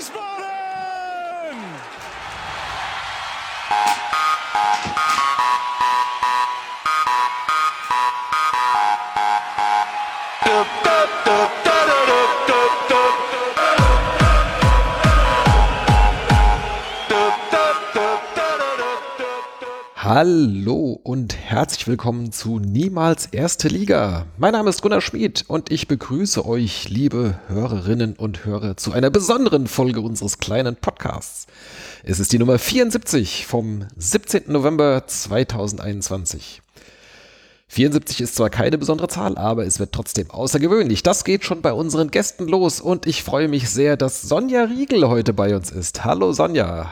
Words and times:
Wiesbaden! 0.00 1.60
Hallo 20.12 20.98
und 21.04 21.36
herzlich 21.36 21.86
willkommen 21.86 22.32
zu 22.32 22.58
Niemals 22.58 23.26
Erste 23.26 23.68
Liga. 23.68 24.26
Mein 24.38 24.54
Name 24.54 24.68
ist 24.68 24.82
Gunnar 24.82 25.00
Schmid 25.00 25.44
und 25.46 25.70
ich 25.70 25.86
begrüße 25.86 26.44
euch, 26.44 26.88
liebe 26.88 27.38
Hörerinnen 27.46 28.14
und 28.14 28.44
Hörer, 28.44 28.76
zu 28.76 28.90
einer 28.90 29.10
besonderen 29.10 29.68
Folge 29.68 30.00
unseres 30.00 30.38
kleinen 30.38 30.74
Podcasts. 30.74 31.46
Es 32.02 32.18
ist 32.18 32.32
die 32.32 32.40
Nummer 32.40 32.58
74 32.58 33.46
vom 33.46 33.86
17. 33.98 34.46
November 34.48 35.06
2021. 35.06 36.60
74 37.68 38.20
ist 38.20 38.34
zwar 38.34 38.50
keine 38.50 38.78
besondere 38.78 39.06
Zahl, 39.06 39.38
aber 39.38 39.64
es 39.64 39.78
wird 39.78 39.92
trotzdem 39.92 40.28
außergewöhnlich. 40.28 41.04
Das 41.04 41.22
geht 41.22 41.44
schon 41.44 41.62
bei 41.62 41.72
unseren 41.72 42.10
Gästen 42.10 42.48
los 42.48 42.80
und 42.80 43.06
ich 43.06 43.22
freue 43.22 43.46
mich 43.46 43.70
sehr, 43.70 43.96
dass 43.96 44.22
Sonja 44.22 44.64
Riegel 44.64 45.06
heute 45.06 45.32
bei 45.32 45.54
uns 45.54 45.70
ist. 45.70 46.04
Hallo 46.04 46.32
Sonja. 46.32 46.90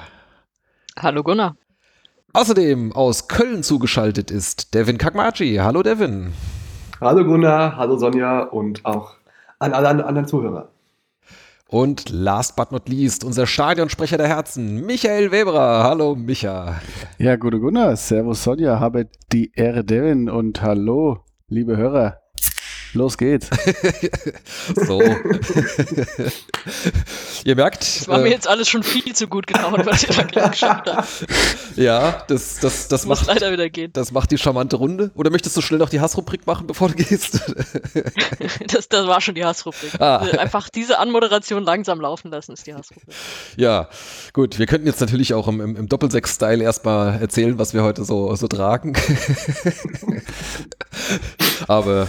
Hallo 0.97 1.25
Gunnar. 1.25 1.57
Außerdem 2.39 2.93
aus 2.93 3.27
Köln 3.27 3.65
zugeschaltet 3.65 4.31
ist 4.31 4.73
Devin 4.73 4.97
Kakmachi. 4.97 5.57
Hallo 5.57 5.83
Devin. 5.83 6.33
Hallo 7.01 7.25
Gunnar, 7.25 7.77
hallo 7.77 7.97
Sonja 7.97 8.43
und 8.43 8.85
auch 8.85 9.15
an 9.59 9.73
alle 9.73 10.07
anderen 10.07 10.29
Zuhörer. 10.29 10.69
Und 11.67 12.11
last 12.11 12.55
but 12.55 12.71
not 12.71 12.89
least, 12.89 13.25
unser 13.25 13.49
Stadionsprecher 13.49 14.19
der 14.19 14.29
Herzen, 14.29 14.87
Michael 14.87 15.33
Weberer. 15.33 15.83
Hallo 15.83 16.15
Micha. 16.15 16.81
Ja, 17.19 17.35
gute 17.35 17.59
Gunnar, 17.59 17.97
Servus 17.97 18.45
Sonja, 18.45 18.79
habe 18.79 19.09
die 19.33 19.51
Ehre 19.57 19.83
Devin 19.83 20.31
und 20.31 20.63
hallo, 20.63 21.25
liebe 21.49 21.77
Hörer. 21.77 22.18
Los 22.95 23.19
geht's. 23.19 23.51
so. 24.75 25.03
ihr 27.45 27.57
merkt. 27.57 27.83
Das 27.83 28.09
war 28.09 28.21
äh, 28.21 28.23
mir 28.23 28.31
jetzt 28.31 28.49
alles 28.49 28.67
schon 28.69 28.83
viel 28.83 29.15
zu 29.15 29.29
gut 29.29 29.47
gelaunt, 29.47 29.85
was 29.85 30.05
ihr 30.05 30.15
da 30.15 30.23
gerade 30.23 30.51
geschafft 30.51 30.91
habt. 30.91 31.09
Ja, 31.77 32.25
das, 32.27 32.59
das, 32.59 32.89
das 32.89 33.07
Muss 33.07 33.21
macht. 33.21 33.29
leider 33.29 33.53
wieder 33.53 33.71
gehen. 33.71 33.93
Das 33.93 34.11
macht 34.11 34.33
die 34.33 34.39
charmante 34.39 34.75
Runde. 34.75 35.13
Oder 35.15 35.31
möchtest 35.31 35.57
du 35.57 35.61
schnell 35.61 35.79
noch 35.79 35.91
die 35.91 36.01
Hassrubrik 36.01 36.45
machen, 36.45 36.67
bevor 36.67 36.89
du 36.89 36.95
gehst? 36.95 37.41
das, 38.67 38.89
das 38.89 39.07
war 39.07 39.21
schon 39.21 39.37
die 39.37 39.45
Hassrubrik. 39.45 40.01
Ah. 40.01 40.17
Einfach 40.39 40.71
diese 40.71 40.99
Anmoderation 40.99 41.63
langsam 41.63 42.01
laufen 42.01 42.33
lassen, 42.33 42.53
ist 42.53 42.67
die 42.67 42.75
Hassrubrik. 42.75 43.15
Ja, 43.57 43.89
gut. 44.33 44.59
Wir 44.59 44.67
könnten 44.67 44.89
jetzt 44.89 45.01
natürlich 45.01 45.35
auch 45.35 45.47
im, 45.47 45.61
im, 45.61 45.77
im 45.77 45.89
Doppelsechs-Style 45.89 46.65
erstmal 46.65 47.21
erzählen, 47.21 47.61
was 47.61 47.75
wir 47.75 47.85
heute 47.85 48.05
so, 48.05 48.35
so 48.35 48.49
tragen. 48.49 48.95
Aber 51.69 52.09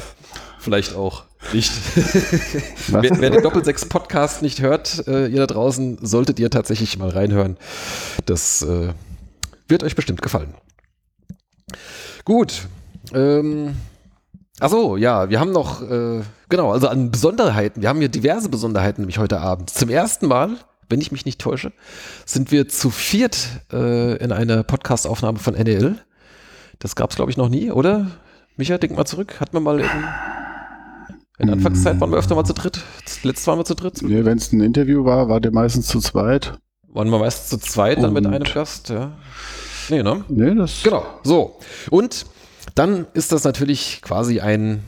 vielleicht 0.60 0.96
auch 0.96 1.24
nicht. 1.54 1.72
wer, 2.88 3.02
wer, 3.02 3.30
den 3.30 3.42
Doppelsechs-Podcast 3.42 4.42
nicht 4.42 4.62
hört, 4.62 5.08
äh, 5.08 5.28
ihr 5.28 5.40
da 5.40 5.48
draußen, 5.48 5.98
solltet 6.02 6.40
ihr 6.40 6.50
tatsächlich 6.50 6.98
mal 6.98 7.10
reinhören. 7.10 7.58
Das 8.26 8.62
äh, 8.62 8.90
wird 9.68 9.84
euch 9.84 9.96
bestimmt 9.96 10.22
gefallen. 10.22 10.54
Gut. 12.26 12.68
Ähm, 13.14 13.76
Achso, 14.60 14.98
ja, 14.98 15.30
wir 15.30 15.40
haben 15.40 15.54
noch, 15.54 15.82
äh, 15.82 16.22
genau, 16.50 16.72
also 16.74 16.90
an 16.90 17.12
Besonderheiten. 17.12 17.82
Wir 17.82 17.88
haben 17.88 18.00
hier 18.00 18.10
diverse 18.10 18.50
Besonderheiten 18.50 19.02
nämlich 19.02 19.18
heute 19.18 19.40
Abend. 19.40 19.70
Zum 19.70 19.88
ersten 19.90 20.28
Mal, 20.28 20.58
wenn 20.90 21.00
ich 21.00 21.14
mich 21.14 21.26
nicht 21.26 21.40
täusche, 21.40 21.72
sind 22.26 22.52
wir 22.52 22.68
zu 22.68 22.90
viert 22.90 23.48
äh, 23.72 24.18
in 24.18 24.34
einer 24.34 24.64
Podcast-Aufnahme 24.64 25.40
von 25.40 25.54
NEL. 25.54 25.96
Das 26.80 26.98
gab 26.98 27.12
es, 27.12 27.16
glaube 27.16 27.32
ich, 27.32 27.38
noch 27.38 27.48
nie, 27.48 27.72
oder? 27.72 28.08
Micha, 28.58 28.78
denk 28.78 28.98
mal 28.98 29.06
zurück. 29.06 29.40
Hat 29.40 29.54
man 29.54 29.64
mal 29.64 29.82
in, 31.40 31.48
der 31.48 31.56
Anfangszeit 31.56 32.00
waren 32.02 32.12
wir 32.12 32.18
öfter 32.18 32.36
mal 32.36 32.44
zu 32.44 32.54
dritt. 32.54 32.82
Letztes 33.24 33.48
waren 33.48 33.60
wir 33.60 33.66
zu 33.66 33.76
dritt. 33.76 34.02
Nee, 34.02 34.26
wenn 34.26 34.38
es 34.38 34.52
ein 34.52 34.60
Interview 34.60 35.06
war, 35.06 35.30
war 35.30 35.40
der 35.40 35.52
meistens 35.52 35.88
zu 35.88 36.00
zweit. 36.00 36.60
Waren 36.90 37.10
wir 37.10 37.20
meistens 37.20 37.50
zu 37.50 37.58
zweit 37.58 38.04
dann 38.04 38.14
mit 38.14 38.26
einem 38.26 38.44
Gast, 38.44 38.90
ja. 38.90 39.14
Nee, 39.90 40.04
ne? 40.04 40.26
Nee, 40.28 40.54
das. 40.54 40.84
Genau. 40.84 41.06
So. 41.24 41.58
Und 41.90 42.26
dann 42.76 43.08
ist 43.14 43.32
das 43.32 43.46
natürlich 43.46 44.02
quasi 44.02 44.42
ein, 44.42 44.84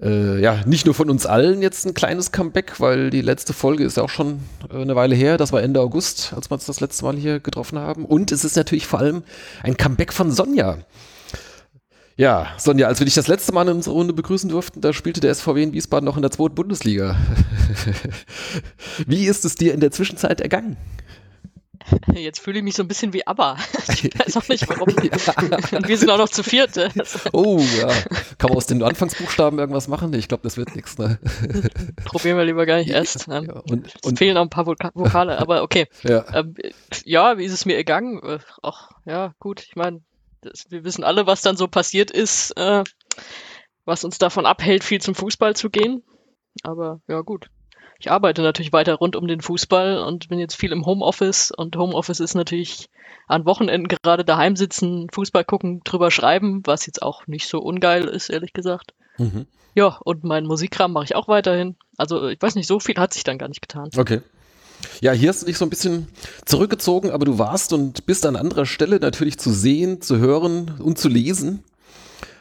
äh, 0.00 0.40
ja, 0.40 0.60
nicht 0.66 0.86
nur 0.86 0.94
von 0.94 1.10
uns 1.10 1.26
allen 1.26 1.62
jetzt 1.62 1.84
ein 1.86 1.94
kleines 1.94 2.32
Comeback, 2.32 2.80
weil 2.80 3.10
die 3.10 3.20
letzte 3.20 3.52
Folge 3.52 3.84
ist 3.84 3.98
ja 3.98 4.02
auch 4.02 4.08
schon 4.08 4.40
äh, 4.72 4.80
eine 4.80 4.96
Weile 4.96 5.14
her. 5.14 5.36
Das 5.36 5.52
war 5.52 5.62
Ende 5.62 5.80
August, 5.80 6.32
als 6.34 6.50
wir 6.50 6.54
uns 6.54 6.66
das 6.66 6.80
letzte 6.80 7.04
Mal 7.04 7.16
hier 7.16 7.38
getroffen 7.38 7.78
haben. 7.78 8.04
Und 8.04 8.32
es 8.32 8.44
ist 8.44 8.56
natürlich 8.56 8.86
vor 8.86 9.00
allem 9.00 9.22
ein 9.62 9.76
Comeback 9.76 10.12
von 10.12 10.30
Sonja. 10.30 10.78
Ja, 12.20 12.48
Sonja, 12.58 12.86
als 12.86 13.00
wir 13.00 13.06
dich 13.06 13.14
das 13.14 13.28
letzte 13.28 13.54
Mal 13.54 13.66
in 13.66 13.76
unserer 13.76 13.94
Runde 13.94 14.12
begrüßen 14.12 14.50
durften, 14.50 14.82
da 14.82 14.92
spielte 14.92 15.20
der 15.20 15.34
SVW 15.34 15.62
in 15.62 15.72
Wiesbaden 15.72 16.04
noch 16.04 16.16
in 16.16 16.22
der 16.22 16.30
zweiten 16.30 16.54
Bundesliga. 16.54 17.16
Wie 19.06 19.24
ist 19.24 19.46
es 19.46 19.54
dir 19.54 19.72
in 19.72 19.80
der 19.80 19.90
Zwischenzeit 19.90 20.42
ergangen? 20.42 20.76
Jetzt 22.12 22.40
fühle 22.40 22.58
ich 22.58 22.62
mich 22.62 22.74
so 22.74 22.82
ein 22.82 22.88
bisschen 22.88 23.14
wie 23.14 23.26
ABBA. 23.26 23.56
Ich 23.88 24.04
weiß 24.18 24.36
auch 24.36 24.48
nicht 24.48 24.68
warum. 24.68 24.88
Und 25.76 25.88
wir 25.88 25.96
sind 25.96 26.10
auch 26.10 26.18
noch 26.18 26.28
zu 26.28 26.42
viert. 26.42 26.78
Oh 27.32 27.58
ja. 27.78 27.88
Kann 28.36 28.50
man 28.50 28.58
aus 28.58 28.66
den 28.66 28.82
Anfangsbuchstaben 28.82 29.58
irgendwas 29.58 29.88
machen? 29.88 30.12
Ich 30.12 30.28
glaube, 30.28 30.42
das 30.42 30.58
wird 30.58 30.76
nichts. 30.76 30.98
Ne? 30.98 31.18
Probieren 32.04 32.36
wir 32.36 32.44
lieber 32.44 32.66
gar 32.66 32.76
nicht 32.76 32.90
erst. 32.90 33.28
Ja, 33.28 33.38
und, 33.38 33.94
und, 34.04 34.18
fehlen 34.18 34.34
noch 34.34 34.42
ein 34.42 34.50
paar 34.50 34.66
Vokale, 34.66 35.38
aber 35.38 35.62
okay. 35.62 35.86
Ja. 36.02 36.26
Ähm, 36.34 36.54
ja, 37.06 37.38
wie 37.38 37.46
ist 37.46 37.54
es 37.54 37.64
mir 37.64 37.76
ergangen? 37.78 38.20
Ach, 38.62 38.90
ja, 39.06 39.32
gut. 39.40 39.64
Ich 39.66 39.74
meine, 39.74 40.02
das, 40.42 40.70
wir 40.70 40.84
wissen 40.84 41.04
alle, 41.04 41.26
was 41.26 41.42
dann 41.42 41.56
so 41.56 41.68
passiert 41.68 42.10
ist, 42.10 42.52
äh, 42.56 42.84
was 43.84 44.04
uns 44.04 44.18
davon 44.18 44.46
abhält, 44.46 44.84
viel 44.84 45.00
zum 45.00 45.14
Fußball 45.14 45.56
zu 45.56 45.70
gehen. 45.70 46.02
Aber 46.62 47.00
ja, 47.08 47.20
gut. 47.20 47.50
Ich 47.98 48.10
arbeite 48.10 48.40
natürlich 48.40 48.72
weiter 48.72 48.94
rund 48.94 49.14
um 49.14 49.28
den 49.28 49.42
Fußball 49.42 49.98
und 49.98 50.28
bin 50.28 50.38
jetzt 50.38 50.56
viel 50.56 50.72
im 50.72 50.86
Homeoffice 50.86 51.50
und 51.50 51.76
Homeoffice 51.76 52.20
ist 52.20 52.34
natürlich 52.34 52.88
an 53.26 53.44
Wochenenden 53.44 53.88
gerade 53.88 54.24
daheim 54.24 54.56
sitzen, 54.56 55.08
Fußball 55.12 55.44
gucken, 55.44 55.82
drüber 55.84 56.10
schreiben, 56.10 56.62
was 56.64 56.86
jetzt 56.86 57.02
auch 57.02 57.26
nicht 57.26 57.46
so 57.46 57.58
ungeil 57.60 58.04
ist, 58.04 58.30
ehrlich 58.30 58.54
gesagt. 58.54 58.94
Mhm. 59.18 59.46
Ja, 59.74 59.98
und 60.02 60.24
meinen 60.24 60.46
Musikkram 60.46 60.92
mache 60.92 61.04
ich 61.04 61.14
auch 61.14 61.28
weiterhin. 61.28 61.76
Also 61.96 62.28
ich 62.28 62.40
weiß 62.40 62.54
nicht, 62.54 62.66
so 62.66 62.80
viel 62.80 62.96
hat 62.96 63.12
sich 63.12 63.22
dann 63.22 63.38
gar 63.38 63.48
nicht 63.48 63.62
getan. 63.62 63.90
Okay. 63.96 64.22
Ja, 65.00 65.12
hier 65.12 65.28
hast 65.28 65.42
du 65.42 65.46
dich 65.46 65.58
so 65.58 65.64
ein 65.64 65.70
bisschen 65.70 66.08
zurückgezogen, 66.44 67.10
aber 67.10 67.24
du 67.24 67.38
warst 67.38 67.72
und 67.72 68.06
bist 68.06 68.26
an 68.26 68.36
anderer 68.36 68.66
Stelle 68.66 68.98
natürlich 69.00 69.38
zu 69.38 69.50
sehen, 69.50 70.02
zu 70.02 70.18
hören 70.18 70.72
und 70.78 70.98
zu 70.98 71.08
lesen. 71.08 71.64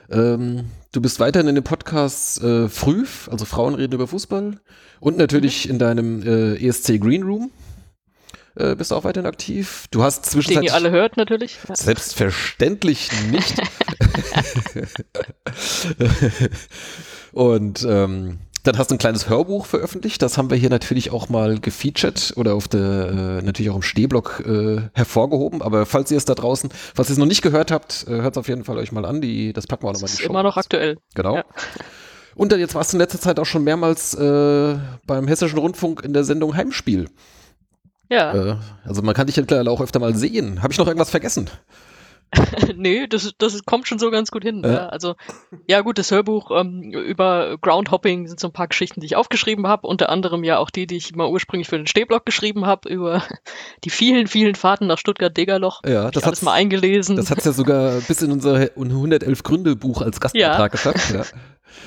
Ähm, 0.09 0.65
du 0.91 1.01
bist 1.01 1.19
weiterhin 1.19 1.47
in 1.47 1.55
dem 1.55 1.63
Podcast 1.63 2.41
äh, 2.43 2.67
Früh, 2.67 3.05
also 3.29 3.45
Frauen 3.45 3.75
reden 3.75 3.93
über 3.93 4.07
Fußball 4.07 4.59
und 4.99 5.17
natürlich 5.17 5.65
mhm. 5.65 5.71
in 5.71 5.79
deinem 5.79 6.23
äh, 6.23 6.67
ESC 6.67 6.99
Green 6.99 7.23
Room. 7.23 7.51
Äh, 8.55 8.75
bist 8.75 8.91
du 8.91 8.95
auch 8.95 9.03
weiterhin 9.03 9.27
aktiv? 9.27 9.85
Du 9.91 10.03
hast 10.03 10.25
zwischenzeitlich... 10.25 10.71
Den 10.71 10.73
ihr 10.73 10.73
alle 10.73 10.91
hört 10.91 11.15
natürlich. 11.15 11.59
Selbstverständlich 11.73 13.09
nicht. 13.31 13.55
und 17.31 17.85
ähm, 17.87 18.39
dann 18.63 18.77
hast 18.77 18.91
du 18.91 18.95
ein 18.95 18.97
kleines 18.97 19.29
Hörbuch 19.29 19.65
veröffentlicht. 19.65 20.21
Das 20.21 20.37
haben 20.37 20.49
wir 20.49 20.57
hier 20.57 20.69
natürlich 20.69 21.11
auch 21.11 21.29
mal 21.29 21.59
gefeatured 21.59 22.33
oder 22.35 22.55
auf 22.55 22.67
der, 22.67 22.79
äh, 22.79 23.41
natürlich 23.41 23.69
auch 23.69 23.75
im 23.75 23.81
Stehblock 23.81 24.43
äh, 24.45 24.81
hervorgehoben. 24.93 25.61
Aber 25.61 25.85
falls 25.85 26.11
ihr 26.11 26.17
es 26.17 26.25
da 26.25 26.35
draußen, 26.35 26.69
falls 26.93 27.09
ihr 27.09 27.13
es 27.13 27.17
noch 27.17 27.25
nicht 27.25 27.41
gehört 27.41 27.71
habt, 27.71 28.05
äh, 28.07 28.21
hört 28.21 28.35
es 28.35 28.37
auf 28.37 28.47
jeden 28.47 28.63
Fall 28.63 28.77
euch 28.77 28.91
mal 28.91 29.05
an. 29.05 29.21
Die, 29.21 29.53
das 29.53 29.67
packen 29.67 29.83
wir 29.83 29.89
auch 29.89 29.93
nochmal 29.93 30.09
in 30.09 30.15
die 30.17 30.23
Show. 30.23 30.29
Immer 30.29 30.43
noch 30.43 30.57
aktuell. 30.57 30.97
Genau. 31.15 31.37
Ja. 31.37 31.45
Und 32.35 32.51
dann 32.51 32.59
jetzt 32.59 32.75
warst 32.75 32.93
du 32.93 32.97
in 32.97 33.01
letzter 33.01 33.19
Zeit 33.19 33.39
auch 33.39 33.45
schon 33.45 33.63
mehrmals 33.63 34.13
äh, 34.13 34.77
beim 35.05 35.27
Hessischen 35.27 35.59
Rundfunk 35.59 36.03
in 36.03 36.13
der 36.13 36.23
Sendung 36.23 36.55
Heimspiel. 36.55 37.09
Ja. 38.09 38.33
Äh, 38.33 38.55
also 38.85 39.01
man 39.01 39.13
kann 39.13 39.27
dich 39.27 39.37
mittlerweile 39.37 39.69
auch 39.69 39.81
öfter 39.81 39.99
mal 39.99 40.15
sehen. 40.15 40.61
Habe 40.61 40.73
ich 40.73 40.79
noch 40.79 40.87
irgendwas 40.87 41.09
vergessen? 41.09 41.49
nee, 42.75 43.07
das, 43.07 43.33
das 43.37 43.63
kommt 43.65 43.87
schon 43.87 43.97
so 43.97 44.11
ganz 44.11 44.29
gut 44.29 44.43
hin. 44.43 44.61
Ja. 44.63 44.71
Ja. 44.71 44.85
Also, 44.87 45.15
ja 45.67 45.81
gut, 45.81 45.97
das 45.97 46.11
Hörbuch 46.11 46.51
ähm, 46.51 46.91
über 46.91 47.57
Groundhopping 47.59 48.27
sind 48.27 48.39
so 48.39 48.47
ein 48.47 48.53
paar 48.53 48.67
Geschichten, 48.67 49.01
die 49.01 49.07
ich 49.07 49.15
aufgeschrieben 49.15 49.67
habe. 49.67 49.87
Unter 49.87 50.09
anderem 50.09 50.43
ja 50.43 50.57
auch 50.57 50.69
die, 50.69 50.85
die 50.85 50.97
ich 50.97 51.15
mal 51.15 51.27
ursprünglich 51.27 51.67
für 51.67 51.77
den 51.77 51.87
Stehblock 51.87 52.25
geschrieben 52.25 52.65
habe, 52.65 52.89
über 52.89 53.23
die 53.83 53.89
vielen, 53.89 54.27
vielen 54.27 54.55
Fahrten 54.55 54.87
nach 54.87 54.97
Stuttgart-Degerloch. 54.97 55.81
Ja, 55.85 56.11
das 56.11 56.25
hat 56.25 56.41
mal 56.43 56.53
eingelesen. 56.53 57.15
Das 57.15 57.31
hat 57.31 57.39
es 57.39 57.45
ja 57.45 57.51
sogar 57.51 57.99
bis 58.07 58.21
in 58.21 58.31
unser 58.31 58.55
111 58.75 59.43
Gründe 59.43 59.75
Buch 59.75 60.01
als 60.01 60.19
Gastbeitrag 60.19 60.59
ja. 60.59 60.67
geschafft. 60.67 61.13
Ja. 61.13 61.23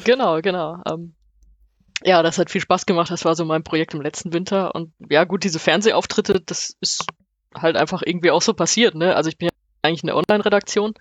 Genau, 0.04 0.40
genau. 0.40 0.82
Ähm, 0.90 1.14
ja, 2.04 2.22
das 2.22 2.38
hat 2.38 2.50
viel 2.50 2.60
Spaß 2.60 2.86
gemacht. 2.86 3.10
Das 3.10 3.24
war 3.24 3.36
so 3.36 3.44
mein 3.44 3.62
Projekt 3.62 3.94
im 3.94 4.00
letzten 4.00 4.32
Winter. 4.32 4.74
Und 4.74 4.92
ja, 5.08 5.24
gut, 5.24 5.44
diese 5.44 5.58
Fernsehauftritte, 5.58 6.40
das 6.40 6.76
ist 6.80 7.06
halt 7.54 7.76
einfach 7.76 8.02
irgendwie 8.04 8.30
auch 8.30 8.42
so 8.42 8.54
passiert. 8.54 8.94
Ne? 8.94 9.14
Also 9.14 9.28
ich 9.28 9.38
bin 9.38 9.46
ja 9.46 9.51
eigentlich 9.82 10.02
in 10.02 10.08
der 10.08 10.16
Online-Redaktion. 10.16 10.94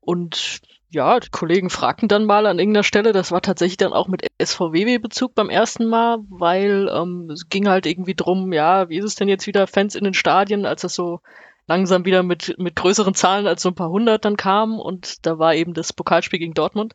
Und 0.00 0.60
ja, 0.90 1.20
die 1.20 1.30
Kollegen 1.30 1.70
fragten 1.70 2.08
dann 2.08 2.24
mal 2.24 2.46
an 2.46 2.58
irgendeiner 2.58 2.84
Stelle, 2.84 3.12
das 3.12 3.30
war 3.30 3.42
tatsächlich 3.42 3.76
dann 3.76 3.92
auch 3.92 4.08
mit 4.08 4.26
SVW-Bezug 4.42 5.34
beim 5.34 5.50
ersten 5.50 5.86
Mal, 5.86 6.18
weil 6.30 6.90
ähm, 6.92 7.30
es 7.30 7.48
ging 7.48 7.68
halt 7.68 7.84
irgendwie 7.84 8.14
drum, 8.14 8.52
ja, 8.52 8.88
wie 8.88 8.98
ist 8.98 9.04
es 9.04 9.14
denn 9.14 9.28
jetzt 9.28 9.46
wieder 9.46 9.66
Fans 9.66 9.94
in 9.94 10.04
den 10.04 10.14
Stadien, 10.14 10.64
als 10.64 10.82
das 10.82 10.94
so 10.94 11.20
langsam 11.66 12.06
wieder 12.06 12.22
mit, 12.22 12.54
mit 12.58 12.76
größeren 12.76 13.14
Zahlen 13.14 13.46
als 13.46 13.62
so 13.62 13.68
ein 13.68 13.74
paar 13.74 13.90
hundert 13.90 14.24
dann 14.24 14.38
kam 14.38 14.78
und 14.80 15.26
da 15.26 15.38
war 15.38 15.54
eben 15.54 15.74
das 15.74 15.92
Pokalspiel 15.92 16.38
gegen 16.38 16.54
Dortmund 16.54 16.94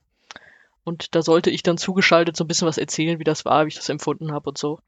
und 0.84 1.16
da 1.16 1.22
sollte 1.22 1.52
ich 1.52 1.62
dann 1.62 1.78
zugeschaltet 1.78 2.36
so 2.36 2.44
ein 2.44 2.48
bisschen 2.48 2.68
was 2.68 2.80
erzählen, 2.80 3.20
wie 3.20 3.24
das 3.24 3.46
war, 3.46 3.66
wie 3.66 3.70
ich 3.70 3.75
das 3.75 3.90
empfunden 3.90 4.31
habe 4.31 4.50
und 4.50 4.58
so. 4.58 4.80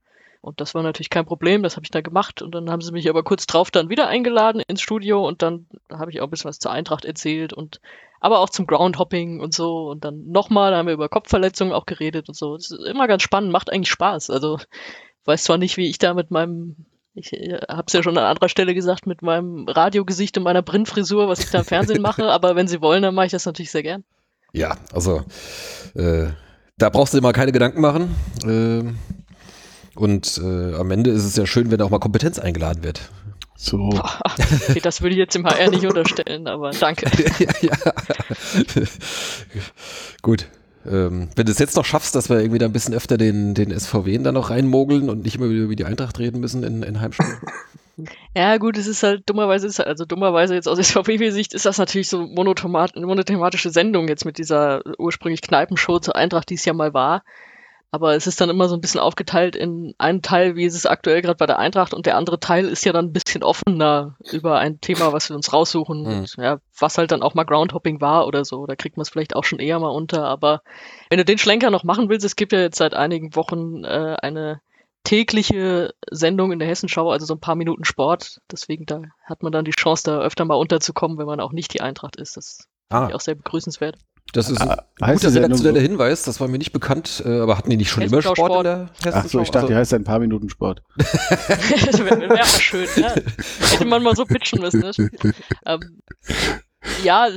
Und 0.45 0.61
das 0.61 0.75
war 0.75 0.83
natürlich 0.83 1.09
kein 1.09 1.25
Problem, 1.25 1.63
das 1.63 1.75
habe 1.75 1.85
ich 1.85 1.89
da 1.89 2.01
gemacht. 2.01 2.43
Und 2.43 2.53
dann 2.53 2.69
haben 2.69 2.81
sie 2.81 2.91
mich 2.91 3.09
aber 3.09 3.23
kurz 3.23 3.47
drauf 3.47 3.71
dann 3.71 3.89
wieder 3.89 4.07
eingeladen 4.07 4.61
ins 4.67 4.79
Studio 4.79 5.27
und 5.27 5.41
dann 5.41 5.65
habe 5.91 6.11
ich 6.11 6.21
auch 6.21 6.25
ein 6.25 6.29
bisschen 6.29 6.49
was 6.49 6.59
zur 6.59 6.71
Eintracht 6.71 7.03
erzählt 7.03 7.51
und 7.51 7.81
aber 8.19 8.37
auch 8.37 8.51
zum 8.51 8.67
Groundhopping 8.67 9.39
und 9.39 9.55
so. 9.55 9.89
Und 9.89 10.05
dann 10.05 10.27
nochmal, 10.27 10.69
da 10.69 10.77
haben 10.77 10.85
wir 10.85 10.93
über 10.93 11.09
Kopfverletzungen 11.09 11.73
auch 11.73 11.87
geredet 11.87 12.27
und 12.27 12.35
so. 12.35 12.55
Das 12.55 12.69
ist 12.69 12.85
immer 12.85 13.07
ganz 13.07 13.23
spannend, 13.23 13.51
macht 13.51 13.73
eigentlich 13.73 13.89
Spaß. 13.89 14.29
Also 14.29 14.59
weiß 15.25 15.45
zwar 15.45 15.57
nicht, 15.57 15.77
wie 15.77 15.89
ich 15.89 15.97
da 15.97 16.13
mit 16.13 16.29
meinem, 16.29 16.75
ich 17.15 17.31
habe 17.31 17.85
es 17.87 17.93
ja 17.93 18.03
schon 18.03 18.15
an 18.15 18.25
anderer 18.25 18.49
Stelle 18.49 18.75
gesagt, 18.75 19.07
mit 19.07 19.23
meinem 19.23 19.67
Radiogesicht 19.67 20.37
und 20.37 20.43
meiner 20.43 20.61
Printfrisur, 20.61 21.27
was 21.27 21.39
ich 21.39 21.49
da 21.49 21.59
im 21.59 21.65
Fernsehen 21.65 22.03
mache, 22.03 22.25
aber 22.31 22.55
wenn 22.55 22.67
sie 22.67 22.81
wollen, 22.81 23.01
dann 23.01 23.15
mache 23.15 23.25
ich 23.25 23.31
das 23.31 23.47
natürlich 23.47 23.71
sehr 23.71 23.81
gern. 23.81 24.03
Ja, 24.53 24.77
also 24.93 25.23
äh, 25.95 26.27
da 26.77 26.89
brauchst 26.91 27.15
du 27.15 27.17
immer 27.17 27.33
keine 27.33 27.51
Gedanken 27.51 27.81
machen. 27.81 28.15
Äh, 28.43 28.93
und 29.95 30.39
äh, 30.43 30.75
am 30.75 30.91
Ende 30.91 31.11
ist 31.11 31.23
es 31.23 31.35
ja 31.35 31.45
schön, 31.45 31.71
wenn 31.71 31.81
auch 31.81 31.89
mal 31.89 31.99
Kompetenz 31.99 32.39
eingeladen 32.39 32.83
wird. 32.83 33.09
So. 33.55 33.89
okay, 34.69 34.79
das 34.81 35.01
würde 35.01 35.13
ich 35.13 35.19
jetzt 35.19 35.35
im 35.35 35.45
HR 35.45 35.69
nicht 35.69 35.85
unterstellen, 35.85 36.47
aber 36.47 36.71
danke. 36.71 37.09
ja, 37.39 37.51
ja. 37.61 37.77
Gut. 40.21 40.47
Ähm, 40.85 41.29
wenn 41.35 41.45
du 41.45 41.51
es 41.51 41.57
jetzt 41.57 41.75
noch 41.75 41.85
schaffst, 41.85 42.13
dass 42.13 42.29
wir 42.29 42.39
irgendwie 42.39 42.59
da 42.59 42.67
ein 42.67 42.73
bisschen 42.73 42.93
öfter 42.93 43.17
den, 43.17 43.55
den 43.55 43.77
SVW 43.77 44.19
da 44.19 44.31
noch 44.31 44.51
reinmogeln 44.51 45.09
und 45.09 45.23
nicht 45.23 45.35
immer 45.35 45.49
wieder 45.49 45.63
über 45.63 45.75
die 45.75 45.85
Eintracht 45.85 46.19
reden 46.19 46.39
müssen 46.39 46.63
in, 46.63 46.83
in 46.83 47.01
Heimspielen. 47.01 47.37
Ja, 48.35 48.57
gut, 48.57 48.77
es 48.77 48.87
ist 48.87 49.03
halt 49.03 49.29
dummerweise, 49.29 49.67
ist, 49.67 49.79
also 49.79 50.03
dummerweise 50.03 50.53
jetzt 50.53 50.67
aus 50.67 50.77
SVW-Sicht 50.77 51.53
ist 51.53 51.65
das 51.65 51.77
natürlich 51.77 52.09
so 52.09 52.19
eine 52.19 52.27
monothematische 52.27 53.69
Sendung 53.69 54.09
jetzt 54.09 54.25
mit 54.25 54.37
dieser 54.37 54.81
ursprünglich 54.97 55.41
Kneipenshow 55.41 55.99
zur 55.99 56.17
Eintracht, 56.17 56.49
die 56.49 56.55
es 56.55 56.65
ja 56.65 56.73
mal 56.73 56.93
war. 56.93 57.23
Aber 57.95 58.13
es 58.13 58.27
ist 58.27 58.41
dann 58.41 58.49
immer 58.49 58.67
so 58.67 58.75
ein 58.75 58.81
bisschen 58.81 58.99
aufgeteilt 58.99 59.55
in 59.55 59.95
einen 59.97 60.21
Teil, 60.21 60.57
wie 60.57 60.65
ist 60.65 60.75
es 60.75 60.85
aktuell 60.85 61.21
gerade 61.21 61.37
bei 61.37 61.45
der 61.45 61.59
Eintracht, 61.59 61.93
und 61.93 62.05
der 62.05 62.17
andere 62.17 62.41
Teil 62.41 62.67
ist 62.67 62.83
ja 62.83 62.91
dann 62.91 63.05
ein 63.05 63.13
bisschen 63.13 63.41
offener 63.41 64.17
über 64.33 64.59
ein 64.59 64.81
Thema, 64.81 65.13
was 65.13 65.29
wir 65.29 65.37
uns 65.37 65.53
raussuchen. 65.53 66.01
Mhm. 66.01 66.07
Und, 66.07 66.35
ja, 66.35 66.59
was 66.77 66.97
halt 66.97 67.13
dann 67.13 67.23
auch 67.23 67.35
mal 67.35 67.45
Groundhopping 67.45 68.01
war 68.01 68.27
oder 68.27 68.43
so. 68.43 68.65
Da 68.65 68.75
kriegt 68.75 68.97
man 68.97 69.03
es 69.03 69.09
vielleicht 69.09 69.33
auch 69.33 69.45
schon 69.45 69.59
eher 69.59 69.79
mal 69.79 69.87
unter. 69.87 70.25
Aber 70.25 70.61
wenn 71.09 71.19
du 71.19 71.23
den 71.23 71.37
Schlenker 71.37 71.71
noch 71.71 71.85
machen 71.85 72.09
willst, 72.09 72.25
es 72.25 72.35
gibt 72.35 72.51
ja 72.51 72.59
jetzt 72.59 72.77
seit 72.77 72.93
einigen 72.93 73.33
Wochen 73.37 73.85
äh, 73.85 74.17
eine 74.21 74.59
tägliche 75.05 75.93
Sendung 76.11 76.51
in 76.51 76.59
der 76.59 76.67
Hessenschau, 76.67 77.11
also 77.11 77.25
so 77.25 77.35
ein 77.35 77.39
paar 77.39 77.55
Minuten 77.55 77.85
Sport. 77.85 78.41
Deswegen 78.51 78.85
da 78.85 79.03
hat 79.23 79.41
man 79.41 79.53
dann 79.53 79.63
die 79.63 79.71
Chance, 79.71 80.03
da 80.03 80.19
öfter 80.19 80.43
mal 80.43 80.55
unterzukommen, 80.55 81.17
wenn 81.17 81.27
man 81.27 81.39
auch 81.39 81.53
nicht 81.53 81.73
die 81.73 81.79
Eintracht 81.79 82.17
ist. 82.17 82.35
Das 82.35 82.67
ah. 82.89 82.97
finde 82.97 83.11
ich 83.11 83.15
auch 83.15 83.21
sehr 83.21 83.35
begrüßenswert. 83.35 83.95
Das 84.33 84.49
ist 84.49 84.59
ein 84.59 84.69
ah, 84.69 85.13
guter 85.13 85.33
redaktioneller 85.33 85.79
so? 85.79 85.87
Hinweis, 85.87 86.23
das 86.23 86.39
war 86.41 86.47
mir 86.47 86.57
nicht 86.57 86.73
bekannt, 86.73 87.23
äh, 87.25 87.39
aber 87.39 87.57
hatten 87.57 87.69
die 87.69 87.77
nicht 87.77 87.89
schon 87.89 88.03
immer 88.03 88.21
Sport, 88.21 88.37
Sport 88.37 88.57
in 88.57 88.63
der 88.63 88.89
Ach 89.13 89.25
so, 89.25 89.39
ich 89.39 89.51
dachte, 89.51 89.67
die 89.67 89.75
heißt 89.75 89.93
ein 89.93 90.03
paar 90.03 90.19
Minuten 90.19 90.49
Sport. 90.49 90.81
das 90.97 91.99
wäre 91.99 92.29
wär 92.29 92.45
schön, 92.45 92.87
ne? 92.97 93.23
Hätte 93.71 93.85
man 93.85 94.03
mal 94.03 94.15
so 94.15 94.25
pitchen 94.25 94.59
müssen. 94.61 94.81
Ne? 94.81 94.91
Ähm, 95.65 96.01
ja, 97.03 97.29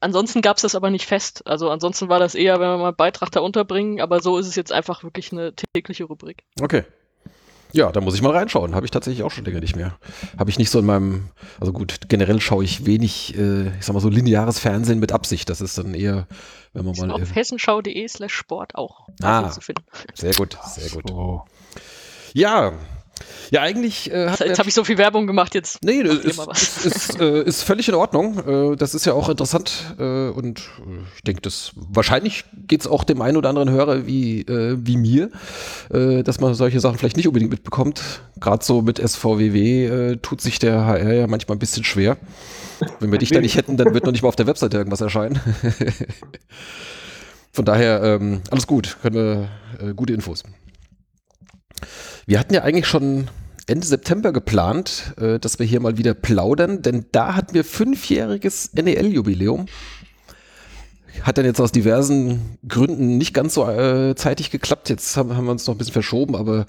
ansonsten 0.00 0.40
gab 0.40 0.56
es 0.56 0.62
das 0.62 0.74
aber 0.74 0.90
nicht 0.90 1.06
fest. 1.06 1.46
Also 1.46 1.70
ansonsten 1.70 2.08
war 2.08 2.18
das 2.18 2.34
eher, 2.34 2.54
wenn 2.54 2.68
wir 2.68 2.78
mal 2.78 2.88
einen 2.88 2.96
Beitrag 2.96 3.30
da 3.30 3.40
unterbringen, 3.40 4.00
aber 4.00 4.20
so 4.20 4.38
ist 4.38 4.46
es 4.46 4.56
jetzt 4.56 4.72
einfach 4.72 5.02
wirklich 5.02 5.32
eine 5.32 5.54
tägliche 5.54 6.04
Rubrik. 6.04 6.44
Okay. 6.60 6.84
Ja, 7.72 7.92
da 7.92 8.00
muss 8.00 8.14
ich 8.14 8.22
mal 8.22 8.32
reinschauen. 8.32 8.74
Habe 8.74 8.86
ich 8.86 8.90
tatsächlich 8.90 9.22
auch 9.22 9.30
schon 9.30 9.44
länger 9.44 9.60
nicht 9.60 9.76
mehr. 9.76 9.98
Habe 10.38 10.50
ich 10.50 10.58
nicht 10.58 10.70
so 10.70 10.78
in 10.78 10.86
meinem, 10.86 11.28
also 11.60 11.72
gut, 11.72 12.08
generell 12.08 12.40
schaue 12.40 12.64
ich 12.64 12.86
wenig, 12.86 13.36
äh, 13.36 13.68
ich 13.78 13.84
sag 13.84 13.94
mal 13.94 14.00
so 14.00 14.08
lineares 14.08 14.58
Fernsehen 14.58 14.98
mit 14.98 15.12
Absicht. 15.12 15.48
Das 15.50 15.60
ist 15.60 15.78
dann 15.78 15.94
eher, 15.94 16.26
wenn 16.72 16.84
man 16.84 16.96
mal. 16.96 17.10
Auf 17.10 17.34
hessenschau.de 17.34 18.08
slash 18.08 18.34
Sport 18.34 18.74
auch 18.74 19.08
ah, 19.22 19.50
zu 19.50 19.60
finden. 19.60 19.84
Sehr 20.14 20.34
gut, 20.34 20.56
sehr 20.64 20.90
gut. 20.90 21.08
So. 21.08 21.44
Ja, 22.32 22.72
ja, 23.50 23.62
eigentlich 23.62 24.10
äh, 24.12 24.26
Jetzt 24.26 24.58
habe 24.58 24.68
ich 24.68 24.74
so 24.74 24.84
viel 24.84 24.98
Werbung 24.98 25.26
gemacht, 25.26 25.54
jetzt. 25.54 25.82
Nee, 25.82 26.00
ist, 26.00 26.24
ist, 26.24 26.86
ist, 26.86 27.20
äh, 27.20 27.42
ist, 27.42 27.62
völlig 27.62 27.88
in 27.88 27.94
Ordnung. 27.94 28.72
Äh, 28.72 28.76
das 28.76 28.94
ist 28.94 29.06
ja 29.06 29.12
auch 29.12 29.28
interessant 29.28 29.94
äh, 29.98 30.28
und 30.28 30.60
äh, 30.60 31.04
ich 31.16 31.22
denke, 31.22 31.42
das 31.42 31.72
wahrscheinlich 31.76 32.44
geht 32.66 32.80
es 32.80 32.86
auch 32.86 33.04
dem 33.04 33.22
einen 33.22 33.36
oder 33.36 33.48
anderen 33.48 33.70
Hörer 33.70 34.06
wie, 34.06 34.40
äh, 34.42 34.76
wie 34.78 34.96
mir, 34.96 35.30
dass 35.88 36.40
man 36.40 36.54
solche 36.54 36.80
Sachen 36.80 36.98
vielleicht 36.98 37.16
nicht 37.16 37.28
unbedingt 37.28 37.50
mitbekommt. 37.50 38.02
Gerade 38.40 38.64
so 38.64 38.82
mit 38.82 38.98
SVWW 38.98 40.16
tut 40.16 40.40
sich 40.40 40.58
der 40.58 40.84
HR 40.84 41.12
ja 41.12 41.26
manchmal 41.26 41.56
ein 41.56 41.58
bisschen 41.58 41.84
schwer. 41.84 42.16
Wenn 43.00 43.12
wir 43.12 43.18
dich 43.18 43.30
da 43.30 43.40
nicht 43.40 43.56
hätten, 43.56 43.76
dann 43.76 43.94
wird 43.94 44.04
noch 44.04 44.12
nicht 44.12 44.22
mal 44.22 44.28
auf 44.28 44.36
der 44.36 44.46
Webseite 44.46 44.76
irgendwas 44.76 45.00
erscheinen. 45.00 45.40
Von 47.52 47.64
daher, 47.64 48.02
ähm, 48.02 48.42
alles 48.50 48.66
gut, 48.66 48.98
können 49.00 49.16
wir 49.16 49.94
gute 49.94 50.12
Infos. 50.12 50.42
Wir 52.28 52.40
hatten 52.40 52.54
ja 52.54 52.62
eigentlich 52.62 52.88
schon 52.88 53.28
Ende 53.68 53.86
September 53.86 54.32
geplant, 54.32 55.14
äh, 55.16 55.38
dass 55.38 55.60
wir 55.60 55.66
hier 55.66 55.80
mal 55.80 55.96
wieder 55.96 56.12
plaudern, 56.12 56.82
denn 56.82 57.06
da 57.12 57.36
hatten 57.36 57.54
wir 57.54 57.64
fünfjähriges 57.64 58.74
NEL-Jubiläum. 58.74 59.66
Hat 61.22 61.38
dann 61.38 61.44
jetzt 61.44 61.60
aus 61.60 61.70
diversen 61.70 62.58
Gründen 62.66 63.16
nicht 63.16 63.32
ganz 63.32 63.54
so 63.54 63.68
äh, 63.68 64.16
zeitig 64.16 64.50
geklappt. 64.50 64.88
Jetzt 64.88 65.16
haben, 65.16 65.36
haben, 65.36 65.44
wir 65.44 65.52
uns 65.52 65.66
noch 65.68 65.74
ein 65.74 65.78
bisschen 65.78 65.92
verschoben, 65.92 66.34
aber 66.34 66.66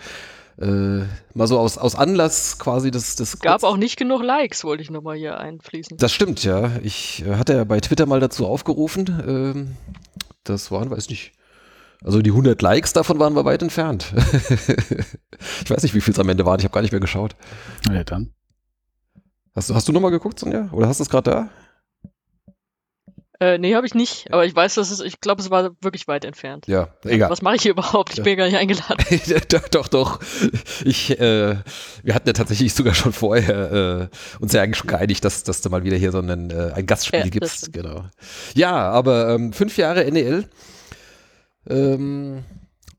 äh, 0.62 1.02
mal 1.34 1.48
so 1.48 1.58
aus, 1.58 1.80
aus 1.80 1.96
Anlass 1.96 2.60
quasi 2.60 2.92
das. 2.92 3.16
das 3.16 3.40
Gab 3.40 3.64
auch 3.64 3.78
nicht 3.78 3.98
genug 3.98 4.22
Likes, 4.22 4.64
wollte 4.64 4.84
ich 4.84 4.92
nochmal 4.92 5.18
hier 5.18 5.40
einfließen. 5.40 5.98
Das 5.98 6.14
stimmt, 6.14 6.44
ja. 6.44 6.72
Ich 6.84 7.26
äh, 7.26 7.36
hatte 7.36 7.54
ja 7.54 7.64
bei 7.64 7.80
Twitter 7.80 8.06
mal 8.06 8.20
dazu 8.20 8.46
aufgerufen. 8.46 9.24
Ähm, 9.28 9.78
das 10.44 10.72
waren, 10.72 10.92
weiß 10.92 11.10
nicht, 11.10 11.34
also 12.04 12.22
die 12.22 12.30
100 12.30 12.62
Likes 12.62 12.94
davon 12.94 13.20
waren 13.20 13.36
wir 13.36 13.46
weit 13.46 13.62
entfernt. 13.62 14.14
ich 15.64 15.70
weiß 15.70 15.84
nicht, 15.84 15.96
wie 15.96 16.02
viel 16.02 16.14
es 16.14 16.20
am 16.20 16.30
Ende 16.30 16.46
waren. 16.46 16.60
Ich 16.60 16.66
habe 16.66 16.74
gar 16.74 16.82
nicht 16.82 16.92
mehr 16.92 17.02
geschaut. 17.02 17.36
Ja, 17.92 18.04
dann. 18.04 18.34
Hast, 19.56 19.74
hast 19.74 19.88
du 19.88 19.92
nochmal 19.92 20.12
geguckt, 20.12 20.40
Sonja? 20.40 20.70
Oder 20.72 20.88
hast 20.88 21.00
du 21.00 21.04
es 21.04 21.10
gerade 21.10 21.32
da? 21.32 21.50
Äh, 23.40 23.60
nee, 23.60 23.76
habe 23.76 23.86
ich 23.86 23.94
nicht. 23.94 24.32
Aber 24.32 24.46
ich 24.46 24.56
weiß, 24.56 24.76
dass 24.76 24.90
es, 24.90 25.00
ich 25.00 25.22
glaube, 25.22 25.42
es 25.42 25.52
war 25.52 25.72
wirklich 25.82 26.08
weit 26.08 26.26
entfernt. 26.26 26.66
Ja, 26.68 26.90
egal. 27.04 27.30
Was 27.30 27.44
mache 27.44 27.56
ich 27.56 27.62
hier 27.62 27.72
überhaupt? 27.72 28.12
Ich 28.12 28.18
ja. 28.18 28.24
bin 28.24 28.32
ja 28.32 28.38
gar 28.38 28.46
nicht 28.46 28.58
eingeladen. 28.58 28.98
doch, 29.50 29.68
doch, 29.68 29.88
doch. 29.88 30.20
Ich, 30.84 31.20
äh, 31.20 31.56
wir 32.04 32.16
hatten 32.16 32.28
ja 32.28 32.34
tatsächlich 32.34 32.74
sogar 32.74 32.96
schon 32.96 33.14
vorher 33.14 33.72
äh, 33.72 34.08
uns 34.40 34.54
ja 34.54 34.64
eigentlich 34.64 34.78
schon 34.78 34.88
geeinigt, 34.88 35.24
dass, 35.24 35.44
dass 35.44 35.62
du 35.62 35.70
mal 35.70 35.84
wieder 35.84 35.98
hier 35.98 36.12
so 36.12 36.18
einen, 36.18 36.50
äh, 36.50 36.72
ein 36.74 36.88
Gastspiel 36.88 37.20
ja, 37.20 37.28
gibst. 37.28 37.72
Genau. 37.74 38.06
Ja, 38.56 38.90
aber 38.90 39.30
ähm, 39.30 39.54
fünf 39.54 39.78
Jahre 39.78 40.10
NEL. 40.12 40.50
Ähm, 41.70 42.44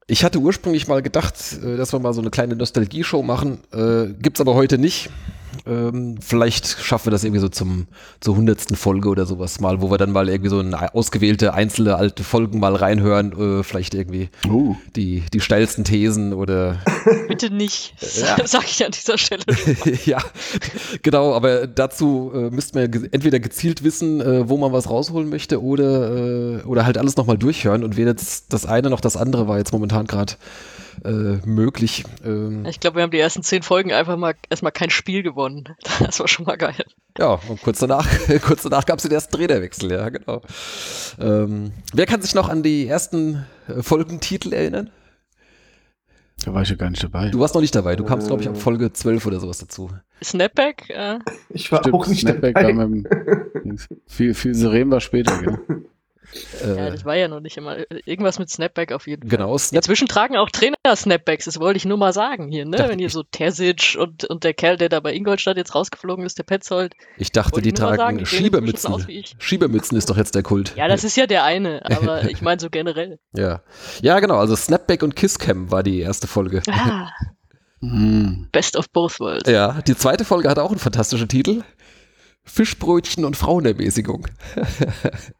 ich 0.06 0.24
hatte 0.24 0.38
ursprünglich 0.38 0.88
mal 0.88 1.02
gedacht, 1.02 1.34
äh, 1.62 1.76
dass 1.76 1.92
wir 1.92 1.98
mal 1.98 2.14
so 2.14 2.20
eine 2.20 2.30
kleine 2.30 2.56
Nostalgie-Show 2.56 3.22
machen. 3.22 3.58
Äh, 3.72 4.14
gibt's 4.20 4.40
aber 4.40 4.54
heute 4.54 4.78
nicht. 4.78 5.10
Ähm, 5.66 6.16
vielleicht 6.20 6.66
schaffen 6.66 7.06
wir 7.06 7.10
das 7.10 7.24
irgendwie 7.24 7.40
so 7.40 7.48
zum, 7.48 7.86
zur 8.20 8.36
hundertsten 8.36 8.76
Folge 8.76 9.08
oder 9.08 9.26
sowas 9.26 9.60
mal, 9.60 9.80
wo 9.80 9.90
wir 9.90 9.98
dann 9.98 10.12
mal 10.12 10.28
irgendwie 10.28 10.50
so 10.50 10.58
eine 10.60 10.94
ausgewählte 10.94 11.54
einzelne 11.54 11.96
alte 11.96 12.24
Folgen 12.24 12.58
mal 12.58 12.74
reinhören, 12.74 13.60
äh, 13.60 13.62
vielleicht 13.62 13.94
irgendwie 13.94 14.30
uh. 14.48 14.76
die, 14.96 15.24
die 15.32 15.40
steilsten 15.40 15.84
Thesen 15.84 16.32
oder. 16.32 16.78
Bitte 17.28 17.50
nicht, 17.50 17.94
ja. 18.16 18.36
sag 18.46 18.64
ich 18.64 18.84
an 18.84 18.92
dieser 18.92 19.18
Stelle. 19.18 19.42
ja, 20.04 20.18
genau, 21.02 21.34
aber 21.34 21.66
dazu 21.66 22.32
äh, 22.34 22.50
müssten 22.50 22.78
wir 22.78 22.88
ge 22.88 23.08
entweder 23.12 23.40
gezielt 23.40 23.84
wissen, 23.84 24.20
äh, 24.20 24.48
wo 24.48 24.56
man 24.56 24.72
was 24.72 24.90
rausholen 24.90 25.28
möchte 25.28 25.62
oder, 25.62 26.58
äh, 26.58 26.62
oder 26.62 26.84
halt 26.84 26.98
alles 26.98 27.16
nochmal 27.16 27.38
durchhören 27.38 27.84
und 27.84 27.96
weder 27.96 28.14
das, 28.14 28.46
das 28.48 28.66
eine 28.66 28.90
noch 28.90 29.00
das 29.00 29.16
andere 29.16 29.48
war 29.48 29.58
jetzt 29.58 29.72
momentan 29.72 30.06
gerade 30.06 30.34
äh, 31.04 31.46
möglich. 31.46 32.04
Ähm, 32.24 32.64
ich 32.66 32.80
glaube, 32.80 32.96
wir 32.96 33.02
haben 33.02 33.10
die 33.10 33.18
ersten 33.18 33.42
zehn 33.42 33.62
Folgen 33.62 33.92
einfach 33.92 34.16
mal 34.16 34.34
erstmal 34.50 34.72
kein 34.72 34.90
Spiel 34.90 35.22
gewonnen. 35.22 35.64
Das 36.00 36.20
war 36.20 36.28
schon 36.28 36.46
mal 36.46 36.56
geil. 36.56 36.84
Ja, 37.18 37.40
und 37.48 37.60
kurz 37.62 37.80
danach, 37.80 38.06
kurz 38.42 38.62
danach 38.62 38.86
gab 38.86 38.98
es 38.98 39.02
den 39.02 39.12
ersten 39.12 39.36
Trainerwechsel, 39.36 39.90
ja, 39.90 40.08
genau. 40.08 40.42
Ähm, 41.20 41.72
wer 41.92 42.06
kann 42.06 42.22
sich 42.22 42.34
noch 42.34 42.48
an 42.48 42.62
die 42.62 42.86
ersten 42.86 43.44
äh, 43.66 43.82
Folgentitel 43.82 44.52
erinnern? 44.52 44.90
Da 46.44 46.54
war 46.54 46.62
ich 46.62 46.70
ja 46.70 46.76
gar 46.76 46.88
nicht 46.88 47.02
dabei. 47.02 47.30
Du 47.30 47.40
warst 47.40 47.54
noch 47.54 47.60
nicht 47.60 47.74
dabei. 47.74 47.96
Du 47.96 48.04
kamst, 48.04 48.28
glaube 48.28 48.42
ich, 48.42 48.48
ab 48.48 48.54
äh. 48.54 48.58
Folge 48.58 48.92
12 48.92 49.26
oder 49.26 49.40
sowas 49.40 49.58
dazu. 49.58 49.90
Snapback? 50.22 50.88
Äh. 50.88 51.18
Ich 51.50 51.70
war 51.72 51.80
Stimmt, 51.80 51.94
auch 51.94 52.06
nicht 52.06 52.20
Snapback 52.20 52.54
dabei. 52.54 52.76
War 52.76 52.86
mit, 52.86 53.08
viel, 54.06 54.34
viel 54.34 54.54
Seren 54.54 54.90
war 54.90 55.00
später, 55.00 55.36
gell? 55.42 55.58
Ja, 56.62 56.90
das 56.90 57.04
war 57.04 57.16
ja 57.16 57.28
noch 57.28 57.40
nicht 57.40 57.56
immer. 57.56 57.76
Irgendwas 58.04 58.38
mit 58.38 58.50
Snapback 58.50 58.92
auf 58.92 59.06
jeden 59.06 59.28
Fall. 59.28 59.38
Genau, 59.38 59.56
Snap 59.56 59.78
Inzwischen 59.78 60.08
tragen 60.08 60.36
auch 60.36 60.50
Trainer 60.50 60.76
Snapbacks, 60.94 61.46
das 61.46 61.58
wollte 61.58 61.78
ich 61.78 61.84
nur 61.84 61.96
mal 61.96 62.12
sagen 62.12 62.48
hier, 62.48 62.64
ne? 62.64 62.84
Wenn 62.88 62.98
ihr 62.98 63.10
so 63.10 63.22
Terzic 63.22 63.96
und, 63.98 64.24
und 64.24 64.44
der 64.44 64.54
Kerl, 64.54 64.76
der 64.76 64.88
da 64.88 65.00
bei 65.00 65.14
Ingolstadt 65.14 65.56
jetzt 65.56 65.74
rausgeflogen 65.74 66.24
ist, 66.24 66.38
der 66.38 66.44
Petzold. 66.44 66.94
Ich 67.16 67.32
dachte, 67.32 67.62
die 67.62 67.72
tragen 67.72 67.96
sagen, 67.96 68.26
Schiebermützen. 68.26 69.06
Schiebermützen 69.38 69.96
ist 69.96 70.10
doch 70.10 70.16
jetzt 70.16 70.34
der 70.34 70.42
Kult. 70.42 70.74
Ja, 70.76 70.88
das 70.88 71.04
ist 71.04 71.16
ja 71.16 71.26
der 71.26 71.44
eine, 71.44 71.82
aber 71.96 72.24
ich 72.24 72.42
meine 72.42 72.60
so 72.60 72.70
generell. 72.70 73.18
Ja. 73.32 73.62
Ja, 74.02 74.20
genau. 74.20 74.36
Also 74.36 74.56
Snapback 74.56 75.02
und 75.02 75.16
Kisscam 75.16 75.70
war 75.70 75.82
die 75.82 76.00
erste 76.00 76.26
Folge. 76.26 76.62
Ah, 76.70 77.08
Hm. 77.80 78.48
best 78.50 78.76
of 78.76 78.90
both 78.90 79.20
worlds. 79.20 79.48
Ja, 79.48 79.80
die 79.82 79.96
zweite 79.96 80.24
Folge 80.24 80.48
hatte 80.48 80.64
auch 80.64 80.70
einen 80.70 80.80
fantastischen 80.80 81.28
Titel. 81.28 81.62
Fischbrötchen 82.48 83.24
und 83.24 83.36
Frauenermäßigung. 83.36 84.26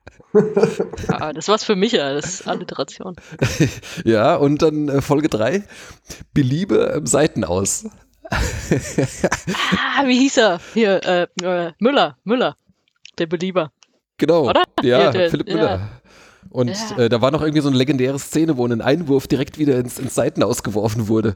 Ah, 1.09 1.33
das 1.33 1.49
war's 1.49 1.65
für 1.65 1.75
mich, 1.77 1.93
ja, 1.93 2.13
das 2.13 2.27
ist 2.27 2.49
Alliteration. 2.49 3.17
Ja, 4.05 4.37
und 4.37 4.63
dann 4.63 4.89
äh, 4.89 5.01
Folge 5.01 5.29
3. 5.29 5.63
Beliebe 6.35 6.77
im 6.97 7.07
Seitenaus. 7.07 7.87
Ah, 8.31 10.07
wie 10.07 10.19
hieß 10.19 10.37
er? 10.39 10.61
Hier, 10.75 11.01
äh, 11.05 11.27
äh, 11.43 11.73
Müller, 11.79 12.17
Müller, 12.25 12.57
der 13.19 13.27
Belieber. 13.27 13.73
Genau. 14.19 14.49
Oder? 14.51 14.63
Ja, 14.83 15.01
Ja, 15.05 15.11
der- 15.13 15.31
Philipp 15.31 15.49
ja. 15.49 15.55
Müller. 15.55 15.89
Und 16.51 16.69
Ja. 16.71 16.97
äh, 17.05 17.09
da 17.11 17.21
war 17.21 17.31
noch 17.31 17.43
irgendwie 17.43 17.61
so 17.61 17.69
eine 17.69 17.77
legendäre 17.77 18.19
Szene, 18.19 18.57
wo 18.57 18.67
ein 18.67 18.81
Einwurf 18.81 19.27
direkt 19.27 19.59
wieder 19.59 19.79
ins, 19.79 19.99
ins 19.99 20.15
Seitenaus 20.15 20.63
geworfen 20.63 21.09
wurde. 21.09 21.35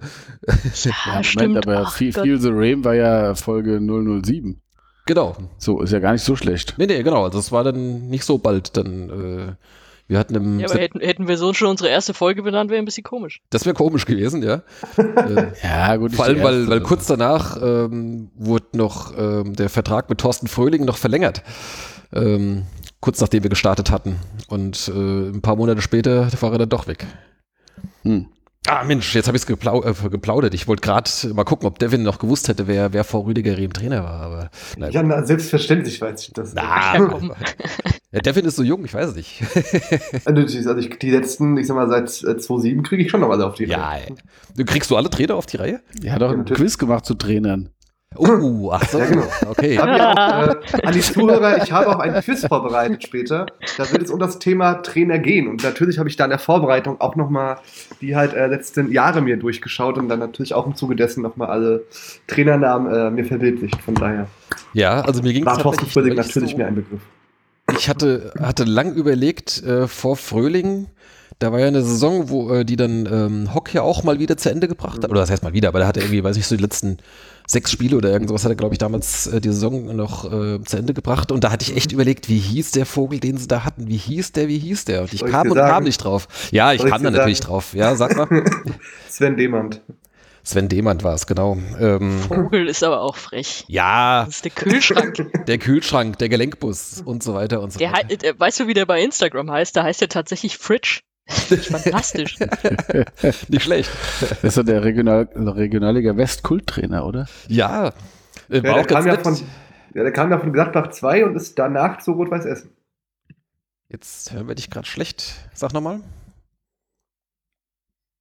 Ja, 0.84 0.92
Ja, 1.06 1.22
stimmt. 1.22 1.48
Moment, 1.48 1.66
aber 1.66 1.82
Ach 1.86 1.92
Feel, 1.96 2.12
Gott. 2.12 2.24
Feel 2.24 2.40
the 2.40 2.48
Rain 2.50 2.82
war 2.84 2.94
ja 2.94 3.34
Folge 3.34 3.78
007. 3.78 4.60
Genau. 5.06 5.36
So, 5.58 5.80
ist 5.80 5.92
ja 5.92 5.98
gar 5.98 6.12
nicht 6.12 6.24
so 6.24 6.36
schlecht. 6.36 6.74
Nee, 6.78 6.86
nee, 6.86 7.02
genau. 7.02 7.24
Also 7.24 7.38
es 7.38 7.50
war 7.52 7.64
dann 7.64 8.08
nicht 8.08 8.24
so 8.24 8.38
bald. 8.38 8.76
Dann, 8.76 9.10
äh, 9.10 9.52
wir 10.08 10.18
hatten 10.18 10.34
im 10.34 10.60
Ja, 10.60 10.68
aber 10.68 10.78
hätten, 10.80 11.00
hätten 11.00 11.26
wir 11.28 11.36
so 11.36 11.52
schon 11.54 11.68
unsere 11.68 11.88
erste 11.90 12.14
Folge 12.14 12.42
benannt, 12.42 12.70
wäre 12.70 12.80
ein 12.80 12.84
bisschen 12.84 13.02
komisch. 13.04 13.40
Das 13.50 13.64
wäre 13.64 13.74
komisch 13.74 14.04
gewesen, 14.06 14.42
ja. 14.42 14.62
äh, 14.96 15.52
Ja, 15.62 15.96
gut. 15.96 16.14
vor 16.14 16.26
allem, 16.26 16.42
weil, 16.42 16.68
weil 16.68 16.80
kurz 16.80 17.06
danach 17.06 17.56
ähm, 17.60 18.30
wurde 18.34 18.66
noch 18.74 19.16
ähm, 19.16 19.56
der 19.56 19.70
Vertrag 19.70 20.08
mit 20.08 20.18
Thorsten 20.18 20.46
Fröhling 20.46 20.84
noch 20.84 20.96
verlängert. 20.96 21.42
Ähm, 22.12 22.64
kurz 23.00 23.20
nachdem 23.20 23.42
wir 23.42 23.50
gestartet 23.50 23.90
hatten. 23.90 24.16
Und 24.48 24.88
äh, 24.88 25.30
ein 25.30 25.42
paar 25.42 25.56
Monate 25.56 25.82
später 25.82 26.28
war 26.40 26.52
er 26.52 26.58
dann 26.58 26.68
doch 26.68 26.86
weg. 26.86 27.06
Hm. 28.02 28.28
Ah, 28.68 28.84
Mensch, 28.84 29.12
jetzt 29.14 29.26
habe 29.26 29.36
ich 29.36 29.42
es 29.42 29.46
geplau 29.46 29.82
äh, 29.82 29.92
geplaudert. 30.08 30.54
Ich 30.54 30.68
wollte 30.68 30.82
gerade 30.82 31.10
mal 31.34 31.42
gucken, 31.44 31.66
ob 31.66 31.80
Devin 31.80 32.04
noch 32.04 32.20
gewusst 32.20 32.46
hätte, 32.46 32.68
wer, 32.68 32.92
wer 32.92 33.02
vor 33.02 33.26
Rüdiger 33.26 33.56
Rehm 33.56 33.72
Trainer 33.72 34.04
war. 34.04 34.20
Aber 34.20 34.50
nein. 34.78 34.92
Ja, 34.92 35.02
na, 35.02 35.24
selbstverständlich 35.24 36.00
weiß 36.00 36.22
ich 36.28 36.32
das. 36.32 36.54
Na, 36.54 36.94
Ja, 36.96 37.00
komm. 37.06 37.32
Ja, 38.14 38.20
Devin 38.20 38.44
ist 38.44 38.56
so 38.56 38.62
jung, 38.62 38.84
ich 38.84 38.92
weiß 38.92 39.08
es 39.10 39.16
nicht. 39.16 39.42
Also, 40.26 40.42
die- 40.42 40.58
also 40.68 40.76
ich, 40.76 40.98
die 40.98 41.10
letzten, 41.10 41.56
ich 41.56 41.66
sag 41.66 41.74
mal, 41.76 41.88
seit 41.88 42.08
äh, 42.22 42.36
2007 42.38 42.82
kriege 42.82 43.02
ich 43.02 43.10
schon 43.10 43.20
noch 43.20 43.30
alle 43.30 43.46
auf 43.46 43.54
die 43.54 43.64
ja, 43.64 43.88
Reihe. 43.88 44.06
ey. 44.08 44.14
Du 44.54 44.64
kriegst 44.66 44.90
du 44.90 44.96
alle 44.96 45.08
Trainer 45.10 45.34
auf 45.34 45.46
die 45.46 45.56
Reihe? 45.56 45.80
Er 46.02 46.12
hat 46.12 46.22
auch 46.22 46.26
Ja, 46.26 46.32
einen 46.32 46.38
natürlich. 46.40 46.60
Quiz 46.60 46.78
gemacht 46.78 47.06
zu 47.06 47.14
Trainern. 47.14 47.70
Oh, 48.16 48.70
ach 48.72 48.88
so. 48.88 48.98
Ja, 48.98 49.06
genau. 49.06 49.24
Okay. 49.48 49.72
Ich 49.72 49.78
habe 49.78 49.96
ja 49.96 50.12
auch, 50.12 50.74
äh, 50.74 50.82
an 50.86 50.92
die 50.92 51.00
Zuhörer, 51.00 51.62
ich 51.62 51.72
habe 51.72 51.88
auch 51.88 51.98
einen 51.98 52.20
Quiz 52.20 52.46
vorbereitet 52.46 53.02
später. 53.02 53.46
Da 53.78 53.90
wird 53.90 54.02
es 54.02 54.10
um 54.10 54.18
das 54.18 54.38
Thema 54.38 54.74
Trainer 54.82 55.18
gehen. 55.18 55.48
Und 55.48 55.62
natürlich 55.62 55.98
habe 55.98 56.08
ich 56.08 56.16
da 56.16 56.24
in 56.24 56.30
der 56.30 56.38
Vorbereitung 56.38 57.00
auch 57.00 57.16
nochmal 57.16 57.58
die 58.00 58.16
halt 58.16 58.34
äh, 58.34 58.46
letzten 58.46 58.92
Jahre 58.92 59.20
mir 59.20 59.36
durchgeschaut 59.36 59.98
und 59.98 60.08
dann 60.08 60.18
natürlich 60.18 60.54
auch 60.54 60.66
im 60.66 60.74
Zuge 60.74 60.96
dessen 60.96 61.22
nochmal 61.22 61.48
alle 61.48 61.84
Trainernamen 62.26 62.92
äh, 62.92 63.10
mir 63.10 63.24
verbildlicht. 63.24 63.80
Von 63.82 63.94
daher 63.94 64.26
Ja, 64.72 65.00
also 65.00 65.22
mir 65.22 65.32
ging 65.32 65.44
war 65.46 65.58
Thorsten 65.58 65.86
Fröhling 65.86 66.14
natürlich 66.14 66.52
so. 66.52 66.56
mir 66.56 66.66
ein 66.66 66.74
Begriff. 66.74 67.00
Ich 67.78 67.88
hatte, 67.88 68.32
hatte 68.40 68.64
lang 68.64 68.94
überlegt, 68.94 69.62
äh, 69.62 69.86
vor 69.86 70.16
Fröhling, 70.16 70.88
da 71.38 71.52
war 71.52 71.60
ja 71.60 71.66
eine 71.66 71.82
Saison, 71.82 72.28
wo 72.28 72.52
äh, 72.52 72.64
die 72.64 72.76
dann 72.76 73.08
ähm, 73.10 73.54
Hock 73.54 73.72
ja 73.72 73.82
auch 73.82 74.04
mal 74.04 74.18
wieder 74.18 74.36
zu 74.36 74.50
Ende 74.50 74.68
gebracht 74.68 75.02
hat. 75.02 75.10
Oder 75.10 75.20
das 75.20 75.30
heißt 75.30 75.42
mal 75.42 75.52
wieder, 75.52 75.68
aber 75.68 75.80
da 75.80 75.86
hat 75.86 75.96
er 75.96 76.02
irgendwie, 76.02 76.22
weiß 76.22 76.36
ich, 76.36 76.46
so 76.46 76.56
die 76.56 76.62
letzten 76.62 76.98
sechs 77.52 77.70
Spiele 77.70 77.96
oder 77.96 78.10
irgendwas 78.10 78.44
hat 78.44 78.50
er, 78.50 78.56
glaube 78.56 78.74
ich, 78.74 78.78
damals 78.78 79.26
äh, 79.28 79.40
die 79.40 79.48
Saison 79.50 79.94
noch 79.94 80.24
äh, 80.24 80.62
zu 80.64 80.76
Ende 80.76 80.94
gebracht. 80.94 81.30
Und 81.30 81.44
da 81.44 81.50
hatte 81.52 81.64
ich 81.70 81.76
echt 81.76 81.92
überlegt, 81.92 82.28
wie 82.28 82.38
hieß 82.38 82.72
der 82.72 82.86
Vogel, 82.86 83.20
den 83.20 83.36
sie 83.38 83.46
da 83.48 83.64
hatten? 83.64 83.86
Wie 83.88 83.96
hieß 83.96 84.32
der, 84.32 84.48
wie 84.48 84.58
hieß 84.58 84.84
der? 84.86 85.02
Und 85.02 85.12
ich 85.12 85.20
Soll 85.20 85.28
ich 85.28 85.32
kam 85.34 85.44
dir 85.44 85.50
und 85.52 85.56
sagen? 85.58 85.70
kam 85.72 85.84
nicht 85.84 85.98
drauf. 85.98 86.26
Ja, 86.50 86.72
ich 86.72 86.78
Soll 86.80 86.88
ich 86.88 86.92
kam 86.92 87.02
da 87.02 87.10
natürlich 87.10 87.38
sagen? 87.38 87.50
drauf. 87.50 87.74
Ja, 87.74 87.94
sag 87.94 88.16
mal. 88.16 88.28
Sven 89.08 89.36
Demand. 89.36 89.80
Sven 90.44 90.68
Demand 90.68 91.04
war 91.04 91.14
es, 91.14 91.26
genau. 91.28 91.56
Ähm, 91.78 92.18
Vogel 92.22 92.66
ist 92.66 92.82
aber 92.82 93.00
auch 93.02 93.14
frech. 93.16 93.64
ja, 93.68 94.24
Das 94.24 94.36
ist 94.36 94.44
der 94.44 94.50
Kühlschrank. 94.50 95.24
der 95.46 95.58
Kühlschrank, 95.58 96.18
der 96.18 96.28
Gelenkbus 96.28 97.00
und 97.04 97.22
so 97.22 97.34
weiter 97.34 97.60
und 97.60 97.72
so 97.72 97.78
Der, 97.78 97.92
weiter. 97.92 98.26
äh, 98.26 98.34
weißt 98.36 98.58
du, 98.60 98.66
wie 98.66 98.74
der 98.74 98.86
bei 98.86 99.00
Instagram 99.02 99.50
heißt? 99.52 99.76
Da 99.76 99.84
heißt 99.84 100.00
der 100.00 100.08
tatsächlich 100.08 100.58
Fridge. 100.58 101.00
Fantastisch. 101.28 102.38
Nicht 103.48 103.62
schlecht. 103.62 103.90
Das 104.20 104.44
ist 104.44 104.56
ja 104.56 104.62
der 104.62 104.84
Regional 104.84 105.28
Regionalliga 105.34 106.16
West 106.16 106.42
Kulttrainer, 106.42 107.06
oder? 107.06 107.26
Ja, 107.48 107.88
äh, 108.50 108.56
Ja, 108.56 108.60
der, 108.60 108.74
auch 108.76 108.86
ganz 108.86 109.04
kam 109.04 109.06
ja 109.06 109.18
von, 109.18 109.36
ja, 109.94 110.02
der 110.02 110.12
kam 110.12 110.30
ja 110.30 110.38
von 110.38 110.52
Gladbach 110.52 110.90
2 110.90 111.24
und 111.24 111.36
ist 111.36 111.58
danach 111.58 111.98
zu 111.98 112.12
Rot-Weiß 112.12 112.44
Essen. 112.44 112.70
Jetzt 113.88 114.32
hören 114.32 114.48
wir 114.48 114.54
dich 114.54 114.70
gerade 114.70 114.86
schlecht. 114.86 115.34
Sag 115.54 115.72
nochmal. 115.72 116.00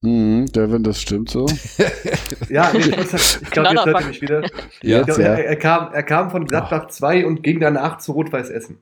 Mhm, 0.01 0.48
Devin, 0.51 0.84
das 0.84 1.00
stimmt 1.01 1.29
so. 1.29 1.46
Ja, 2.50 2.72
nee, 2.74 2.79
ich, 2.79 3.08
sagen, 3.08 3.43
ich 3.46 3.51
glaube, 3.51 3.70
jetzt 3.70 3.86
hört 3.86 4.01
ihr 4.01 4.08
mich 4.08 4.22
wieder. 4.22 4.41
Ja, 4.81 5.03
glaub, 5.03 5.15
sehr. 5.15 5.29
er, 5.38 5.46
er, 5.46 5.55
kam, 5.58 5.93
er 5.93 6.03
kam 6.03 6.31
von 6.31 6.46
Gladbach 6.46 6.88
2 6.88 7.25
und 7.25 7.43
ging 7.43 7.60
danach 7.60 8.00
zu 8.00 8.12
Rot-Weiß 8.13 8.50
Essen. 8.50 8.79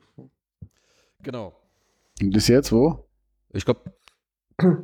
genau. 1.21 1.53
Und 2.21 2.35
ist 2.35 2.47
jetzt 2.47 2.71
wo? 2.71 3.05
Ich 3.51 3.65
glaube, 3.65 3.81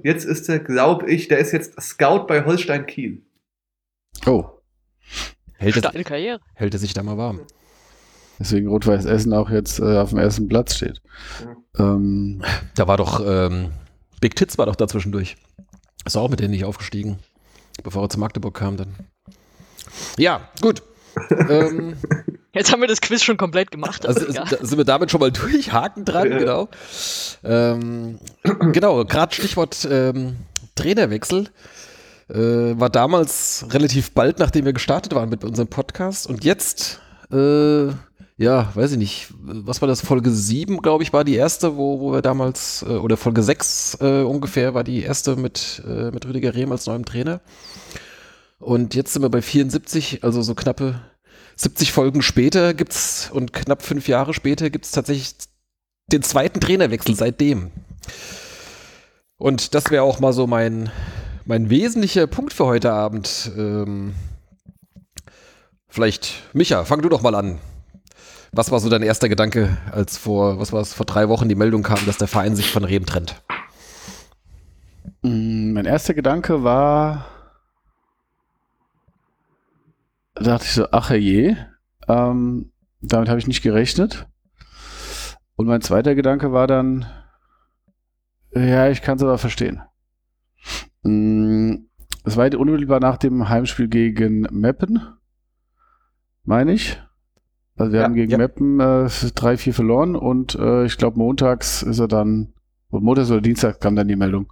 Jetzt 0.03 0.25
ist 0.25 0.48
er, 0.50 0.60
glaube 0.60 1.10
ich, 1.10 1.27
der 1.27 1.39
ist 1.39 1.51
jetzt 1.51 1.79
Scout 1.82 2.25
bei 2.27 2.46
Holstein 2.46 2.86
Kiel. 2.86 3.22
Oh, 4.25 4.46
hält, 5.53 5.75
er- 5.77 5.89
Steile 5.89 6.03
Karriere. 6.03 6.39
hält 6.53 6.74
er 6.74 6.79
sich 6.79 6.94
da 6.94 7.03
mal 7.03 7.17
warm. 7.17 7.41
deswegen 8.39 8.67
Rot-Weiß 8.67 9.05
Essen 9.05 9.34
auch 9.34 9.50
jetzt 9.50 9.79
äh, 9.79 9.98
auf 9.98 10.10
dem 10.10 10.20
ersten 10.20 10.48
Platz 10.48 10.75
steht. 10.75 11.01
Ähm, 11.77 12.41
Da 12.75 12.88
war 12.88 12.98
doch, 12.98 13.22
ähm, 13.25 13.72
Big 14.22 14.36
Tits 14.36 14.58
war 14.58 14.65
doch 14.65 14.75
da 14.75 14.88
zwischendurch. 14.88 15.36
Ist 16.05 16.17
auch 16.17 16.29
mit 16.29 16.39
denen 16.39 16.51
nicht 16.51 16.65
aufgestiegen, 16.65 17.20
bevor 17.84 18.03
er 18.03 18.10
zu 18.10 18.20
Magdeburg 18.20 18.53
kam 18.55 18.77
dann. 18.77 18.96
Ja, 20.17 20.50
gut. 20.62 20.82
ähm, 21.50 21.96
Jetzt 22.55 22.71
haben 22.71 22.79
wir 22.81 22.88
das 22.88 23.01
Quiz 23.01 23.21
schon 23.21 23.38
komplett 23.38 23.69
gemacht. 23.69 24.05
also 24.07 24.25
Also, 24.25 24.41
da 24.57 24.65
sind 24.65 24.77
wir 24.77 24.85
damit 24.85 25.12
schon 25.12 25.19
mal 25.19 25.31
durch, 25.31 25.71
Haken 25.74 26.05
dran, 26.05 26.31
Ja. 26.31 26.38
genau. 26.39 26.69
Ähm, 27.43 28.17
genau, 28.71 29.03
gerade 29.05 29.35
Stichwort 29.35 29.88
ähm, 29.91 30.38
Trainerwechsel. 30.75 31.50
Äh, 32.27 32.79
war 32.79 32.89
damals 32.89 33.65
relativ 33.69 34.12
bald, 34.13 34.39
nachdem 34.39 34.65
wir 34.65 34.74
gestartet 34.74 35.13
waren 35.13 35.29
mit 35.29 35.43
unserem 35.43 35.67
Podcast. 35.67 36.25
Und 36.27 36.43
jetzt, 36.43 37.00
äh, 37.31 37.88
ja, 38.38 38.71
weiß 38.74 38.93
ich 38.93 38.97
nicht, 38.97 39.27
was 39.38 39.81
war 39.81 39.88
das? 39.88 40.01
Folge 40.01 40.31
7, 40.31 40.81
glaube 40.81 41.03
ich, 41.03 41.13
war 41.13 41.24
die 41.24 41.35
erste, 41.35 41.77
wo, 41.77 42.00
wo 42.00 42.13
wir 42.13 42.21
damals, 42.24 42.83
äh, 42.88 42.93
oder 42.93 43.15
Folge 43.17 43.43
6 43.43 43.97
äh, 44.01 44.21
ungefähr, 44.24 44.74
war 44.74 44.83
die 44.83 45.03
erste 45.03 45.35
mit, 45.35 45.83
äh, 45.88 46.09
mit 46.09 46.25
Rüdiger 46.25 46.55
Rehm 46.55 46.71
als 46.71 46.88
neuem 46.88 47.05
Trainer. 47.05 47.41
Und 48.59 48.95
jetzt 48.95 49.13
sind 49.13 49.21
wir 49.21 49.29
bei 49.29 49.41
74, 49.43 50.24
also 50.24 50.41
so 50.41 50.55
knappe 50.55 51.01
70 51.55 51.91
Folgen 51.91 52.21
später 52.21 52.74
gibt's 52.74 53.29
und 53.31 53.53
knapp 53.53 53.81
fünf 53.81 54.07
Jahre 54.07 54.33
später 54.33 54.69
gibt's 54.69 54.91
tatsächlich 54.91 55.35
den 56.12 56.21
zweiten 56.21 56.59
Trainerwechsel 56.59 57.15
seitdem. 57.15 57.71
Und 59.38 59.74
das 59.74 59.89
wäre 59.91 60.03
auch 60.03 60.19
mal 60.19 60.33
so 60.33 60.47
mein, 60.47 60.91
mein 61.45 61.69
wesentlicher 61.69 62.27
Punkt 62.27 62.53
für 62.53 62.65
heute 62.65 62.91
Abend. 62.91 63.51
Ähm, 63.57 64.13
vielleicht, 65.88 66.43
Micha, 66.53 66.85
fang 66.85 67.01
du 67.01 67.09
doch 67.09 67.21
mal 67.21 67.35
an. 67.35 67.59
Was 68.51 68.71
war 68.71 68.79
so 68.79 68.88
dein 68.89 69.03
erster 69.03 69.27
Gedanke, 69.27 69.77
als 69.91 70.17
vor, 70.17 70.59
was 70.59 70.71
war 70.71 70.81
es, 70.81 70.93
vor 70.93 71.05
drei 71.05 71.27
Wochen 71.27 71.50
die 71.50 71.55
Meldung 71.55 71.83
kam, 71.83 72.00
dass 72.05 72.17
der 72.17 72.29
Verein 72.29 72.55
sich 72.55 72.71
von 72.71 72.85
Rehm 72.85 73.05
trennt? 73.05 73.35
Mm, 75.24 75.74
Mein 75.74 75.85
erster 75.85 76.13
Gedanke 76.13 76.63
war, 76.63 77.25
da 80.36 80.44
dachte 80.44 80.65
ich 80.65 80.74
so, 80.74 80.88
ach 80.92 81.12
je, 81.12 81.56
ähm, 82.08 82.72
damit 83.01 83.30
habe 83.30 83.39
ich 83.39 83.48
nicht 83.48 83.62
gerechnet. 83.62 84.27
Und 85.56 85.68
mein 85.68 85.82
zweiter 85.82 86.15
Gedanke 86.15 86.51
war 86.51 86.68
dann, 86.68 87.06
ja, 88.54 88.89
ich 88.89 89.01
kann 89.01 89.18
es 89.18 89.24
aber 89.24 89.38
verstehen. 89.38 89.82
Mm, 91.04 91.75
Es 92.24 92.38
war 92.38 92.51
unmittelbar 92.56 93.00
nach 93.00 93.18
dem 93.18 93.50
Heimspiel 93.50 93.88
gegen 93.88 94.42
Meppen, 94.51 95.00
meine 96.44 96.74
ich. 96.74 97.01
Also 97.77 97.92
wir 97.92 98.00
Ja, 98.00 98.06
haben 98.06 98.15
gegen 98.15 98.32
ja. 98.32 98.38
Meppen 98.38 98.80
äh, 98.80 99.08
3-4 99.10 99.74
verloren 99.74 100.15
und 100.15 100.56
äh, 100.56 100.86
ich 100.86 100.98
glaube 100.98 101.18
montags 101.20 101.84
ist 101.84 102.00
er 102.00 102.08
dann, 102.08 102.54
oder 102.89 103.04
montags 103.04 103.30
oder 103.32 103.42
Dienstag 103.42 103.80
kam 103.82 103.96
dann 103.96 104.08
die 104.08 104.15
Meldung. 104.15 104.51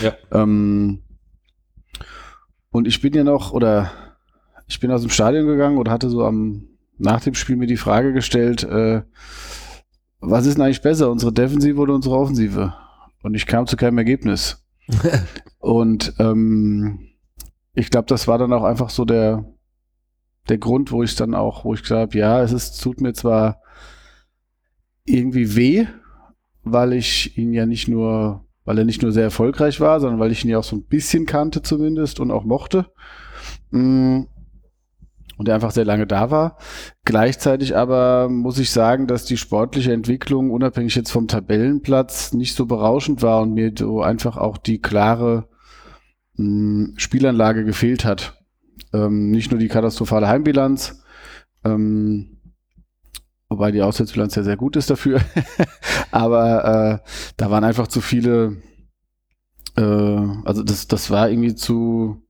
Ja. 0.00 0.12
Ähm, 0.32 1.02
und 2.70 2.86
ich 2.88 3.00
bin 3.00 3.14
ja 3.14 3.24
noch, 3.24 3.52
oder 3.52 3.90
ich 4.74 4.80
bin 4.80 4.90
aus 4.90 5.02
dem 5.02 5.10
Stadion 5.10 5.46
gegangen 5.46 5.78
und 5.78 5.88
hatte 5.88 6.10
so 6.10 6.24
am 6.24 6.66
nach 6.98 7.20
dem 7.20 7.34
Spiel 7.34 7.54
mir 7.54 7.68
die 7.68 7.76
Frage 7.76 8.12
gestellt, 8.12 8.64
äh, 8.64 9.02
was 10.18 10.46
ist 10.46 10.56
denn 10.56 10.64
eigentlich 10.64 10.82
besser, 10.82 11.12
unsere 11.12 11.32
Defensive 11.32 11.80
oder 11.80 11.94
unsere 11.94 12.16
Offensive? 12.16 12.74
Und 13.22 13.34
ich 13.34 13.46
kam 13.46 13.68
zu 13.68 13.76
keinem 13.76 13.98
Ergebnis. 13.98 14.64
und 15.60 16.12
ähm, 16.18 17.08
ich 17.72 17.90
glaube, 17.90 18.06
das 18.08 18.26
war 18.26 18.36
dann 18.36 18.52
auch 18.52 18.64
einfach 18.64 18.90
so 18.90 19.04
der, 19.04 19.44
der 20.48 20.58
Grund, 20.58 20.90
wo 20.90 21.04
ich 21.04 21.14
dann 21.14 21.34
auch, 21.34 21.64
wo 21.64 21.74
ich 21.74 21.82
gesagt 21.82 22.00
habe, 22.00 22.18
ja, 22.18 22.42
es 22.42 22.52
ist, 22.52 22.82
tut 22.82 23.00
mir 23.00 23.12
zwar 23.12 23.60
irgendwie 25.04 25.54
weh, 25.54 25.86
weil 26.64 26.94
ich 26.94 27.38
ihn 27.38 27.52
ja 27.52 27.64
nicht 27.64 27.86
nur, 27.86 28.44
weil 28.64 28.78
er 28.78 28.84
nicht 28.84 29.02
nur 29.02 29.12
sehr 29.12 29.22
erfolgreich 29.22 29.80
war, 29.80 30.00
sondern 30.00 30.18
weil 30.18 30.32
ich 30.32 30.44
ihn 30.44 30.50
ja 30.50 30.58
auch 30.58 30.64
so 30.64 30.74
ein 30.74 30.84
bisschen 30.84 31.26
kannte 31.26 31.62
zumindest 31.62 32.18
und 32.18 32.32
auch 32.32 32.44
mochte. 32.44 32.86
Mm. 33.70 34.22
Und 35.36 35.48
er 35.48 35.56
einfach 35.56 35.72
sehr 35.72 35.84
lange 35.84 36.06
da 36.06 36.30
war. 36.30 36.58
Gleichzeitig 37.04 37.76
aber 37.76 38.28
muss 38.28 38.58
ich 38.58 38.70
sagen, 38.70 39.06
dass 39.06 39.24
die 39.24 39.36
sportliche 39.36 39.92
Entwicklung, 39.92 40.50
unabhängig 40.50 40.94
jetzt 40.94 41.10
vom 41.10 41.26
Tabellenplatz, 41.26 42.32
nicht 42.32 42.54
so 42.54 42.66
berauschend 42.66 43.22
war 43.22 43.42
und 43.42 43.52
mir 43.52 43.72
so 43.76 44.00
einfach 44.00 44.36
auch 44.36 44.58
die 44.58 44.80
klare 44.80 45.48
mh, 46.36 46.44
mm, 46.44 46.94
Spielanlage 46.96 47.64
gefehlt 47.64 48.04
hat. 48.04 48.40
Ähm, 48.92 49.30
nicht 49.30 49.50
nur 49.50 49.58
die 49.58 49.68
katastrophale 49.68 50.28
Heimbilanz, 50.28 51.02
ähm, 51.64 52.40
wobei 53.48 53.72
die 53.72 53.82
Auswärtsbilanz 53.82 54.34
ja 54.36 54.42
sehr 54.42 54.56
gut 54.56 54.76
ist 54.76 54.90
dafür. 54.90 55.20
Aber 56.10 57.00
äh, 57.04 57.08
da 57.36 57.50
waren 57.50 57.64
einfach 57.64 57.88
zu 57.88 58.00
viele, 58.00 58.62
äh, 59.76 59.82
also 59.82 60.62
das, 60.62 60.86
das 60.86 61.10
war 61.10 61.28
irgendwie 61.28 61.56
zu, 61.56 62.23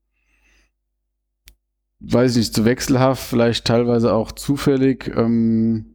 weiß 2.12 2.32
ich 2.32 2.36
nicht, 2.38 2.54
zu 2.54 2.64
wechselhaft, 2.64 3.22
vielleicht 3.22 3.64
teilweise 3.64 4.12
auch 4.12 4.32
zufällig. 4.32 5.10
Ähm, 5.16 5.94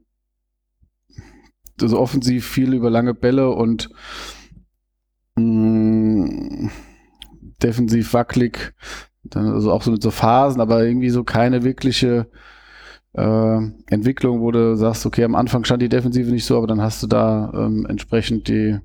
also 1.81 1.99
offensiv 1.99 2.45
viel 2.45 2.73
über 2.73 2.89
lange 2.89 3.13
Bälle 3.13 3.51
und 3.51 3.89
mh, 5.35 5.43
mm, 5.43 6.71
defensiv 7.61 8.13
wackelig. 8.13 8.73
Dann 9.23 9.47
also 9.47 9.71
auch 9.71 9.83
so 9.83 9.91
mit 9.91 10.01
so 10.01 10.11
Phasen, 10.11 10.61
aber 10.61 10.83
irgendwie 10.83 11.09
so 11.09 11.23
keine 11.23 11.63
wirkliche 11.63 12.27
äh, 13.13 13.59
Entwicklung, 13.87 14.41
wo 14.41 14.51
du 14.51 14.75
sagst, 14.75 15.05
okay, 15.05 15.23
am 15.23 15.35
Anfang 15.35 15.63
stand 15.63 15.81
die 15.81 15.89
Defensive 15.89 16.31
nicht 16.31 16.45
so, 16.45 16.57
aber 16.57 16.67
dann 16.67 16.81
hast 16.81 17.03
du 17.03 17.07
da 17.07 17.51
ähm, 17.53 17.85
entsprechend 17.87 18.47
die, 18.47 18.79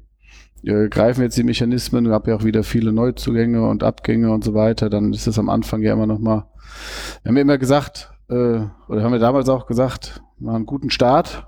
äh, 0.65 0.89
greifen 0.89 1.23
jetzt 1.23 1.37
die 1.37 1.45
Mechanismen, 1.45 2.09
gab 2.09 2.27
ja 2.27 2.37
auch 2.37 2.45
wieder 2.45 2.65
viele 2.65 2.93
Neuzugänge 2.93 3.67
und 3.67 3.83
Abgänge 3.83 4.33
und 4.33 4.45
so 4.45 4.55
weiter, 4.55 4.91
dann 4.91 5.13
ist 5.13 5.27
es 5.27 5.39
am 5.39 5.49
Anfang 5.49 5.83
ja 5.83 5.93
immer 5.93 6.07
noch 6.07 6.19
mal, 6.19 6.49
wir 7.23 7.29
haben 7.29 7.37
ja 7.37 7.43
immer 7.43 7.59
gesagt, 7.59 8.13
äh, 8.29 8.35
oder 8.89 9.03
haben 9.03 9.13
wir 9.13 9.19
damals 9.19 9.49
auch 9.49 9.67
gesagt, 9.67 10.23
mal 10.39 10.57
einen 10.57 10.67
guten 10.67 10.91
Start, 10.91 11.47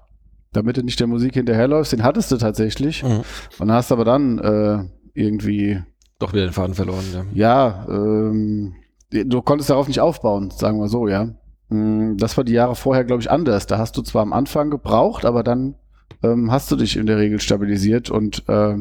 damit 0.52 0.76
du 0.76 0.83
nicht 0.83 1.00
der 1.00 1.06
Musik 1.06 1.35
hinterherläufst, 1.35 1.92
den 1.92 2.02
hattest 2.02 2.33
du 2.33 2.37
tatsächlich 2.37 3.02
mhm. 3.02 3.23
und 3.59 3.73
hast 3.73 3.92
aber 3.92 4.04
dann 4.04 4.38
äh, 4.38 4.85
irgendwie 5.14 5.83
doch 6.18 6.33
wieder 6.33 6.47
den 6.47 6.52
Faden 6.52 6.75
verloren, 6.75 7.04
ja. 7.12 7.25
Ja, 7.35 7.87
ähm, 7.88 8.75
du 9.11 9.42
konntest 9.42 9.71
darauf 9.71 9.88
nicht 9.88 10.00
aufbauen, 10.00 10.50
sagen 10.50 10.80
wir 10.80 10.88
so, 10.88 11.09
ja. 11.09 11.35
Mm, 11.68 12.16
das 12.16 12.37
war 12.37 12.45
die 12.45 12.52
Jahre 12.52 12.75
vorher, 12.75 13.04
glaube 13.04 13.23
ich, 13.23 13.30
anders. 13.30 13.66
Da 13.66 13.78
hast 13.78 13.97
du 13.97 14.02
zwar 14.02 14.23
am 14.23 14.33
Anfang 14.33 14.71
gebraucht, 14.71 15.25
aber 15.25 15.42
dann 15.42 15.75
ähm, 16.23 16.50
hast 16.50 16.70
du 16.70 16.76
dich 16.76 16.96
in 16.96 17.06
der 17.06 17.18
Regel 17.18 17.40
stabilisiert 17.40 18.11
und 18.11 18.49
äh, 18.49 18.76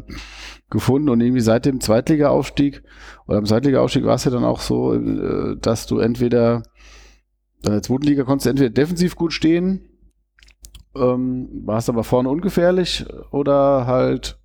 gefunden. 0.69 1.09
Und 1.09 1.21
irgendwie 1.21 1.41
seit 1.41 1.65
dem 1.65 1.79
Zweitliga-Aufstieg 1.81 2.83
oder 3.27 3.37
am 3.37 3.45
Zweitliga-Aufstieg 3.45 4.05
war 4.05 4.15
es 4.15 4.25
ja 4.25 4.31
dann 4.31 4.43
auch 4.43 4.59
so, 4.59 4.93
äh, 4.93 5.57
dass 5.59 5.85
du 5.85 5.99
entweder 5.99 6.63
in 7.63 7.71
der 7.71 7.81
zweiten 7.81 8.03
Liga 8.03 8.23
konntest 8.23 8.45
du 8.45 8.49
entweder 8.51 8.69
defensiv 8.69 9.15
gut 9.15 9.33
stehen, 9.33 9.89
ähm, 10.95 11.63
warst 11.65 11.89
aber 11.89 12.03
vorne 12.03 12.29
ungefährlich 12.29 13.05
oder 13.31 13.87
halt 13.87 14.39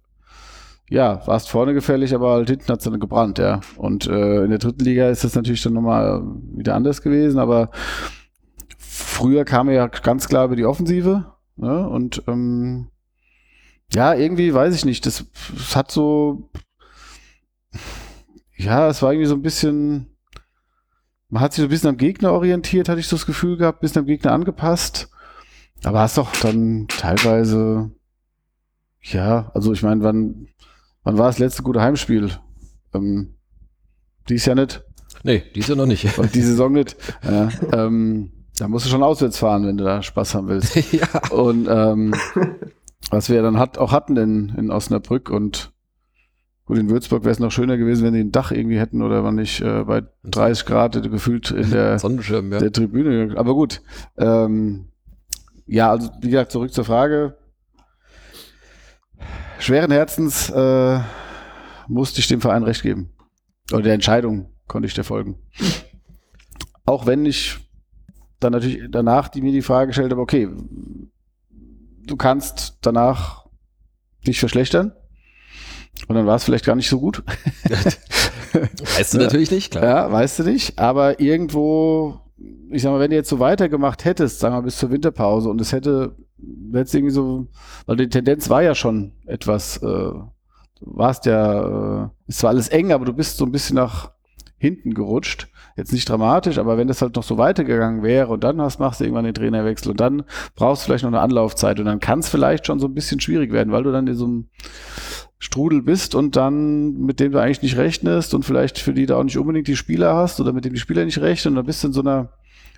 ja, 0.89 1.25
warst 1.27 1.49
vorne 1.49 1.73
gefährlich, 1.73 2.15
aber 2.15 2.33
halt 2.33 2.51
hinten 2.51 2.67
hat's 2.73 2.83
dann 2.83 2.99
gebrannt, 2.99 3.39
ja. 3.39 3.61
Und 3.77 4.09
äh, 4.09 4.43
in 4.43 4.51
der 4.51 4.59
dritten 4.59 4.85
Liga 4.85 5.09
ist 5.09 5.23
das 5.23 5.37
natürlich 5.37 5.63
dann 5.63 5.75
nochmal 5.75 6.21
wieder 6.57 6.75
anders 6.75 7.01
gewesen, 7.01 7.39
aber 7.39 7.71
früher 8.77 9.45
kam 9.45 9.71
ja 9.71 9.87
ganz 9.87 10.27
klar 10.27 10.47
über 10.47 10.57
die 10.57 10.65
Offensive. 10.65 11.27
Ne? 11.61 11.87
Und 11.89 12.23
ähm, 12.27 12.89
ja, 13.93 14.15
irgendwie 14.15 14.55
weiß 14.55 14.75
ich 14.75 14.85
nicht. 14.87 15.05
Das, 15.05 15.27
das 15.55 15.77
hat 15.77 15.91
so. 15.91 16.51
Ja, 18.57 18.89
es 18.89 19.03
war 19.03 19.13
irgendwie 19.13 19.29
so 19.29 19.35
ein 19.35 19.43
bisschen. 19.43 20.17
Man 21.29 21.43
hat 21.43 21.53
sich 21.53 21.61
so 21.61 21.67
ein 21.67 21.71
bisschen 21.71 21.91
am 21.91 21.97
Gegner 21.97 22.33
orientiert, 22.33 22.89
hatte 22.89 23.01
ich 23.01 23.07
so 23.07 23.17
das 23.17 23.27
Gefühl 23.27 23.57
gehabt, 23.57 23.79
ein 23.79 23.81
bisschen 23.83 24.01
am 24.01 24.07
Gegner 24.07 24.33
angepasst. 24.33 25.11
Aber 25.85 26.01
hast 26.01 26.17
doch 26.19 26.35
dann 26.41 26.89
teilweise. 26.89 27.91
Ja, 29.03 29.51
also 29.55 29.73
ich 29.73 29.83
meine, 29.83 30.03
wann, 30.03 30.49
wann 31.05 31.19
war 31.19 31.27
das 31.27 31.39
letzte 31.39 31.63
gute 31.63 31.81
Heimspiel? 31.83 32.31
Ähm, 32.95 33.37
dies 34.29 34.47
ja 34.47 34.55
nicht. 34.55 34.83
Nee, 35.25 35.43
dies 35.55 35.69
ja 35.69 35.75
noch 35.75 35.87
nicht. 35.87 36.19
Und 36.19 36.35
die 36.35 36.43
Saison 36.43 36.73
nicht. 36.73 36.97
Ja, 37.23 37.51
ähm, 37.73 38.40
da 38.61 38.69
musst 38.69 38.85
du 38.85 38.91
schon 38.91 39.03
auswärts 39.03 39.39
fahren, 39.39 39.67
wenn 39.67 39.79
du 39.79 39.85
da 39.85 40.03
Spaß 40.03 40.35
haben 40.35 40.49
willst. 40.49 40.77
ja. 40.93 41.07
Und 41.31 41.67
ähm, 41.71 42.15
was 43.11 43.31
wir 43.31 43.41
dann 43.41 43.59
hat, 43.59 43.79
auch 43.79 43.91
hatten 43.91 44.19
in, 44.19 44.51
in 44.51 44.71
Osnabrück 44.71 45.31
und 45.31 45.73
gut, 46.67 46.77
in 46.77 46.91
Würzburg 46.91 47.25
wäre 47.25 47.33
es 47.33 47.39
noch 47.39 47.51
schöner 47.51 47.79
gewesen, 47.79 48.05
wenn 48.05 48.13
die 48.13 48.21
ein 48.21 48.33
Dach 48.33 48.51
irgendwie 48.53 48.79
hätten 48.79 49.01
oder 49.01 49.25
wenn 49.25 49.37
nicht 49.37 49.63
äh, 49.63 49.85
bei 49.85 50.03
30 50.25 50.67
Grad 50.67 51.03
gefühlt 51.03 51.51
in 51.53 51.71
der, 51.71 51.99
Sonnenschirm, 51.99 52.53
ja. 52.53 52.59
der 52.59 52.71
Tribüne. 52.71 53.35
Aber 53.39 53.55
gut. 53.55 53.81
Ähm, 54.19 54.89
ja, 55.67 55.91
also 55.91 56.11
wie 56.21 56.29
gesagt, 56.29 56.53
zurück 56.53 56.75
zur 56.75 56.85
Frage. 56.85 57.39
Schweren 59.59 59.91
Herzens 59.91 60.51
äh, 60.51 61.01
musste 61.89 62.21
ich 62.21 62.29
dem 62.29 62.43
Verein 62.43 62.63
recht 62.63 62.83
geben. 62.83 63.11
Oder 63.73 63.83
der 63.83 63.95
Entscheidung 63.95 64.51
konnte 64.67 64.87
ich 64.87 64.95
dir 64.95 65.05
folgen. 65.05 65.39
Auch 66.85 67.07
wenn 67.07 67.25
ich 67.25 67.59
dann 68.41 68.53
natürlich 68.53 68.83
danach 68.91 69.29
die 69.29 69.43
mir 69.43 69.53
die 69.53 69.63
Frage 69.63 69.89
gestellt 69.89 70.11
habe, 70.11 70.21
okay, 70.21 70.49
du 72.07 72.17
kannst 72.17 72.79
danach 72.83 73.47
dich 74.27 74.41
verschlechtern 74.41 74.93
und 76.09 76.15
dann 76.15 76.27
war 76.27 76.37
es 76.37 76.45
vielleicht 76.45 76.65
gar 76.65 76.77
nicht 76.77 76.89
so 76.89 77.01
gut. 77.01 77.23
weißt 78.97 79.15
du 79.15 79.19
natürlich 79.19 79.51
nicht, 79.51 79.73
klar. 79.73 79.85
Ja, 79.85 80.13
weißt 80.13 80.41
du 80.41 80.43
nicht, 80.45 80.79
aber 80.79 81.21
irgendwo, 81.21 82.21
ich 82.71 82.83
sag 82.83 82.91
mal, 82.91 83.01
wenn 83.01 83.11
du 83.11 83.17
jetzt 83.17 83.29
so 83.29 83.39
weitergemacht 83.39 84.05
hättest, 84.05 84.41
sagen 84.41 84.55
wir 84.55 84.63
bis 84.63 84.79
zur 84.79 84.91
Winterpause 84.91 85.49
und 85.49 85.61
es 85.61 85.73
hätte 85.73 86.17
jetzt 86.73 86.95
irgendwie 86.95 87.13
so, 87.13 87.47
weil 87.87 87.97
die 87.97 88.09
Tendenz 88.09 88.49
war 88.49 88.63
ja 88.63 88.75
schon 88.75 89.13
etwas, 89.27 89.77
äh, 89.79 89.81
du 89.81 90.27
warst 90.81 91.27
ja, 91.27 92.05
äh, 92.05 92.09
es 92.27 92.43
war 92.43 92.51
alles 92.51 92.69
eng, 92.69 92.93
aber 92.93 93.05
du 93.05 93.13
bist 93.13 93.37
so 93.37 93.45
ein 93.45 93.53
bisschen 93.53 93.77
nach 93.77 94.13
hinten 94.57 94.95
gerutscht 94.95 95.49
Jetzt 95.81 95.95
nicht 95.95 96.07
dramatisch, 96.07 96.59
aber 96.59 96.77
wenn 96.77 96.89
das 96.89 97.01
halt 97.01 97.17
noch 97.17 97.23
so 97.23 97.39
weitergegangen 97.39 98.03
wäre 98.03 98.29
und 98.29 98.45
dann 98.45 98.61
hast, 98.61 98.81
machst 98.81 99.01
du 99.01 99.05
irgendwann 99.05 99.25
den 99.25 99.33
Trainerwechsel 99.33 99.93
und 99.93 99.99
dann 99.99 100.25
brauchst 100.55 100.83
du 100.83 100.85
vielleicht 100.85 101.05
noch 101.05 101.11
eine 101.11 101.21
Anlaufzeit 101.21 101.81
und 101.81 101.87
dann 101.87 102.01
kann 102.01 102.19
es 102.19 102.29
vielleicht 102.29 102.67
schon 102.67 102.79
so 102.79 102.87
ein 102.87 102.93
bisschen 102.93 103.19
schwierig 103.19 103.51
werden, 103.51 103.73
weil 103.73 103.83
du 103.83 103.91
dann 103.91 104.07
in 104.07 104.15
so 104.15 104.27
einem 104.27 104.45
Strudel 105.39 105.81
bist 105.81 106.15
und 106.15 106.37
dann 106.37 106.99
mit 106.99 107.19
dem 107.19 107.33
du 107.33 107.41
eigentlich 107.41 107.63
nicht 107.63 107.79
rechnest 107.79 108.35
und 108.35 108.45
vielleicht 108.45 108.79
für 108.79 108.93
die 108.93 109.07
du 109.07 109.17
auch 109.17 109.25
nicht 109.25 109.39
unbedingt 109.39 109.69
die 109.69 109.77
Spieler 109.77 110.15
hast 110.15 110.39
oder 110.39 110.53
mit 110.53 110.67
dem 110.67 110.75
die 110.75 110.81
Spieler 110.81 111.07
nicht 111.07 111.19
rechnen 111.23 111.53
und 111.53 111.57
dann 111.57 111.65
bist 111.65 111.83
du 111.83 111.87
in 111.87 111.95
so 111.95 112.03
einer 112.03 112.29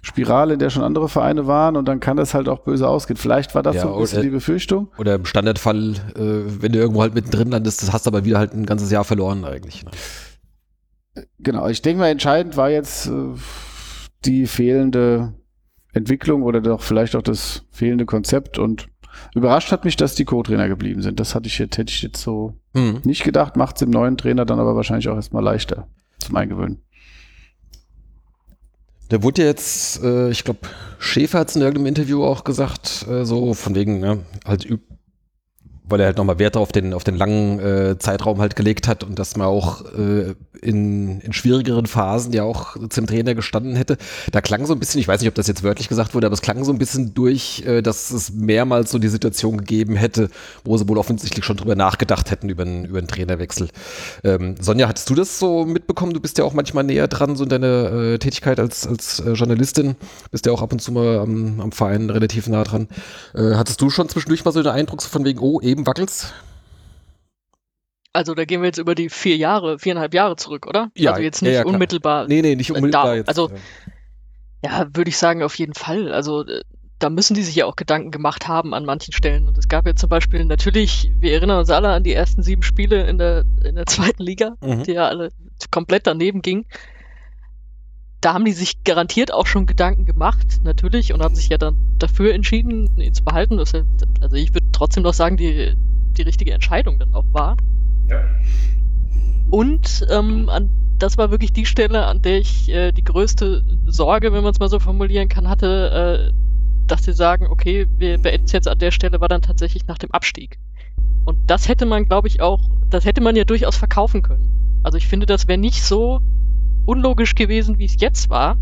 Spirale, 0.00 0.52
in 0.52 0.60
der 0.60 0.70
schon 0.70 0.84
andere 0.84 1.08
Vereine 1.08 1.48
waren 1.48 1.76
und 1.76 1.88
dann 1.88 1.98
kann 1.98 2.16
das 2.16 2.34
halt 2.34 2.48
auch 2.48 2.60
böse 2.60 2.86
ausgehen. 2.86 3.16
Vielleicht 3.16 3.56
war 3.56 3.64
das 3.64 3.74
ja, 3.76 3.82
so 3.82 3.94
ein 3.94 4.00
bisschen 4.00 4.18
oder, 4.18 4.24
die 4.24 4.30
Befürchtung. 4.30 4.88
Oder 4.96 5.16
im 5.16 5.24
Standardfall, 5.24 5.94
äh, 6.14 6.60
wenn 6.60 6.70
du 6.70 6.78
irgendwo 6.78 7.02
halt 7.02 7.14
mittendrin 7.14 7.50
landest, 7.50 7.82
das 7.82 7.92
hast 7.92 8.06
du 8.06 8.10
aber 8.10 8.24
wieder 8.24 8.38
halt 8.38 8.52
ein 8.52 8.64
ganzes 8.64 8.92
Jahr 8.92 9.02
verloren 9.02 9.44
eigentlich. 9.44 9.84
Ne? 9.84 9.90
Genau, 11.38 11.68
ich 11.68 11.82
denke 11.82 12.00
mal, 12.00 12.08
entscheidend 12.08 12.56
war 12.56 12.70
jetzt 12.70 13.06
äh, 13.06 13.34
die 14.24 14.46
fehlende 14.46 15.34
Entwicklung 15.92 16.42
oder 16.42 16.60
doch 16.60 16.80
vielleicht 16.80 17.14
auch 17.16 17.22
das 17.22 17.64
fehlende 17.70 18.06
Konzept 18.06 18.58
und 18.58 18.88
überrascht 19.34 19.72
hat 19.72 19.84
mich, 19.84 19.96
dass 19.96 20.14
die 20.14 20.24
Co-Trainer 20.24 20.68
geblieben 20.68 21.02
sind. 21.02 21.20
Das 21.20 21.34
hatte 21.34 21.48
ich 21.48 21.58
jetzt, 21.58 21.76
hätte 21.76 21.92
ich 21.92 22.02
jetzt 22.02 22.22
so 22.22 22.54
mhm. 22.72 23.00
nicht 23.04 23.24
gedacht, 23.24 23.56
macht 23.56 23.76
es 23.76 23.80
dem 23.80 23.90
neuen 23.90 24.16
Trainer 24.16 24.46
dann 24.46 24.58
aber 24.58 24.74
wahrscheinlich 24.74 25.08
auch 25.08 25.16
erstmal 25.16 25.44
leichter 25.44 25.86
zum 26.18 26.36
Eingewöhnen. 26.36 26.82
Der 29.10 29.22
wurde 29.22 29.44
jetzt, 29.44 30.02
äh, 30.02 30.30
ich 30.30 30.44
glaube, 30.44 30.60
Schäfer 30.98 31.40
hat 31.40 31.50
es 31.50 31.56
in 31.56 31.62
irgendeinem 31.62 31.88
Interview 31.88 32.24
auch 32.24 32.44
gesagt, 32.44 33.06
äh, 33.06 33.26
so 33.26 33.52
von 33.52 33.74
wegen, 33.74 34.00
ne, 34.00 34.20
halt 34.46 34.66
weil 35.92 36.00
er 36.00 36.06
halt 36.06 36.16
nochmal 36.16 36.38
Wert 36.38 36.56
auf 36.56 36.72
den, 36.72 36.94
auf 36.94 37.04
den 37.04 37.16
langen 37.16 37.60
äh, 37.60 37.98
Zeitraum 37.98 38.40
halt 38.40 38.56
gelegt 38.56 38.88
hat 38.88 39.04
und 39.04 39.18
dass 39.18 39.36
man 39.36 39.46
auch 39.46 39.84
äh, 39.92 40.34
in, 40.62 41.20
in 41.20 41.32
schwierigeren 41.32 41.86
Phasen 41.86 42.32
ja 42.32 42.44
auch 42.44 42.76
zum 42.88 43.06
Trainer 43.06 43.34
gestanden 43.34 43.74
hätte. 43.74 43.98
Da 44.30 44.40
klang 44.40 44.64
so 44.64 44.72
ein 44.72 44.78
bisschen, 44.78 45.00
ich 45.00 45.08
weiß 45.08 45.20
nicht, 45.20 45.28
ob 45.28 45.34
das 45.34 45.48
jetzt 45.48 45.62
wörtlich 45.62 45.88
gesagt 45.88 46.14
wurde, 46.14 46.26
aber 46.26 46.34
es 46.34 46.40
klang 46.40 46.64
so 46.64 46.72
ein 46.72 46.78
bisschen 46.78 47.14
durch, 47.14 47.64
äh, 47.66 47.82
dass 47.82 48.10
es 48.10 48.32
mehrmals 48.32 48.90
so 48.90 48.98
die 48.98 49.08
Situation 49.08 49.58
gegeben 49.58 49.96
hätte, 49.96 50.30
wo 50.64 50.78
sie 50.78 50.88
wohl 50.88 50.98
offensichtlich 50.98 51.44
schon 51.44 51.56
drüber 51.56 51.74
nachgedacht 51.74 52.30
hätten 52.30 52.48
über 52.48 52.62
einen, 52.62 52.84
über 52.84 52.98
einen 52.98 53.08
Trainerwechsel. 53.08 53.68
Ähm, 54.24 54.54
Sonja, 54.60 54.88
hattest 54.88 55.10
du 55.10 55.14
das 55.14 55.38
so 55.38 55.66
mitbekommen? 55.66 56.14
Du 56.14 56.20
bist 56.20 56.38
ja 56.38 56.44
auch 56.44 56.54
manchmal 56.54 56.84
näher 56.84 57.08
dran, 57.08 57.36
so 57.36 57.44
in 57.44 57.50
deiner 57.50 57.92
äh, 57.92 58.18
Tätigkeit 58.18 58.60
als, 58.60 58.86
als 58.86 59.20
äh, 59.20 59.32
Journalistin, 59.32 59.96
bist 60.30 60.46
ja 60.46 60.52
auch 60.52 60.62
ab 60.62 60.72
und 60.72 60.80
zu 60.80 60.92
mal 60.92 61.18
am, 61.18 61.60
am 61.60 61.72
Verein 61.72 62.08
relativ 62.08 62.48
nah 62.48 62.62
dran. 62.62 62.88
Äh, 63.34 63.56
hattest 63.56 63.80
du 63.80 63.90
schon 63.90 64.08
zwischendurch 64.08 64.44
mal 64.44 64.52
so 64.52 64.62
den 64.62 64.72
Eindruck 64.72 65.02
so 65.02 65.08
von 65.08 65.24
wegen, 65.24 65.40
oh, 65.40 65.60
eben 65.60 65.81
wackelt's? 65.86 66.32
Also 68.12 68.34
da 68.34 68.44
gehen 68.44 68.60
wir 68.60 68.66
jetzt 68.66 68.78
über 68.78 68.94
die 68.94 69.08
vier 69.08 69.36
Jahre, 69.36 69.78
viereinhalb 69.78 70.12
Jahre 70.12 70.36
zurück, 70.36 70.66
oder? 70.66 70.90
Ja, 70.94 71.12
also 71.12 71.22
jetzt 71.22 71.42
nicht 71.42 71.54
ja, 71.54 71.64
unmittelbar. 71.64 72.26
Nee, 72.28 72.42
nee, 72.42 72.56
nicht 72.56 72.70
unmittelbar 72.70 73.06
da, 73.06 73.14
jetzt. 73.14 73.28
also 73.28 73.48
ja. 73.48 73.56
Ja, 74.64 74.86
würde 74.94 75.08
ich 75.08 75.16
sagen, 75.16 75.42
auf 75.42 75.56
jeden 75.56 75.74
Fall. 75.74 76.12
Also 76.12 76.46
äh, 76.46 76.60
da 76.98 77.10
müssen 77.10 77.34
die 77.34 77.42
sich 77.42 77.56
ja 77.56 77.66
auch 77.66 77.74
Gedanken 77.74 78.12
gemacht 78.12 78.46
haben 78.46 78.74
an 78.74 78.84
manchen 78.84 79.12
Stellen. 79.12 79.48
Und 79.48 79.58
es 79.58 79.66
gab 79.66 79.86
ja 79.86 79.96
zum 79.96 80.08
Beispiel 80.08 80.44
natürlich, 80.44 81.10
wir 81.18 81.32
erinnern 81.32 81.58
uns 81.58 81.70
alle 81.70 81.88
an 81.88 82.04
die 82.04 82.12
ersten 82.12 82.42
sieben 82.44 82.62
Spiele 82.62 83.06
in 83.08 83.18
der, 83.18 83.44
in 83.64 83.74
der 83.74 83.86
zweiten 83.86 84.22
Liga, 84.22 84.56
Mhm. 84.60 84.84
die 84.84 84.92
ja 84.92 85.08
alle 85.08 85.30
komplett 85.70 86.06
daneben 86.06 86.42
gingen. 86.42 86.64
Da 88.22 88.34
haben 88.34 88.44
die 88.44 88.52
sich 88.52 88.84
garantiert 88.84 89.32
auch 89.34 89.46
schon 89.46 89.66
Gedanken 89.66 90.06
gemacht, 90.06 90.60
natürlich, 90.62 91.12
und 91.12 91.22
haben 91.22 91.34
sich 91.34 91.48
ja 91.48 91.58
dann 91.58 91.76
dafür 91.98 92.32
entschieden, 92.32 92.96
ihn 92.98 93.12
zu 93.12 93.24
behalten. 93.24 93.58
Was 93.58 93.72
ja, 93.72 93.82
also 94.20 94.36
ich 94.36 94.54
würde 94.54 94.66
trotzdem 94.72 95.02
noch 95.02 95.12
sagen, 95.12 95.36
die, 95.36 95.74
die 96.16 96.22
richtige 96.22 96.52
Entscheidung 96.52 96.98
dann 96.98 97.12
auch 97.14 97.26
war. 97.32 97.56
Und 99.50 100.06
ähm, 100.08 100.48
an, 100.48 100.70
das 100.98 101.18
war 101.18 101.32
wirklich 101.32 101.52
die 101.52 101.66
Stelle, 101.66 102.06
an 102.06 102.22
der 102.22 102.38
ich 102.38 102.68
äh, 102.68 102.92
die 102.92 103.02
größte 103.02 103.64
Sorge, 103.86 104.32
wenn 104.32 104.44
man 104.44 104.52
es 104.52 104.60
mal 104.60 104.68
so 104.68 104.78
formulieren 104.78 105.28
kann, 105.28 105.48
hatte, 105.48 106.30
äh, 106.30 106.32
dass 106.86 107.04
sie 107.04 107.12
sagen, 107.12 107.48
okay, 107.48 107.86
wir 107.98 108.18
beenden 108.18 108.44
es 108.44 108.52
jetzt 108.52 108.68
an 108.68 108.78
der 108.78 108.92
Stelle, 108.92 109.20
war 109.20 109.28
dann 109.28 109.42
tatsächlich 109.42 109.86
nach 109.86 109.98
dem 109.98 110.12
Abstieg. 110.12 110.58
Und 111.24 111.38
das 111.48 111.68
hätte 111.68 111.86
man, 111.86 112.04
glaube 112.06 112.28
ich, 112.28 112.40
auch, 112.40 112.60
das 112.88 113.04
hätte 113.04 113.20
man 113.20 113.34
ja 113.34 113.44
durchaus 113.44 113.76
verkaufen 113.76 114.22
können. 114.22 114.80
Also 114.84 114.96
ich 114.96 115.08
finde, 115.08 115.26
das 115.26 115.48
wäre 115.48 115.58
nicht 115.58 115.82
so 115.82 116.20
unlogisch 116.86 117.34
gewesen, 117.34 117.78
wie 117.78 117.84
es 117.84 118.00
jetzt 118.00 118.30
war, 118.30 118.56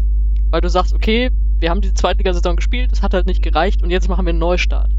weil 0.50 0.60
du 0.60 0.68
sagst, 0.68 0.94
okay, 0.94 1.30
wir 1.58 1.70
haben 1.70 1.80
die 1.80 1.94
Zweitligasaison 1.94 2.56
gespielt, 2.56 2.90
es 2.92 3.02
hat 3.02 3.14
halt 3.14 3.26
nicht 3.26 3.42
gereicht 3.42 3.82
und 3.82 3.90
jetzt 3.90 4.08
machen 4.08 4.24
wir 4.26 4.30
einen 4.30 4.38
Neustart. 4.38 4.90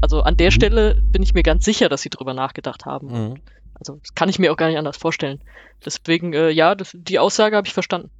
Also 0.00 0.22
an 0.22 0.36
der 0.36 0.48
Mhm. 0.48 0.54
Stelle 0.54 1.02
bin 1.12 1.22
ich 1.22 1.34
mir 1.34 1.42
ganz 1.42 1.64
sicher, 1.64 1.88
dass 1.88 2.02
sie 2.02 2.10
drüber 2.10 2.34
nachgedacht 2.34 2.84
haben. 2.86 3.06
Mhm. 3.06 3.34
Also 3.74 3.98
das 4.02 4.14
kann 4.14 4.28
ich 4.28 4.38
mir 4.38 4.52
auch 4.52 4.56
gar 4.56 4.68
nicht 4.68 4.78
anders 4.78 4.96
vorstellen. 4.96 5.40
Deswegen, 5.84 6.32
äh, 6.32 6.50
ja, 6.50 6.74
das, 6.74 6.90
die 6.94 7.18
Aussage 7.18 7.56
habe 7.56 7.66
ich 7.66 7.72
verstanden. 7.72 8.10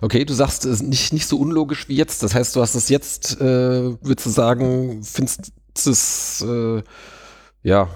Okay, 0.00 0.24
du 0.24 0.34
sagst 0.34 0.64
es 0.64 0.82
nicht, 0.82 1.12
nicht 1.12 1.26
so 1.26 1.38
unlogisch 1.38 1.88
wie 1.88 1.96
jetzt. 1.96 2.22
Das 2.22 2.34
heißt, 2.34 2.56
du 2.56 2.60
hast 2.60 2.74
es 2.74 2.88
jetzt, 2.88 3.40
äh, 3.40 3.44
würdest 3.44 4.26
du 4.26 4.30
sagen, 4.30 5.02
findest 5.04 5.52
es 5.74 6.44
äh, 6.46 6.82
ja 7.62 7.88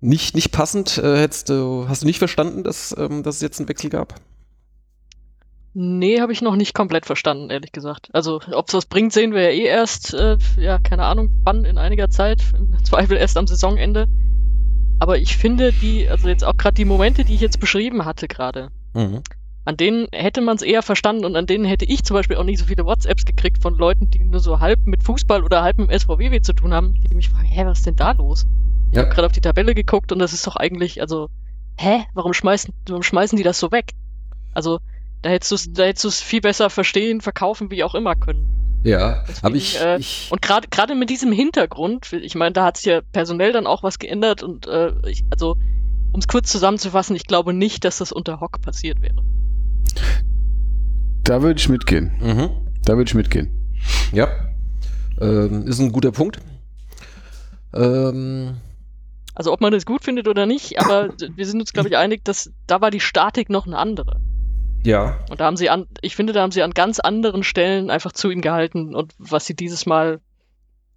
nicht, 0.00 0.34
nicht 0.34 0.50
passend? 0.50 0.98
Äh, 0.98 1.18
hättest 1.18 1.50
hast 1.50 2.02
du 2.02 2.06
nicht 2.06 2.18
verstanden, 2.18 2.64
dass, 2.64 2.94
ähm, 2.98 3.22
dass 3.22 3.36
es 3.36 3.42
jetzt 3.42 3.60
einen 3.60 3.68
Wechsel 3.68 3.90
gab? 3.90 4.14
Nee, 5.74 6.20
habe 6.20 6.32
ich 6.32 6.42
noch 6.42 6.56
nicht 6.56 6.74
komplett 6.74 7.06
verstanden, 7.06 7.48
ehrlich 7.50 7.72
gesagt. 7.72 8.10
Also, 8.12 8.40
ob 8.52 8.68
es 8.68 8.74
was 8.74 8.86
bringt, 8.86 9.12
sehen 9.12 9.32
wir 9.32 9.42
ja 9.42 9.48
eh 9.50 9.64
erst, 9.66 10.12
äh, 10.12 10.36
ja, 10.58 10.78
keine 10.78 11.04
Ahnung, 11.04 11.30
wann 11.44 11.64
in 11.64 11.78
einiger 11.78 12.10
Zeit, 12.10 12.42
im 12.56 12.76
Zweifel 12.84 13.16
erst 13.16 13.38
am 13.38 13.46
Saisonende. 13.46 14.06
Aber 14.98 15.18
ich 15.18 15.36
finde 15.36 15.72
die, 15.72 16.08
also 16.08 16.28
jetzt 16.28 16.44
auch 16.44 16.56
gerade 16.56 16.74
die 16.74 16.84
Momente, 16.84 17.24
die 17.24 17.34
ich 17.34 17.40
jetzt 17.40 17.58
beschrieben 17.58 18.04
hatte 18.04 18.28
gerade, 18.28 18.68
Mhm. 18.94 19.22
an 19.64 19.76
denen 19.78 20.06
hätte 20.12 20.42
man 20.42 20.56
es 20.56 20.62
eher 20.62 20.82
verstanden 20.82 21.24
und 21.24 21.34
an 21.36 21.46
denen 21.46 21.64
hätte 21.64 21.86
ich 21.86 22.04
zum 22.04 22.14
Beispiel 22.14 22.36
auch 22.36 22.44
nicht 22.44 22.58
so 22.58 22.66
viele 22.66 22.84
WhatsApps 22.84 23.24
gekriegt 23.24 23.62
von 23.62 23.74
Leuten, 23.76 24.10
die 24.10 24.18
nur 24.18 24.40
so 24.40 24.60
halb 24.60 24.86
mit 24.86 25.02
Fußball 25.02 25.42
oder 25.42 25.62
halb 25.62 25.78
mit 25.78 25.90
dem 25.90 25.98
SVW 25.98 26.40
zu 26.42 26.52
tun 26.52 26.74
haben, 26.74 26.94
die 26.94 27.14
mich 27.14 27.30
fragen, 27.30 27.46
hä, 27.48 27.64
was 27.64 27.78
ist 27.78 27.86
denn 27.86 27.96
da 27.96 28.12
los? 28.12 28.44
Ich 28.90 28.96
Ja. 28.96 29.02
habe 29.04 29.14
gerade 29.14 29.26
auf 29.26 29.32
die 29.32 29.40
Tabelle 29.40 29.74
geguckt 29.74 30.12
und 30.12 30.18
das 30.18 30.34
ist 30.34 30.46
doch 30.46 30.56
eigentlich, 30.56 31.00
also, 31.00 31.30
hä, 31.78 32.04
warum 32.12 32.34
schmeißen, 32.34 32.74
warum 32.88 33.02
schmeißen 33.02 33.38
die 33.38 33.42
das 33.42 33.58
so 33.58 33.72
weg? 33.72 33.92
Also, 34.52 34.78
da 35.22 35.30
hättest 35.30 35.50
du 35.50 35.54
es 35.54 35.72
da 35.72 35.84
hättest 35.84 36.04
du's 36.04 36.20
viel 36.20 36.40
besser 36.40 36.70
verstehen, 36.70 37.20
verkaufen, 37.20 37.70
wie 37.70 37.84
auch 37.84 37.94
immer 37.94 38.14
können. 38.16 38.48
Ja, 38.84 39.24
aber 39.42 39.54
ich, 39.54 39.80
äh, 39.80 39.98
ich 39.98 40.28
Und 40.30 40.42
gerade 40.42 40.66
gerade 40.68 40.94
mit 40.94 41.08
diesem 41.08 41.30
Hintergrund, 41.30 42.12
ich 42.12 42.34
meine, 42.34 42.52
da 42.52 42.64
hat 42.64 42.76
sich 42.76 42.86
ja 42.86 43.00
personell 43.12 43.52
dann 43.52 43.66
auch 43.66 43.82
was 43.84 43.98
geändert 44.00 44.42
und 44.42 44.66
äh, 44.66 44.92
ich, 45.06 45.24
also, 45.30 45.56
um 46.12 46.18
es 46.18 46.26
kurz 46.26 46.50
zusammenzufassen, 46.50 47.14
ich 47.14 47.26
glaube 47.26 47.52
nicht, 47.52 47.84
dass 47.84 47.98
das 47.98 48.10
unter 48.10 48.40
Hock 48.40 48.60
passiert 48.60 49.00
wäre. 49.00 49.22
Da 51.22 51.42
würde 51.42 51.60
ich 51.60 51.68
mitgehen. 51.68 52.12
mhm. 52.20 52.50
Da 52.84 52.96
würde 52.96 53.08
ich 53.08 53.14
mitgehen. 53.14 53.48
ja, 54.12 54.28
ähm, 55.20 55.66
ist 55.68 55.78
ein 55.78 55.92
guter 55.92 56.10
Punkt. 56.10 56.40
Ähm, 57.72 58.56
Also 59.34 59.52
ob 59.52 59.60
man 59.60 59.72
das 59.72 59.86
gut 59.86 60.02
findet 60.02 60.26
oder 60.26 60.46
nicht, 60.46 60.80
aber 60.80 61.14
wir 61.36 61.46
sind 61.46 61.60
uns, 61.60 61.72
glaube 61.72 61.88
ich, 61.88 61.96
einig, 61.96 62.24
dass 62.24 62.50
da 62.66 62.80
war 62.80 62.90
die 62.90 63.00
Statik 63.00 63.48
noch 63.48 63.66
eine 63.66 63.78
andere. 63.78 64.20
Ja, 64.84 65.18
Und 65.30 65.40
da 65.40 65.44
haben 65.46 65.56
sie 65.56 65.70
an, 65.70 65.86
ich 66.00 66.16
finde, 66.16 66.32
da 66.32 66.42
haben 66.42 66.52
sie 66.52 66.62
an 66.62 66.72
ganz 66.72 67.00
anderen 67.00 67.42
Stellen 67.44 67.90
einfach 67.90 68.12
zu 68.12 68.30
ihm 68.30 68.40
gehalten 68.40 68.94
und 68.94 69.12
was 69.18 69.46
sie 69.46 69.54
dieses 69.54 69.86
Mal 69.86 70.20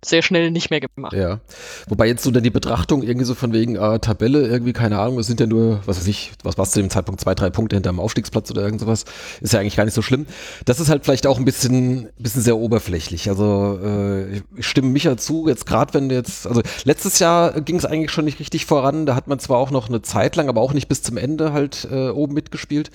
sehr 0.04 0.22
schnell 0.22 0.52
nicht 0.52 0.70
mehr 0.70 0.82
gemacht. 0.82 1.14
Ja. 1.14 1.40
Wobei 1.88 2.06
jetzt 2.06 2.24
so 2.24 2.30
dann 2.30 2.44
die 2.44 2.52
Betrachtung 2.52 3.02
irgendwie 3.02 3.26
so 3.26 3.34
von 3.34 3.54
wegen 3.54 3.80
ah, 3.80 3.98
Tabelle, 3.98 4.46
irgendwie, 4.46 4.72
keine 4.74 5.00
Ahnung, 5.00 5.18
es 5.18 5.26
sind 5.26 5.40
ja 5.40 5.48
nur, 5.48 5.82
was 5.88 5.98
weiß 5.98 6.06
ich, 6.06 6.32
was 6.44 6.60
war 6.60 6.66
zu 6.66 6.80
dem 6.80 6.92
Zeitpunkt, 6.92 7.22
zwei, 7.22 7.34
drei 7.34 7.50
Punkte 7.50 7.76
hinterm 7.76 8.00
Aufstiegsplatz 8.00 8.52
oder 8.52 8.62
irgend 8.62 8.82
sowas. 8.82 9.06
Ist 9.42 9.54
ja 9.54 9.60
eigentlich 9.62 9.76
gar 9.76 9.86
nicht 9.86 9.96
so 9.96 10.04
schlimm. 10.04 10.28
Das 10.66 10.80
ist 10.80 10.90
halt 10.90 11.06
vielleicht 11.06 11.26
auch 11.26 11.40
ein 11.40 11.46
bisschen, 11.46 12.10
bisschen 12.20 12.44
sehr 12.44 12.58
oberflächlich. 12.58 13.30
Also 13.30 13.80
äh, 13.84 14.38
ich- 14.38 14.44
stimme 14.68 14.90
Micha 14.90 15.18
zu, 15.18 15.48
jetzt 15.48 15.66
gerade 15.66 15.96
wenn 15.96 16.12
jetzt, 16.12 16.46
also 16.46 16.62
letztes 16.84 17.18
Jahr 17.18 17.60
ging 17.62 17.78
es 17.78 17.86
eigentlich 17.86 18.12
schon 18.12 18.26
nicht 18.26 18.40
richtig 18.40 18.68
voran, 18.68 19.08
da 19.08 19.16
hat 19.16 19.28
man 19.28 19.40
zwar 19.40 19.58
auch 19.58 19.72
noch 19.72 19.90
eine 19.90 20.04
Zeit 20.04 20.36
lang, 20.36 20.50
aber 20.50 20.62
auch 20.62 20.74
nicht 20.74 20.88
bis 20.88 21.02
zum 21.02 21.18
Ende 21.18 21.52
halt 21.52 21.88
äh, 21.92 22.10
oben 22.10 22.36
mitgespielt. 22.36 22.92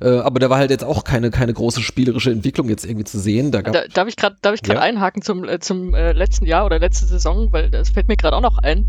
Äh, 0.00 0.18
aber 0.18 0.38
da 0.38 0.48
war 0.50 0.58
halt 0.58 0.70
jetzt 0.70 0.84
auch 0.84 1.04
keine, 1.04 1.30
keine 1.30 1.52
große 1.52 1.80
spielerische 1.82 2.30
Entwicklung 2.30 2.68
jetzt 2.68 2.84
irgendwie 2.84 3.04
zu 3.04 3.18
sehen. 3.18 3.50
Da 3.50 3.62
gab, 3.62 3.74
Da, 3.74 3.82
darf 3.92 4.08
ich 4.08 4.16
gerade 4.16 4.36
darf 4.42 4.54
ich 4.54 4.62
gerade 4.62 4.78
Ja. 4.80 4.84
einhaken 4.84 5.22
zum, 5.22 5.44
äh, 5.44 5.58
zum 5.58 5.94
äh, 5.94 6.12
letzten 6.12 6.46
Jahr 6.46 6.64
oder 6.66 6.78
letzte 6.78 7.06
Saison, 7.06 7.52
weil 7.52 7.70
das 7.70 7.90
fällt 7.90 8.08
mir 8.08 8.16
gerade 8.16 8.36
auch 8.36 8.40
noch 8.42 8.58
ein. 8.58 8.86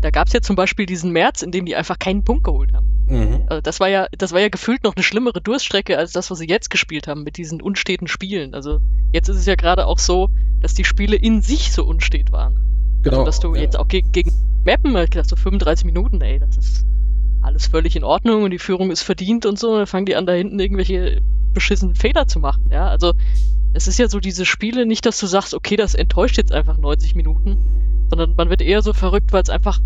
Da 0.00 0.10
gab 0.10 0.26
es 0.28 0.32
ja 0.32 0.40
zum 0.40 0.56
Beispiel 0.56 0.86
diesen 0.86 1.10
März, 1.12 1.42
in 1.42 1.50
dem 1.50 1.66
die 1.66 1.74
einfach 1.76 1.98
keinen 1.98 2.22
Punkt 2.24 2.44
geholt 2.44 2.72
haben. 2.72 2.86
mhm. 3.08 3.42
Also 3.48 3.60
das 3.60 3.80
war 3.80 3.88
ja, 3.88 4.06
das 4.16 4.32
war 4.32 4.40
ja 4.40 4.48
gefühlt 4.48 4.84
noch 4.84 4.94
eine 4.94 5.02
schlimmere 5.02 5.40
Durststrecke 5.40 5.98
als 5.98 6.12
das, 6.12 6.30
was 6.30 6.38
sie 6.38 6.48
jetzt 6.48 6.70
gespielt 6.70 7.06
haben 7.08 7.22
mit 7.24 7.36
diesen 7.38 7.60
unsteten 7.62 8.06
Spielen. 8.06 8.54
Also 8.54 8.80
jetzt 9.12 9.28
ist 9.28 9.36
es 9.38 9.46
ja 9.46 9.54
gerade 9.56 9.86
auch 9.86 9.98
so, 9.98 10.28
dass 10.60 10.74
die 10.74 10.84
Spiele 10.84 11.16
in 11.16 11.42
sich 11.42 11.72
so 11.72 11.84
unstet 11.84 12.32
waren. 12.32 12.60
genau. 13.02 13.18
Also, 13.18 13.26
dass 13.26 13.40
du 13.40 13.54
ja. 13.54 13.62
jetzt 13.62 13.78
auch 13.78 13.88
gegen, 13.88 14.10
gegen 14.12 14.32
Mappen, 14.64 14.96
ich 14.96 15.10
dachte 15.10 15.28
so 15.28 15.36
35 15.36 15.84
Minuten, 15.86 16.20
ey, 16.22 16.38
das 16.40 16.56
ist 16.56 16.84
alles 17.46 17.68
völlig 17.68 17.96
in 17.96 18.04
Ordnung 18.04 18.42
und 18.42 18.50
die 18.50 18.58
Führung 18.58 18.90
ist 18.90 19.02
verdient 19.02 19.46
und 19.46 19.58
so, 19.58 19.76
dann 19.76 19.86
fangen 19.86 20.06
die 20.06 20.16
an, 20.16 20.26
da 20.26 20.32
hinten 20.32 20.58
irgendwelche 20.58 21.22
beschissenen 21.52 21.94
Fehler 21.94 22.26
zu 22.26 22.38
machen, 22.40 22.70
ja, 22.70 22.88
also 22.88 23.14
es 23.72 23.88
ist 23.88 23.98
ja 23.98 24.08
so 24.08 24.20
diese 24.20 24.46
Spiele, 24.46 24.86
nicht, 24.86 25.06
dass 25.06 25.20
du 25.20 25.26
sagst, 25.26 25.54
okay, 25.54 25.76
das 25.76 25.94
enttäuscht 25.94 26.38
jetzt 26.38 26.52
einfach 26.52 26.76
90 26.76 27.14
Minuten, 27.14 28.06
sondern 28.10 28.34
man 28.36 28.50
wird 28.50 28.62
eher 28.62 28.82
so 28.82 28.92
verrückt, 28.92 29.32
weil 29.32 29.42
es 29.42 29.50
einfach, 29.50 29.78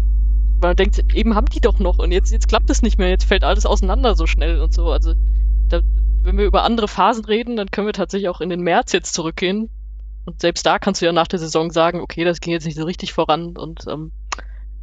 weil 0.60 0.70
man 0.70 0.76
denkt, 0.76 1.14
eben 1.14 1.34
haben 1.34 1.46
die 1.46 1.60
doch 1.60 1.78
noch 1.78 1.98
und 1.98 2.12
jetzt, 2.12 2.30
jetzt 2.30 2.48
klappt 2.48 2.70
es 2.70 2.82
nicht 2.82 2.98
mehr, 2.98 3.08
jetzt 3.08 3.24
fällt 3.24 3.44
alles 3.44 3.66
auseinander 3.66 4.14
so 4.14 4.26
schnell 4.26 4.60
und 4.60 4.72
so, 4.72 4.90
also 4.90 5.14
da, 5.68 5.80
wenn 6.22 6.38
wir 6.38 6.44
über 6.44 6.64
andere 6.64 6.88
Phasen 6.88 7.24
reden, 7.24 7.56
dann 7.56 7.70
können 7.70 7.86
wir 7.86 7.92
tatsächlich 7.92 8.28
auch 8.28 8.40
in 8.40 8.50
den 8.50 8.60
März 8.60 8.92
jetzt 8.92 9.14
zurückgehen. 9.14 9.70
Und 10.26 10.40
selbst 10.40 10.66
da 10.66 10.78
kannst 10.78 11.00
du 11.00 11.06
ja 11.06 11.12
nach 11.12 11.28
der 11.28 11.38
Saison 11.38 11.70
sagen, 11.70 12.00
okay, 12.00 12.24
das 12.24 12.40
ging 12.40 12.52
jetzt 12.52 12.66
nicht 12.66 12.76
so 12.76 12.84
richtig 12.84 13.12
voran 13.12 13.56
und 13.56 13.86
ähm, 13.88 14.12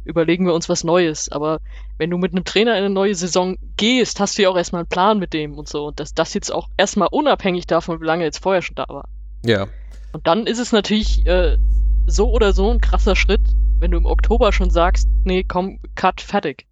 überlegen 0.04 0.46
wir 0.46 0.54
uns 0.54 0.68
was 0.68 0.84
Neues. 0.84 1.30
Aber 1.30 1.60
wenn 1.98 2.10
du 2.10 2.18
mit 2.18 2.32
einem 2.32 2.44
Trainer 2.44 2.72
in 2.72 2.84
eine 2.84 2.94
neue 2.94 3.14
Saison 3.14 3.58
gehst, 3.76 4.20
hast 4.20 4.38
du 4.38 4.42
ja 4.42 4.48
auch 4.48 4.56
erstmal 4.56 4.80
einen 4.80 4.88
Plan 4.88 5.18
mit 5.18 5.32
dem 5.32 5.58
und 5.58 5.68
so. 5.68 5.88
Und 5.88 6.00
dass 6.00 6.14
das 6.14 6.32
jetzt 6.34 6.52
auch 6.52 6.68
erstmal 6.76 7.08
unabhängig 7.10 7.66
davon, 7.66 8.00
wie 8.00 8.06
lange 8.06 8.24
jetzt 8.24 8.42
vorher 8.42 8.62
schon 8.62 8.76
da 8.76 8.86
war. 8.88 9.08
ja. 9.44 9.66
Und 10.10 10.26
dann 10.26 10.46
ist 10.46 10.58
es 10.58 10.72
natürlich 10.72 11.26
äh, 11.26 11.58
so 12.06 12.30
oder 12.30 12.54
so 12.54 12.70
ein 12.70 12.80
krasser 12.80 13.14
Schritt, 13.14 13.42
wenn 13.78 13.90
du 13.90 13.98
im 13.98 14.06
Oktober 14.06 14.52
schon 14.52 14.70
sagst, 14.70 15.06
nee, 15.24 15.44
komm, 15.44 15.80
cut, 15.96 16.22
fertig. 16.22 16.66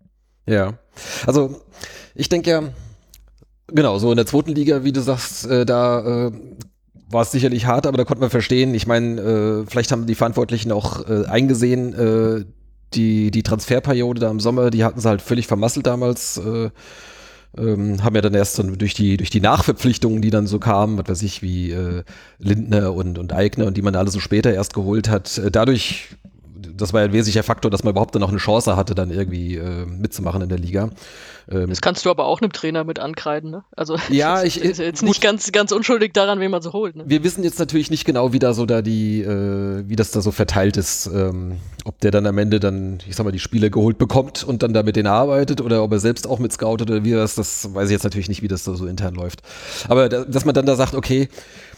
Ja, 0.47 0.79
also 1.27 1.61
ich 2.15 2.31
denke 2.31 2.51
ja, 2.51 2.63
genau, 3.67 3.99
so 3.99 4.11
in 4.11 4.17
der 4.17 4.25
zweiten 4.25 4.53
Liga, 4.53 4.85
wie 4.85 4.93
du 4.93 5.03
sagst, 5.03 5.47
äh, 5.47 5.67
da 5.67 6.29
äh, 6.29 6.33
war 7.11 7.23
es 7.23 7.31
sicherlich 7.31 7.67
hart, 7.67 7.87
aber 7.87 7.99
da 7.99 8.05
konnte 8.05 8.21
man 8.21 8.31
verstehen. 8.31 8.75
Ich 8.75 8.87
meine, 8.87 9.21
äh, 9.21 9.67
vielleicht 9.67 9.93
haben 9.93 10.07
die 10.07 10.15
Verantwortlichen 10.15 10.73
auch 10.73 11.09
äh, 11.09 11.27
eingesehen, 11.27 11.95
äh, 11.95 12.45
die, 12.95 13.31
die 13.31 13.43
Transferperiode 13.43 14.21
da 14.21 14.31
im 14.31 14.41
Sommer, 14.41 14.71
die 14.71 14.85
hatten 14.85 15.01
sie 15.01 15.09
halt 15.09 15.23
völlig 15.23 15.47
vermasselt 15.47 15.87
damals. 15.87 16.39
Äh, 16.39 16.71
ähm, 17.59 18.03
haben 18.05 18.15
ja 18.15 18.21
dann 18.21 18.35
erst 18.35 18.59
dann 18.59 18.77
durch 18.77 18.95
die, 18.95 19.17
durch 19.17 19.31
die 19.31 19.41
Nachverpflichtungen, 19.41 20.21
die 20.21 20.31
dann 20.31 20.47
so 20.47 20.59
kamen, 20.59 20.99
was 20.99 21.09
weiß 21.09 21.23
ich, 21.23 21.43
wie 21.43 21.71
äh, 21.71 22.03
Lindner 22.39 22.93
und, 22.93 23.19
und 23.19 23.33
Eigner 23.33 23.67
und 23.67 23.77
die 23.77 23.83
man 23.83 23.97
alle 23.97 24.11
so 24.11 24.21
später 24.21 24.53
erst 24.53 24.75
geholt 24.75 25.09
hat, 25.09 25.39
äh, 25.39 25.51
dadurch 25.51 26.09
das 26.57 26.93
war 26.93 27.01
ja 27.01 27.07
ein 27.07 27.13
wesentlicher 27.13 27.43
Faktor, 27.43 27.71
dass 27.71 27.85
man 27.85 27.93
überhaupt 27.93 28.15
dann 28.15 28.21
noch 28.21 28.31
eine 28.31 28.39
Chance 28.39 28.77
hatte, 28.77 28.95
dann 28.95 29.11
irgendwie 29.11 29.57
äh, 29.57 29.87
mitzumachen 29.87 30.43
in 30.43 30.49
der 30.49 30.59
Liga. 30.59 30.91
Ähm, 31.51 31.69
das 31.69 31.81
kannst 31.81 32.05
du 32.05 32.11
aber 32.11 32.27
auch 32.27 32.41
einem 32.41 32.53
Trainer 32.53 32.85
mit 32.85 32.99
ankreiden, 32.99 33.51
ne? 33.51 33.65
Also 33.77 33.97
ja, 34.11 34.43
ich 34.43 34.61
ist 34.61 34.79
jetzt 34.79 35.01
gut. 35.01 35.09
nicht 35.09 35.21
ganz, 35.21 35.53
ganz 35.53 35.73
unschuldig 35.73 36.13
daran, 36.13 36.41
wen 36.41 36.51
man 36.51 36.63
so 36.63 36.73
holt. 36.73 36.97
Ne? 36.97 37.05
Wir 37.07 37.23
wissen 37.25 37.45
jetzt 37.45 37.59
natürlich 37.59 37.91
nicht 37.91 38.05
genau, 38.05 38.33
wie 38.33 38.39
da 38.39 38.53
so 38.53 38.67
da 38.67 38.83
die, 38.83 39.23
äh, 39.23 39.85
wie 39.87 39.97
das 39.97 40.11
da 40.11 40.21
so 40.21 40.33
verteilt 40.33 40.77
ist, 40.77 41.07
ähm, 41.07 41.59
ob 41.85 42.01
der 42.01 42.11
dann 42.11 42.27
am 42.27 42.39
Ende 42.39 42.59
dann, 42.59 42.99
ich 43.07 43.15
sag 43.15 43.25
mal, 43.25 43.33
die 43.33 43.39
Spiele 43.39 43.71
geholt 43.71 43.99
bekommt 43.99 44.45
und 44.45 44.63
dann 44.63 44.73
da 44.73 44.83
mit 44.83 44.97
denen 44.97 45.09
arbeitet 45.09 45.61
oder 45.61 45.83
ob 45.83 45.93
er 45.93 46.01
selbst 46.01 46.27
auch 46.27 46.39
mit 46.39 46.53
scoutet 46.53 46.91
oder 46.91 47.05
wie 47.05 47.13
das, 47.13 47.37
das 47.37 47.73
weiß 47.75 47.89
ich 47.89 47.93
jetzt 47.93 48.05
natürlich 48.05 48.29
nicht, 48.29 48.43
wie 48.43 48.49
das 48.49 48.65
da 48.65 48.75
so 48.75 48.87
intern 48.87 49.15
läuft. 49.15 49.43
Aber 49.89 50.09
da, 50.09 50.25
dass 50.25 50.45
man 50.45 50.55
dann 50.55 50.67
da 50.67 50.75
sagt, 50.75 50.95
okay, 50.95 51.29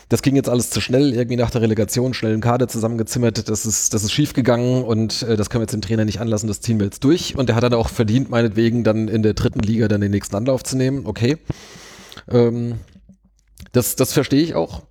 das 0.09 0.23
ging 0.23 0.37
jetzt 0.37 0.49
alles 0.49 0.71
zu 0.71 0.81
schnell, 0.81 1.13
irgendwie 1.15 1.37
nach 1.37 1.51
der 1.51 1.61
Relegation 1.61 2.15
schnell 2.15 2.33
einen 2.33 2.41
Kader 2.41 2.69
zusammengezimmert, 2.69 3.49
das 3.49 3.67
ist, 3.67 3.93
das 3.93 4.05
ist 4.05 4.13
schief 4.13 4.33
gegangen 4.33 4.83
und 4.83 5.23
äh, 5.23 5.37
das 5.37 5.51
können 5.51 5.61
wir 5.61 5.65
jetzt 5.65 5.75
dem 5.75 5.83
Trainer 5.83 6.05
nicht 6.05 6.21
anlassen, 6.21 6.49
das 6.49 6.61
ziehen 6.61 6.79
wir 6.79 6.87
jetzt 6.87 7.05
durch. 7.05 7.37
Und 7.37 7.51
er 7.51 7.57
hat 7.57 7.63
dann 7.63 7.75
auch 7.75 7.91
verdient, 7.91 8.31
meinetwegen 8.31 8.85
dann 8.85 9.09
in 9.09 9.23
der 9.23 9.35
dritten 9.35 9.61
Liga 9.61 9.87
dann 9.89 10.01
den 10.01 10.11
nächsten 10.11 10.35
Anlauf 10.35 10.63
zu 10.63 10.77
nehmen, 10.77 11.07
okay. 11.07 11.37
Ähm, 12.31 12.81
das, 13.73 13.97
das 13.97 14.13
verstehe 14.13 14.43
ich 14.43 14.55
auch. 14.55 14.83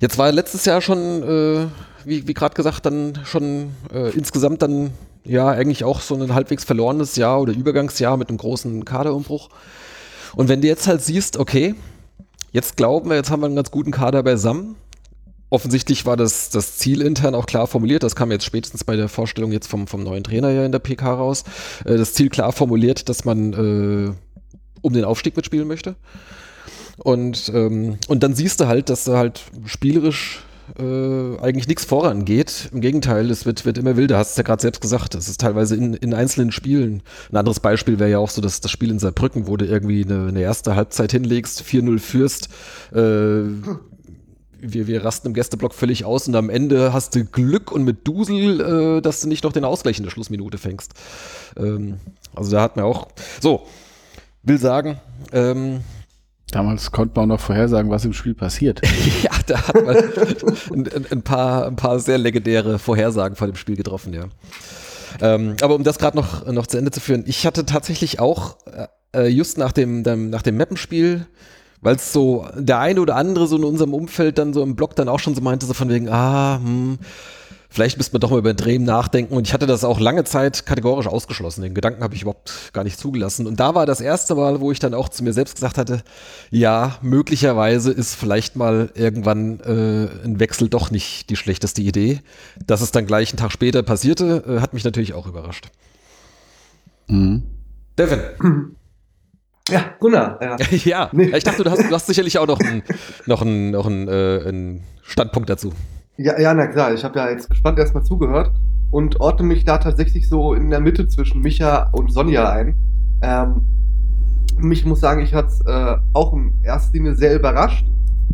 Jetzt 0.00 0.18
war 0.18 0.30
letztes 0.30 0.66
Jahr 0.66 0.82
schon, 0.82 1.22
äh, 1.22 1.66
wie, 2.04 2.28
wie 2.28 2.34
gerade 2.34 2.54
gesagt, 2.54 2.84
dann 2.84 3.18
schon 3.24 3.70
äh, 3.92 4.10
insgesamt 4.10 4.60
dann 4.62 4.92
ja 5.24 5.48
eigentlich 5.48 5.84
auch 5.84 6.00
so 6.00 6.14
ein 6.14 6.34
halbwegs 6.34 6.64
verlorenes 6.64 7.16
Jahr 7.16 7.40
oder 7.40 7.52
Übergangsjahr 7.52 8.16
mit 8.18 8.28
einem 8.28 8.38
großen 8.38 8.84
Kaderumbruch. 8.84 9.48
Und 10.34 10.48
wenn 10.48 10.60
du 10.60 10.68
jetzt 10.68 10.86
halt 10.86 11.02
siehst, 11.02 11.38
okay, 11.38 11.74
Jetzt 12.52 12.76
glauben 12.76 13.10
wir, 13.10 13.16
jetzt 13.16 13.30
haben 13.30 13.40
wir 13.40 13.46
einen 13.46 13.56
ganz 13.56 13.70
guten 13.70 13.92
Kader 13.92 14.22
beisammen. 14.22 14.76
Offensichtlich 15.50 16.06
war 16.06 16.16
das, 16.16 16.50
das 16.50 16.78
Ziel 16.78 17.00
intern 17.02 17.34
auch 17.34 17.46
klar 17.46 17.66
formuliert. 17.66 18.02
Das 18.02 18.14
kam 18.14 18.30
jetzt 18.30 18.44
spätestens 18.44 18.84
bei 18.84 18.96
der 18.96 19.08
Vorstellung 19.08 19.52
jetzt 19.52 19.66
vom, 19.66 19.86
vom 19.86 20.02
neuen 20.02 20.22
Trainer 20.22 20.50
ja 20.50 20.64
in 20.64 20.72
der 20.72 20.78
PK 20.78 21.14
raus. 21.14 21.44
Äh, 21.84 21.96
das 21.96 22.14
Ziel 22.14 22.28
klar 22.28 22.52
formuliert, 22.52 23.08
dass 23.08 23.24
man 23.24 23.52
äh, 23.52 24.12
um 24.80 24.92
den 24.92 25.04
Aufstieg 25.04 25.36
mitspielen 25.36 25.66
möchte. 25.66 25.96
Und, 26.98 27.50
ähm, 27.54 27.98
und 28.08 28.22
dann 28.22 28.34
siehst 28.34 28.60
du 28.60 28.66
halt, 28.66 28.90
dass 28.90 29.04
du 29.04 29.16
halt 29.16 29.42
spielerisch 29.64 30.44
äh, 30.78 31.38
eigentlich 31.40 31.68
nichts 31.68 31.84
vorangeht. 31.84 32.68
Im 32.72 32.80
Gegenteil, 32.80 33.30
es 33.30 33.46
wird, 33.46 33.64
wird 33.64 33.78
immer 33.78 33.96
wilder. 33.96 34.18
Hast 34.18 34.32
es 34.32 34.36
ja 34.36 34.42
gerade 34.42 34.62
selbst 34.62 34.80
gesagt. 34.80 35.14
Es 35.14 35.28
ist 35.28 35.40
teilweise 35.40 35.76
in, 35.76 35.94
in 35.94 36.14
einzelnen 36.14 36.52
Spielen. 36.52 37.02
Ein 37.30 37.36
anderes 37.36 37.60
Beispiel 37.60 37.98
wäre 37.98 38.10
ja 38.10 38.18
auch 38.18 38.30
so, 38.30 38.40
dass 38.40 38.60
das 38.60 38.70
Spiel 38.70 38.90
in 38.90 38.98
Saarbrücken, 38.98 39.46
wo 39.46 39.56
du 39.56 39.66
irgendwie 39.66 40.04
eine, 40.04 40.28
eine 40.28 40.40
erste 40.40 40.76
Halbzeit 40.76 41.12
hinlegst, 41.12 41.62
4-0 41.62 41.98
führst, 41.98 42.48
äh, 42.92 43.42
wir, 44.62 44.86
wir 44.86 45.04
rasten 45.04 45.28
im 45.28 45.34
Gästeblock 45.34 45.74
völlig 45.74 46.04
aus 46.04 46.28
und 46.28 46.34
am 46.34 46.50
Ende 46.50 46.92
hast 46.92 47.14
du 47.14 47.24
Glück 47.24 47.72
und 47.72 47.84
mit 47.84 48.06
Dusel, 48.06 48.60
äh, 48.60 49.00
dass 49.00 49.20
du 49.20 49.28
nicht 49.28 49.44
noch 49.44 49.52
den 49.52 49.64
Ausgleich 49.64 49.98
in 49.98 50.04
der 50.04 50.10
Schlussminute 50.10 50.58
fängst. 50.58 50.92
Ähm, 51.56 51.98
also 52.34 52.50
da 52.52 52.62
hat 52.62 52.76
man 52.76 52.84
auch. 52.84 53.08
So, 53.40 53.66
will 54.42 54.58
sagen, 54.58 55.00
ähm, 55.32 55.80
Damals 56.50 56.90
konnte 56.90 57.14
man 57.16 57.24
auch 57.24 57.36
noch 57.36 57.40
vorhersagen, 57.40 57.90
was 57.90 58.04
im 58.04 58.12
Spiel 58.12 58.34
passiert. 58.34 58.80
ja, 59.22 59.30
da 59.46 59.68
hat 59.68 59.84
man 59.84 59.96
ein, 59.96 61.06
ein, 61.10 61.22
paar, 61.22 61.66
ein 61.66 61.76
paar 61.76 61.98
sehr 61.98 62.18
legendäre 62.18 62.78
Vorhersagen 62.78 63.36
vor 63.36 63.46
dem 63.46 63.56
Spiel 63.56 63.76
getroffen, 63.76 64.12
ja. 64.12 64.24
Ähm, 65.20 65.56
aber 65.60 65.74
um 65.74 65.82
das 65.82 65.98
gerade 65.98 66.16
noch, 66.16 66.46
noch 66.46 66.66
zu 66.66 66.78
Ende 66.78 66.90
zu 66.90 67.00
führen, 67.00 67.24
ich 67.26 67.46
hatte 67.46 67.66
tatsächlich 67.66 68.20
auch 68.20 68.56
äh, 69.14 69.26
just 69.26 69.58
nach 69.58 69.72
dem, 69.72 70.04
dem 70.04 70.30
nach 70.30 70.42
dem 70.42 70.56
Mappenspiel, 70.56 71.26
weil 71.80 71.96
es 71.96 72.12
so 72.12 72.46
der 72.54 72.78
eine 72.78 73.00
oder 73.00 73.16
andere 73.16 73.46
so 73.46 73.56
in 73.56 73.64
unserem 73.64 73.94
Umfeld 73.94 74.38
dann 74.38 74.52
so 74.52 74.62
im 74.62 74.76
Blog 74.76 74.94
dann 74.96 75.08
auch 75.08 75.18
schon 75.18 75.34
so 75.34 75.40
meinte, 75.40 75.66
so 75.66 75.74
von 75.74 75.88
wegen, 75.88 76.08
ah, 76.08 76.60
hm, 76.62 76.98
vielleicht 77.70 77.96
müsste 77.96 78.14
man 78.14 78.20
doch 78.20 78.30
mal 78.30 78.38
über 78.38 78.52
Dream 78.52 78.82
nachdenken. 78.82 79.34
Und 79.34 79.46
ich 79.46 79.54
hatte 79.54 79.66
das 79.66 79.84
auch 79.84 79.98
lange 79.98 80.24
Zeit 80.24 80.66
kategorisch 80.66 81.06
ausgeschlossen. 81.06 81.62
Den 81.62 81.74
Gedanken 81.74 82.02
habe 82.02 82.14
ich 82.14 82.22
überhaupt 82.22 82.72
gar 82.72 82.84
nicht 82.84 82.98
zugelassen. 82.98 83.46
Und 83.46 83.60
da 83.60 83.74
war 83.74 83.86
das 83.86 84.00
erste 84.00 84.34
Mal, 84.34 84.60
wo 84.60 84.72
ich 84.72 84.80
dann 84.80 84.92
auch 84.92 85.08
zu 85.08 85.24
mir 85.24 85.32
selbst 85.32 85.54
gesagt 85.54 85.78
hatte, 85.78 86.02
ja, 86.50 86.98
möglicherweise 87.00 87.92
ist 87.92 88.14
vielleicht 88.14 88.56
mal 88.56 88.90
irgendwann 88.94 89.60
äh, 89.60 90.08
ein 90.24 90.40
Wechsel 90.40 90.68
doch 90.68 90.90
nicht 90.90 91.30
die 91.30 91.36
schlechteste 91.36 91.80
Idee. 91.80 92.20
Dass 92.66 92.80
es 92.80 92.90
dann 92.90 93.06
gleich 93.06 93.30
einen 93.30 93.38
Tag 93.38 93.52
später 93.52 93.82
passierte, 93.82 94.44
äh, 94.46 94.60
hat 94.60 94.74
mich 94.74 94.84
natürlich 94.84 95.14
auch 95.14 95.26
überrascht. 95.26 95.68
Mhm. 97.06 97.44
Devin. 97.96 98.76
Ja, 99.68 99.94
Gunnar. 100.00 100.38
Ja, 100.42 100.56
ja 100.84 101.10
nee. 101.12 101.36
ich 101.36 101.44
dachte, 101.44 101.62
du 101.62 101.70
hast, 101.70 101.82
du 101.82 101.94
hast 101.94 102.06
sicherlich 102.06 102.38
auch 102.38 102.46
noch 102.46 102.58
einen, 102.58 102.82
noch 103.26 103.42
einen, 103.42 103.70
noch 103.70 103.86
einen, 103.86 104.08
äh, 104.08 104.42
einen 104.46 104.82
Standpunkt 105.02 105.48
dazu. 105.48 105.72
Ja, 106.22 106.38
ja, 106.38 106.52
na 106.52 106.66
klar. 106.66 106.92
Ich 106.92 107.02
habe 107.02 107.18
ja 107.18 107.30
jetzt 107.30 107.48
gespannt 107.48 107.78
erstmal 107.78 108.04
zugehört 108.04 108.52
und 108.90 109.20
ordne 109.20 109.46
mich 109.46 109.64
da 109.64 109.78
tatsächlich 109.78 110.28
so 110.28 110.52
in 110.52 110.68
der 110.68 110.80
Mitte 110.80 111.08
zwischen 111.08 111.40
Micha 111.40 111.88
und 111.92 112.12
Sonja 112.12 112.50
ein. 112.52 112.76
Ähm, 113.22 113.62
ich 114.70 114.84
muss 114.84 115.00
sagen, 115.00 115.22
ich 115.22 115.32
hatte 115.32 115.48
es 115.48 115.60
äh, 115.62 115.96
auch 116.12 116.34
in 116.34 116.52
erster 116.62 116.92
Linie 116.92 117.14
sehr 117.14 117.34
überrascht, 117.34 117.86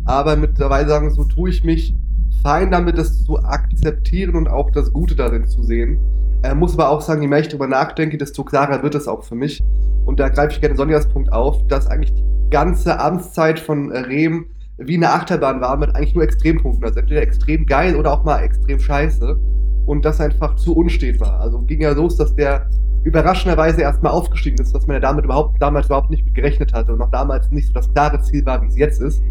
aber 0.03 0.35
mittlerweile 0.35 0.89
sagen, 0.89 1.11
so 1.11 1.23
tue 1.23 1.49
ich 1.49 1.63
mich 1.63 1.95
fein 2.43 2.71
damit, 2.71 2.97
das 2.97 3.23
zu 3.23 3.41
akzeptieren 3.41 4.35
und 4.35 4.49
auch 4.49 4.69
das 4.71 4.91
Gute 4.91 5.15
darin 5.15 5.47
zu 5.47 5.63
sehen. 5.63 5.97
Äh, 6.43 6.55
muss 6.55 6.73
aber 6.73 6.89
auch 6.89 6.99
sagen, 6.99 7.21
je 7.21 7.29
mehr 7.29 7.39
ich 7.39 7.47
darüber 7.47 7.67
nachdenke, 7.67 8.17
desto 8.17 8.43
klarer 8.43 8.83
wird 8.83 8.95
es 8.95 9.07
auch 9.07 9.23
für 9.23 9.35
mich. 9.35 9.63
Und 10.03 10.19
da 10.19 10.27
greife 10.27 10.51
ich 10.51 10.59
gerne 10.59 10.75
Sonjas 10.75 11.07
Punkt 11.07 11.31
auf, 11.31 11.65
dass 11.67 11.87
eigentlich 11.87 12.13
die 12.13 12.49
ganze 12.49 12.99
Amtszeit 12.99 13.61
von 13.61 13.93
Rehm 13.93 14.47
wie 14.77 14.95
eine 14.95 15.11
Achterbahn 15.11 15.61
war 15.61 15.77
mit 15.77 15.95
eigentlich 15.95 16.13
nur 16.13 16.23
Extrempunkten. 16.23 16.83
Also 16.85 16.99
entweder 16.99 17.21
extrem 17.21 17.65
geil 17.65 17.95
oder 17.95 18.13
auch 18.13 18.23
mal 18.23 18.41
extrem 18.41 18.79
scheiße. 18.79 19.39
Und 19.85 20.05
das 20.05 20.19
einfach 20.19 20.55
zu 20.55 20.75
unstet 20.75 21.19
war. 21.19 21.39
Also 21.39 21.59
ging 21.61 21.81
ja 21.81 21.91
los, 21.91 22.17
dass 22.17 22.35
der 22.35 22.69
überraschenderweise 23.03 23.81
erstmal 23.81 24.11
aufgestiegen 24.11 24.57
ist, 24.59 24.75
dass 24.75 24.85
man 24.85 24.95
ja 24.95 24.99
damit 24.99 25.23
überhaupt, 25.23 25.61
damals 25.61 25.85
überhaupt 25.85 26.09
nicht 26.09 26.25
mit 26.25 26.35
gerechnet 26.35 26.73
hatte 26.73 26.93
und 26.93 27.01
auch 27.01 27.09
damals 27.09 27.49
nicht 27.51 27.67
so 27.67 27.73
das 27.73 27.91
klare 27.93 28.19
Ziel 28.21 28.45
war, 28.45 28.61
wie 28.61 28.67
es 28.67 28.77
jetzt 28.77 29.01
ist. 29.01 29.23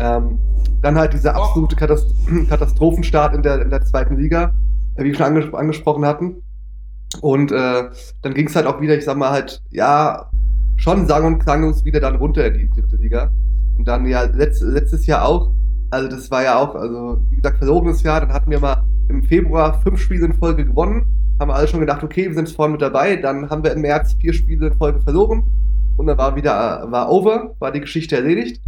Ähm, 0.00 0.38
dann 0.82 0.96
halt 0.96 1.12
dieser 1.12 1.36
absolute 1.36 1.76
Katast 1.76 2.12
Katastrophenstart 2.48 3.34
in 3.34 3.42
der, 3.42 3.62
in 3.62 3.70
der 3.70 3.82
zweiten 3.82 4.16
Liga, 4.16 4.54
äh, 4.96 5.04
wie 5.04 5.08
wir 5.08 5.14
schon 5.14 5.26
anges 5.26 5.54
angesprochen 5.54 6.04
hatten. 6.04 6.42
Und 7.20 7.52
äh, 7.52 7.84
dann 8.22 8.34
ging 8.34 8.46
es 8.48 8.56
halt 8.56 8.66
auch 8.66 8.80
wieder, 8.80 8.96
ich 8.96 9.04
sag 9.04 9.16
mal 9.16 9.30
halt, 9.30 9.62
ja, 9.70 10.30
schon 10.76 11.06
sang- 11.06 11.26
und 11.26 11.38
klanglos 11.40 11.84
wieder 11.84 12.00
dann 12.00 12.16
runter 12.16 12.46
in 12.46 12.54
die 12.54 12.70
dritte 12.70 12.96
Liga. 12.96 13.30
Und 13.80 13.88
dann 13.88 14.06
ja 14.06 14.24
letzt, 14.24 14.60
letztes 14.60 15.06
Jahr 15.06 15.26
auch. 15.26 15.52
Also 15.88 16.06
das 16.06 16.30
war 16.30 16.42
ja 16.42 16.58
auch, 16.58 16.74
also 16.74 17.16
wie 17.30 17.36
gesagt, 17.36 17.56
verlorenes 17.56 18.02
Jahr. 18.02 18.20
Dann 18.20 18.30
hatten 18.30 18.50
wir 18.50 18.60
mal 18.60 18.84
im 19.08 19.22
Februar 19.22 19.80
fünf 19.80 20.02
Spiele 20.02 20.26
in 20.26 20.34
Folge 20.34 20.66
gewonnen. 20.66 21.06
Haben 21.40 21.50
alle 21.50 21.66
schon 21.66 21.80
gedacht, 21.80 22.04
okay, 22.04 22.26
wir 22.26 22.34
sind 22.34 22.50
vorne 22.50 22.72
mit 22.72 22.82
dabei. 22.82 23.16
Dann 23.16 23.48
haben 23.48 23.64
wir 23.64 23.72
im 23.72 23.80
März 23.80 24.16
vier 24.20 24.34
Spiele 24.34 24.66
in 24.66 24.74
Folge 24.74 25.00
verloren. 25.00 25.44
Und 25.96 26.08
dann 26.08 26.18
war 26.18 26.36
wieder, 26.36 26.88
war 26.90 27.10
over, 27.10 27.54
war 27.58 27.72
die 27.72 27.80
Geschichte 27.80 28.16
erledigt. 28.16 28.60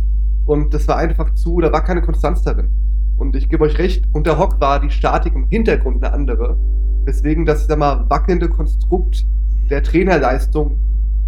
Und 0.46 0.72
das 0.72 0.88
war 0.88 0.96
einfach 0.96 1.34
zu, 1.34 1.60
da 1.60 1.70
war 1.70 1.84
keine 1.84 2.00
Konstanz 2.00 2.42
darin. 2.42 2.70
Und 3.18 3.36
ich 3.36 3.50
gebe 3.50 3.64
euch 3.64 3.76
recht, 3.76 4.06
unter 4.14 4.38
Hock 4.38 4.62
war 4.62 4.80
die 4.80 4.88
Statik 4.88 5.34
im 5.34 5.46
Hintergrund 5.48 6.02
eine 6.02 6.14
andere. 6.14 6.56
Weswegen 7.04 7.44
das, 7.44 7.60
ich 7.60 7.66
sag 7.66 7.78
mal, 7.78 8.08
wackelnde 8.08 8.48
Konstrukt 8.48 9.26
der 9.68 9.82
Trainerleistung 9.82 10.78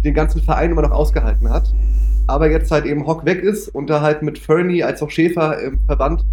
den 0.03 0.15
ganzen 0.15 0.41
Verein 0.41 0.71
immer 0.71 0.81
noch 0.81 0.91
ausgehalten 0.91 1.51
hat 1.51 1.71
aber 2.27 2.49
jetzt 2.49 2.71
halt 2.71 2.85
eben 2.85 3.05
Hock 3.05 3.25
weg 3.25 3.41
ist 3.41 3.67
und 3.69 3.89
da 3.89 4.01
halt 4.01 4.21
mit 4.21 4.39
Fernie 4.39 4.83
als 4.83 5.01
auch 5.01 5.09
Schäfer 5.09 5.59
im 5.59 5.79
Verband 5.85 6.25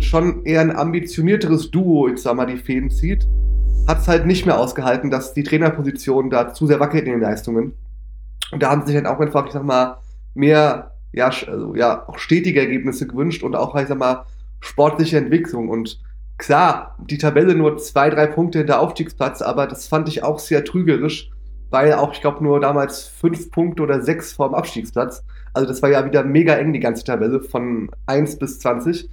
schon 0.00 0.44
eher 0.44 0.60
ein 0.60 0.74
ambitionierteres 0.74 1.70
Duo, 1.70 2.08
ich 2.08 2.18
sag 2.18 2.36
mal, 2.36 2.46
die 2.46 2.56
Fäden 2.56 2.90
zieht, 2.90 3.26
hat 3.86 4.00
es 4.00 4.08
halt 4.08 4.26
nicht 4.26 4.46
mehr 4.46 4.58
ausgehalten, 4.58 5.10
dass 5.10 5.34
die 5.34 5.42
Trainerposition 5.42 6.30
da 6.30 6.52
zu 6.52 6.66
sehr 6.66 6.80
wackelt 6.80 7.04
in 7.04 7.12
den 7.12 7.20
Leistungen. 7.20 7.74
Und 8.52 8.62
da 8.62 8.70
haben 8.70 8.86
sich 8.86 8.94
halt 8.94 9.06
auch 9.06 9.20
einfach, 9.20 9.46
ich 9.46 9.52
sag 9.52 9.64
mal, 9.64 9.98
mehr, 10.34 10.92
ja, 11.12 11.26
also, 11.26 11.74
ja, 11.74 12.08
auch 12.08 12.18
stetige 12.18 12.60
Ergebnisse 12.60 13.06
gewünscht 13.06 13.42
und 13.42 13.56
auch, 13.56 13.74
ich 13.74 13.88
sag 13.88 13.98
mal, 13.98 14.24
sportliche 14.60 15.18
Entwicklung. 15.18 15.68
Und 15.68 16.00
klar, 16.38 16.96
die 17.08 17.18
Tabelle 17.18 17.54
nur 17.54 17.78
zwei, 17.78 18.10
drei 18.10 18.26
Punkte 18.26 18.58
hinter 18.58 18.80
Aufstiegsplatz, 18.80 19.42
aber 19.42 19.66
das 19.66 19.88
fand 19.88 20.08
ich 20.08 20.22
auch 20.22 20.38
sehr 20.38 20.64
trügerisch, 20.64 21.30
weil 21.72 21.94
auch, 21.94 22.12
ich 22.12 22.20
glaube, 22.20 22.44
nur 22.44 22.60
damals 22.60 23.08
fünf 23.08 23.50
Punkte 23.50 23.82
oder 23.82 24.02
sechs 24.02 24.34
vor 24.34 24.50
dem 24.50 24.54
Abstiegsplatz. 24.54 25.24
Also 25.54 25.66
das 25.66 25.82
war 25.82 25.90
ja 25.90 26.04
wieder 26.04 26.22
mega 26.22 26.54
eng, 26.54 26.72
die 26.72 26.80
ganze 26.80 27.02
Tabelle, 27.02 27.40
von 27.40 27.90
1 28.06 28.38
bis 28.38 28.60
20. 28.60 29.08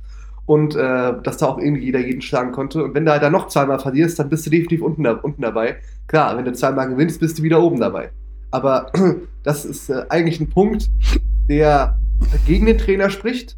Und 0.46 0.76
äh, 0.76 1.14
dass 1.24 1.38
da 1.38 1.46
auch 1.46 1.58
irgendwie 1.58 1.86
jeder 1.86 2.00
jeden 2.00 2.22
schlagen 2.22 2.52
konnte. 2.52 2.84
Und 2.84 2.96
wenn 2.96 3.06
du 3.06 3.12
halt 3.12 3.24
dann 3.24 3.32
noch 3.32 3.48
zweimal 3.48 3.80
verlierst, 3.80 4.20
dann 4.20 4.30
bist 4.30 4.46
du 4.46 4.50
definitiv 4.50 4.82
unten, 4.82 5.04
da, 5.04 5.14
unten 5.14 5.42
dabei. 5.42 5.78
Klar, 6.08 6.36
wenn 6.38 6.46
du 6.46 6.52
zweimal 6.54 6.90
gewinnst, 6.90 7.20
bist 7.20 7.40
du 7.40 7.44
wieder 7.44 7.62
oben 7.62 7.80
dabei. 7.80 8.12
Aber 8.52 8.92
das 9.44 9.64
ist 9.64 9.90
äh, 9.90 10.06
eigentlich 10.10 10.40
ein 10.42 10.50
Punkt, 10.50 10.90
der 11.48 11.98
gegen 12.46 12.66
den 12.66 12.78
Trainer 12.78 13.10
spricht, 13.10 13.58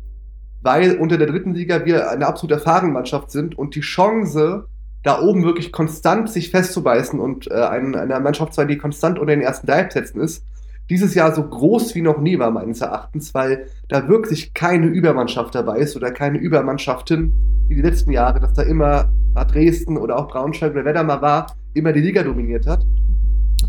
weil 0.61 0.97
unter 0.97 1.17
der 1.17 1.27
dritten 1.27 1.53
Liga 1.53 1.85
wir 1.85 2.11
eine 2.11 2.27
absolut 2.27 2.51
erfahrene 2.51 2.91
Mannschaft 2.91 3.31
sind 3.31 3.57
und 3.57 3.73
die 3.73 3.81
Chance, 3.81 4.67
da 5.03 5.21
oben 5.21 5.43
wirklich 5.43 5.71
konstant 5.71 6.29
sich 6.29 6.51
festzubeißen 6.51 7.19
und 7.19 7.49
äh, 7.49 7.53
ein, 7.53 7.95
einer 7.95 8.19
Mannschaft 8.19 8.53
sein, 8.53 8.67
die 8.67 8.77
konstant 8.77 9.17
unter 9.19 9.33
den 9.33 9.41
ersten 9.41 9.67
drei 9.67 9.83
Plätzen 9.83 10.21
ist, 10.21 10.43
dieses 10.89 11.15
Jahr 11.15 11.33
so 11.33 11.43
groß 11.43 11.95
wie 11.95 12.01
noch 12.01 12.19
nie 12.19 12.37
war, 12.37 12.51
meines 12.51 12.81
Erachtens, 12.81 13.33
weil 13.33 13.67
da 13.87 14.07
wirklich 14.07 14.53
keine 14.53 14.87
Übermannschaft 14.87 15.55
dabei 15.55 15.77
ist 15.77 15.95
oder 15.95 16.11
keine 16.11 16.37
Übermannschaften, 16.37 17.33
wie 17.67 17.75
die 17.75 17.81
letzten 17.81 18.11
Jahre, 18.11 18.39
dass 18.39 18.53
da 18.53 18.63
immer 18.63 19.11
Dresden 19.33 19.97
oder 19.97 20.17
auch 20.17 20.27
Braunschweig 20.27 20.71
oder 20.73 20.85
wer 20.85 20.93
da 20.93 21.03
mal 21.03 21.21
war, 21.21 21.55
immer 21.73 21.93
die 21.93 22.01
Liga 22.01 22.23
dominiert 22.23 22.67
hat. 22.67 22.85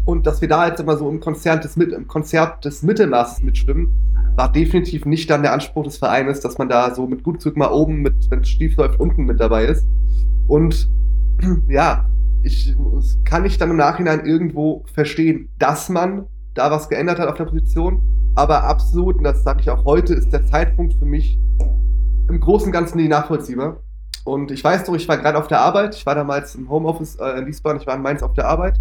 Und 0.04 0.26
dass 0.26 0.40
wir 0.40 0.48
da 0.48 0.66
jetzt 0.66 0.80
immer 0.80 0.96
so 0.96 1.08
im 1.08 1.20
Konzert 1.20 1.64
des, 1.64 1.76
im 1.76 2.08
Konzert 2.08 2.64
des 2.64 2.82
Mittelmaßes 2.82 3.42
mitschwimmen, 3.42 3.92
war 4.34 4.50
definitiv 4.50 5.04
nicht 5.04 5.30
dann 5.30 5.42
der 5.42 5.52
Anspruch 5.52 5.84
des 5.84 5.98
Vereines, 5.98 6.40
dass 6.40 6.58
man 6.58 6.68
da 6.68 6.94
so 6.94 7.06
mit 7.06 7.22
Gutzug 7.22 7.56
mal 7.56 7.70
oben, 7.70 8.02
mit, 8.02 8.30
wenn 8.30 8.40
es 8.40 8.48
schief 8.48 8.76
läuft, 8.76 8.98
unten 8.98 9.24
mit 9.24 9.38
dabei 9.38 9.66
ist. 9.66 9.86
Und 10.48 10.88
ja, 11.68 12.08
ich 12.42 12.74
kann 13.24 13.44
ich 13.44 13.58
dann 13.58 13.70
im 13.70 13.76
Nachhinein 13.76 14.26
irgendwo 14.26 14.84
verstehen, 14.92 15.48
dass 15.58 15.88
man 15.88 16.26
da 16.54 16.70
was 16.70 16.88
geändert 16.88 17.18
hat 17.18 17.28
auf 17.28 17.36
der 17.36 17.44
Position. 17.44 18.02
Aber 18.34 18.64
absolut, 18.64 19.16
und 19.18 19.24
das 19.24 19.42
sage 19.42 19.60
ich 19.60 19.70
auch 19.70 19.84
heute, 19.84 20.14
ist 20.14 20.32
der 20.32 20.46
Zeitpunkt 20.46 20.94
für 20.94 21.04
mich 21.04 21.38
im 22.28 22.40
Großen 22.40 22.66
und 22.66 22.72
Ganzen 22.72 22.96
nicht 22.96 23.10
nachvollziehbar. 23.10 23.80
Und 24.24 24.50
ich 24.50 24.62
weiß 24.62 24.84
doch, 24.84 24.94
ich 24.94 25.08
war 25.08 25.18
gerade 25.18 25.36
auf 25.36 25.48
der 25.48 25.60
Arbeit. 25.60 25.94
Ich 25.94 26.06
war 26.06 26.14
damals 26.14 26.54
im 26.54 26.70
Homeoffice 26.70 27.16
äh, 27.16 27.38
in 27.38 27.46
Wiesbaden. 27.46 27.80
Ich 27.80 27.86
war 27.86 27.96
in 27.96 28.02
Mainz 28.02 28.22
auf 28.22 28.32
der 28.34 28.48
Arbeit. 28.48 28.78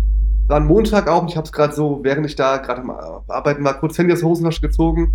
War 0.47 0.57
ein 0.57 0.67
Montag 0.67 1.07
auch 1.07 1.23
und 1.23 1.29
ich 1.29 1.37
habe 1.37 1.45
es 1.45 1.51
gerade 1.51 1.73
so, 1.73 1.99
während 2.03 2.25
ich 2.25 2.35
da 2.35 2.57
gerade 2.57 2.81
am 2.81 2.91
Arbeiten 2.91 3.63
war, 3.63 3.73
kurz 3.79 3.97
Handy 3.97 4.13
aus 4.13 4.19
der 4.19 4.29
Hosentasche 4.29 4.61
gezogen. 4.61 5.11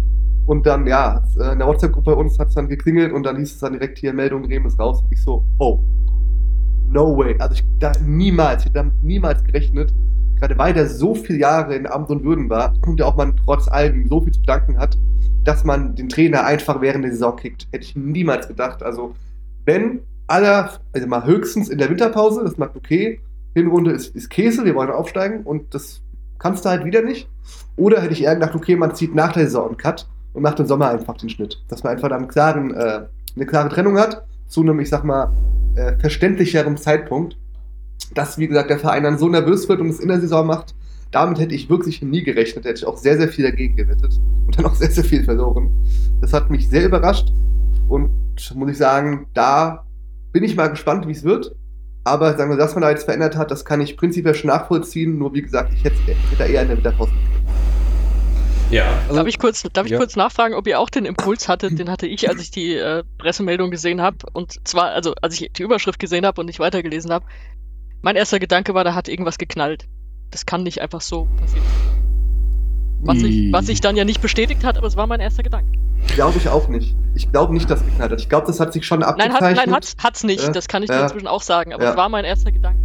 Und 0.47 0.67
dann, 0.67 0.87
ja, 0.87 1.23
äh, 1.39 1.53
in 1.53 1.59
der 1.59 1.69
WhatsApp-Gruppe 1.69 2.13
bei 2.13 2.17
uns 2.17 2.39
hat 2.39 2.49
es 2.49 2.55
dann 2.55 2.69
geklingelt 2.69 3.13
und 3.13 3.23
dann 3.23 3.37
hieß 3.37 3.55
es 3.55 3.59
dann 3.61 3.73
direkt 3.73 3.99
hier, 3.99 4.13
Meldung, 4.13 4.45
Rehm 4.45 4.67
ist 4.67 4.79
raus. 4.79 5.03
Und 5.03 5.13
ich 5.13 5.23
so, 5.23 5.45
oh, 5.59 5.83
no 6.88 7.16
way. 7.16 7.37
Also 7.38 7.55
ich 7.55 7.64
da 7.79 7.92
niemals, 8.05 8.62
ich 8.62 8.66
hätte 8.66 8.75
damit 8.75 9.03
niemals 9.03 9.44
gerechnet, 9.44 9.92
gerade 10.38 10.57
weil 10.59 10.72
der 10.72 10.88
so 10.88 11.14
viele 11.14 11.38
Jahre 11.38 11.75
in 11.75 11.87
Amt 11.87 12.11
und 12.11 12.25
Würden 12.25 12.49
war 12.51 12.75
und 12.87 13.01
ja 13.01 13.07
auch 13.07 13.16
man 13.16 13.37
trotz 13.37 13.68
allem 13.68 14.07
so 14.09 14.20
viel 14.20 14.33
zu 14.33 14.42
danken 14.42 14.79
hat, 14.79 14.96
dass 15.44 15.64
man 15.64 15.94
den 15.94 16.09
Trainer 16.09 16.44
einfach 16.44 16.81
während 16.81 17.05
der 17.05 17.12
Saison 17.12 17.37
kickt. 17.37 17.68
Hätte 17.72 17.85
ich 17.85 17.96
niemals 17.96 18.49
gedacht. 18.49 18.83
Also, 18.83 19.14
wenn 19.64 20.01
aller, 20.27 20.70
also 20.92 21.07
mal 21.07 21.25
höchstens 21.25 21.68
in 21.68 21.79
der 21.79 21.88
Winterpause, 21.88 22.42
das 22.42 22.59
macht 22.59 22.77
okay, 22.77 23.20
Hinrunde 23.55 23.92
ist, 23.92 24.14
ist 24.14 24.29
Käse, 24.29 24.64
wir 24.64 24.75
wollen 24.75 24.90
aufsteigen 24.90 25.42
und 25.44 25.75
das 25.75 26.03
kannst 26.38 26.64
du 26.64 26.68
halt 26.68 26.85
wieder 26.85 27.03
nicht. 27.03 27.29
Oder 27.77 28.03
hätte 28.03 28.12
ich 28.12 28.25
eher 28.25 28.35
gedacht, 28.35 28.55
okay, 28.55 28.77
man 28.77 28.94
zieht 28.94 29.14
nach 29.14 29.33
der 29.33 29.44
Saison 29.44 29.68
einen 29.68 29.77
Cut 29.77 30.07
und 30.35 30.42
macht 30.42 30.61
im 30.61 30.66
Sommer 30.66 30.90
einfach 30.90 31.16
den 31.16 31.31
Schnitt. 31.31 31.62
Dass 31.68 31.83
man 31.83 31.94
einfach 31.94 32.09
dann 32.09 32.18
einen 32.18 32.29
klaren, 32.29 32.75
äh, 32.75 33.03
eine 33.35 33.46
klare 33.46 33.68
Trennung 33.68 33.99
hat 33.99 34.27
zu 34.49 34.63
einem, 34.63 34.81
ich 34.81 34.89
sag 34.89 35.05
mal, 35.05 35.33
äh, 35.75 35.99
verständlicherem 35.99 36.77
Zeitpunkt. 36.77 37.37
Dass, 38.15 38.39
wie 38.39 38.47
gesagt, 38.47 38.71
der 38.71 38.79
Verein 38.79 39.03
dann 39.03 39.19
so 39.19 39.29
nervös 39.29 39.69
wird 39.69 39.81
und 39.81 39.89
es 39.89 40.01
in 40.01 40.09
der 40.09 40.21
Saison 40.21 40.47
macht, 40.47 40.75
damit 41.11 41.39
hätte 41.39 41.55
ich 41.55 41.69
wirklich 41.71 42.03
nie 42.03 42.23
gerechnet. 42.23 42.65
Hätte 42.65 42.79
ich 42.79 42.87
auch 42.87 42.97
sehr, 42.97 43.17
sehr 43.17 43.29
viel 43.29 43.45
dagegen 43.45 43.77
gewettet 43.77 44.21
und 44.47 44.57
dann 44.57 44.67
auch 44.67 44.75
sehr, 44.75 44.91
sehr 44.91 45.05
viel 45.05 45.25
verloren. 45.25 45.71
Das 46.21 46.33
hat 46.33 46.51
mich 46.51 46.69
sehr 46.69 46.87
überrascht 46.87 47.33
und 47.89 48.11
muss 48.55 48.71
ich 48.71 48.79
sagen, 48.79 49.27
da 49.35 49.87
bin 50.33 50.45
ich 50.45 50.57
mal 50.57 50.69
gespannt, 50.69 51.07
wie 51.09 51.13
es 51.13 51.25
wird. 51.25 51.55
Aber 52.05 52.37
sagen 52.37 52.51
wir, 52.51 52.57
dass 52.57 52.75
man 52.75 52.83
da 52.83 52.91
jetzt 52.91 53.05
verändert 53.05 53.37
hat, 53.37 53.51
das 53.51 53.65
kann 53.65 53.81
ich 53.81 53.97
prinzipiell 53.97 54.35
schon 54.35 54.49
nachvollziehen. 54.49 55.19
Nur 55.19 55.35
wie 55.35 55.43
gesagt, 55.43 55.73
ich 55.73 55.83
hätte, 55.83 55.97
hätte 56.31 56.45
eher 56.45 56.63
in 56.63 56.69
der 56.69 56.77
Winterpause. 56.77 57.13
Ja. 58.70 58.85
Also, 59.02 59.14
darf 59.14 59.26
ich 59.26 59.38
kurz, 59.38 59.62
darf 59.72 59.87
ich 59.87 59.92
ja. 59.92 59.98
kurz 59.98 60.16
nachfragen, 60.16 60.55
ob 60.55 60.66
ihr 60.66 60.81
auch 60.81 60.90
den 60.90 61.05
Impuls 61.05 61.48
hattet? 61.48 61.79
Den 61.79 61.90
hatte 61.90 62.07
ich, 62.07 62.29
als 62.29 62.40
ich 62.40 62.50
die 62.50 62.74
äh, 62.74 63.05
Pressemeldung 63.18 63.70
gesehen 63.70 64.00
habe. 64.02 64.18
Und 64.33 64.66
zwar, 64.66 64.90
also 64.90 65.14
als 65.22 65.40
ich 65.40 65.52
die 65.52 65.62
Überschrift 65.62 65.98
gesehen 65.98 66.26
habe 66.26 66.40
und 66.40 66.46
nicht 66.46 66.59
weitergelesen 66.59 67.12
habe. 67.12 67.26
Mein 68.02 68.16
erster 68.16 68.38
Gedanke 68.38 68.74
war, 68.74 68.85
da 68.85 68.94
hat 68.94 69.09
irgendwas 69.09 69.38
geknallt. 69.38 69.87
Das 70.31 70.46
kann 70.46 70.62
nicht 70.62 70.81
einfach 70.81 71.00
so 71.00 71.29
passieren. 71.40 71.64
Was 73.00 73.18
sich 73.18 73.52
was 73.52 73.68
ich 73.68 73.81
dann 73.81 73.96
ja 73.96 74.05
nicht 74.05 74.20
bestätigt 74.20 74.64
hat, 74.64 74.76
aber 74.76 74.87
es 74.87 74.96
war 74.96 75.07
mein 75.07 75.20
erster 75.20 75.42
Gedanke. 75.42 75.79
Glaube 76.09 76.38
ich 76.38 76.48
auch 76.48 76.68
nicht. 76.68 76.94
Ich 77.14 77.31
glaube 77.31 77.52
nicht, 77.52 77.70
dass 77.70 77.81
es 77.81 77.87
geknallt 77.87 78.12
hat. 78.12 78.20
Ich 78.20 78.29
glaube, 78.29 78.46
das 78.46 78.61
hat 78.61 78.72
sich 78.72 78.87
schon 78.87 79.02
abgezeichnet. 79.02 79.40
Nein, 79.40 79.50
hat, 79.50 79.66
nein 79.66 79.74
hat's, 79.74 79.96
hat's 80.02 80.24
nicht. 80.24 80.42
Ja, 80.42 80.50
das 80.50 80.68
kann 80.68 80.83
ich 80.83 80.90
dir 80.90 81.00
inzwischen 81.00 81.26
auch 81.29 81.42
sagen, 81.42 81.72
aber 81.72 81.90
es 81.90 81.96
war 81.96 82.09
mein 82.09 82.24
erster 82.24 82.52
Gedanke. 82.52 82.81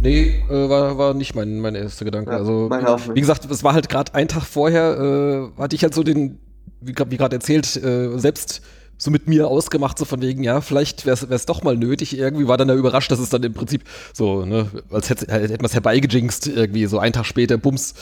Nee, 0.00 0.42
äh, 0.48 0.68
war, 0.68 0.96
war 0.98 1.14
nicht 1.14 1.34
mein, 1.34 1.60
mein 1.60 1.74
erster 1.74 2.04
Gedanke. 2.04 2.30
also, 2.30 2.70
wie 3.14 3.20
gesagt, 3.20 3.50
es 3.50 3.64
war 3.64 3.74
halt 3.74 3.88
gerade 3.88 4.14
einen 4.14 4.28
Tag 4.28 4.44
vorher, 4.44 5.50
äh, 5.56 5.60
hatte 5.60 5.74
ich 5.74 5.82
halt 5.82 5.94
so 5.94 6.02
den, 6.02 6.38
wie, 6.80 6.94
wie 6.94 7.16
gerade 7.16 7.36
erzählt, 7.36 7.76
äh, 7.76 8.18
selbst 8.18 8.62
so 8.98 9.10
mit 9.12 9.28
mir 9.28 9.46
ausgemacht, 9.46 9.96
so 9.96 10.04
von 10.04 10.20
wegen, 10.20 10.42
ja, 10.42 10.60
vielleicht 10.60 11.06
wäre 11.06 11.16
es 11.30 11.46
doch 11.46 11.62
mal 11.62 11.76
nötig. 11.76 12.18
Irgendwie 12.18 12.48
war 12.48 12.56
dann 12.56 12.68
da 12.68 12.74
überrascht, 12.74 13.10
dass 13.12 13.20
es 13.20 13.30
dann 13.30 13.44
im 13.44 13.54
Prinzip 13.54 13.84
so, 14.12 14.44
ne, 14.44 14.66
als 14.90 15.08
hätte, 15.08 15.32
hätte 15.32 15.56
man 15.58 15.66
es 15.66 15.74
herbeigejinxt, 15.74 16.48
irgendwie 16.48 16.86
so 16.86 16.98
einen 16.98 17.12
Tag 17.12 17.24
später, 17.24 17.58
bums, 17.58 17.94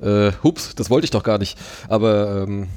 äh, 0.00 0.30
hups, 0.44 0.74
das 0.76 0.88
wollte 0.88 1.04
ich 1.04 1.10
doch 1.10 1.24
gar 1.24 1.38
nicht. 1.38 1.58
Aber 1.88 2.44
ähm, 2.46 2.68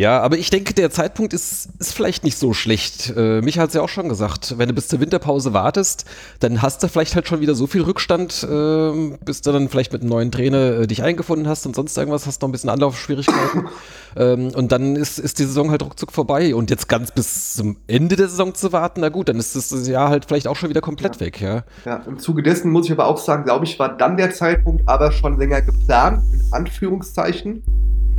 ja, 0.00 0.18
aber 0.22 0.38
ich 0.38 0.48
denke, 0.48 0.72
der 0.72 0.90
Zeitpunkt 0.90 1.34
ist, 1.34 1.68
ist 1.78 1.92
vielleicht 1.92 2.24
nicht 2.24 2.38
so 2.38 2.54
schlecht. 2.54 3.12
Äh, 3.14 3.42
Micha 3.42 3.60
hat 3.60 3.68
es 3.68 3.74
ja 3.74 3.82
auch 3.82 3.88
schon 3.90 4.08
gesagt, 4.08 4.56
wenn 4.56 4.66
du 4.66 4.74
bis 4.74 4.88
zur 4.88 4.98
Winterpause 4.98 5.52
wartest, 5.52 6.06
dann 6.38 6.62
hast 6.62 6.82
du 6.82 6.88
vielleicht 6.88 7.14
halt 7.16 7.28
schon 7.28 7.42
wieder 7.42 7.54
so 7.54 7.66
viel 7.66 7.82
Rückstand, 7.82 8.42
äh, 8.42 9.18
bis 9.22 9.42
du 9.42 9.52
dann 9.52 9.68
vielleicht 9.68 9.92
mit 9.92 10.00
einem 10.00 10.08
neuen 10.08 10.32
Trainer 10.32 10.78
äh, 10.78 10.86
dich 10.86 11.02
eingefunden 11.02 11.46
hast 11.46 11.66
und 11.66 11.76
sonst 11.76 11.98
irgendwas, 11.98 12.26
hast 12.26 12.40
noch 12.40 12.48
ein 12.48 12.52
bisschen 12.52 12.70
Anlaufschwierigkeiten. 12.70 13.68
ähm, 14.16 14.52
und 14.54 14.72
dann 14.72 14.96
ist, 14.96 15.18
ist 15.18 15.38
die 15.38 15.44
Saison 15.44 15.70
halt 15.70 15.82
ruckzuck 15.82 16.12
vorbei. 16.12 16.54
Und 16.54 16.70
jetzt 16.70 16.88
ganz 16.88 17.10
bis 17.10 17.56
zum 17.56 17.76
Ende 17.86 18.16
der 18.16 18.28
Saison 18.28 18.54
zu 18.54 18.72
warten, 18.72 19.02
na 19.02 19.10
gut, 19.10 19.28
dann 19.28 19.36
ist 19.36 19.54
das 19.54 19.86
Jahr 19.86 20.08
halt 20.08 20.24
vielleicht 20.24 20.48
auch 20.48 20.56
schon 20.56 20.70
wieder 20.70 20.80
komplett 20.80 21.16
ja. 21.16 21.20
weg, 21.20 21.42
ja. 21.42 21.62
Ja, 21.84 21.96
im 22.06 22.18
Zuge 22.18 22.42
dessen 22.42 22.70
muss 22.70 22.86
ich 22.86 22.92
aber 22.92 23.04
auch 23.04 23.18
sagen, 23.18 23.44
glaube 23.44 23.66
ich, 23.66 23.78
war 23.78 23.94
dann 23.98 24.16
der 24.16 24.32
Zeitpunkt 24.32 24.88
aber 24.88 25.12
schon 25.12 25.38
länger 25.38 25.60
geplant, 25.60 26.22
in 26.32 26.42
Anführungszeichen 26.52 27.62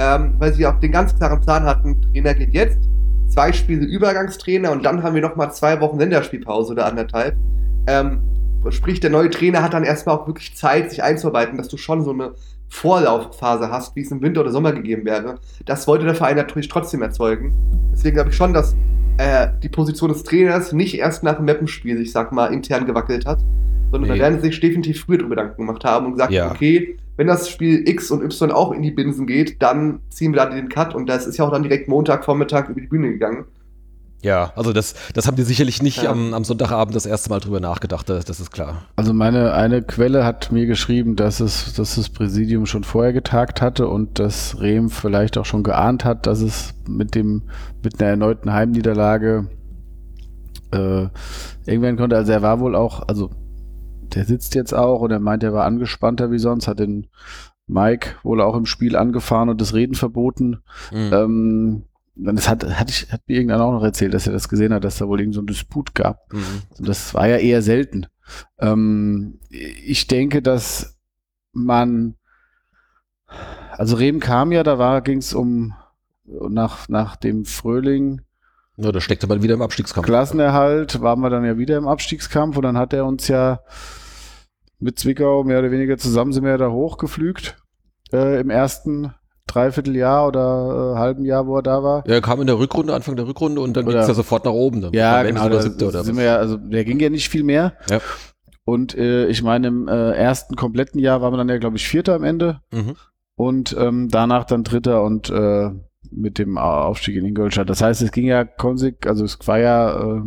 ähm, 0.02 0.36
weil 0.40 0.54
sie 0.54 0.66
auch 0.66 0.80
den 0.80 0.92
ganz 0.92 1.16
klaren 1.16 1.42
Plan 1.42 1.64
hatten, 1.72 2.02
Trainer 2.02 2.34
geht 2.34 2.54
jetzt, 2.54 2.80
zwei 3.28 3.54
Spiele 3.54 3.86
Übergangstrainer 3.86 4.72
und 4.72 4.84
dann 4.84 5.04
haben 5.04 5.16
wir 5.16 5.22
nochmal 5.22 5.52
zwei 5.54 5.80
Wochen 5.82 5.98
Länderspielpause 5.98 6.74
oder 6.74 6.86
anderthalb. 6.86 7.36
Ähm, 7.88 8.22
sprich, 8.70 9.00
der 9.00 9.10
neue 9.10 9.30
Trainer 9.30 9.64
hat 9.64 9.74
dann 9.74 9.84
erstmal 9.84 10.18
auch 10.18 10.28
wirklich 10.28 10.56
Zeit, 10.56 10.92
sich 10.92 11.02
einzuarbeiten, 11.02 11.58
dass 11.58 11.68
du 11.68 11.78
schon 11.78 12.04
so 12.04 12.12
eine 12.12 12.34
Vorlaufphase 12.70 13.70
hast, 13.70 13.96
wie 13.96 14.02
es 14.02 14.12
im 14.12 14.22
Winter 14.22 14.42
oder 14.42 14.52
Sommer 14.52 14.72
gegeben 14.72 15.06
wäre. 15.06 15.40
Das 15.66 15.88
wollte 15.88 16.06
der 16.06 16.16
Verein 16.16 16.38
natürlich 16.38 16.70
trotzdem 16.70 17.02
erzeugen. 17.02 17.54
Deswegen 17.92 18.16
glaube 18.16 18.30
ich 18.30 18.36
schon, 18.36 18.54
dass 18.54 18.76
äh, 19.18 19.48
die 19.62 19.70
Position 19.70 20.10
des 20.10 20.24
Trainers 20.24 20.72
nicht 20.72 20.98
erst 20.98 21.24
nach 21.24 21.36
dem 21.36 21.46
Mappenspiel, 21.46 22.00
ich 22.02 22.12
sag 22.12 22.32
mal, 22.32 22.54
intern 22.54 22.86
gewackelt 22.86 23.26
hat, 23.26 23.40
sondern 23.92 24.10
nee. 24.12 24.18
da 24.18 24.24
werden 24.24 24.40
sie 24.40 24.48
sich 24.48 24.60
definitiv 24.60 25.02
früher 25.02 25.18
darüber 25.18 25.36
Gedanken 25.36 25.66
gemacht 25.66 25.84
haben 25.84 26.06
und 26.06 26.14
gesagt, 26.14 26.32
ja. 26.32 26.50
okay, 26.50 26.98
wenn 27.18 27.28
das 27.28 27.50
Spiel 27.50 27.88
X 27.88 28.12
und 28.12 28.24
Y 28.24 28.52
auch 28.52 28.72
in 28.72 28.82
die 28.82 28.92
Binsen 28.92 29.28
geht, 29.28 29.62
dann 29.62 30.00
ziehen 30.10 30.34
wir 30.34 30.38
da 30.38 30.50
den 30.50 30.70
Cut 30.70 30.96
und 30.96 31.08
das 31.08 31.28
ist 31.28 31.38
ja 31.38 31.46
auch 31.46 31.52
dann 31.52 31.64
direkt 31.64 31.88
Montagvormittag 31.88 32.70
über 32.70 32.82
die 32.82 32.88
Bühne 32.88 33.12
gegangen. 33.12 33.46
Ja, 34.24 34.54
also 34.56 34.72
das, 34.72 34.94
das 35.16 35.26
haben 35.26 35.36
die 35.36 35.44
sicherlich 35.44 35.82
nicht 35.82 36.04
ja. 36.04 36.12
am, 36.12 36.36
am, 36.36 36.44
Sonntagabend 36.44 36.96
das 36.96 37.08
erste 37.08 37.32
Mal 37.32 37.40
drüber 37.40 37.60
nachgedacht, 37.60 38.08
das, 38.08 38.24
das, 38.24 38.40
ist 38.40 38.52
klar. 38.52 38.84
Also 38.96 39.14
meine 39.14 39.54
eine 39.54 39.82
Quelle 39.82 40.24
hat 40.24 40.52
mir 40.52 40.68
geschrieben, 40.68 41.16
dass 41.16 41.40
es, 41.40 41.74
dass 41.74 41.96
das 41.96 42.10
Präsidium 42.10 42.68
schon 42.68 42.84
vorher 42.84 43.14
getagt 43.14 43.62
hatte 43.64 43.88
und 43.88 44.20
dass 44.20 44.62
Rehm 44.62 44.90
vielleicht 44.92 45.40
auch 45.40 45.46
schon 45.46 45.64
geahnt 45.64 46.06
hat, 46.06 46.28
dass 46.28 46.42
es 46.42 46.76
mit 46.88 47.16
dem, 47.16 47.44
mit 47.84 48.00
einer 48.00 48.12
erneuten 48.12 48.54
Heimniederlage 48.54 49.48
äh, 50.72 51.08
irgendwann 51.66 51.98
konnte. 51.98 52.16
Also 52.16 52.32
er 52.32 52.44
war 52.44 52.60
wohl 52.60 52.76
auch, 52.76 53.08
also 53.08 53.32
der 54.16 54.26
sitzt 54.26 54.56
jetzt 54.56 54.74
auch 54.74 55.02
und 55.02 55.12
er 55.12 55.20
meint, 55.20 55.44
er 55.44 55.54
war 55.54 55.66
angespannter 55.66 56.32
wie 56.32 56.40
sonst, 56.40 56.68
hat 56.68 56.80
den 56.80 57.08
Mike 57.68 58.16
wohl 58.24 58.42
auch 58.42 58.56
im 58.56 58.66
Spiel 58.66 58.96
angefahren 58.96 59.50
und 59.50 59.62
das 59.62 59.74
Reden 59.74 59.96
verboten. 59.96 60.62
Mhm. 60.92 61.12
Ähm, 61.14 61.84
das 62.16 62.50
hat, 62.50 62.64
hat, 62.78 62.90
ich, 62.90 63.12
hat 63.12 63.22
mir 63.28 63.36
irgendeiner 63.36 63.64
auch 63.64 63.72
noch 63.72 63.84
erzählt, 63.84 64.14
dass 64.14 64.28
er 64.28 64.34
das 64.34 64.50
gesehen 64.50 64.74
hat, 64.74 64.84
dass 64.84 64.98
da 64.98 65.08
wohl 65.08 65.20
irgend 65.20 65.36
so 65.36 65.42
ein 65.42 65.48
Disput 65.48 65.96
gab. 65.96 66.32
Mhm. 66.34 66.62
Und 66.78 66.88
das 66.88 67.14
war 67.14 67.28
ja 67.28 67.38
eher 67.38 67.62
selten. 67.62 68.08
Ähm, 68.60 69.40
ich 69.50 70.08
denke, 70.08 70.42
dass 70.42 70.98
man, 71.54 72.16
also 73.72 73.96
Rehm 73.96 74.20
kam 74.20 74.52
ja, 74.52 74.64
da 74.64 75.00
ging 75.00 75.20
es 75.20 75.34
um 75.34 75.74
nach, 76.26 76.90
nach 76.90 77.16
dem 77.16 77.46
Fröhling. 77.46 78.22
Ja, 78.78 78.92
da 78.92 79.02
steckte 79.02 79.28
man 79.28 79.44
wieder 79.44 79.54
im 79.54 79.62
Abstiegskampf. 79.62 80.06
Klassenerhalt 80.06 81.02
waren 81.02 81.20
wir 81.22 81.30
dann 81.30 81.46
ja 81.46 81.58
wieder 81.58 81.78
im 81.78 81.88
Abstiegskampf 81.88 82.58
und 82.58 82.64
dann 82.64 82.78
hat 82.78 82.94
er 82.94 83.06
uns 83.06 83.28
ja 83.28 83.62
mit 84.82 85.00
Zwickau 85.00 85.44
mehr 85.44 85.60
oder 85.60 85.72
weniger 85.72 85.98
zusammen 85.98 86.34
sind 86.34 86.44
wir 86.44 86.58
da 86.58 86.70
hochgeflügt 86.70 87.58
äh, 88.12 88.40
im 88.40 88.50
ersten 88.50 89.14
Dreivierteljahr 89.48 90.28
oder 90.28 90.94
äh, 90.96 91.00
halben 91.00 91.26
Jahr, 91.26 91.46
wo 91.46 91.58
er 91.58 91.64
da 91.64 91.84
war. 91.84 92.08
Ja, 92.08 92.16
er 92.16 92.22
kam 92.22 92.42
in 92.42 92.48
der 92.48 92.58
Rückrunde, 92.58 92.94
Anfang 92.94 93.16
der 93.16 93.28
Rückrunde 93.28 93.62
und 93.62 93.76
dann 93.76 93.86
ging 93.86 93.98
es 93.98 94.08
ja 94.08 94.14
sofort 94.14 94.46
nach 94.46 94.52
oben. 94.52 94.82
Dann 94.82 94.94
ja, 94.94 95.24
genau, 95.24 95.50
da 95.50 95.62
sind 95.62 96.18
wir 96.18 96.24
ja, 96.24 96.36
also 96.38 96.58
der 96.58 96.86
ging 96.86 97.00
ja 97.00 97.10
nicht 97.10 97.30
viel 97.30 97.44
mehr. 97.44 97.74
Ja. 97.90 98.00
Und 98.64 98.96
äh, 98.96 99.28
ich 99.28 99.44
meine, 99.44 99.68
im 99.68 99.88
äh, 99.88 100.12
ersten 100.12 100.56
kompletten 100.56 101.00
Jahr 101.00 101.22
waren 101.22 101.34
wir 101.34 101.38
dann 101.38 101.50
ja, 101.50 101.58
glaube 101.58 101.78
ich, 101.78 101.88
Vierter 101.88 102.16
am 102.16 102.24
Ende. 102.24 102.62
Mhm. 102.72 102.96
Und 103.36 103.76
ähm, 103.78 104.08
danach 104.10 104.46
dann 104.46 104.64
Dritter 104.64 105.04
und 105.04 105.30
äh, 105.30 105.72
mit 106.12 106.38
dem 106.38 106.58
Aufstieg 106.58 107.16
in 107.16 107.26
Ingolstadt. 107.26 107.70
Das 107.70 107.82
heißt, 107.82 108.02
es 108.02 108.12
ging 108.12 108.26
ja 108.26 108.44
konsig, 108.44 109.08
also 109.08 109.26
es 109.26 109.38
war 109.48 109.60
ja 109.60 110.00
äh, 110.00 110.22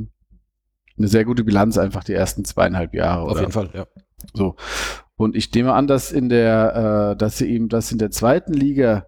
eine 0.99 1.09
sehr 1.09 1.25
gute 1.25 1.45
Bilanz 1.45 1.79
einfach 1.79 2.05
die 2.05 2.13
ersten 2.13 2.45
zweieinhalb 2.45 2.95
Jahre. 2.95 3.23
Auf 3.23 3.33
oder? 3.33 3.41
jeden 3.41 3.53
Fall, 3.53 3.71
ja. 3.73 3.87
So. 4.33 4.57
Und 5.17 5.37
ich 5.37 5.53
nehme 5.53 5.73
an, 5.75 5.87
dass 5.87 6.13
in 6.13 6.29
der, 6.29 7.13
äh, 7.13 7.17
dass 7.17 7.39
sie 7.39 7.47
ihm 7.47 7.69
das 7.69 7.93
in 7.93 7.99
der 7.99 8.11
zweiten 8.11 8.53
Liga 8.53 9.07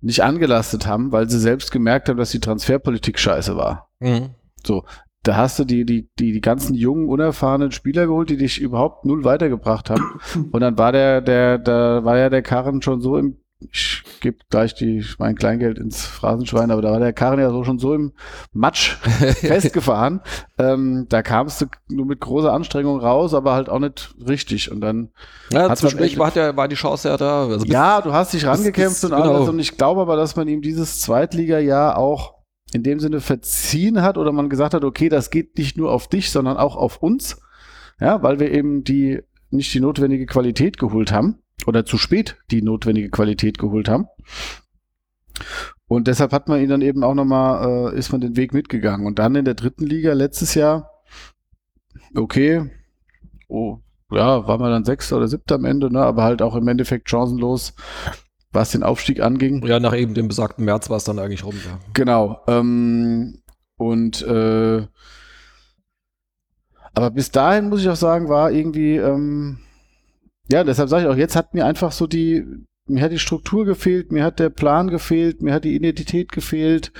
nicht 0.00 0.22
angelastet 0.22 0.86
haben, 0.86 1.12
weil 1.12 1.30
sie 1.30 1.38
selbst 1.38 1.70
gemerkt 1.70 2.08
haben, 2.08 2.18
dass 2.18 2.30
die 2.30 2.40
Transferpolitik 2.40 3.18
scheiße 3.18 3.56
war. 3.56 3.88
Mhm. 4.00 4.34
So. 4.64 4.84
da 5.22 5.36
hast 5.36 5.58
du 5.58 5.64
die, 5.64 5.86
die, 5.86 6.10
die, 6.18 6.32
die 6.32 6.40
ganzen 6.42 6.74
jungen, 6.74 7.08
unerfahrenen 7.08 7.72
Spieler 7.72 8.06
geholt, 8.06 8.28
die 8.28 8.36
dich 8.36 8.60
überhaupt 8.60 9.06
null 9.06 9.24
weitergebracht 9.24 9.88
haben. 9.88 10.20
Und 10.52 10.60
dann 10.60 10.76
war 10.76 10.92
der, 10.92 11.22
der, 11.22 11.58
da 11.58 12.04
war 12.04 12.18
ja 12.18 12.28
der 12.28 12.42
Karren 12.42 12.82
schon 12.82 13.00
so 13.00 13.16
im, 13.16 13.38
ich 13.72 14.02
gebe 14.20 14.38
gleich 14.50 14.74
die, 14.74 15.04
mein 15.18 15.34
Kleingeld 15.34 15.78
ins 15.78 16.04
Phrasenschwein, 16.04 16.70
aber 16.70 16.82
da 16.82 16.92
war 16.92 16.98
der 17.00 17.12
Karren 17.12 17.40
ja 17.40 17.50
so 17.50 17.64
schon 17.64 17.78
so 17.78 17.94
im 17.94 18.12
Matsch 18.52 18.96
festgefahren. 19.40 20.20
ähm, 20.58 21.06
da 21.08 21.22
kamst 21.22 21.60
du 21.60 21.66
nur 21.88 22.06
mit 22.06 22.20
großer 22.20 22.52
Anstrengung 22.52 23.00
raus, 23.00 23.34
aber 23.34 23.54
halt 23.54 23.68
auch 23.68 23.78
nicht 23.78 24.14
richtig. 24.26 24.70
Und 24.70 24.80
dann 24.80 25.10
Ja, 25.50 25.74
zwischendurch 25.74 26.18
war, 26.18 26.30
der, 26.30 26.56
war 26.56 26.68
die 26.68 26.76
Chance 26.76 27.08
ja 27.08 27.16
da. 27.16 27.46
Also 27.46 27.66
ja, 27.66 28.00
du 28.00 28.12
hast 28.12 28.32
dich 28.34 28.46
rangekämpft 28.46 29.02
das- 29.02 29.10
und 29.10 29.12
alles. 29.12 29.26
genau. 29.38 29.50
Und 29.50 29.58
ich 29.58 29.76
glaube 29.76 30.00
aber, 30.00 30.16
dass 30.16 30.36
man 30.36 30.48
ihm 30.48 30.62
dieses 30.62 31.00
Zweitliga-Jahr 31.00 31.96
auch 31.98 32.34
in 32.72 32.82
dem 32.82 32.98
Sinne 32.98 33.20
verziehen 33.20 34.02
hat 34.02 34.18
oder 34.18 34.32
man 34.32 34.48
gesagt 34.48 34.74
hat, 34.74 34.84
okay, 34.84 35.08
das 35.08 35.30
geht 35.30 35.56
nicht 35.58 35.76
nur 35.76 35.92
auf 35.92 36.08
dich, 36.08 36.30
sondern 36.30 36.56
auch 36.56 36.76
auf 36.76 36.96
uns. 37.02 37.40
Ja, 38.00 38.22
weil 38.22 38.40
wir 38.40 38.50
eben 38.50 38.82
die 38.82 39.20
nicht 39.50 39.72
die 39.72 39.80
notwendige 39.80 40.26
Qualität 40.26 40.78
geholt 40.78 41.12
haben 41.12 41.38
oder 41.66 41.84
zu 41.84 41.98
spät 41.98 42.36
die 42.50 42.62
notwendige 42.62 43.10
Qualität 43.10 43.58
geholt 43.58 43.88
haben. 43.88 44.06
Und 45.86 46.08
deshalb 46.08 46.32
hat 46.32 46.48
man 46.48 46.60
ihn 46.60 46.68
dann 46.68 46.82
eben 46.82 47.04
auch 47.04 47.14
nochmal, 47.14 47.92
äh, 47.92 47.98
ist 47.98 48.12
man 48.12 48.20
den 48.20 48.36
Weg 48.36 48.54
mitgegangen. 48.54 49.06
Und 49.06 49.18
dann 49.18 49.34
in 49.34 49.44
der 49.44 49.54
dritten 49.54 49.84
Liga 49.84 50.12
letztes 50.12 50.54
Jahr, 50.54 50.90
okay, 52.14 52.70
oh, 53.48 53.78
ja, 54.10 54.46
war 54.46 54.58
man 54.58 54.70
dann 54.70 54.84
Sechster 54.84 55.16
oder 55.16 55.28
Siebter 55.28 55.56
am 55.56 55.64
Ende, 55.64 55.92
ne, 55.92 56.02
aber 56.02 56.22
halt 56.22 56.42
auch 56.42 56.54
im 56.54 56.68
Endeffekt 56.68 57.10
chancenlos, 57.10 57.74
was 58.52 58.70
den 58.70 58.82
Aufstieg 58.82 59.20
anging. 59.20 59.64
ja, 59.66 59.80
nach 59.80 59.94
eben 59.94 60.14
dem 60.14 60.28
besagten 60.28 60.64
März 60.64 60.88
war 60.88 60.98
es 60.98 61.04
dann 61.04 61.18
eigentlich 61.18 61.44
rum. 61.44 61.56
Ja. 61.64 61.78
Genau. 61.92 62.40
Ähm, 62.46 63.42
und 63.76 64.22
äh, 64.22 64.86
aber 66.94 67.10
bis 67.10 67.32
dahin 67.32 67.68
muss 67.68 67.80
ich 67.80 67.88
auch 67.88 67.96
sagen, 67.96 68.28
war 68.28 68.52
irgendwie, 68.52 68.96
ähm, 68.96 69.58
ja, 70.50 70.64
deshalb 70.64 70.88
sage 70.88 71.04
ich 71.04 71.08
auch, 71.10 71.16
jetzt 71.16 71.36
hat 71.36 71.54
mir 71.54 71.64
einfach 71.66 71.92
so 71.92 72.06
die, 72.06 72.44
mir 72.86 73.02
hat 73.02 73.12
die 73.12 73.18
Struktur 73.18 73.64
gefehlt, 73.64 74.12
mir 74.12 74.24
hat 74.24 74.38
der 74.38 74.50
Plan 74.50 74.88
gefehlt, 74.88 75.42
mir 75.42 75.54
hat 75.54 75.64
die 75.64 75.74
Identität 75.74 76.32
gefehlt. 76.32 76.92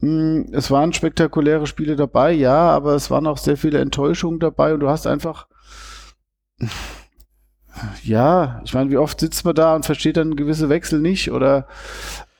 Hm, 0.00 0.48
Es 0.52 0.70
waren 0.70 0.92
spektakuläre 0.92 1.66
Spiele 1.66 1.96
dabei, 1.96 2.32
ja, 2.32 2.70
aber 2.70 2.94
es 2.94 3.10
waren 3.10 3.26
auch 3.26 3.38
sehr 3.38 3.56
viele 3.56 3.80
Enttäuschungen 3.80 4.40
dabei 4.40 4.72
und 4.74 4.80
du 4.80 4.88
hast 4.88 5.06
einfach, 5.06 5.46
ja, 8.02 8.60
ich 8.64 8.74
meine, 8.74 8.90
wie 8.90 8.96
oft 8.96 9.20
sitzt 9.20 9.44
man 9.44 9.54
da 9.54 9.74
und 9.74 9.86
versteht 9.86 10.16
dann 10.16 10.36
gewisse 10.36 10.68
Wechsel 10.68 11.00
nicht 11.00 11.30
oder 11.32 11.66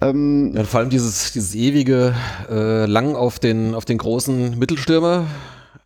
ähm, 0.00 0.52
Ja, 0.56 0.64
vor 0.64 0.80
allem 0.80 0.90
dieses, 0.90 1.32
dieses 1.32 1.54
ewige 1.54 2.14
äh, 2.50 2.86
Lang 2.86 3.14
auf 3.14 3.38
den, 3.38 3.74
auf 3.74 3.84
den 3.84 3.98
großen 3.98 4.58
Mittelstürmer, 4.58 5.26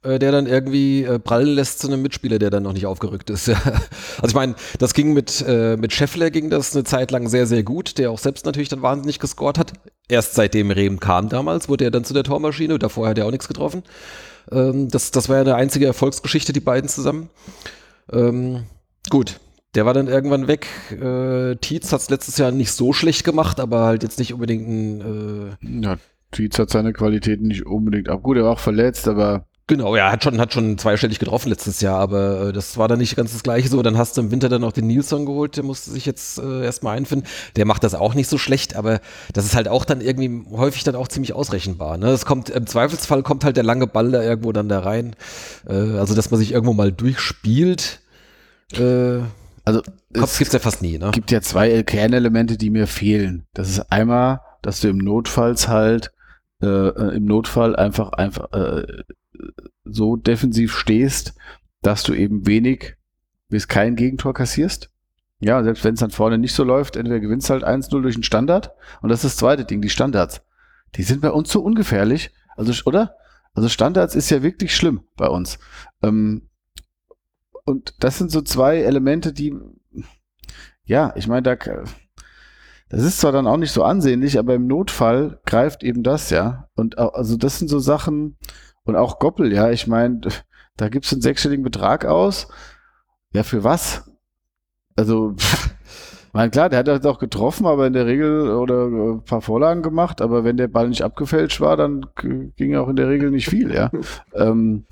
der 0.04 0.32
dann 0.32 0.46
irgendwie 0.46 1.02
äh, 1.04 1.18
prallen 1.18 1.48
lässt 1.48 1.80
zu 1.80 1.88
einem 1.88 2.02
Mitspieler, 2.02 2.38
der 2.38 2.50
dann 2.50 2.62
noch 2.62 2.72
nicht 2.72 2.86
aufgerückt 2.86 3.30
ist. 3.30 3.50
Also 4.16 4.28
ich 4.28 4.34
meine, 4.34 4.54
das 4.78 4.94
ging 4.94 5.12
mit, 5.12 5.44
äh, 5.46 5.76
mit 5.76 5.92
Scheffler 5.92 6.30
ging 6.30 6.48
das 6.48 6.74
eine 6.74 6.84
Zeit 6.84 7.10
lang 7.10 7.28
sehr, 7.28 7.46
sehr 7.46 7.62
gut, 7.62 7.98
der 7.98 8.10
auch 8.10 8.18
selbst 8.18 8.46
natürlich 8.46 8.68
dann 8.68 8.82
wahnsinnig 8.82 9.18
gescored 9.18 9.58
hat. 9.58 9.72
Erst 10.08 10.34
seitdem 10.34 10.70
Rehm 10.70 11.00
kam 11.00 11.28
damals, 11.28 11.68
wurde 11.68 11.84
er 11.84 11.90
dann 11.90 12.04
zu 12.04 12.14
der 12.14 12.24
Tormaschine, 12.24 12.78
davor 12.78 13.08
hat 13.08 13.18
er 13.18 13.26
auch 13.26 13.30
nichts 13.30 13.48
getroffen. 13.48 13.82
Ähm, 14.50 14.88
das, 14.88 15.10
das 15.10 15.28
war 15.28 15.36
ja 15.36 15.42
eine 15.42 15.54
einzige 15.56 15.86
Erfolgsgeschichte, 15.86 16.52
die 16.52 16.60
beiden 16.60 16.88
zusammen. 16.88 17.30
Ähm, 18.12 18.64
gut, 19.10 19.40
der 19.74 19.86
war 19.86 19.94
dann 19.94 20.08
irgendwann 20.08 20.46
weg. 20.46 20.66
Äh, 20.90 21.56
Tietz 21.56 21.92
hat 21.92 22.00
es 22.00 22.10
letztes 22.10 22.38
Jahr 22.38 22.52
nicht 22.52 22.72
so 22.72 22.92
schlecht 22.92 23.24
gemacht, 23.24 23.60
aber 23.60 23.84
halt 23.84 24.02
jetzt 24.02 24.18
nicht 24.18 24.32
unbedingt 24.32 24.68
ein. 24.68 25.56
Äh, 25.60 25.80
Ja, 25.82 25.96
Tietz 26.30 26.58
hat 26.58 26.70
seine 26.70 26.92
Qualitäten 26.92 27.48
nicht 27.48 27.66
unbedingt 27.66 28.08
ab. 28.08 28.22
Gut, 28.22 28.36
er 28.36 28.44
war 28.44 28.52
auch 28.52 28.60
verletzt, 28.60 29.08
aber 29.08 29.46
genau, 29.66 29.96
ja, 29.96 30.10
hat 30.10 30.24
schon, 30.24 30.40
hat 30.40 30.52
schon 30.52 30.78
zweistellig 30.78 31.18
getroffen 31.18 31.48
letztes 31.48 31.80
Jahr, 31.80 31.98
aber 31.98 32.48
äh, 32.48 32.52
das 32.52 32.76
war 32.76 32.88
dann 32.88 32.98
nicht 32.98 33.16
ganz 33.16 33.32
das 33.32 33.42
gleiche 33.42 33.68
so. 33.68 33.82
Dann 33.82 33.98
hast 33.98 34.16
du 34.16 34.22
im 34.22 34.30
Winter 34.30 34.48
dann 34.48 34.60
noch 34.60 34.72
den 34.72 34.86
Nilsson 34.86 35.26
geholt, 35.26 35.56
der 35.56 35.64
musste 35.64 35.90
sich 35.90 36.06
jetzt 36.06 36.38
äh, 36.38 36.64
erstmal 36.64 36.96
einfinden. 36.96 37.26
Der 37.56 37.66
macht 37.66 37.84
das 37.84 37.94
auch 37.94 38.14
nicht 38.14 38.28
so 38.28 38.38
schlecht, 38.38 38.76
aber 38.76 39.00
das 39.32 39.44
ist 39.44 39.54
halt 39.54 39.68
auch 39.68 39.84
dann 39.84 40.00
irgendwie 40.00 40.44
häufig 40.56 40.84
dann 40.84 40.96
auch 40.96 41.08
ziemlich 41.08 41.32
ausrechenbar. 41.32 41.96
Ne? 41.98 42.08
Es 42.08 42.26
kommt, 42.26 42.50
im 42.50 42.66
Zweifelsfall 42.66 43.22
kommt 43.22 43.44
halt 43.44 43.56
der 43.56 43.64
lange 43.64 43.86
Ball 43.86 44.10
da 44.10 44.22
irgendwo 44.22 44.52
dann 44.52 44.68
da 44.68 44.80
rein. 44.80 45.16
Äh, 45.68 45.72
also, 45.72 46.14
dass 46.14 46.30
man 46.30 46.40
sich 46.40 46.52
irgendwo 46.52 46.72
mal 46.72 46.92
durchspielt. 46.92 48.00
Äh, 48.72 49.20
also 49.64 49.80
gibt's 50.12 50.52
ja 50.52 50.58
fast 50.58 50.82
nie, 50.82 50.98
ne? 50.98 51.10
gibt 51.12 51.30
ja 51.30 51.40
zwei 51.40 51.82
Kernelemente, 51.82 52.58
die 52.58 52.70
mir 52.70 52.86
fehlen. 52.86 53.46
Das 53.54 53.70
ist 53.70 53.80
einmal, 53.90 54.40
dass 54.60 54.80
du 54.80 54.88
im 54.88 54.98
Notfalls 54.98 55.68
halt 55.68 56.12
äh, 56.62 56.66
äh, 56.66 57.16
im 57.16 57.24
Notfall 57.24 57.74
einfach 57.76 58.12
einfach 58.12 58.52
äh, 58.52 59.02
so 59.84 60.16
defensiv 60.16 60.76
stehst, 60.76 61.34
dass 61.82 62.02
du 62.02 62.14
eben 62.14 62.46
wenig 62.46 62.96
bis 63.48 63.68
kein 63.68 63.96
Gegentor 63.96 64.34
kassierst. 64.34 64.90
Ja, 65.40 65.62
selbst 65.62 65.84
wenn 65.84 65.94
es 65.94 66.00
dann 66.00 66.10
vorne 66.10 66.38
nicht 66.38 66.54
so 66.54 66.64
läuft, 66.64 66.96
entweder 66.96 67.20
gewinnst 67.20 67.50
halt 67.50 67.64
1-0 67.64 68.00
durch 68.00 68.14
einen 68.14 68.22
Standard 68.22 68.72
und 69.02 69.10
das 69.10 69.24
ist 69.24 69.32
das 69.32 69.36
zweite 69.36 69.64
Ding, 69.64 69.82
die 69.82 69.90
Standards. 69.90 70.42
Die 70.94 71.02
sind 71.02 71.20
bei 71.20 71.30
uns 71.30 71.50
so 71.50 71.60
ungefährlich, 71.60 72.30
also 72.56 72.72
oder? 72.86 73.16
Also 73.52 73.68
Standards 73.68 74.14
ist 74.14 74.30
ja 74.30 74.42
wirklich 74.42 74.74
schlimm 74.74 75.02
bei 75.16 75.28
uns. 75.28 75.58
Ähm, 76.02 76.48
und 77.64 77.94
das 78.02 78.18
sind 78.18 78.30
so 78.30 78.42
zwei 78.42 78.78
Elemente, 78.78 79.32
die 79.32 79.54
ja, 80.84 81.12
ich 81.16 81.26
meine, 81.26 81.42
da, 81.42 81.56
das 82.88 83.02
ist 83.02 83.20
zwar 83.20 83.32
dann 83.32 83.46
auch 83.46 83.56
nicht 83.56 83.72
so 83.72 83.82
ansehnlich, 83.82 84.38
aber 84.38 84.54
im 84.54 84.66
Notfall 84.66 85.40
greift 85.46 85.82
eben 85.82 86.02
das, 86.02 86.30
ja. 86.30 86.68
Und 86.74 86.98
also 86.98 87.36
das 87.36 87.58
sind 87.58 87.68
so 87.68 87.78
Sachen, 87.78 88.36
und 88.84 88.96
auch 88.96 89.18
Goppel, 89.18 89.52
ja, 89.52 89.70
ich 89.70 89.86
meine, 89.86 90.20
da 90.76 90.88
gibst 90.88 91.10
du 91.12 91.16
einen 91.16 91.22
sechsstelligen 91.22 91.64
Betrag 91.64 92.04
aus. 92.04 92.48
Ja, 93.32 93.42
für 93.42 93.64
was? 93.64 94.10
Also, 94.96 95.34
pff, 95.36 95.74
mein 96.32 96.50
klar, 96.50 96.68
der 96.68 96.80
hat 96.80 96.88
das 96.88 97.04
auch 97.06 97.18
getroffen, 97.18 97.66
aber 97.66 97.86
in 97.86 97.92
der 97.92 98.06
Regel 98.06 98.50
oder 98.50 98.86
äh, 98.86 99.12
ein 99.14 99.24
paar 99.24 99.40
Vorlagen 99.40 99.82
gemacht, 99.82 100.20
aber 100.20 100.44
wenn 100.44 100.56
der 100.56 100.68
Ball 100.68 100.88
nicht 100.88 101.02
abgefälscht 101.02 101.60
war, 101.60 101.76
dann 101.76 102.06
ging 102.14 102.76
auch 102.76 102.88
in 102.88 102.96
der 102.96 103.08
Regel 103.08 103.30
nicht 103.30 103.48
viel, 103.48 103.74
ja. 103.74 103.90
ähm, 104.34 104.84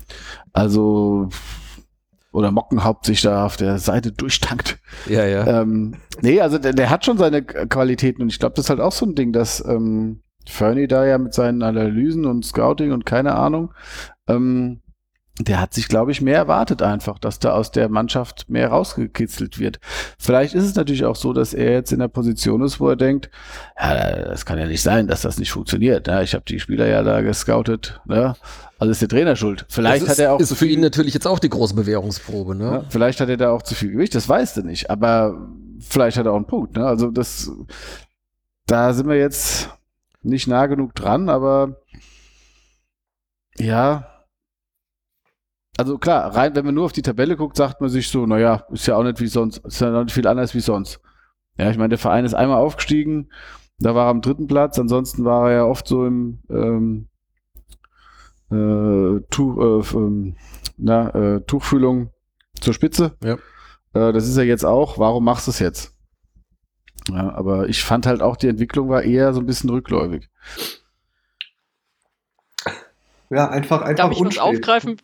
also, 0.51 1.29
oder 2.31 2.51
Mockenhaupt 2.51 3.05
sich 3.05 3.21
da 3.21 3.45
auf 3.45 3.57
der 3.57 3.77
Seite 3.77 4.11
durchtankt. 4.11 4.79
Ja, 5.07 5.25
ja. 5.25 5.61
Ähm, 5.61 5.95
nee, 6.21 6.41
also 6.41 6.57
der, 6.57 6.73
der 6.73 6.89
hat 6.89 7.05
schon 7.05 7.19
seine 7.19 7.43
Qualitäten 7.43 8.23
und 8.23 8.29
ich 8.29 8.39
glaube, 8.39 8.55
das 8.55 8.65
ist 8.65 8.69
halt 8.69 8.79
auch 8.79 8.91
so 8.91 9.05
ein 9.05 9.15
Ding, 9.15 9.31
dass 9.31 9.63
ähm, 9.65 10.22
Fernie 10.49 10.87
da 10.87 11.05
ja 11.05 11.17
mit 11.17 11.33
seinen 11.33 11.61
Analysen 11.63 12.25
und 12.25 12.45
Scouting 12.45 12.91
und 12.91 13.05
keine 13.05 13.35
Ahnung, 13.35 13.73
ähm, 14.27 14.79
der 15.39 15.59
hat 15.59 15.73
sich, 15.73 15.87
glaube 15.87 16.11
ich, 16.11 16.21
mehr 16.21 16.37
erwartet 16.37 16.83
einfach, 16.83 17.17
dass 17.17 17.39
da 17.39 17.53
aus 17.53 17.71
der 17.71 17.89
Mannschaft 17.89 18.51
mehr 18.51 18.67
rausgekitzelt 18.69 19.57
wird. 19.57 19.79
Vielleicht 20.19 20.53
ist 20.53 20.63
es 20.63 20.75
natürlich 20.75 21.05
auch 21.05 21.15
so, 21.15 21.33
dass 21.33 21.55
er 21.55 21.71
jetzt 21.71 21.91
in 21.91 21.97
der 21.97 22.07
Position 22.07 22.61
ist, 22.61 22.79
wo 22.79 22.87
er 22.89 22.95
denkt, 22.95 23.31
ja, 23.79 24.25
das 24.25 24.45
kann 24.45 24.59
ja 24.59 24.67
nicht 24.67 24.83
sein, 24.83 25.07
dass 25.07 25.23
das 25.23 25.39
nicht 25.39 25.51
funktioniert. 25.51 26.05
Ne? 26.05 26.21
Ich 26.23 26.35
habe 26.35 26.45
die 26.47 26.59
Spieler 26.59 26.85
ja 26.85 27.01
da 27.01 27.21
gescoutet, 27.21 27.99
ne? 28.05 28.35
also 28.77 28.91
ist 28.91 29.01
der 29.01 29.09
Trainer 29.09 29.35
schuld. 29.35 29.65
Vielleicht 29.69 30.03
das 30.03 30.09
hat 30.09 30.13
ist, 30.13 30.19
er 30.19 30.33
auch 30.33 30.39
ist 30.39 30.49
zu 30.49 30.55
für 30.55 30.65
viel- 30.65 30.73
ihn 30.75 30.81
natürlich 30.81 31.15
jetzt 31.15 31.25
auch 31.25 31.39
die 31.39 31.49
große 31.49 31.73
Bewährungsprobe, 31.73 32.53
ne? 32.53 32.65
ja, 32.65 32.83
vielleicht 32.89 33.19
hat 33.19 33.29
er 33.29 33.37
da 33.37 33.49
auch 33.49 33.63
zu 33.63 33.73
viel 33.73 33.89
Gewicht, 33.91 34.13
das 34.13 34.29
weißt 34.29 34.57
du 34.57 34.61
nicht, 34.61 34.91
aber 34.91 35.47
vielleicht 35.79 36.17
hat 36.17 36.27
er 36.27 36.33
auch 36.33 36.37
einen 36.37 36.45
Punkt. 36.45 36.75
Ne? 36.77 36.85
Also 36.85 37.09
das, 37.09 37.49
da 38.67 38.93
sind 38.93 39.07
wir 39.09 39.17
jetzt 39.17 39.71
nicht 40.23 40.47
nah 40.47 40.65
genug 40.67 40.95
dran, 40.95 41.29
aber 41.29 41.81
ja, 43.57 44.13
also 45.77 45.97
klar, 45.97 46.35
rein, 46.35 46.55
wenn 46.55 46.65
man 46.65 46.75
nur 46.75 46.85
auf 46.85 46.91
die 46.91 47.01
Tabelle 47.01 47.35
guckt, 47.35 47.57
sagt 47.57 47.81
man 47.81 47.89
sich 47.89 48.07
so, 48.09 48.25
naja, 48.25 48.65
ist 48.71 48.85
ja 48.85 48.95
auch 48.95 49.03
nicht 49.03 49.19
wie 49.19 49.27
sonst, 49.27 49.57
ist 49.65 49.81
ja 49.81 49.89
noch 49.89 50.03
nicht 50.03 50.13
viel 50.13 50.27
anders 50.27 50.53
wie 50.53 50.59
sonst. 50.59 51.01
Ja, 51.57 51.69
ich 51.69 51.77
meine, 51.77 51.89
der 51.89 51.97
Verein 51.97 52.25
ist 52.25 52.33
einmal 52.33 52.57
aufgestiegen, 52.57 53.31
da 53.79 53.95
war 53.95 54.07
er 54.07 54.11
am 54.11 54.21
dritten 54.21 54.47
Platz, 54.47 54.77
ansonsten 54.77 55.25
war 55.25 55.49
er 55.49 55.55
ja 55.55 55.65
oft 55.65 55.87
so 55.87 56.05
im 56.05 56.39
ähm, 56.49 57.07
äh, 58.51 59.21
tu, 59.29 59.61
äh, 59.61 59.97
ähm, 59.97 60.35
na, 60.77 61.09
äh, 61.09 61.41
Tuchfühlung 61.41 62.11
zur 62.59 62.73
Spitze. 62.73 63.17
Ja. 63.23 63.33
Äh, 63.93 64.13
das 64.13 64.27
ist 64.27 64.37
er 64.37 64.43
jetzt 64.43 64.65
auch. 64.65 64.99
Warum 64.99 65.25
machst 65.25 65.47
du 65.47 65.51
es 65.51 65.59
jetzt? 65.59 65.95
Ja, 67.11 67.33
aber 67.33 67.67
ich 67.69 67.83
fand 67.83 68.05
halt 68.05 68.21
auch, 68.21 68.37
die 68.37 68.47
Entwicklung 68.47 68.89
war 68.89 69.03
eher 69.03 69.33
so 69.33 69.39
ein 69.41 69.45
bisschen 69.45 69.69
rückläufig. 69.69 70.29
Ja, 73.29 73.49
einfach, 73.49 73.81
einfach 73.81 73.95
Darf 74.05 74.11
ich 74.11 74.17
was 74.19 74.25
unspät. 74.37 74.41
aufgreifen? 74.43 74.97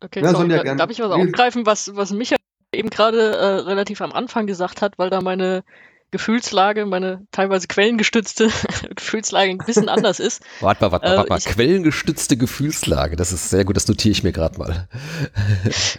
Okay, 0.00 0.22
Ja, 0.22 0.30
sorry, 0.32 0.48
gern. 0.48 0.76
darf 0.78 0.90
ich 0.90 1.00
was 1.00 1.10
aufgreifen, 1.10 1.66
was, 1.66 1.96
was 1.96 2.12
Micha 2.12 2.36
eben 2.72 2.90
gerade 2.90 3.36
äh, 3.36 3.44
relativ 3.60 4.00
am 4.00 4.12
Anfang 4.12 4.46
gesagt 4.46 4.82
hat, 4.82 4.98
weil 4.98 5.10
da 5.10 5.20
meine 5.22 5.64
Gefühlslage, 6.10 6.86
meine 6.86 7.26
teilweise 7.32 7.66
quellengestützte 7.66 8.48
Gefühlslage 8.94 9.50
ein 9.50 9.58
bisschen 9.58 9.88
anders 9.88 10.20
ist. 10.20 10.42
Warte 10.60 10.84
mal, 10.84 10.92
warte 10.92 11.06
mal, 11.08 11.14
Äh, 11.14 11.16
warte 11.18 11.30
mal. 11.30 11.40
Quellengestützte 11.40 12.36
Gefühlslage, 12.36 13.16
das 13.16 13.32
ist 13.32 13.50
sehr 13.50 13.64
gut, 13.64 13.76
das 13.76 13.88
notiere 13.88 14.12
ich 14.12 14.22
mir 14.22 14.32
gerade 14.32 14.58
mal. 14.58 14.88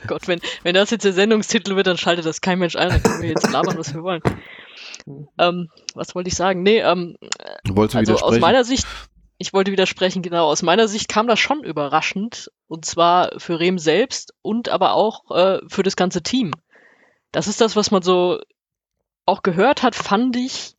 Gott, 0.08 0.28
wenn, 0.28 0.40
wenn 0.64 0.76
das 0.76 0.92
jetzt 0.92 1.04
der 1.06 1.14
Sendungstitel 1.14 1.76
wird, 1.76 1.88
dann 1.88 1.98
schaltet 1.98 2.26
das 2.26 2.42
kein 2.42 2.60
Mensch 2.60 2.76
ein, 2.76 2.90
dann 2.90 3.04
können 3.04 3.22
wir 3.22 3.30
jetzt 3.30 3.52
labern, 3.52 3.78
was 3.78 3.94
wir 3.94 4.02
wollen. 4.04 4.22
Ähm, 5.38 5.70
was 5.96 6.16
wollte 6.16 6.30
ich 6.30 6.36
sagen? 6.36 6.64
Nee, 6.64 6.80
ähm, 6.80 7.16
Du 7.64 7.76
wolltest 7.76 7.96
also 7.98 8.14
aus 8.14 8.20
widersprechen. 8.20 8.42
meiner 8.42 8.64
Sicht, 8.64 8.88
ich 9.38 9.54
wollte 9.54 9.72
widersprechen, 9.72 10.22
genau, 10.22 10.48
aus 10.48 10.62
meiner 10.62 10.88
Sicht 10.88 11.08
kam 11.10 11.28
das 11.28 11.40
schon 11.40 11.64
überraschend. 11.64 12.52
Und 12.68 12.86
zwar 12.86 13.32
für 13.38 13.60
Rehm 13.60 13.80
selbst 13.80 14.34
und 14.42 14.70
aber 14.70 14.94
auch 14.94 15.30
äh, 15.32 15.60
für 15.68 15.84
das 15.84 15.96
ganze 15.96 16.22
Team. 16.22 16.52
Das 17.32 17.48
ist 17.48 17.62
das, 17.62 17.76
was 17.76 17.92
man 17.92 18.02
so 18.02 18.40
auch 19.26 19.44
gehört 19.44 19.84
hat, 19.84 19.96
fand 19.96 20.36
ich 20.36 20.76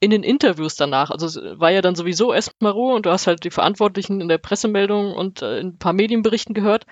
in 0.00 0.10
den 0.10 0.22
Interviews 0.22 0.76
danach. 0.76 1.10
Also 1.10 1.26
es 1.26 1.36
war 1.58 1.70
ja 1.70 1.82
dann 1.82 1.96
sowieso 1.96 2.32
erstmal 2.32 2.72
Ruhe 2.72 2.94
und 2.94 3.06
du 3.06 3.10
hast 3.10 3.26
halt 3.26 3.42
die 3.44 3.50
Verantwortlichen 3.50 4.20
in 4.20 4.28
der 4.28 4.38
Pressemeldung 4.38 5.12
und 5.14 5.42
äh, 5.42 5.58
in 5.58 5.68
ein 5.68 5.78
paar 5.78 5.92
Medienberichten 5.92 6.54
gehört. 6.54 6.86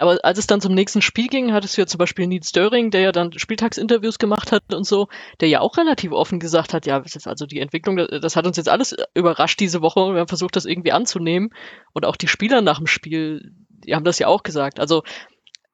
Aber 0.00 0.18
als 0.22 0.38
es 0.38 0.46
dann 0.46 0.62
zum 0.62 0.72
nächsten 0.72 1.02
Spiel 1.02 1.28
ging, 1.28 1.52
hattest 1.52 1.76
du 1.76 1.82
ja 1.82 1.86
zum 1.86 1.98
Beispiel 1.98 2.26
Nils 2.26 2.48
Störing, 2.48 2.90
der 2.90 3.02
ja 3.02 3.12
dann 3.12 3.38
Spieltagsinterviews 3.38 4.18
gemacht 4.18 4.50
hat 4.50 4.72
und 4.72 4.84
so, 4.84 5.08
der 5.40 5.48
ja 5.48 5.60
auch 5.60 5.76
relativ 5.76 6.12
offen 6.12 6.40
gesagt 6.40 6.72
hat, 6.72 6.86
ja, 6.86 7.02
also 7.24 7.44
die 7.44 7.60
Entwicklung, 7.60 7.96
das 7.96 8.34
hat 8.34 8.46
uns 8.46 8.56
jetzt 8.56 8.70
alles 8.70 8.96
überrascht 9.14 9.60
diese 9.60 9.82
Woche 9.82 10.00
und 10.00 10.14
wir 10.14 10.20
haben 10.20 10.28
versucht, 10.28 10.56
das 10.56 10.64
irgendwie 10.64 10.92
anzunehmen. 10.92 11.50
Und 11.92 12.06
auch 12.06 12.16
die 12.16 12.28
Spieler 12.28 12.62
nach 12.62 12.78
dem 12.78 12.86
Spiel, 12.86 13.52
die 13.68 13.94
haben 13.94 14.04
das 14.04 14.18
ja 14.18 14.26
auch 14.26 14.42
gesagt. 14.42 14.80
Also 14.80 15.02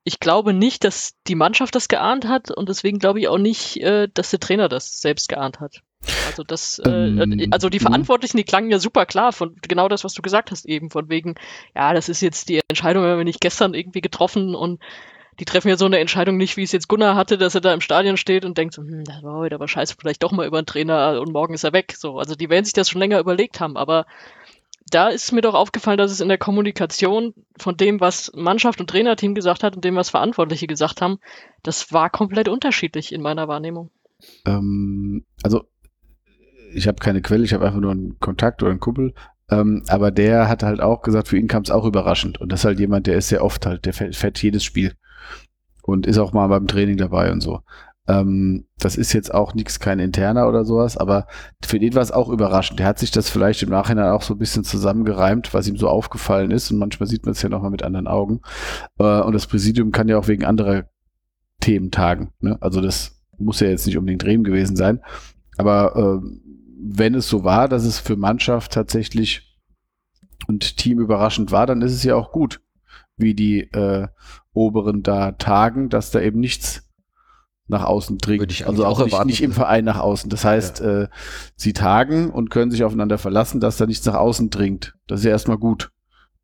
ich 0.02 0.18
glaube 0.18 0.52
nicht, 0.52 0.82
dass 0.82 1.14
die 1.28 1.36
Mannschaft 1.36 1.76
das 1.76 1.86
geahnt 1.86 2.26
hat 2.26 2.50
und 2.50 2.68
deswegen 2.68 2.98
glaube 2.98 3.20
ich 3.20 3.28
auch 3.28 3.38
nicht, 3.38 3.76
äh, 3.76 4.08
dass 4.12 4.30
der 4.30 4.40
Trainer 4.40 4.68
das 4.68 5.00
selbst 5.00 5.28
geahnt 5.28 5.60
hat. 5.60 5.82
Also 6.26 6.44
das, 6.44 6.78
äh, 6.78 6.88
ähm, 6.88 7.48
also 7.50 7.68
die 7.68 7.78
mhm. 7.78 7.84
Verantwortlichen, 7.84 8.36
die 8.36 8.44
klangen 8.44 8.70
ja 8.70 8.78
super 8.78 9.06
klar 9.06 9.32
von 9.32 9.56
genau 9.62 9.88
das, 9.88 10.04
was 10.04 10.14
du 10.14 10.22
gesagt 10.22 10.50
hast 10.50 10.66
eben, 10.66 10.90
von 10.90 11.08
wegen, 11.08 11.34
ja, 11.74 11.92
das 11.94 12.08
ist 12.08 12.20
jetzt 12.20 12.48
die 12.48 12.60
Entscheidung, 12.68 13.04
wenn 13.04 13.18
wir 13.18 13.24
nicht 13.24 13.40
gestern 13.40 13.74
irgendwie 13.74 14.00
getroffen 14.00 14.54
und 14.54 14.80
die 15.38 15.44
treffen 15.44 15.68
ja 15.68 15.76
so 15.76 15.84
eine 15.84 15.98
Entscheidung 15.98 16.36
nicht, 16.36 16.56
wie 16.56 16.62
es 16.62 16.72
jetzt 16.72 16.88
Gunnar 16.88 17.14
hatte, 17.14 17.36
dass 17.36 17.54
er 17.54 17.60
da 17.60 17.74
im 17.74 17.80
Stadion 17.80 18.16
steht 18.16 18.44
und 18.44 18.56
denkt 18.56 18.74
so, 18.74 18.82
hm, 18.82 19.04
das 19.04 19.22
war 19.22 19.36
heute 19.36 19.54
aber 19.54 19.68
scheiße, 19.68 19.96
vielleicht 19.98 20.22
doch 20.22 20.32
mal 20.32 20.46
über 20.46 20.62
den 20.62 20.66
Trainer 20.66 21.20
und 21.20 21.32
morgen 21.32 21.54
ist 21.54 21.64
er 21.64 21.72
weg. 21.72 21.94
So, 21.96 22.18
also 22.18 22.34
die 22.34 22.48
werden 22.48 22.64
sich 22.64 22.72
das 22.72 22.88
schon 22.88 23.00
länger 23.00 23.18
überlegt 23.18 23.60
haben, 23.60 23.76
aber 23.76 24.06
da 24.88 25.08
ist 25.08 25.32
mir 25.32 25.40
doch 25.40 25.54
aufgefallen, 25.54 25.98
dass 25.98 26.12
es 26.12 26.20
in 26.20 26.28
der 26.28 26.38
Kommunikation 26.38 27.34
von 27.58 27.76
dem, 27.76 28.00
was 28.00 28.30
Mannschaft 28.34 28.80
und 28.80 28.88
Trainerteam 28.88 29.34
gesagt 29.34 29.62
hat 29.62 29.74
und 29.74 29.84
dem, 29.84 29.96
was 29.96 30.10
Verantwortliche 30.10 30.68
gesagt 30.68 31.02
haben, 31.02 31.18
das 31.62 31.92
war 31.92 32.08
komplett 32.08 32.48
unterschiedlich 32.48 33.12
in 33.12 33.20
meiner 33.20 33.48
Wahrnehmung. 33.48 33.90
Ähm, 34.46 35.24
also 35.42 35.64
ich 36.76 36.88
habe 36.88 36.98
keine 36.98 37.22
Quelle, 37.22 37.44
ich 37.44 37.54
habe 37.54 37.66
einfach 37.66 37.80
nur 37.80 37.92
einen 37.92 38.18
Kontakt 38.18 38.62
oder 38.62 38.70
einen 38.70 38.80
Kumpel. 38.80 39.14
Ähm, 39.50 39.84
aber 39.88 40.10
der 40.10 40.48
hat 40.48 40.62
halt 40.62 40.80
auch 40.80 41.02
gesagt, 41.02 41.28
für 41.28 41.38
ihn 41.38 41.48
kam 41.48 41.62
es 41.62 41.70
auch 41.70 41.84
überraschend. 41.84 42.40
Und 42.40 42.50
das 42.50 42.60
ist 42.60 42.64
halt 42.64 42.80
jemand, 42.80 43.06
der 43.06 43.16
ist 43.16 43.28
sehr 43.28 43.44
oft 43.44 43.64
halt, 43.66 43.86
der 43.86 43.92
fährt, 43.92 44.16
fährt 44.16 44.42
jedes 44.42 44.64
Spiel 44.64 44.94
und 45.82 46.06
ist 46.06 46.18
auch 46.18 46.32
mal 46.32 46.48
beim 46.48 46.66
Training 46.66 46.96
dabei 46.96 47.30
und 47.30 47.40
so. 47.40 47.60
Ähm, 48.08 48.66
das 48.78 48.96
ist 48.96 49.12
jetzt 49.12 49.32
auch 49.34 49.54
nichts, 49.54 49.80
kein 49.80 49.98
interner 49.98 50.48
oder 50.48 50.64
sowas, 50.64 50.96
aber 50.96 51.26
für 51.64 51.78
den 51.78 51.94
war 51.94 52.02
es 52.02 52.12
auch 52.12 52.28
überraschend. 52.28 52.78
Der 52.78 52.86
hat 52.86 52.98
sich 52.98 53.10
das 53.10 53.28
vielleicht 53.28 53.62
im 53.62 53.70
Nachhinein 53.70 54.10
auch 54.10 54.22
so 54.22 54.34
ein 54.34 54.38
bisschen 54.38 54.64
zusammengereimt, 54.64 55.54
was 55.54 55.66
ihm 55.66 55.76
so 55.76 55.88
aufgefallen 55.88 56.50
ist. 56.50 56.70
Und 56.70 56.78
manchmal 56.78 57.08
sieht 57.08 57.24
man 57.24 57.32
es 57.32 57.42
ja 57.42 57.48
nochmal 57.48 57.70
mit 57.70 57.82
anderen 57.82 58.06
Augen. 58.06 58.40
Äh, 58.98 59.20
und 59.20 59.32
das 59.32 59.46
Präsidium 59.46 59.92
kann 59.92 60.08
ja 60.08 60.18
auch 60.18 60.28
wegen 60.28 60.44
anderer 60.44 60.84
Themen 61.60 61.90
tagen. 61.90 62.30
Ne? 62.40 62.58
Also 62.60 62.80
das 62.80 63.20
muss 63.38 63.60
ja 63.60 63.68
jetzt 63.68 63.86
nicht 63.86 63.98
unbedingt 63.98 64.24
Rehm 64.24 64.44
gewesen 64.44 64.76
sein. 64.76 65.00
Aber 65.56 66.20
äh, 66.22 66.28
wenn 66.78 67.14
es 67.14 67.28
so 67.28 67.44
war, 67.44 67.68
dass 67.68 67.84
es 67.84 67.98
für 67.98 68.16
Mannschaft 68.16 68.72
tatsächlich 68.72 69.56
und 70.46 70.76
Team 70.76 71.00
überraschend 71.00 71.50
war, 71.50 71.66
dann 71.66 71.82
ist 71.82 71.92
es 71.92 72.04
ja 72.04 72.14
auch 72.14 72.32
gut, 72.32 72.60
wie 73.16 73.34
die 73.34 73.60
äh, 73.72 74.08
Oberen 74.52 75.02
da 75.02 75.32
tagen, 75.32 75.88
dass 75.88 76.10
da 76.10 76.20
eben 76.20 76.40
nichts 76.40 76.82
nach 77.68 77.84
außen 77.84 78.18
dringt. 78.18 78.66
also 78.66 78.86
auch, 78.86 79.04
nicht, 79.04 79.24
nicht, 79.24 79.42
im 79.42 79.52
Verein 79.52 79.84
nach 79.84 79.98
außen. 79.98 80.30
Das 80.30 80.44
heißt, 80.44 80.80
ja. 80.80 81.02
äh, 81.02 81.08
sie 81.56 81.72
tagen 81.72 82.30
und 82.30 82.50
können 82.50 82.70
sich 82.70 82.84
aufeinander 82.84 83.18
verlassen, 83.18 83.60
dass 83.60 83.76
da 83.76 83.86
nichts 83.86 84.06
nach 84.06 84.14
außen 84.14 84.50
dringt. 84.50 84.94
Das 85.08 85.20
ist 85.20 85.24
ja 85.24 85.32
erstmal 85.32 85.58
gut. 85.58 85.90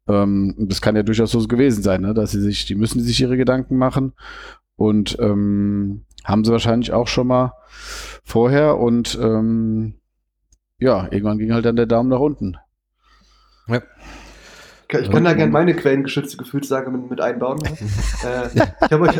Ähm, 0.08 0.54
das 0.58 0.80
kann 0.80 0.96
ja 0.96 1.04
durchaus 1.04 1.30
so 1.30 1.46
gewesen 1.46 1.82
sein, 1.82 2.00
ne? 2.00 2.12
dass 2.12 2.32
sie 2.32 2.40
sich, 2.40 2.66
die 2.66 2.74
müssen 2.74 3.00
sich 3.00 3.20
ihre 3.20 3.36
Gedanken 3.36 3.76
machen 3.76 4.14
und 4.74 5.16
ähm, 5.20 6.06
haben 6.24 6.44
sie 6.44 6.50
wahrscheinlich 6.50 6.92
auch 6.92 7.06
schon 7.06 7.28
mal 7.28 7.52
vorher 8.24 8.78
und 8.78 9.16
ähm, 9.20 9.94
ja, 10.82 11.06
irgendwann 11.10 11.38
ging 11.38 11.52
halt 11.52 11.64
dann 11.64 11.76
der 11.76 11.86
Daumen 11.86 12.08
nach 12.08 12.18
unten. 12.18 12.56
Ja. 13.68 13.80
Ich 15.00 15.10
kann 15.10 15.24
da 15.24 15.32
gerne 15.32 15.50
meine 15.50 15.74
quellengeschützte 15.74 16.36
Gefühlslage 16.36 16.90
mit, 16.90 17.08
mit 17.08 17.20
einbauen. 17.20 17.60
äh, 17.64 18.48
ich 18.54 18.92
habe 18.92 19.04
euch, 19.04 19.16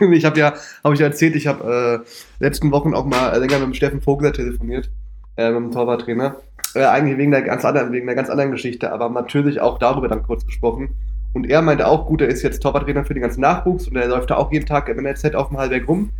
ich 0.12 0.24
habe 0.24 0.38
ja, 0.38 0.54
habe 0.82 0.94
ich 0.94 1.00
erzählt, 1.00 1.36
ich 1.36 1.46
habe 1.46 2.04
äh, 2.06 2.42
letzten 2.42 2.70
Wochen 2.70 2.94
auch 2.94 3.04
mal 3.04 3.36
länger 3.38 3.58
mit 3.58 3.66
dem 3.66 3.74
Steffen 3.74 4.00
Vogler 4.00 4.32
telefoniert, 4.32 4.90
äh, 5.36 5.50
mit 5.50 5.56
dem 5.56 5.70
Torwarttrainer. 5.72 6.36
Äh, 6.74 6.84
eigentlich 6.84 7.18
wegen 7.18 7.34
einer 7.34 7.44
ganz 7.44 7.64
anderen, 7.64 7.92
wegen 7.92 8.08
einer 8.08 8.16
ganz 8.16 8.30
anderen 8.30 8.52
Geschichte, 8.52 8.90
aber 8.90 9.10
natürlich 9.10 9.60
auch 9.60 9.78
darüber 9.78 10.08
dann 10.08 10.22
kurz 10.22 10.46
gesprochen. 10.46 10.94
Und 11.34 11.50
er 11.50 11.60
meinte 11.60 11.88
auch, 11.88 12.06
gut, 12.06 12.22
er 12.22 12.28
ist 12.28 12.42
jetzt 12.42 12.60
Torwarttrainer 12.60 13.04
für 13.04 13.12
den 13.12 13.22
ganzen 13.22 13.40
Nachwuchs 13.40 13.88
und 13.88 13.96
er 13.96 14.08
läuft 14.08 14.30
da 14.30 14.36
auch 14.36 14.50
jeden 14.50 14.66
Tag 14.66 14.88
im 14.88 15.02
NLZ 15.02 15.34
auf 15.34 15.48
dem 15.48 15.58
Halbweg 15.58 15.86
rum. 15.88 16.10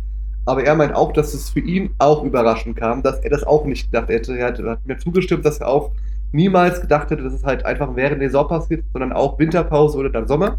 Aber 0.45 0.63
er 0.63 0.75
meint 0.75 0.93
auch, 0.93 1.11
dass 1.11 1.33
es 1.33 1.49
für 1.49 1.59
ihn 1.59 1.91
auch 1.97 2.23
überraschend 2.23 2.77
kam, 2.77 3.01
dass 3.01 3.19
er 3.19 3.31
das 3.31 3.43
auch 3.43 3.65
nicht 3.65 3.91
gedacht 3.91 4.09
hätte. 4.09 4.37
Er 4.37 4.47
hat, 4.47 4.59
hat 4.59 4.85
mir 4.85 4.97
zugestimmt, 4.97 5.45
dass 5.45 5.59
er 5.59 5.67
auch 5.67 5.91
niemals 6.31 6.81
gedacht 6.81 7.09
hätte, 7.09 7.23
dass 7.23 7.33
es 7.33 7.43
halt 7.43 7.65
einfach 7.65 7.95
während 7.95 8.21
der 8.21 8.29
Saison 8.29 8.47
passiert, 8.47 8.83
sondern 8.93 9.13
auch 9.13 9.39
Winterpause 9.39 9.97
oder 9.97 10.09
dann 10.09 10.27
Sommer. 10.27 10.57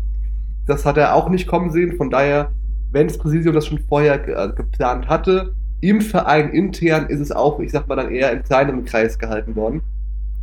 Das 0.66 0.84
hat 0.84 0.97
er 0.97 1.14
auch 1.14 1.28
nicht 1.28 1.47
kommen 1.47 1.70
sehen. 1.70 1.97
Von 1.97 2.11
daher, 2.11 2.51
wenn 2.91 3.07
das 3.07 3.18
Präsidium 3.18 3.55
das 3.55 3.66
schon 3.66 3.78
vorher 3.78 4.26
äh, 4.26 4.53
geplant 4.53 5.09
hatte, 5.09 5.53
im 5.80 6.01
Verein 6.01 6.51
intern 6.51 7.07
ist 7.07 7.20
es 7.20 7.30
auch, 7.30 7.61
ich 7.61 7.70
sag 7.70 7.87
mal, 7.87 7.97
dann 7.97 8.11
eher 8.11 8.32
in 8.32 8.43
kleinem 8.43 8.84
Kreis 8.84 9.18
gehalten 9.18 9.55
worden. 9.55 9.82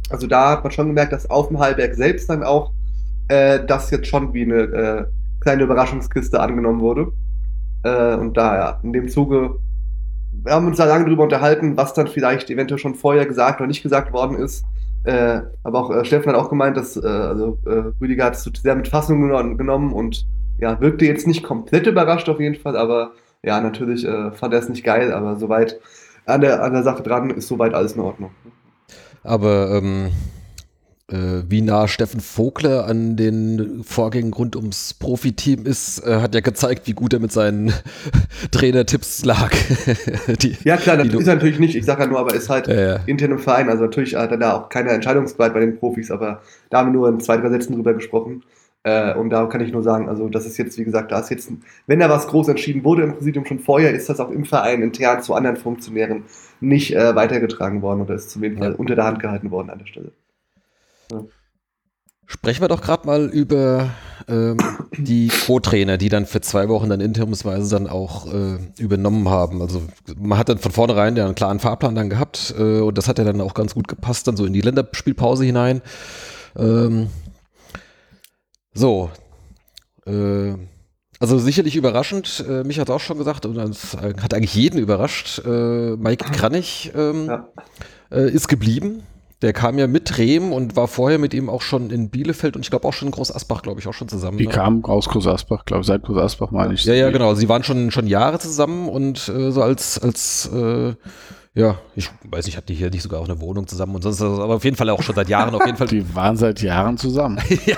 Also 0.09 0.27
da 0.27 0.51
hat 0.51 0.63
man 0.63 0.71
schon 0.71 0.87
gemerkt, 0.87 1.11
dass 1.11 1.29
auf 1.29 1.47
dem 1.47 1.59
Hallberg 1.59 1.95
selbst 1.95 2.29
dann 2.29 2.43
auch 2.43 2.71
äh, 3.29 3.59
das 3.65 3.89
jetzt 3.89 4.07
schon 4.07 4.33
wie 4.33 4.43
eine 4.43 4.61
äh, 4.61 5.05
kleine 5.41 5.63
Überraschungskiste 5.63 6.39
angenommen 6.39 6.81
wurde. 6.81 7.11
Äh, 7.83 8.15
und 8.15 8.35
daher, 8.35 8.79
in 8.83 8.93
dem 8.93 9.09
Zuge, 9.09 9.59
wir 10.43 10.53
haben 10.53 10.67
uns 10.67 10.77
da 10.77 10.85
lange 10.85 11.05
drüber 11.05 11.23
unterhalten, 11.23 11.77
was 11.77 11.93
dann 11.93 12.07
vielleicht 12.07 12.49
eventuell 12.49 12.79
schon 12.79 12.95
vorher 12.95 13.25
gesagt 13.25 13.61
oder 13.61 13.67
nicht 13.67 13.83
gesagt 13.83 14.11
worden 14.11 14.37
ist. 14.37 14.65
Äh, 15.03 15.41
aber 15.63 15.79
auch 15.79 15.91
äh, 15.91 16.05
Steffen 16.05 16.31
hat 16.31 16.39
auch 16.39 16.49
gemeint, 16.49 16.77
dass 16.77 16.95
äh, 16.95 17.05
also, 17.05 17.59
äh, 17.65 17.91
Rüdiger 18.01 18.25
hat 18.25 18.35
es 18.35 18.49
sehr 18.61 18.75
mit 18.75 18.87
Fassung 18.87 19.21
genommen 19.57 19.91
und 19.91 20.25
ja, 20.59 20.79
wirkte 20.79 21.05
jetzt 21.05 21.27
nicht 21.27 21.43
komplett 21.43 21.87
überrascht 21.87 22.29
auf 22.29 22.39
jeden 22.39 22.55
Fall, 22.55 22.77
aber 22.77 23.11
ja, 23.43 23.59
natürlich 23.59 24.05
äh, 24.05 24.31
fand 24.31 24.53
er 24.53 24.59
es 24.61 24.69
nicht 24.69 24.85
geil, 24.85 25.11
aber 25.11 25.35
soweit 25.35 25.79
an 26.25 26.41
der, 26.41 26.63
an 26.63 26.71
der 26.71 26.83
Sache 26.83 27.03
dran 27.03 27.29
ist 27.31 27.49
soweit 27.49 27.73
alles 27.73 27.93
in 27.93 28.01
Ordnung. 28.01 28.31
Aber 29.23 29.71
ähm, 29.71 30.07
äh, 30.07 30.42
wie 31.47 31.61
nah 31.61 31.87
Steffen 31.87 32.19
Vogler 32.19 32.85
an 32.85 33.15
den 33.15 33.83
Vorgängen 33.83 34.33
rund 34.33 34.55
ums 34.55 34.93
Profiteam 34.93 35.65
ist, 35.65 35.99
äh, 36.05 36.21
hat 36.21 36.33
ja 36.33 36.41
gezeigt, 36.41 36.87
wie 36.87 36.93
gut 36.93 37.13
er 37.13 37.19
mit 37.19 37.31
seinen 37.31 37.73
Trainertipps 38.51 39.23
lag. 39.25 39.51
die, 40.41 40.57
ja 40.63 40.77
klar, 40.77 40.97
das 40.97 41.07
ist 41.07 41.27
er 41.27 41.35
natürlich 41.35 41.59
nicht. 41.59 41.75
Ich 41.75 41.85
sage 41.85 42.03
ja 42.03 42.07
nur, 42.07 42.19
aber 42.19 42.33
ist 42.33 42.49
halt 42.49 42.67
ja, 42.67 42.73
ja. 42.73 42.99
intern 43.05 43.31
im 43.31 43.39
Verein. 43.39 43.69
Also 43.69 43.83
natürlich 43.83 44.15
hat 44.15 44.31
er 44.31 44.37
da 44.37 44.53
auch 44.53 44.69
keine 44.69 44.89
Entscheidungsgewalt 44.89 45.53
bei 45.53 45.59
den 45.59 45.77
Profis, 45.77 46.09
aber 46.09 46.41
da 46.69 46.79
haben 46.79 46.89
wir 46.89 46.93
nur 46.93 47.09
in 47.09 47.19
zwei, 47.19 47.37
drei 47.37 47.49
Sätzen 47.49 47.75
drüber 47.75 47.93
gesprochen. 47.93 48.43
Äh, 48.83 49.13
und 49.13 49.29
da 49.29 49.45
kann 49.45 49.61
ich 49.61 49.71
nur 49.71 49.81
sagen, 49.81 50.09
also 50.09 50.27
das 50.27 50.45
ist 50.45 50.57
jetzt, 50.57 50.77
wie 50.77 50.83
gesagt, 50.83 51.11
da 51.11 51.19
ist 51.19 51.29
jetzt, 51.29 51.49
wenn 51.87 51.99
da 51.99 52.09
was 52.09 52.27
groß 52.27 52.49
entschieden 52.49 52.83
wurde 52.83 53.03
im 53.03 53.13
Präsidium 53.13 53.45
schon 53.45 53.59
vorher, 53.59 53.91
ist 53.91 54.09
das 54.09 54.19
auch 54.19 54.29
im 54.29 54.45
Verein 54.45 54.81
intern 54.81 55.21
zu 55.21 55.33
anderen 55.33 55.55
Funktionären 55.55 56.23
nicht 56.59 56.93
äh, 56.95 57.15
weitergetragen 57.15 57.81
worden 57.81 58.01
oder 58.01 58.15
ist 58.15 58.29
zumindest 58.29 58.63
ja. 58.63 58.75
unter 58.75 58.95
der 58.95 59.05
Hand 59.05 59.19
gehalten 59.19 59.51
worden 59.51 59.69
an 59.69 59.79
der 59.79 59.85
Stelle. 59.85 60.11
Sprechen 62.25 62.61
wir 62.61 62.67
doch 62.67 62.81
gerade 62.81 63.05
mal 63.05 63.25
über 63.25 63.91
ähm, 64.27 64.57
die 64.97 65.27
Co-Trainer, 65.27 65.97
die 65.97 66.09
dann 66.09 66.25
für 66.25 66.41
zwei 66.41 66.69
Wochen 66.69 66.89
dann 66.89 67.01
interimsweise 67.01 67.69
dann 67.75 67.87
auch 67.87 68.25
äh, 68.25 68.57
übernommen 68.79 69.29
haben. 69.29 69.61
Also 69.61 69.83
man 70.17 70.37
hat 70.37 70.49
dann 70.49 70.57
von 70.57 70.71
vornherein 70.71 71.15
ja 71.15 71.25
einen 71.25 71.35
klaren 71.35 71.59
Fahrplan 71.59 71.95
dann 71.95 72.09
gehabt 72.09 72.53
äh, 72.57 72.79
und 72.79 72.97
das 72.97 73.07
hat 73.07 73.17
ja 73.19 73.25
dann 73.25 73.41
auch 73.41 73.53
ganz 73.53 73.73
gut 73.73 73.87
gepasst, 73.87 74.27
dann 74.27 74.37
so 74.37 74.45
in 74.45 74.53
die 74.53 74.61
Länderspielpause 74.61 75.43
hinein. 75.43 75.81
Ähm, 76.55 77.09
so. 78.73 79.11
Äh, 80.05 80.53
also 81.19 81.37
sicherlich 81.37 81.75
überraschend. 81.75 82.43
Äh, 82.47 82.63
mich 82.63 82.79
hat 82.79 82.89
auch 82.89 82.99
schon 82.99 83.17
gesagt, 83.17 83.45
und 83.45 83.55
das 83.55 83.95
hat 83.95 84.33
eigentlich 84.33 84.55
jeden 84.55 84.79
überrascht. 84.79 85.39
Äh, 85.45 85.95
Mike 85.97 86.31
Kranich 86.31 86.91
ähm, 86.95 87.27
ja. 87.27 87.47
äh, 88.11 88.29
ist 88.29 88.47
geblieben. 88.47 89.03
Der 89.43 89.51
kam 89.51 89.77
ja 89.77 89.87
mit 89.87 90.17
Rehm 90.17 90.53
und 90.53 90.77
war 90.77 90.87
vorher 90.87 91.19
mit 91.19 91.33
ihm 91.33 91.49
auch 91.49 91.61
schon 91.61 91.89
in 91.89 92.09
Bielefeld 92.09 92.55
und 92.55 92.61
ich 92.61 92.69
glaube 92.69 92.87
auch 92.87 92.93
schon 92.93 93.09
in 93.09 93.11
Groß 93.11 93.35
Asbach, 93.35 93.61
glaube 93.61 93.81
ich, 93.81 93.87
auch 93.87 93.93
schon 93.93 94.07
zusammen. 94.07 94.37
Die 94.37 94.47
ne? 94.47 94.53
kamen 94.53 94.85
aus 94.85 95.09
Groß 95.09 95.27
Asbach, 95.27 95.65
glaube 95.65 95.81
ich, 95.81 95.87
seit 95.87 96.03
Groß 96.03 96.17
Asbach 96.17 96.51
meine 96.51 96.73
ich. 96.73 96.85
Ja, 96.85 96.93
ja, 96.93 97.11
genau. 97.11 97.35
Sie 97.35 97.49
waren 97.49 97.61
schon, 97.63 97.91
schon 97.91 98.07
Jahre 98.07 98.39
zusammen 98.39 98.87
und 98.87 99.27
äh, 99.27 99.51
so 99.51 99.61
als, 99.61 99.99
als 99.99 100.49
äh, 100.53 100.93
Ja, 101.55 101.77
ich 101.95 102.09
weiß 102.23 102.47
nicht, 102.47 102.57
hatten 102.57 102.65
die 102.65 102.73
hier 102.73 102.89
nicht 102.89 103.03
sogar 103.03 103.19
auch 103.19 103.29
eine 103.29 103.39
Wohnung 103.39 103.67
zusammen 103.67 103.93
und 103.93 104.01
sonst, 104.01 104.19
aber 104.23 104.55
auf 104.55 104.63
jeden 104.63 104.75
Fall 104.75 104.89
auch 104.89 105.03
schon 105.03 105.13
seit 105.13 105.29
Jahren, 105.29 105.53
auf 105.53 105.63
jeden 105.63 105.77
Fall. 105.77 105.87
Die 105.93 106.15
waren 106.15 106.35
seit 106.35 106.61
Jahren 106.63 106.97
zusammen. 106.97 107.39
ja. 107.67 107.75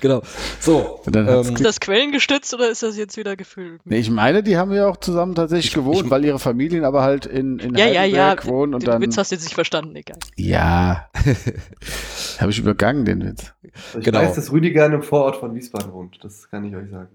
genau. 0.00 0.22
So. 0.60 1.00
Ähm, 1.12 1.26
Ist 1.54 1.64
das 1.64 1.80
quellengestützt 1.80 2.54
oder 2.54 2.70
ist 2.70 2.84
das 2.84 2.96
jetzt 2.96 3.16
wieder 3.16 3.34
gefühlt? 3.36 3.80
Nee, 3.84 3.98
ich 3.98 4.10
meine, 4.10 4.42
die 4.44 4.56
haben 4.56 4.72
ja 4.72 4.86
auch 4.86 4.98
zusammen 4.98 5.34
tatsächlich 5.34 5.66
Ich- 5.70 5.74
gewohnt, 5.74 6.04
ich- 6.04 6.10
weil 6.10 6.24
ihre 6.24 6.38
Familien 6.38 6.84
aber 6.84 7.02
halt 7.02 7.26
in, 7.26 7.58
in 7.58 7.74
Ja, 7.76 7.86
ja, 7.86 7.92
ja. 7.92 8.00
Heidelberg 8.02 8.46
wohnen 8.46 8.74
und 8.74 8.82
Den 8.84 8.90
dann. 8.92 9.02
Witz 9.02 9.16
hast 9.18 9.32
du 9.32 9.34
jetzt 9.34 9.44
nicht 9.44 9.54
verstanden, 9.54 9.96
egal. 9.96 10.18
Ja. 10.36 11.08
Habe 12.38 12.50
ich 12.52 12.58
übergangen, 12.60 13.04
den 13.04 13.24
Witz. 13.24 13.52
Also 13.88 13.98
ich 13.98 14.04
Genau. 14.04 14.20
weiß, 14.20 14.34
dass 14.34 14.52
Rüdiger 14.52 14.86
in 14.86 14.92
einem 14.92 15.02
Vorort 15.02 15.36
von 15.36 15.54
Wiesbaden 15.54 15.92
wohnt. 15.92 16.18
Das 16.22 16.48
kann 16.50 16.64
ich 16.64 16.74
euch 16.74 16.88
sagen. 16.90 17.08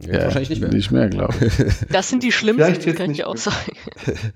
Ja, 0.00 0.24
wahrscheinlich 0.24 0.50
nicht 0.50 0.60
mehr. 0.60 0.70
Nicht 0.70 0.90
mehr, 0.90 1.08
glaube 1.08 1.34
ich. 1.46 1.52
Das 1.90 2.08
sind 2.08 2.22
die 2.22 2.32
Schlimmsten, 2.32 2.72
jetzt 2.72 2.96
kann 2.96 3.10
ich 3.10 3.24
auch 3.24 3.36
sagen. 3.36 3.72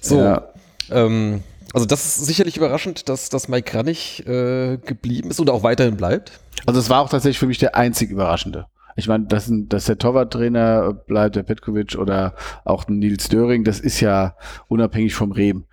So. 0.00 0.20
Ja. 0.20 0.48
Ähm, 0.90 1.42
also 1.72 1.84
das 1.84 2.06
ist 2.06 2.26
sicherlich 2.26 2.56
überraschend, 2.56 3.08
dass, 3.08 3.28
dass 3.28 3.48
Mike 3.48 3.72
Kranich 3.72 4.24
äh, 4.26 4.76
geblieben 4.76 5.30
ist 5.30 5.40
und 5.40 5.50
auch 5.50 5.64
weiterhin 5.64 5.96
bleibt. 5.96 6.38
Also 6.64 6.78
es 6.78 6.88
war 6.88 7.00
auch 7.00 7.08
tatsächlich 7.08 7.40
für 7.40 7.48
mich 7.48 7.58
der 7.58 7.74
einzig 7.74 8.10
Überraschende. 8.10 8.66
Ich 8.96 9.08
meine, 9.08 9.26
dass, 9.26 9.50
dass 9.52 9.84
der 9.84 9.98
Torwarttrainer 9.98 10.94
bleibt, 10.94 11.36
der 11.36 11.42
Petkovic 11.42 11.96
oder 11.96 12.34
auch 12.64 12.88
ein 12.88 12.98
Nils 12.98 13.28
Döring, 13.28 13.62
das 13.62 13.78
ist 13.78 14.00
ja 14.00 14.36
unabhängig 14.68 15.14
vom 15.14 15.32
Rehm. 15.32 15.64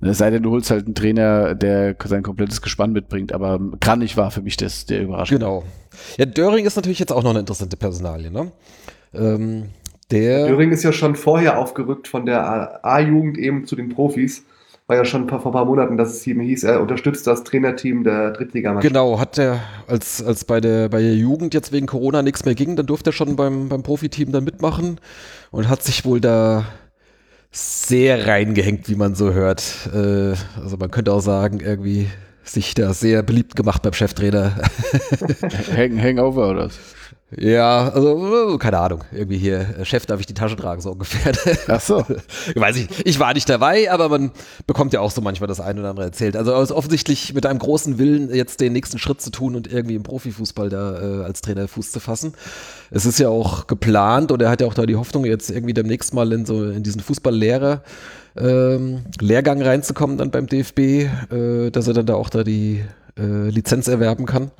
Es 0.00 0.18
sei 0.18 0.30
denn, 0.30 0.42
du 0.42 0.50
holst 0.50 0.70
halt 0.70 0.86
einen 0.86 0.94
Trainer, 0.94 1.54
der 1.54 1.94
sein 2.04 2.22
komplettes 2.22 2.62
Gespann 2.62 2.92
mitbringt, 2.92 3.32
aber 3.32 3.60
Kranich 3.80 4.16
war 4.16 4.30
für 4.30 4.40
mich 4.40 4.56
das, 4.56 4.86
der 4.86 5.02
Überraschende. 5.02 5.44
Genau. 5.44 5.64
Ja, 6.16 6.24
Döring 6.24 6.64
ist 6.64 6.76
natürlich 6.76 6.98
jetzt 6.98 7.12
auch 7.12 7.22
noch 7.22 7.30
eine 7.30 7.40
interessante 7.40 7.76
Personalie, 7.76 8.30
ne? 8.30 8.50
Ähm, 9.12 9.70
der. 10.10 10.46
Döring 10.46 10.72
ist 10.72 10.82
ja 10.82 10.92
schon 10.92 11.16
vorher 11.16 11.58
aufgerückt 11.58 12.08
von 12.08 12.24
der 12.24 12.84
A-Jugend 12.84 13.38
eben 13.38 13.66
zu 13.66 13.76
den 13.76 13.90
Profis. 13.90 14.44
War 14.90 14.96
ja 14.96 15.04
schon 15.04 15.28
vor 15.28 15.46
ein 15.46 15.52
paar 15.52 15.66
Monaten, 15.66 15.96
dass 15.96 16.14
es 16.14 16.26
eben 16.26 16.40
hieß, 16.40 16.64
er 16.64 16.80
unterstützt 16.80 17.24
das 17.24 17.44
Trainerteam 17.44 18.02
der 18.02 18.32
Drittligamannschaft. 18.32 18.92
Genau, 18.92 19.20
hat 19.20 19.38
er, 19.38 19.60
als, 19.86 20.20
als 20.20 20.44
bei 20.44 20.60
der, 20.60 20.88
bei 20.88 21.00
der 21.00 21.14
Jugend 21.14 21.54
jetzt 21.54 21.70
wegen 21.70 21.86
Corona 21.86 22.22
nichts 22.22 22.44
mehr 22.44 22.56
ging, 22.56 22.74
dann 22.74 22.86
durfte 22.86 23.10
er 23.10 23.12
schon 23.12 23.36
beim, 23.36 23.68
beim 23.68 23.84
Profiteam 23.84 24.32
dann 24.32 24.42
mitmachen 24.42 24.98
und 25.52 25.68
hat 25.68 25.84
sich 25.84 26.04
wohl 26.04 26.20
da 26.20 26.64
sehr 27.52 28.26
reingehängt, 28.26 28.88
wie 28.88 28.96
man 28.96 29.14
so 29.14 29.32
hört. 29.32 29.62
Äh, 29.94 30.34
also 30.60 30.76
man 30.76 30.90
könnte 30.90 31.12
auch 31.12 31.20
sagen, 31.20 31.60
irgendwie 31.60 32.08
sich 32.42 32.74
da 32.74 32.92
sehr 32.92 33.22
beliebt 33.22 33.54
gemacht 33.54 33.82
beim 33.82 33.92
Cheftrainer. 33.92 34.56
Hang, 35.76 36.02
Hangover 36.02 36.50
oder 36.50 36.64
was? 36.64 36.80
Ja, 37.36 37.88
also 37.90 38.54
äh, 38.54 38.58
keine 38.58 38.78
Ahnung, 38.78 39.04
irgendwie 39.12 39.38
hier, 39.38 39.78
äh, 39.78 39.84
Chef 39.84 40.04
darf 40.04 40.18
ich 40.18 40.26
die 40.26 40.34
Tasche 40.34 40.56
tragen, 40.56 40.80
so 40.80 40.90
ungefähr. 40.90 41.32
Ach 41.68 41.80
so. 41.80 42.04
Ich 42.54 42.60
weiß 42.60 42.76
nicht, 42.76 43.06
ich 43.06 43.20
war 43.20 43.34
nicht 43.34 43.48
dabei, 43.48 43.90
aber 43.90 44.08
man 44.08 44.32
bekommt 44.66 44.92
ja 44.92 45.00
auch 45.00 45.10
so 45.10 45.20
manchmal 45.20 45.46
das 45.46 45.60
eine 45.60 45.80
oder 45.80 45.90
andere 45.90 46.06
erzählt. 46.06 46.36
Also 46.36 46.58
ist 46.60 46.72
offensichtlich 46.72 47.34
mit 47.34 47.46
einem 47.46 47.58
großen 47.58 47.98
Willen, 47.98 48.34
jetzt 48.34 48.60
den 48.60 48.72
nächsten 48.72 48.98
Schritt 48.98 49.20
zu 49.20 49.30
tun 49.30 49.54
und 49.54 49.72
irgendwie 49.72 49.94
im 49.94 50.02
Profifußball 50.02 50.68
da 50.68 51.20
äh, 51.20 51.24
als 51.24 51.40
Trainer 51.40 51.68
Fuß 51.68 51.92
zu 51.92 52.00
fassen. 52.00 52.34
Es 52.90 53.06
ist 53.06 53.20
ja 53.20 53.28
auch 53.28 53.66
geplant 53.66 54.32
und 54.32 54.42
er 54.42 54.50
hat 54.50 54.60
ja 54.60 54.66
auch 54.66 54.74
da 54.74 54.86
die 54.86 54.96
Hoffnung, 54.96 55.24
jetzt 55.24 55.50
irgendwie 55.50 55.74
demnächst 55.74 56.12
mal 56.14 56.32
in 56.32 56.44
so 56.44 56.64
in 56.64 56.82
diesen 56.82 57.00
Fußballlehrer 57.00 57.82
ähm, 58.36 59.04
Lehrgang 59.20 59.62
reinzukommen 59.62 60.18
dann 60.18 60.30
beim 60.30 60.46
DFB, 60.46 60.78
äh, 60.78 61.70
dass 61.70 61.86
er 61.86 61.94
dann 61.94 62.06
da 62.06 62.14
auch 62.14 62.30
da 62.30 62.42
die 62.42 62.82
äh, 63.18 63.48
Lizenz 63.48 63.88
erwerben 63.88 64.26
kann. 64.26 64.50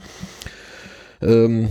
Ähm, 1.22 1.68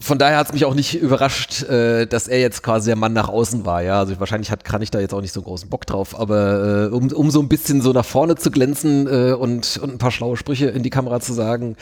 von 0.00 0.18
daher 0.18 0.36
hat 0.36 0.48
es 0.48 0.52
mich 0.52 0.64
auch 0.64 0.74
nicht 0.74 0.94
überrascht, 0.94 1.64
äh, 1.64 2.06
dass 2.06 2.28
er 2.28 2.40
jetzt 2.40 2.62
quasi 2.62 2.86
der 2.86 2.96
Mann 2.96 3.12
nach 3.12 3.28
außen 3.28 3.66
war. 3.66 3.82
Ja, 3.82 3.98
also 3.98 4.18
wahrscheinlich 4.20 4.50
hat 4.50 4.64
Kranich 4.64 4.90
da 4.90 5.00
jetzt 5.00 5.12
auch 5.12 5.20
nicht 5.20 5.32
so 5.32 5.42
großen 5.42 5.68
Bock 5.68 5.86
drauf, 5.86 6.18
aber 6.18 6.88
äh, 6.90 6.94
um, 6.94 7.10
um 7.10 7.30
so 7.30 7.40
ein 7.40 7.48
bisschen 7.48 7.82
so 7.82 7.92
nach 7.92 8.04
vorne 8.04 8.36
zu 8.36 8.50
glänzen 8.50 9.06
äh, 9.06 9.32
und, 9.32 9.78
und 9.82 9.94
ein 9.94 9.98
paar 9.98 10.12
schlaue 10.12 10.36
Sprüche 10.36 10.66
in 10.66 10.82
die 10.82 10.90
Kamera 10.90 11.20
zu 11.20 11.32
sagen, 11.32 11.76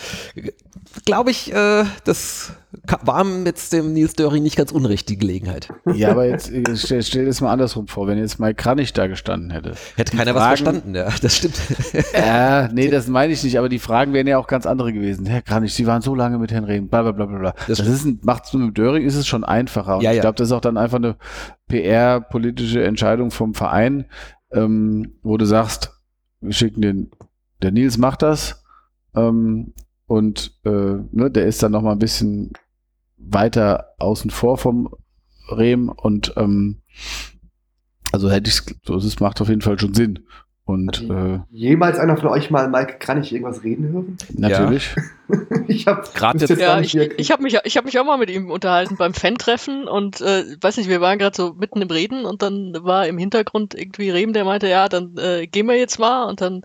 glaube 1.05 1.31
ich, 1.31 1.53
äh, 1.53 1.85
das 2.05 2.53
ka- 2.87 3.01
war 3.05 3.25
jetzt 3.45 3.73
dem 3.73 3.93
Nils 3.93 4.15
Döring 4.15 4.43
nicht 4.43 4.57
ganz 4.57 4.73
unrecht, 4.73 5.09
die 5.09 5.17
Gelegenheit. 5.17 5.69
Ja, 5.95 6.11
aber 6.11 6.27
jetzt 6.27 6.51
äh, 6.53 6.77
stell, 6.77 7.03
stell 7.03 7.27
das 7.27 7.41
mal 7.41 7.53
andersrum 7.53 7.87
vor, 7.89 8.07
wenn 8.07 8.19
jetzt 8.19 8.39
Mike 8.41 8.55
Kranich 8.57 8.93
da 8.93 9.07
gestanden 9.07 9.51
hätte. 9.51 9.75
Hätte 9.97 10.13
Die 10.13 10.17
keiner 10.17 10.35
was 10.35 10.43
Fragen- 10.43 10.57
verstanden, 10.57 10.95
ja, 10.95 11.09
das 11.23 11.37
stimmt. 11.37 11.61
Ja, 12.13 12.69
nee, 12.73 12.89
das 12.91 13.07
meine 13.09 13.33
ich 13.33 13.43
nicht, 13.45 13.59
aber 13.59 13.69
die 13.69 13.79
Fragen 13.79 14.13
wären 14.13 14.27
ja 14.27 14.39
auch 14.39 14.47
ganz 14.47 14.67
andere 14.67 14.93
gewesen. 14.93 15.27
Herr 15.27 15.43
Kranich, 15.43 15.75
Sie 15.75 15.87
waren 15.87 16.03
so 16.03 16.15
lange 16.15 16.39
mit 16.39 16.53
Herrn 16.53 16.65
Rehm, 16.65 16.89
bla 16.89 17.03
bla 17.03 17.13
bla 17.13 17.27
bla 17.27 17.39
bla. 17.39 17.55
Das 17.69 17.79
Das, 17.79 17.87
ist 17.89 18.05
ein, 18.05 18.21
macht's 18.23 18.53
mit 18.53 18.77
Döring 18.77 19.05
ist 19.07 19.15
es 19.17 19.27
schon 19.27 19.45
einfacher. 19.45 19.97
Und 19.97 20.03
Ja, 20.03 20.13
ich 20.13 20.21
glaube, 20.21 20.37
das 20.37 20.49
ist 20.49 20.53
auch 20.53 20.61
dann 20.61 20.77
einfach 20.77 20.99
eine 20.99 21.17
PR-politische 21.69 22.83
Entscheidung 22.85 23.31
vom 23.31 23.55
Verein, 23.55 24.07
ähm, 24.53 25.15
wo 25.23 25.37
du 25.37 25.45
sagst, 25.45 25.93
wir 26.41 26.53
schicken 26.53 26.83
den, 26.83 27.11
der 27.63 27.71
Nils 27.73 27.99
macht 27.99 28.23
das 28.23 28.63
ähm, 29.15 29.73
und 30.07 30.55
äh, 30.65 30.71
ne, 30.71 31.31
der 31.31 31.47
ist 31.47 31.63
dann 31.63 31.73
noch 31.73 31.83
mal 31.83 31.93
ein 31.93 31.99
bisschen 31.99 32.53
weiter 33.17 33.95
außen 33.99 34.31
vor 34.31 34.59
vom 34.59 34.95
Rehm 35.51 35.89
und 35.89 36.35
ähm, 36.37 36.83
also 38.13 38.31
hätte 38.31 38.51
ich 38.51 38.63
so 38.85 38.97
es 38.97 39.21
macht 39.21 39.41
auf 39.41 39.49
jeden 39.49 39.63
Fall 39.63 39.79
schon 39.79 39.95
Sinn. 39.95 40.27
Und 40.65 41.09
äh, 41.09 41.39
Jemals 41.51 41.97
einer 41.97 42.17
von 42.17 42.27
euch 42.31 42.51
mal 42.51 42.69
Mike 42.69 42.97
Kranich 42.99 43.33
irgendwas 43.33 43.63
reden 43.63 43.93
hören? 43.93 44.17
natürlich. 44.37 44.97
ich 45.69 45.87
habe 45.87 46.03
Gerade 46.13 46.39
jetzt 46.41 46.51
jetzt- 46.51 46.61
Ja, 46.61 46.81
ich, 46.81 46.93
nicht 46.95 47.13
ich 47.19 47.31
habe 47.31 47.45
mich, 47.45 47.57
ich 47.63 47.77
hab 47.77 47.85
mich 47.85 47.97
auch 48.01 48.05
mal 48.05 48.19
mit 48.19 48.31
ihm 48.31 48.51
unterhalten 48.51 48.97
beim 48.97 49.15
Fan-Treffen 49.15 49.87
und 49.87 50.21
äh, 50.21 50.45
weiß 50.61 50.79
nicht, 50.79 50.89
wir 50.89 51.01
waren 51.01 51.21
gerade 51.21 51.37
so 51.37 51.55
mitten 51.55 51.83
im 51.83 51.91
Reden 51.91 52.25
und 52.25 52.43
dann 52.43 52.77
war 52.81 53.07
im 53.07 53.17
Hintergrund 53.17 53.77
irgendwie 53.77 54.11
Rehm, 54.11 54.33
der 54.33 54.45
meinte, 54.45 54.67
ja, 54.67 54.89
dann 54.89 55.15
äh, 55.19 55.47
gehen 55.47 55.67
wir 55.69 55.77
jetzt 55.79 56.01
mal 56.01 56.25
und 56.25 56.41
dann 56.41 56.63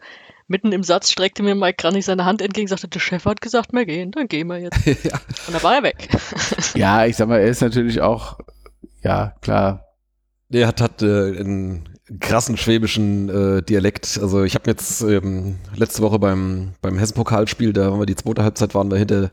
mitten 0.52 0.72
im 0.72 0.84
Satz 0.84 1.10
streckte 1.10 1.42
mir 1.42 1.56
Mike 1.56 1.78
Kranich 1.78 2.06
seine 2.06 2.26
Hand 2.26 2.42
entgegen, 2.42 2.68
sagte, 2.68 2.88
der 2.88 3.00
Chef 3.00 3.26
hat 3.26 3.42
gesagt, 3.42 3.74
wir 3.74 3.86
gehen, 3.86 4.12
dann 4.12 4.28
gehen 4.28 4.48
wir 4.48 4.60
jetzt. 4.60 4.86
ja. 5.04 5.20
Und 5.48 5.56
dann 5.56 5.64
war 5.64 5.76
er 5.76 5.84
weg. 5.84 6.10
Ja, 6.76 7.06
ich 7.06 7.16
sag 7.16 7.28
mal, 7.28 7.40
er 7.40 7.48
ist 7.48 7.62
natürlich 7.62 8.02
auch, 8.02 8.40
ja, 9.04 9.34
klar. 9.42 9.88
Der 10.50 10.68
hat, 10.68 10.82
hat 10.82 11.02
äh, 11.02 11.40
einen 11.40 11.90
krassen 12.20 12.58
schwäbischen 12.58 13.30
äh, 13.30 13.62
Dialekt. 13.62 14.20
Also 14.22 14.44
ich 14.44 14.56
habe 14.56 14.70
jetzt 14.70 15.02
ähm, 15.02 15.58
letzte 15.76 16.02
Woche 16.02 16.20
beim, 16.20 16.74
beim 16.82 16.98
Hessen-Pokalspiel, 16.98 17.74
da 17.74 17.92
waren 17.92 18.00
wir 18.00 18.06
die 18.06 18.16
zweite 18.16 18.44
Halbzeit, 18.44 18.76
waren 18.76 18.92
wir 18.92 18.98
hinter, 18.98 19.32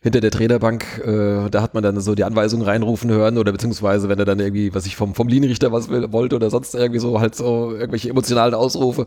hinter 0.00 0.20
der 0.20 0.30
Trainerbank, 0.30 1.02
äh, 1.04 1.50
da 1.50 1.62
hat 1.62 1.74
man 1.74 1.82
dann 1.82 2.00
so 2.00 2.14
die 2.14 2.24
Anweisungen 2.24 2.66
reinrufen 2.66 3.10
hören 3.10 3.38
oder 3.38 3.52
beziehungsweise 3.52 4.08
wenn 4.08 4.18
er 4.18 4.24
dann 4.24 4.40
irgendwie, 4.40 4.74
was 4.74 4.86
ich 4.86 4.96
vom, 4.96 5.14
vom 5.14 5.28
Linienrichter 5.28 5.72
was 5.72 5.88
will, 5.88 6.12
wollte 6.12 6.36
oder 6.36 6.50
sonst 6.50 6.74
irgendwie 6.74 7.00
so 7.00 7.20
halt 7.20 7.34
so 7.34 7.72
irgendwelche 7.72 8.10
emotionalen 8.10 8.54
Ausrufe, 8.54 9.06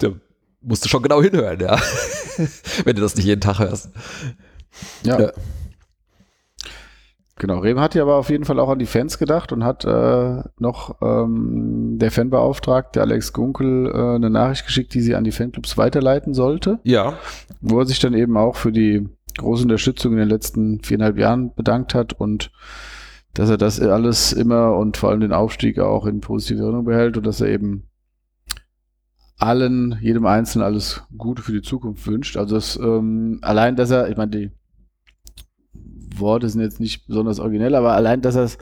der 0.00 0.14
musste 0.60 0.88
schon 0.88 1.02
genau 1.02 1.22
hinhören, 1.22 1.60
ja. 1.60 1.78
wenn 2.84 2.96
du 2.96 3.02
das 3.02 3.16
nicht 3.16 3.26
jeden 3.26 3.40
Tag 3.40 3.58
hörst. 3.58 3.90
Ja. 5.04 5.20
Ja. 5.20 5.32
Genau, 7.40 7.58
Rehm 7.60 7.80
hat 7.80 7.94
ja 7.94 8.02
aber 8.02 8.16
auf 8.16 8.28
jeden 8.28 8.44
Fall 8.44 8.60
auch 8.60 8.68
an 8.68 8.78
die 8.78 8.86
Fans 8.86 9.18
gedacht 9.18 9.50
und 9.50 9.64
hat 9.64 9.86
äh, 9.86 10.42
noch 10.58 10.96
ähm, 11.00 11.96
der 11.98 12.10
Fanbeauftragte 12.10 13.00
Alex 13.00 13.32
Gunkel 13.32 13.86
äh, 13.86 14.16
eine 14.16 14.28
Nachricht 14.28 14.66
geschickt, 14.66 14.92
die 14.92 15.00
sie 15.00 15.14
an 15.14 15.24
die 15.24 15.32
Fanclubs 15.32 15.78
weiterleiten 15.78 16.34
sollte, 16.34 16.80
Ja, 16.82 17.14
wo 17.62 17.78
er 17.78 17.86
sich 17.86 17.98
dann 17.98 18.12
eben 18.12 18.36
auch 18.36 18.56
für 18.56 18.72
die 18.72 19.08
große 19.38 19.62
Unterstützung 19.62 20.12
in 20.12 20.18
den 20.18 20.28
letzten 20.28 20.82
viereinhalb 20.82 21.16
Jahren 21.18 21.54
bedankt 21.54 21.94
hat 21.94 22.12
und 22.12 22.52
dass 23.32 23.48
er 23.48 23.56
das 23.56 23.80
alles 23.80 24.34
immer 24.34 24.76
und 24.76 24.98
vor 24.98 25.08
allem 25.08 25.20
den 25.20 25.32
Aufstieg 25.32 25.78
auch 25.78 26.04
in 26.04 26.20
positive 26.20 26.60
Erinnerung 26.60 26.84
behält 26.84 27.16
und 27.16 27.24
dass 27.24 27.40
er 27.40 27.48
eben 27.48 27.84
allen, 29.40 29.98
jedem 30.00 30.26
Einzelnen 30.26 30.64
alles 30.64 31.02
Gute 31.16 31.42
für 31.42 31.52
die 31.52 31.62
Zukunft 31.62 32.06
wünscht. 32.06 32.36
Also 32.36 32.56
es, 32.56 32.76
ähm, 32.76 33.38
allein, 33.42 33.74
dass 33.74 33.90
er, 33.90 34.08
ich 34.08 34.16
meine, 34.16 34.30
die 34.30 34.50
Worte 35.72 36.48
sind 36.48 36.60
jetzt 36.60 36.80
nicht 36.80 37.06
besonders 37.06 37.40
originell, 37.40 37.74
aber 37.74 37.92
allein, 37.92 38.20
dass 38.20 38.36
er 38.36 38.44
es, 38.44 38.58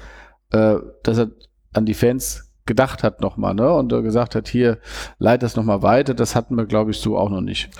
äh, 0.50 0.76
dass 1.02 1.18
er 1.18 1.30
an 1.72 1.84
die 1.84 1.94
Fans 1.94 2.52
gedacht 2.66 3.02
hat 3.02 3.20
nochmal, 3.20 3.54
ne? 3.54 3.72
Und 3.72 3.92
er 3.92 4.02
gesagt 4.02 4.34
hat, 4.34 4.46
hier, 4.46 4.78
leit 5.18 5.42
das 5.42 5.56
nochmal 5.56 5.82
weiter, 5.82 6.14
das 6.14 6.36
hatten 6.36 6.54
wir, 6.54 6.66
glaube 6.66 6.92
ich, 6.92 6.98
so 6.98 7.18
auch 7.18 7.30
noch 7.30 7.40
nicht. 7.40 7.70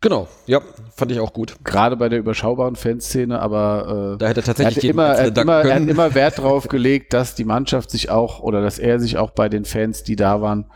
genau. 0.00 0.28
Ja, 0.46 0.60
fand 0.94 1.12
ich 1.12 1.20
auch 1.20 1.32
gut. 1.32 1.56
Gerade 1.64 1.96
bei 1.96 2.10
der 2.10 2.18
überschaubaren 2.18 2.76
Fanszene, 2.76 3.40
aber 3.40 4.14
äh, 4.14 4.18
Da 4.18 4.26
hätte 4.26 4.26
er 4.26 4.28
er 4.28 4.36
hat, 4.36 4.44
tatsächlich 4.44 4.82
jedem 4.82 4.98
immer, 4.98 5.14
er, 5.14 5.26
hat 5.28 5.38
immer, 5.38 5.64
er 5.64 5.74
hat 5.76 5.88
immer 5.88 6.14
Wert 6.14 6.38
darauf 6.38 6.68
gelegt, 6.68 7.14
dass 7.14 7.34
die 7.34 7.44
Mannschaft 7.44 7.90
sich 7.90 8.10
auch 8.10 8.40
oder 8.40 8.60
dass 8.60 8.78
er 8.78 9.00
sich 9.00 9.16
auch 9.16 9.30
bei 9.30 9.48
den 9.48 9.64
Fans, 9.64 10.02
die 10.02 10.16
da 10.16 10.42
waren, 10.42 10.66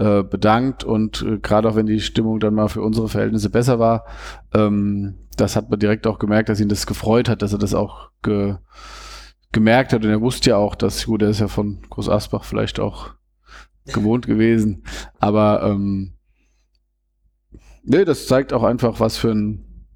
äh, 0.00 0.22
bedankt 0.22 0.82
und 0.82 1.22
äh, 1.22 1.38
gerade 1.38 1.68
auch 1.68 1.76
wenn 1.76 1.84
die 1.84 2.00
Stimmung 2.00 2.40
dann 2.40 2.54
mal 2.54 2.68
für 2.68 2.80
unsere 2.80 3.10
Verhältnisse 3.10 3.50
besser 3.50 3.78
war, 3.78 4.06
ähm, 4.54 5.18
das 5.36 5.56
hat 5.56 5.68
man 5.68 5.78
direkt 5.78 6.06
auch 6.06 6.18
gemerkt, 6.18 6.48
dass 6.48 6.58
ihn 6.58 6.70
das 6.70 6.86
gefreut 6.86 7.28
hat, 7.28 7.42
dass 7.42 7.52
er 7.52 7.58
das 7.58 7.74
auch 7.74 8.10
ge 8.22 8.56
gemerkt 9.52 9.92
hat 9.92 10.04
und 10.04 10.10
er 10.10 10.20
wusste 10.20 10.50
ja 10.50 10.56
auch, 10.56 10.74
dass, 10.74 11.04
gut, 11.06 11.22
er 11.22 11.28
ist 11.28 11.40
ja 11.40 11.48
von 11.48 11.82
Groß 11.90 12.08
Asbach 12.08 12.44
vielleicht 12.44 12.80
auch 12.80 13.10
gewohnt 13.84 14.26
gewesen, 14.26 14.84
aber 15.18 15.64
ähm, 15.64 16.14
nee, 17.82 18.04
das 18.04 18.26
zeigt 18.26 18.52
auch 18.54 18.62
einfach, 18.62 19.00
was 19.00 19.18
für 19.18 19.32
ein 19.32 19.86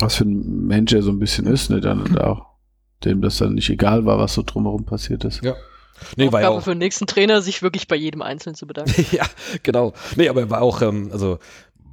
was 0.00 0.16
für 0.16 0.24
ein 0.24 0.66
Mensch 0.66 0.92
er 0.92 1.02
so 1.02 1.10
ein 1.10 1.18
bisschen 1.18 1.46
ist, 1.46 1.70
ne, 1.70 1.80
dann 1.80 2.04
da 2.12 2.26
auch, 2.26 2.46
dem 3.04 3.22
das 3.22 3.38
dann 3.38 3.54
nicht 3.54 3.70
egal 3.70 4.04
war, 4.04 4.18
was 4.18 4.34
so 4.34 4.42
drumherum 4.42 4.84
passiert 4.84 5.24
ist. 5.24 5.42
Ja. 5.42 5.54
Nee, 6.16 6.32
war 6.32 6.40
ja 6.40 6.48
Aufgabe 6.48 6.60
auch, 6.60 6.64
für 6.64 6.70
den 6.70 6.78
nächsten 6.78 7.06
Trainer, 7.06 7.42
sich 7.42 7.62
wirklich 7.62 7.88
bei 7.88 7.96
jedem 7.96 8.22
Einzelnen 8.22 8.54
zu 8.54 8.66
bedanken. 8.66 9.06
ja, 9.12 9.24
genau. 9.62 9.92
Nee, 10.16 10.28
aber 10.28 10.40
er 10.42 10.50
war 10.50 10.62
auch, 10.62 10.82
ähm, 10.82 11.10
also 11.12 11.38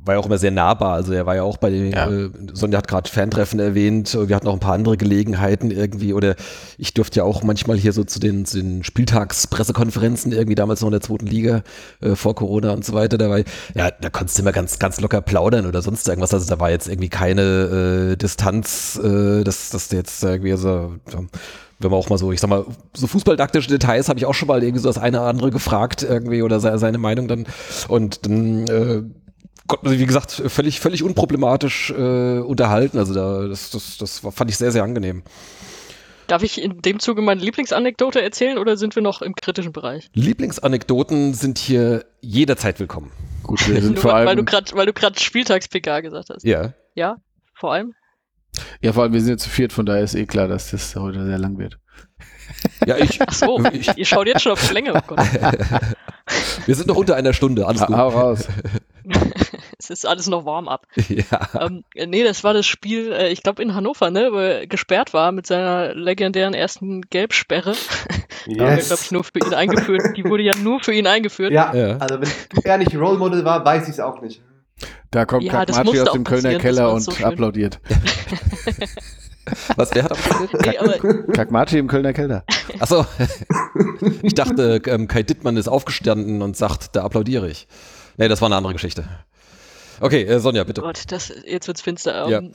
war 0.06 0.14
ja 0.14 0.20
auch 0.20 0.28
immer 0.28 0.38
sehr 0.38 0.52
nahbar. 0.52 0.94
Also 0.94 1.14
er 1.14 1.26
war 1.26 1.36
ja 1.36 1.42
auch 1.42 1.58
bei 1.58 1.72
den, 1.72 1.92
Ja. 1.92 2.08
äh, 2.10 2.30
Sonja 2.54 2.78
hat 2.78 2.88
gerade 2.88 3.10
Fantreffen 3.10 3.60
erwähnt, 3.60 4.16
wir 4.16 4.36
hatten 4.36 4.48
auch 4.48 4.54
ein 4.54 4.60
paar 4.60 4.76
andere 4.76 4.98
Gelegenheiten 4.98 5.72
irgendwie 5.72 6.14
oder 6.14 6.36
ich 6.78 6.94
durfte 6.94 7.22
ja 7.22 7.24
auch 7.24 7.42
manchmal 7.42 7.78
hier 7.78 7.92
so 7.92 8.04
zu 8.04 8.20
den, 8.20 8.46
zu 8.46 8.58
den 8.62 8.84
Spieltagspressekonferenzen 8.84 10.32
irgendwie 10.32 10.56
damals 10.56 10.82
noch 10.82 10.90
in 10.90 10.92
der 10.94 11.02
zweiten 11.02 11.26
Liga 11.26 11.64
äh, 12.02 12.16
vor 12.16 12.36
Corona 12.36 12.72
und 12.72 12.86
so 12.86 12.94
weiter 12.94 13.18
dabei. 13.18 13.46
Ja, 13.74 13.90
da 13.92 14.10
konntest 14.10 14.38
du 14.38 14.44
immer 14.44 14.52
ganz, 14.52 14.80
ganz 14.80 15.00
locker 15.02 15.22
plaudern 15.22 15.66
oder 15.66 15.82
sonst 15.82 16.08
irgendwas. 16.08 16.34
Also 16.34 16.48
da 16.50 16.60
war 16.60 16.70
jetzt 16.70 16.88
irgendwie 16.88 17.10
keine 17.10 18.12
äh, 18.12 18.16
Distanz, 18.16 19.00
äh, 19.04 19.44
dass, 19.44 19.70
dass 19.72 19.90
du 19.90 19.96
jetzt 19.96 20.24
irgendwie 20.24 20.56
so, 20.56 20.94
wenn 21.80 21.92
man 21.92 22.00
auch 22.00 22.10
mal 22.10 22.18
so, 22.18 22.32
ich 22.32 22.40
sag 22.40 22.50
mal, 22.50 22.66
so 22.94 23.08
fußballdaktische 23.08 23.70
Details 23.70 24.10
habe 24.10 24.20
ich 24.20 24.26
auch 24.26 24.34
schon 24.34 24.48
mal 24.48 24.64
irgendwie 24.64 24.82
so 24.82 24.90
das 24.90 24.98
eine 24.98 25.20
oder 25.20 25.30
andere 25.30 25.52
gefragt 25.52 26.04
irgendwie 26.04 26.42
oder 26.42 26.60
se 26.60 26.78
seine 26.78 26.98
Meinung 26.98 27.28
dann 27.28 27.46
und 27.88 28.26
dann 28.26 28.68
äh, 28.68 29.04
konnten 29.68 29.86
wir 29.86 29.90
sich, 29.90 30.00
wie 30.00 30.06
gesagt, 30.06 30.32
völlig, 30.32 30.80
völlig 30.80 31.04
unproblematisch 31.04 31.92
äh, 31.92 32.40
unterhalten. 32.40 32.98
Also 32.98 33.14
da, 33.14 33.48
das, 33.48 33.72
das, 33.72 33.98
das 33.98 34.20
fand 34.20 34.50
ich 34.50 34.58
sehr, 34.58 34.72
sehr 34.72 34.84
angenehm. 34.84 35.24
Darf 36.28 36.42
ich 36.42 36.62
in 36.62 36.82
dem 36.82 37.00
Zuge 37.00 37.22
meine 37.22 37.42
Lieblingsanekdote 37.42 38.22
erzählen 38.22 38.58
oder 38.58 38.78
sind 38.78 38.96
wir 38.96 39.04
noch 39.04 39.22
im 39.22 39.36
kritischen 39.36 39.72
Bereich? 39.72 40.10
Lieblingsanekdoten 40.14 41.34
sind 41.36 41.60
hier 41.60 42.06
jederzeit 42.22 42.80
willkommen. 42.80 43.12
Gut, 43.44 43.68
wir 43.68 43.80
sind 43.82 43.94
Nur 43.94 44.02
vor 44.02 44.16
allem, 44.16 44.38
du 44.38 44.44
gerade 44.44 44.76
weil 44.76 44.88
du 44.88 44.94
gerade 44.94 45.20
Spieltags-PK 45.20 46.02
gesagt 46.02 46.30
hast. 46.32 46.44
Ja. 46.44 46.74
Ja, 46.96 47.18
vor 47.54 47.74
allem. 47.74 47.94
Ja, 48.82 48.94
vor 48.94 49.04
allem, 49.04 49.14
wir 49.14 49.22
sind 49.22 49.32
jetzt 49.32 49.44
zu 49.44 49.50
viert, 49.50 49.74
von 49.74 49.86
daher 49.86 50.04
ist 50.04 50.16
eh 50.16 50.26
klar, 50.26 50.48
dass 50.48 50.72
das 50.72 50.96
heute 50.96 51.26
sehr 51.26 51.38
lang 51.38 51.58
wird. 51.58 51.78
Ja, 52.86 52.98
ich, 52.98 53.20
Ach 53.22 53.34
so, 53.34 53.64
Ich- 53.72 53.96
ihr 53.98 54.06
schaut 54.06 54.28
jetzt 54.28 54.42
schon 54.42 54.52
auf 54.52 54.68
die 54.68 54.74
Länge. 54.74 54.94
Oh 54.94 55.00
Gott. 55.08 55.20
wir 56.66 56.76
sind 56.76 56.88
noch 56.88 56.96
unter 56.96 57.16
einer 57.16 57.34
Stunde, 57.34 57.66
alles 57.68 57.82
Ha- 57.82 57.86
gut. 57.88 57.96
Hau 57.98 58.10
raus. 58.10 58.48
es 59.78 59.90
ist 59.90 60.06
alles 60.08 60.28
noch 60.28 60.46
warm 60.46 60.68
ab. 60.68 60.86
Ja. 61.10 61.50
ähm, 61.60 61.84
äh, 61.96 62.08
nee, 62.08 62.24
das 62.24 62.44
war 62.44 62.54
das 62.54 62.66
Spiel, 62.66 63.12
äh, 63.12 63.30
ich 63.30 63.44
glaube 63.44 63.62
in 63.62 63.76
Hannover, 63.76 64.10
ne, 64.10 64.30
wo 64.32 64.38
er 64.38 64.68
gesperrt 64.68 65.14
war 65.14 65.32
mit 65.32 65.46
seiner 65.48 65.94
legendären 65.94 66.54
ersten 66.54 67.02
Gelbsperre. 67.02 67.74
Die 68.48 68.60
wurde, 68.60 68.78
glaube 68.78 69.02
ich, 69.04 69.12
nur 69.12 69.24
für 69.24 69.40
ihn 69.40 69.54
eingeführt. 69.54 70.02
Die 70.18 70.24
wurde 70.26 70.44
ja 70.44 70.54
nur 70.62 70.80
für 70.80 70.94
ihn 70.94 71.08
eingeführt. 71.08 71.52
Ja, 71.52 71.74
Ja. 71.74 71.98
also 71.98 72.20
wenn 72.22 72.64
er 72.64 72.78
nicht 72.78 72.96
Role 72.96 73.18
Model 73.18 73.44
war, 73.44 73.66
weiß 73.66 73.84
ich 73.84 73.96
es 73.96 74.00
auch 74.00 74.22
nicht. 74.22 74.42
Da 75.12 75.26
kommt 75.26 75.44
Ja, 75.44 75.64
ja, 75.64 75.84
musste 75.84 76.04
aus 76.04 76.12
dem 76.12 76.24
Kölner 76.24 76.58
Keller 76.58 76.92
und 76.92 77.02
so 77.02 77.12
schön. 77.12 77.26
applaudiert. 77.26 77.80
Was, 79.76 79.94
wer 79.94 80.04
hat 80.04 80.12
abgespielt? 80.12 80.52
Nee, 80.66 80.78
aber 80.78 81.24
Kakmachi 81.34 81.78
im 81.78 81.88
Kölner 81.88 82.14
Keller. 82.14 82.44
Achso. 82.80 83.06
Ich 84.24 84.34
dachte, 84.34 84.82
ähm, 84.88 85.08
Kai 85.08 85.24
Dittmann 85.24 85.56
ist 85.58 85.68
aufgestanden 85.68 86.42
und 86.42 86.58
sagt, 86.58 86.96
da 86.96 87.04
applaudiere 87.04 87.50
ich. 87.50 87.68
Nee, 88.18 88.28
das 88.28 88.42
war 88.42 88.48
eine 88.48 88.56
andere 88.56 88.74
Geschichte. 88.74 89.08
Okay, 90.02 90.24
äh, 90.24 90.40
Sonja, 90.40 90.64
bitte. 90.64 90.82
Gott, 90.82 91.04
das, 91.10 91.32
jetzt 91.46 91.68
wird's 91.68 91.82
finster. 91.82 92.28
Ja. 92.28 92.40
Ähm, 92.40 92.52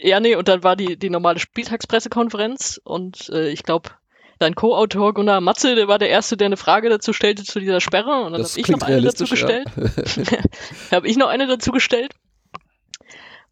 ja, 0.00 0.20
nee, 0.20 0.36
und 0.36 0.46
dann 0.48 0.62
war 0.62 0.76
die, 0.76 0.96
die 0.96 1.10
normale 1.10 1.38
Spieltagspressekonferenz 1.38 2.80
und 2.84 3.28
äh, 3.30 3.48
ich 3.48 3.62
glaube, 3.62 3.90
dein 4.38 4.54
Co-Autor 4.54 5.14
Gunnar 5.14 5.40
Matze, 5.40 5.74
der 5.74 5.88
war 5.88 5.98
der 5.98 6.10
Erste, 6.10 6.36
der 6.36 6.46
eine 6.46 6.56
Frage 6.56 6.88
dazu 6.88 7.12
stellte 7.12 7.44
zu 7.44 7.60
dieser 7.60 7.80
Sperre 7.80 8.22
und 8.24 8.32
dann 8.32 8.42
habe 8.42 8.52
ich 8.56 8.68
noch 8.68 8.82
eine 8.82 9.02
dazu 9.02 9.24
realistisch, 9.24 9.30
ja. 9.30 9.62
gestellt. 9.64 10.42
habe 10.90 11.08
ich 11.08 11.16
noch 11.16 11.28
eine 11.28 11.46
dazu 11.46 11.72
gestellt. 11.72 12.12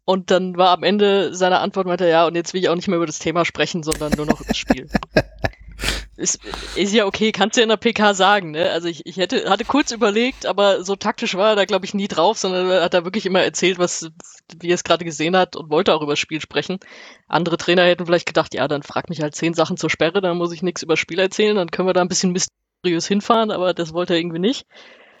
Und 0.07 0.29
dann 0.29 0.55
war 0.55 0.69
am 0.69 0.83
Ende 0.83 1.33
seiner 1.33 1.61
Antwort, 1.61 1.87
meinte 1.87 2.05
er, 2.05 2.09
ja, 2.11 2.27
und 2.27 2.35
jetzt 2.35 2.53
will 2.53 2.61
ich 2.61 2.69
auch 2.69 2.75
nicht 2.75 2.87
mehr 2.87 2.97
über 2.97 3.07
das 3.07 3.17
Thema 3.17 3.43
sprechen, 3.43 3.81
sondern 3.81 4.13
nur 4.15 4.27
noch 4.27 4.39
das 4.45 4.55
Spiel. 4.55 4.87
ist, 6.15 6.39
ist 6.75 6.93
ja 6.93 7.05
okay, 7.05 7.31
kannst 7.31 7.57
du 7.57 7.61
ja 7.61 7.63
in 7.63 7.69
der 7.69 7.77
PK 7.77 8.13
sagen, 8.13 8.51
ne? 8.51 8.69
Also 8.69 8.87
ich, 8.87 9.05
ich 9.07 9.17
hätte, 9.17 9.49
hatte 9.49 9.65
kurz 9.65 9.91
überlegt, 9.91 10.45
aber 10.45 10.83
so 10.83 10.95
taktisch 10.95 11.33
war 11.33 11.49
er 11.49 11.55
da, 11.55 11.65
glaube 11.65 11.85
ich, 11.85 11.95
nie 11.95 12.07
drauf, 12.07 12.37
sondern 12.37 12.69
er 12.69 12.83
hat 12.83 12.93
da 12.93 13.03
wirklich 13.03 13.25
immer 13.25 13.41
erzählt, 13.41 13.79
was, 13.79 14.11
wie 14.59 14.69
er 14.69 14.75
es 14.75 14.83
gerade 14.83 15.05
gesehen 15.05 15.35
hat 15.35 15.55
und 15.55 15.69
wollte 15.69 15.93
auch 15.93 16.01
über 16.01 16.13
das 16.13 16.19
Spiel 16.19 16.41
sprechen. 16.41 16.79
Andere 17.27 17.57
Trainer 17.57 17.83
hätten 17.83 18.05
vielleicht 18.05 18.27
gedacht, 18.27 18.53
ja, 18.53 18.67
dann 18.67 18.83
frag 18.83 19.09
mich 19.09 19.21
halt 19.21 19.35
zehn 19.35 19.53
Sachen 19.53 19.77
zur 19.77 19.89
Sperre, 19.89 20.21
dann 20.21 20.37
muss 20.37 20.51
ich 20.51 20.61
nichts 20.61 20.83
über 20.83 20.93
das 20.93 20.99
Spiel 20.99 21.19
erzählen, 21.19 21.55
dann 21.55 21.71
können 21.71 21.87
wir 21.87 21.93
da 21.93 22.01
ein 22.01 22.07
bisschen 22.07 22.31
mysteriös 22.31 23.07
hinfahren, 23.07 23.51
aber 23.51 23.73
das 23.73 23.93
wollte 23.93 24.13
er 24.13 24.19
irgendwie 24.19 24.39
nicht. 24.39 24.65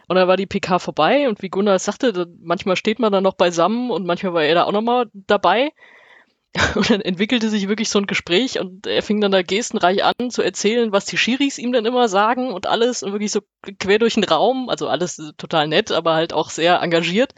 Und 0.07 0.17
dann 0.17 0.27
war 0.27 0.37
die 0.37 0.45
PK 0.45 0.79
vorbei 0.79 1.27
und 1.27 1.41
wie 1.41 1.49
Gunnar 1.49 1.79
sagte, 1.79 2.13
da, 2.13 2.25
manchmal 2.39 2.75
steht 2.75 2.99
man 2.99 3.11
dann 3.11 3.23
noch 3.23 3.33
beisammen 3.33 3.89
und 3.89 4.05
manchmal 4.05 4.33
war 4.33 4.43
er 4.43 4.55
da 4.55 4.63
auch 4.65 4.71
nochmal 4.71 5.09
dabei. 5.13 5.71
Und 6.75 6.89
dann 6.89 7.01
entwickelte 7.01 7.49
sich 7.49 7.67
wirklich 7.67 7.89
so 7.89 7.99
ein 7.99 8.07
Gespräch 8.07 8.61
und 8.61 8.87
er 8.87 9.03
fing 9.03 9.19
dann 9.19 9.33
da 9.33 9.41
gestenreich 9.41 10.05
an 10.05 10.29
zu 10.29 10.41
erzählen, 10.41 10.93
was 10.93 11.03
die 11.03 11.17
Schiris 11.17 11.57
ihm 11.57 11.73
dann 11.73 11.85
immer 11.85 12.07
sagen 12.07 12.53
und 12.53 12.65
alles 12.65 13.03
und 13.03 13.11
wirklich 13.11 13.33
so 13.33 13.41
quer 13.77 13.99
durch 13.99 14.13
den 14.13 14.23
Raum, 14.23 14.69
also 14.69 14.87
alles 14.87 15.21
total 15.35 15.67
nett, 15.67 15.91
aber 15.91 16.13
halt 16.13 16.31
auch 16.31 16.49
sehr 16.49 16.81
engagiert. 16.81 17.33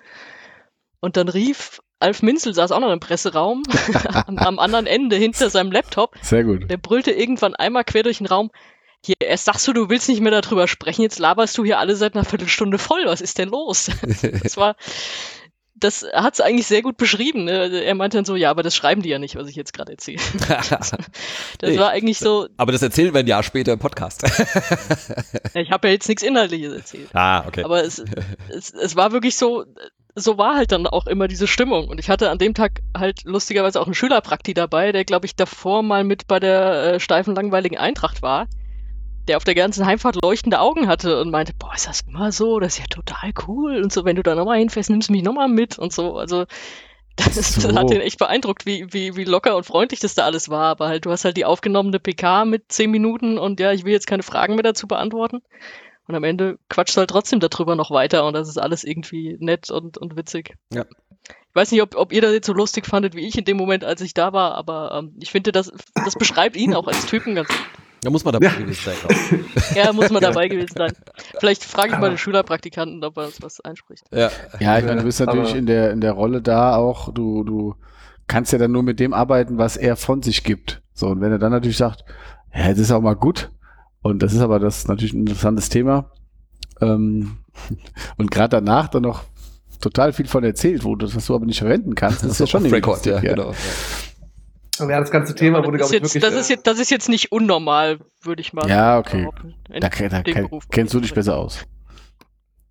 Und 1.00 1.18
dann 1.18 1.30
rief 1.30 1.80
Alf 2.00 2.22
Minzel, 2.22 2.54
saß 2.54 2.72
auch 2.72 2.80
noch 2.80 2.92
im 2.92 3.00
Presseraum, 3.00 3.64
am, 4.28 4.38
am 4.38 4.60
anderen 4.60 4.86
Ende 4.88 5.16
hinter 5.16 5.50
seinem 5.50 5.72
Laptop, 5.72 6.16
Sehr 6.22 6.44
gut. 6.44 6.70
der 6.70 6.78
brüllte 6.78 7.12
irgendwann 7.12 7.56
einmal 7.56 7.84
quer 7.84 8.04
durch 8.04 8.18
den 8.20 8.28
Raum, 8.28 8.52
hier, 9.06 9.16
erst 9.20 9.46
sagst 9.46 9.68
du, 9.68 9.74
du 9.74 9.90
willst 9.90 10.10
nicht 10.10 10.22
mehr 10.22 10.32
darüber 10.42 10.68
sprechen, 10.68 11.02
jetzt 11.04 11.20
laberst 11.20 11.58
du 11.58 11.64
hier 11.66 11.80
alle 11.80 11.96
seit 11.96 12.16
einer 12.16 12.26
Viertelstunde 12.26 12.78
voll, 12.78 13.04
was 13.06 13.22
ist 13.22 13.38
denn 13.38 13.50
los? 13.50 13.90
das 14.44 14.58
war, 14.58 14.76
das 15.76 16.04
hat 16.14 16.34
es 16.34 16.42
eigentlich 16.42 16.66
sehr 16.66 16.82
gut 16.82 16.98
beschrieben. 16.98 17.44
Ne? 17.46 17.84
Er 17.84 17.94
meinte 17.94 18.18
dann 18.18 18.26
so, 18.26 18.36
ja, 18.36 18.50
aber 18.50 18.64
das 18.64 18.76
schreiben 18.76 19.04
die 19.04 19.10
ja 19.10 19.20
nicht, 19.20 19.36
was 19.36 19.48
ich 19.48 19.56
jetzt 19.56 19.74
gerade 19.74 19.92
erzähle. 19.92 20.20
Das 20.50 20.92
Nee. 21.62 21.78
war 21.78 21.90
eigentlich 21.92 22.18
so, 22.18 22.48
Aber 22.58 22.72
das 22.72 22.82
erzählen 22.82 23.14
wir 23.14 23.20
ein 23.20 23.28
Jahr 23.28 23.44
später 23.44 23.74
im 23.74 23.80
Podcast. 23.80 24.24
ich 25.54 25.70
habe 25.72 25.88
ja 25.88 25.94
jetzt 25.94 26.08
nichts 26.08 26.24
Inhaltliches 26.24 26.74
erzählt. 26.74 27.10
ah, 27.14 27.44
okay. 27.48 27.64
Aber 27.64 27.84
es, 27.84 28.04
es, 28.50 28.74
es 28.74 28.96
war 28.96 29.12
wirklich 29.12 29.36
so, 29.38 29.66
so 30.18 30.38
war 30.38 30.56
halt 30.56 30.72
dann 30.72 30.88
auch 30.88 31.06
immer 31.06 31.28
diese 31.28 31.48
Stimmung. 31.48 31.88
Und 31.88 32.00
ich 32.00 32.10
hatte 32.10 32.30
an 32.32 32.40
dem 32.40 32.54
Tag 32.54 32.82
halt 32.98 33.24
lustigerweise 33.24 33.80
auch 33.80 33.86
einen 33.86 33.94
Schülerprakti 33.94 34.54
dabei, 34.54 34.92
der, 34.92 35.06
glaube 35.06 35.28
ich, 35.28 35.36
davor 35.36 35.84
mal 35.84 36.04
mit 36.04 36.28
bei 36.28 36.40
der 36.40 36.96
äh, 36.96 37.00
steifen, 37.00 37.36
langweiligen 37.36 37.78
Eintracht 37.78 38.22
war, 38.24 38.48
der 39.28 39.38
auf 39.38 39.44
der 39.44 39.56
ganzen 39.56 39.86
Heimfahrt 39.86 40.18
leuchtende 40.22 40.60
Augen 40.60 40.88
hatte 40.88 41.22
und 41.22 41.30
meinte, 41.30 41.54
boah, 41.58 41.74
ist 41.76 41.88
das 41.88 42.02
immer 42.02 42.32
so? 42.32 42.60
Das 42.60 42.74
ist 42.74 42.80
ja 42.80 42.86
total 42.90 43.32
cool. 43.48 43.82
Und 43.84 43.94
so, 43.94 44.06
wenn 44.06 44.16
du 44.16 44.24
da 44.24 44.34
nochmal 44.34 44.58
hinfährst, 44.58 44.90
nimmst 44.90 45.10
du 45.10 45.14
mich 45.14 45.24
nochmal 45.24 45.50
mit 45.50 45.78
und 45.78 45.94
so. 45.94 46.18
Also 46.18 46.46
das, 47.16 47.36
So. 47.54 47.62
das 47.62 47.76
hat 47.76 47.90
den 47.90 48.02
echt 48.02 48.20
beeindruckt, 48.20 48.66
wie, 48.66 48.92
wie, 48.94 49.16
wie 49.16 49.24
locker 49.24 49.56
und 49.56 49.66
freundlich 49.66 50.00
das 50.00 50.16
da 50.16 50.26
alles 50.26 50.50
war. 50.50 50.66
Aber 50.66 50.88
halt, 50.88 51.06
du 51.06 51.12
hast 51.12 51.26
halt 51.26 51.38
die 51.38 51.46
aufgenommene 51.46 52.00
PK 52.00 52.46
mit 52.46 52.72
zehn 52.72 52.90
Minuten 52.90 53.38
und 53.38 53.60
ja, 53.60 53.72
ich 53.72 53.86
will 53.86 53.94
jetzt 53.94 54.08
keine 54.08 54.24
Fragen 54.24 54.56
mehr 54.56 54.64
dazu 54.64 54.88
beantworten. 54.88 55.42
Und 56.08 56.16
am 56.16 56.24
Ende 56.24 56.58
quatscht 56.70 56.96
halt 56.98 57.10
trotzdem 57.10 57.40
darüber 57.40 57.76
noch 57.76 57.92
weiter 57.92 58.26
und 58.26 58.34
das 58.34 58.48
ist 58.48 58.58
alles 58.58 58.84
irgendwie 58.84 59.36
nett 59.40 59.70
und, 59.70 59.98
und 59.98 60.16
witzig. 60.16 60.56
Ja. 60.74 60.86
Ich 61.30 61.56
weiß 61.56 61.72
nicht, 61.72 61.82
ob, 61.82 61.96
ob 61.96 62.14
ihr 62.14 62.22
das 62.22 62.32
jetzt 62.34 62.48
so 62.48 62.54
lustig 62.54 62.86
fandet 62.86 63.16
wie 63.16 63.28
ich 63.28 63.38
in 63.38 63.44
dem 63.46 63.58
Moment, 63.58 63.84
als 63.84 64.00
ich 64.02 64.14
da 64.14 64.32
war, 64.32 64.56
aber 64.56 64.92
ähm, 64.98 65.16
ich 65.20 65.32
finde, 65.32 65.52
das, 65.52 65.72
das 65.96 66.16
beschreibt 66.16 66.56
ihn 66.56 66.74
auch 66.74 66.88
als 66.88 67.06
Typen 67.08 67.36
ganz 67.36 67.48
gut. 67.50 67.58
Da 68.04 68.12
muss 68.12 68.24
man 68.24 68.32
dabei 68.34 68.46
Ja. 68.46 68.54
gewesen 68.54 68.84
sein. 68.86 68.96
glaub 69.02 69.12
ich. 69.12 69.76
Ja, 69.76 69.92
muss 69.92 70.10
man 70.12 70.22
dabei 70.22 70.48
gewesen 70.48 70.76
sein. 70.78 70.94
Vielleicht 71.40 71.64
frage 71.64 71.94
ich 71.94 72.00
mal 72.00 72.10
den 72.10 72.20
Schülerpraktikanten, 72.20 73.04
ob 73.04 73.18
er 73.18 73.26
uns 73.26 73.42
was 73.42 73.60
einspricht. 73.60 74.04
Ja. 74.14 74.30
Ja, 74.60 74.78
ich 74.78 74.86
meine, 74.86 74.98
du 75.02 75.04
bist 75.06 75.20
natürlich 75.20 75.50
Aber- 75.50 75.58
in 75.60 75.66
der, 75.66 75.92
in 75.92 76.00
der 76.00 76.12
Rolle 76.14 76.42
da 76.42 76.76
auch, 76.78 77.12
du, 77.12 77.44
du 77.44 77.76
kannst 78.28 78.54
ja 78.54 78.60
dann 78.60 78.72
nur 78.72 78.84
mit 78.84 79.00
dem 79.00 79.14
arbeiten, 79.14 79.58
was 79.58 79.76
er 79.78 79.96
von 79.98 80.22
sich 80.22 80.44
gibt. 80.44 80.82
So, 80.94 81.08
und 81.08 81.22
wenn 81.22 81.32
er 81.32 81.40
dann 81.40 81.52
natürlich 81.52 81.78
sagt, 81.78 82.06
ja, 82.54 82.70
das 82.70 82.78
ist 82.80 82.92
auch 82.92 83.02
mal 83.02 83.16
gut, 83.16 83.50
und 84.02 84.22
das 84.22 84.34
ist 84.34 84.42
aber 84.42 84.60
das 84.60 84.88
natürlich 84.88 85.14
ein 85.14 85.22
interessantes 85.22 85.70
Thema, 85.70 86.12
ähm, 86.82 87.38
und 88.18 88.32
gerade 88.32 88.50
danach 88.50 88.88
dann 88.88 89.04
noch 89.04 89.24
total 89.82 90.14
viel 90.14 90.28
von 90.28 90.44
erzählt, 90.44 90.84
wo 90.84 90.96
du, 90.96 91.14
was 91.14 91.26
du 91.26 91.36
aber 91.36 91.46
nicht 91.46 91.60
verwenden 91.60 91.96
kannst, 91.96 92.24
das 92.24 92.32
ist 92.32 92.40
ja 92.40 92.48
schon 92.48 92.62
irgendwie 92.62 92.76
Record, 92.76 93.06
ja, 93.06 93.14
lustig, 93.14 93.30
genau. 93.30 93.54
Aber 94.80 94.92
ja, 94.92 95.00
das 95.00 95.12
ganze 95.12 95.34
Thema 95.34 95.66
wurde, 95.66 95.78
das, 95.78 95.90
glaube 95.90 96.06
ist 96.06 96.16
ich, 96.16 96.22
jetzt, 96.22 96.24
wirklich. 96.24 96.24
das, 96.24 96.34
äh, 96.34 96.40
ist 96.42 96.50
jetzt, 96.50 96.68
das 96.68 96.80
ist 96.80 96.92
jetzt 96.92 97.10
nicht 97.10 97.32
unnormal, 97.32 98.00
würde 98.22 98.42
ich 98.42 98.54
mal 98.54 98.70
Ja, 98.70 99.00
okay. 99.00 99.28
Da, 99.80 99.90
da, 99.90 100.22
Beruf. 100.22 100.68
kennst 100.70 100.94
du 100.94 101.00
dich 101.00 101.14
besser 101.14 101.38
aus. 101.38 101.66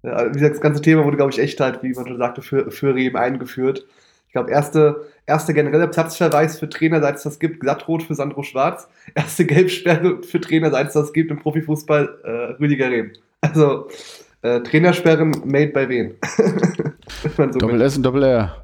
Ja, 0.02 0.28
wie 0.28 0.34
gesagt, 0.34 0.54
das 0.54 0.60
ganze 0.60 0.82
Thema 0.82 1.04
wurde, 1.04 1.16
glaube 1.16 1.32
ich, 1.32 1.38
echt 1.38 1.58
halt, 1.58 1.82
wie 1.82 1.92
man 1.92 2.06
schon 2.06 2.18
sagte, 2.18 2.42
für, 2.42 2.70
für 2.70 2.94
Rehm 2.94 3.16
eingeführt. 3.16 3.86
Ich 4.28 4.32
glaube, 4.32 4.50
erste, 4.50 5.06
erste 5.26 5.54
generelle 5.54 5.88
Platzverweis 5.88 6.58
für 6.58 6.68
Trainer, 6.68 7.00
seit 7.00 7.16
es 7.16 7.22
das 7.22 7.38
gibt, 7.38 7.60
glattrot 7.60 8.02
für 8.02 8.14
Sandro 8.14 8.42
Schwarz. 8.42 8.88
Erste 9.14 9.44
Gelbsperre 9.46 10.22
für 10.22 10.40
Trainer, 10.40 10.70
seit 10.70 10.88
es 10.88 10.92
das 10.94 11.12
gibt 11.12 11.30
im 11.30 11.38
Profifußball, 11.38 12.18
äh, 12.24 12.30
Rüdiger 12.62 12.90
Rehm. 12.90 13.12
Also, 13.40 13.88
äh, 14.42 14.60
Trainersperren 14.60 15.30
made 15.44 15.68
by 15.68 15.88
wen? 15.88 16.14
So 17.36 17.46
Doppel. 17.58 17.80
S 17.80 17.96
und 17.96 18.02
Doppel 18.02 18.22
R. 18.24 18.62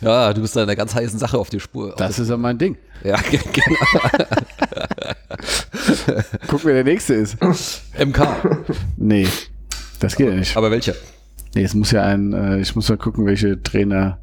ja, 0.00 0.32
du 0.34 0.40
bist 0.42 0.56
da 0.56 0.62
einer 0.64 0.74
ganz 0.76 0.94
heißen 0.94 1.18
Sache 1.18 1.38
auf 1.38 1.48
die 1.48 1.60
Spur. 1.60 1.94
Das 1.96 2.18
ist 2.18 2.28
ja 2.28 2.36
mein 2.36 2.58
Ding. 2.58 2.76
ja, 3.04 3.16
ge- 3.30 3.38
genau. 3.52 3.76
Guck, 6.48 6.64
wer 6.64 6.74
der 6.74 6.84
nächste 6.84 7.14
ist. 7.14 7.36
MK. 7.98 8.26
Nee, 8.96 9.28
das 10.00 10.16
geht 10.16 10.28
ja 10.28 10.34
nicht. 10.34 10.56
Aber 10.56 10.70
welcher? 10.70 10.94
Nee, 11.54 11.64
es 11.64 11.74
muss 11.74 11.90
ja 11.90 12.02
ein, 12.04 12.32
äh, 12.32 12.60
ich 12.60 12.74
muss 12.76 12.88
mal 12.88 12.96
gucken, 12.98 13.26
welche 13.26 13.62
Trainer 13.62 14.18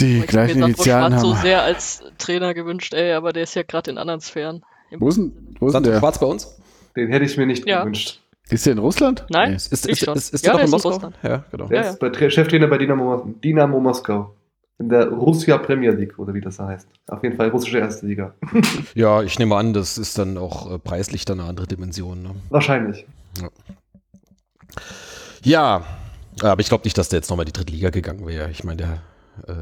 die 0.00 0.18
Ich 0.18 0.26
gleichen 0.26 0.62
Initialen 0.62 1.14
haben. 1.14 1.20
so 1.20 1.34
sehr 1.34 1.62
als 1.62 2.02
Trainer 2.18 2.54
gewünscht, 2.54 2.94
ey, 2.94 3.12
aber 3.12 3.32
der 3.32 3.44
ist 3.44 3.54
ja 3.54 3.62
gerade 3.62 3.90
in 3.90 3.98
anderen 3.98 4.20
Sphären. 4.20 4.62
Im 4.90 5.00
Wo 5.00 5.08
ist 5.08 5.16
denn, 5.18 5.32
wo 5.58 5.66
ist 5.66 5.72
denn 5.74 5.84
Sandro 5.84 5.90
der? 5.92 5.98
Schwarz 6.00 6.18
bei 6.18 6.26
uns? 6.26 6.56
Den 6.96 7.08
hätte 7.08 7.24
ich 7.24 7.36
mir 7.36 7.46
nicht 7.46 7.66
Ja. 7.68 7.80
gewünscht. 7.80 8.20
Ist 8.48 8.64
der 8.64 8.72
in 8.72 8.78
Russland? 8.78 9.26
Nein, 9.28 9.50
Nee, 9.50 9.56
ist, 9.56 9.72
ist, 9.72 9.86
ich 9.86 10.02
ist, 10.02 10.08
ist, 10.16 10.34
ist 10.34 10.46
Ja, 10.46 10.52
der 10.56 10.66
noch 10.66 10.68
der 10.68 10.68
in 10.68 10.74
ist 10.76 10.84
in 10.84 10.90
Moskau? 10.90 11.06
Russland. 11.06 11.18
Ja, 11.22 11.44
genau. 11.50 11.66
Der 11.66 11.82
Ja, 11.84 11.90
ist 11.90 11.98
bei 12.00 12.06
Tra- 12.08 12.30
Cheftrainer 12.30 12.66
bei 12.68 12.78
Dynamo, 12.78 13.34
Dynamo 13.44 13.80
Moskau. 13.80 14.34
In 14.78 14.88
der 14.88 15.08
Russia 15.08 15.58
Premier 15.58 15.90
League, 15.90 16.18
oder 16.20 16.32
wie 16.34 16.40
das 16.40 16.56
da 16.58 16.68
heißt. 16.68 16.86
Auf 17.08 17.22
jeden 17.24 17.36
Fall 17.36 17.48
russische 17.48 17.78
erste 17.78 18.06
Liga. 18.06 18.34
Ja, 18.94 19.22
ich 19.22 19.36
nehme 19.40 19.56
an, 19.56 19.72
das 19.74 19.98
ist 19.98 20.16
dann 20.18 20.38
auch 20.38 20.72
äh, 20.72 20.78
preislich 20.78 21.24
dann 21.24 21.40
eine 21.40 21.48
andere 21.48 21.66
Dimension. 21.66 22.22
Ne? 22.22 22.30
Wahrscheinlich. 22.50 23.04
Ja, 23.42 23.48
aber 26.40 26.60
ich 26.60 26.68
glaube 26.68 26.84
nicht, 26.84 26.96
dass 26.98 27.08
der 27.08 27.18
jetzt 27.18 27.30
nochmal 27.30 27.44
in 27.46 27.52
die 27.52 27.58
dritte 27.58 27.72
Liga 27.72 27.90
gegangen 27.90 28.26
wäre. 28.26 28.50
Ich 28.50 28.64
meine, 28.64 28.76
der 28.76 29.02
äh, 29.46 29.52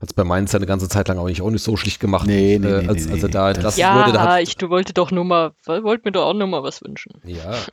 hat 0.00 0.08
es 0.08 0.14
bei 0.14 0.24
Mainz 0.24 0.52
ja 0.52 0.58
eine 0.58 0.66
ganze 0.66 0.88
Zeit 0.88 1.08
lang 1.08 1.18
auch 1.18 1.26
nicht, 1.26 1.42
auch 1.42 1.50
nicht 1.50 1.62
so 1.62 1.76
schlicht 1.76 2.00
gemacht, 2.00 2.26
Nee, 2.26 2.58
nee, 2.58 2.66
äh, 2.68 2.82
nee, 2.82 2.88
als, 2.88 3.06
nee, 3.06 3.12
als 3.12 3.22
er 3.22 3.28
da 3.28 3.48
Das- 3.48 3.56
entlassen 3.56 3.80
Ja, 3.80 3.94
wurde. 4.00 4.12
Da 4.12 4.32
hat, 4.34 4.42
ich 4.42 4.56
du 4.56 4.68
wollte 4.70 4.92
doch 4.92 5.10
nur 5.10 5.24
mal, 5.24 5.52
wollte 5.66 6.02
mir 6.06 6.12
doch 6.12 6.24
auch 6.26 6.34
nur 6.34 6.46
mal 6.46 6.62
was 6.62 6.82
wünschen. 6.82 7.12
ja. 7.24 7.54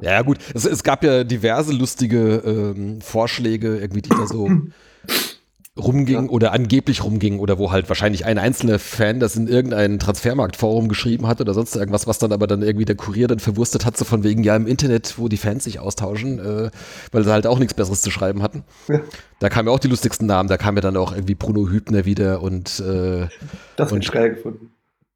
Ja, 0.00 0.22
gut. 0.22 0.38
Es, 0.52 0.64
es 0.64 0.82
gab 0.82 1.04
ja 1.04 1.22
diverse 1.22 1.72
lustige 1.72 2.38
ähm, 2.44 3.00
Vorschläge, 3.00 3.76
irgendwie, 3.78 4.02
die 4.02 4.08
da 4.08 4.26
so 4.26 4.48
rumgingen 5.78 6.28
oder 6.30 6.52
angeblich 6.52 7.04
rumgingen 7.04 7.38
oder 7.38 7.58
wo 7.58 7.70
halt 7.70 7.88
wahrscheinlich 7.88 8.24
ein 8.24 8.38
einzelner 8.38 8.78
Fan 8.78 9.20
das 9.20 9.36
in 9.36 9.46
irgendein 9.46 9.98
Transfermarktforum 9.98 10.88
geschrieben 10.88 11.26
hat 11.26 11.40
oder 11.40 11.52
sonst 11.52 11.76
irgendwas, 11.76 12.06
was 12.06 12.18
dann 12.18 12.32
aber 12.32 12.46
dann 12.46 12.62
irgendwie 12.62 12.86
der 12.86 12.96
Kurier 12.96 13.28
dann 13.28 13.38
verwurstet 13.40 13.84
hat, 13.84 13.96
so 13.96 14.04
von 14.06 14.24
wegen, 14.24 14.42
ja, 14.42 14.56
im 14.56 14.66
Internet, 14.66 15.18
wo 15.18 15.28
die 15.28 15.36
Fans 15.36 15.64
sich 15.64 15.78
austauschen, 15.78 16.38
äh, 16.38 16.70
weil 17.12 17.24
sie 17.24 17.30
halt 17.32 17.46
auch 17.46 17.58
nichts 17.58 17.74
Besseres 17.74 18.00
zu 18.00 18.10
schreiben 18.10 18.42
hatten. 18.42 18.64
Ja. 18.88 19.00
Da 19.38 19.48
kamen 19.50 19.68
ja 19.68 19.74
auch 19.74 19.78
die 19.78 19.88
lustigsten 19.88 20.26
Namen, 20.26 20.48
da 20.48 20.56
kam 20.56 20.76
ja 20.76 20.80
dann 20.80 20.96
auch 20.96 21.12
irgendwie 21.12 21.34
Bruno 21.34 21.68
Hübner 21.68 22.06
wieder 22.06 22.42
und 22.42 22.80
äh, 22.80 23.28
Das 23.76 23.92
Und- 23.92 24.02
ich 24.02 24.10
geil 24.12 24.30
gefunden. 24.34 24.70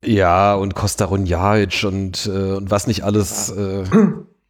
ja, 0.04 0.54
und 0.54 0.74
Costa 0.74 1.06
Runjajic 1.06 1.84
und, 1.84 2.26
äh, 2.26 2.52
und 2.56 2.70
was 2.70 2.86
nicht 2.86 3.02
alles. 3.02 3.48
Äh, 3.50 3.84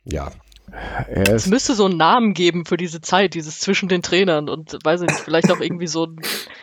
ja. 0.04 0.30
Er 0.72 1.34
Es 1.34 1.46
müsste 1.46 1.74
so 1.74 1.86
einen 1.86 1.96
Namen 1.96 2.34
geben 2.34 2.64
für 2.64 2.76
diese 2.76 3.00
Zeit, 3.00 3.34
dieses 3.34 3.60
zwischen 3.60 3.88
den 3.88 4.02
Trainern 4.02 4.48
und 4.48 4.78
weiß 4.84 5.02
ich 5.02 5.08
nicht, 5.08 5.20
vielleicht 5.20 5.50
auch 5.50 5.60
irgendwie 5.60 5.86
so 5.86 6.06
ein, 6.06 6.20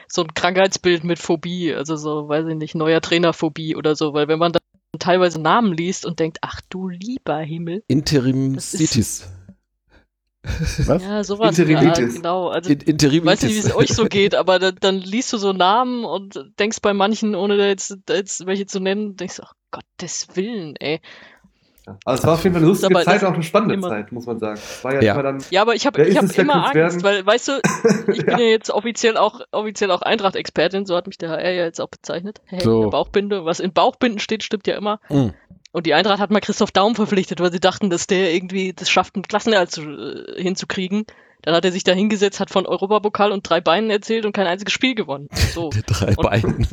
so 0.08 0.22
ein 0.22 0.34
Krankheitsbild 0.34 1.04
mit 1.04 1.20
Phobie, 1.20 1.74
also 1.74 1.96
so, 1.96 2.28
weiß 2.28 2.48
ich 2.48 2.56
nicht, 2.56 2.76
neuer 2.76 3.02
Trainerphobie 3.02 3.76
oder 3.76 3.96
so, 3.96 4.14
weil 4.14 4.28
wenn 4.28 4.40
man 4.40 4.54
dann 4.54 4.62
teilweise 5.00 5.42
Namen 5.42 5.74
liest 5.74 6.06
und 6.06 6.20
denkt, 6.20 6.40
ach 6.42 6.62
du 6.70 6.88
lieber 6.90 7.38
Himmel, 7.38 7.84
Interim 7.88 8.60
Cities. 8.60 9.30
was? 10.86 11.04
ja, 11.04 11.24
sowas, 11.24 11.58
Interimitis. 11.58 11.98
ja, 11.98 12.06
genau, 12.22 12.48
also 12.48 12.70
In, 12.72 12.80
Interim 12.82 13.24
ich 13.24 13.26
weiß 13.26 13.42
nicht, 13.44 13.56
wie 13.56 13.60
es 13.60 13.76
euch 13.76 13.90
so 13.90 14.06
geht, 14.10 14.36
aber 14.36 14.60
da, 14.60 14.72
dann 14.72 15.00
liest 15.00 15.34
du 15.34 15.38
so 15.38 15.54
Namen 15.54 16.06
und 16.06 16.40
denkst 16.60 16.80
bei 16.82 16.94
manchen, 16.94 17.36
ohne 17.36 17.58
da 17.58 17.66
jetzt, 17.66 17.98
da 18.06 18.16
jetzt 18.16 18.46
welche 18.46 18.66
zu 18.66 18.80
nennen, 18.80 19.16
denkst 19.16 19.38
du, 19.38 19.44
ach 19.44 19.54
Gottes 19.72 20.30
Willen, 20.36 20.76
ey. 20.78 21.02
Aber 22.06 22.16
es 22.16 22.24
war 22.26 22.34
auf 22.34 22.44
jeden 22.44 22.54
Fall 22.56 22.62
eine 22.62 22.70
lustige 22.70 22.94
Aber 22.96 23.04
Zeit, 23.06 23.24
auch 23.24 23.34
eine 23.34 23.44
spannende 23.44 23.76
immer- 23.76 23.90
Zeit, 23.90 24.12
muss 24.12 24.26
man 24.26 24.40
sagen. 24.40 24.60
War 24.84 24.94
ja, 24.96 25.02
Ja. 25.02 25.14
immer 25.14 25.24
dann. 25.24 25.44
Ja, 25.50 25.62
aber 25.62 25.76
ich 25.76 25.86
habe 25.86 26.02
ich 26.04 26.18
hab 26.18 26.24
es, 26.26 26.38
immer 26.38 26.56
Angst, 26.66 26.76
werden? 26.76 27.04
weil, 27.04 27.26
weißt 27.26 27.48
du, 27.48 27.52
ich 28.12 28.26
bin 28.26 28.38
ja 28.38 28.46
jetzt 28.46 28.70
offiziell 28.70 29.18
auch, 29.18 29.42
offiziell 29.52 29.92
auch 29.92 30.02
Eintracht-Expertin, 30.02 30.86
so 30.86 30.96
hat 30.96 31.08
mich 31.08 31.18
der 31.18 31.30
HR 31.30 31.52
ja 31.52 31.64
jetzt 31.64 31.80
auch 31.82 31.90
bezeichnet. 31.90 32.42
Hey, 32.46 32.60
So. 32.62 32.90
Bauchbinde, 32.90 33.46
was 33.46 33.60
in 33.60 33.74
Bauchbinden 33.74 34.20
steht, 34.20 34.44
stimmt 34.44 34.68
ja 34.68 34.76
immer. 34.76 35.00
Mhm. 35.10 35.34
Und 35.72 35.86
die 35.86 35.94
Eintracht 35.94 36.20
hat 36.20 36.32
mal 36.32 36.40
Christoph 36.40 36.72
Daum 36.72 36.96
verpflichtet, 36.96 37.40
weil 37.40 37.52
sie 37.52 37.60
dachten, 37.60 37.90
dass 37.90 38.08
der 38.08 38.34
irgendwie 38.34 38.74
das 38.74 38.90
schafft, 38.90 39.16
einen 39.16 39.24
Klassenerhalt 39.24 39.70
zu, 39.72 39.82
äh, 39.82 40.42
hinzukriegen. 40.42 41.06
Dann 41.44 41.54
hat 41.56 41.64
er 41.66 41.72
sich 41.72 41.84
da 41.84 41.92
hingesetzt, 41.94 42.40
hat 42.40 42.50
von 42.50 42.66
Europapokal 42.66 43.32
und 43.32 43.48
drei 43.48 43.62
Beinen 43.62 43.90
erzählt 43.92 44.26
und 44.26 44.34
kein 44.34 44.48
einziges 44.48 44.74
Spiel 44.74 44.96
gewonnen. 44.96 45.28
So. 45.54 45.70
Die 45.74 45.84
drei 45.86 46.08
Und- 46.16 46.22
Beinen. 46.24 46.68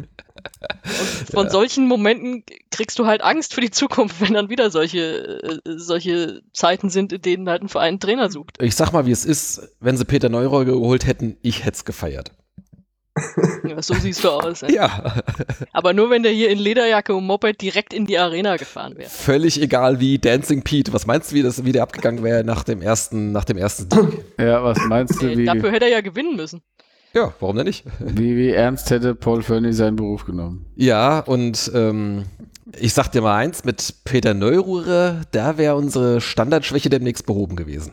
Und 0.45 1.31
von 1.33 1.51
solchen 1.51 1.87
Momenten 1.87 2.45
kriegst 2.71 2.99
du 2.99 3.07
halt 3.07 3.23
Angst 3.23 3.55
für 3.55 3.61
die 3.61 3.71
Zukunft, 3.71 4.21
wenn 4.21 4.35
dann 4.35 4.51
wieder 4.51 4.71
solche, 4.71 5.43
äh, 5.43 5.59
solche 5.77 6.43
Zeiten 6.53 6.91
sind, 6.91 7.13
in 7.13 7.23
denen 7.23 7.49
halt 7.49 7.63
ein 7.63 7.69
Verein 7.69 7.85
einen 7.95 8.01
Trainer 8.01 8.31
sucht. 8.31 8.61
Ich 8.63 8.75
sag 8.77 8.93
mal, 8.93 9.07
wie 9.07 9.11
es 9.13 9.25
ist, 9.25 9.69
wenn 9.81 9.97
sie 9.97 10.05
Peter 10.05 10.29
Neurohr 10.29 10.65
geholt 10.65 11.07
hätten, 11.07 11.37
ich 11.43 11.61
hätte 11.65 11.77
es 11.77 11.85
gefeiert. 11.85 12.33
Ja, 13.65 13.81
so 13.81 13.95
siehst 13.95 14.25
du 14.25 14.31
aus. 14.31 14.63
Ey. 14.63 14.75
Ja, 14.75 15.23
Aber 15.73 15.93
nur 15.93 16.11
wenn 16.11 16.25
der 16.25 16.33
hier 16.33 16.51
in 16.51 16.59
Lederjacke 16.59 17.15
und 17.15 17.25
Moped 17.27 17.61
direkt 17.63 17.95
in 17.95 18.07
die 18.07 18.19
Arena 18.19 18.57
gefahren 18.57 18.97
wäre. 18.97 19.09
völlig 19.09 19.61
egal 19.63 20.01
wie 20.01 20.19
Dancing 20.19 20.63
Pete. 20.63 20.93
Was 20.93 21.07
meinst 21.07 21.31
du, 21.31 21.37
wie, 21.37 21.43
das, 21.43 21.65
wie 21.65 21.71
der 21.71 21.85
abgegangen 21.85 22.25
wäre 22.25 22.43
nach 22.43 22.65
dem 22.65 22.83
ersten, 22.83 23.31
nach 23.31 23.45
dem 23.45 23.57
ersten 23.57 23.89
Sieg? 23.89 24.25
Ja, 24.39 24.65
was 24.65 24.79
meinst 24.89 25.23
du, 25.23 25.29
Äh, 25.29 25.39
wie, 25.39 25.45
dafür 25.45 25.71
hätte 25.71 25.85
er 25.85 25.93
ja 25.93 26.01
gewinnen 26.01 26.35
müssen. 26.35 26.63
Ja, 27.15 27.33
warum 27.41 27.57
denn 27.57 27.67
nicht? 27.67 27.85
wie, 28.01 28.37
wie 28.37 28.51
ernst 28.51 28.91
hätte 28.91 29.15
Paul 29.15 29.43
Fernie 29.43 29.73
seinen 29.73 29.97
Beruf 29.97 30.25
genommen? 30.25 30.67
Ja, 30.77 31.21
und 31.21 31.71
ähm, 31.75 32.25
ich 32.79 32.93
sag 32.93 33.09
dir 33.13 33.23
mal 33.23 33.37
eins, 33.37 33.65
mit 33.65 33.95
Peter 34.05 34.35
Neururer, 34.35 35.23
da 35.31 35.57
wäre 35.57 35.77
unsere 35.77 36.21
Standardschwäche 36.21 36.91
demnächst 36.91 37.27
behoben 37.27 37.57
gewesen. 37.57 37.93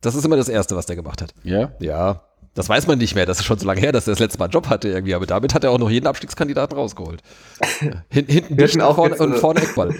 Das 0.00 0.14
ist 0.14 0.24
immer 0.24 0.36
das 0.36 0.48
Erste, 0.48 0.76
was 0.76 0.86
der 0.86 0.96
gemacht 0.96 1.22
hat. 1.22 1.32
Ja? 1.42 1.72
Ja, 1.80 2.27
das 2.54 2.68
weiß 2.68 2.86
man 2.86 2.98
nicht 2.98 3.14
mehr. 3.14 3.26
Das 3.26 3.38
ist 3.38 3.44
schon 3.44 3.58
so 3.58 3.66
lange 3.66 3.80
her, 3.80 3.92
dass 3.92 4.06
er 4.08 4.12
das 4.12 4.18
letzte 4.18 4.38
Mal 4.38 4.46
einen 4.46 4.52
Job 4.52 4.68
hatte 4.68 4.88
irgendwie. 4.88 5.14
Aber 5.14 5.26
damit 5.26 5.54
hat 5.54 5.64
er 5.64 5.70
auch 5.70 5.78
noch 5.78 5.90
jeden 5.90 6.06
Abstiegskandidaten 6.06 6.76
rausgeholt. 6.76 7.22
Hin, 8.10 8.26
hinten 8.26 8.60
hatten 8.60 8.80
und 8.80 8.82
auch 8.82 8.96
vorne, 8.96 9.16
und 9.16 9.34
vorne 9.36 9.60
Eckball. 9.62 9.94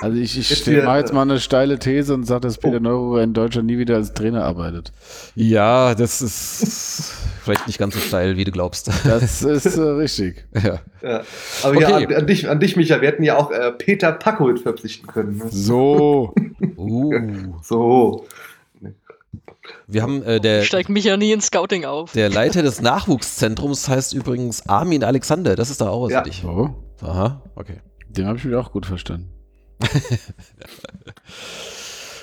Also 0.00 0.18
ich, 0.18 0.38
ich 0.38 0.66
mal 0.84 0.98
jetzt 1.00 1.12
mal 1.12 1.22
eine 1.22 1.40
steile 1.40 1.78
These 1.78 2.12
und 2.14 2.24
sage, 2.24 2.42
dass 2.42 2.58
Peter 2.58 2.80
Neururer 2.80 3.22
in 3.22 3.32
Deutschland 3.32 3.66
nie 3.66 3.78
wieder 3.78 3.96
als 3.96 4.12
Trainer 4.12 4.44
arbeitet. 4.44 4.92
Ja, 5.34 5.94
das 5.94 6.20
ist 6.22 7.12
vielleicht 7.42 7.66
nicht 7.66 7.78
ganz 7.78 7.94
so 7.94 8.00
steil, 8.00 8.36
wie 8.36 8.44
du 8.44 8.50
glaubst. 8.50 8.90
Das 9.04 9.42
ist 9.42 9.76
äh, 9.76 9.80
richtig. 9.80 10.44
ja. 10.54 10.80
Ja. 11.02 11.22
Aber 11.62 11.76
Okay. 11.76 11.80
ja, 11.82 11.96
an, 11.96 12.14
an, 12.14 12.26
dich, 12.26 12.48
an 12.48 12.58
dich, 12.60 12.76
Micha, 12.76 13.00
wir 13.00 13.08
hätten 13.08 13.22
ja 13.22 13.36
auch 13.36 13.50
äh, 13.50 13.70
Peter 13.72 14.12
Packold 14.12 14.60
verpflichten 14.60 15.06
können. 15.06 15.38
Ne? 15.38 15.44
So. 15.50 16.34
Uh, 16.78 17.54
So. 17.62 18.26
Wir 19.86 20.02
haben 20.02 20.22
äh, 20.22 20.40
der, 20.40 20.62
Steigt 20.62 20.88
mich 20.88 21.04
ja 21.04 21.16
nie 21.16 21.32
ins 21.32 21.46
Scouting 21.46 21.84
auf. 21.84 22.12
der 22.12 22.28
Leiter 22.30 22.62
des 22.62 22.80
Nachwuchszentrums 22.80 23.88
heißt 23.88 24.12
übrigens 24.14 24.68
Armin 24.68 25.04
Alexander. 25.04 25.56
Das 25.56 25.70
ist 25.70 25.80
doch 25.80 25.88
auch 25.88 26.04
was 26.04 26.12
Ja. 26.12 26.18
für 26.22 26.30
dich. 26.30 26.40
so. 26.42 26.74
Aha, 27.02 27.42
okay. 27.56 27.80
Den 28.08 28.26
habe 28.26 28.38
ich 28.38 28.44
wieder 28.44 28.60
auch 28.60 28.72
gut 28.72 28.86
verstanden. 28.86 29.30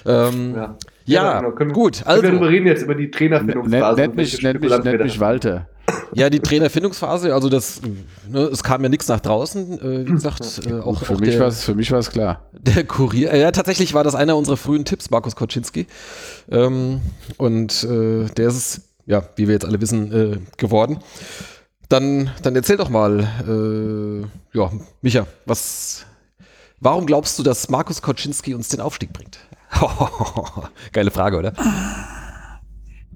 Ähm, 0.06 0.56
Ja. 0.56 0.78
Ja, 1.06 1.40
genau. 1.40 1.52
Können, 1.54 1.74
gut. 1.74 2.04
Können 2.06 2.22
wir 2.24 2.32
Also, 2.32 2.46
reden 2.46 2.68
jetzt 2.68 2.84
über 2.84 2.96
die 2.96 3.12
Trainerfindungsphase? 3.12 4.00
nennt 4.00 4.12
und 4.12 4.18
mich, 4.18 4.42
nennt 4.42 4.62
mich, 4.62 4.70
nennt 4.84 5.04
mich. 5.04 5.20
Walter. 5.20 5.68
ja, 6.14 6.30
die 6.30 6.40
Trainerfindungsphase, 6.40 7.34
also 7.34 7.50
das, 7.50 7.82
ne, 8.30 8.40
es 8.44 8.64
kam 8.64 8.84
ja 8.84 8.90
nichts 8.90 9.08
nach 9.10 9.20
draußen. 9.20 9.80
Äh, 9.82 10.08
wie 10.08 10.12
gesagt, 10.12 10.62
äh, 10.66 10.80
auch, 10.80 11.04
Für 11.04 11.16
auch 11.16 11.20
mich 11.20 11.32
der, 11.32 11.40
war 11.42 11.48
es 11.48 11.64
für 11.64 11.76
mich 11.76 11.92
war's 11.92 12.10
klar. 12.10 12.50
der 12.54 12.86
Kurier. 12.86 13.32
Äh, 13.32 13.42
ja, 13.42 13.52
tatsächlich 13.52 13.94
war 13.94 14.04
das 14.04 14.16
einer 14.16 14.38
unserer 14.38 14.56
frühen 14.58 14.86
Tipps, 14.86 15.10
Markus 15.10 15.36
Koczynski. 15.36 15.88
Ähm, 16.50 17.02
und 17.38 17.84
äh, 17.84 18.26
der 18.38 18.48
ist 18.48 18.56
es, 18.56 18.82
ja, 19.06 19.24
wie 19.36 19.48
wir 19.48 19.54
jetzt 19.56 19.66
alle 19.66 19.82
wissen, 19.82 20.12
äh, 20.14 20.38
geworden. 20.58 21.00
Dann, 21.90 22.32
dann 22.42 22.56
erzähl 22.56 22.78
doch 22.78 22.90
mal, 22.90 23.28
äh, 23.48 24.58
ja, 24.58 24.72
Micha, 25.02 25.28
was, 25.46 26.06
warum 26.80 27.06
glaubst 27.06 27.38
du, 27.38 27.44
dass 27.44 27.70
Markus 27.70 28.02
Koczynski 28.02 28.54
uns 28.56 28.70
den 28.70 28.80
Aufstieg 28.80 29.12
bringt? 29.12 29.38
Geile 30.92 31.12
Frage, 31.12 31.38
oder? 31.38 31.54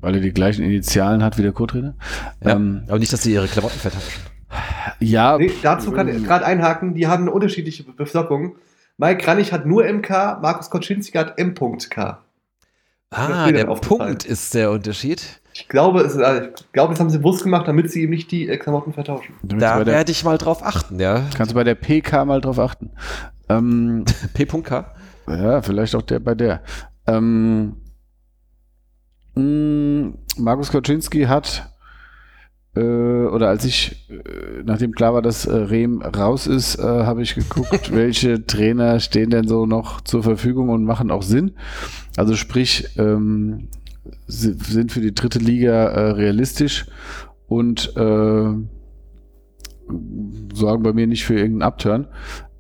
Weil 0.02 0.16
er 0.16 0.22
die 0.22 0.32
gleichen 0.32 0.64
Initialen 0.64 1.24
hat 1.24 1.38
wie 1.38 1.42
der 1.42 1.52
Co-Trainer. 1.52 1.96
Ja, 2.44 2.52
Ähm, 2.52 2.84
aber 2.88 3.00
nicht, 3.00 3.12
dass 3.12 3.24
sie 3.24 3.34
ihre 3.34 3.48
Klamotten 3.48 3.80
vertauschen. 3.80 4.22
ja. 5.00 5.38
Nee, 5.38 5.52
dazu 5.62 5.92
kann 5.92 6.08
ich 6.08 6.24
gerade 6.24 6.46
einhaken, 6.46 6.94
die 6.94 7.08
haben 7.08 7.24
eine 7.24 7.32
unterschiedliche 7.32 7.84
Beflockung. 7.84 8.56
Mike 8.98 9.24
Kranich 9.24 9.54
hat 9.54 9.66
nur 9.66 9.84
MK, 9.86 10.40
Markus 10.42 10.70
Koczynski 10.70 11.18
hat 11.18 11.38
M.K. 11.38 12.20
Ah, 13.10 13.52
der. 13.52 13.66
Punkt 13.66 14.26
ist 14.26 14.54
der 14.54 14.72
Unterschied. 14.72 15.42
Ich 15.54 15.68
glaube, 15.70 16.02
es, 16.02 16.16
äh, 16.16 16.50
ich 16.56 16.72
glaube, 16.72 16.94
das 16.94 17.00
haben 17.00 17.10
sie 17.10 17.18
bewusst 17.18 17.44
gemacht, 17.44 17.68
damit 17.68 17.92
sie 17.92 18.04
ihm 18.04 18.10
nicht 18.10 18.32
die 18.32 18.48
äh, 18.48 18.58
Klamotten 18.58 18.94
vertauschen. 18.94 19.36
damit 19.42 19.64
Da 19.64 19.86
werde 19.86 20.12
ich 20.12 20.24
mal 20.24 20.38
drauf 20.38 20.64
achten, 20.64 21.00
ja. 21.00 21.24
kannst 21.36 21.52
du 21.52 21.56
bei 21.56 21.64
der 21.64 21.76
PK 21.76 22.26
mal 22.26 22.42
drauf 22.42 22.60
achten. 22.60 22.92
Ähm, 23.50 24.06
P.K. 24.34 24.86
ja, 25.28 25.62
vielleicht 25.62 25.96
auch 25.96 26.02
der 26.02 26.20
bei 26.20 26.36
der. 26.36 26.62
Ähm, 27.06 27.78
mh, 29.36 30.14
Markus 30.38 30.72
Koczynski 30.72 31.24
hat, 31.24 31.70
äh, 32.76 32.80
oder 33.26 33.50
als 33.50 33.66
ich, 33.66 34.10
äh, 34.10 34.64
nachdem 34.64 34.92
klar 34.92 35.14
war, 35.14 35.22
dass 35.22 35.46
äh, 35.46 35.56
Rehm 35.56 36.02
raus 36.02 36.48
ist, 36.48 36.78
äh, 36.80 36.84
habe 36.84 37.22
ich 37.24 37.36
geguckt, 37.36 37.92
welche 37.96 38.46
Trainer 38.46 39.00
stehen 39.00 39.30
denn 39.30 39.48
so 39.48 39.66
noch 39.66 40.02
zur 40.02 40.24
Verfügung 40.24 40.70
und 40.70 40.84
machen 40.84 41.12
auch 41.12 41.24
Sinn. 41.24 41.54
Also 42.18 42.36
sprich, 42.36 42.90
ähm, 42.98 43.70
si- 44.28 44.54
sind 44.54 44.92
für 44.92 45.02
die 45.02 45.14
dritte 45.16 45.40
Liga 45.40 45.86
äh, 45.88 46.12
realistisch 46.12 46.86
und 47.48 47.96
äh, 47.96 48.50
sorgen 50.54 50.84
bei 50.84 50.94
mir 50.94 51.08
nicht 51.08 51.26
für 51.26 51.36
irgendeinen 51.36 51.64
Upturn. 51.72 52.08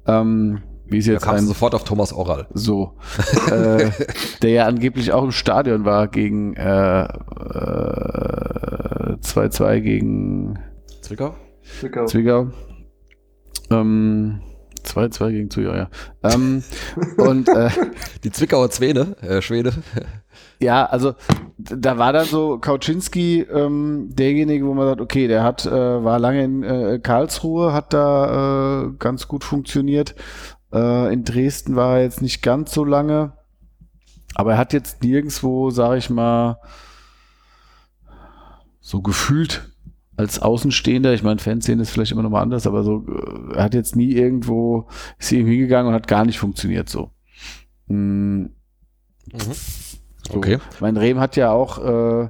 Ähm, 0.05 0.61
wie 0.90 0.98
es 1.00 1.06
Da 1.06 1.14
jetzt 1.14 1.26
du 1.26 1.32
ein 1.32 1.46
sofort 1.46 1.76
auf 1.76 1.84
Thomas 1.84 2.14
Oral. 2.14 2.48
so, 2.54 2.94
äh, 3.52 3.92
der 4.42 4.50
ja 4.50 4.66
angeblich 4.66 5.12
auch 5.12 5.24
im 5.24 5.32
Stadion 5.32 5.86
war 5.86 6.08
gegen 6.08 6.56
äh, 6.56 7.04
äh, 7.04 7.08
2-2 9.22 9.80
gegen 9.80 10.60
Zwickau? 11.02 11.36
Zwickau. 11.80 12.06
Zwickau. 12.06 12.48
Ähm, 13.70 14.42
2-2 14.88 15.32
gegen 15.32 15.50
Zuja, 15.50 15.76
ja. 15.76 15.90
Ähm, 16.24 16.64
und 17.18 17.50
äh, 17.50 17.70
Die 18.24 18.32
Zwickauer 18.32 18.70
Zwene, 18.70 19.16
äh, 19.22 19.42
Schwede. 19.42 19.74
ja, 20.60 20.86
also 20.86 21.14
da 21.58 21.98
war 21.98 22.14
dann 22.14 22.26
so 22.26 22.58
Kauczynski 22.60 23.42
ähm, 23.42 24.10
derjenige, 24.12 24.66
wo 24.66 24.74
man 24.74 24.88
sagt, 24.88 25.02
okay, 25.02 25.28
der 25.28 25.44
hat, 25.44 25.66
äh, 25.66 25.72
war 25.72 26.20
lange 26.20 26.44
in 26.44 26.64
äh, 26.64 27.00
Karlsruhe, 27.02 27.74
hat 27.74 27.94
da 27.94 28.86
äh, 28.86 28.92
ganz 28.98 29.28
gut 29.28 29.44
funktioniert. 29.44 30.16
Äh, 30.78 31.13
in 31.13 31.23
Dresden 31.23 31.75
war 31.75 31.97
er 31.97 32.03
jetzt 32.03 32.21
nicht 32.21 32.41
ganz 32.41 32.73
so 32.73 32.84
lange, 32.84 33.34
aber 34.36 34.53
er 34.53 34.57
hat 34.57 34.73
jetzt 34.73 35.03
nirgendwo, 35.03 35.71
sage 35.71 35.97
ich 35.97 36.09
mal, 36.09 36.59
so 38.80 39.01
gefühlt 39.01 39.73
als 40.15 40.39
Außenstehender, 40.39 41.13
ich 41.13 41.23
meine, 41.23 41.39
Fans 41.39 41.65
sehen 41.65 41.80
das 41.80 41.89
vielleicht 41.89 42.11
immer 42.11 42.23
noch 42.23 42.30
mal 42.30 42.41
anders, 42.41 42.67
aber 42.67 42.84
so, 42.84 43.05
äh, 43.07 43.55
er 43.55 43.63
hat 43.63 43.73
jetzt 43.73 43.95
nie 43.95 44.11
irgendwo, 44.11 44.88
ist 45.19 45.30
hier 45.30 45.45
hingegangen 45.45 45.89
und 45.89 45.95
hat 45.95 46.07
gar 46.07 46.25
nicht 46.25 46.39
funktioniert 46.39 46.89
so. 46.89 47.11
Mm, 47.88 48.45
so. 49.34 50.36
Okay. 50.36 50.59
Mein 50.80 50.97
Rehm 50.97 51.19
hat 51.19 51.36
ja 51.36 51.51
auch 51.51 51.78
äh, 51.78 52.30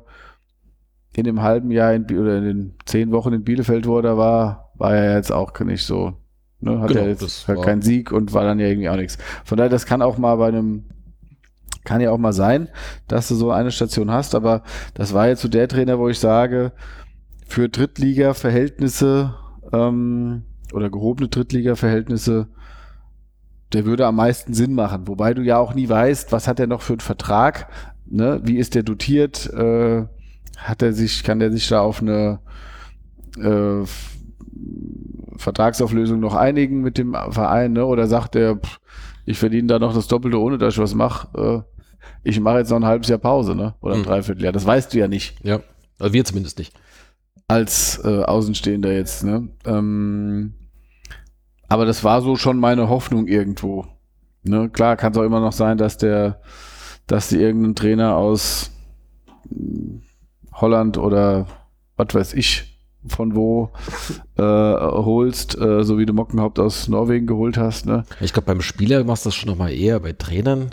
in 1.15 1.23
dem 1.23 1.41
halben 1.41 1.71
Jahr 1.71 1.93
in, 1.93 2.03
oder 2.05 2.37
in 2.37 2.43
den 2.43 2.73
zehn 2.85 3.11
Wochen 3.11 3.33
in 3.33 3.43
Bielefeld, 3.43 3.87
wo 3.87 3.97
er 3.97 4.03
da 4.03 4.17
war, 4.17 4.71
war 4.75 4.95
er 4.95 5.15
jetzt 5.15 5.31
auch 5.31 5.57
nicht 5.61 5.83
so, 5.83 6.13
ne, 6.59 6.79
hat 6.79 6.89
Genau, 6.89 7.01
er 7.01 7.13
das 7.13 7.21
jetzt 7.21 7.47
halt 7.47 7.61
keinen 7.63 7.81
Sieg 7.81 8.11
und 8.11 8.33
war 8.33 8.43
dann 8.43 8.59
ja 8.59 8.67
irgendwie 8.67 8.89
auch 8.89 8.95
nichts. 8.95 9.17
Von 9.45 9.57
daher, 9.57 9.69
das 9.69 9.85
kann 9.85 10.01
auch 10.01 10.17
mal 10.17 10.35
bei 10.35 10.47
einem, 10.47 10.85
kann 11.83 12.01
ja 12.01 12.11
auch 12.11 12.17
mal 12.17 12.33
sein, 12.33 12.69
dass 13.07 13.27
du 13.27 13.35
so 13.35 13.51
eine 13.51 13.71
Station 13.71 14.11
hast, 14.11 14.35
aber 14.35 14.63
das 14.93 15.13
war 15.13 15.27
jetzt 15.27 15.41
so 15.41 15.47
der 15.47 15.67
Trainer, 15.67 15.99
wo 15.99 16.09
ich 16.09 16.19
sage, 16.19 16.71
für 17.47 17.69
Drittliga-Verhältnisse 17.69 19.35
ähm, 19.71 20.43
oder 20.73 20.89
gehobene 20.89 21.29
Drittliga-Verhältnisse 21.29 22.47
der 23.73 23.85
würde 23.85 24.05
am 24.05 24.15
meisten 24.15 24.53
Sinn 24.53 24.73
machen. 24.73 25.07
Wobei 25.07 25.33
du 25.33 25.41
ja 25.41 25.57
auch 25.57 25.73
nie 25.73 25.87
weißt, 25.89 26.31
was 26.31 26.47
hat 26.47 26.59
er 26.59 26.67
noch 26.67 26.81
für 26.81 26.93
einen 26.93 27.01
Vertrag, 27.01 27.67
ne? 28.05 28.39
wie 28.43 28.57
ist 28.57 28.75
der 28.75 28.83
dotiert, 28.83 29.51
äh, 29.53 30.05
hat 30.57 30.81
er 30.81 30.93
sich, 30.93 31.23
kann 31.23 31.39
der 31.39 31.51
sich 31.51 31.67
da 31.67 31.81
auf 31.81 32.01
eine 32.01 32.39
äh, 33.37 33.83
Vertragsauflösung 35.37 36.19
noch 36.19 36.35
einigen 36.35 36.81
mit 36.81 36.97
dem 36.97 37.13
Verein, 37.29 37.73
ne? 37.73 37.85
oder 37.85 38.07
sagt 38.07 38.35
er, 38.35 38.55
pff, 38.57 38.79
ich 39.25 39.37
verdiene 39.37 39.67
da 39.67 39.79
noch 39.79 39.93
das 39.93 40.07
Doppelte, 40.07 40.39
ohne 40.39 40.57
dass 40.57 40.73
ich 40.75 40.79
was 40.79 40.95
mache, 40.95 41.65
äh, 41.65 41.79
ich 42.23 42.39
mache 42.39 42.57
jetzt 42.59 42.69
noch 42.69 42.77
ein 42.77 42.85
halbes 42.85 43.09
Jahr 43.09 43.19
Pause, 43.19 43.55
ne? 43.55 43.75
oder 43.81 43.95
ein 43.95 44.01
Mhm. 44.01 44.05
Dreivierteljahr, 44.05 44.53
das 44.53 44.65
weißt 44.65 44.93
du 44.93 44.97
ja 44.99 45.07
nicht 45.07 45.35
Ja. 45.43 45.59
Also 45.99 46.13
wir 46.13 46.25
zumindest 46.25 46.57
nicht. 46.59 46.73
als 47.47 47.99
äh, 48.03 48.23
Außenstehender 48.23 48.91
jetzt. 48.93 49.23
Ne? 49.23 49.49
Ähm, 49.65 50.53
aber 51.67 51.85
das 51.85 52.03
war 52.03 52.21
so 52.21 52.35
schon 52.35 52.57
meine 52.59 52.89
Hoffnung 52.89 53.27
irgendwo. 53.27 53.85
Ne? 54.43 54.69
Klar, 54.69 54.95
kann 54.97 55.11
es 55.11 55.17
auch 55.17 55.23
immer 55.23 55.39
noch 55.39 55.51
sein, 55.53 55.77
dass 55.77 55.97
der, 55.97 56.41
dass 57.07 57.29
du 57.29 57.37
irgendeinen 57.37 57.75
Trainer 57.75 58.15
aus 58.15 58.71
mh, 59.49 60.01
Holland 60.53 60.97
oder 60.97 61.47
was 61.95 62.13
weiß 62.13 62.33
ich 62.33 62.76
von 63.09 63.35
wo 63.35 63.71
äh, 64.37 64.41
holst, 64.41 65.57
äh, 65.59 65.83
so 65.83 65.97
wie 65.97 66.05
du 66.05 66.13
Mockenhaupt 66.13 66.59
aus 66.59 66.87
Norwegen 66.87 67.27
geholt 67.27 67.57
hast. 67.57 67.85
Ne? 67.85 68.03
Ich 68.21 68.33
glaube, 68.33 68.47
beim 68.47 68.61
Spieler 68.61 69.03
machst 69.03 69.25
du 69.25 69.29
das 69.29 69.35
schon 69.35 69.49
noch 69.49 69.57
mal 69.57 69.71
eher, 69.71 69.99
bei 69.99 70.13
Trainern. 70.13 70.69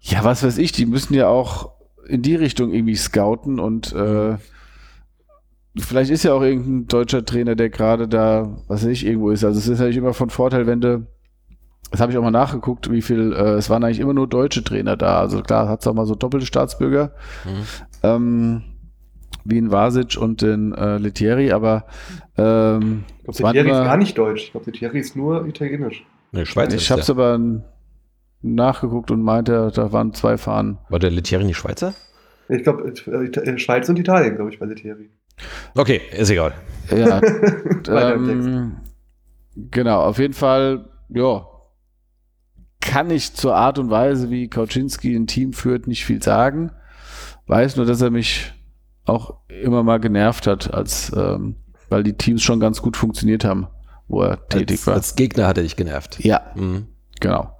Ja, 0.00 0.24
was 0.24 0.42
weiß 0.42 0.58
ich, 0.58 0.72
die 0.72 0.86
müssen 0.86 1.14
ja 1.14 1.28
auch 1.28 1.70
in 2.06 2.22
die 2.22 2.34
Richtung 2.34 2.72
irgendwie 2.72 2.96
scouten 2.96 3.60
und 3.60 3.92
äh, 3.92 4.36
vielleicht 5.76 6.10
ist 6.10 6.22
ja 6.24 6.32
auch 6.32 6.42
irgendein 6.42 6.86
deutscher 6.88 7.24
Trainer, 7.24 7.54
der 7.54 7.70
gerade 7.70 8.08
da, 8.08 8.56
was 8.66 8.82
weiß 8.82 8.88
ich, 8.90 9.06
irgendwo 9.06 9.30
ist. 9.30 9.44
Also 9.44 9.58
es 9.58 9.68
ist 9.68 9.78
natürlich 9.78 9.98
immer 9.98 10.14
von 10.14 10.30
Vorteil, 10.30 10.66
wenn 10.66 10.80
du, 10.80 11.06
das 11.90 12.00
habe 12.00 12.12
ich 12.12 12.18
auch 12.18 12.22
mal 12.22 12.30
nachgeguckt, 12.30 12.90
wie 12.90 13.02
viel, 13.02 13.32
äh, 13.32 13.52
es 13.54 13.70
waren 13.70 13.84
eigentlich 13.84 14.00
immer 14.00 14.14
nur 14.14 14.26
deutsche 14.28 14.64
Trainer 14.64 14.96
da. 14.96 15.20
Also 15.20 15.42
klar, 15.42 15.68
hat 15.68 15.80
es 15.80 15.86
auch 15.86 15.94
mal 15.94 16.06
so 16.06 16.14
doppelte 16.14 16.46
Staatsbürger, 16.46 17.12
Mhm. 17.44 17.50
ähm, 18.02 18.62
wie 19.44 19.58
in 19.58 19.70
Vasic 19.70 20.16
und 20.18 20.42
den 20.42 20.72
äh, 20.72 20.98
Lettieri, 20.98 21.52
aber 21.52 21.86
ähm, 22.36 23.04
Ich 23.28 23.36
glaube, 23.38 23.52
Thierry 23.52 23.70
ist 23.70 23.84
gar 23.84 23.96
nicht 23.96 24.18
deutsch. 24.18 24.44
Ich 24.44 24.52
glaube, 24.52 24.70
Thierry 24.72 24.98
ist 24.98 25.16
nur 25.16 25.46
italienisch. 25.46 26.04
Nee, 26.32 26.44
Schweizer 26.44 26.76
ich 26.76 26.90
habe 26.90 27.00
es 27.00 27.10
aber 27.10 27.40
nachgeguckt 28.42 29.10
und 29.10 29.22
meinte, 29.22 29.72
da 29.74 29.92
waren 29.92 30.12
zwei 30.14 30.36
Fahnen. 30.36 30.78
War 30.88 30.98
der 30.98 31.10
Lettieri 31.10 31.44
nicht 31.44 31.56
Schweizer? 31.56 31.94
Ich 32.48 32.62
glaube, 32.62 32.88
äh, 32.88 33.58
Schweiz 33.58 33.88
und 33.88 33.98
Italien, 33.98 34.36
glaube 34.36 34.50
ich, 34.50 34.58
bei 34.58 34.66
Thierry. 34.66 35.10
Okay, 35.74 36.00
ist 36.16 36.30
egal. 36.30 36.52
Ja, 36.90 37.20
ähm, 38.12 38.76
genau, 39.54 40.02
auf 40.02 40.18
jeden 40.18 40.34
Fall, 40.34 40.88
ja, 41.08 41.46
kann 42.80 43.10
ich 43.10 43.34
zur 43.34 43.54
Art 43.54 43.78
und 43.78 43.90
Weise, 43.90 44.30
wie 44.30 44.48
Kauczynski 44.48 45.14
ein 45.14 45.26
Team 45.26 45.52
führt, 45.52 45.86
nicht 45.86 46.04
viel 46.04 46.22
sagen. 46.22 46.72
Weiß 47.46 47.76
nur, 47.76 47.86
dass 47.86 48.00
er 48.00 48.10
mich 48.10 48.52
auch 49.10 49.34
immer 49.48 49.82
mal 49.82 49.98
genervt 50.00 50.46
hat, 50.46 50.72
als 50.72 51.12
ähm, 51.16 51.56
weil 51.88 52.02
die 52.04 52.12
Teams 52.14 52.42
schon 52.42 52.60
ganz 52.60 52.80
gut 52.82 52.96
funktioniert 52.96 53.44
haben, 53.44 53.66
wo 54.08 54.22
er 54.22 54.48
tätig 54.48 54.78
Als, 54.78 54.86
war. 54.86 54.94
als 54.94 55.16
Gegner 55.16 55.46
hat 55.46 55.56
er 55.58 55.64
dich 55.64 55.76
genervt. 55.76 56.18
ja, 56.24 56.40
Mhm. 56.54 56.86
genau. 57.20 57.56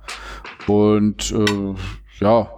Und 0.67 1.33
äh, 1.33 1.75
ja, 2.21 2.51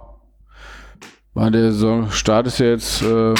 war 1.33 1.51
der 1.51 1.71
Saisonstart 1.71 2.47
ist 2.47 2.59
ja 2.59 2.67
jetzt 2.67 3.01
äh, 3.01 3.33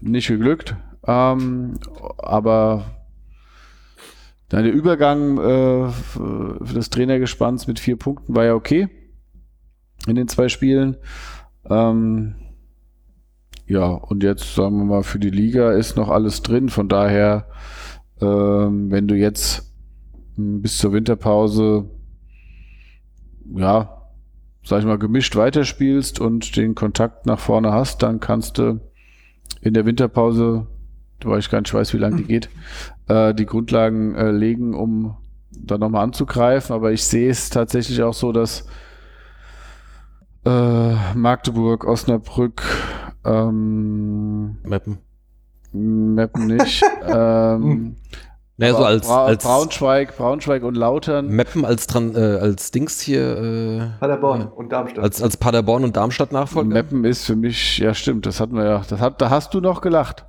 nicht 0.00 0.26
geglückt, 0.28 0.74
ähm, 1.06 1.78
aber 2.18 2.84
dann 4.48 4.64
der 4.64 4.72
Übergang 4.72 5.38
äh, 5.38 5.88
für 5.90 6.58
das 6.74 6.90
Trainergespanns 6.90 7.66
mit 7.66 7.78
vier 7.80 7.96
Punkten 7.96 8.34
war 8.34 8.44
ja 8.44 8.54
okay 8.54 8.88
in 10.06 10.14
den 10.14 10.28
zwei 10.28 10.48
Spielen. 10.48 10.96
Ähm, 11.68 12.36
ja, 13.66 13.86
und 13.86 14.22
jetzt 14.22 14.54
sagen 14.54 14.78
wir 14.78 14.84
mal, 14.84 15.02
für 15.02 15.18
die 15.18 15.30
Liga 15.30 15.72
ist 15.72 15.96
noch 15.96 16.08
alles 16.08 16.42
drin. 16.42 16.68
Von 16.68 16.88
daher, 16.88 17.46
ähm, 18.20 18.90
wenn 18.90 19.08
du 19.08 19.16
jetzt 19.16 19.72
mh, 20.36 20.60
bis 20.62 20.78
zur 20.78 20.92
Winterpause, 20.92 21.90
ja, 23.54 24.02
sag 24.64 24.80
ich 24.80 24.84
mal, 24.86 24.98
gemischt 24.98 25.34
weiterspielst 25.36 26.20
und 26.20 26.56
den 26.56 26.74
Kontakt 26.74 27.26
nach 27.26 27.38
vorne 27.40 27.72
hast, 27.72 28.02
dann 28.02 28.20
kannst 28.20 28.58
du 28.58 28.80
in 29.60 29.74
der 29.74 29.86
Winterpause, 29.86 30.66
weil 31.24 31.40
ich 31.40 31.50
gar 31.50 31.60
nicht 31.60 31.74
weiß, 31.74 31.92
wie 31.92 31.98
lange 31.98 32.16
die 32.16 32.24
geht, 32.28 32.48
äh, 33.08 33.34
die 33.34 33.46
Grundlagen 33.46 34.14
äh, 34.14 34.30
legen, 34.30 34.74
um 34.74 35.16
da 35.50 35.76
nochmal 35.76 36.04
anzugreifen. 36.04 36.74
Aber 36.74 36.92
ich 36.92 37.02
sehe 37.02 37.30
es 37.30 37.50
tatsächlich 37.50 38.02
auch 38.02 38.14
so, 38.14 38.30
dass 38.30 38.68
äh, 40.44 41.14
Magdeburg, 41.14 41.84
Osnabrück, 41.84 42.62
ähm, 43.26 44.56
Mappen. 44.64 44.98
Meppen 45.72 46.46
nicht, 46.46 46.82
ähm, 47.06 47.96
Naja, 48.56 48.72
so 48.74 48.84
als, 48.84 49.06
Bra 49.06 49.26
als 49.26 49.44
Braunschweig, 49.44 50.16
Braunschweig 50.16 50.62
und 50.62 50.74
Lautern. 50.76 51.34
Mappen 51.34 51.64
als, 51.66 51.86
dran, 51.86 52.14
äh, 52.14 52.18
als 52.40 52.70
Dings 52.70 53.00
hier, 53.00 53.36
äh, 53.36 53.98
Paderborn 54.00 54.40
Ja. 54.42 54.46
und 54.46 54.72
Darmstadt. 54.72 55.04
als, 55.04 55.22
als 55.22 55.36
Paderborn 55.36 55.84
und 55.84 55.96
Darmstadt 55.96 56.32
Nachfolger. 56.32 56.68
Meppen 56.68 57.04
ist 57.04 57.24
für 57.26 57.36
mich, 57.36 57.78
ja 57.78 57.92
stimmt, 57.92 58.24
das 58.26 58.40
hatten 58.40 58.54
wir 58.56 58.64
ja, 58.64 58.82
das 58.88 59.00
hat, 59.00 59.20
da 59.20 59.28
hast 59.28 59.52
du 59.52 59.60
noch 59.60 59.80
gelacht. 59.82 60.24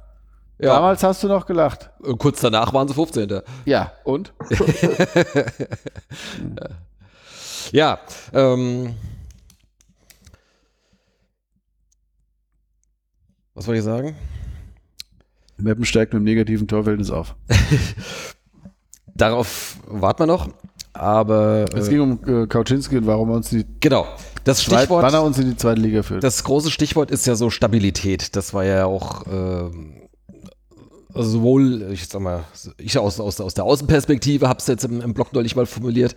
Ja, 0.60 0.74
Damals 0.74 1.04
hast 1.04 1.24
du 1.24 1.28
noch 1.28 1.46
gelacht. 1.46 1.92
äh, 2.04 2.14
kurz 2.16 2.42
danach 2.42 2.74
waren 2.74 2.88
sie 2.88 2.96
15. 2.96 3.42
Ja, 3.66 3.92
und? 4.04 4.34
Ja, 7.72 8.00
ähm. 8.34 8.96
Was 13.58 13.66
wollte 13.66 13.80
ich 13.80 13.86
sagen? 13.86 14.16
Meppen 15.58 15.84
steigt 15.84 16.14
mit 16.14 16.22
dem 16.22 16.26
negativen 16.26 16.68
Torverhältnis 16.68 17.10
auf. 17.10 17.34
Darauf 19.16 19.78
warten 19.88 20.20
wir 20.20 20.28
noch. 20.28 20.50
Aber 20.94 21.66
Es 21.74 21.88
äh, 21.88 21.90
ging 21.90 22.02
um 22.02 22.44
äh, 22.44 22.46
Kauczynski 22.46 22.98
und 22.98 23.08
warum 23.08 23.30
er 23.32 23.38
uns 23.38 23.50
die 23.50 23.66
genau. 23.80 24.06
Das 24.44 24.60
Zweit, 24.60 24.82
Stichwort, 24.82 25.04
wann 25.04 25.14
er 25.16 25.24
uns 25.24 25.40
in 25.40 25.50
die 25.50 25.58
zweite 25.58 25.82
Liga 25.82 26.04
führt. 26.04 26.24
das 26.24 26.44
große 26.44 26.70
Stichwort 26.70 27.10
ist 27.10 27.26
ja 27.26 27.34
so 27.34 27.50
Stabilität. 27.50 28.36
Das 28.36 28.54
war 28.54 28.64
ja 28.64 28.86
auch 28.86 29.26
ähm, 29.26 30.07
also 31.14 31.30
sowohl, 31.30 31.90
ich 31.92 32.08
sag 32.08 32.22
mal, 32.22 32.44
ich 32.78 32.98
aus, 32.98 33.20
aus, 33.20 33.40
aus 33.40 33.54
der 33.54 33.64
Außenperspektive 33.64 34.48
habe 34.48 34.60
es 34.60 34.68
jetzt 34.68 34.84
im, 34.84 35.02
im 35.02 35.14
Blog 35.14 35.34
neulich 35.34 35.56
mal 35.56 35.66
formuliert, 35.66 36.16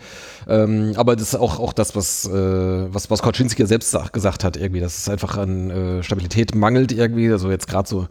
ähm, 0.49 0.93
aber 0.97 1.17
das 1.17 1.29
ist 1.29 1.35
auch, 1.37 1.59
auch 1.59 1.73
das, 1.73 1.95
was, 1.95 2.27
äh, 2.27 2.33
was, 2.33 3.11
was 3.11 3.23
Kaczynski 3.23 3.63
ja 3.63 3.67
selbst 3.67 3.91
sag, 3.91 4.13
gesagt 4.13 4.45
hat, 4.45 4.57
irgendwie, 4.57 4.81
dass 4.81 4.99
es 4.99 5.09
einfach 5.09 5.37
an 5.39 5.71
äh, 5.71 6.03
Stabilität 6.03 6.55
mangelt 6.55 6.93
irgendwie, 6.93 7.31
also 7.31 7.51
jetzt 7.51 7.69
gerade 7.69 7.89
so 7.89 8.09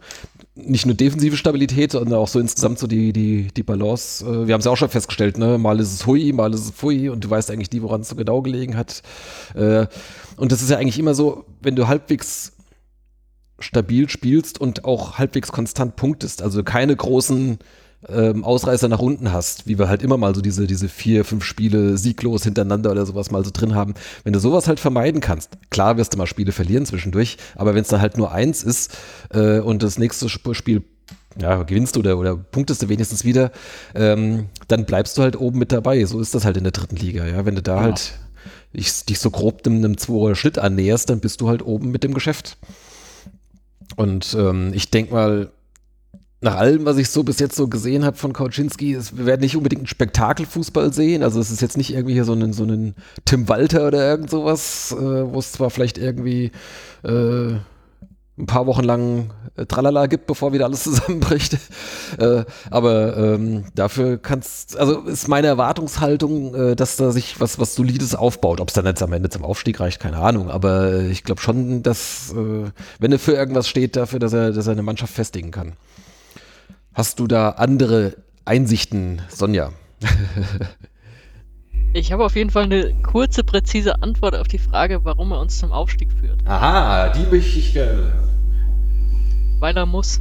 nicht 0.54 0.86
nur 0.86 0.94
defensive 0.94 1.36
Stabilität, 1.36 1.92
sondern 1.92 2.18
auch 2.18 2.28
so 2.28 2.38
insgesamt 2.38 2.78
so 2.78 2.86
die, 2.86 3.12
die, 3.12 3.48
die 3.56 3.62
Balance. 3.62 4.24
Äh, 4.24 4.46
wir 4.46 4.54
haben 4.54 4.60
es 4.60 4.64
ja 4.64 4.72
auch 4.72 4.76
schon 4.76 4.88
festgestellt, 4.88 5.38
ne? 5.38 5.58
Mal 5.58 5.80
ist 5.80 5.92
es 5.92 6.06
Hui, 6.06 6.32
mal 6.32 6.52
ist 6.52 6.64
es 6.64 6.70
Pfui 6.70 7.08
und 7.08 7.24
du 7.24 7.30
weißt 7.30 7.50
eigentlich 7.50 7.70
nie, 7.70 7.82
woran 7.82 8.02
es 8.02 8.08
so 8.08 8.16
genau 8.16 8.42
gelegen 8.42 8.76
hat. 8.76 9.02
Äh, 9.54 9.86
und 10.36 10.52
das 10.52 10.62
ist 10.62 10.70
ja 10.70 10.78
eigentlich 10.78 10.98
immer 10.98 11.14
so, 11.14 11.44
wenn 11.60 11.76
du 11.76 11.86
halbwegs 11.88 12.52
stabil 13.60 14.08
spielst 14.08 14.60
und 14.60 14.84
auch 14.84 15.18
halbwegs 15.18 15.52
konstant 15.52 15.96
punktest, 15.96 16.42
also 16.42 16.62
keine 16.62 16.94
großen 16.94 17.58
ähm, 18.08 18.44
Ausreißer 18.44 18.88
nach 18.88 18.98
unten 18.98 19.32
hast, 19.32 19.66
wie 19.66 19.78
wir 19.78 19.88
halt 19.88 20.02
immer 20.02 20.16
mal 20.16 20.34
so 20.34 20.40
diese, 20.40 20.66
diese 20.66 20.88
vier, 20.88 21.24
fünf 21.24 21.44
Spiele 21.44 21.98
sieglos 21.98 22.44
hintereinander 22.44 22.90
oder 22.90 23.04
sowas 23.04 23.30
mal 23.30 23.44
so 23.44 23.50
drin 23.52 23.74
haben, 23.74 23.94
wenn 24.24 24.32
du 24.32 24.40
sowas 24.40 24.68
halt 24.68 24.80
vermeiden 24.80 25.20
kannst, 25.20 25.58
klar 25.70 25.96
wirst 25.96 26.14
du 26.14 26.18
mal 26.18 26.26
Spiele 26.26 26.52
verlieren 26.52 26.86
zwischendurch, 26.86 27.36
aber 27.56 27.74
wenn 27.74 27.82
es 27.82 27.88
dann 27.88 28.00
halt 28.00 28.16
nur 28.16 28.32
eins 28.32 28.62
ist 28.62 28.96
äh, 29.34 29.60
und 29.60 29.82
das 29.82 29.98
nächste 29.98 30.28
Spiel 30.28 30.82
ja, 31.38 31.62
gewinnst 31.62 31.96
du 31.96 32.00
oder, 32.00 32.18
oder 32.18 32.36
punktest 32.36 32.82
du 32.82 32.88
wenigstens 32.88 33.24
wieder, 33.24 33.52
ähm, 33.94 34.46
dann 34.68 34.84
bleibst 34.84 35.16
du 35.16 35.22
halt 35.22 35.38
oben 35.38 35.58
mit 35.58 35.72
dabei. 35.72 36.04
So 36.04 36.20
ist 36.20 36.34
das 36.34 36.44
halt 36.44 36.56
in 36.56 36.64
der 36.64 36.72
dritten 36.72 36.96
Liga, 36.96 37.24
ja. 37.26 37.46
Wenn 37.46 37.54
du 37.54 37.62
da 37.62 37.76
ja. 37.76 37.82
halt 37.82 38.18
dich, 38.74 39.04
dich 39.04 39.18
so 39.18 39.30
grob 39.30 39.66
einem, 39.66 39.76
einem 39.76 39.98
Zweier 39.98 40.34
Schnitt 40.34 40.58
annäherst, 40.58 41.08
dann 41.10 41.20
bist 41.20 41.40
du 41.40 41.48
halt 41.48 41.62
oben 41.62 41.90
mit 41.90 42.02
dem 42.02 42.14
Geschäft. 42.14 42.56
Und 43.96 44.36
ähm, 44.38 44.72
ich 44.74 44.90
denke 44.90 45.14
mal, 45.14 45.50
nach 46.42 46.56
allem, 46.56 46.86
was 46.86 46.96
ich 46.96 47.10
so 47.10 47.22
bis 47.22 47.38
jetzt 47.38 47.54
so 47.54 47.68
gesehen 47.68 48.04
habe 48.04 48.16
von 48.16 48.32
Kauczynski, 48.32 48.96
wir 49.12 49.26
werden 49.26 49.42
nicht 49.42 49.56
unbedingt 49.56 49.80
einen 49.80 49.86
Spektakelfußball 49.86 50.92
sehen. 50.92 51.22
Also 51.22 51.38
es 51.38 51.50
ist 51.50 51.60
jetzt 51.60 51.76
nicht 51.76 51.92
irgendwie 51.92 52.14
hier 52.14 52.24
so 52.24 52.32
ein, 52.32 52.52
so 52.52 52.64
ein 52.64 52.94
Tim 53.26 53.48
Walter 53.48 53.86
oder 53.86 54.08
irgend 54.08 54.30
sowas, 54.30 54.94
äh, 54.98 55.32
wo 55.32 55.38
es 55.38 55.52
zwar 55.52 55.68
vielleicht 55.70 55.98
irgendwie 55.98 56.50
äh, 57.04 57.56
ein 58.40 58.46
paar 58.46 58.66
Wochen 58.66 58.84
lang 58.84 59.30
äh, 59.56 59.66
Tralala 59.66 60.06
gibt, 60.06 60.26
bevor 60.26 60.52
wieder 60.52 60.64
alles 60.64 60.82
zusammenbricht. 60.84 61.58
äh, 62.18 62.44
aber 62.70 63.16
ähm, 63.16 63.64
dafür 63.74 64.18
kannst, 64.18 64.76
also 64.76 65.00
ist 65.02 65.28
meine 65.28 65.48
Erwartungshaltung, 65.48 66.54
äh, 66.54 66.76
dass 66.76 66.96
da 66.96 67.10
sich 67.10 67.40
was, 67.40 67.58
was 67.58 67.74
Solides 67.74 68.14
aufbaut. 68.14 68.60
Ob 68.60 68.68
es 68.68 68.74
dann 68.74 68.86
jetzt 68.86 69.02
am 69.02 69.12
Ende 69.12 69.28
zum 69.28 69.44
Aufstieg 69.44 69.80
reicht, 69.80 70.00
keine 70.00 70.18
Ahnung. 70.18 70.50
Aber 70.50 71.00
ich 71.02 71.24
glaube 71.24 71.40
schon, 71.40 71.82
dass, 71.82 72.32
äh, 72.32 72.70
wenn 72.98 73.12
er 73.12 73.18
für 73.18 73.32
irgendwas 73.32 73.68
steht, 73.68 73.96
dafür, 73.96 74.18
dass 74.18 74.32
er, 74.32 74.52
dass 74.52 74.66
er 74.66 74.72
eine 74.72 74.82
Mannschaft 74.82 75.14
festigen 75.14 75.50
kann. 75.50 75.74
Hast 76.94 77.20
du 77.20 77.26
da 77.26 77.50
andere 77.50 78.16
Einsichten, 78.44 79.22
Sonja? 79.28 79.70
Ich 81.92 82.12
habe 82.12 82.24
auf 82.24 82.36
jeden 82.36 82.50
Fall 82.50 82.64
eine 82.64 82.94
kurze, 83.02 83.42
präzise 83.42 84.00
Antwort 84.00 84.36
auf 84.36 84.46
die 84.46 84.58
Frage, 84.58 85.04
warum 85.04 85.32
er 85.32 85.40
uns 85.40 85.58
zum 85.58 85.72
Aufstieg 85.72 86.12
führt. 86.12 86.38
Aha, 86.46 87.08
die 87.08 87.26
möchte 87.28 87.58
ich 87.58 87.72
gerne. 87.72 88.12
Weil 89.58 89.76
er 89.76 89.86
muss. 89.86 90.20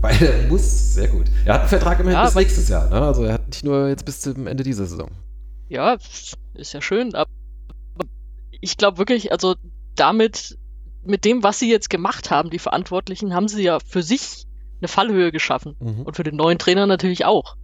Weil 0.00 0.16
er 0.22 0.48
muss, 0.48 0.94
sehr 0.94 1.08
gut. 1.08 1.26
Er 1.44 1.54
hat 1.54 1.60
einen 1.60 1.68
Vertrag 1.68 2.00
immerhin 2.00 2.18
ja, 2.18 2.24
bis 2.24 2.34
nächstes 2.34 2.68
Jahr, 2.70 2.88
ne? 2.88 3.02
Also 3.02 3.24
er 3.24 3.34
hat 3.34 3.46
nicht 3.46 3.64
nur 3.64 3.88
jetzt 3.88 4.06
bis 4.06 4.22
zum 4.22 4.46
Ende 4.46 4.64
dieser 4.64 4.86
Saison. 4.86 5.10
Ja, 5.68 5.98
ist 6.54 6.72
ja 6.72 6.80
schön, 6.80 7.14
aber 7.14 7.30
ich 8.62 8.78
glaube 8.78 8.96
wirklich, 8.96 9.30
also 9.30 9.56
damit, 9.96 10.56
mit 11.04 11.26
dem, 11.26 11.42
was 11.42 11.58
sie 11.58 11.70
jetzt 11.70 11.90
gemacht 11.90 12.30
haben, 12.30 12.48
die 12.48 12.58
Verantwortlichen, 12.58 13.34
haben 13.34 13.48
sie 13.48 13.62
ja 13.62 13.78
für 13.78 14.02
sich 14.02 14.46
eine 14.80 14.88
Fallhöhe 14.88 15.32
geschaffen. 15.32 15.76
Mhm. 15.80 16.02
Und 16.02 16.16
für 16.16 16.24
den 16.24 16.36
neuen 16.36 16.58
Trainer 16.58 16.86
natürlich 16.86 17.26
auch. 17.26 17.56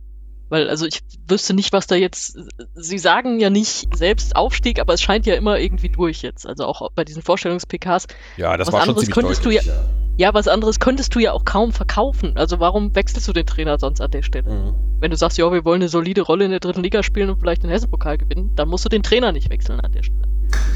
Weil, 0.51 0.69
also 0.69 0.85
ich 0.85 1.01
wüsste 1.29 1.55
nicht, 1.55 1.73
was 1.73 1.87
da 1.87 1.95
jetzt. 1.95 2.37
Sie 2.75 2.99
sagen 2.99 3.41
ja 3.41 3.51
nicht 3.51 3.97
selbst 3.97 4.37
Aufstieg, 4.37 4.81
aber 4.81 4.93
es 4.95 5.01
scheint 5.01 5.25
ja 5.25 5.35
immer 5.35 5.59
irgendwie 5.59 5.89
durch 5.89 6.23
jetzt. 6.23 6.47
Also 6.47 6.67
auch 6.67 6.91
bei 6.95 7.05
diesen 7.05 7.23
Vorstellungs-PKs. 7.23 8.09
Ja, 8.37 8.57
das 8.57 8.67
was 8.67 8.75
war 8.75 8.83
anderes 8.83 9.05
schon 9.05 9.15
könntest 9.15 9.47
deutlich, 9.47 9.63
du 9.63 9.71
ja, 9.71 9.85
ja, 10.17 10.35
was 10.35 10.49
anderes 10.49 10.81
könntest 10.81 11.15
du 11.15 11.21
ja 11.21 11.33
auch 11.33 11.45
kaum 11.45 11.73
verkaufen. 11.73 12.37
Also 12.37 12.59
warum 12.59 12.95
wechselst 12.95 13.27
du 13.29 13.33
den 13.33 13.47
Trainer 13.47 13.79
sonst 13.79 14.01
an 14.01 14.11
der 14.11 14.23
Stelle? 14.23 14.51
Mhm. 14.51 14.75
Wenn 14.99 15.11
du 15.13 15.17
sagst, 15.17 15.39
ja, 15.39 15.51
wir 15.51 15.65
wollen 15.65 15.81
eine 15.81 15.89
solide 15.89 16.23
Rolle 16.23 16.45
in 16.45 16.51
der 16.51 16.61
dritten 16.61 16.83
Liga 16.83 17.03
spielen 17.03 17.31
und 17.31 17.39
vielleicht 17.39 17.63
den 17.63 17.71
Hessenpokal 17.71 18.19
gewinnen, 18.19 18.51
dann 18.57 18.69
musst 18.69 18.85
du 18.85 18.89
den 18.89 19.03
Trainer 19.03 19.33
nicht 19.33 19.51
wechseln 19.51 19.81
an 19.81 19.93
der 19.93 20.03
Stelle. 20.03 20.29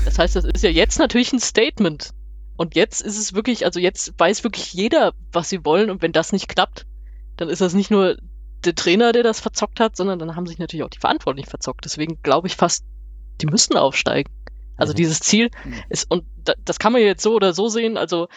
Das 0.05 0.19
heißt, 0.19 0.37
das 0.37 0.45
ist 0.45 0.63
ja 0.63 0.71
jetzt 0.71 0.99
natürlich 0.99 1.33
ein 1.33 1.41
Statement. 1.41 2.11
Und 2.57 2.77
jetzt 2.77 3.03
ist 3.03 3.19
es 3.19 3.35
wirklich, 3.35 3.67
also 3.67 3.81
jetzt 3.81 4.15
weiß 4.17 4.45
wirklich 4.45 4.73
jeder, 4.73 5.13
was 5.33 5.49
sie 5.49 5.65
wollen 5.65 5.91
und 5.91 6.01
wenn 6.01 6.13
das 6.13 6.33
nicht 6.33 6.49
klappt, 6.49 6.87
dann 7.37 7.49
ist 7.49 7.61
das 7.61 7.75
nicht 7.75 7.91
nur 7.91 8.17
der 8.67 8.75
Trainer, 8.75 9.13
der 9.13 9.23
das 9.23 9.41
verzockt 9.41 9.81
hat, 9.81 9.97
sondern 9.97 10.19
dann 10.19 10.37
haben 10.37 10.47
sich 10.47 10.59
natürlich 10.59 10.85
auch 10.85 10.91
die 10.91 10.99
Verantwortlichen 10.99 11.49
verzockt. 11.49 11.85
Deswegen 11.85 12.21
glaube 12.23 12.47
ich 12.49 12.57
fast, 12.57 12.85
die 13.41 13.47
müssen 13.47 13.77
aufsteigen. 13.77 14.33
Also 14.77 14.93
mhm. 14.93 14.97
dieses 14.97 15.21
Ziel 15.21 15.51
mhm. 15.65 15.75
ist, 15.89 16.11
und 16.11 16.25
das 16.65 16.79
kann 16.79 16.93
man 16.93 17.03
jetzt 17.03 17.23
so 17.23 17.35
oder 17.35 17.53
so 17.53 17.69
sehen. 17.69 17.97
Also 17.97 18.29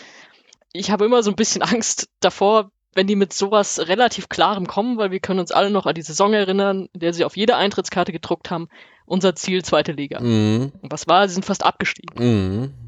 ich 0.73 0.91
habe 0.91 1.05
immer 1.05 1.23
so 1.23 1.31
ein 1.31 1.35
bisschen 1.35 1.61
Angst 1.61 2.09
davor, 2.19 2.71
wenn 2.93 3.07
die 3.07 3.15
mit 3.15 3.33
sowas 3.33 3.79
relativ 3.87 4.29
Klarem 4.29 4.67
kommen, 4.67 4.97
weil 4.97 5.11
wir 5.11 5.19
können 5.19 5.39
uns 5.39 5.51
alle 5.51 5.69
noch 5.69 5.85
an 5.85 5.95
die 5.95 6.01
Saison 6.01 6.33
erinnern, 6.33 6.89
in 6.93 6.99
der 6.99 7.13
sie 7.13 7.25
auf 7.25 7.37
jede 7.37 7.55
Eintrittskarte 7.55 8.11
gedruckt 8.11 8.49
haben, 8.49 8.69
unser 9.05 9.35
Ziel 9.35 9.63
zweite 9.63 9.91
Liga. 9.91 10.19
Mhm. 10.19 10.71
Und 10.81 10.91
was 10.91 11.07
war? 11.07 11.27
Sie 11.27 11.35
sind 11.35 11.45
fast 11.45 11.63
abgestiegen. 11.63 12.15
Mhm 12.17 12.86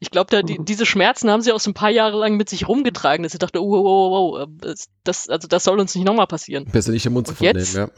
ich 0.00 0.10
glaube, 0.10 0.42
die, 0.42 0.58
diese 0.60 0.86
Schmerzen 0.86 1.30
haben 1.30 1.42
sie 1.42 1.52
auch 1.52 1.60
so 1.60 1.70
ein 1.70 1.74
paar 1.74 1.90
Jahre 1.90 2.18
lang 2.18 2.36
mit 2.36 2.48
sich 2.48 2.68
rumgetragen, 2.68 3.22
dass 3.22 3.32
sie 3.32 3.38
dachte, 3.38 3.62
oh, 3.62 3.74
oh, 3.74 3.84
oh, 3.84 4.38
oh, 4.40 4.46
das, 4.48 4.88
das, 5.04 5.28
also 5.28 5.46
das 5.48 5.64
soll 5.64 5.78
uns 5.78 5.94
nicht 5.94 6.04
nochmal 6.04 6.26
passieren. 6.26 6.64
Besser 6.66 6.92
nicht 6.92 7.06
im 7.06 7.12
Mund 7.12 7.26
zu 7.26 7.34
vernehmen, 7.34 7.66
ja. 7.74 7.88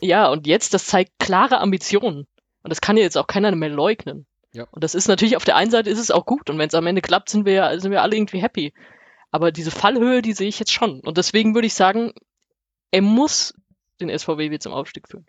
Ja, 0.00 0.28
und 0.28 0.46
jetzt, 0.46 0.74
das 0.74 0.86
zeigt 0.86 1.18
klare 1.18 1.58
Ambitionen. 1.58 2.26
Und 2.62 2.70
das 2.70 2.80
kann 2.80 2.96
ja 2.96 3.02
jetzt 3.02 3.18
auch 3.18 3.26
keiner 3.26 3.54
mehr 3.54 3.68
leugnen. 3.68 4.26
Ja. 4.52 4.66
Und 4.70 4.84
das 4.84 4.94
ist 4.94 5.08
natürlich, 5.08 5.36
auf 5.36 5.44
der 5.44 5.56
einen 5.56 5.70
Seite 5.70 5.90
ist 5.90 5.98
es 5.98 6.10
auch 6.10 6.26
gut. 6.26 6.50
Und 6.50 6.58
wenn 6.58 6.68
es 6.68 6.74
am 6.74 6.86
Ende 6.86 7.02
klappt, 7.02 7.30
sind 7.30 7.44
wir 7.44 7.52
ja, 7.52 7.78
sind 7.78 7.90
wir 7.90 8.02
alle 8.02 8.16
irgendwie 8.16 8.40
happy. 8.40 8.72
Aber 9.30 9.52
diese 9.52 9.70
Fallhöhe, 9.70 10.22
die 10.22 10.32
sehe 10.32 10.48
ich 10.48 10.58
jetzt 10.58 10.72
schon. 10.72 11.00
Und 11.00 11.18
deswegen 11.18 11.54
würde 11.54 11.66
ich 11.66 11.74
sagen, 11.74 12.12
er 12.90 13.02
muss 13.02 13.54
den 14.00 14.16
SVW 14.16 14.58
zum 14.58 14.72
Aufstieg 14.72 15.08
führen. 15.08 15.26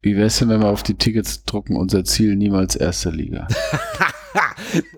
Wie 0.00 0.16
wäre 0.16 0.26
es 0.26 0.38
denn, 0.38 0.48
wenn 0.48 0.60
wir 0.60 0.68
auf 0.68 0.82
die 0.82 0.94
Tickets 0.94 1.44
drucken, 1.44 1.76
unser 1.76 2.04
Ziel 2.04 2.36
niemals 2.36 2.76
erste 2.76 3.10
Liga? 3.10 3.48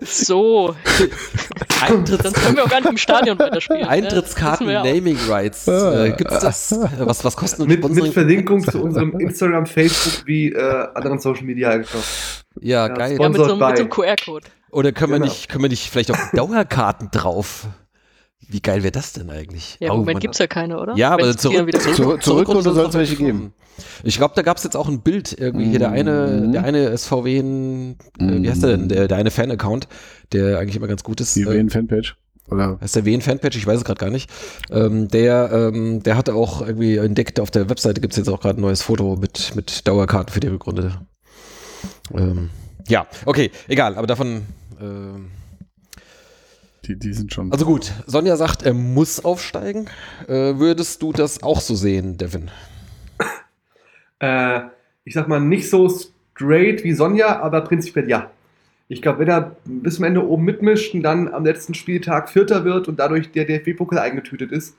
so. 0.01 0.75
Eintritts 1.81 2.23
Dann 2.23 2.33
können 2.33 2.55
wir 2.57 2.63
auch 2.65 2.69
gar 2.69 2.81
nicht 2.81 2.89
im 2.89 2.97
Stadion 2.97 3.39
weiterspielen. 3.39 3.87
Eintrittskarten, 3.87 4.69
ja, 4.69 4.83
Naming 4.83 5.17
Rights. 5.27 5.67
Äh, 5.67 6.13
Gibt 6.17 6.31
es 6.31 6.39
das? 6.39 6.79
Was, 6.99 7.23
was 7.23 7.35
kosten 7.35 7.67
mit, 7.67 7.87
mit 7.89 8.13
Verlinkung 8.13 8.63
zu 8.63 8.81
unserem 8.81 9.17
Instagram, 9.19 9.65
Facebook 9.65 10.27
wie 10.27 10.49
äh, 10.49 10.87
anderen 10.93 11.19
Social 11.19 11.43
Media 11.43 11.69
einfach. 11.69 12.03
Ja, 12.59 12.87
ja 12.87 12.93
geil. 12.93 13.17
Ja, 13.19 13.29
mit 13.29 13.37
so, 13.37 13.55
mit 13.55 13.59
so 13.59 13.65
einem 13.65 13.89
QR-Code. 13.89 14.47
Oder 14.71 14.91
können, 14.91 15.13
genau. 15.13 15.25
wir 15.25 15.29
nicht, 15.29 15.49
können 15.49 15.63
wir 15.63 15.69
nicht 15.69 15.89
vielleicht 15.89 16.11
auch 16.11 16.31
Dauerkarten 16.33 17.09
drauf? 17.11 17.67
Wie 18.51 18.59
geil 18.59 18.83
wäre 18.83 18.91
das 18.91 19.13
denn 19.13 19.29
eigentlich? 19.29 19.77
Ja, 19.79 19.87
im 19.87 19.93
oh, 19.93 19.97
Moment 19.99 20.19
gibt 20.19 20.35
es 20.35 20.39
ja 20.39 20.47
keine, 20.47 20.77
oder? 20.77 20.95
Ja, 20.97 21.11
aber 21.11 21.37
zurück, 21.37 21.67
wieder 21.67 21.79
zurück, 21.79 22.21
zurück 22.21 22.49
oder 22.49 22.61
soll 22.61 22.87
es 22.87 22.93
welche 22.93 23.15
geben? 23.15 23.53
Ich 24.03 24.17
glaube, 24.17 24.33
da 24.35 24.41
gab 24.41 24.57
es 24.57 24.65
jetzt 24.65 24.75
auch 24.75 24.89
ein 24.89 24.99
Bild 24.99 25.33
irgendwie. 25.39 25.69
Hier 25.69 25.79
der 25.79 25.91
eine, 25.91 26.43
mhm. 26.43 26.51
der 26.51 26.65
eine 26.65 26.97
SVW, 26.97 27.37
äh, 27.39 27.95
wie 28.19 28.49
heißt 28.49 28.61
der 28.61 28.71
denn? 28.71 28.89
Der, 28.89 29.07
der 29.07 29.17
eine 29.17 29.31
Fan-Account, 29.31 29.87
der 30.33 30.59
eigentlich 30.59 30.75
immer 30.75 30.87
ganz 30.87 31.03
gut 31.03 31.21
ist. 31.21 31.33
Die 31.37 31.43
äh, 31.43 31.49
Wen-Fanpage. 31.49 32.17
Oder? 32.49 32.77
Heißt 32.81 32.97
der 32.97 33.05
Wen-Fanpage? 33.05 33.55
Ich 33.55 33.65
weiß 33.65 33.77
es 33.77 33.83
gerade 33.85 33.99
gar 33.99 34.09
nicht. 34.09 34.29
Ähm, 34.69 35.07
der, 35.07 35.49
ähm, 35.53 36.03
der 36.03 36.17
hatte 36.17 36.35
auch 36.35 36.61
irgendwie 36.61 36.97
entdeckt, 36.97 37.39
auf 37.39 37.51
der 37.51 37.69
Webseite 37.69 38.01
gibt 38.01 38.11
es 38.11 38.17
jetzt 38.17 38.27
auch 38.27 38.41
gerade 38.41 38.59
ein 38.59 38.61
neues 38.61 38.81
Foto 38.81 39.15
mit, 39.15 39.55
mit 39.55 39.87
Dauerkarten 39.87 40.33
für 40.33 40.41
die 40.41 40.47
Rückrunde. 40.47 40.99
Ähm, 42.13 42.49
ja, 42.89 43.07
okay, 43.25 43.49
egal, 43.69 43.95
aber 43.95 44.07
davon. 44.07 44.41
Äh, 44.81 45.40
die, 46.93 46.99
die 46.99 47.13
sind 47.13 47.33
schon. 47.33 47.51
Also 47.51 47.65
gut, 47.65 47.91
Sonja 48.05 48.35
sagt, 48.35 48.63
er 48.63 48.73
muss 48.73 49.23
aufsteigen. 49.23 49.85
Äh, 50.27 50.57
würdest 50.57 51.01
du 51.01 51.11
das 51.13 51.43
auch 51.43 51.61
so 51.61 51.75
sehen, 51.75 52.17
Devin? 52.17 52.51
Äh, 54.19 54.61
ich 55.03 55.15
sag 55.15 55.27
mal, 55.27 55.39
nicht 55.39 55.67
so 55.69 55.89
straight 55.89 56.83
wie 56.83 56.93
Sonja, 56.93 57.41
aber 57.41 57.61
prinzipiell 57.61 58.07
ja. 58.07 58.29
Ich 58.87 59.01
glaube, 59.01 59.19
wenn 59.19 59.29
er 59.29 59.55
bis 59.65 59.95
zum 59.95 60.05
Ende 60.05 60.27
oben 60.27 60.43
mitmischt 60.43 60.93
und 60.93 61.01
dann 61.01 61.33
am 61.33 61.45
letzten 61.45 61.73
Spieltag 61.73 62.29
Vierter 62.29 62.65
wird 62.65 62.87
und 62.87 62.99
dadurch 62.99 63.31
der 63.31 63.45
DFB-Pokal 63.45 63.99
eingetütet 63.99 64.51
ist, 64.51 64.75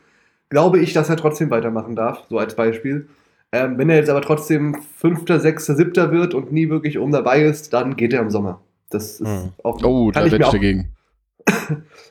glaube 0.51 0.81
ich, 0.81 0.93
dass 0.93 1.09
er 1.09 1.17
trotzdem 1.17 1.51
weitermachen 1.51 1.97
darf, 1.97 2.27
so 2.29 2.39
als 2.39 2.55
Beispiel. 2.55 3.09
Ähm, 3.53 3.79
wenn 3.79 3.91
er 3.91 3.97
jetzt 3.97 4.11
aber 4.11 4.21
trotzdem 4.21 4.77
Fünfter, 4.97 5.41
Sechster, 5.41 5.75
Siebter 5.75 6.13
wird 6.13 6.35
und 6.35 6.53
nie 6.53 6.69
wirklich 6.69 6.99
oben 6.99 7.13
dabei 7.13 7.43
ist, 7.43 7.73
dann 7.73 7.97
geht 7.97 8.13
er 8.13 8.21
im 8.21 8.31
Sommer. 8.31 8.61
Das 8.91 9.21
ist 9.21 9.27
hm. 9.27 9.53
auch. 9.65 9.83
Oh, 9.83 10.11
da 10.11 10.25
wette 10.25 10.37
ich 10.37 10.49
dagegen. 10.49 10.92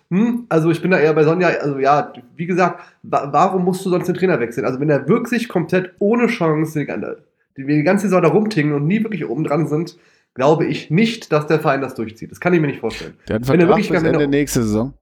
Hm, 0.10 0.46
also 0.50 0.72
ich 0.72 0.82
bin 0.82 0.92
da 0.92 1.00
eher 1.00 1.14
bei 1.14 1.24
Sonja, 1.24 1.50
also 1.50 1.80
ja, 1.80 2.14
wie 2.36 2.46
gesagt, 2.46 2.82
wa 3.04 3.30
warum 3.32 3.64
musst 3.64 3.86
du 3.86 3.90
sonst 3.90 4.08
den 4.08 4.16
Trainer 4.16 4.40
wechseln? 4.40 4.66
Also 4.66 4.80
wenn 4.80 4.90
er 4.90 5.08
wirklich 5.08 5.50
komplett 5.50 5.94
ohne 6.00 6.28
Chance 6.28 6.86
die, 7.58 7.66
die 7.66 7.84
ganze 7.84 8.08
Saison 8.08 8.22
da 8.22 8.30
rumtingen 8.30 8.74
und 8.74 8.86
nie 8.86 9.04
wirklich 9.04 9.28
oben 9.28 9.44
dran 9.44 9.68
sind, 9.68 9.98
glaube 10.34 10.66
ich 10.66 10.90
nicht, 10.90 11.32
dass 11.32 11.48
der 11.48 11.60
Verein 11.60 11.82
das 11.82 11.96
durchzieht. 11.96 12.32
Das 12.32 12.40
kann 12.40 12.54
ich 12.54 12.62
mir 12.62 12.68
nicht 12.68 12.80
vorstellen. 12.80 13.16
Der 13.28 13.36
hat 13.36 13.48
wenn 13.48 13.60
er 13.60 13.68
wirklich 13.68 13.90
bis 13.90 14.04
Ende 14.04 14.28
nächste 14.28 14.64
Saison. 14.64 14.94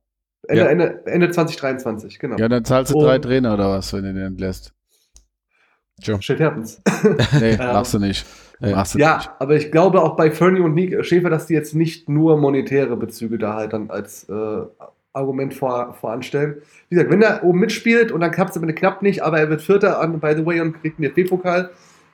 Ende, 0.48 0.64
ja. 0.64 0.70
Ende, 0.70 1.02
Ende 1.06 1.30
2023, 1.30 2.18
genau. 2.18 2.38
Ja, 2.38 2.48
dann 2.48 2.66
zahlst 2.66 2.92
du 2.92 2.98
und, 2.98 3.06
drei 3.06 3.20
Trainer 3.20 3.54
oder 3.54 3.70
was, 3.70 3.94
wenn 3.94 4.04
du 4.04 4.14
den 4.14 4.24
entlässt. 4.24 4.74
Sure. 6.02 6.22
Shit 6.22 6.40
happens. 6.40 6.82
nee, 7.40 7.58
machst 7.58 7.94
du 7.94 8.00
nicht. 8.00 8.26
Ja, 8.60 8.84
ja 8.96 9.22
aber 9.40 9.56
ich 9.56 9.72
glaube 9.72 10.02
auch 10.02 10.16
bei 10.16 10.32
Fernie 10.32 10.60
und 10.60 10.74
Nick 10.74 11.06
Schäfer, 11.06 11.30
dass 11.30 11.48
die 11.48 11.54
jetzt 11.54 11.76
nicht 11.76 12.10
nur 12.10 12.38
monetäre 12.38 12.98
Bezüge 12.98 13.38
da 13.38 13.56
halt 13.56 13.74
dann 13.74 13.90
als 13.90 14.28
äh, 14.30 14.62
Argument 15.14 15.54
vor, 15.54 15.94
voranstellen. 16.00 16.62
Wie 16.90 16.96
gesagt, 16.96 17.12
wenn 17.12 17.22
er 17.22 17.44
oben 17.44 17.60
mitspielt 17.60 18.12
und 18.12 18.22
dann 18.22 18.32
klappt 18.32 18.52
es 18.52 18.58
am 18.58 18.64
Ende 18.64 18.76
knapp 18.76 19.02
nicht, 19.02 19.24
aber 19.24 19.40
er 19.40 19.50
wird 19.50 19.62
Vierter 19.62 20.00
an, 20.00 20.20
by 20.20 20.34
the 20.36 20.46
way, 20.46 20.62
und 20.62 20.82
kriegt 20.82 21.00
einen 21.00 21.14
DFB-Pokal, 21.14 21.70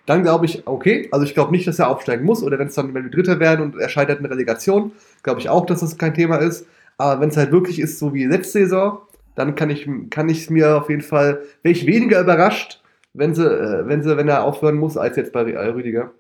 dann 0.06 0.24
glaube 0.24 0.46
ich, 0.46 0.68
okay, 0.68 1.08
also 1.12 1.26
ich 1.26 1.34
glaube 1.34 1.52
nicht, 1.52 1.68
dass 1.68 1.80
er 1.80 1.90
aufsteigen 1.90 2.26
muss 2.26 2.44
oder 2.44 2.60
wenn 2.60 2.68
es 2.68 2.76
dann, 2.76 2.94
wenn 2.94 3.06
wir 3.06 3.12
Dritter 3.12 3.40
werden 3.40 3.62
und 3.62 3.80
er 3.80 3.90
scheitert 3.90 4.20
in 4.20 4.26
Relegation, 4.26 4.92
glaube 5.24 5.40
ich 5.40 5.50
auch, 5.50 5.66
dass 5.66 5.80
das 5.80 5.98
kein 5.98 6.14
Thema 6.14 6.38
ist. 6.38 6.68
Aber 6.98 7.22
wenn 7.22 7.30
es 7.30 7.38
halt 7.38 7.52
wirklich 7.52 7.80
ist, 7.80 8.00
so 8.00 8.14
wie 8.14 8.26
letzte 8.26 8.60
Saison, 8.60 9.00
dann 9.36 9.56
kann 9.56 9.70
ich 9.70 9.90
kann 10.12 10.30
ich 10.30 10.50
mir 10.50 10.78
auf 10.78 10.90
jeden 10.90 11.02
Fall, 11.02 11.42
wäre 11.64 11.74
ich 11.74 11.86
weniger 11.86 12.22
überrascht, 12.22 12.82
wenn 13.14 13.34
sie, 13.34 13.46
äh, 13.46 13.88
wenn 13.88 14.04
sie, 14.04 14.16
wenn 14.16 14.28
er 14.28 14.44
aufhören 14.44 14.76
muss, 14.76 14.96
als 14.96 15.18
jetzt 15.18 15.34
bei 15.34 15.50
äh, 15.50 15.68
Rüdiger. 15.68 16.12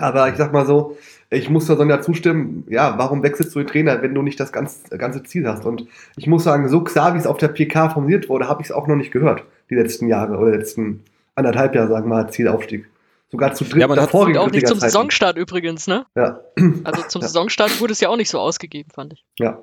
Aber 0.00 0.28
ich 0.28 0.36
sag 0.36 0.52
mal 0.52 0.66
so, 0.66 0.96
ich 1.30 1.50
muss 1.50 1.66
da 1.66 1.76
Sonja 1.76 2.00
zustimmen, 2.00 2.64
ja, 2.68 2.96
warum 2.98 3.22
wechselst 3.22 3.54
du 3.54 3.58
den 3.60 3.66
Trainer, 3.68 4.00
wenn 4.02 4.14
du 4.14 4.22
nicht 4.22 4.40
das 4.40 4.52
ganz, 4.52 4.82
ganze 4.90 5.22
Ziel 5.22 5.46
hast? 5.46 5.64
Und 5.66 5.86
ich 6.16 6.26
muss 6.26 6.44
sagen, 6.44 6.68
so 6.68 6.80
klar, 6.82 7.14
wie 7.14 7.18
es 7.18 7.26
auf 7.26 7.36
der 7.38 7.48
PK 7.48 7.90
formuliert 7.90 8.28
wurde, 8.28 8.48
habe 8.48 8.62
ich 8.62 8.68
es 8.68 8.72
auch 8.72 8.86
noch 8.86 8.96
nicht 8.96 9.10
gehört, 9.12 9.44
die 9.70 9.74
letzten 9.74 10.08
Jahre 10.08 10.36
oder 10.38 10.50
letzten 10.56 11.04
anderthalb 11.34 11.74
Jahre, 11.74 11.88
sagen 11.88 12.08
wir 12.08 12.14
mal, 12.16 12.30
Zielaufstieg. 12.30 12.86
Sogar 13.30 13.52
zu 13.52 13.64
dritt 13.64 13.82
Ja, 13.82 13.88
man 13.88 14.00
hat- 14.00 14.14
auch 14.14 14.50
nicht 14.50 14.66
zum 14.66 14.78
Saisonstart 14.78 15.36
übrigens, 15.36 15.86
ne? 15.86 16.06
Ja, 16.16 16.40
Also 16.84 17.02
zum 17.08 17.20
Ja. 17.20 17.28
Saisonstart 17.28 17.78
wurde 17.80 17.92
es 17.92 18.00
ja 18.00 18.08
auch 18.08 18.16
nicht 18.16 18.30
so 18.30 18.38
ausgegeben, 18.38 18.90
fand 18.94 19.12
ich. 19.12 19.24
ja. 19.38 19.58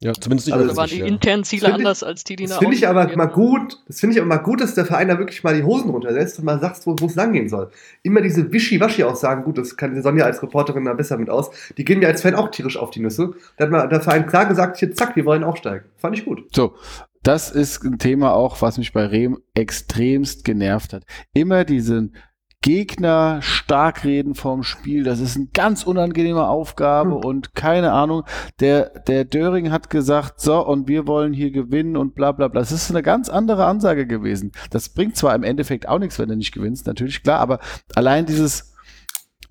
Ja, 0.00 0.12
zumindest 0.12 0.46
nicht 0.46 0.56
Also 0.56 0.76
waren 0.76 0.88
die 0.88 0.98
ja. 0.98 1.06
internen 1.06 1.42
Ziele 1.42 1.62
Das 1.62 1.70
find 1.70 1.80
ich- 1.80 1.86
anders 1.86 2.02
als 2.04 2.22
die, 2.22 2.36
die 2.36 2.44
Das 2.44 2.52
nach 2.52 2.58
finde 2.60 2.76
ich 2.76 2.86
aber 2.86 3.16
mal 3.16 3.26
gut, 3.26 3.78
das 3.88 3.98
finde 3.98 4.14
ich 4.14 4.20
aber 4.20 4.28
mal 4.28 4.36
gut, 4.36 4.60
dass 4.60 4.74
der 4.74 4.84
Verein 4.86 5.08
da 5.08 5.18
wirklich 5.18 5.42
mal 5.42 5.56
die 5.56 5.64
Hosen 5.64 5.90
runterlässt 5.90 6.38
und 6.38 6.44
mal 6.44 6.60
sagt, 6.60 6.86
wo 6.86 6.94
es 7.04 7.16
lang 7.16 7.32
gehen 7.32 7.48
soll. 7.48 7.70
Immer 8.04 8.20
diese 8.20 8.52
Wischi-Waschi-Aussagen, 8.52 9.42
gut, 9.42 9.58
das 9.58 9.76
kann 9.76 9.94
die 9.96 10.00
Sonja 10.00 10.24
als 10.24 10.40
Reporterin 10.42 10.84
da 10.84 10.94
besser 10.94 11.18
mit 11.18 11.30
aus, 11.30 11.50
die 11.76 11.84
gehen 11.84 11.98
mir 11.98 12.06
als 12.06 12.22
Fan 12.22 12.36
auch 12.36 12.50
tierisch 12.50 12.76
auf 12.76 12.90
die 12.90 13.00
Nüsse. 13.00 13.32
Da 13.56 13.64
hat 13.64 13.70
mal 13.72 13.88
der 13.88 14.00
Verein 14.00 14.26
klar 14.26 14.46
gesagt, 14.46 14.76
hier, 14.78 14.94
zack, 14.94 15.16
wir 15.16 15.24
wollen 15.24 15.42
aufsteigen. 15.42 15.84
Fand 15.96 16.16
ich 16.16 16.24
gut. 16.24 16.44
So, 16.54 16.76
das 17.24 17.50
ist 17.50 17.82
ein 17.84 17.98
Thema 17.98 18.32
auch, 18.34 18.62
was 18.62 18.78
mich 18.78 18.92
bei 18.92 19.04
Rehm 19.04 19.38
extremst 19.54 20.44
genervt 20.44 20.92
hat. 20.92 21.02
Immer 21.34 21.64
diesen 21.64 22.14
Gegner 22.60 23.40
stark 23.40 24.04
reden 24.04 24.34
vorm 24.34 24.64
Spiel, 24.64 25.04
das 25.04 25.20
ist 25.20 25.36
eine 25.36 25.46
ganz 25.54 25.84
unangenehme 25.84 26.48
Aufgabe 26.48 27.10
Hm. 27.14 27.24
und 27.24 27.54
keine 27.54 27.92
Ahnung. 27.92 28.24
Der, 28.58 28.90
der 29.06 29.24
Döring 29.24 29.70
hat 29.70 29.90
gesagt, 29.90 30.40
so, 30.40 30.66
und 30.66 30.88
wir 30.88 31.06
wollen 31.06 31.32
hier 31.32 31.52
gewinnen 31.52 31.96
und 31.96 32.14
bla 32.14 32.32
bla 32.32 32.48
bla. 32.48 32.60
Das 32.60 32.72
ist 32.72 32.90
eine 32.90 33.02
ganz 33.02 33.28
andere 33.28 33.64
Ansage 33.64 34.06
gewesen. 34.06 34.52
Das 34.70 34.88
bringt 34.88 35.16
zwar 35.16 35.34
im 35.36 35.44
Endeffekt 35.44 35.88
auch 35.88 36.00
nichts, 36.00 36.18
wenn 36.18 36.28
du 36.28 36.36
nicht 36.36 36.52
gewinnst, 36.52 36.86
natürlich 36.86 37.22
klar, 37.22 37.38
aber 37.38 37.60
allein 37.94 38.26
dieses, 38.26 38.74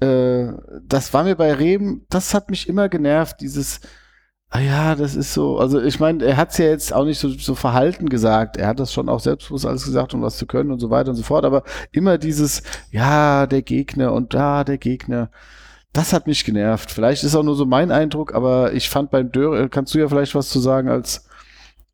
äh, 0.01 0.47
das 0.83 1.13
war 1.13 1.23
mir 1.23 1.35
bei 1.35 1.53
Rehm, 1.53 2.05
das 2.09 2.33
hat 2.33 2.49
mich 2.49 2.67
immer 2.67 2.89
genervt, 2.89 3.39
dieses, 3.39 3.79
Ah 4.49 4.59
ja, 4.59 4.95
das 4.95 5.15
ist 5.15 5.33
so. 5.33 5.57
Also 5.59 5.81
ich 5.81 5.99
meine, 5.99 6.23
er 6.23 6.37
hat 6.37 6.51
es 6.51 6.57
ja 6.57 6.65
jetzt 6.65 6.93
auch 6.93 7.03
nicht 7.03 7.19
so, 7.19 7.29
so 7.29 7.53
verhalten 7.53 8.07
gesagt. 8.07 8.55
Er 8.55 8.67
hat 8.67 8.79
das 8.79 8.93
schon 8.93 9.09
auch 9.09 9.19
selbstbewusst 9.19 9.65
alles 9.65 9.83
gesagt, 9.85 10.13
um 10.13 10.21
was 10.21 10.37
zu 10.37 10.45
können 10.45 10.71
und 10.71 10.79
so 10.79 10.89
weiter 10.89 11.09
und 11.09 11.15
so 11.17 11.23
fort. 11.23 11.43
Aber 11.43 11.63
immer 11.91 12.17
dieses, 12.17 12.63
ja, 12.89 13.45
der 13.45 13.61
Gegner 13.61 14.13
und 14.13 14.33
da 14.33 14.63
der 14.63 14.77
Gegner, 14.77 15.31
das 15.91 16.13
hat 16.13 16.27
mich 16.27 16.45
genervt. 16.45 16.91
Vielleicht 16.91 17.23
ist 17.23 17.35
auch 17.35 17.43
nur 17.43 17.55
so 17.55 17.65
mein 17.65 17.91
Eindruck, 17.91 18.33
aber 18.33 18.73
ich 18.73 18.89
fand 18.89 19.11
beim 19.11 19.31
Dörr, 19.31 19.67
kannst 19.69 19.93
du 19.93 19.99
ja 19.99 20.07
vielleicht 20.07 20.35
was 20.35 20.49
zu 20.49 20.59
sagen 20.59 20.89
als 20.89 21.27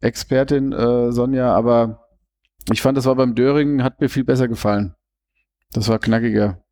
Expertin, 0.02 0.74
äh, 0.74 1.12
Sonja, 1.12 1.56
aber 1.56 2.08
ich 2.72 2.82
fand, 2.82 2.98
das 2.98 3.06
war 3.06 3.16
beim 3.16 3.36
Döring, 3.36 3.84
hat 3.84 4.00
mir 4.00 4.10
viel 4.10 4.24
besser 4.24 4.48
gefallen. 4.48 4.96
Das 5.72 5.90
war 5.90 6.00
knackiger. 6.00 6.63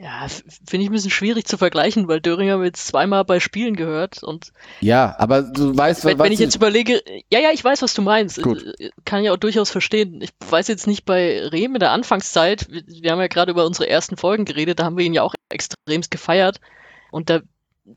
Ja, 0.00 0.26
finde 0.28 0.84
ich 0.84 0.90
ein 0.90 0.92
bisschen 0.92 1.10
schwierig 1.10 1.46
zu 1.46 1.58
vergleichen, 1.58 2.06
weil 2.06 2.20
Döring 2.20 2.50
haben 2.50 2.60
wir 2.60 2.66
jetzt 2.66 2.86
zweimal 2.86 3.24
bei 3.24 3.40
Spielen 3.40 3.74
gehört 3.74 4.22
und 4.22 4.52
Ja, 4.80 5.16
aber 5.18 5.42
du 5.42 5.76
weißt, 5.76 6.04
wenn, 6.04 6.18
was 6.18 6.24
wenn 6.24 6.32
ich 6.32 6.38
jetzt 6.38 6.54
überlege, 6.54 7.02
ja, 7.30 7.40
ja, 7.40 7.50
ich 7.52 7.64
weiß, 7.64 7.82
was 7.82 7.94
du 7.94 8.02
meinst. 8.02 8.40
Gut. 8.40 8.64
Äh, 8.78 8.90
Kann 9.04 9.24
ich 9.24 9.30
auch 9.30 9.36
durchaus 9.36 9.70
verstehen. 9.70 10.20
Ich 10.22 10.30
weiß 10.48 10.68
jetzt 10.68 10.86
nicht 10.86 11.04
bei 11.04 11.44
Rehm 11.48 11.74
in 11.74 11.80
der 11.80 11.90
Anfangszeit, 11.90 12.70
wir, 12.70 12.82
wir 12.86 13.10
haben 13.10 13.20
ja 13.20 13.26
gerade 13.26 13.50
über 13.50 13.66
unsere 13.66 13.88
ersten 13.88 14.16
Folgen 14.16 14.44
geredet, 14.44 14.78
da 14.78 14.84
haben 14.84 14.96
wir 14.96 15.04
ihn 15.04 15.14
ja 15.14 15.22
auch 15.22 15.34
extremst 15.48 16.12
gefeiert 16.12 16.60
und 17.10 17.28
da, 17.28 17.40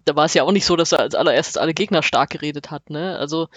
da 0.05 0.15
war 0.15 0.26
es 0.26 0.34
ja 0.34 0.43
auch 0.43 0.51
nicht 0.51 0.65
so, 0.65 0.76
dass 0.76 0.91
er 0.91 0.99
als 0.99 1.15
allererstes 1.15 1.57
alle 1.57 1.73
Gegner 1.73 2.01
stark 2.03 2.30
geredet 2.30 2.72
hat, 2.72 2.89
ne? 2.89 3.18
Also 3.18 3.47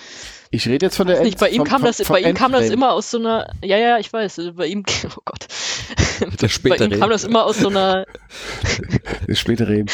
ich 0.51 0.67
rede 0.69 0.87
jetzt 0.87 0.97
von 0.97 1.07
der 1.07 1.21
nicht, 1.23 1.39
bei 1.39 1.49
ihm 1.49 1.59
vom- 1.59 1.67
kam 1.69 1.83
das, 1.83 1.99
vom 1.99 2.15
bei 2.15 2.21
ihm 2.23 2.35
kam 2.35 2.53
das 2.53 2.71
immer 2.71 2.93
aus 2.93 3.11
so 3.11 3.19
einer, 3.19 3.53
ja, 3.63 3.77
ja, 3.79 3.99
ich 3.99 4.13
weiß, 4.13 4.39
äh, 4.39 4.53
bei 4.53 4.67
ihm, 4.67 4.85
oh 5.17 5.21
Gott. 5.25 5.47
Der 6.21 6.27
bei 6.41 6.49
spätere. 6.49 6.85
ihm 6.93 6.99
kam 7.01 7.11
das 7.11 7.25
immer 7.25 7.45
aus 7.45 7.59
so 7.59 7.69
einer, 7.69 8.07
Der 9.29 9.35
spätere 9.35 9.69
Rehm. 9.69 9.87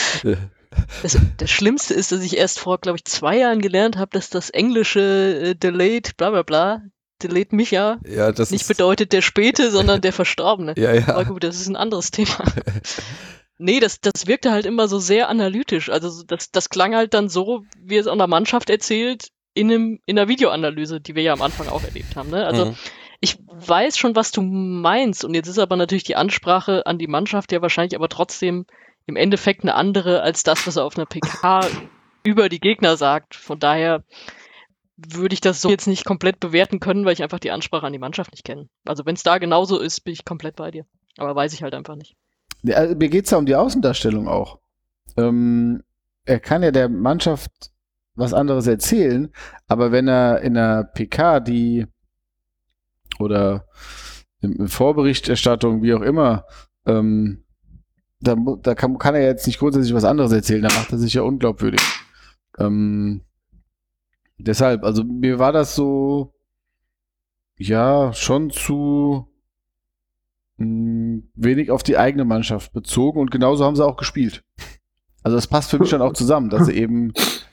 Das, 1.03 1.19
das 1.37 1.51
Schlimmste 1.51 1.95
ist, 1.95 2.13
dass 2.13 2.23
ich 2.23 2.37
erst 2.37 2.61
vor, 2.61 2.79
glaube 2.79 2.97
ich, 2.99 3.05
zwei 3.05 3.39
Jahren 3.39 3.61
gelernt 3.61 3.97
habe, 3.99 4.11
dass 4.13 4.31
das 4.31 4.51
englische 4.51 5.01
äh, 5.51 5.55
Delayed, 5.55 6.17
bla 6.17 6.31
bla 6.31 6.43
bla, 6.43 6.83
Delayed 7.23 7.53
Micha, 7.53 7.99
Ja, 8.09 8.33
das 8.33 8.51
nicht 8.51 8.67
bedeutet 8.69 9.13
der 9.13 9.21
Späte, 9.21 9.71
sondern 9.71 10.01
der 10.01 10.13
Verstorbene. 10.13 10.75
Ja, 10.79 10.91
Aber 11.09 11.23
ja. 11.23 11.29
gut, 11.29 11.45
das 11.45 11.57
ist 11.61 11.67
ein 11.69 11.77
anderes 11.77 12.11
Thema. 12.13 12.45
Nee, 13.63 13.79
das, 13.81 14.01
das 14.01 14.27
wirkte 14.27 14.51
halt 14.53 14.65
immer 14.67 14.89
so 14.89 14.99
sehr 14.99 15.29
analytisch. 15.29 15.91
Also 15.91 16.09
so- 16.09 16.25
das, 16.25 16.51
das 16.51 16.71
klang 16.71 16.95
halt 16.95 17.13
dann 17.15 17.29
so, 17.29 17.63
wie 17.79 17.97
es 17.99 18.07
an 18.07 18.19
der 18.19 18.27
Mannschaft 18.27 18.71
erzählt, 18.71 19.29
in, 19.55 19.71
einem, 19.71 19.99
in 20.07 20.19
einer 20.19 20.29
Videoanalyse, 20.29 21.01
die 21.01 21.15
wir 21.15 21.23
ja 21.23 21.33
am 21.33 21.43
Anfang 21.43 21.69
auch 21.69 21.83
erlebt 21.85 22.17
haben. 22.17 22.31
Ne? 22.31 22.47
Also 22.47 22.67
Mhm. 22.67 22.75
ich 23.21 23.37
weiß 23.47 23.99
schon, 23.99 24.17
was 24.17 24.31
du 24.33 24.41
meinst. 24.43 25.25
Und 25.25 25.35
jetzt 25.35 25.49
ist 25.49 25.59
aber 25.59 25.77
natürlich 25.77 26.05
die 26.05 26.17
Ansprache 26.17 26.87
an 26.87 26.99
die 26.99 27.07
Mannschaft 27.09 27.53
ja 27.53 27.61
wahrscheinlich 27.61 27.95
aber 27.97 28.09
trotzdem 28.09 28.65
im 29.07 29.17
Endeffekt 29.17 29.63
eine 29.63 29.75
andere 29.75 30.23
als 30.23 30.43
das, 30.43 30.67
was 30.67 30.77
er 30.77 30.85
auf 30.85 30.97
einer 30.97 31.07
PK 31.07 31.61
über 32.23 32.49
die 32.49 32.61
Gegner 32.61 32.97
sagt. 32.97 33.35
Von 33.35 33.59
daher 33.59 34.05
würde 34.97 35.33
ich 35.35 35.41
das 35.41 35.61
so 35.61 35.69
jetzt 35.71 35.87
nicht 35.87 36.05
komplett 36.05 36.41
bewerten 36.41 36.79
können, 36.81 37.05
weil 37.05 37.15
ich 37.15 37.23
einfach 37.23 37.39
die 37.41 37.51
Ansprache 37.51 37.87
an 37.87 37.93
die 37.93 37.99
Mannschaft 37.99 38.33
nicht 38.33 38.45
kenne. 38.45 38.69
Also 38.87 39.05
wenn 39.07 39.15
es 39.15 39.23
da 39.23 39.39
genauso 39.39 39.79
ist, 39.79 40.01
bin 40.01 40.13
ich 40.13 40.25
komplett 40.25 40.57
bei 40.57 40.71
dir. 40.71 40.85
Aber 41.17 41.35
weiß 41.35 41.53
ich 41.55 41.63
halt 41.63 41.75
einfach 41.75 41.97
nicht. 41.97 42.15
Also 42.67 42.95
mir 42.95 43.09
geht's 43.09 43.31
ja 43.31 43.39
um 43.39 43.47
die 43.47 43.57
Außendarstellung 43.57 44.29
auch. 44.29 44.59
Ähm, 45.17 45.83
er 46.25 46.41
kann 46.41 46.63
ja 46.63 46.71
der 46.71 46.89
Mannschaft 46.89 47.73
was 48.15 48.35
anderes 48.35 48.67
erzählen, 48.67 49.33
aber 49.67 49.93
wenn 49.93 50.09
er 50.09 50.41
in 50.43 50.57
einer 50.57 50.85
PK 50.85 51.41
die 51.41 51.87
oder 53.19 53.67
in 54.41 54.69
Vorberichterstattung, 54.69 55.83
wie 55.83 55.95
auch 55.95 56.03
immer, 56.03 56.45
ähm, 56.87 57.45
da, 58.21 58.37
da 58.63 58.75
kann, 58.75 58.99
kann 58.99 59.15
er 59.15 59.23
jetzt 59.23 59.47
nicht 59.47 59.59
grundsätzlich 59.59 59.95
was 59.95 60.05
anderes 60.05 60.33
erzählen, 60.33 60.63
da 60.63 60.69
macht 60.75 60.93
er 60.93 60.99
sich 60.99 61.15
ja 61.15 61.23
unglaubwürdig. 61.23 61.81
Ähm, 62.59 63.23
deshalb, 64.39 64.85
also 64.85 65.05
mir 65.05 65.39
war 65.39 65.53
das 65.53 65.75
so, 65.75 66.35
ja, 67.57 68.13
schon 68.13 68.51
zu 68.51 69.30
wenig 70.61 71.71
auf 71.71 71.83
die 71.83 71.97
eigene 71.97 72.25
Mannschaft 72.25 72.73
bezogen 72.73 73.19
und 73.19 73.31
genauso 73.31 73.65
haben 73.65 73.77
sie 73.77 73.85
auch 73.85 73.97
gespielt. 73.97 74.43
Also 75.23 75.37
das 75.37 75.47
passt 75.47 75.71
für 75.71 75.79
mich 75.79 75.91
dann 75.91 76.03
auch 76.03 76.13
zusammen, 76.13 76.51
dass 76.51 76.67
sie 76.67 76.75
eben, 76.75 77.13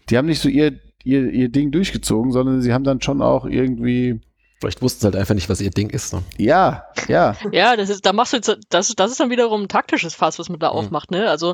die 0.09 0.17
haben 0.17 0.25
nicht 0.27 0.41
so 0.41 0.49
ihr, 0.49 0.79
ihr, 1.03 1.29
ihr 1.31 1.49
Ding 1.49 1.71
durchgezogen, 1.71 2.31
sondern 2.31 2.61
sie 2.61 2.73
haben 2.73 2.83
dann 2.83 3.01
schon 3.01 3.21
auch 3.21 3.45
irgendwie, 3.45 4.21
Vielleicht 4.59 4.81
wussten 4.81 5.01
sie 5.01 5.05
halt 5.05 5.15
einfach 5.15 5.35
nicht, 5.35 5.49
was 5.49 5.61
ihr 5.61 5.69
Ding 5.69 5.91
ist. 5.91 6.13
Ne? 6.13 6.23
ja, 6.39 6.85
ja, 7.07 7.35
Ja, 7.51 7.75
das 7.75 7.89
ist, 7.89 8.05
da 8.07 8.11
machst 8.11 8.33
du 8.33 8.37
jetzt, 8.37 8.57
das, 8.69 8.87
das 8.95 9.11
ist 9.11 9.19
dann 9.19 9.29
wiederum 9.29 9.61
ein 9.63 9.67
taktisches 9.67 10.15
Fass, 10.15 10.39
was 10.39 10.49
man 10.49 10.57
da 10.59 10.69
Mhm. 10.71 10.77
aufmacht, 10.77 11.11
ne? 11.11 11.29
Also, 11.29 11.53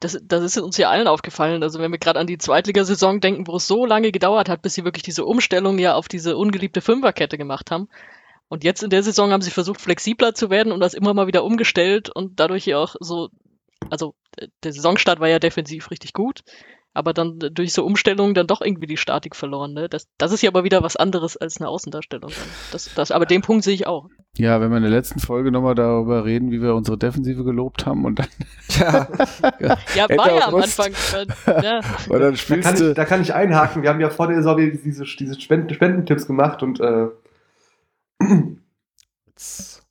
das, 0.00 0.18
das 0.24 0.42
ist 0.44 0.56
uns 0.58 0.78
ja 0.78 0.88
allen 0.88 1.08
aufgefallen. 1.08 1.62
Also, 1.62 1.78
wenn 1.78 1.90
wir 1.92 1.98
gerade 1.98 2.18
an 2.18 2.26
die 2.26 2.38
Zweitligasaison 2.38 3.20
denken, 3.20 3.46
wo 3.46 3.56
es 3.56 3.66
so 3.66 3.84
lange 3.84 4.12
gedauert 4.12 4.48
hat, 4.48 4.62
bis 4.62 4.72
sie 4.74 4.84
wirklich 4.84 5.02
diese 5.02 5.26
Umstellung 5.26 5.78
ja 5.78 5.94
auf 5.94 6.08
diese 6.08 6.38
ungeliebte 6.38 6.80
Fünferkette 6.80 7.36
gemacht 7.36 7.70
haben. 7.70 7.88
Und 8.48 8.64
jetzt 8.64 8.82
in 8.82 8.90
der 8.90 9.02
Saison 9.02 9.30
haben 9.30 9.42
sie 9.42 9.50
versucht, 9.50 9.80
flexibler 9.80 10.34
zu 10.34 10.50
werden 10.50 10.72
und 10.72 10.80
das 10.80 10.94
immer 10.94 11.14
mal 11.14 11.26
wieder 11.26 11.44
umgestellt 11.44 12.08
und 12.08 12.40
dadurch 12.40 12.66
ja 12.66 12.78
auch 12.78 12.96
so, 13.00 13.28
also 13.90 14.14
äh, 14.36 14.48
der 14.64 14.72
Saisonstart 14.72 15.20
war 15.20 15.28
ja 15.28 15.38
defensiv 15.38 15.90
richtig 15.90 16.14
gut, 16.14 16.40
aber 16.94 17.12
dann 17.12 17.38
durch 17.38 17.72
so 17.72 17.84
Umstellungen 17.84 18.34
dann 18.34 18.46
doch 18.46 18.60
irgendwie 18.60 18.86
die 18.86 18.96
Statik 18.96 19.36
verloren. 19.36 19.74
Ne? 19.74 19.88
Das, 19.88 20.08
das 20.16 20.32
ist 20.32 20.42
ja 20.42 20.50
aber 20.50 20.64
wieder 20.64 20.82
was 20.82 20.96
anderes 20.96 21.36
als 21.36 21.60
eine 21.60 21.68
Außendarstellung. 21.68 22.32
Das, 22.72 22.92
das, 22.94 23.12
aber 23.12 23.26
den 23.26 23.42
Punkt 23.42 23.62
sehe 23.64 23.74
ich 23.74 23.86
auch. 23.86 24.08
ja, 24.36 24.60
wenn 24.60 24.70
wir 24.70 24.78
in 24.78 24.82
der 24.82 24.90
letzten 24.90 25.20
Folge 25.20 25.52
nochmal 25.52 25.74
darüber 25.74 26.24
reden, 26.24 26.50
wie 26.50 26.60
wir 26.60 26.74
unsere 26.74 26.98
Defensive 26.98 27.44
gelobt 27.44 27.86
haben 27.86 28.04
und 28.04 28.18
dann, 28.18 28.28
Ja, 28.80 29.08
Ja, 29.94 30.08
Hätte 30.08 30.16
war 30.16 30.34
ja 30.34 30.48
am. 30.48 30.54
Anfang. 30.56 30.92
Äh, 31.14 31.64
ja. 31.64 31.80
und 32.08 32.20
dann 32.20 32.32
Da 32.32 32.36
spielst 32.36 32.68
kann, 32.68 32.88
ich, 32.88 32.94
da 32.94 33.04
kann 33.04 33.22
ich 33.22 33.34
einhaken. 33.34 33.82
Wir 33.82 33.90
haben 33.90 34.00
ja 34.00 34.10
vor 34.10 34.26
der 34.26 34.38
Saison 34.38 34.56
diese, 34.56 35.04
diese 35.04 35.38
Spenden, 35.38 35.72
Spendentipps 35.72 36.26
gemacht 36.26 36.62
und 36.62 36.80
äh, 36.80 37.08
jetzt- 39.26 39.82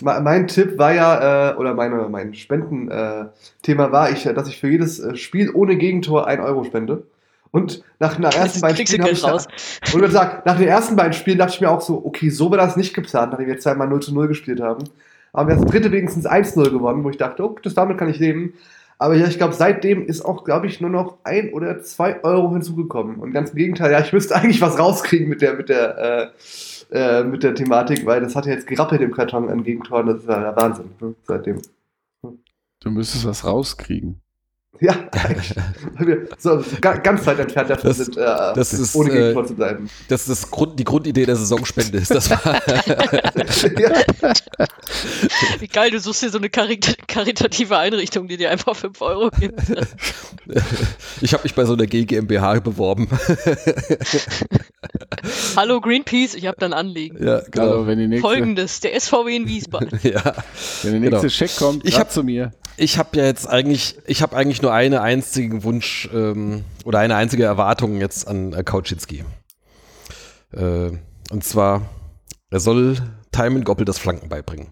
Mein 0.00 0.48
Tipp 0.48 0.78
war 0.78 0.92
ja, 0.92 1.52
äh, 1.52 1.56
oder 1.56 1.74
meine, 1.74 2.08
mein 2.08 2.34
Spenden-Thema 2.34 3.92
war, 3.92 4.10
ich, 4.10 4.26
äh, 4.26 4.34
dass 4.34 4.48
ich 4.48 4.58
für 4.58 4.68
jedes 4.68 4.98
äh, 4.98 5.14
Spiel 5.16 5.50
ohne 5.54 5.76
Gegentor 5.76 6.26
1 6.26 6.42
Euro 6.42 6.64
spende. 6.64 7.06
Und 7.52 7.84
nach 8.00 8.16
den 8.16 8.24
ersten 8.42 8.60
beiden 8.62 8.76
Spielen 8.86 9.06
ich 9.12 9.22
da, 9.22 9.28
und 9.92 10.10
sag, 10.10 10.44
nach 10.46 10.56
den 10.58 10.66
ersten 10.68 10.96
beiden 10.96 11.12
Spielen 11.12 11.38
dachte 11.38 11.52
ich 11.54 11.60
mir 11.60 11.70
auch 11.70 11.82
so, 11.82 12.04
okay, 12.04 12.30
so 12.30 12.50
war 12.50 12.56
das 12.58 12.76
nicht 12.76 12.94
geplant, 12.94 13.30
nachdem 13.32 13.46
wir 13.46 13.58
zweimal 13.58 13.86
0 13.88 14.00
zu 14.00 14.12
0 14.14 14.26
gespielt 14.26 14.60
haben. 14.60 14.84
Aber 15.32 15.48
wir 15.48 15.54
haben 15.56 15.62
das 15.62 15.70
dritte 15.70 15.92
wenigstens 15.92 16.26
1-0 16.26 16.70
gewonnen, 16.70 17.04
wo 17.04 17.10
ich 17.10 17.16
dachte, 17.18 17.44
oh, 17.44 17.56
das 17.62 17.74
damit 17.74 17.96
kann 17.98 18.08
ich 18.08 18.18
leben. 18.18 18.54
Aber 18.98 19.14
ja, 19.14 19.26
ich 19.26 19.36
glaube, 19.38 19.54
seitdem 19.54 20.04
ist 20.06 20.22
auch, 20.24 20.44
glaube 20.44 20.66
ich, 20.66 20.80
nur 20.80 20.90
noch 20.90 21.18
ein 21.24 21.52
oder 21.52 21.82
zwei 21.82 22.22
Euro 22.24 22.52
hinzugekommen. 22.52 23.16
Und 23.16 23.32
ganz 23.32 23.50
im 23.50 23.56
Gegenteil, 23.56 23.92
ja, 23.92 24.00
ich 24.00 24.12
müsste 24.12 24.34
eigentlich 24.36 24.60
was 24.60 24.78
rauskriegen 24.78 25.28
mit 25.28 25.42
der, 25.42 25.54
mit 25.54 25.68
der, 25.68 25.98
äh, 25.98 26.26
äh, 26.92 27.24
mit 27.24 27.42
der 27.42 27.54
Thematik, 27.54 28.06
weil 28.06 28.20
das 28.20 28.36
hat 28.36 28.46
ja 28.46 28.52
jetzt 28.52 28.66
gerappelt 28.66 29.00
im 29.00 29.12
Karton 29.12 29.48
an 29.48 29.64
Gegentoren, 29.64 30.06
das 30.06 30.20
ist 30.20 30.28
ja 30.28 30.40
der 30.40 30.56
Wahnsinn, 30.56 30.90
ne, 31.00 31.14
seitdem. 31.24 31.60
du 32.22 32.90
müsstest 32.90 33.26
was 33.26 33.44
rauskriegen. 33.44 34.21
Ja, 34.84 34.96
eigentlich. 35.12 35.54
Weil 35.96 36.06
wir 36.08 36.28
so 36.38 36.60
ga- 36.80 36.96
ganz 36.96 37.24
weit 37.26 37.38
entfernt 37.38 37.70
davon 37.70 37.88
Das- 37.88 37.98
sind, 37.98 38.16
äh, 38.16 38.20
das 38.54 38.72
ist, 38.72 38.96
ohne 38.96 39.10
äh, 39.10 39.12
Gegentor 39.12 39.46
zu 39.46 39.54
bleiben. 39.54 39.88
Das 40.08 40.22
ist 40.22 40.28
das 40.42 40.50
Grund, 40.50 40.76
die 40.78 40.82
Grundidee 40.84 41.24
der 41.24 41.36
Saisonspende. 41.36 41.98
Ist 41.98 42.10
das 42.10 42.28
war, 42.30 42.42
ja, 43.78 43.90
Wie 45.60 45.68
geil, 45.68 45.90
du 45.92 46.00
suchst 46.00 46.22
dir 46.22 46.30
so 46.30 46.38
eine 46.38 46.50
karit 46.50 46.96
karitative 47.06 47.78
Einrichtung, 47.78 48.26
die 48.26 48.36
dir 48.36 48.50
einfach 48.50 48.74
5 48.74 49.00
Euro 49.02 49.30
gibt. 49.38 49.60
ich 51.20 51.32
habe 51.32 51.44
mich 51.44 51.54
bei 51.54 51.64
so 51.64 51.74
einer 51.74 51.86
GmbH 51.86 52.58
beworben. 52.60 53.08
Hallo 55.56 55.80
Greenpeace, 55.80 56.34
ich 56.34 56.46
habe 56.46 56.56
dann 56.58 56.72
Anliegen. 56.72 57.24
ja, 57.24 57.36
Also, 57.36 57.50
genau. 57.52 57.86
wenn 57.86 57.98
die 57.98 58.08
nächste, 58.08 58.26
Folgendes, 58.28 58.80
der 58.80 58.98
SVW 58.98 59.36
in 59.36 59.46
Wiesbaden. 59.46 60.00
Ja. 60.02 60.34
wenn 60.82 60.92
der 60.92 61.00
nächste 61.00 61.18
Genau. 61.20 61.28
Scheck 61.28 61.56
kommt, 61.56 61.86
Ich 61.86 61.98
hab- 61.98 62.10
zu 62.10 62.24
mir. 62.24 62.52
Ich 62.82 62.98
habe 62.98 63.16
ja 63.16 63.24
jetzt 63.24 63.48
eigentlich, 63.48 63.96
ich 64.06 64.22
habe 64.22 64.34
eigentlich 64.36 64.60
nur 64.60 64.72
einen 64.72 64.98
einzigen 64.98 65.62
Wunsch 65.62 66.08
ähm, 66.12 66.64
oder 66.84 66.98
eine 66.98 67.14
einzige 67.14 67.44
Erwartung 67.44 68.00
jetzt 68.00 68.26
an 68.26 68.52
äh, 68.52 68.64
Kauczynski. 68.64 69.24
Äh, 70.52 70.90
und 71.30 71.44
zwar, 71.44 71.82
er 72.50 72.58
soll 72.58 72.96
Timon 73.30 73.62
Goppel 73.62 73.84
das 73.84 73.98
Flanken 74.00 74.28
beibringen. 74.28 74.70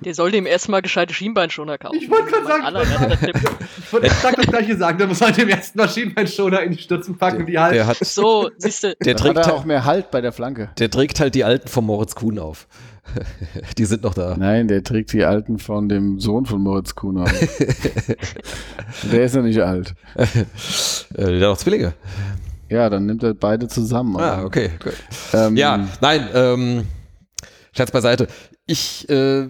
Der 0.00 0.14
soll 0.14 0.30
dem 0.30 0.46
erstmal 0.46 0.80
gescheite 0.80 1.12
Schienbeinschoner 1.12 1.76
kaufen. 1.76 1.98
Ich 2.00 2.08
wollte 2.10 2.30
gerade 2.30 2.46
sagen, 2.46 3.30
ich 3.84 3.92
wollte 3.92 4.06
exakt 4.06 4.38
das 4.38 4.46
gleiche 4.46 4.76
sagen. 4.78 4.96
Der 4.96 5.06
muss 5.06 5.20
halt 5.20 5.36
dem 5.36 5.50
ersten 5.50 5.78
Maschinenbeinschoner 5.78 6.62
in 6.62 6.72
die 6.72 6.78
Stützen 6.78 7.18
packen 7.18 7.40
und 7.40 7.46
die 7.46 7.58
halt. 7.58 7.74
Der 7.74 7.86
hat, 7.86 7.98
So, 7.98 8.50
siehst 8.56 8.84
du, 8.84 8.96
der 8.96 9.16
trägt, 9.16 9.36
hat 9.36 9.44
er 9.46 9.52
halt- 9.52 9.54
auch 9.60 9.64
mehr 9.66 9.84
Halt 9.84 10.10
bei 10.10 10.22
der 10.22 10.32
Flanke. 10.32 10.70
der 10.78 10.90
trägt 10.90 11.20
halt 11.20 11.34
die 11.34 11.44
alten 11.44 11.68
von 11.68 11.84
Moritz 11.84 12.14
Kuhn 12.14 12.38
auf. 12.38 12.66
Die 13.78 13.84
sind 13.84 14.02
noch 14.02 14.14
da. 14.14 14.36
Nein, 14.36 14.68
der 14.68 14.82
trägt 14.82 15.12
die 15.12 15.24
alten 15.24 15.58
von 15.58 15.88
dem 15.88 16.18
Sohn 16.20 16.46
von 16.46 16.60
Moritz 16.60 16.94
Kuhn 16.94 17.18
auf. 17.18 17.32
der 19.12 19.24
ist 19.24 19.34
ja 19.34 19.42
nicht 19.42 19.60
alt. 19.60 19.94
Äh, 20.14 20.26
der 21.16 21.26
hat 21.26 21.40
noch 21.40 21.58
Zwillinge. 21.58 21.94
Ja, 22.68 22.90
dann 22.90 23.06
nimmt 23.06 23.22
er 23.22 23.34
beide 23.34 23.68
zusammen. 23.68 24.16
Ah, 24.16 24.44
okay. 24.44 24.70
Gut. 24.82 24.94
Ähm, 25.32 25.56
Ja, 25.56 25.88
nein, 26.00 26.28
ähm, 26.34 26.86
Scherz 27.72 27.90
beiseite. 27.90 28.26
Ich, 28.66 29.08
äh, 29.08 29.48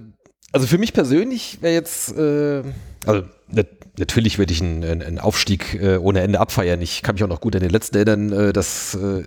also 0.52 0.66
für 0.66 0.78
mich 0.78 0.92
persönlich 0.92 1.58
wäre 1.62 1.74
jetzt, 1.74 2.16
äh, 2.16 2.62
also 3.06 3.22
nat 3.48 3.68
natürlich 3.98 4.38
würde 4.38 4.52
ich 4.52 4.60
einen, 4.60 4.84
einen 4.84 5.18
Aufstieg 5.18 5.74
äh, 5.74 5.96
ohne 5.96 6.20
Ende 6.20 6.40
abfeiern. 6.40 6.80
Ich 6.82 7.02
kann 7.02 7.14
mich 7.14 7.24
auch 7.24 7.28
noch 7.28 7.40
gut 7.40 7.54
an 7.56 7.62
den 7.62 7.70
letzten 7.70 7.96
erinnern, 7.96 8.32
äh, 8.32 8.52
das 8.52 8.94
äh, 8.94 9.24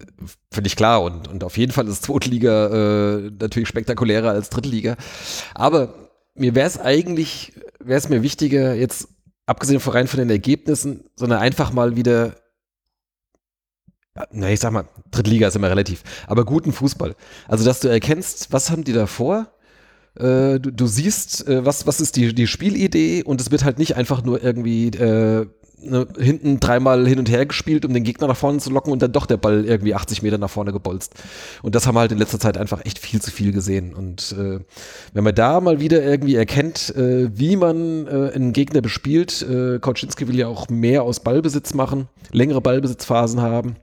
völlig 0.51 0.75
klar. 0.75 1.01
Und, 1.01 1.27
und 1.27 1.43
auf 1.43 1.57
jeden 1.57 1.71
Fall 1.71 1.87
ist 1.87 2.03
Zweitliga 2.03 2.67
äh, 2.67 3.31
natürlich 3.39 3.69
spektakulärer 3.69 4.31
als 4.31 4.49
Drittliga. 4.49 4.95
Aber 5.53 6.09
mir 6.35 6.55
wäre 6.55 6.67
es 6.67 6.79
eigentlich, 6.79 7.53
wäre 7.79 7.97
es 7.97 8.09
mir 8.09 8.23
wichtiger, 8.23 8.73
jetzt 8.73 9.07
abgesehen 9.45 9.79
von 9.79 9.93
rein 9.93 10.07
von 10.07 10.19
den 10.19 10.29
Ergebnissen, 10.29 11.05
sondern 11.15 11.39
einfach 11.39 11.71
mal 11.71 11.95
wieder 11.95 12.35
na, 14.31 14.49
ich 14.49 14.59
sag 14.59 14.71
mal, 14.73 14.85
Drittliga 15.11 15.47
ist 15.47 15.55
immer 15.55 15.69
relativ, 15.69 16.03
aber 16.27 16.43
guten 16.43 16.73
Fußball. 16.73 17.15
Also, 17.47 17.63
dass 17.63 17.79
du 17.79 17.87
erkennst, 17.87 18.51
was 18.51 18.69
haben 18.69 18.83
die 18.83 18.91
da 18.91 19.07
vor? 19.07 19.47
Äh, 20.19 20.59
du, 20.59 20.71
du 20.71 20.87
siehst, 20.87 21.47
äh, 21.47 21.65
was, 21.65 21.87
was 21.87 22.01
ist 22.01 22.15
die, 22.15 22.33
die 22.33 22.47
Spielidee 22.47 23.23
und 23.23 23.39
es 23.39 23.51
wird 23.51 23.63
halt 23.63 23.79
nicht 23.79 23.95
einfach 23.95 24.23
nur 24.23 24.43
irgendwie 24.43 24.87
äh, 24.87 25.45
ne, 25.81 26.07
hinten 26.19 26.59
dreimal 26.59 27.07
hin 27.07 27.19
und 27.19 27.29
her 27.29 27.45
gespielt, 27.45 27.85
um 27.85 27.93
den 27.93 28.03
Gegner 28.03 28.27
nach 28.27 28.35
vorne 28.35 28.59
zu 28.59 28.69
locken 28.69 28.91
und 28.91 29.01
dann 29.01 29.13
doch 29.13 29.25
der 29.25 29.37
Ball 29.37 29.63
irgendwie 29.63 29.95
80 29.95 30.21
Meter 30.21 30.37
nach 30.37 30.49
vorne 30.49 30.73
gebolzt. 30.73 31.13
Und 31.61 31.73
das 31.73 31.87
haben 31.87 31.95
wir 31.95 32.01
halt 32.01 32.11
in 32.11 32.17
letzter 32.17 32.39
Zeit 32.39 32.57
einfach 32.57 32.85
echt 32.85 32.99
viel 32.99 33.21
zu 33.21 33.31
viel 33.31 33.53
gesehen. 33.53 33.93
Und 33.93 34.35
äh, 34.37 34.59
wenn 35.13 35.23
man 35.23 35.35
da 35.35 35.61
mal 35.61 35.79
wieder 35.79 36.03
irgendwie 36.03 36.35
erkennt, 36.35 36.93
äh, 36.95 37.29
wie 37.37 37.55
man 37.55 38.07
einen 38.07 38.51
Gegner 38.51 38.81
bespielt, 38.81 39.41
äh, 39.41 39.79
Kauczynski 39.79 40.27
will 40.27 40.37
ja 40.37 40.47
auch 40.47 40.67
mehr 40.67 41.03
aus 41.03 41.21
Ballbesitz 41.21 41.73
machen, 41.73 42.09
längere 42.31 42.59
Ballbesitzphasen 42.59 43.41
haben. 43.41 43.77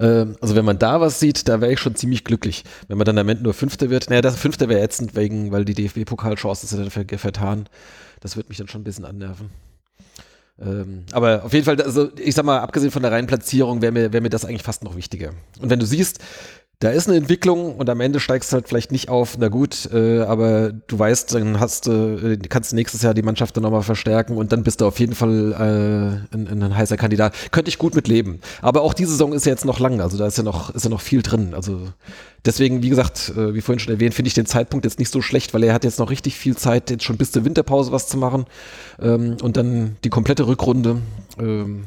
Ähm, 0.00 0.36
Also 0.40 0.54
wenn 0.56 0.64
man 0.64 0.78
da 0.78 1.00
was 1.00 1.20
sieht, 1.20 1.48
da 1.48 1.60
wäre 1.60 1.72
ich 1.72 1.80
schon 1.80 1.94
ziemlich 1.94 2.24
glücklich. 2.24 2.64
Wenn 2.88 2.98
man 2.98 3.04
dann 3.04 3.18
am 3.18 3.28
Ende 3.28 3.44
nur 3.44 3.54
Fünfter 3.54 3.90
wird, 3.90 4.10
naja, 4.10 4.22
das 4.22 4.36
Fünfter 4.36 4.68
wäre 4.68 4.80
ätzend, 4.80 5.14
wegen, 5.14 5.52
weil 5.52 5.64
die 5.64 5.74
DFB-Pokalchance 5.74 6.64
ist 6.64 6.72
ja 6.72 6.78
dann 6.78 6.90
ver 6.90 7.04
vertan. 7.18 7.68
Das 8.20 8.36
wird 8.36 8.48
mich 8.48 8.58
dann 8.58 8.68
schon 8.68 8.82
ein 8.82 8.84
bisschen 8.84 9.04
annerven. 9.04 9.50
Ähm, 10.60 11.04
aber 11.12 11.44
auf 11.44 11.52
jeden 11.52 11.64
Fall, 11.64 11.80
also 11.80 12.10
ich 12.16 12.34
sag 12.34 12.44
mal, 12.44 12.60
abgesehen 12.60 12.90
von 12.90 13.02
der 13.02 13.10
reinen 13.10 13.26
Platzierung, 13.26 13.82
wäre 13.82 13.92
mir, 13.92 14.12
wär 14.12 14.20
mir 14.20 14.28
das 14.30 14.44
eigentlich 14.44 14.62
fast 14.62 14.84
noch 14.84 14.96
wichtiger. 14.96 15.30
Und 15.60 15.70
wenn 15.70 15.80
du 15.80 15.86
siehst, 15.86 16.20
da 16.82 16.90
ist 16.90 17.08
eine 17.08 17.16
Entwicklung 17.16 17.76
und 17.76 17.88
am 17.88 18.00
Ende 18.00 18.18
steigst 18.18 18.50
du 18.50 18.54
halt 18.54 18.66
vielleicht 18.66 18.90
nicht 18.90 19.08
auf, 19.08 19.38
na 19.38 19.46
gut, 19.46 19.88
äh, 19.92 20.22
aber 20.22 20.72
du 20.72 20.98
weißt, 20.98 21.32
dann 21.32 21.60
hast 21.60 21.86
du, 21.86 21.92
äh, 21.92 22.36
kannst 22.48 22.72
du 22.72 22.76
nächstes 22.76 23.02
Jahr 23.02 23.14
die 23.14 23.22
Mannschaft 23.22 23.56
dann 23.56 23.62
nochmal 23.62 23.84
verstärken 23.84 24.36
und 24.36 24.50
dann 24.50 24.64
bist 24.64 24.80
du 24.80 24.86
auf 24.86 24.98
jeden 24.98 25.14
Fall 25.14 25.52
äh, 25.52 26.36
ein, 26.36 26.48
ein 26.48 26.76
heißer 26.76 26.96
Kandidat. 26.96 27.34
Könnte 27.52 27.68
ich 27.68 27.78
gut 27.78 27.94
mit 27.94 28.08
leben. 28.08 28.40
Aber 28.62 28.82
auch 28.82 28.94
die 28.94 29.04
Saison 29.04 29.32
ist 29.32 29.46
ja 29.46 29.52
jetzt 29.52 29.64
noch 29.64 29.78
lang, 29.78 30.00
also 30.00 30.18
da 30.18 30.26
ist 30.26 30.38
ja 30.38 30.42
noch, 30.42 30.74
ist 30.74 30.82
ja 30.82 30.90
noch 30.90 31.00
viel 31.00 31.22
drin. 31.22 31.54
Also 31.54 31.78
deswegen, 32.44 32.82
wie 32.82 32.88
gesagt, 32.88 33.32
äh, 33.36 33.54
wie 33.54 33.60
vorhin 33.60 33.78
schon 33.78 33.94
erwähnt, 33.94 34.14
finde 34.14 34.26
ich 34.26 34.34
den 34.34 34.46
Zeitpunkt 34.46 34.84
jetzt 34.84 34.98
nicht 34.98 35.12
so 35.12 35.22
schlecht, 35.22 35.54
weil 35.54 35.62
er 35.62 35.74
hat 35.74 35.84
jetzt 35.84 36.00
noch 36.00 36.10
richtig 36.10 36.36
viel 36.36 36.56
Zeit, 36.56 36.90
jetzt 36.90 37.04
schon 37.04 37.16
bis 37.16 37.30
zur 37.30 37.44
Winterpause 37.44 37.92
was 37.92 38.08
zu 38.08 38.16
machen 38.16 38.44
ähm, 39.00 39.36
und 39.40 39.56
dann 39.56 39.98
die 40.02 40.10
komplette 40.10 40.48
Rückrunde. 40.48 40.96
Ähm, 41.38 41.84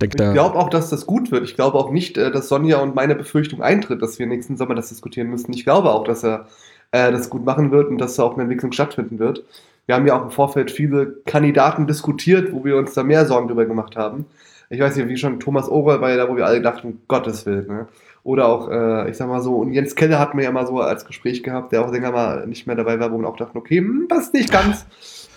denk 0.00 0.14
Ich 0.14 0.32
glaube 0.32 0.58
auch, 0.58 0.70
dass 0.70 0.90
das 0.90 1.06
gut 1.06 1.30
wird. 1.30 1.44
Ich 1.44 1.54
glaube 1.54 1.78
auch 1.78 1.90
nicht, 1.90 2.16
äh, 2.18 2.30
dass 2.30 2.48
Sonja 2.48 2.78
und 2.78 2.94
meine 2.94 3.14
Befürchtung 3.14 3.62
eintritt, 3.62 4.02
dass 4.02 4.18
wir 4.18 4.26
nächsten 4.26 4.56
Sommer 4.56 4.74
das 4.74 4.88
diskutieren 4.88 5.28
müssen. 5.28 5.52
Ich 5.52 5.64
glaube 5.64 5.90
auch, 5.90 6.04
dass 6.04 6.24
er 6.24 6.46
äh, 6.92 7.10
das 7.12 7.30
gut 7.30 7.44
machen 7.44 7.70
wird 7.70 7.88
und 7.88 7.98
dass 7.98 8.16
da 8.16 8.22
auch 8.22 8.34
eine 8.34 8.42
Entwicklung 8.42 8.72
stattfinden 8.72 9.18
wird. 9.18 9.44
Wir 9.86 9.94
haben 9.94 10.06
ja 10.06 10.18
auch 10.18 10.24
im 10.24 10.30
Vorfeld 10.30 10.70
viele 10.70 11.16
Kandidaten 11.24 11.86
diskutiert, 11.86 12.52
wo 12.52 12.64
wir 12.64 12.76
uns 12.76 12.92
da 12.94 13.02
mehr 13.02 13.24
Sorgen 13.24 13.48
drüber 13.48 13.64
gemacht 13.64 13.96
haben. 13.96 14.26
Ich 14.70 14.80
weiß 14.80 14.96
nicht, 14.96 15.08
wie 15.08 15.16
schon 15.16 15.40
Thomas 15.40 15.68
Oral 15.68 16.02
war 16.02 16.10
ja 16.10 16.16
da, 16.18 16.28
wo 16.28 16.36
wir 16.36 16.46
alle 16.46 16.60
dachten, 16.60 17.00
Gottes 17.08 17.46
Willen. 17.46 17.66
Ne? 17.66 17.88
Oder 18.22 18.48
auch, 18.48 18.70
äh, 18.70 19.10
ich 19.10 19.16
sag 19.16 19.28
mal 19.28 19.40
so, 19.40 19.56
und 19.56 19.72
Jens 19.72 19.94
Keller 19.94 20.18
hatten 20.18 20.36
wir 20.36 20.44
ja 20.44 20.52
mal 20.52 20.66
so 20.66 20.78
als 20.80 21.06
Gespräch 21.06 21.42
gehabt, 21.42 21.72
der 21.72 21.82
auch 21.82 21.90
länger 21.90 22.12
mal 22.12 22.46
nicht 22.46 22.66
mehr 22.66 22.76
dabei 22.76 23.00
war, 23.00 23.10
wo 23.10 23.18
wir 23.18 23.26
auch 23.26 23.36
dachten, 23.36 23.56
okay, 23.56 23.78
hm, 23.78 24.08
passt 24.08 24.34
nicht 24.34 24.52
ganz. 24.52 24.84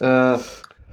Äh, 0.01 0.37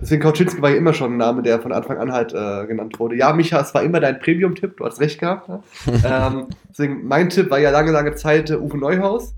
Deswegen 0.01 0.23
Kauczynski 0.23 0.63
war 0.63 0.71
ja 0.71 0.77
immer 0.77 0.95
schon 0.95 1.15
ein 1.15 1.17
Name, 1.17 1.43
der 1.43 1.61
von 1.61 1.73
Anfang 1.73 1.99
an 1.99 2.13
halt 2.13 2.33
äh, 2.33 2.67
genannt 2.67 2.99
wurde. 3.01 3.17
Ja, 3.17 3.33
Micha, 3.33 3.61
es 3.61 3.75
war 3.75 3.83
immer 3.83 4.01
dein 4.01 4.21
Premium-Tipp, 4.21 4.77
du 4.77 4.85
hast 4.85 5.01
recht 5.01 5.19
gehabt. 5.19 5.49
Ne? 5.49 5.61
ähm, 6.05 6.47
deswegen, 6.69 7.07
mein 7.07 7.31
Tipp 7.31 7.51
war 7.51 7.59
ja 7.59 7.71
lange, 7.71 7.91
lange 7.91 8.15
Zeit 8.15 8.51
äh, 8.51 8.57
Uwe 8.57 8.79
Neuhaus. 8.79 9.35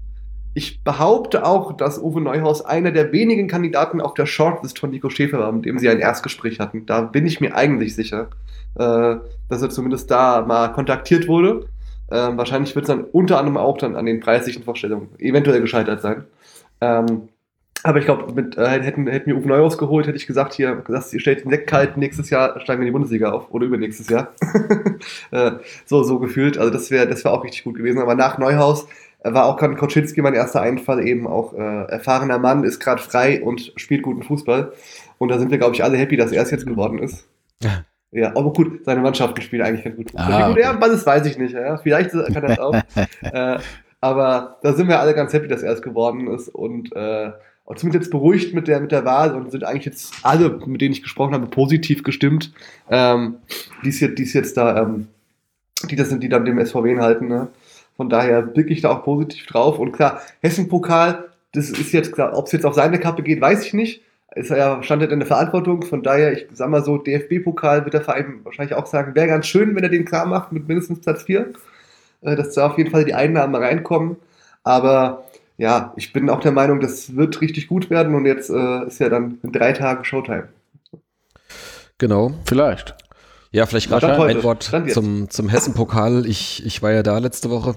Ich 0.52 0.82
behaupte 0.82 1.46
auch, 1.46 1.76
dass 1.76 1.98
Uwe 1.98 2.20
Neuhaus 2.20 2.64
einer 2.64 2.90
der 2.90 3.12
wenigen 3.12 3.48
Kandidaten 3.48 4.00
auf 4.00 4.14
der 4.14 4.26
Shortlist 4.26 4.78
von 4.78 4.90
Nico 4.90 5.08
Schäfer 5.08 5.38
war, 5.38 5.52
mit 5.52 5.64
dem 5.64 5.78
sie 5.78 5.88
ein 5.88 6.00
Erstgespräch 6.00 6.58
hatten. 6.60 6.84
Da 6.86 7.02
bin 7.02 7.24
ich 7.26 7.40
mir 7.40 7.54
eigentlich 7.54 7.94
sicher, 7.94 8.28
äh, 8.74 9.16
dass 9.48 9.62
er 9.62 9.70
zumindest 9.70 10.10
da 10.10 10.44
mal 10.46 10.72
kontaktiert 10.72 11.28
wurde. 11.28 11.66
Ähm, 12.10 12.36
wahrscheinlich 12.36 12.74
wird 12.74 12.84
es 12.84 12.88
dann 12.88 13.04
unter 13.04 13.38
anderem 13.38 13.56
auch 13.56 13.78
dann 13.78 13.96
an 13.96 14.04
den 14.04 14.20
preislichen 14.20 14.64
Vorstellungen 14.64 15.08
eventuell 15.18 15.60
gescheitert 15.60 16.02
sein. 16.02 16.24
Ähm, 16.80 17.28
aber 17.82 17.98
ich 17.98 18.04
glaube, 18.04 18.32
mit 18.32 18.56
äh, 18.58 18.82
hätten, 18.82 19.06
hätten 19.06 19.26
wir 19.26 19.36
Uwe 19.36 19.48
Neuhaus 19.48 19.78
geholt, 19.78 20.06
hätte 20.06 20.16
ich 20.16 20.26
gesagt, 20.26 20.54
hier, 20.54 20.82
das, 20.86 21.12
ihr 21.12 21.20
stellt 21.20 21.44
den 21.44 21.50
Sekt 21.50 21.66
kalt, 21.66 21.96
nächstes 21.96 22.30
Jahr 22.30 22.60
steigen 22.60 22.80
wir 22.80 22.86
in 22.86 22.92
die 22.92 22.92
Bundesliga 22.92 23.30
auf 23.32 23.50
oder 23.50 23.66
übernächstes 23.66 24.08
Jahr. 24.08 24.32
äh, 25.30 25.52
so, 25.86 26.02
so 26.02 26.18
gefühlt. 26.18 26.58
Also 26.58 26.70
das 26.72 26.90
wäre 26.90 27.08
das 27.08 27.24
wär 27.24 27.32
auch 27.32 27.44
richtig 27.44 27.64
gut 27.64 27.76
gewesen. 27.76 28.00
Aber 28.00 28.14
nach 28.14 28.38
Neuhaus 28.38 28.86
äh, 29.22 29.32
war 29.32 29.46
auch 29.46 29.56
gerade 29.56 29.76
Koczynski 29.76 30.20
mein 30.22 30.34
erster 30.34 30.60
Einfall, 30.60 31.06
eben 31.06 31.26
auch 31.26 31.54
äh, 31.54 31.84
erfahrener 31.84 32.38
Mann, 32.38 32.64
ist 32.64 32.80
gerade 32.80 33.02
frei 33.02 33.42
und 33.42 33.72
spielt 33.76 34.02
guten 34.02 34.22
Fußball. 34.22 34.72
Und 35.18 35.28
da 35.28 35.38
sind 35.38 35.50
wir, 35.50 35.58
glaube 35.58 35.74
ich, 35.74 35.84
alle 35.84 35.96
happy, 35.96 36.16
dass 36.16 36.32
er 36.32 36.42
es 36.42 36.50
jetzt 36.50 36.66
geworden 36.66 36.98
ist. 36.98 37.26
Ja. 37.62 37.84
Ja, 38.12 38.30
aber 38.30 38.52
gut, 38.52 38.84
seine 38.84 39.02
Mannschaften 39.02 39.40
spielen 39.40 39.62
eigentlich 39.62 39.84
ganz 39.84 39.96
gut. 39.96 40.10
Ah, 40.16 40.48
gut 40.48 40.56
okay. 40.56 40.62
er 40.62 40.80
was 40.80 40.90
ist, 40.90 41.06
weiß 41.06 41.26
ich 41.26 41.38
nicht. 41.38 41.54
Ja. 41.54 41.76
Vielleicht 41.76 42.10
kann 42.10 42.42
er 42.42 42.48
das 42.48 42.58
auch. 42.58 42.74
äh, 43.22 43.58
aber 44.00 44.58
da 44.62 44.72
sind 44.72 44.88
wir 44.88 44.98
alle 44.98 45.14
ganz 45.14 45.32
happy, 45.32 45.46
dass 45.46 45.62
er 45.62 45.72
es 45.72 45.82
geworden 45.82 46.26
ist 46.28 46.48
und 46.48 46.94
äh, 46.96 47.30
und 47.70 47.78
zumindest 47.78 48.06
jetzt 48.06 48.10
beruhigt 48.10 48.52
mit 48.52 48.66
der, 48.66 48.80
mit 48.80 48.90
der 48.90 49.04
Wahl 49.04 49.32
und 49.32 49.52
sind 49.52 49.62
eigentlich 49.62 49.84
jetzt 49.84 50.12
alle, 50.24 50.58
mit 50.66 50.80
denen 50.80 50.92
ich 50.92 51.04
gesprochen 51.04 51.34
habe, 51.34 51.46
positiv 51.46 52.02
gestimmt, 52.02 52.52
ähm, 52.90 53.36
die 53.84 53.90
es 53.90 54.00
jetzt, 54.00 54.18
die 54.18 54.24
es 54.24 54.32
jetzt 54.32 54.56
da, 54.56 54.82
ähm, 54.82 55.06
die 55.88 55.94
das 55.94 56.08
sind, 56.08 56.20
die 56.24 56.28
dann 56.28 56.44
dem 56.44 56.58
SVW 56.58 56.98
halten. 56.98 57.28
Ne? 57.28 57.46
Von 57.96 58.08
daher 58.08 58.42
blicke 58.42 58.72
ich 58.72 58.80
da 58.80 58.90
auch 58.90 59.04
positiv 59.04 59.46
drauf. 59.46 59.78
Und 59.78 59.92
klar, 59.92 60.20
Hessen-Pokal, 60.42 61.28
das 61.52 61.70
ist 61.70 61.92
jetzt 61.92 62.12
klar, 62.12 62.36
ob 62.36 62.46
es 62.46 62.52
jetzt 62.52 62.66
auf 62.66 62.74
seine 62.74 62.98
Kappe 62.98 63.22
geht, 63.22 63.40
weiß 63.40 63.64
ich 63.64 63.72
nicht. 63.72 64.02
Ist 64.34 64.50
ja 64.50 64.82
stand 64.82 65.04
in 65.04 65.20
der 65.20 65.28
Verantwortung. 65.28 65.82
Von 65.82 66.02
daher, 66.02 66.32
ich 66.32 66.48
sag 66.52 66.70
mal 66.70 66.82
so, 66.82 66.98
DFB-Pokal 66.98 67.84
wird 67.84 67.94
der 67.94 68.02
Verein 68.02 68.40
wahrscheinlich 68.42 68.74
auch 68.74 68.86
sagen, 68.86 69.14
wäre 69.14 69.28
ganz 69.28 69.46
schön, 69.46 69.76
wenn 69.76 69.84
er 69.84 69.90
den 69.90 70.04
klar 70.04 70.26
macht 70.26 70.50
mit 70.50 70.66
mindestens 70.66 71.02
Platz 71.02 71.22
4. 71.22 71.52
Äh, 72.22 72.34
dass 72.34 72.52
da 72.52 72.66
auf 72.66 72.78
jeden 72.78 72.90
Fall 72.90 73.04
die 73.04 73.14
Einnahmen 73.14 73.54
reinkommen. 73.54 74.16
Aber 74.64 75.29
ja, 75.60 75.92
ich 75.96 76.14
bin 76.14 76.30
auch 76.30 76.40
der 76.40 76.52
Meinung, 76.52 76.80
das 76.80 77.16
wird 77.16 77.42
richtig 77.42 77.68
gut 77.68 77.90
werden 77.90 78.14
und 78.14 78.24
jetzt 78.24 78.48
äh, 78.48 78.86
ist 78.86 78.98
ja 78.98 79.10
dann 79.10 79.38
in 79.42 79.52
drei 79.52 79.72
Tagen 79.72 80.06
Showtime. 80.06 80.48
genau. 81.98 82.32
Vielleicht. 82.46 82.94
Ja, 83.52 83.66
vielleicht 83.66 83.90
gerade 83.90 84.16
heute. 84.16 84.38
ein 84.38 84.42
Wort 84.42 84.72
zum, 84.88 85.28
zum 85.28 85.48
Hessen-Pokal. 85.50 86.24
Ich, 86.24 86.64
ich 86.64 86.80
war 86.82 86.92
ja 86.92 87.02
da 87.02 87.18
letzte 87.18 87.50
Woche. 87.50 87.74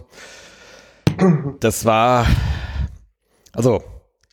Das 1.60 1.84
war, 1.84 2.26
also, 3.52 3.84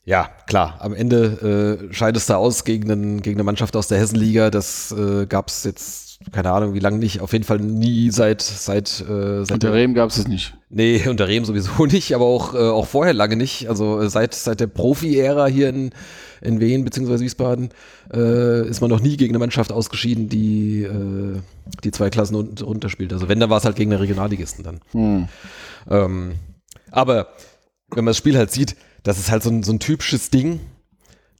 ja, 0.05 0.29
klar, 0.47 0.77
am 0.79 0.95
Ende 0.95 1.89
äh, 1.91 1.93
scheidest 1.93 2.31
du 2.31 2.35
aus 2.35 2.65
gegen, 2.65 2.91
einen, 2.91 3.21
gegen 3.21 3.37
eine 3.37 3.45
Mannschaft 3.45 3.75
aus 3.75 3.89
der 3.89 3.99
Hessenliga. 3.99 4.51
Das 4.51 4.93
äh, 4.93 5.27
gab 5.27 5.49
es 5.49 5.65
jetzt, 5.65 6.10
keine 6.33 6.53
Ahnung, 6.53 6.75
wie 6.75 6.81
lange 6.81 6.99
nicht. 6.99 7.21
Auf 7.21 7.33
jeden 7.33 7.45
Fall 7.45 7.59
nie 7.59 8.11
seit. 8.11 8.43
seit, 8.43 9.01
äh, 9.01 9.45
seit 9.45 9.53
Unter 9.53 9.73
Rehm 9.73 9.95
gab 9.95 10.11
es 10.11 10.19
es 10.19 10.29
nicht. 10.29 10.55
Nee, 10.69 11.03
unter 11.09 11.27
Rehm 11.29 11.45
sowieso 11.45 11.87
nicht, 11.87 12.15
aber 12.15 12.27
auch, 12.27 12.55
äh, 12.55 12.59
auch 12.59 12.87
vorher 12.87 13.15
lange 13.15 13.37
nicht. 13.37 13.69
Also 13.69 14.01
äh, 14.01 14.11
seit, 14.11 14.35
seit 14.35 14.61
der 14.61 14.67
Profi-Ära 14.67 15.47
hier 15.47 15.71
in, 15.71 15.91
in 16.43 16.61
Wien 16.61 16.85
bzw. 16.85 17.21
Wiesbaden 17.21 17.71
äh, 18.13 18.69
ist 18.69 18.83
man 18.83 18.91
noch 18.91 19.01
nie 19.01 19.17
gegen 19.17 19.33
eine 19.33 19.39
Mannschaft 19.39 19.73
ausgeschieden, 19.73 20.29
die, 20.29 20.83
äh, 20.83 21.39
die 21.85 21.91
zwei 21.91 22.11
Klassen 22.11 22.35
un 22.37 22.55
runterspielt. 22.61 23.13
Also 23.15 23.29
wenn, 23.29 23.41
dann 23.41 23.51
war 23.51 23.59
es 23.59 23.65
halt 23.65 23.77
gegen 23.77 23.91
den 23.91 24.01
Regionalligisten 24.01 24.63
dann. 24.63 24.81
Hm. 24.93 25.29
Ähm, 25.89 26.35
aber 26.91 27.29
wenn 27.91 28.05
man 28.05 28.11
das 28.11 28.19
Spiel 28.19 28.37
halt 28.37 28.51
sieht, 28.51 28.77
das 29.03 29.19
ist 29.19 29.31
halt 29.31 29.43
so 29.43 29.51
ein, 29.51 29.63
so 29.63 29.73
ein 29.73 29.81
typisches 29.81 30.29
Ding. 30.29 30.61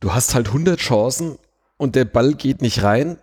Du 0.01 0.15
hast 0.15 0.35
halt 0.35 0.49
100 0.49 0.81
Chancen 0.81 1.37
und 1.77 1.95
der 1.97 2.07
Ball 2.07 2.33
geht 2.33 2.63
nicht 2.63 2.83
rein. 2.83 3.19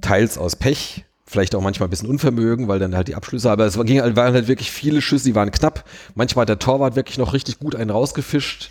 Teils 0.00 0.38
aus 0.38 0.56
Pech, 0.56 1.04
vielleicht 1.26 1.54
auch 1.54 1.62
manchmal 1.62 1.88
ein 1.88 1.90
bisschen 1.90 2.08
Unvermögen, 2.08 2.68
weil 2.68 2.78
dann 2.78 2.96
halt 2.96 3.08
die 3.08 3.14
Abschlüsse, 3.14 3.50
aber 3.50 3.66
es 3.66 3.78
ging, 3.84 4.00
halt- 4.00 4.16
waren 4.16 4.34
halt 4.34 4.48
wirklich 4.48 4.70
viele 4.70 5.00
Schüsse, 5.00 5.26
die 5.26 5.34
waren 5.34 5.50
knapp. 5.50 5.84
Manchmal 6.14 6.42
hat 6.42 6.48
der 6.48 6.58
Torwart 6.58 6.96
wirklich 6.96 7.18
noch 7.18 7.32
richtig 7.32 7.58
gut 7.58 7.74
einen 7.76 7.90
rausgefischt. 7.90 8.70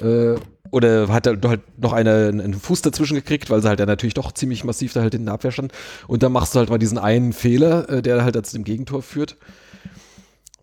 Äh, 0.00 0.34
oder 0.70 1.08
hat 1.08 1.26
er 1.26 1.38
halt 1.44 1.80
noch 1.80 1.92
eine, 1.92 2.28
einen 2.28 2.54
Fuß 2.54 2.80
dazwischen 2.82 3.14
gekriegt, 3.14 3.50
weil 3.50 3.60
sie 3.60 3.68
halt 3.68 3.78
dann 3.78 3.88
natürlich 3.88 4.14
doch 4.14 4.32
ziemlich 4.32 4.64
massiv 4.64 4.94
da 4.94 5.02
halt 5.02 5.14
in 5.14 5.26
der 5.26 5.34
Abwehr 5.34 5.52
stand. 5.52 5.72
Und 6.08 6.22
dann 6.22 6.32
machst 6.32 6.54
du 6.54 6.60
halt 6.60 6.70
mal 6.70 6.78
diesen 6.78 6.96
einen 6.98 7.32
Fehler, 7.34 7.88
äh, 7.90 8.02
der 8.02 8.24
halt 8.24 8.46
zu 8.46 8.56
dem 8.56 8.64
Gegentor 8.64 9.02
führt. 9.02 9.36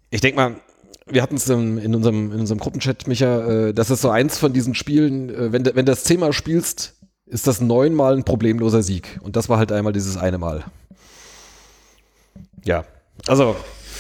Ich 0.10 0.22
denke 0.22 0.38
mal, 0.38 0.56
wir 1.06 1.22
hatten 1.22 1.36
es 1.36 1.48
in, 1.48 1.96
unserem, 1.96 2.32
in 2.32 2.40
unserem 2.40 2.60
Gruppenchat, 2.60 3.08
Micha, 3.08 3.68
äh, 3.68 3.74
das 3.74 3.92
ist 3.92 4.02
so 4.02 4.10
eins 4.10 4.38
von 4.38 4.52
diesen 4.52 4.74
Spielen, 4.74 5.30
äh, 5.30 5.52
wenn, 5.52 5.64
wenn 5.66 5.86
du 5.86 5.92
das 5.92 6.04
zehnmal 6.04 6.34
spielst, 6.34 6.96
ist 7.30 7.48
das 7.48 7.62
neunmal 7.62 8.18
ein 8.18 8.24
problemloser 8.24 8.84
Sieg. 8.84 9.20
Und 9.22 9.36
das 9.36 9.50
war 9.50 9.58
halt 9.58 9.72
einmal 9.72 9.94
dieses 9.94 10.18
eine 10.18 10.38
Mal. 10.38 10.64
Ja, 12.66 12.84
also 13.28 13.56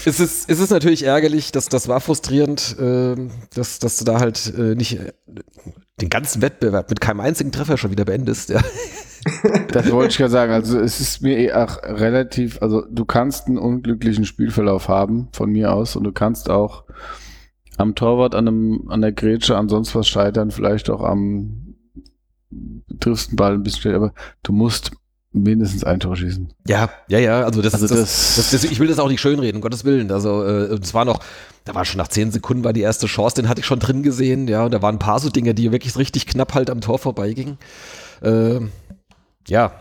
es 0.05 0.19
ist, 0.19 0.49
es 0.49 0.59
ist 0.59 0.71
natürlich 0.71 1.03
ärgerlich, 1.03 1.51
dass 1.51 1.67
das 1.67 1.87
war 1.87 1.99
frustrierend, 2.01 2.75
ähm, 2.79 3.31
dass, 3.53 3.79
dass 3.79 3.97
du 3.97 4.05
da 4.05 4.19
halt 4.19 4.53
äh, 4.57 4.75
nicht 4.75 4.99
äh, 4.99 5.11
den 6.01 6.09
ganzen 6.09 6.41
Wettbewerb 6.41 6.89
mit 6.89 7.01
keinem 7.01 7.19
einzigen 7.19 7.51
Treffer 7.51 7.77
schon 7.77 7.91
wieder 7.91 8.05
beendest. 8.05 8.49
Ja. 8.49 8.61
Das 9.73 9.91
wollte 9.91 10.11
ich 10.11 10.17
gerade 10.17 10.31
sagen. 10.31 10.53
Also 10.53 10.79
es 10.79 11.01
ist 11.01 11.21
mir 11.21 11.37
eh 11.37 11.51
auch 11.51 11.83
relativ, 11.83 12.61
also 12.61 12.85
du 12.89 13.03
kannst 13.03 13.47
einen 13.47 13.57
unglücklichen 13.57 14.23
Spielverlauf 14.23 14.87
haben 14.87 15.27
von 15.33 15.51
mir 15.51 15.73
aus 15.73 15.97
und 15.97 16.05
du 16.05 16.13
kannst 16.13 16.49
auch 16.49 16.85
am 17.75 17.95
Torwart, 17.95 18.33
an, 18.33 18.47
einem, 18.47 18.85
an 18.87 19.01
der 19.01 19.11
Grätsche, 19.11 19.57
an 19.57 19.67
sonst 19.67 19.93
was 19.93 20.07
scheitern, 20.07 20.51
vielleicht 20.51 20.89
auch 20.89 21.03
am 21.03 21.68
triffst 22.99 23.31
den 23.31 23.35
Ball 23.35 23.53
ein 23.53 23.63
bisschen, 23.63 23.93
aber 23.95 24.13
du 24.43 24.51
musst 24.53 24.91
mindestens 25.31 25.83
ein 25.83 25.99
Tor 25.99 26.15
schießen. 26.15 26.51
Ja, 26.67 26.89
ja, 27.07 27.19
ja, 27.19 27.41
also 27.43 27.61
das, 27.61 27.73
Also 27.75 27.87
das, 27.87 27.99
das- 27.99 28.35
das, 28.35 28.51
das, 28.51 28.63
ich 28.63 28.79
will 28.79 28.87
das 28.87 28.97
auch 28.99 29.07
nicht 29.09 29.21
schönreden, 29.21 29.57
um 29.57 29.61
Gottes 29.61 29.85
Willen. 29.85 30.11
Also 30.11 30.43
äh, 30.43 30.73
es 30.81 30.93
war 30.95 31.05
noch, 31.05 31.19
da 31.65 31.75
war 31.75 31.85
schon 31.85 31.99
nach 31.99 32.07
zehn 32.07 32.31
Sekunden 32.31 32.63
war 32.63 32.73
die 32.73 32.81
erste 32.81 33.05
Chance, 33.05 33.35
den 33.35 33.47
hatte 33.47 33.61
ich 33.61 33.67
schon 33.67 33.79
drin 33.79 34.01
gesehen, 34.01 34.47
ja, 34.47 34.65
und 34.65 34.73
da 34.73 34.81
waren 34.81 34.95
ein 34.95 34.99
paar 34.99 35.19
so 35.19 35.29
Dinge, 35.29 35.53
die 35.53 35.71
wirklich 35.71 35.95
richtig 35.97 36.25
knapp 36.25 36.55
halt 36.55 36.71
am 36.71 36.81
Tor 36.81 36.97
vorbeigingen. 36.97 37.59
Äh, 38.23 38.59
ja, 39.47 39.71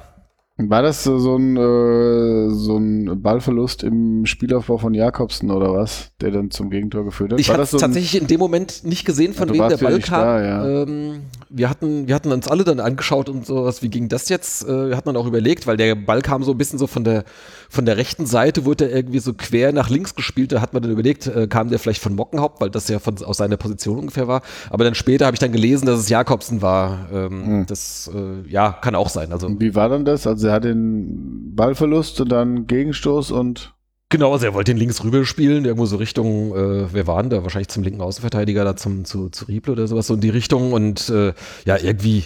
War 0.61 0.83
das 0.83 1.05
so 1.05 1.37
ein, 1.37 1.57
äh, 1.57 2.51
so 2.51 2.77
ein 2.79 3.23
Ballverlust 3.23 3.85
im 3.85 4.27
Spielaufbau 4.27 4.77
von 4.79 4.93
Jakobsen 4.93 5.53
oder 5.53 5.73
was, 5.73 6.11
der 6.21 6.33
dann 6.33 6.51
zum 6.51 6.69
Gegentor 6.69 7.05
geführt 7.05 7.33
hat? 7.33 7.39
ich 7.39 7.47
das 7.47 7.59
es 7.61 7.71
so 7.71 7.79
tatsächlich 7.79 8.21
in 8.21 8.27
dem 8.27 8.41
Moment 8.41 8.83
nicht 8.85 9.05
gesehen, 9.05 9.35
von 9.35 9.47
Ja, 9.49 9.55
wem 9.55 9.69
der 9.69 9.77
Ball 9.77 10.01
kam. 10.01 10.21
da, 10.21 10.45
ja. 10.45 10.83
ähm, 10.83 11.21
wir, 11.49 11.71
hatten, 11.71 12.09
wir 12.09 12.15
hatten 12.17 12.33
uns 12.33 12.49
alle 12.49 12.65
dann 12.65 12.81
angeschaut 12.81 13.29
und 13.29 13.47
sowas, 13.47 13.83
wie 13.83 13.89
ging 13.89 14.09
das 14.09 14.29
jetzt? 14.29 14.69
Äh, 14.69 14.97
hat 14.97 15.07
man 15.07 15.17
auch 15.17 15.27
überlegt, 15.29 15.69
weil 15.69 15.77
der 15.77 15.95
Ball 15.95 16.23
kam 16.23 16.43
so 16.43 16.51
ein 16.51 16.59
bisschen 16.59 16.79
so 16.81 16.89
von 16.89 17.05
der, 17.05 17.23
von 17.71 17.85
der 17.87 17.97
rechten 17.97 18.27
Seite, 18.27 18.65
wurde 18.65 18.91
er 18.91 18.97
irgendwie 18.97 19.21
so 19.21 19.35
quer 19.35 19.73
nach 19.73 19.91
links 19.91 20.17
gespielt. 20.17 20.51
Da 20.51 20.61
hat 20.61 20.73
man 20.75 20.83
dann 20.83 20.91
überlegt, 20.91 21.29
äh, 21.29 21.47
kam 21.47 21.71
der 21.71 21.79
vielleicht 21.79 22.03
von 22.03 22.17
Mockenhaupt, 22.17 22.61
weil 22.61 22.71
das 22.71 22.89
ja 22.89 22.99
von, 22.99 23.17
aus 23.23 23.37
seiner 23.37 23.57
Position 23.59 24.01
ungefähr 24.01 24.27
war. 24.27 24.43
Aber 24.71 24.83
dann 24.83 24.97
später 24.97 25.27
habe 25.27 25.37
ich 25.37 25.41
dann 25.41 25.53
gelesen, 25.53 25.87
dass 25.87 26.01
es 26.01 26.09
Jakobsen 26.09 26.63
war. 26.63 27.09
Ähm, 27.13 27.29
Hm. 27.47 27.67
Das, 27.69 28.11
äh, 28.13 28.51
ja, 28.51 28.73
kann 28.73 28.97
auch 28.97 29.09
sein. 29.09 29.31
Also 29.33 29.49
Wie 29.61 29.75
war 29.77 29.89
dann 29.89 30.05
das? 30.05 30.27
Also 30.27 30.48
er 30.49 30.55
hat 30.55 30.65
den 30.65 31.55
Ballverlust 31.55 32.21
und 32.21 32.31
dann 32.31 32.67
Gegenstoß 32.67 33.31
und 33.31 33.75
Genau, 34.11 34.33
also 34.33 34.47
er 34.47 34.55
wollte 34.55 34.73
den 34.73 34.79
links 34.79 35.05
rüber 35.05 35.27
spielen, 35.27 35.67
irgendwo 35.67 35.85
so 35.85 35.97
Richtung, 35.97 36.57
äh, 36.57 36.87
wer 36.95 37.07
war 37.07 37.21
denn 37.23 37.29
da? 37.29 37.43
Wahrscheinlich 37.43 37.69
zum 37.69 37.83
linken 37.83 38.01
Außenverteidiger, 38.01 38.65
da 38.65 38.75
zum, 38.75 39.05
zu, 39.05 39.29
zu 39.29 39.45
Rieble 39.45 39.73
oder 39.73 39.87
sowas, 39.87 40.07
so 40.07 40.15
in 40.15 40.23
die 40.23 40.31
Richtung. 40.31 40.73
Und 40.73 41.11
äh, 41.11 41.35
ja, 41.67 41.77
irgendwie, 41.77 42.25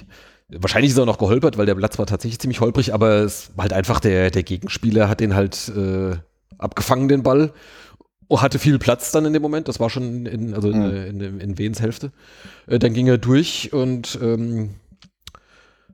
wahrscheinlich 0.48 0.92
ist 0.92 0.98
er 0.98 1.06
noch 1.06 1.18
geholpert, 1.18 1.58
weil 1.58 1.66
der 1.66 1.74
Platz 1.74 1.98
war 1.98 2.06
tatsächlich 2.06 2.38
ziemlich 2.38 2.60
holprig, 2.60 2.94
aber 2.94 3.16
es 3.24 3.50
war 3.56 3.64
halt 3.64 3.72
einfach 3.72 3.98
der, 3.98 4.30
der 4.30 4.44
Gegenspieler 4.44 5.08
hat 5.08 5.18
den 5.18 5.34
halt 5.34 5.72
äh, 5.76 6.14
abgefangen, 6.56 7.08
den 7.08 7.24
Ball. 7.24 7.52
Und 8.28 8.40
hatte 8.40 8.60
viel 8.60 8.78
Platz 8.78 9.10
dann 9.10 9.24
in 9.24 9.32
dem 9.32 9.42
Moment, 9.42 9.66
das 9.66 9.80
war 9.80 9.90
schon 9.90 10.24
in, 10.24 10.54
also 10.54 10.70
in, 10.70 10.78
Mhm. 10.78 10.94
in, 10.94 11.20
in, 11.20 11.40
in 11.40 11.58
Wens 11.58 11.80
Hälfte. 11.82 12.12
Äh, 12.68 12.78
dann 12.78 12.94
ging 12.94 13.08
er 13.08 13.18
durch 13.18 13.72
und 13.72 14.18
ähm, 14.22 14.76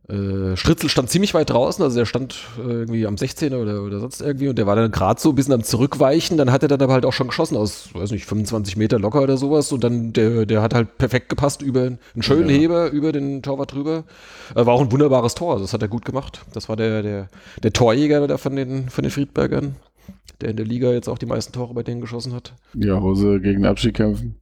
äh, 0.08 0.56
Stritzel 0.56 0.88
stand 0.88 1.10
ziemlich 1.10 1.34
weit 1.34 1.50
draußen, 1.50 1.84
also 1.84 1.98
der 1.98 2.06
stand 2.06 2.36
äh, 2.58 2.62
irgendwie 2.62 3.06
am 3.06 3.16
16er 3.16 3.56
oder, 3.60 3.82
oder 3.82 4.00
sonst 4.00 4.22
irgendwie 4.22 4.48
und 4.48 4.56
der 4.56 4.66
war 4.66 4.74
dann 4.74 4.90
gerade 4.90 5.20
so 5.20 5.28
ein 5.28 5.34
bisschen 5.34 5.52
am 5.52 5.62
Zurückweichen, 5.62 6.38
dann 6.38 6.50
hat 6.50 6.62
er 6.62 6.68
dann 6.68 6.80
aber 6.80 6.94
halt 6.94 7.04
auch 7.04 7.12
schon 7.12 7.28
geschossen 7.28 7.56
aus, 7.56 7.90
weiß 7.92 8.10
nicht, 8.12 8.24
25 8.24 8.76
Meter 8.78 8.98
locker 8.98 9.20
oder 9.20 9.36
sowas 9.36 9.70
und 9.70 9.84
dann 9.84 10.14
der, 10.14 10.46
der 10.46 10.62
hat 10.62 10.72
halt 10.72 10.96
perfekt 10.96 11.28
gepasst 11.28 11.60
über 11.60 11.82
einen 11.82 11.98
schönen 12.20 12.48
Ja. 12.48 12.56
Heber, 12.56 12.90
über 12.90 13.12
den 13.12 13.42
Torwart 13.42 13.74
drüber. 13.74 14.04
Äh, 14.54 14.64
war 14.64 14.72
auch 14.74 14.80
ein 14.80 14.90
wunderbares 14.90 15.34
Tor, 15.34 15.52
also 15.52 15.64
das 15.64 15.74
hat 15.74 15.82
er 15.82 15.88
gut 15.88 16.06
gemacht. 16.06 16.40
Das 16.54 16.70
war 16.70 16.76
der, 16.76 17.02
der, 17.02 17.28
der 17.62 17.72
Torjäger 17.74 18.26
da 18.26 18.38
von 18.38 18.56
den, 18.56 18.88
von 18.88 19.02
den 19.02 19.10
Friedbergern, 19.10 19.76
der 20.40 20.50
in 20.50 20.56
der 20.56 20.64
Liga 20.64 20.90
jetzt 20.90 21.08
auch 21.08 21.18
die 21.18 21.26
meisten 21.26 21.52
Tore 21.52 21.74
bei 21.74 21.82
denen 21.82 22.00
geschossen 22.00 22.32
hat. 22.32 22.54
ja, 22.74 22.98
Hose 22.98 23.40
gegen 23.40 23.62
den 23.62 23.66
Abstieg 23.66 23.94
kämpfen. 23.96 24.36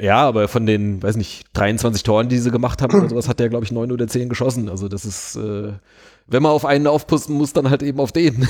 Ja, 0.00 0.26
aber 0.26 0.48
von 0.48 0.66
den, 0.66 1.02
weiß 1.02 1.16
nicht, 1.16 1.44
23 1.54 2.02
Toren, 2.02 2.28
die 2.28 2.38
sie 2.38 2.50
gemacht 2.50 2.82
haben 2.82 2.94
oder 2.94 3.08
sowas, 3.08 3.28
hat 3.28 3.40
der, 3.40 3.48
glaube 3.48 3.64
ich, 3.64 3.72
neun 3.72 3.92
oder 3.92 4.06
zehn 4.06 4.28
geschossen. 4.28 4.68
Also 4.68 4.88
das 4.88 5.04
ist, 5.04 5.36
äh, 5.36 5.72
wenn 6.26 6.42
man 6.42 6.52
auf 6.52 6.64
einen 6.66 6.86
aufpassen 6.86 7.34
muss, 7.36 7.52
dann 7.52 7.70
halt 7.70 7.82
eben 7.82 7.98
auf 8.00 8.12
den. 8.12 8.46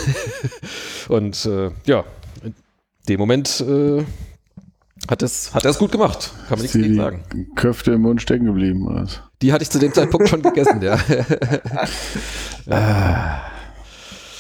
Und 1.09 1.47
äh, 1.47 1.70
ja, 1.86 2.05
in 2.43 2.55
dem 3.09 3.20
Moment 3.20 3.60
äh, 3.60 4.05
hat 5.09 5.23
es 5.23 5.55
hat 5.55 5.64
er 5.64 5.70
es 5.70 5.78
gut 5.78 5.93
gemacht. 5.93 6.32
Kann 6.48 6.59
man 6.59 6.62
nichts 6.62 6.77
gegen 6.77 6.97
sagen. 6.97 7.23
Köfte 7.55 7.93
im 7.93 8.02
Mund 8.02 8.20
stecken 8.20 8.47
geblieben. 8.47 8.85
Was? 8.89 9.23
Die 9.43 9.52
hatte 9.52 9.62
ich 9.62 9.70
zu 9.70 9.78
dem 9.78 9.93
Zeitpunkt 9.93 10.28
schon 10.28 10.43
gegessen, 10.43 10.82
ja. 10.82 10.98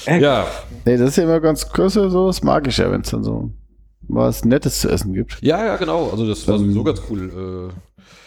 ja. 0.06 0.46
Nee, 0.84 0.96
das 0.96 1.10
ist 1.10 1.16
ja 1.16 1.24
immer 1.24 1.40
ganz 1.40 1.70
klasse, 1.70 2.10
so 2.10 2.26
das 2.26 2.42
mag 2.42 2.66
ich 2.66 2.78
ja, 2.78 2.90
wenn 2.90 3.02
es 3.02 3.10
dann 3.10 3.22
so 3.22 3.50
was 4.08 4.44
Nettes 4.44 4.80
zu 4.80 4.88
essen 4.88 5.12
gibt. 5.12 5.38
Ja, 5.42 5.64
ja, 5.64 5.76
genau. 5.76 6.10
Also 6.10 6.26
das 6.26 6.46
war 6.48 6.54
Ähm, 6.56 6.60
sowieso 6.62 6.84
ganz 6.84 7.02
cool. 7.10 7.70
Äh, 7.72 7.74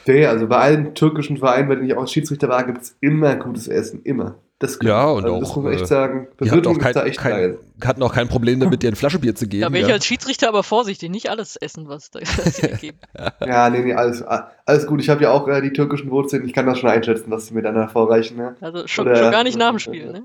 Nee, 0.08 0.26
also 0.26 0.48
bei 0.48 0.58
allen 0.58 0.96
türkischen 0.96 1.38
Vereinen, 1.38 1.68
bei 1.70 1.76
denen 1.76 1.88
ich 1.88 1.96
auch 1.96 2.02
als 2.02 2.12
Schiedsrichter 2.12 2.50
war, 2.50 2.64
gibt 2.64 2.82
es 2.82 2.96
immer 3.00 3.36
gutes 3.36 3.68
Essen. 3.68 4.02
Immer. 4.04 4.36
Das 4.58 4.80
Ja, 4.82 5.06
und 5.12 5.24
also 5.24 5.40
Das 5.40 5.50
auch, 5.52 5.56
muss 5.58 5.64
man 5.66 5.74
echt 5.74 5.84
äh, 5.84 5.86
sagen. 5.86 6.28
die 6.42 6.50
hatten 6.50 6.62
Bewirtung 6.62 6.74
auch 6.74 6.78
ist 6.78 6.84
kein, 6.84 6.94
da 6.94 7.04
echt 7.06 7.20
kein, 7.20 7.32
geil. 7.32 7.60
hatten 7.86 8.02
auch 8.02 8.14
kein 8.14 8.28
Problem 8.28 8.60
damit, 8.60 8.82
dir 8.82 8.88
ein 8.90 8.96
Flaschenbier 8.96 9.36
zu 9.36 9.46
geben. 9.48 9.72
Da 9.72 9.80
ich 9.80 9.88
ja. 9.88 9.94
als 9.94 10.06
Schiedsrichter 10.06 10.48
aber 10.48 10.64
vorsichtig, 10.64 11.12
nicht 11.12 11.30
alles 11.30 11.58
essen, 11.58 11.88
was 11.90 12.10
da 12.10 12.20
geben. 12.82 12.98
Ja, 13.46 13.70
nee, 13.70 13.82
nee, 13.82 13.94
alles, 13.94 14.24
alles 14.24 14.88
gut. 14.88 15.00
Ich 15.02 15.10
habe 15.10 15.22
ja 15.22 15.32
auch 15.32 15.48
äh, 15.48 15.62
die 15.62 15.74
türkischen 15.74 16.10
Wurzeln. 16.10 16.44
Ich 16.46 16.54
kann 16.54 16.66
das 16.66 16.80
schon 16.80 16.90
einschätzen, 16.90 17.30
was 17.30 17.46
sie 17.48 17.54
mir 17.54 17.62
dann 17.62 17.76
hervorreichen. 17.76 18.36
Ne? 18.38 18.56
Also 18.62 18.88
schon, 18.88 19.06
Oder- 19.06 19.16
schon 19.18 19.32
gar 19.32 19.44
nicht 19.44 19.58
nach 19.60 19.70
dem 19.70 19.80
Spiel, 19.80 20.12
ne? 20.12 20.24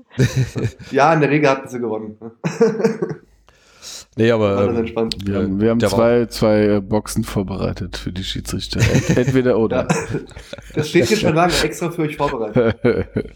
Ja, 0.91 1.13
in 1.13 1.19
der 1.19 1.29
Regel 1.29 1.47
hatten 1.49 1.67
sie 1.69 1.79
gewonnen. 1.79 2.17
Ne? 4.17 4.23
Nee, 4.23 4.31
aber 4.31 4.63
ähm, 4.69 4.77
entspannt. 4.77 5.17
Wir, 5.25 5.33
Ja, 5.35 5.41
haben- 5.41 5.59
wir 5.61 5.69
haben 5.71 5.79
zwei, 5.81 6.25
zwei 6.27 6.65
äh, 6.65 6.81
Boxen 6.81 7.23
vorbereitet 7.23 7.97
für 7.97 8.11
die 8.11 8.23
Schiedsrichter. 8.23 8.79
Ent- 8.93 9.17
Entweder 9.17 9.57
oder. 9.57 9.87
Das 10.73 10.89
steht 10.89 11.07
hier 11.07 11.17
schon 11.17 11.35
lange 11.35 11.53
extra 11.63 11.91
für 11.91 12.03
euch 12.03 12.15
vorbereitet. 12.17 12.75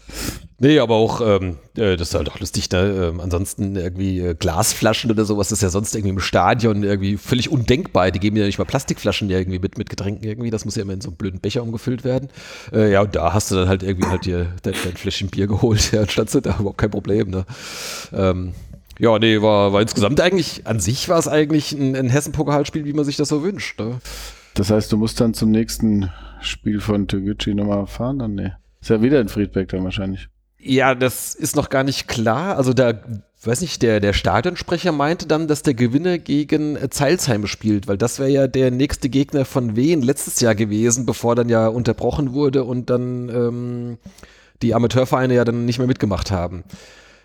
Nee, 0.62 0.78
aber 0.78 0.96
auch, 0.96 1.22
ähm, 1.22 1.56
äh, 1.74 1.96
das 1.96 2.08
ist 2.10 2.14
halt 2.14 2.28
auch 2.30 2.38
lustig, 2.38 2.70
ne? 2.70 3.08
Ähm, 3.14 3.20
ansonsten 3.20 3.76
irgendwie 3.76 4.20
äh, 4.20 4.34
Glasflaschen 4.34 5.10
oder 5.10 5.24
sowas 5.24 5.50
ist 5.52 5.62
ja 5.62 5.70
sonst 5.70 5.94
irgendwie 5.94 6.10
im 6.10 6.18
Stadion 6.20 6.82
irgendwie 6.82 7.16
völlig 7.16 7.50
undenkbar. 7.50 8.10
Die 8.10 8.18
geben 8.20 8.36
ja 8.36 8.44
nicht 8.44 8.58
mal 8.58 8.66
Plastikflaschen 8.66 9.30
irgendwie 9.30 9.58
mit, 9.58 9.78
mit 9.78 9.88
Getränken 9.88 10.22
irgendwie. 10.22 10.50
Das 10.50 10.66
muss 10.66 10.76
ja 10.76 10.82
immer 10.82 10.92
in 10.92 11.00
so 11.00 11.08
einen 11.08 11.16
blöden 11.16 11.40
Becher 11.40 11.62
umgefüllt 11.62 12.04
werden. 12.04 12.28
Äh, 12.74 12.92
ja, 12.92 13.00
und 13.00 13.16
da 13.16 13.32
hast 13.32 13.50
du 13.50 13.54
dann 13.54 13.68
halt 13.70 13.82
irgendwie 13.82 14.10
halt 14.10 14.26
dir 14.26 14.48
dein, 14.62 14.74
dein 14.84 14.96
Fläschchen 14.98 15.30
Bier 15.30 15.46
geholt. 15.46 15.92
Ja, 15.92 16.06
statt 16.06 16.28
da 16.34 16.38
überhaupt 16.58 16.76
kein 16.76 16.90
Problem, 16.90 17.30
ne? 17.30 17.46
Ähm, 18.12 18.52
ja, 19.00 19.18
nee, 19.18 19.40
war, 19.40 19.72
war 19.72 19.80
insgesamt 19.80 20.20
eigentlich, 20.20 20.66
an 20.66 20.78
sich 20.78 21.08
war 21.08 21.18
es 21.18 21.26
eigentlich 21.26 21.72
ein, 21.72 21.96
ein 21.96 22.10
Hessen-Pokalspiel, 22.10 22.84
wie 22.84 22.92
man 22.92 23.06
sich 23.06 23.16
das 23.16 23.30
so 23.30 23.42
wünscht. 23.42 23.80
Ne? 23.80 23.98
Das 24.54 24.70
heißt, 24.70 24.92
du 24.92 24.98
musst 24.98 25.20
dann 25.22 25.32
zum 25.32 25.50
nächsten 25.50 26.10
Spiel 26.42 26.80
von 26.80 27.08
Toguchi 27.08 27.54
nochmal 27.54 27.86
fahren? 27.86 28.18
Dann 28.18 28.34
nee. 28.34 28.52
Ist 28.82 28.90
ja 28.90 29.00
wieder 29.00 29.20
in 29.20 29.28
Friedberg 29.28 29.68
dann 29.68 29.84
wahrscheinlich. 29.84 30.28
Ja, 30.58 30.94
das 30.94 31.34
ist 31.34 31.56
noch 31.56 31.70
gar 31.70 31.82
nicht 31.82 32.08
klar. 32.08 32.58
Also 32.58 32.74
da, 32.74 32.92
weiß 33.42 33.62
nicht, 33.62 33.80
der, 33.80 34.00
der 34.00 34.12
Stadionsprecher 34.12 34.92
meinte 34.92 35.26
dann, 35.26 35.48
dass 35.48 35.62
der 35.62 35.72
Gewinner 35.72 36.18
gegen 36.18 36.76
Zeilsheim 36.90 37.46
spielt, 37.46 37.88
weil 37.88 37.96
das 37.96 38.18
wäre 38.18 38.28
ja 38.28 38.46
der 38.48 38.70
nächste 38.70 39.08
Gegner 39.08 39.46
von 39.46 39.76
Wien 39.76 40.02
letztes 40.02 40.40
Jahr 40.40 40.54
gewesen, 40.54 41.06
bevor 41.06 41.34
dann 41.36 41.48
ja 41.48 41.68
unterbrochen 41.68 42.34
wurde 42.34 42.64
und 42.64 42.90
dann 42.90 43.30
ähm, 43.30 43.98
die 44.60 44.74
Amateurvereine 44.74 45.34
ja 45.34 45.44
dann 45.46 45.64
nicht 45.64 45.78
mehr 45.78 45.88
mitgemacht 45.88 46.30
haben. 46.30 46.64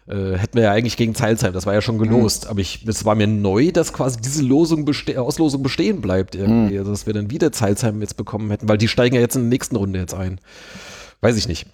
Äh, 0.08 0.38
hätten 0.38 0.58
wir 0.58 0.66
ja 0.66 0.72
eigentlich 0.72 0.98
gegen 0.98 1.16
Zeilsheim, 1.16 1.52
das 1.54 1.66
war 1.66 1.74
ja 1.74 1.82
schon 1.82 1.98
gelost, 1.98 2.46
aber 2.46 2.60
ich, 2.60 2.86
es 2.86 3.06
war 3.06 3.16
mir 3.16 3.26
neu, 3.26 3.72
dass 3.72 3.92
quasi 3.92 4.22
diese 4.22 4.44
Losung 4.44 4.86
beste 4.86 5.20
Auslosung 5.20 5.64
bestehen 5.64 6.00
bleibt 6.00 6.36
irgendwie, 6.36 6.78
also 6.78 6.92
dass 6.92 7.08
wir 7.08 7.14
dann 7.14 7.32
wieder 7.32 7.52
Zeilsheim 7.52 8.02
jetzt 8.02 8.16
bekommen 8.16 8.52
hätten, 8.52 8.70
weil 8.70 8.78
die 8.78 8.88
steigen 8.88 9.16
ja 9.16 9.22
jetzt 9.22 9.36
in 9.36 9.44
der 9.44 9.50
nächsten 9.50 9.76
Runde 9.76 9.98
jetzt 9.98 10.14
ein. 10.14 10.40
Weiß 11.22 11.38
ich 11.38 11.48
nicht. 11.48 11.66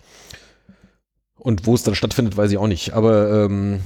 Und 1.38 1.66
wo 1.66 1.74
es 1.76 1.84
dann 1.84 1.96
stattfindet, 1.96 2.38
weiß 2.38 2.52
ich 2.52 2.58
auch 2.58 2.68
nicht. 2.68 2.94
Aber 2.94 3.46
ähm, 3.46 3.82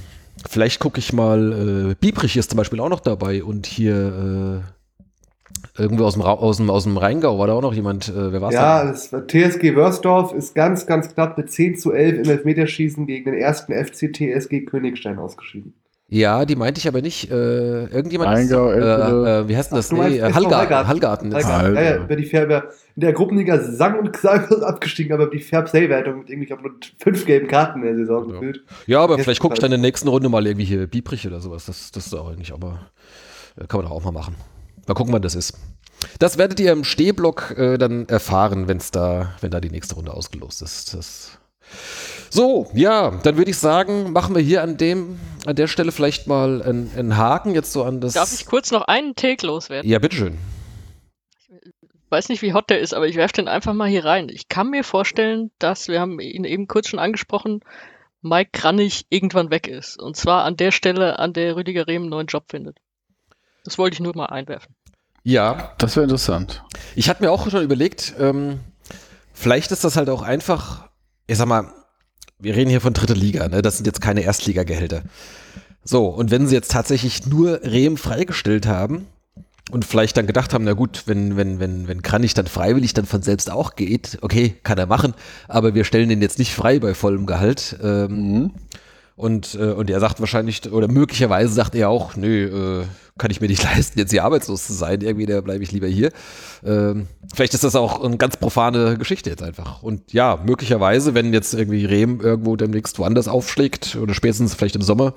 vielleicht 0.48 0.78
gucke 0.78 1.00
ich 1.00 1.12
mal, 1.12 1.90
äh, 1.90 1.94
Biebrich 1.98 2.36
ist 2.36 2.50
zum 2.50 2.58
Beispiel 2.58 2.78
auch 2.78 2.88
noch 2.88 3.00
dabei 3.00 3.42
und 3.42 3.66
hier 3.66 4.62
äh, 4.62 4.75
irgendwo 5.78 6.04
aus 6.04 6.14
dem, 6.14 6.22
aus, 6.22 6.56
dem, 6.58 6.70
aus 6.70 6.84
dem 6.84 6.96
Rheingau 6.96 7.38
war 7.38 7.46
da 7.46 7.52
auch 7.54 7.62
noch 7.62 7.74
jemand. 7.74 8.08
Äh, 8.08 8.32
wer 8.32 8.40
war 8.40 8.48
es 8.48 8.54
Ja, 8.54 8.84
das 8.84 9.12
war 9.12 9.26
TSG 9.26 9.74
Wörsdorf 9.74 10.32
ist 10.32 10.54
ganz, 10.54 10.86
ganz 10.86 11.12
knapp 11.14 11.36
mit 11.38 11.50
10 11.50 11.76
zu 11.76 11.92
11 11.92 12.24
im 12.24 12.30
Elfmeterschießen 12.30 13.06
gegen 13.06 13.24
den 13.26 13.34
ersten 13.40 13.72
FC 13.72 14.12
TSG 14.12 14.64
Königstein 14.66 15.18
ausgeschieden. 15.18 15.74
Ja, 16.08 16.44
die 16.44 16.54
meinte 16.54 16.78
ich 16.78 16.86
aber 16.86 17.02
nicht. 17.02 17.32
Äh, 17.32 17.86
irgendjemand 17.86 18.30
Rheingau, 18.30 18.68
ist, 18.70 18.74
Elbele. 18.76 19.26
äh, 19.26 19.40
äh, 19.40 19.48
wie 19.48 19.56
heißt 19.56 19.72
denn 19.72 19.76
Ach, 19.76 19.80
das? 19.80 19.88
du 19.88 19.96
meinst 19.96 20.12
Nee, 20.12 20.18
äh, 20.24 20.32
Hallgarten. 20.32 20.86
Hallgarten. 20.86 21.34
Hallgarten. 21.34 21.34
Alter. 21.76 21.82
Ja, 21.82 21.96
ja, 21.96 22.04
über 22.04 22.14
die 22.14 22.24
Färber, 22.26 22.64
in 22.94 23.00
der 23.00 23.12
Gruppenliga 23.12 23.58
sang 23.58 23.98
und 23.98 24.12
gesang 24.12 24.44
ist 24.48 24.62
abgestiegen, 24.62 25.12
aber 25.12 25.26
die 25.26 25.40
Fair-Play-Wertung 25.40 26.18
mit 26.20 26.30
irgendwie, 26.30 26.44
ich 26.44 26.48
glaube, 26.48 26.62
nur 26.62 26.76
fünf 27.02 27.26
gelben 27.26 27.48
Karten 27.48 27.80
in 27.80 27.86
der 27.86 27.96
Saison 27.96 28.24
Ja. 28.28 28.32
gefühlt. 28.34 28.64
Ja, 28.86 29.00
aber 29.00 29.14
Jetzt 29.16 29.24
vielleicht 29.24 29.40
gucke 29.40 29.54
ich 29.54 29.58
dann 29.60 29.72
in 29.72 29.80
der 29.82 29.88
nächsten 29.88 30.06
Runde 30.06 30.28
mal 30.28 30.46
irgendwie 30.46 30.64
hier 30.64 30.86
Biebrich 30.86 31.26
oder 31.26 31.40
sowas. 31.40 31.66
Das, 31.66 31.90
das 31.90 32.06
ist 32.06 32.14
auch 32.14 32.30
eigentlich, 32.30 32.52
aber 32.52 32.78
äh, 33.60 33.66
kann 33.66 33.80
man 33.80 33.86
doch 33.90 33.96
auch 33.96 34.04
mal 34.04 34.12
machen. 34.12 34.36
Mal 34.86 34.94
gucken, 34.94 35.12
wann 35.12 35.22
das 35.22 35.34
ist. 35.34 35.54
Das 36.18 36.38
werdet 36.38 36.60
ihr 36.60 36.72
im 36.72 36.84
Stehblock 36.84 37.54
äh, 37.56 37.78
dann 37.78 38.08
erfahren, 38.08 38.68
wenn's 38.68 38.90
da, 38.90 39.34
wenn 39.40 39.50
da 39.50 39.60
die 39.60 39.70
nächste 39.70 39.94
Runde 39.94 40.12
ausgelost 40.12 40.62
ist. 40.62 40.94
Das 40.94 41.38
so, 42.30 42.68
ja, 42.74 43.12
dann 43.22 43.36
würde 43.36 43.50
ich 43.50 43.58
sagen, 43.58 44.12
machen 44.12 44.34
wir 44.34 44.42
hier 44.42 44.62
an 44.62 44.76
dem, 44.76 45.18
an 45.46 45.56
der 45.56 45.68
Stelle 45.68 45.92
vielleicht 45.92 46.26
mal 46.26 46.62
einen, 46.62 46.90
einen 46.96 47.16
Haken 47.16 47.54
jetzt 47.54 47.72
so 47.72 47.84
an 47.84 48.00
das. 48.00 48.14
Darf 48.14 48.32
ich 48.32 48.46
kurz 48.46 48.70
noch 48.70 48.82
einen 48.82 49.14
Take 49.14 49.46
loswerden? 49.46 49.90
Ja, 49.90 49.98
bitteschön. 49.98 50.38
weiß 52.10 52.28
nicht, 52.28 52.42
wie 52.42 52.52
hot 52.52 52.68
der 52.70 52.80
ist, 52.80 52.94
aber 52.94 53.08
ich 53.08 53.16
werfe 53.16 53.34
den 53.34 53.48
einfach 53.48 53.72
mal 53.72 53.88
hier 53.88 54.04
rein. 54.04 54.28
Ich 54.28 54.48
kann 54.48 54.70
mir 54.70 54.84
vorstellen, 54.84 55.50
dass, 55.58 55.88
wir 55.88 56.00
haben 56.00 56.20
ihn 56.20 56.44
eben 56.44 56.66
kurz 56.68 56.88
schon 56.88 56.98
angesprochen, 57.00 57.60
Mike 58.22 58.50
Kranich 58.52 59.06
irgendwann 59.08 59.50
weg 59.50 59.66
ist. 59.66 60.00
Und 60.00 60.16
zwar 60.16 60.44
an 60.44 60.56
der 60.56 60.72
Stelle, 60.72 61.18
an 61.18 61.32
der 61.32 61.56
Rüdiger 61.56 61.86
Rehm 61.86 62.02
einen 62.02 62.10
neuen 62.10 62.26
Job 62.26 62.44
findet. 62.50 62.78
Das 63.64 63.78
wollte 63.78 63.94
ich 63.94 64.00
nur 64.00 64.16
mal 64.16 64.26
einwerfen. 64.26 64.75
Ja, 65.28 65.72
Das 65.78 65.96
wäre 65.96 66.04
interessant. 66.04 66.62
Ich 66.94 67.08
hatte 67.08 67.24
mir 67.24 67.32
auch 67.32 67.50
schon 67.50 67.64
überlegt, 67.64 68.14
ähm, 68.20 68.60
vielleicht 69.32 69.72
ist 69.72 69.82
das 69.82 69.96
halt 69.96 70.08
auch 70.08 70.22
einfach, 70.22 70.88
ich 71.26 71.36
sag 71.36 71.48
mal, 71.48 71.66
wir 72.38 72.54
reden 72.54 72.70
hier 72.70 72.80
von 72.80 72.92
dritte 72.92 73.14
Liga, 73.14 73.48
ne? 73.48 73.60
Das 73.60 73.76
sind 73.76 73.86
jetzt 73.86 74.00
keine 74.00 74.20
Erstligagehälter. 74.20 75.02
So, 75.82 76.06
und 76.06 76.30
wenn 76.30 76.46
sie 76.46 76.54
jetzt 76.54 76.70
tatsächlich 76.70 77.26
nur 77.26 77.60
Rehm 77.64 77.96
freigestellt 77.96 78.68
haben 78.68 79.08
und 79.72 79.84
vielleicht 79.84 80.16
dann 80.16 80.28
gedacht 80.28 80.54
haben, 80.54 80.62
na 80.62 80.74
gut, 80.74 81.02
wenn, 81.06 81.36
wenn, 81.36 81.58
wenn, 81.58 81.88
wenn 81.88 82.02
Kranich 82.02 82.34
dann 82.34 82.46
freiwillig 82.46 82.94
dann 82.94 83.06
von 83.06 83.22
selbst 83.22 83.50
auch 83.50 83.74
geht, 83.74 84.18
okay, 84.22 84.54
kann 84.62 84.78
er 84.78 84.86
machen, 84.86 85.12
aber 85.48 85.74
wir 85.74 85.82
stellen 85.82 86.08
den 86.08 86.22
jetzt 86.22 86.38
nicht 86.38 86.54
frei 86.54 86.78
bei 86.78 86.94
vollem 86.94 87.26
Gehalt. 87.26 87.76
Ähm, 87.82 88.10
Mhm. 88.10 88.50
Und, 89.16 89.54
äh, 89.54 89.72
und 89.72 89.88
er 89.90 89.98
sagt 89.98 90.20
wahrscheinlich, 90.20 90.70
oder 90.70 90.88
möglicherweise 90.88 91.52
sagt 91.52 91.74
er 91.74 91.88
auch, 91.88 92.16
nö, 92.16 92.82
äh, 92.82 92.84
kann 93.18 93.30
ich 93.30 93.40
mir 93.40 93.48
nicht 93.48 93.62
leisten, 93.76 93.98
jetzt 93.98 94.10
hier 94.10 94.24
arbeitslos 94.24 94.66
zu 94.66 94.74
sein. 94.74 95.00
Irgendwie, 95.00 95.24
da 95.24 95.40
bleibe 95.40 95.64
ich 95.64 95.72
lieber 95.72 95.86
hier. 95.86 96.10
Ähm, 96.62 97.06
vielleicht 97.34 97.54
ist 97.54 97.64
das 97.64 97.74
auch 97.76 98.04
eine 98.04 98.18
ganz 98.18 98.36
profane 98.36 98.98
Geschichte 98.98 99.30
jetzt 99.30 99.42
einfach. 99.42 99.82
Und 99.82 100.12
ja, 100.12 100.38
möglicherweise, 100.44 101.14
wenn 101.14 101.32
jetzt 101.32 101.54
irgendwie 101.54 101.86
Rehm 101.86 102.20
irgendwo 102.20 102.56
demnächst 102.56 102.98
woanders 102.98 103.26
aufschlägt 103.26 103.96
oder 103.96 104.12
spätestens 104.12 104.54
vielleicht 104.54 104.76
im 104.76 104.82
Sommer, 104.82 105.14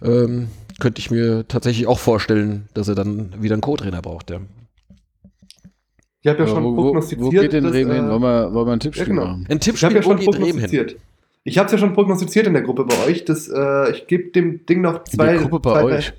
ähm, 0.00 0.48
könnte 0.78 1.00
ich 1.00 1.10
mir 1.10 1.46
tatsächlich 1.48 1.88
auch 1.88 1.98
vorstellen, 1.98 2.68
dass 2.72 2.86
er 2.86 2.94
dann 2.94 3.34
wieder 3.42 3.54
einen 3.54 3.62
Co-Trainer 3.62 4.00
braucht. 4.00 4.30
Ja. 4.30 4.38
Ich 6.22 6.28
habe 6.28 6.38
ja 6.40 6.46
schon 6.46 6.62
wo, 6.62 6.74
prognostiziert. 6.74 7.20
wo 7.26 7.30
geht 7.30 7.52
denn 7.52 7.66
Rehm 7.66 7.90
hin? 7.90 8.04
äh, 8.06 8.10
Wollen 8.10 8.22
wir, 8.22 8.52
wollen 8.54 8.66
wir 8.68 8.72
ein 8.74 8.80
Tippspiel 8.80 9.08
ja, 9.08 9.12
genau. 9.14 9.26
machen? 9.26 9.46
Ein 9.48 9.58
Ich 9.58 9.82
habe 9.82 9.94
Tippspiel, 9.94 9.96
ja 9.96 10.04
wo 10.04 10.10
schon 10.10 10.18
geht 10.18 10.34
Rehm 10.34 10.58
hin? 10.58 10.70
prognostiziert. 10.70 10.96
Ich 11.44 11.58
habe 11.58 11.66
es 11.66 11.72
ja 11.72 11.78
schon 11.78 11.94
prognostiziert 11.94 12.46
in 12.46 12.52
der 12.52 12.62
Gruppe 12.62 12.84
bei 12.84 13.06
euch. 13.06 13.24
Dass, 13.24 13.48
äh, 13.48 13.90
ich 13.92 14.06
gebe 14.06 14.30
dem 14.30 14.66
Ding 14.66 14.80
noch 14.82 14.98
In 14.98 15.06
zwei. 15.06 15.32
der 15.32 15.42
Gruppe 15.42 15.60
bei 15.60 15.80
zwei, 15.80 15.96
euch. 15.96 16.12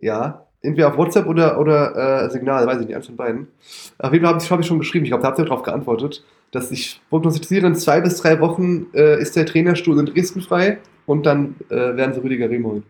Ja, 0.00 0.46
entweder 0.62 0.88
auf 0.88 0.96
WhatsApp 0.96 1.26
oder, 1.26 1.60
oder 1.60 2.24
äh, 2.24 2.30
Signal, 2.30 2.66
weiß 2.66 2.80
ich 2.80 2.86
nicht, 2.86 2.96
eins 2.96 3.06
von 3.06 3.16
beiden. 3.16 3.48
Auf 3.98 4.12
jeden 4.12 4.24
Fall 4.24 4.34
habe 4.34 4.42
ich, 4.42 4.50
hab 4.50 4.60
ich 4.60 4.66
schon 4.66 4.78
geschrieben, 4.78 5.04
ich 5.04 5.10
glaube, 5.10 5.22
da 5.22 5.28
habt 5.28 5.38
ihr 5.38 5.44
darauf 5.44 5.62
geantwortet, 5.62 6.24
dass 6.50 6.70
ich 6.70 7.00
prognostiziere, 7.10 7.66
in 7.66 7.74
zwei 7.74 8.00
bis 8.00 8.20
drei 8.20 8.40
Wochen 8.40 8.86
äh, 8.94 9.20
ist 9.20 9.36
der 9.36 9.46
Trainerstuhl 9.46 9.98
in 9.98 10.06
Dresden 10.06 10.40
frei 10.40 10.78
und 11.06 11.26
dann 11.26 11.56
äh, 11.68 11.74
werden 11.74 12.14
sie 12.14 12.20
Rüdiger 12.20 12.50
Rehm 12.50 12.66
holen. 12.66 12.82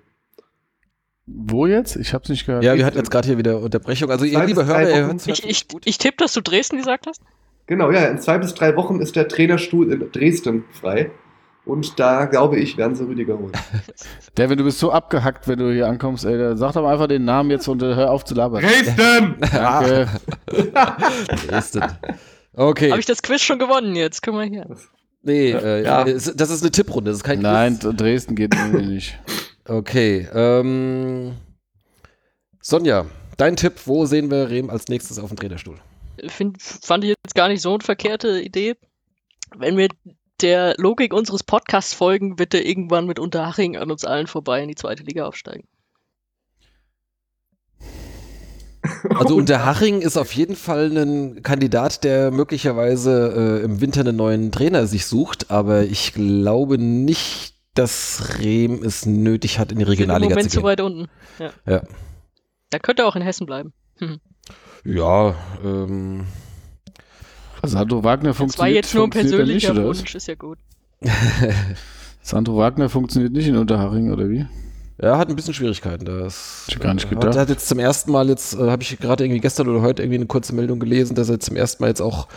Wo 1.27 1.67
jetzt? 1.67 1.97
Ich 1.97 2.13
hab's 2.15 2.29
nicht 2.29 2.47
gehört. 2.47 2.65
Ja, 2.65 2.75
wir 2.75 2.85
hatten 2.85 2.99
jetzt 2.99 3.11
gerade 3.11 3.29
hier 3.29 3.39
wieder 3.39 3.61
Unterbrechung. 3.61 4.11
Also 4.11 4.25
ihr 4.25 4.33
Zwei 4.33 4.47
liebe 4.47 4.61
bis 4.61 4.69
drei 4.69 4.87
Hörer, 4.87 4.97
ihr 4.97 5.07
hört 5.07 5.27
Ich, 5.27 5.49
ich, 5.49 5.67
ich 5.85 5.99
tippe, 5.99 6.17
dass 6.19 6.33
du 6.33 6.41
Dresden 6.41 6.79
gesagt 6.79 7.07
hast. 7.07 7.23
Genau, 7.67 7.91
ja, 7.93 8.07
in 8.07 8.19
zwei 8.19 8.39
bis 8.39 8.55
drei 8.55 8.77
Wochen 8.77 9.01
ist 9.01 9.15
der 9.15 9.29
Trainerstuhl 9.29 9.93
in 9.93 10.11
Dresden 10.11 10.65
frei. 10.73 11.13
Und 11.65 11.99
da, 12.01 12.25
glaube 12.25 12.59
ich, 12.59 12.77
werden 12.77 12.97
sie 12.97 13.05
Rüdiger 13.07 13.39
holen. 13.39 13.53
Devin, 14.37 14.59
du 14.59 14.65
bist 14.65 14.81
so 14.81 14.91
abgehackt, 14.91 15.47
wenn 15.47 15.61
du 15.61 15.73
hier 15.73 15.87
ankommst. 15.87 16.25
Ey, 16.25 16.57
sag 16.57 16.73
doch 16.73 16.85
einfach 16.85 17.07
den 17.07 17.25
Namen 17.25 17.51
jetzt 17.51 17.69
und 17.69 17.83
äh, 17.83 17.95
hör 17.95 18.11
auf 18.11 18.25
zu 18.25 18.35
labern. 18.35 18.63
Dresden! 18.63 19.37
Danke. 19.53 20.09
Dresden. 21.47 21.85
Okay. 22.55 22.91
Habe 22.91 23.01
ich 23.01 23.07
das 23.07 23.23
Quiz 23.23 23.43
schon 23.43 23.59
gewonnen 23.61 23.95
jetzt? 23.95 24.23
Guck 24.23 24.35
mal 24.35 24.47
hier. 24.49 24.67
Nee, 25.23 25.53
äh, 25.53 25.85
Ja. 25.85 26.05
es- 26.05 26.35
das 26.35 26.51
ist 26.51 26.63
eine 26.63 26.73
Tipprunde, 26.73 27.11
das 27.13 27.19
ist 27.19 27.25
kein 27.25 27.39
Nein, 27.41 27.79
Quiz. 27.79 27.97
Dresden 27.97 28.35
geht 28.35 28.55
irgendwie 28.57 28.87
nicht. 28.87 29.19
Okay, 29.69 30.29
ähm, 30.35 31.37
Sonja, 32.61 33.07
dein 33.37 33.55
Tipp, 33.55 33.75
wo 33.87 34.05
sehen 34.07 34.31
wir 34.33 34.51
Rehm 34.51 34.69
als 34.69 34.89
nächstes 34.89 35.21
auf 35.21 35.29
dem 35.29 35.39
Trainerstuhl? 35.39 35.77
Find, 36.27 36.61
fand 36.61 37.05
ich 37.05 37.11
jetzt 37.11 37.35
gar 37.37 37.47
nicht 37.49 37.63
so 37.63 37.71
eine 37.75 37.83
verkehrte 37.85 38.41
Idee. 38.41 38.75
Wenn 39.57 39.77
wir 39.77 39.89
der 40.43 40.75
Logik 40.79 41.15
unseres 41.15 41.43
Podcasts 41.43 41.95
folgen, 41.95 42.39
wird 42.39 42.55
er 42.55 42.67
irgendwann 42.67 43.07
mit 43.07 43.19
Unterhaching 43.19 43.77
an 43.77 43.91
uns 43.91 44.05
allen 44.05 44.27
vorbei 44.27 44.63
in 44.63 44.69
die 44.69 44.75
zweite 44.75 45.03
Liga 45.03 45.27
aufsteigen. 45.27 45.67
Also 49.15 49.37
Unterhaching 49.37 50.01
ist 50.01 50.17
auf 50.17 50.33
jeden 50.33 50.57
Fall 50.57 50.97
ein 50.97 51.43
Kandidat, 51.43 52.03
der 52.03 52.33
möglicherweise 52.33 53.61
äh, 53.61 53.65
im 53.65 53.81
Winter 53.81 54.01
einen 54.01 54.17
neuen 54.17 54.51
Trainer 54.51 54.87
sich 54.89 55.07
sucht, 55.07 55.51
aber 55.53 55.85
ich 55.85 56.15
glaube 56.15 56.79
nicht, 56.79 57.55
dass 57.75 58.39
Rehm 58.41 58.83
es 58.83 59.07
nötig 59.07 59.59
hat, 59.61 59.71
in 59.71 59.79
die 59.79 59.87
Wir 59.87 59.87
sind 59.87 60.05
im 60.05 60.11
Regionalliga 60.11 60.31
Moment 60.31 60.51
zu 60.51 60.57
zu 60.57 60.61
gehen. 60.61 60.67
weit 60.67 60.81
unten. 60.81 61.09
Ja. 61.39 61.53
Ja, 61.67 61.83
Da 62.71 62.79
könnte 62.81 63.03
er 63.03 63.09
auch 63.09 63.17
in 63.17 63.23
Hessen 63.23 63.47
bleiben. 63.47 63.73
Hm. 63.99 64.21
ja 64.85 65.37
ähm, 65.65 66.27
Sandro 67.63 68.03
Wagner 68.05 68.31
Das 68.31 68.39
war 68.39 68.47
funktioniert, 68.47 68.85
jetzt 68.85 68.95
nur 68.95 69.05
ein 69.05 69.13
funktioniert 69.13 69.49
er 69.49 69.55
nicht, 69.55 69.65
persönlicher 69.67 69.73
oder 69.83 69.91
was? 69.91 69.99
Wunsch, 70.01 70.15
ist 70.15 70.27
ja 70.29 70.35
gut. 70.35 70.59
Sandro 72.23 72.57
Wagner 72.57 72.89
funktioniert 72.89 73.33
nicht 73.33 73.49
in 73.49 73.57
Unterhaching, 73.57 74.13
oder 74.13 74.29
wie? 74.29 74.47
er 74.99 75.19
hat 75.19 75.29
ein 75.29 75.35
bisschen 75.37 75.55
Schwierigkeiten. 75.55 76.05
Das 76.05 76.67
ich 76.69 76.79
gar 76.79 76.95
nicht 76.95 77.07
äh, 77.07 77.09
gedacht. 77.09 77.31
Hat, 77.31 77.37
hat 77.37 77.49
jetzt 77.49 77.67
zum 77.69 77.79
ersten 77.81 78.13
Mal 78.13 78.29
jetzt, 78.29 78.55
äh, 78.55 78.71
habe 78.71 78.83
ich 78.83 78.99
gerade 78.99 79.25
irgendwie 79.25 79.41
gestern 79.41 79.69
oder 79.69 79.83
heute 79.83 80.03
irgendwie 80.03 80.17
eine 80.19 80.27
kurze 80.27 80.55
Meldung 80.55 80.79
gelesen, 80.79 81.15
dass 81.17 81.29
er 81.29 81.41
zum 81.41 81.57
ersten 81.57 81.83
Mal 81.83 81.89
jetzt 81.89 82.01
auch 82.01 82.29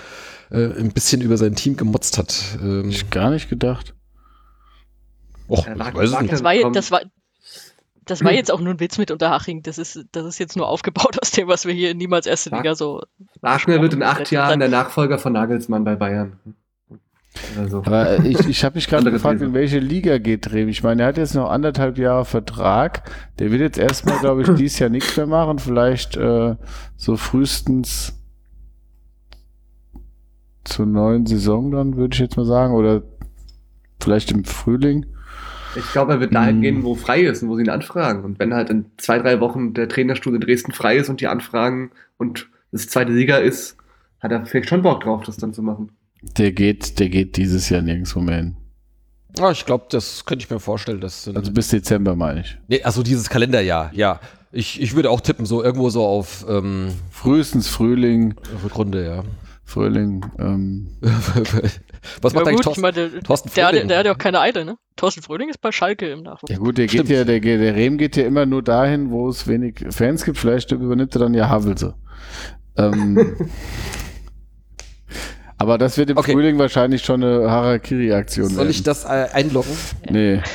äh, 0.49 0.65
ein 0.79 0.91
bisschen 0.91 1.21
über 1.21 1.37
sein 1.37 1.55
Team 1.55 1.77
gemotzt 1.77 2.17
hat. 2.17 2.57
Ähm, 2.61 2.89
ich 2.89 3.09
gar 3.11 3.29
nicht 3.29 3.49
gedacht. 3.49 3.93
och, 5.47 5.59
ich 5.67 5.79
Wagner- 5.79 5.93
weiß 5.93 6.09
es 6.11 6.21
nicht. 6.21 6.33
Das 6.33 6.43
war, 6.43 6.71
das 6.71 6.91
war, 6.91 7.01
das 8.05 8.23
war 8.23 8.31
jetzt 8.31 8.51
auch 8.51 8.59
nur 8.59 8.73
ein 8.73 8.79
Witz 8.79 8.97
mit 8.97 9.11
Unterhaching. 9.11 9.63
Das 9.63 9.77
ist, 9.77 10.05
das 10.11 10.25
ist 10.25 10.39
jetzt 10.39 10.55
nur 10.55 10.67
aufgebaut 10.67 11.19
aus 11.21 11.31
dem, 11.31 11.47
was 11.47 11.65
wir 11.65 11.73
hier 11.73 11.93
niemals 11.95 12.25
erste 12.25 12.51
Liga 12.51 12.75
so. 12.75 13.01
Wagner 13.41 13.81
wird 13.81 13.93
in 13.93 14.03
acht 14.03 14.31
Jahren 14.31 14.59
der 14.59 14.69
Nachfolger 14.69 15.17
von 15.17 15.33
Nagelsmann 15.33 15.83
bei 15.83 15.95
Bayern. 15.95 16.39
Also. 17.57 17.79
Aber 17.79 18.19
äh, 18.19 18.27
ich, 18.27 18.47
ich 18.47 18.63
habe 18.63 18.75
mich 18.75 18.87
gerade 18.87 19.11
gefragt, 19.11 19.41
in 19.41 19.53
welche 19.53 19.79
Liga 19.79 20.19
geht 20.19 20.51
Rehm. 20.53 20.69
Ich 20.69 20.83
meine, 20.83 21.01
er 21.01 21.09
hat 21.09 21.17
jetzt 21.17 21.35
noch 21.35 21.49
anderthalb 21.49 21.97
Jahre 21.97 22.25
Vertrag. 22.25 23.11
Der 23.39 23.51
wird 23.51 23.61
jetzt 23.61 23.77
erstmal, 23.77 24.19
glaube 24.19 24.43
ich, 24.43 24.49
dieses 24.55 24.79
Jahr 24.79 24.89
nichts 24.89 25.17
mehr 25.17 25.27
machen. 25.27 25.59
Vielleicht 25.59 26.15
äh, 26.15 26.55
so 26.95 27.17
frühestens 27.17 28.13
zur 30.63 30.85
neuen 30.85 31.25
Saison 31.25 31.71
dann, 31.71 31.97
würde 31.97 32.13
ich 32.13 32.19
jetzt 32.19 32.37
mal 32.37 32.45
sagen. 32.45 32.73
Oder 32.73 33.03
vielleicht 33.99 34.31
im 34.31 34.45
Frühling. 34.45 35.05
Ich 35.75 35.91
glaube, 35.91 36.13
er 36.13 36.19
wird 36.19 36.33
dahin 36.33 36.55
Hm. 36.55 36.61
gehen, 36.61 36.83
wo 36.83 36.95
frei 36.95 37.21
ist 37.21 37.43
und 37.43 37.49
wo 37.49 37.55
sie 37.55 37.63
ihn 37.63 37.69
anfragen. 37.69 38.23
Und 38.23 38.39
wenn 38.39 38.53
halt 38.53 38.69
in 38.69 38.85
zwei, 38.97 39.19
drei 39.19 39.39
Wochen 39.39 39.73
der 39.73 39.89
Trainerstuhl 39.89 40.35
in 40.35 40.41
Dresden 40.41 40.71
frei 40.71 40.97
ist 40.97 41.09
und 41.09 41.21
die 41.21 41.27
anfragen 41.27 41.91
und 42.17 42.47
das 42.71 42.87
zweite 42.87 43.11
Liga 43.11 43.37
ist, 43.37 43.77
hat 44.19 44.31
er 44.31 44.45
vielleicht 44.45 44.69
schon 44.69 44.81
Bock 44.81 45.01
drauf, 45.03 45.23
das 45.25 45.37
dann 45.37 45.53
zu 45.53 45.61
machen. 45.61 45.91
Der 46.37 46.51
geht, 46.51 46.99
der 46.99 47.09
geht 47.09 47.37
dieses 47.37 47.69
Jahr 47.69 47.81
nirgendwo 47.81 48.19
mehr 48.19 48.37
hin. 48.37 48.57
Ja, 49.37 49.51
ich 49.51 49.65
glaube, 49.65 49.85
das 49.89 50.25
könnte 50.25 50.45
ich 50.45 50.49
mir 50.49 50.59
vorstellen. 50.59 51.01
Dass, 51.01 51.27
Also 51.27 51.51
bis 51.51 51.67
Dezember 51.67 52.15
meine 52.15 52.39
ich. 52.41 52.57
nee, 52.67 52.81
also 52.83 53.03
dieses 53.03 53.29
Kalenderjahr, 53.29 53.91
ja. 53.93 54.19
Ich, 54.51 54.81
ich 54.81 54.95
würde 54.95 55.09
auch 55.11 55.19
tippen, 55.19 55.45
so 55.45 55.61
irgendwo 55.61 55.89
so 55.89 56.05
auf 56.05 56.45
ähm, 56.47 56.87
Frühestens 57.11 57.67
Frühling, 57.67 58.35
Rückrunde, 58.63 59.05
ja. 59.05 59.23
Frühling. 59.65 60.25
Ähm, 60.39 60.87
Was 62.21 62.33
Ja 62.33 62.39
macht 62.39 62.47
eigentlich 62.47 62.65
gut, 62.65 62.77
ich 62.77 62.81
Thorsten? 62.81 62.81
meine, 62.81 63.09
der, 63.09 63.21
Thorsten 63.21 63.51
der, 63.55 63.67
Fröhling? 63.69 63.87
der 63.87 63.97
hat 63.99 64.05
ja 64.05 64.11
auch 64.13 64.17
keine 64.17 64.39
Eile, 64.39 64.65
ne? 64.65 64.77
Thorsten 64.95 65.21
Fröhling 65.21 65.49
ist 65.49 65.61
bei 65.61 65.71
Schalke 65.71 66.09
im 66.09 66.23
Nachwuchs. 66.23 66.51
ja 66.51 66.57
gut, 66.57 66.77
der 66.77 66.87
Stimmt. 66.87 67.07
geht 67.07 67.17
ja, 67.17 67.23
der, 67.23 67.39
der 67.39 67.75
Rehm 67.75 67.97
geht 67.97 68.15
ja 68.15 68.25
immer 68.25 68.45
nur 68.45 68.63
dahin, 68.63 69.11
wo 69.11 69.29
es 69.29 69.47
wenig 69.47 69.85
Fans 69.89 70.23
gibt. 70.25 70.37
Vielleicht 70.37 70.71
übernimmt 70.71 71.15
er 71.15 71.19
dann 71.19 71.33
ja 71.33 71.49
Havelse. 71.49 71.95
Ähm, 72.77 73.35
aber 75.57 75.77
das 75.77 75.97
wird 75.97 76.09
im 76.09 76.17
Okay. 76.17 76.33
Frühling 76.33 76.57
wahrscheinlich 76.59 77.03
schon 77.03 77.23
eine 77.23 77.49
Harakiri-Aktion 77.49 78.49
Soll 78.49 78.69
ich 78.69 78.77
werden. 78.77 78.83
das 78.85 79.05
äh, 79.05 79.27
einloggen? 79.33 79.75
Nee. 80.09 80.41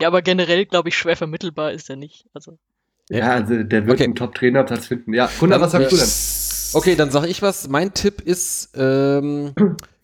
Ja, 0.00 0.08
aber 0.08 0.22
generell, 0.22 0.64
glaube 0.64 0.88
ich, 0.88 0.96
schwer 0.96 1.14
vermittelbar 1.14 1.72
ist 1.72 1.90
er 1.90 1.96
nicht. 1.96 2.24
Also, 2.32 2.56
Ja, 3.10 3.32
also 3.32 3.62
der 3.64 3.84
wird 3.86 3.96
Okay. 3.96 4.04
einen 4.04 4.14
Top-Trainer-Platz 4.14 4.86
finden. 4.86 5.12
Ja, 5.12 5.28
Gunnar, 5.38 5.60
was 5.60 5.72
sagst 5.72 5.92
du 5.92 5.96
denn? 5.96 6.80
Okay, 6.80 6.96
dann 6.96 7.10
sage 7.10 7.26
ich 7.26 7.42
was. 7.42 7.68
Mein 7.68 7.92
Tipp 7.92 8.22
ist, 8.22 8.70
ähm, 8.78 9.52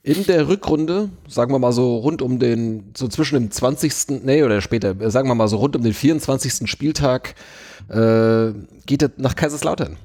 in 0.07 0.25
der 0.25 0.47
Rückrunde, 0.49 1.11
sagen 1.29 1.53
wir 1.53 1.59
mal 1.59 1.73
so 1.73 1.97
rund 1.97 2.23
um 2.23 2.39
den, 2.39 2.93
so 2.97 3.09
zwischen 3.09 3.35
dem 3.35 3.51
20. 3.51 4.23
Nee, 4.25 4.45
oder 4.45 4.61
später, 4.61 4.99
äh, 5.01 5.11
sagen 5.11 5.29
wir 5.29 5.35
mal 5.35 5.49
so 5.49 5.57
rund 5.57 5.75
um 5.75 5.83
den 5.83 5.93
24. 5.95 6.71
Spieltag, 6.71 7.35
äh, 7.89 8.53
geht 8.87 9.03
er 9.03 9.11
nach 9.17 9.35
Kaiserslautern. 9.35 9.97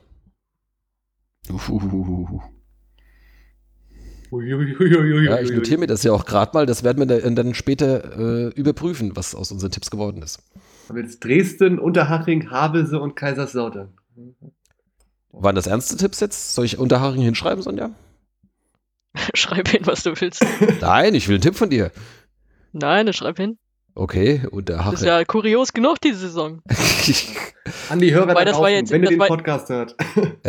Uhuhuhu. 1.49 2.41
Ja, 4.31 5.39
ich 5.41 5.51
notiere 5.51 5.77
mir 5.79 5.87
das 5.87 6.03
ja 6.03 6.13
auch 6.13 6.25
gerade 6.25 6.51
mal. 6.53 6.65
Das 6.65 6.83
werden 6.83 6.99
wir 6.99 7.05
da- 7.05 7.29
dann 7.29 7.53
später 7.53 8.17
äh, 8.17 8.47
überprüfen, 8.53 9.15
was 9.15 9.35
aus 9.35 9.51
unseren 9.51 9.71
Tipps 9.71 9.91
geworden 9.91 10.21
ist. 10.21 10.39
Haben 10.87 10.97
jetzt 10.99 11.23
Dresden, 11.23 11.77
Unterhaching, 11.79 12.49
Havelse 12.49 12.99
und 12.99 13.15
Kaiserslautern. 13.15 13.89
Waren 15.31 15.55
das 15.55 15.67
ernste 15.67 15.97
Tipps 15.97 16.21
jetzt? 16.21 16.55
Soll 16.55 16.65
ich 16.65 16.77
Unterhaching 16.79 17.21
hinschreiben, 17.21 17.61
Sonja? 17.61 17.91
schreib 19.33 19.67
hin, 19.67 19.81
was 19.85 20.03
du 20.03 20.13
willst. 20.19 20.45
Nein, 20.81 21.15
ich 21.15 21.27
will 21.27 21.35
einen 21.35 21.41
Tipp 21.41 21.55
von 21.55 21.69
dir. 21.69 21.91
Nein, 22.73 23.05
das 23.05 23.15
schreib 23.17 23.37
hin. 23.37 23.57
Okay, 23.93 24.41
Das 24.63 24.93
ist 24.93 25.03
ja 25.03 25.25
kurios 25.25 25.73
genug, 25.73 25.99
diese 25.99 26.19
Saison. 26.19 26.61
An 27.89 27.99
die 27.99 28.13
Hörer 28.13 28.29
Wobei, 28.29 28.45
da 28.45 28.51
das 28.51 28.53
war 28.55 28.61
draußen, 28.69 28.75
jetzt- 28.77 28.91
wenn 28.91 29.03
ihr 29.03 29.09
den 29.09 29.19
war- 29.19 29.27
Podcast 29.27 29.67
hört. 29.67 29.95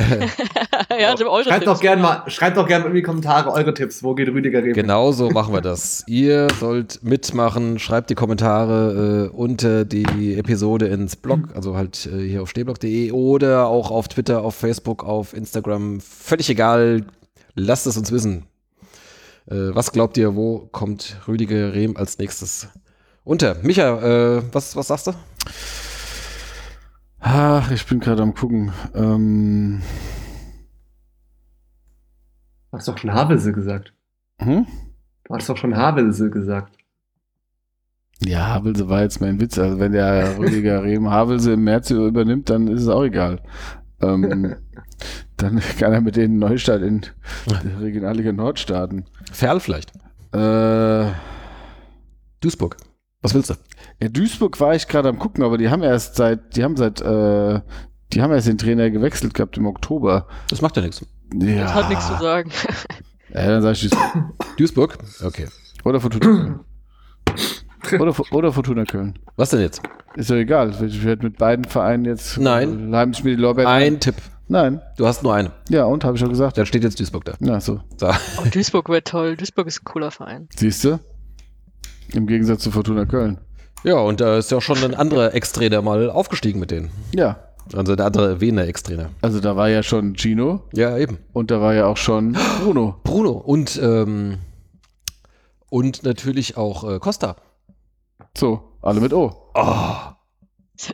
ja, 0.96 1.12
eure 1.26 1.42
Schreibt 1.42 1.64
Tipps. 1.64 1.64
doch 1.64 1.80
gerne 1.80 2.02
mal, 2.02 2.22
schreibt 2.30 2.56
doch 2.56 2.68
gerne 2.68 2.86
in 2.86 2.94
die 2.94 3.02
Kommentare 3.02 3.50
eure 3.50 3.74
Tipps. 3.74 4.04
Wo 4.04 4.14
geht 4.14 4.28
Rüdiger 4.28 4.62
Rehm? 4.62 4.74
Genau 4.74 5.10
so 5.10 5.28
machen 5.30 5.52
wir 5.52 5.60
das. 5.60 6.04
Ihr 6.06 6.46
sollt 6.60 7.02
mitmachen, 7.02 7.80
schreibt 7.80 8.10
die 8.10 8.14
Kommentare 8.14 9.30
äh, 9.32 9.36
unter 9.36 9.84
die 9.84 10.36
Episode 10.36 10.86
ins 10.86 11.16
Blog, 11.16 11.40
also 11.54 11.76
halt 11.76 12.06
äh, 12.06 12.20
hier 12.28 12.42
auf 12.42 12.50
stehblog.de 12.50 13.10
oder 13.10 13.66
auch 13.66 13.90
auf 13.90 14.06
Twitter, 14.06 14.42
auf 14.42 14.54
Facebook, 14.54 15.02
auf 15.02 15.34
Instagram. 15.34 16.00
Völlig 16.00 16.48
egal, 16.48 17.06
lasst 17.56 17.88
es 17.88 17.96
uns 17.96 18.12
wissen. 18.12 18.44
Äh, 19.46 19.74
was 19.74 19.92
glaubt 19.92 20.16
ihr, 20.16 20.34
wo 20.36 20.68
kommt 20.72 21.16
Rüdiger 21.26 21.72
Rehm 21.74 21.96
als 21.96 22.18
nächstes 22.18 22.68
unter? 23.24 23.56
Micha, 23.62 24.38
äh, 24.38 24.42
was, 24.52 24.76
was 24.76 24.88
sagst 24.88 25.08
du? 25.08 25.12
Ach, 27.20 27.70
ich 27.70 27.86
bin 27.86 28.00
gerade 28.00 28.22
am 28.22 28.34
gucken. 28.34 28.72
Ähm, 28.94 29.82
Du 32.70 32.78
hast 32.78 32.88
doch 32.88 32.96
schon 32.98 33.12
Havelse 33.12 33.52
gesagt. 33.52 33.92
hm? 34.38 34.66
Du 35.24 35.34
hast 35.34 35.48
doch 35.48 35.56
schon 35.58 35.76
Havelse 35.76 36.30
gesagt. 36.30 36.76
Ja, 38.24 38.46
Havelse 38.48 38.88
war 38.88 39.02
jetzt 39.02 39.20
mein 39.20 39.40
Witz. 39.40 39.58
Also 39.58 39.78
wenn 39.78 39.92
der 39.92 40.38
Rüdiger 40.38 40.82
Rehm 40.82 41.10
Havelse 41.10 41.52
im 41.52 41.64
März 41.64 41.90
übernimmt, 41.90 42.48
dann 42.50 42.68
ist 42.68 42.82
es 42.82 42.88
auch 42.88 43.04
egal. 43.04 43.42
Ähm, 44.00 44.56
dann 45.36 45.60
kann 45.78 45.92
er 45.92 46.00
mit 46.00 46.16
denen 46.16 46.38
Neustart 46.38 46.82
in 46.82 47.02
der 47.46 47.80
Regionalliga 47.80 48.32
Nord 48.32 48.58
starten. 48.58 49.04
Ferl 49.32 49.60
vielleicht. 49.60 49.92
Äh, 50.32 51.06
Duisburg. 52.40 52.76
Was 53.20 53.34
willst 53.34 53.50
du? 53.50 53.54
ja, 54.02 54.08
Duisburg 54.08 54.58
war 54.60 54.74
ich 54.74 54.88
gerade 54.88 55.08
am 55.08 55.18
gucken, 55.18 55.44
aber 55.44 55.56
die 55.58 55.70
haben 55.70 55.82
erst 55.82 56.16
seit, 56.16 56.56
die 56.56 56.64
haben 56.64 56.76
seit, 56.76 57.00
äh, 57.00 57.60
die 58.12 58.20
haben 58.20 58.32
erst 58.32 58.48
den 58.48 58.58
Trainer 58.58 58.90
gewechselt 58.90 59.34
gehabt 59.34 59.56
im 59.56 59.66
Oktober. 59.66 60.26
Das 60.50 60.60
macht 60.60 60.76
ja 60.76 60.82
nichts. 60.82 61.04
Ja, 61.34 61.62
Das 61.62 61.74
hat 61.74 61.88
nichts 61.88 62.06
zu 62.08 62.16
sagen. 62.18 62.50
Ja, 63.34 63.46
dann 63.46 63.62
sag 63.62 63.72
ich 63.72 63.80
Duisburg. 63.88 64.58
Duisburg? 64.58 64.98
Okay. 65.24 65.48
Oder 65.84 66.00
Fortuna 66.02 66.26
Köln. 66.26 66.60
Oder, 67.98 68.14
oder 68.30 68.52
Fortuna 68.52 68.84
Köln. 68.84 69.18
Was 69.36 69.48
denn 69.48 69.60
jetzt? 69.60 69.80
Ist 70.16 70.28
doch 70.28 70.34
egal. 70.34 70.74
Ich 70.84 71.02
werde 71.02 71.24
mit 71.24 71.38
beiden 71.38 71.64
Vereinen 71.64 72.04
jetzt 72.04 72.36
Nein. 72.36 72.90
Leim 72.90 73.12
ich 73.12 73.24
mir 73.24 73.34
die 73.34 73.40
Lorbeeren. 73.40 73.70
Ein 73.72 74.00
Tipp. 74.00 74.16
Nein. 74.52 74.82
Du 74.98 75.06
hast 75.06 75.22
nur 75.22 75.34
eine. 75.34 75.50
Ja, 75.70 75.84
und 75.86 76.04
habe 76.04 76.14
ich 76.14 76.20
schon 76.20 76.28
gesagt. 76.28 76.58
Dann 76.58 76.66
steht 76.66 76.84
jetzt 76.84 77.00
Duisburg 77.00 77.24
da. 77.24 77.32
Na, 77.40 77.58
so. 77.58 77.80
So. 77.96 78.08
Oh, 78.08 78.46
Duisburg 78.52 78.90
wäre 78.90 79.02
toll. 79.02 79.34
Duisburg 79.34 79.66
ist 79.66 79.80
ein 79.80 79.84
cooler 79.84 80.10
Verein. 80.10 80.46
Siehst 80.54 80.84
du? 80.84 81.00
Im 82.12 82.26
Gegensatz 82.26 82.62
zu 82.62 82.70
Fortuna 82.70 83.06
Köln. 83.06 83.40
Ja, 83.82 83.96
und 83.96 84.20
da 84.20 84.36
ist 84.36 84.50
ja 84.50 84.58
auch 84.58 84.62
schon 84.62 84.76
ein 84.84 84.94
anderer 84.94 85.32
Ex-Trainer 85.34 85.80
mal 85.80 86.10
aufgestiegen 86.10 86.60
mit 86.60 86.70
denen. 86.70 86.90
Ja. 87.14 87.38
Also 87.74 87.96
der 87.96 88.04
andere 88.04 88.42
Wiener 88.42 88.66
Ex-Trainer. 88.66 89.08
Also 89.22 89.40
da 89.40 89.56
war 89.56 89.70
ja 89.70 89.82
schon 89.82 90.14
Gino 90.16 90.64
Ja, 90.74 90.98
eben. 90.98 91.16
und 91.32 91.50
da 91.50 91.62
war 91.62 91.72
ja 91.72 91.86
auch 91.86 91.96
schon 91.96 92.36
Bruno. 92.60 92.96
Bruno 93.04 93.30
und, 93.30 93.80
ähm, 93.82 94.36
und 95.70 96.02
natürlich 96.02 96.58
auch 96.58 96.84
äh, 96.84 96.98
Costa. 96.98 97.36
So, 98.36 98.76
alle 98.82 99.00
mit 99.00 99.14
O. 99.14 99.32
Oh. 99.54 100.11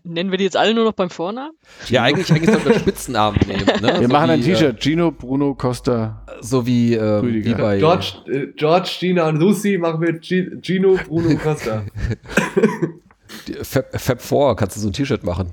Nennen 0.04 0.30
wir 0.30 0.38
die 0.38 0.44
jetzt 0.44 0.56
alle 0.56 0.74
nur 0.74 0.84
noch 0.84 0.92
beim 0.92 1.10
Vornamen? 1.10 1.52
Ja, 1.88 2.02
eigentlich, 2.02 2.30
eigentlich 2.32 2.50
sollten 2.50 2.68
wir 2.68 2.78
Spitznamen 2.78 3.38
nehmen. 3.46 3.64
Ne? 3.80 4.00
Wir 4.00 4.08
So 4.08 4.12
machen 4.12 4.30
ein 4.30 4.42
T-Shirt. 4.42 4.80
Gino, 4.82 5.10
Bruno, 5.12 5.54
Costa. 5.54 6.24
Äh, 6.26 6.32
so 6.40 6.66
wie, 6.66 6.94
ähm, 6.94 7.20
Rüdiger. 7.20 7.56
wie 7.56 7.60
bei. 7.60 7.78
George, 7.78 8.12
äh, 8.26 8.46
George, 8.56 8.90
Gina 9.00 9.28
und 9.28 9.36
Lucy 9.36 9.78
machen 9.78 10.00
wir 10.00 10.12
G 10.14 10.50
Gino, 10.62 10.98
Bruno 11.06 11.28
und 11.30 11.42
Costa. 11.42 11.84
die- 13.46 13.54
Fab, 13.64 13.98
Fab 14.00 14.20
4 14.22 14.54
kannst 14.56 14.76
du 14.76 14.80
so 14.80 14.88
ein 14.88 14.92
T-Shirt 14.92 15.24
machen. 15.24 15.50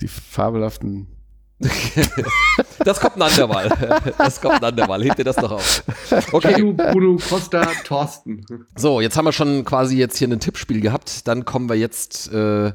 Die 0.00 0.08
fabelhaften. 0.08 1.06
Das 2.84 3.00
kommt 3.00 3.16
ein 3.16 3.22
andermal. 3.22 3.70
Das 4.18 4.40
kommt 4.40 4.56
ein 4.56 4.64
andermal. 4.64 5.02
Hebt 5.02 5.18
dir 5.18 5.24
das 5.24 5.36
noch 5.38 5.52
auf. 5.52 5.82
Okay, 6.32 6.54
Gino, 6.54 6.72
Bruno, 6.74 7.16
Costa, 7.16 7.66
Thorsten. 7.84 8.44
So, 8.76 9.00
jetzt 9.00 9.16
haben 9.16 9.24
wir 9.24 9.32
schon 9.32 9.64
quasi 9.64 9.96
jetzt 9.96 10.18
hier 10.18 10.28
ein 10.28 10.38
Tippspiel 10.40 10.80
gehabt. 10.80 11.26
Dann 11.26 11.44
kommen 11.44 11.68
wir 11.68 11.76
jetzt, 11.76 12.30
äh, 12.32 12.72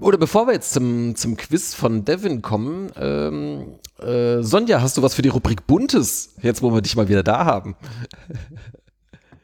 oder 0.00 0.18
bevor 0.18 0.46
wir 0.46 0.54
jetzt 0.54 0.72
zum, 0.72 1.14
zum 1.16 1.36
Quiz 1.36 1.74
von 1.74 2.04
Devin 2.04 2.42
kommen, 2.42 2.90
ähm, 3.00 3.74
äh, 4.00 4.42
Sonja, 4.42 4.80
hast 4.80 4.96
du 4.96 5.02
was 5.02 5.14
für 5.14 5.22
die 5.22 5.28
Rubrik 5.28 5.66
Buntes, 5.66 6.34
jetzt 6.42 6.62
wo 6.62 6.72
wir 6.72 6.80
dich 6.82 6.96
mal 6.96 7.08
wieder 7.08 7.22
da 7.22 7.44
haben? 7.44 7.76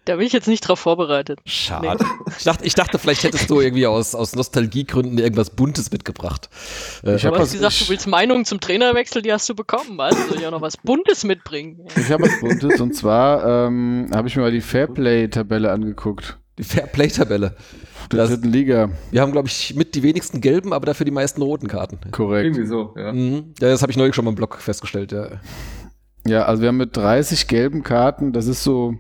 Da 0.07 0.17
bin 0.17 0.27
ich 0.27 0.35
jetzt 0.35 0.49
nicht 0.49 0.61
drauf 0.61 0.79
vorbereitet. 0.81 1.39
Schade. 1.47 1.97
Ich, 2.37 2.45
dachte, 2.45 2.65
ich 2.67 2.75
dachte, 2.75 2.99
vielleicht 2.99 3.25
hättest 3.25 3.49
du 3.49 3.61
irgendwie 3.63 3.87
aus, 3.87 4.15
aus 4.15 4.37
Nostalgiegründen 4.37 5.17
irgendwas 5.19 5.49
Buntes 5.49 5.91
mitgebracht. 5.91 6.51
Äh, 7.05 7.15
Ich 7.17 7.25
hab 7.25 7.33
Du 7.33 7.39
was- 7.41 7.47
hast 7.49 7.53
gesagt, 7.55 7.73
ich- 7.73 7.85
du 7.87 7.89
willst 7.91 8.07
Meinungen 8.07 8.45
zum 8.45 8.61
Trainerwechsel, 8.61 9.23
die 9.23 9.33
hast 9.33 9.49
du 9.49 9.55
bekommen. 9.55 9.99
Also 10.01 10.19
soll 10.29 10.39
ich 10.41 10.47
auch 10.47 10.51
noch 10.51 10.61
was 10.61 10.77
Buntes 10.77 11.25
mitbringen. 11.25 11.87
Ich 11.97 12.11
habe 12.13 12.25
was 12.25 12.39
Buntes 12.41 12.83
und 12.83 12.95
zwar 12.95 13.67
ähm, 13.67 14.11
habe 14.13 14.29
ich 14.29 14.37
mir 14.37 14.43
mal 14.43 14.53
die 14.53 14.61
Fairplay-Tabelle 14.61 15.73
angeguckt. 15.73 16.37
die 16.59 16.65
Fairplay-Tabelle. 16.65 17.57
Der 18.11 18.19
Das- 18.19 18.31
dritten 18.31 18.49
Liga. 18.51 18.91
Wir 19.11 19.21
haben, 19.21 19.33
glaube 19.33 19.49
ich, 19.49 19.75
mit 19.75 19.95
die 19.95 20.03
wenigsten 20.03 20.41
gelben, 20.41 20.73
aber 20.73 20.87
dafür 20.87 21.05
die 21.05 21.13
meisten 21.13 21.41
roten 21.43 21.69
Karten. 21.69 21.99
Korrekt. 22.11 22.47
Irgendwie 22.47 22.67
so, 22.67 22.95
ja. 22.97 23.13
Mhm. 23.13 23.55
Ja, 23.61 23.69
das 23.69 23.83
habe 23.83 23.91
ich 23.93 23.99
neulich 23.99 24.15
schon 24.15 24.25
mal 24.25 24.31
im 24.31 24.35
Blog 24.37 24.57
festgestellt, 24.61 25.13
ja. 25.13 25.29
Ja, 26.27 26.45
also 26.45 26.63
wir 26.63 26.69
haben 26.69 26.77
mit 26.79 26.97
30 26.97 27.49
gelben 27.49 27.83
Karten, 27.83 28.33
das 28.33 28.47
ist 28.47 28.65
so. 28.65 28.95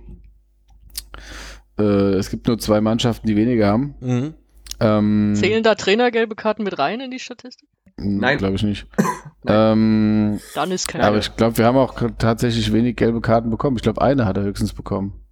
Äh, 1.78 1.82
es 2.14 2.30
gibt 2.30 2.46
nur 2.46 2.58
zwei 2.58 2.80
Mannschaften, 2.80 3.26
die 3.26 3.36
weniger 3.36 3.66
haben. 3.68 3.94
Mhm. 4.00 4.34
Ähm, 4.80 5.32
Zählen 5.36 5.62
da 5.62 5.74
Trainergelbe 5.74 6.34
Karten 6.34 6.62
mit 6.64 6.78
rein 6.78 7.00
in 7.00 7.10
die 7.10 7.18
Statistik? 7.18 7.68
Nein. 7.96 8.38
Glaube 8.38 8.56
ich 8.56 8.62
nicht. 8.62 8.86
ähm, 9.46 10.40
Dann 10.54 10.70
ist 10.72 10.88
kein. 10.88 11.00
aber 11.00 11.18
ich 11.18 11.34
glaube, 11.36 11.58
wir 11.58 11.64
haben 11.64 11.76
auch 11.76 11.94
tatsächlich 12.18 12.72
wenig 12.72 12.96
gelbe 12.96 13.20
Karten 13.20 13.50
bekommen. 13.50 13.76
Ich 13.76 13.82
glaube, 13.82 14.02
eine 14.02 14.26
hat 14.26 14.36
er 14.36 14.42
höchstens 14.44 14.72
bekommen. 14.72 15.23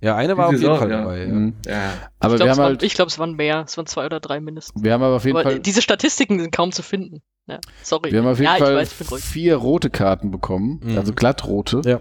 Ja, 0.00 0.16
eine 0.16 0.36
war 0.36 0.46
auf 0.46 0.52
jeden 0.52 0.60
Saison, 0.62 0.78
Fall 0.78 0.90
ja. 0.90 0.98
dabei. 1.00 1.18
Ja. 1.26 1.32
Mhm. 1.32 1.54
Ja. 1.66 1.92
Aber 2.18 2.34
ich 2.34 2.40
wir 2.40 2.44
glaube, 2.46 2.50
es, 2.50 2.58
halt, 2.58 2.82
ich 2.82 2.94
glaub, 2.94 3.08
es 3.08 3.18
waren 3.18 3.34
mehr. 3.34 3.64
Es 3.66 3.76
waren 3.76 3.86
zwei 3.86 4.04
oder 4.06 4.20
drei 4.20 4.40
mindestens. 4.40 4.82
wir 4.82 4.92
haben 4.92 5.02
aber 5.02 5.16
auf 5.16 5.24
jeden 5.24 5.36
Aber 5.36 5.50
Fall, 5.50 5.60
diese 5.60 5.80
Statistiken 5.82 6.38
sind 6.40 6.50
kaum 6.52 6.72
zu 6.72 6.82
finden. 6.82 7.22
Ja, 7.46 7.60
sorry. 7.82 8.10
wir 8.10 8.20
haben 8.20 8.26
auf 8.28 8.38
jeden 8.38 8.52
ja, 8.52 8.58
Fall 8.58 8.82
ich 8.82 9.10
weiß, 9.10 9.22
vier 9.22 9.56
rote 9.56 9.90
Karten 9.90 10.30
bekommen, 10.30 10.80
Mhm. 10.82 10.98
also 10.98 11.12
glattrote. 11.12 11.82
Ja. 11.84 12.00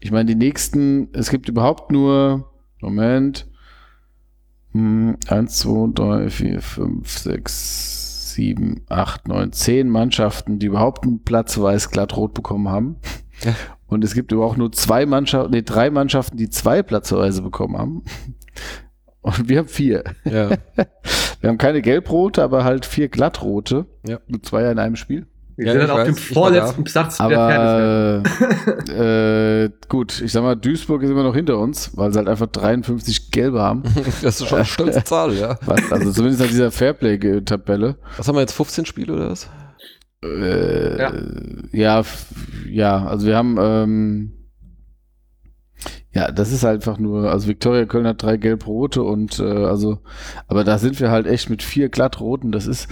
Ich 0.00 0.10
meine, 0.10 0.26
die 0.26 0.34
nächsten, 0.34 1.08
es 1.14 1.30
gibt 1.30 1.48
überhaupt 1.48 1.90
nur, 1.92 2.50
Moment, 2.80 3.46
hm, 4.72 5.16
1, 5.28 5.58
2, 5.58 5.92
3, 5.94 6.30
4, 6.30 6.60
5, 6.60 7.08
6, 7.18 8.34
7, 8.34 8.84
8, 8.88 9.28
9, 9.28 9.52
10 9.52 9.88
Mannschaften, 9.88 10.58
die 10.58 10.66
überhaupt 10.66 11.04
einen 11.04 11.22
Platz 11.22 11.58
weiß 11.58 11.90
glattrot 11.90 12.34
bekommen 12.34 12.68
haben. 12.68 12.96
Und 13.86 14.02
es 14.04 14.14
gibt 14.14 14.32
aber 14.32 14.44
auch 14.44 14.56
nur 14.56 14.72
zwei 14.72 15.06
Mannschaften, 15.06 15.52
nee, 15.52 15.62
drei 15.62 15.90
Mannschaften, 15.90 16.36
die 16.36 16.50
zwei 16.50 16.82
Platzverweise 16.82 17.42
bekommen 17.42 17.78
haben. 17.78 18.02
Und 19.20 19.48
wir 19.48 19.58
haben 19.58 19.68
vier. 19.68 20.04
Ja. 20.24 20.50
Wir 21.40 21.50
haben 21.50 21.58
keine 21.58 21.82
gelb-rote, 21.82 22.42
aber 22.42 22.64
halt 22.64 22.86
vier 22.86 23.08
glattrote. 23.08 23.84
Ja. 24.06 24.18
Mit 24.26 24.46
zwei 24.46 24.70
in 24.70 24.78
einem 24.78 24.96
Spiel. 24.96 25.26
Wir 25.56 25.66
Ja, 25.66 25.72
sind 25.72 25.82
dann 25.82 25.90
auf 25.90 26.04
dem 26.04 26.16
vorletzten 26.16 26.84
Platz. 26.84 27.20
Aber 27.20 28.22
äh, 28.88 29.70
gut, 29.88 30.20
ich 30.20 30.32
sag 30.32 30.42
mal, 30.42 30.56
Duisburg 30.56 31.02
ist 31.02 31.10
immer 31.10 31.22
noch 31.22 31.34
hinter 31.34 31.58
uns, 31.58 31.96
weil 31.96 32.12
sie 32.12 32.18
halt 32.18 32.28
einfach 32.28 32.46
53 32.46 33.30
gelbe 33.30 33.60
haben. 33.60 33.82
Das 34.22 34.40
ist 34.40 34.48
schon 34.48 34.58
eine 34.58 34.64
stolze 34.64 35.04
Zahl, 35.04 35.34
ja. 35.34 35.58
Was, 35.66 35.92
also 35.92 36.10
zumindest 36.12 36.40
nach 36.40 36.48
dieser 36.48 36.70
Fairplay-Tabelle. 36.70 37.96
Was 38.16 38.26
haben 38.26 38.36
wir 38.36 38.40
jetzt, 38.40 38.54
15 38.54 38.86
Spiele 38.86 39.12
oder 39.12 39.30
was? 39.30 39.48
Äh, 40.24 40.98
Ja. 40.98 41.12
ja. 41.72 42.04
ja, 42.68 43.06
also 43.06 43.26
wir 43.26 43.36
haben, 43.36 43.56
ähm, 43.60 44.32
ja, 46.12 46.30
das 46.30 46.52
ist 46.52 46.64
einfach 46.64 46.98
nur, 46.98 47.30
also 47.30 47.48
Viktoria 47.48 47.86
Köln 47.86 48.06
hat 48.06 48.22
drei 48.22 48.36
gelb-rote 48.36 49.02
und 49.02 49.40
äh, 49.40 49.42
also, 49.42 49.98
aber 50.46 50.62
da 50.64 50.78
sind 50.78 51.00
wir 51.00 51.10
halt 51.10 51.26
echt 51.26 51.50
mit 51.50 51.62
vier 51.62 51.88
glattroten. 51.88 52.52
Das 52.52 52.66
ist, 52.66 52.88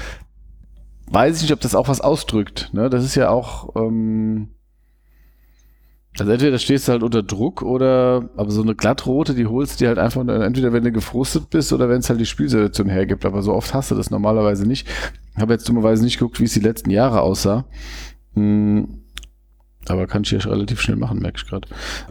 weiß 1.07 1.37
ich 1.37 1.43
nicht, 1.43 1.53
ob 1.53 1.61
das 1.61 1.75
auch 1.75 1.89
was 1.89 2.01
ausdrückt. 2.01 2.71
Ne? 2.73 2.91
Das 2.91 3.05
ist 3.05 3.15
ja 3.15 3.31
auch, 3.31 3.77
ähm, 3.77 4.49
also 6.18 6.30
entweder 6.30 6.59
stehst 6.59 6.89
du 6.89 6.93
halt 6.93 7.02
unter 7.02 7.22
Druck 7.22 7.62
oder, 7.62 8.28
aber 8.36 8.51
so 8.51 8.62
eine 8.62 8.74
glattrote, 8.74 9.34
die 9.34 9.47
holst 9.47 9.74
du 9.80 9.84
dir 9.84 9.89
halt 9.89 9.98
einfach, 9.98 10.22
nur- 10.22 10.44
entweder 10.44 10.72
wenn 10.72 10.84
du 10.84 10.93
gefrustet 10.93 11.48
bist 11.51 11.72
oder 11.72 11.89
wenn 11.89 12.01
es 12.01 12.10
halt 12.10 12.20
die 12.20 12.26
Spielsituation 12.26 12.89
hergibt. 12.89 13.24
Aber 13.24 13.43
so 13.43 13.55
oft 13.55 13.72
hast 13.72 13.90
du 13.90 13.94
das 13.94 14.10
normalerweise 14.10 14.66
nicht. 14.66 14.86
Ich 15.34 15.40
habe 15.40 15.55
jetzt 15.55 15.68
dummerweise 15.68 16.05
nicht 16.05 16.18
geguckt, 16.18 16.39
wie 16.39 16.44
es 16.44 16.52
die 16.52 16.60
letzten 16.60 16.90
Jahre 16.90 17.22
aussah. 17.22 17.64
Hm, 18.34 19.02
aber 19.89 20.06
kann 20.06 20.22
ich 20.22 20.28
hier 20.30 20.44
relativ 20.44 20.80
schnell 20.80 20.97
machen, 20.97 21.18
merke 21.18 21.39
ich 21.43 21.48
gerade. 21.48 21.66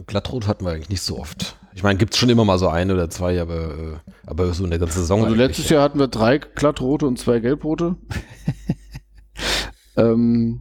Glattrot 0.06 0.46
hatten 0.48 0.64
wir 0.64 0.72
eigentlich 0.72 0.90
nicht 0.90 1.02
so 1.02 1.18
oft. 1.18 1.56
Ich 1.74 1.82
meine, 1.82 1.98
gibt 1.98 2.12
es 2.12 2.18
schon 2.20 2.28
immer 2.28 2.44
mal 2.44 2.58
so 2.58 2.68
ein 2.68 2.90
oder 2.90 3.08
zwei, 3.08 3.40
aber, 3.40 3.54
äh, 3.54 3.96
aber 4.26 4.52
so 4.52 4.64
in 4.64 4.70
der 4.70 4.78
ganzen 4.78 5.00
Saison. 5.00 5.22
Also 5.24 5.34
letztes 5.34 5.68
Jahr 5.70 5.82
hatten 5.82 5.98
wir 5.98 6.08
drei 6.08 6.38
glattrote 6.38 7.06
und 7.06 7.18
zwei 7.18 7.38
gelbrote. 7.38 7.96
ähm, 9.96 10.60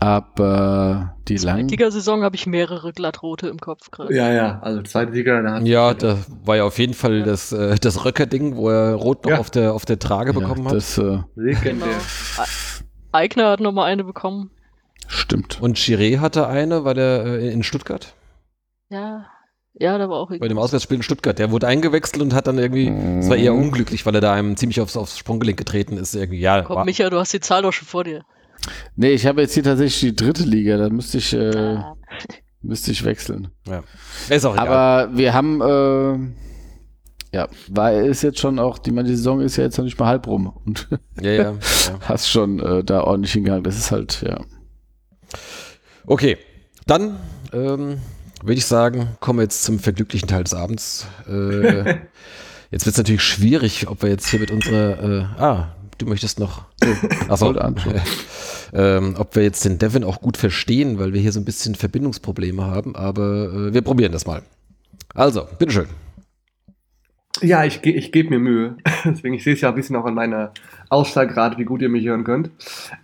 aber 0.00 1.16
die 1.28 1.36
langen. 1.36 1.68
Liga-Saison 1.68 2.22
habe 2.22 2.36
ich 2.36 2.46
mehrere 2.46 2.92
glattrote 2.92 3.48
im 3.48 3.58
Kopf 3.58 3.90
gerade. 3.90 4.14
Ja, 4.14 4.32
ja, 4.32 4.58
also 4.60 4.82
zweite 4.82 5.12
Liga, 5.12 5.42
da 5.42 5.54
hat 5.54 5.66
Ja, 5.66 5.94
da 5.94 6.16
war 6.44 6.56
ja 6.56 6.64
auf 6.64 6.78
jeden 6.78 6.94
Fall 6.94 7.22
das, 7.22 7.52
äh, 7.52 7.76
das 7.78 8.04
Röcker-Ding, 8.04 8.56
wo 8.56 8.70
er 8.70 8.94
Rot 8.94 9.24
noch 9.24 9.32
Ja. 9.32 9.38
auf, 9.38 9.50
der, 9.50 9.74
auf 9.74 9.84
der 9.84 9.98
Trage 9.98 10.32
Ja, 10.32 10.38
bekommen 10.38 10.66
hat. 10.66 10.74
das 10.74 10.98
äh, 10.98 11.18
legendär. 11.34 11.72
Genau. 11.88 12.44
Eigner 13.12 13.50
hat 13.50 13.60
nochmal 13.60 13.86
eine 13.90 14.04
bekommen. 14.04 14.50
stimmt. 15.06 15.60
Und 15.60 15.78
Chiré 15.78 16.20
hatte 16.20 16.46
eine, 16.46 16.84
weil 16.84 16.98
er 16.98 17.24
äh, 17.26 17.48
in 17.50 17.62
Stuttgart, 17.62 18.14
Ja, 18.90 19.26
ja, 19.80 19.96
da 19.96 20.08
war 20.08 20.16
auch 20.18 20.30
bei 20.30 20.48
dem 20.48 20.58
Auswärtsspiel 20.58 20.96
in 20.96 21.02
Stuttgart, 21.02 21.38
der 21.38 21.50
wurde 21.52 21.66
eingewechselt 21.68 22.20
und 22.22 22.34
hat 22.34 22.46
dann 22.48 22.58
irgendwie, 22.58 22.88
es 23.20 23.28
war 23.28 23.36
eher 23.36 23.52
Mhm. 23.52 23.62
unglücklich, 23.62 24.04
weil 24.06 24.14
er 24.16 24.20
da 24.20 24.32
einem 24.32 24.56
ziemlich 24.56 24.80
aufs, 24.80 24.96
aufs 24.96 25.16
Sprunggelenk 25.18 25.56
getreten 25.58 25.96
ist. 25.96 26.14
Irgendwie, 26.16 26.40
ja, 26.40 26.62
Komm, 26.62 26.76
war, 26.76 26.84
Micha, 26.84 27.08
du 27.10 27.18
hast 27.18 27.32
die 27.32 27.40
Zahl 27.40 27.62
doch 27.62 27.72
schon 27.72 27.86
vor 27.86 28.02
dir. 28.04 28.24
Nee, 28.96 29.12
ich 29.12 29.26
habe 29.26 29.40
jetzt 29.42 29.54
hier 29.54 29.62
tatsächlich 29.62 30.00
die 30.00 30.16
dritte 30.16 30.42
Liga, 30.44 30.76
da 30.76 30.88
müsste 30.90 31.18
ich, 31.18 31.32
äh, 31.32 31.76
Ah. 31.76 31.96
müsste 32.62 32.90
ich 32.90 33.04
wechseln. 33.04 33.48
ist 34.28 34.44
auch 34.44 34.54
egal. 34.54 34.68
Aber 34.68 35.16
wir 35.16 35.32
haben, 35.34 35.60
äh, 35.60 37.36
ja, 37.36 37.48
war 37.68 37.92
ist 37.92 38.22
jetzt 38.22 38.40
schon 38.40 38.58
auch, 38.58 38.78
die, 38.78 38.90
meine, 38.90 39.08
die 39.08 39.16
Saison 39.16 39.40
ist 39.40 39.56
ja 39.56 39.64
jetzt 39.64 39.76
noch 39.78 39.84
nicht 39.84 39.98
mal 39.98 40.06
halb 40.06 40.26
rum 40.26 40.52
und 40.64 40.88
ja, 41.20 41.30
ja, 41.30 41.42
ja. 41.42 41.54
hast 42.02 42.28
schon 42.28 42.58
äh, 42.60 42.82
da 42.84 43.02
ordentlich 43.02 43.32
hingegangen. 43.32 43.64
Das 43.64 43.76
ist 43.76 43.90
halt, 43.90 44.22
ja. 44.26 44.40
Okay, 46.06 46.38
dann 46.86 47.16
ähm, 47.52 47.98
würde 48.42 48.54
ich 48.58 48.66
sagen, 48.66 49.08
kommen 49.20 49.38
wir 49.40 49.42
jetzt 49.42 49.64
zum 49.64 49.78
verglücklichen 49.78 50.28
Teil 50.28 50.44
des 50.44 50.54
Abends. 50.54 51.06
Äh, 51.28 51.90
jetzt 52.70 52.86
wird 52.86 52.94
es 52.94 52.96
natürlich 52.96 53.22
schwierig, 53.22 53.88
ob 53.88 54.02
wir 54.02 54.08
jetzt 54.10 54.28
hier 54.28 54.40
mit 54.40 54.50
unserer, 54.50 55.02
äh, 55.02 55.22
ah, 55.42 55.76
du 55.98 56.06
möchtest 56.06 56.38
noch, 56.38 56.64
achso, 57.28 57.46
Voll 57.46 57.58
an. 57.58 57.76
Ähm, 58.72 59.14
ob 59.18 59.36
wir 59.36 59.42
jetzt 59.42 59.64
den 59.64 59.78
Devin 59.78 60.04
auch 60.04 60.20
gut 60.20 60.36
verstehen, 60.36 60.98
weil 60.98 61.12
wir 61.12 61.20
hier 61.20 61.32
so 61.32 61.40
ein 61.40 61.44
bisschen 61.44 61.74
Verbindungsprobleme 61.74 62.64
haben, 62.64 62.96
aber 62.96 63.52
äh, 63.52 63.74
wir 63.74 63.82
probieren 63.82 64.12
das 64.12 64.26
mal. 64.26 64.42
Also, 65.14 65.46
bitteschön. 65.58 65.86
Ja, 67.40 67.64
ich, 67.64 67.84
ich 67.84 68.10
gebe 68.10 68.30
mir 68.30 68.38
Mühe. 68.38 68.76
Deswegen, 69.04 69.34
ich 69.34 69.44
sehe 69.44 69.54
es 69.54 69.60
ja 69.60 69.68
ein 69.68 69.74
bisschen 69.74 69.96
auch 69.96 70.04
an 70.04 70.14
meiner 70.14 70.52
gerade, 70.90 71.58
wie 71.58 71.64
gut 71.64 71.82
ihr 71.82 71.88
mich 71.88 72.06
hören 72.06 72.24
könnt. 72.24 72.50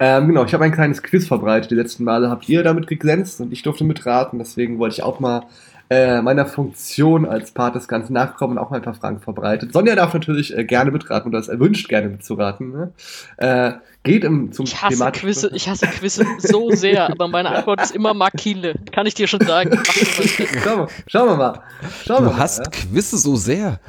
Ähm, 0.01 0.29
genau, 0.29 0.45
ich 0.45 0.55
habe 0.55 0.65
ein 0.65 0.73
kleines 0.73 1.03
Quiz 1.03 1.27
vorbereitet. 1.27 1.71
Die 1.71 1.77
letzten 1.77 2.05
Male 2.05 2.31
habt 2.31 2.49
ihr 2.49 2.63
damit 2.63 2.87
geglänzt 2.87 3.41
und 3.41 3.53
ich 3.53 3.63
durfte 3.63 3.85
mitraten. 3.85 4.39
Deswegen 4.39 4.79
wollte 4.79 4.95
ich 4.95 5.03
auch 5.03 5.21
mal 5.21 5.45
äh, 5.91 6.23
meiner 6.23 6.47
Funktion 6.47 7.27
als 7.27 7.51
Part 7.53 7.75
des 7.75 7.89
Ganzen 7.89 8.15
nachkommen 8.15 8.57
und 8.57 8.65
auch 8.65 8.71
mal 8.71 8.77
ein 8.77 8.83
paar 8.83 8.95
Fragen 8.95 9.21
vorbereitet. 9.21 9.73
Sonja 9.73 9.95
darf 9.95 10.15
natürlich 10.15 10.57
äh, 10.57 10.65
gerne 10.65 10.91
mitraten 10.91 11.29
oder 11.29 11.39
es 11.39 11.49
erwünscht, 11.49 11.89
gerne 11.89 12.09
mitzuraten. 12.09 12.73
Ne? 12.73 12.93
Äh, 13.37 13.73
geht 14.03 14.25
im, 14.25 14.53
zum 14.53 14.65
Ich 14.65 14.81
hasse 14.81 15.11
Quizze, 15.13 15.51
ich 15.55 15.69
hasse 15.69 15.87
Quizze 15.87 16.25
so 16.39 16.71
sehr, 16.71 17.11
aber 17.11 17.29
meine 17.29 17.51
Antwort 17.51 17.83
ist 17.83 17.95
immer 17.95 18.15
Makile. 18.15 18.75
Kann 18.93 19.07
ich 19.07 19.15
dir 19.15 19.27
schon 19.27 19.41
sagen. 19.41 19.79
Schauen 19.85 20.79
wir, 20.79 20.89
schauen 21.07 21.29
wir 21.29 21.37
mal. 21.37 21.61
Schauen 22.05 22.25
wir 22.25 22.31
Du 22.31 22.35
mal, 22.35 22.39
hast 22.39 22.59
ja? 22.59 22.71
Quizze 22.71 23.19
so 23.19 23.37
sehr. 23.37 23.81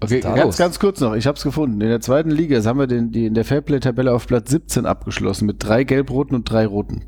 Okay, 0.00 0.20
ganz, 0.20 0.44
los? 0.44 0.56
ganz 0.58 0.78
kurz 0.78 1.00
noch, 1.00 1.14
ich 1.14 1.26
habe 1.26 1.36
es 1.36 1.42
gefunden. 1.42 1.80
In 1.80 1.88
der 1.88 2.00
zweiten 2.00 2.30
Liga 2.30 2.56
das 2.56 2.66
haben 2.66 2.78
wir 2.78 2.86
den, 2.86 3.10
die 3.10 3.26
in 3.26 3.34
der 3.34 3.44
Fairplay-Tabelle 3.44 4.12
auf 4.12 4.26
Platz 4.26 4.50
17 4.50 4.86
abgeschlossen 4.86 5.46
mit 5.46 5.64
drei 5.64 5.84
gelb-roten 5.84 6.34
und 6.34 6.44
drei 6.44 6.66
roten. 6.66 7.04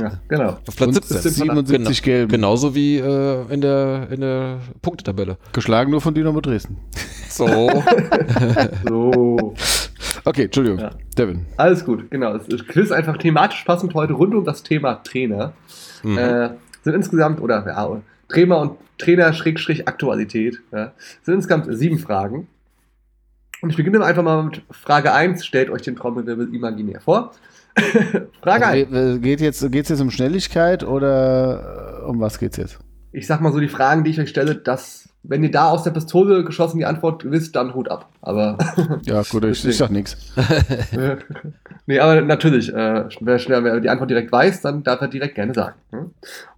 Ja, 0.00 0.12
genau. 0.28 0.58
Auf 0.66 0.76
Platz 0.76 0.96
und 0.96 1.04
17. 1.04 1.30
77 1.32 2.02
gelb. 2.02 2.30
Genauso 2.30 2.74
wie 2.74 2.98
äh, 2.98 3.44
in, 3.52 3.60
der, 3.60 4.08
in 4.10 4.20
der 4.20 4.60
Punktetabelle. 4.82 5.38
Geschlagen 5.52 5.90
nur 5.90 6.00
von 6.00 6.14
Dynamo 6.14 6.40
Dresden. 6.40 6.78
So. 7.28 7.46
So. 8.88 9.54
Okay, 10.24 10.44
Entschuldigung. 10.44 10.78
Ja. 10.80 10.90
Devin. 11.16 11.46
Alles 11.56 11.84
gut, 11.84 12.10
genau. 12.10 12.36
Das 12.36 12.48
ist 12.48 12.66
Quiz 12.68 12.90
einfach 12.90 13.16
thematisch 13.18 13.62
passend 13.64 13.94
heute 13.94 14.14
rund 14.14 14.34
um 14.34 14.44
das 14.44 14.62
Thema 14.62 14.94
Trainer. 14.94 15.52
Mhm. 16.02 16.18
Äh, 16.18 16.50
sind 16.82 16.94
insgesamt, 16.94 17.40
oder 17.40 17.64
ja, 17.66 18.00
Trainer 18.28 18.60
und 18.60 18.72
Trainer 18.98 19.32
Schrägstrich 19.32 19.86
Aktualität, 19.86 20.58
ja, 20.72 20.92
sind 21.22 21.34
insgesamt 21.34 21.66
sieben 21.70 21.98
Fragen. 21.98 22.48
Und 23.60 23.70
ich 23.70 23.76
beginne 23.76 24.04
einfach 24.04 24.22
mal 24.22 24.42
mit 24.44 24.62
Frage 24.70 25.12
1. 25.12 25.44
Stellt 25.44 25.70
euch 25.70 25.82
den 25.82 25.96
Trommelwirbel 25.96 26.54
imaginär 26.54 27.00
vor. 27.00 27.32
Frage 28.42 28.66
1. 28.66 28.92
Also, 28.92 29.12
ge- 29.14 29.18
geht 29.20 29.40
jetzt, 29.40 29.72
geht's 29.72 29.88
jetzt 29.88 30.00
um 30.00 30.10
Schnelligkeit 30.10 30.84
oder 30.84 32.00
äh, 32.02 32.04
um 32.06 32.20
was 32.20 32.38
geht's 32.38 32.56
jetzt? 32.56 32.78
Ich 33.12 33.26
sag 33.26 33.40
mal 33.40 33.52
so 33.52 33.58
die 33.60 33.68
Fragen, 33.68 34.04
die 34.04 34.10
ich 34.10 34.20
euch 34.20 34.28
stelle, 34.28 34.54
dass, 34.54 35.08
wenn 35.22 35.42
ihr 35.42 35.50
da 35.50 35.70
aus 35.70 35.82
der 35.82 35.90
Pistole 35.92 36.44
geschossen 36.44 36.78
die 36.78 36.84
Antwort 36.84 37.28
wisst, 37.30 37.56
dann 37.56 37.74
Hut 37.74 37.90
ab. 37.90 38.08
Aber 38.20 38.58
Ja, 39.04 39.22
gut, 39.22 39.44
ich, 39.44 39.64
ich 39.66 39.76
sag 39.76 39.90
nichts. 39.90 40.16
nee, 41.86 41.98
aber 41.98 42.20
natürlich, 42.20 42.72
äh, 42.72 43.04
wer, 43.20 43.38
schnell, 43.38 43.64
wer 43.64 43.80
die 43.80 43.88
Antwort 43.88 44.10
direkt 44.10 44.30
weiß, 44.30 44.60
dann 44.62 44.82
darf 44.82 45.00
er 45.00 45.08
direkt 45.08 45.34
gerne 45.36 45.54
sagen. 45.54 45.74
hm? 45.90 46.10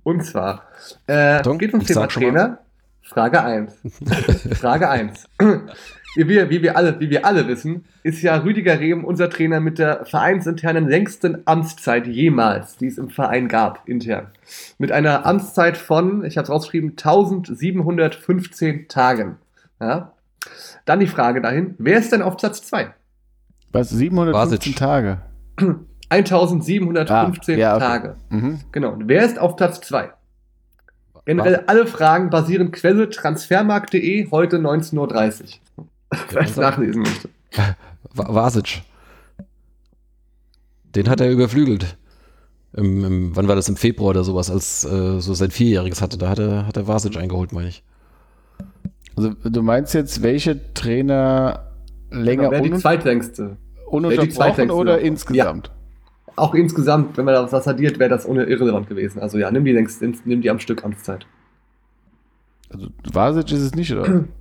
Und 0.03 0.25
zwar, 0.25 0.65
äh, 1.07 1.37
Achtung, 1.37 1.59
geht 1.59 1.73
ums 1.73 1.87
Thema. 1.87 2.07
Trainer. 2.09 2.59
Frage 3.03 3.43
1. 3.43 3.73
Frage 4.61 4.89
1. 4.89 5.27
Wie 6.17 6.27
wir, 6.27 6.51
wie, 6.51 6.63
wir 6.63 6.77
alle, 6.77 6.99
wie 6.99 7.09
wir 7.09 7.25
alle 7.25 7.47
wissen, 7.47 7.85
ist 8.03 8.23
ja 8.23 8.37
Rüdiger 8.37 8.81
Rehm 8.81 9.05
unser 9.05 9.31
Trainer 9.31 9.61
mit 9.61 9.79
der 9.79 10.05
vereinsinternen 10.07 10.89
längsten 10.89 11.43
Amtszeit 11.45 12.07
jemals, 12.07 12.77
die 12.77 12.87
es 12.87 12.99
im 12.99 13.11
Verein 13.11 13.47
gab, 13.47 13.89
intern. 13.89 14.27
Mit 14.79 14.91
einer 14.91 15.25
Amtszeit 15.25 15.77
von, 15.77 16.25
ich 16.25 16.37
habe 16.37 16.45
es 16.45 16.51
rausgeschrieben, 16.51 16.91
1715 16.91 18.89
Tagen. 18.89 19.37
Ja? 19.81 20.13
Dann 20.85 21.01
die 21.01 21.07
Frage 21.07 21.41
dahin, 21.41 21.75
wer 21.79 21.99
ist 21.99 22.13
denn 22.13 22.23
auf 22.23 22.37
Platz 22.37 22.63
2? 22.63 22.93
Was, 23.73 23.91
715 23.91 24.59
Basic. 24.59 24.77
Tage? 24.77 25.19
1715 26.09 27.55
Ah, 27.55 27.59
ja, 27.59 27.77
okay. 27.77 27.85
Tage. 27.85 28.17
Mhm. 28.31 28.61
Genau. 28.73 28.91
Und 28.91 29.07
wer 29.07 29.25
ist 29.25 29.39
auf 29.39 29.55
Platz 29.55 29.81
2? 29.83 30.11
Generell 31.25 31.63
alle 31.67 31.87
Fragen 31.87 32.31
basieren 32.31 32.73
Quelle 32.73 33.09
transfermarkt.de 33.09 34.31
heute 34.33 34.57
19.30 34.57 34.97
Uhr. 34.97 35.49
Wer 36.31 36.43
es 36.43 36.57
nachlesen 36.57 37.03
möchte. 37.03 37.29
Va- 38.15 38.35
Vasic. 38.35 38.83
Den 40.95 41.09
hat 41.09 41.21
er 41.21 41.31
überflügelt. 41.31 41.97
Im, 42.73 43.05
im, 43.05 43.37
wann 43.37 43.49
war 43.49 43.57
das? 43.57 43.69
Im 43.69 43.77
Februar 43.77 44.11
oder 44.11 44.25
sowas, 44.25 44.51
als 44.51 44.85
äh, 44.85 45.21
so 45.21 45.35
sein 45.35 45.51
Vierjähriges 45.51 46.03
hatte. 46.03 46.19
Da 46.19 46.29
hat 46.29 46.39
er, 46.39 46.67
hat 46.67 46.77
er 46.77 46.87
Vasic 46.89 47.17
eingeholt, 47.17 47.53
meine 47.53 47.69
ich. 47.69 47.83
Also 49.17 49.31
du 49.45 49.63
meinst 49.63 49.93
jetzt, 49.95 50.23
welche 50.23 50.73
Trainer 50.75 51.71
länger 52.11 52.49
Genau, 52.49 52.51
wer 52.53 52.61
die 52.63 52.73
zweitlängste. 52.75 53.43
wer 53.43 53.51
die 53.81 53.87
ununterbrochen 53.87 54.31
zweitlängste 54.33 54.77
oder 54.77 55.01
insgesamt? 55.01 55.71
Auch 56.37 56.55
insgesamt, 56.55 57.17
wenn 57.17 57.25
man 57.25 57.35
das 57.35 57.53
was 57.53 57.69
addiert, 57.69 57.99
wäre 57.99 58.09
das 58.11 58.25
ohne 58.27 58.45
irrelevant 58.45 58.89
gewesen. 58.89 59.21
Also 59.21 59.37
ja, 59.39 59.51
nimm 59.51 59.65
die 59.65 59.73
längste, 59.73 60.11
nimm 60.25 60.41
die 60.41 60.49
am 60.51 60.59
Stück 60.61 60.85
Amtszeit. 60.85 61.27
Also 62.73 62.89
Vasic 63.13 63.51
ist 63.53 63.61
es 63.61 63.75
nicht, 63.75 63.93
oder? 63.93 64.25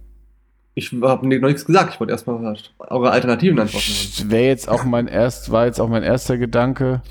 Ich 0.80 0.93
habe 1.01 1.27
noch 1.27 1.47
nichts 1.47 1.65
gesagt, 1.65 1.93
ich 1.93 1.99
wollte 1.99 2.11
erstmal 2.11 2.56
eure 2.80 3.11
alternativen 3.11 3.60
Antworten. 3.60 4.31
Wäre 4.31 4.45
jetzt 4.45 4.69
auch 4.69 4.85
mein 4.85 5.07
erst, 5.07 5.51
war 5.51 5.65
jetzt 5.65 5.81
auch 5.81 5.89
mein 5.89 6.03
erster 6.03 6.38
Gedanke. 6.38 7.01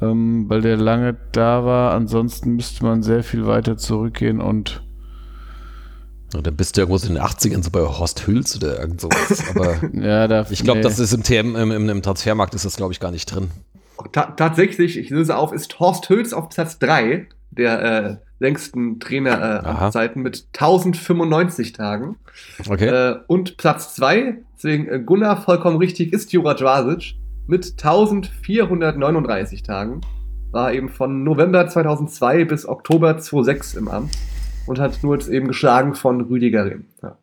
ähm, 0.00 0.48
weil 0.48 0.62
der 0.62 0.76
lange 0.76 1.16
da 1.32 1.64
war. 1.64 1.92
Ansonsten 1.92 2.56
müsste 2.56 2.84
man 2.84 3.02
sehr 3.02 3.22
viel 3.22 3.46
weiter 3.46 3.76
zurückgehen 3.76 4.40
und 4.40 4.82
Und 6.34 6.46
dann 6.46 6.56
bist 6.56 6.76
du 6.76 6.82
irgendwo 6.82 7.04
in 7.06 7.14
den 7.14 7.22
80ern 7.22 7.62
so 7.62 7.70
bei 7.70 7.80
Horst 7.80 8.26
Hülz 8.26 8.56
oder 8.56 8.80
irgend 8.80 9.00
sowas. 9.00 9.44
Aber 9.54 9.76
ja, 9.92 10.28
da, 10.28 10.46
ich 10.50 10.62
glaube, 10.62 10.78
nee. 10.80 10.84
das 10.84 10.98
ist 10.98 11.12
im 11.12 11.22
TM, 11.22 11.56
im, 11.56 11.70
im, 11.70 11.88
im 11.88 12.02
Transfermarkt 12.02 12.54
ist 12.54 12.64
das, 12.64 12.76
glaube 12.76 12.92
ich, 12.92 13.00
gar 13.00 13.10
nicht 13.10 13.26
drin. 13.26 13.50
Ta 14.12 14.26
tatsächlich, 14.36 14.96
ich 14.96 15.10
löse 15.10 15.36
auf, 15.36 15.52
ist 15.52 15.80
Horst 15.80 16.08
Hülz 16.08 16.32
auf 16.32 16.50
Platz 16.50 16.78
3 16.78 17.26
der 17.58 17.82
äh, 17.82 18.16
längsten 18.38 19.00
Trainerzeiten 19.00 20.22
äh, 20.22 20.24
mit 20.24 20.46
1095 20.54 21.72
Tagen. 21.72 22.16
Okay. 22.68 22.86
Äh, 22.86 23.16
und 23.26 23.56
Platz 23.56 23.94
2, 23.96 24.38
deswegen 24.56 24.88
äh, 24.88 25.00
Gunnar 25.00 25.42
vollkommen 25.42 25.76
richtig, 25.76 26.12
ist 26.12 26.32
Jura 26.32 26.54
Dvasic 26.54 27.16
mit 27.46 27.72
1439 27.72 29.62
Tagen. 29.62 30.00
War 30.50 30.72
eben 30.72 30.88
von 30.88 31.24
November 31.24 31.68
2002 31.68 32.44
bis 32.44 32.66
Oktober 32.66 33.18
2006 33.18 33.74
im 33.74 33.88
Amt 33.88 34.12
und 34.66 34.78
hat 34.78 35.02
nur 35.02 35.14
jetzt 35.14 35.28
eben 35.28 35.48
geschlagen 35.48 35.94
von 35.94 36.20
Rüdiger 36.22 36.64
Rehm. 36.64 36.86
Ja. 37.02 37.18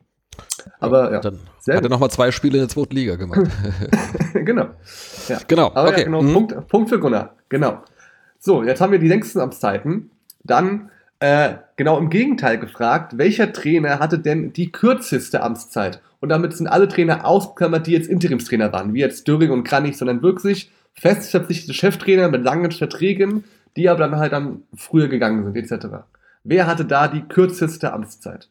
Aber 0.80 1.12
ja, 1.12 1.20
Dann 1.22 1.40
sehr 1.60 1.78
hat 1.78 1.84
er 1.84 1.90
nochmal 1.90 2.12
zwei 2.12 2.32
Spiele 2.32 2.58
in 2.58 2.62
der 2.62 2.70
zweiten 2.70 2.96
Liga 2.96 3.16
gemacht. 3.16 3.42
genau. 4.34 4.68
Ja. 5.28 5.40
genau. 5.48 5.72
Aber 5.74 5.90
okay. 5.90 6.00
ja, 6.00 6.06
genau, 6.06 6.22
Mhm. 6.22 6.34
Punkt, 6.34 6.68
Punkt 6.68 6.90
für 6.90 7.00
Gunnar. 7.00 7.36
Genau. 7.50 7.82
So, 8.40 8.64
jetzt 8.64 8.82
haben 8.82 8.92
wir 8.92 9.00
die 9.00 9.08
längsten 9.08 9.40
Amtszeiten. 9.40 10.12
Dann 10.46 10.90
äh, 11.20 11.56
genau 11.76 11.98
im 11.98 12.10
Gegenteil 12.10 12.58
gefragt, 12.58 13.18
welcher 13.18 13.52
Trainer 13.52 14.00
hatte 14.00 14.20
denn 14.20 14.54
die 14.54 14.72
kürzeste 14.72 15.42
Amtszeit? 15.42 16.02
Und 16.20 16.30
damit 16.30 16.56
sind 16.56 16.68
alle 16.68 16.88
Trainer 16.88 17.26
ausgeklammert, 17.26 17.88
die 17.88 17.92
jetzt 17.92 18.08
Interimstrainer 18.08 18.72
waren, 18.74 18.94
wie 18.94 19.00
jetzt 19.00 19.28
Döring 19.28 19.52
und 19.52 19.64
Kranich, 19.64 19.98
sondern 19.98 20.22
wirklich 20.22 20.72
fest 20.94 21.32
verpflichtete 21.32 21.74
Cheftrainer 21.74 22.30
mit 22.30 22.44
langen 22.44 22.72
Verträgen, 22.72 23.44
die 23.76 23.90
aber 23.90 24.00
dann 24.00 24.16
halt 24.18 24.32
dann 24.32 24.64
früher 24.76 25.08
gegangen 25.08 25.44
sind, 25.44 25.56
etc. 25.58 25.88
Wer 26.44 26.68
hatte 26.68 26.86
da 26.86 27.08
die 27.08 27.22
kürzeste 27.22 27.92
Amtszeit? 27.94 28.50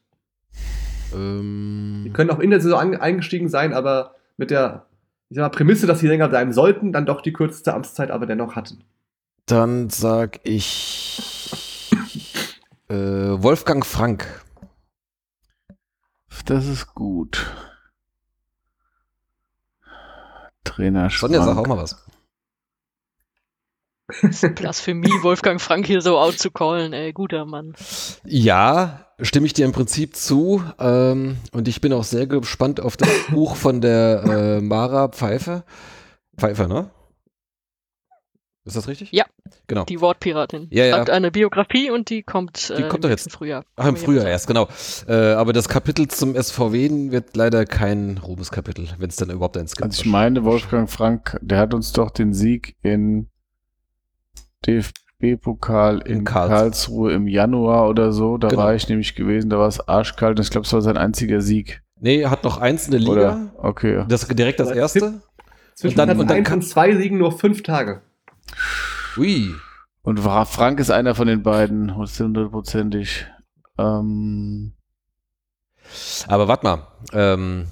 Ähm, 1.14 2.02
Die 2.04 2.10
können 2.10 2.30
auch 2.30 2.38
in 2.40 2.50
der 2.50 2.60
Saison 2.60 2.96
eingestiegen 2.96 3.48
sein, 3.48 3.72
aber 3.72 4.14
mit 4.36 4.50
der 4.50 4.86
ich 5.30 5.36
sag 5.36 5.42
mal, 5.42 5.48
Prämisse, 5.56 5.86
dass 5.86 6.00
sie 6.00 6.06
länger 6.06 6.28
bleiben 6.28 6.52
sollten, 6.52 6.92
dann 6.92 7.06
doch 7.06 7.20
die 7.22 7.32
kürzeste 7.32 7.74
Amtszeit 7.74 8.10
aber 8.10 8.26
dennoch 8.26 8.56
hatten. 8.56 8.84
dann 9.46 9.90
sag 9.90 10.40
ich 10.44 11.73
äh, 12.94 13.42
Wolfgang 13.42 13.84
Frank. 13.84 14.44
Das 16.46 16.66
ist 16.66 16.94
gut. 16.94 17.46
Trainer 20.64 21.10
Sonja, 21.10 21.42
sag 21.42 21.56
auch 21.56 21.66
mal 21.66 21.78
was. 21.78 22.04
Blasphemie, 24.54 25.22
Wolfgang 25.22 25.60
Frank 25.60 25.86
hier 25.86 26.02
so 26.02 26.18
out 26.18 26.38
zu 26.38 26.50
callen, 26.50 26.92
ey, 26.92 27.12
guter 27.12 27.46
Mann. 27.46 27.74
Ja, 28.24 29.06
stimme 29.20 29.46
ich 29.46 29.54
dir 29.54 29.64
im 29.64 29.72
Prinzip 29.72 30.14
zu. 30.16 30.62
Ähm, 30.78 31.38
und 31.52 31.68
ich 31.68 31.80
bin 31.80 31.92
auch 31.92 32.04
sehr 32.04 32.26
gespannt 32.26 32.80
auf 32.80 32.96
das 32.96 33.08
Buch 33.30 33.56
von 33.56 33.80
der 33.80 34.24
äh, 34.24 34.60
Mara 34.60 35.08
Pfeiffer. 35.08 35.64
Pfeiffer, 36.36 36.68
ne? 36.68 36.90
Ist 38.66 38.76
das 38.76 38.88
richtig? 38.88 39.12
Ja. 39.12 39.24
Genau. 39.66 39.84
Die 39.84 40.00
Wortpiratin. 40.00 40.68
Ja, 40.70 40.86
ja. 40.86 40.94
Schreibt 40.96 41.10
eine 41.10 41.30
Biografie 41.30 41.90
und 41.90 42.08
die 42.08 42.22
kommt, 42.22 42.70
Die 42.70 42.72
äh, 42.82 42.88
kommt 42.88 42.94
im 42.96 43.00
doch 43.02 43.08
jetzt. 43.10 43.30
Frühjahr. 43.30 43.64
Ach, 43.76 43.86
im 43.86 43.96
Frühjahr 43.96 44.24
ja 44.24 44.30
erst, 44.30 44.46
genau. 44.46 44.68
Äh, 45.06 45.12
aber 45.32 45.52
das 45.52 45.68
Kapitel 45.68 46.08
zum 46.08 46.34
SVW 46.34 47.10
wird 47.10 47.36
leider 47.36 47.66
kein 47.66 48.16
Ruhmeskapitel, 48.18 48.88
wenn 48.98 49.10
es 49.10 49.16
dann 49.16 49.28
überhaupt 49.30 49.58
eins 49.58 49.76
gibt. 49.76 49.84
Also 49.84 50.00
ich 50.00 50.06
meine, 50.06 50.44
Wolfgang 50.44 50.88
Frank, 50.90 51.38
der 51.42 51.58
hat 51.58 51.74
uns 51.74 51.92
doch 51.92 52.10
den 52.10 52.32
Sieg 52.32 52.74
in 52.82 53.28
DFB-Pokal 54.66 55.98
in, 56.00 56.18
In 56.20 56.24
Karls- 56.24 56.48
Karlsruhe 56.50 57.12
im 57.12 57.26
Januar 57.28 57.88
oder 57.88 58.12
so. 58.12 58.38
Da 58.38 58.48
Genau. 58.48 58.62
war 58.62 58.74
ich 58.74 58.88
nämlich 58.88 59.14
gewesen, 59.14 59.50
da 59.50 59.58
war 59.58 59.68
es 59.68 59.80
arschkalt. 59.86 60.38
und 60.38 60.44
Ich 60.44 60.50
glaube, 60.50 60.66
es 60.66 60.72
war 60.72 60.82
sein 60.82 60.96
einziger 60.96 61.40
Sieg. 61.40 61.82
Nee, 62.00 62.20
er 62.22 62.30
hat 62.30 62.44
noch 62.44 62.58
eins 62.58 62.86
in 62.86 62.92
der 62.92 63.00
Liga. 63.00 63.12
Oder? 63.12 63.54
Okay. 63.58 64.04
Das 64.08 64.26
direkt 64.26 64.60
das 64.60 64.70
erste. 64.70 65.20
Zwischen 65.74 65.96
dann- 65.96 66.10
und 66.18 66.28
dann 66.30 66.38
1 66.38 66.48
kann- 66.48 66.58
und 66.60 66.62
2 66.62 66.90
liegen 66.90 67.18
nur 67.18 67.32
fünf 67.32 67.62
Tage. 67.62 68.02
Ui. 69.16 69.54
Und 70.02 70.20
Fra- 70.20 70.44
Frank 70.44 70.80
ist 70.80 70.90
einer 70.90 71.14
von 71.14 71.26
den 71.26 71.42
beiden, 71.42 71.96
hundertprozentig. 71.96 73.26
Ähm, 73.78 74.74
Aber 76.26 76.46
warte 76.48 76.64
mal. 76.66 76.86
Ähm, 77.12 77.68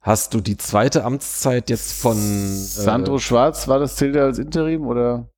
hast 0.00 0.34
du 0.34 0.40
die 0.40 0.56
zweite 0.56 1.04
Amtszeit 1.04 1.68
jetzt 1.70 2.00
von 2.00 2.16
Sandro 2.16 3.16
Äh, 3.16 3.20
Schwarz, 3.20 3.66
war 3.68 3.78
das 3.78 3.96
zählt 3.96 4.14
er 4.16 4.24
als 4.24 4.38
Interim 4.38 4.86
oder? 4.86 5.28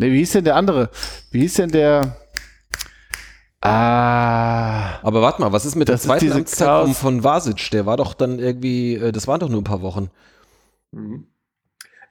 Ne, 0.00 0.10
wie 0.10 0.18
hieß 0.18 0.32
denn 0.32 0.44
der 0.44 0.56
andere? 0.56 0.90
Wie 1.30 1.40
hieß 1.40 1.54
denn 1.54 1.70
der? 1.70 2.16
Ah, 3.60 4.98
aber 5.02 5.22
warte 5.22 5.40
mal, 5.40 5.52
was 5.52 5.64
ist 5.64 5.74
mit 5.74 5.88
der 5.88 5.98
zweiten 5.98 6.32
Amtszeit 6.32 6.66
Chaos- 6.68 6.86
von, 6.86 6.94
von 6.94 7.24
Vasic? 7.24 7.70
Der 7.70 7.86
war 7.86 7.96
doch 7.96 8.12
dann 8.12 8.38
irgendwie, 8.38 8.94
äh, 8.96 9.10
das 9.12 9.26
waren 9.26 9.40
doch 9.40 9.48
nur 9.48 9.60
ein 9.60 9.64
paar 9.64 9.80
Wochen. 9.80 10.10
Mhm. 10.90 11.28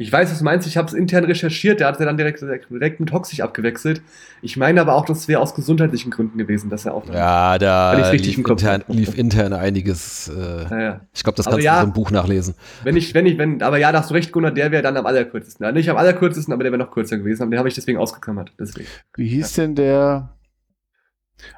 Ich 0.03 0.11
weiß, 0.11 0.29
was 0.31 0.37
du 0.39 0.43
meinst. 0.43 0.67
Ich 0.67 0.77
habe 0.77 0.87
es 0.87 0.93
intern 0.93 1.23
recherchiert. 1.23 1.79
Der 1.79 1.87
hat 1.87 1.99
ja 1.99 2.05
dann 2.05 2.17
direkt, 2.17 2.41
direkt 2.41 2.99
mit 2.99 3.11
Hoxig 3.11 3.43
abgewechselt. 3.43 4.01
Ich 4.41 4.57
meine 4.57 4.81
aber 4.81 4.93
auch, 4.95 5.05
das 5.05 5.27
wäre 5.27 5.39
aus 5.41 5.55
gesundheitlichen 5.55 6.11
Gründen 6.11 6.37
gewesen, 6.37 6.69
dass 6.69 6.85
er 6.85 6.93
auch. 6.93 7.05
Ja, 7.11 7.57
da 7.57 7.93
lief 8.11 8.37
im 8.37 8.45
intern, 8.45 8.83
lief 8.87 9.17
intern 9.17 9.53
einiges. 9.53 10.27
Äh, 10.29 10.63
Ja, 10.69 10.79
ja. 10.81 10.99
ich 11.13 11.23
glaube, 11.23 11.37
das 11.37 11.47
Aber 11.47 11.55
kannst 11.55 11.65
ja. 11.65 11.71
du 11.73 11.77
in 11.77 11.81
so 11.81 11.83
einem 11.85 11.93
Buch 11.93 12.11
nachlesen. 12.11 12.55
Wenn 12.83 12.95
ich, 12.97 13.13
wenn 13.13 13.25
ich, 13.25 13.37
wenn, 13.37 13.61
aber 13.61 13.77
ja, 13.77 13.91
da 13.91 13.99
hast 13.99 14.09
du 14.09 14.13
recht, 14.13 14.31
Gunnar, 14.31 14.51
der 14.51 14.71
wäre 14.71 14.83
dann 14.83 14.97
am 14.97 15.05
allerkürzesten. 15.05 15.65
Also 15.65 15.75
nicht 15.77 15.89
am 15.89 15.97
allerkürzesten, 15.97 16.53
aber 16.53 16.63
der 16.63 16.71
wäre 16.71 16.83
noch 16.83 16.91
kürzer 16.91 17.17
gewesen. 17.17 17.41
Aber 17.43 17.51
den 17.51 17.59
habe 17.59 17.69
ich 17.69 17.75
deswegen 17.75 17.97
ausgeklammert. 17.97 18.51
Deswegen. 18.59 18.87
wie 19.15 19.27
hieß 19.29 19.53
denn 19.53 19.75
der? 19.75 20.29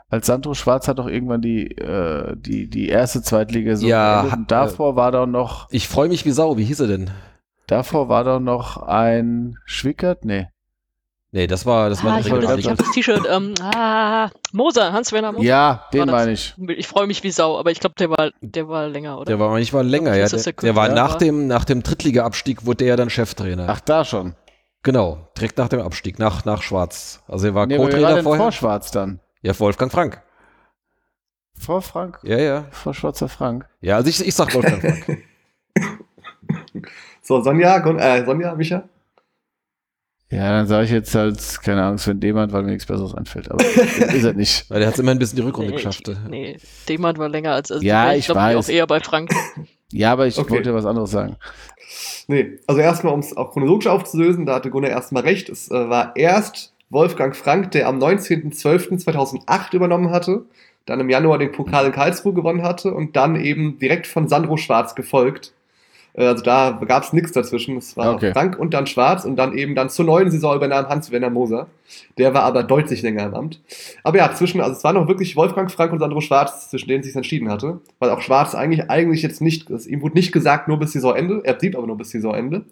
Als 0.09 0.27
Sandro 0.27 0.53
Schwarz 0.53 0.88
hat 0.88 0.99
doch 0.99 1.07
irgendwann 1.07 1.41
die, 1.41 1.69
äh, 1.77 2.35
die, 2.38 2.69
die 2.69 2.89
erste 2.89 3.22
Zweitliga-Saison 3.22 3.89
Ja, 3.89 4.13
beendet. 4.22 4.31
hat- 4.31 4.39
Und 4.39 4.51
davor 4.51 4.95
war 4.95 5.11
doch 5.11 5.27
noch, 5.27 5.67
Ich 5.72 5.88
freue 5.88 6.07
mich 6.09 6.26
wie 6.26 6.31
Sau. 6.31 6.57
Wie 6.57 6.63
hieß 6.63 6.80
er 6.80 6.88
denn? 6.88 7.09
Davor 7.67 8.09
war 8.09 8.23
doch 8.23 8.39
noch 8.39 8.77
ein 8.77 9.57
Schwickert? 9.65 10.25
Nee. 10.25 10.47
Nee, 11.31 11.47
das 11.47 11.65
war, 11.65 11.89
das 11.89 12.01
war 12.01 12.11
Ah, 12.13 12.15
eine 12.15 12.25
ich 12.25 12.31
habe 12.31 12.41
das, 12.41 12.57
ich 12.59 12.65
das 12.65 12.91
T-Shirt. 12.91 13.27
Ähm, 13.29 13.53
ah, 13.61 14.29
Moser, 14.53 14.93
Hans-Werner 14.93 15.33
Moser. 15.33 15.43
Ja, 15.45 15.85
den 15.91 16.05
meine 16.09 16.31
ich. 16.31 16.53
Ich 16.77 16.87
freue 16.87 17.07
mich 17.07 17.23
wie 17.23 17.31
Sau, 17.31 17.59
aber 17.59 17.71
ich 17.71 17.81
glaube, 17.81 17.95
der 17.99 18.09
war, 18.09 18.31
der 18.39 18.69
war 18.69 18.87
länger, 18.87 19.17
oder? 19.17 19.25
Der 19.25 19.39
war 19.39 19.49
manchmal 19.49 19.85
länger, 19.85 20.13
Ich 20.13 20.19
ja. 20.19 20.27
Der, 20.29 20.41
der 20.43 20.53
der 20.53 20.75
war 20.77 20.87
nach 20.89 21.11
war. 21.11 21.17
dem, 21.17 21.47
nach 21.47 21.65
dem 21.65 21.83
Drittliga-Abstieg, 21.83 22.65
wurde 22.65 22.77
der 22.77 22.87
ja 22.87 22.95
dann 22.95 23.09
Cheftrainer. 23.09 23.65
Ach, 23.67 23.81
da 23.81 24.05
schon. 24.05 24.35
Genau, 24.83 25.27
direkt 25.35 25.57
nach 25.57 25.67
dem 25.67 25.81
Abstieg, 25.81 26.19
nach, 26.19 26.45
nach 26.45 26.61
Schwarz. 26.61 27.21
Also 27.27 27.47
er 27.47 27.55
war 27.55 27.65
Nee, 27.65 27.79
war 27.79 27.85
Co-Trainer 27.85 28.23
vorher. 28.23 28.41
vor 28.41 28.51
Schwarz 28.53 28.91
dann? 28.91 29.19
Ja, 29.41 29.59
Wolfgang 29.59 29.91
Frank. 29.91 30.21
Vor 31.59 31.81
Frank? 31.81 32.19
Ja, 32.23 32.37
ja. 32.37 32.65
Vor 32.71 32.93
Schwarzer 32.93 33.27
Frank? 33.27 33.67
Ja, 33.81 33.95
also 33.97 34.09
ich, 34.09 34.25
ich 34.25 34.35
sag 34.35 34.53
Wolfgang 34.53 34.79
Frank. 34.81 35.21
So, 37.26 37.41
Sonja, 37.41 37.77
äh, 37.77 38.23
Sonja, 38.23 38.53
Micha? 38.53 38.84
Ja, 40.30 40.52
dann 40.52 40.68
sage 40.68 40.85
ich 40.85 40.91
jetzt 40.91 41.15
halt, 41.15 41.39
keine 41.64 41.84
Ahnung, 41.84 41.97
Sven 41.97 42.19
Demand, 42.19 42.53
weil 42.53 42.61
mir 42.61 42.72
nichts 42.72 42.85
Besseres 42.85 43.15
einfällt. 43.15 43.49
Aber 43.49 43.64
ist 43.65 44.23
er 44.23 44.34
nicht. 44.34 44.69
Weil 44.69 44.80
der 44.80 44.88
hat 44.88 44.93
es 44.95 44.99
immerhin 44.99 45.18
bis 45.19 45.31
in 45.31 45.38
die 45.38 45.41
Rückrunde 45.43 45.69
nee, 45.72 45.76
geschafft. 45.77 46.07
Ich, 46.07 46.18
nee, 46.30 46.57
Demand 46.88 47.18
war 47.18 47.30
länger 47.30 47.53
als. 47.53 47.72
Also 47.72 47.84
Ja, 47.84 48.11
ich 48.11 48.19
ich 48.19 48.26
glaube, 48.26 48.41
weiß. 48.41 48.57
auch 48.57 48.69
eher 48.69 48.88
bei 48.88 48.99
Frank. 48.99 49.31
Ja, 49.91 50.11
aber 50.11 50.26
ich 50.27 50.38
Okay. 50.38 50.49
wollte 50.49 50.73
was 50.73 50.85
anderes 50.85 51.11
sagen. 51.11 51.38
Nee, 52.27 52.57
also 52.68 52.81
erstmal, 52.81 53.14
um 53.14 53.19
es 53.19 53.38
auch 53.38 53.52
chronologisch 53.53 53.88
aufzulösen, 53.88 54.45
da 54.45 54.56
hatte 54.56 54.72
Gunnar 54.72 54.89
erstmal 54.89 55.22
recht. 55.23 55.47
Es 55.47 55.69
äh, 55.69 55.89
war 55.89 56.15
erst 56.15 56.73
Wolfgang 56.89 57.35
Frank, 57.35 57.72
der 57.72 57.88
am 57.88 57.99
19.12.2008 57.99 59.76
übernommen 59.76 60.10
hatte, 60.10 60.43
dann 60.85 60.99
im 60.99 61.10
Januar 61.10 61.38
den 61.38 61.52
Pokal 61.52 61.85
in 61.85 61.91
Karlsruhe 61.91 62.34
gewonnen 62.34 62.64
hatte 62.64 62.93
und 62.93 63.15
dann 63.15 63.35
eben 63.39 63.77
direkt 63.80 64.07
von 64.07 64.27
Sandro 64.27 64.57
Schwarz 64.57 64.95
gefolgt. 64.95 65.53
Äh, 66.17 66.25
Also 66.25 66.43
da 66.43 66.79
gab 66.87 67.03
es 67.03 67.13
nichts 67.13 67.31
dazwischen. 67.31 67.77
Es 67.77 67.95
war 67.97 68.15
Okay. 68.15 68.31
Frank 68.33 68.57
und 68.57 68.73
dann 68.73 68.87
Schwarz 68.87 69.25
und 69.25 69.35
dann 69.35 69.57
eben 69.57 69.75
dann 69.75 69.89
zur 69.89 70.05
neuen 70.05 70.31
Saison 70.31 70.55
übernahm 70.55 70.87
Hans-Werner 70.87 71.29
Moser. 71.29 71.67
Der 72.17 72.33
war 72.33 72.43
aber 72.43 72.63
deutlich 72.63 73.01
länger 73.01 73.25
im 73.25 73.33
Amt. 73.33 73.61
Aber 74.03 74.17
ja, 74.17 74.33
zwischen, 74.33 74.61
also 74.61 74.75
es 74.75 74.83
war 74.83 74.93
noch 74.93 75.07
wirklich 75.07 75.35
Wolfgang 75.35 75.69
Frank 75.71 75.91
und 75.91 75.99
Sandro 75.99 76.21
Schwarz, 76.21 76.69
zwischen 76.69 76.87
denen 76.87 77.01
es 77.01 77.07
sich 77.07 77.15
entschieden 77.15 77.49
hatte. 77.49 77.79
Weil 77.99 78.09
auch 78.09 78.21
Schwarz 78.21 78.55
eigentlich, 78.55 78.89
eigentlich 78.89 79.21
jetzt 79.21 79.41
nicht, 79.41 79.69
es, 79.69 79.85
ihm 79.87 80.01
wurde 80.01 80.15
nicht 80.15 80.31
gesagt, 80.31 80.67
nur 80.67 80.79
bis 80.79 80.93
Saisonende. 80.93 81.41
Er 81.43 81.53
blieb 81.53 81.75
aber 81.77 81.85
nur 81.87 81.97
bis 81.97 82.11
Saisonende. 82.11 82.63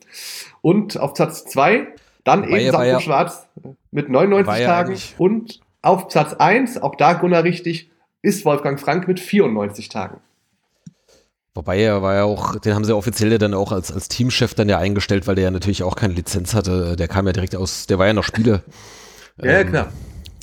Und 0.62 0.98
auf 1.00 1.14
Platz 1.14 1.46
2 1.46 1.88
dann 2.24 2.44
Wobei 2.44 2.62
eben 2.62 2.74
war 2.74 2.80
Sandro 2.80 2.88
ja- 2.94 3.00
Schwarz 3.02 3.48
mit 3.92 4.10
99 4.10 4.48
war 4.48 4.60
ja 4.60 4.66
Tagen. 4.68 4.96
Und 5.18 5.60
auf 5.82 6.08
Platz 6.08 6.34
1, 6.34 6.82
auch 6.82 6.96
da 6.96 7.14
Gunnar 7.14 7.44
richtig, 7.44 7.90
ist 8.22 8.46
Wolfgang 8.46 8.80
Frank 8.80 9.08
mit 9.10 9.20
94 9.20 9.90
Tagen. 9.90 10.18
Wobei 11.56 11.80
er 11.82 12.02
war 12.02 12.16
ja 12.16 12.24
auch, 12.24 12.56
den 12.60 12.74
haben 12.74 12.84
sie 12.84 12.96
offiziell 12.96 13.32
ja 13.32 13.38
dann 13.38 13.54
auch 13.54 13.72
als, 13.72 13.92
als 13.92 14.08
Teamchef 14.10 14.56
dann 14.56 14.70
ja 14.70 14.80
eingestellt, 14.80 15.28
weil 15.28 15.36
der 15.36 15.46
ja 15.46 15.52
natürlich 15.52 15.84
auch 15.84 15.96
keine 15.96 16.14
Lizenz 16.16 16.56
hatte. 16.56 16.96
Der 16.96 17.08
kam 17.08 17.28
ja 17.28 17.34
direkt 17.34 17.56
aus, 17.56 17.86
der 17.86 18.00
war 18.00 18.08
ja 18.08 18.14
noch 18.14 18.24
Spieler. 18.24 18.62
Ja, 19.38 19.52
ja, 19.52 19.60
Ähm, 19.60 19.70
klar. 19.70 19.88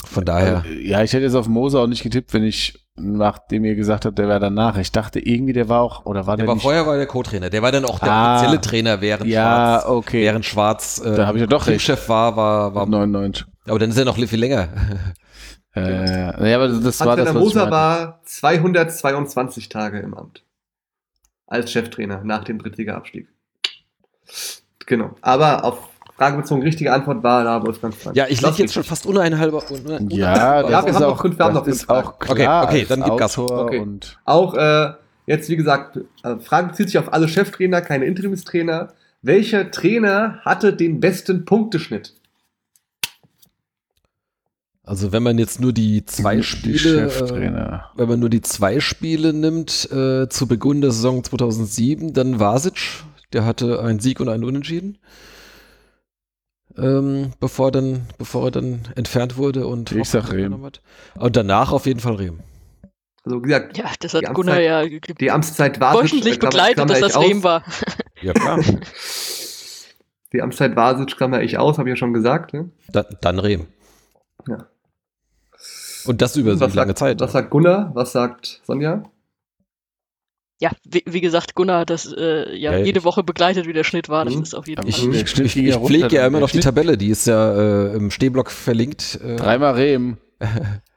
Von 0.05 0.25
daher. 0.25 0.57
Also, 0.65 0.69
ja, 0.69 1.03
ich 1.03 1.13
hätte 1.13 1.25
jetzt 1.25 1.35
auf 1.35 1.49
Moser 1.49 1.81
auch 1.81 1.87
nicht 1.87 2.03
getippt, 2.03 2.33
wenn 2.33 2.45
ich 2.45 2.79
nachdem 2.97 3.65
ihr 3.65 3.75
gesagt 3.77 4.05
habt, 4.05 4.19
der 4.19 4.29
wäre 4.29 4.41
danach. 4.41 4.77
Ich 4.77 4.93
dachte 4.93 5.21
irgendwie, 5.21 5.53
der 5.53 5.69
war 5.69 5.81
auch, 5.81 6.05
oder 6.07 6.27
war 6.27 6.37
der, 6.37 6.45
Der 6.45 6.49
war 6.49 6.55
nicht? 6.55 6.63
vorher 6.63 6.87
war 6.87 6.97
der 6.97 7.07
Co-Trainer. 7.07 7.49
Der 7.51 7.63
war 7.63 7.73
dann 7.73 7.85
auch 7.85 7.99
der 7.99 8.11
Ah. 8.13 8.37
offizielle 8.37 8.61
Trainer, 8.61 9.01
während 9.01 9.27
Ja, 9.31 9.81
Schwarz, 9.83 9.87
okay. 9.87 10.23
während 10.23 10.45
Schwarz 10.45 11.01
äh, 11.05 11.17
Da 11.17 11.27
hab 11.27 11.35
ich 11.35 11.41
ja 11.41 11.47
doch 11.47 11.67
recht. 11.67 11.85
Teamchef 11.85 12.09
war, 12.09 12.37
war, 12.37 12.75
war 12.75 12.87
99. 12.87 13.47
aber 13.67 13.79
dann 13.79 13.91
ist 13.91 13.97
er 13.97 14.05
noch 14.05 14.17
viel 14.17 14.39
länger. 14.41 14.69
Äh, 15.75 16.51
ja, 16.51 16.57
aber 16.57 16.69
das 16.69 17.01
war 17.01 17.17
das, 17.17 17.33
Moser 17.33 17.71
war 17.71 18.21
222 18.25 19.69
Tage 19.69 20.01
im 20.01 20.15
Amt. 20.15 20.43
Als 21.51 21.71
Cheftrainer 21.73 22.23
nach 22.25 22.45
dem 22.45 22.59
Drittliga-Abstieg. 22.59 23.29
Genau. 24.87 25.11
Aber 25.21 25.65
auf 25.65 25.89
Frage 26.17 26.37
bezogen, 26.39 26.63
richtige 26.63 26.93
Antwort 26.93 27.23
war 27.23 27.45
da 27.45 27.63
Wolfgang 27.67 27.95
Frank. 27.95 28.15
Ja, 28.17 28.27
ich 28.29 28.41
liege 28.41 28.55
jetzt 28.59 28.73
schon 28.75 28.85
fast 28.85 29.05
uneinhalber. 29.07 29.63
une- 29.71 30.07
Ja, 30.15 30.63
das 30.63 30.71
Ja, 30.71 30.83
wir 30.83 30.89
ist 30.91 30.95
haben 30.97 31.05
auch, 31.05 31.09
noch 31.11 31.23
fünf- 31.23 31.39
wir 31.39 31.45
haben 31.45 31.55
noch 31.55 31.65
fünf 31.65 31.77
ist 31.77 31.89
auch 31.91 32.15
Okay, 32.21 32.35
klar. 32.43 32.65
okay, 32.65 32.81
als 32.81 32.89
dann 32.89 33.03
gib 33.03 33.17
Gas. 33.17 33.39
Okay. 33.39 33.79
Und 33.79 34.19
Auch 34.25 34.55
äh, 34.55 34.93
jetzt, 35.27 35.49
wie 35.49 35.57
gesagt, 35.57 35.99
äh, 36.23 36.37
Frage 36.39 36.69
bezieht 36.69 36.87
sich 36.89 36.99
auf 36.99 37.13
alle 37.13 37.27
Cheftrainer, 37.29 37.81
keine 37.81 38.05
Interimstrainer. 38.05 38.89
Welcher 39.23 39.71
Trainer 39.71 40.41
hatte 40.45 40.73
den 40.73 41.01
besten 41.01 41.45
Punkteschnitt? 41.45 42.15
Also 44.91 45.13
wenn 45.13 45.23
man 45.23 45.39
jetzt 45.39 45.61
nur 45.61 45.73
die 45.73 46.05
zwei 46.05 46.35
die 46.39 46.43
Spiele, 46.43 47.07
äh, 47.13 47.81
wenn 47.97 48.09
man 48.09 48.19
nur 48.19 48.29
die 48.29 48.41
zwei 48.41 48.81
Spiele 48.81 49.33
nimmt 49.33 49.89
äh, 49.93 50.29
zu 50.29 50.49
Beginn 50.49 50.81
der 50.81 50.91
Saison 50.91 51.23
2007, 51.23 52.13
dann 52.13 52.41
Vasic, 52.41 52.75
der 53.33 53.45
hatte 53.45 53.81
einen 53.85 54.01
Sieg 54.01 54.19
und 54.19 54.29
einen 54.29 54.43
Unentschieden, 54.43 54.99
ähm, 56.77 57.31
bevor 57.39 57.71
dann, 57.71 58.09
bevor 58.19 58.47
er 58.47 58.51
dann 58.51 58.81
entfernt 58.97 59.37
wurde 59.37 59.69
und 59.69 59.93
Ich 59.93 60.09
sag 60.09 60.33
Rehm. 60.33 60.61
hat. 60.65 60.81
Und 61.15 61.37
danach 61.37 61.71
auf 61.71 61.87
jeden 61.87 62.01
Fall 62.01 62.17
Rehm. 62.17 62.41
Also, 63.23 63.39
wie 63.39 63.43
gesagt, 63.43 63.79
Ja, 63.79 63.85
das 64.01 64.11
Die 64.11 64.17
hat 64.17 64.25
Amtszeit- 64.25 64.35
Gunnar 64.35 64.61
ja 64.61 64.85
die 65.21 65.31
Amtszeit 65.31 65.79
war 65.79 65.95
wöchentlich 66.03 66.41
begleitet, 66.41 66.91
dass 66.91 66.99
das 66.99 67.17
Rehm 67.17 67.45
war. 67.45 67.63
Ja 68.23 68.33
klar. 68.33 68.59
Die 70.33 70.43
Amtszeit 70.43 70.75
Vasic 70.75 71.17
klammer 71.17 71.43
ich 71.43 71.59
aus, 71.59 71.79
habe 71.79 71.89
ich 71.89 71.93
ja 71.93 71.97
schon 71.97 72.13
gesagt. 72.13 72.55
Ne? 72.55 72.71
dann, 72.89 73.05
dann 73.21 73.39
Rehm. 73.39 73.67
Ja. 74.49 74.67
Und 76.11 76.21
das 76.23 76.37
über 76.37 76.55
so 76.55 76.61
was 76.61 76.75
lange 76.75 76.91
sagt, 76.91 76.99
Zeit. 76.99 77.21
Was 77.21 77.33
sagt 77.33 77.51
Gunnar? 77.51 77.91
Was 77.95 78.13
sagt 78.13 78.61
Sonja? 78.67 79.05
Ja, 80.61 80.73
wie, 80.85 81.03
wie 81.07 81.21
gesagt, 81.21 81.55
Gunnar 81.55 81.81
hat 81.81 81.91
das 81.91 82.13
äh, 82.13 82.55
ja, 82.57 82.73
Ja, 82.73 82.79
jede 82.85 82.99
ich- 82.99 83.05
Woche 83.05 83.23
begleitet, 83.23 83.67
wie 83.67 83.73
der 83.73 83.85
Schnitt 83.85 84.09
war. 84.09 84.25
Das 84.25 84.35
Mhm. 84.35 84.43
ist 84.43 84.55
auf 84.55 84.67
jeden 84.69 84.87
Ich, 84.87 84.97
Fall. 85.01 85.11
ging 85.11 85.67
ich 85.67 85.75
runter, 85.77 85.87
pflege 85.87 86.17
ja 86.17 86.27
immer 86.27 86.41
noch 86.41 86.51
die 86.51 86.61
Tabelle, 86.61 86.99
die 86.99 87.09
ist 87.09 87.27
ja 87.27 87.55
äh, 87.55 87.95
im 87.95 88.11
Stehblock 88.11 88.51
verlinkt. 88.51 89.21
Äh, 89.25 89.37
Dreimal 89.37 89.75
Rehm. 89.75 90.19
ja. 90.41 90.49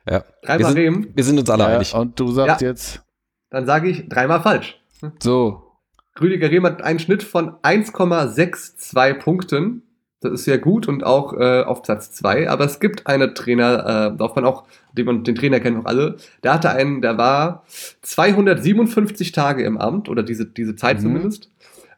Wir 0.06 0.24
Dreimal 0.42 0.72
sind, 0.74 0.78
Rehm. 0.82 1.08
wir 1.14 1.24
sind 1.24 1.40
uns 1.40 1.50
alle 1.50 1.64
Ja, 1.64 1.70
einig. 1.78 1.94
und 1.94 2.20
du 2.20 2.32
sagst 2.32 2.62
Ja. 2.62 2.68
jetzt 2.70 3.02
Dann 3.52 3.66
sage 3.66 3.88
ich 3.90 4.10
dreimal 4.10 4.42
falsch. 4.42 4.82
so. 5.22 5.62
Rüdiger 6.20 6.50
Rehm 6.52 6.66
hat 6.66 6.82
einen 6.82 7.00
Schnitt 7.00 7.24
von 7.24 7.56
1,62 7.64 9.14
Punkten. 9.20 9.84
Das 10.24 10.32
ist 10.32 10.44
sehr 10.46 10.58
gut 10.58 10.88
und 10.88 11.04
auch 11.04 11.34
äh, 11.34 11.64
auf 11.64 11.82
Platz 11.82 12.12
2. 12.14 12.50
Aber 12.50 12.64
es 12.66 12.80
gibt 12.80 13.08
einen 13.08 13.36
Trainer, 13.36 14.12
äh, 14.14 14.18
darf 14.18 14.36
man 14.36 14.46
auch, 14.46 14.64
den, 14.94 15.06
man, 15.06 15.24
den 15.24 15.36
Trainer 15.36 15.60
kennen 15.60 15.82
auch 15.82 15.86
alle, 15.86 16.18
der 16.44 16.54
hatte 16.54 16.70
einen, 16.70 17.02
der 17.02 17.18
war 17.18 17.64
257 18.02 19.32
Tage 19.32 19.64
im 19.64 19.78
Amt, 19.78 20.08
oder 20.10 20.24
diese, 20.24 20.46
diese 20.46 20.76
Zeit 20.76 20.98
Mhm. 21.00 21.02
zumindest. 21.02 21.50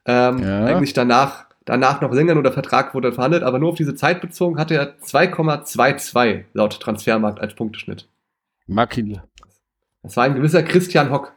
Ähm, 0.06 0.39
Ja. 0.39 0.65
Eigentlich 0.65 0.93
danach, 0.93 1.45
danach 1.65 2.02
noch 2.02 2.11
länger, 2.14 2.34
nur 2.34 2.43
der 2.43 2.52
Vertrag 2.52 2.93
wurde 2.93 3.11
verhandelt, 3.14 3.43
aber 3.43 3.60
nur 3.60 3.69
auf 3.69 3.76
diese 3.76 3.95
Zeit 3.95 4.22
bezogen 4.22 4.57
hatte 4.60 4.76
er 4.76 4.97
2,22 5.02 6.45
laut 6.53 6.80
Transfermarkt 6.80 7.39
als 7.39 7.53
Punkteschnitt. 7.56 8.07
Makil. 8.68 9.22
Das 10.03 10.15
war 10.18 10.23
ein 10.26 10.35
gewisser 10.35 10.64
Christian 10.64 11.11
Hock 11.11 11.34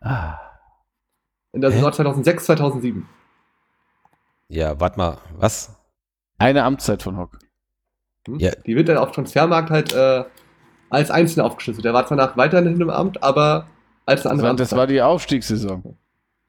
Ah. 0.00 0.38
in 1.52 1.60
der? 1.60 1.70
Saison 1.72 1.92
2006, 1.92 2.44
2007. 2.46 3.06
Ja, 4.48 4.78
warte 4.80 4.98
mal, 4.98 5.18
was? 5.36 5.74
Eine 6.42 6.64
Amtszeit 6.64 7.02
von 7.02 7.16
Hock. 7.16 7.38
Hm? 8.26 8.38
Ja. 8.38 8.50
Die 8.66 8.74
wird 8.74 8.88
dann 8.88 8.98
auf 8.98 9.12
Transfermarkt 9.12 9.70
halt 9.70 9.92
äh, 9.92 10.24
als 10.90 11.10
Einzelne 11.10 11.44
aufgeschlüsselt. 11.44 11.84
Der 11.84 11.94
war 11.94 12.06
zwar 12.06 12.16
nach 12.16 12.36
weiterhin 12.36 12.80
im 12.80 12.90
Amt, 12.90 13.22
aber 13.22 13.68
als 14.06 14.26
eine 14.26 14.32
andere 14.32 14.48
war, 14.48 14.56
das 14.56 14.72
war 14.72 14.86
die 14.86 15.00
Aufstiegssaison. 15.00 15.96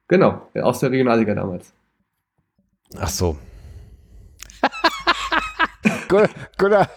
Genau, 0.07 0.49
aus 0.56 0.80
der 0.80 0.91
Regionalliga 0.91 1.36
damals. 1.36 1.74
Ach 2.99 3.07
so. 3.07 3.38
Gunnar, 6.07 6.30
Gunnar. 6.57 6.90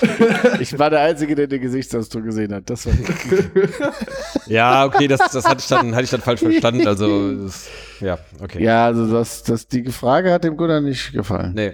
ich 0.60 0.78
war 0.78 0.90
der 0.90 1.00
Einzige, 1.00 1.34
der 1.34 1.46
den 1.46 1.60
Gesichtsausdruck 1.60 2.24
gesehen 2.24 2.54
hat. 2.54 2.68
Das 2.68 2.86
war 2.86 2.92
Ja, 4.46 4.84
okay, 4.84 5.08
das, 5.08 5.20
das 5.30 5.44
hatte 5.46 5.60
ich 5.60 5.68
dann, 5.68 5.94
hatte 5.94 6.04
ich 6.04 6.10
dann 6.10 6.20
falsch 6.20 6.40
verstanden. 6.40 6.86
Also, 6.86 7.44
das, 7.44 7.68
ja, 8.00 8.18
okay. 8.40 8.62
ja, 8.62 8.86
also 8.86 9.10
das, 9.10 9.42
das, 9.42 9.66
die 9.66 9.84
Frage 9.90 10.32
hat 10.32 10.44
dem 10.44 10.56
Gunnar 10.56 10.80
nicht 10.80 11.12
gefallen. 11.12 11.52
Nee. 11.54 11.72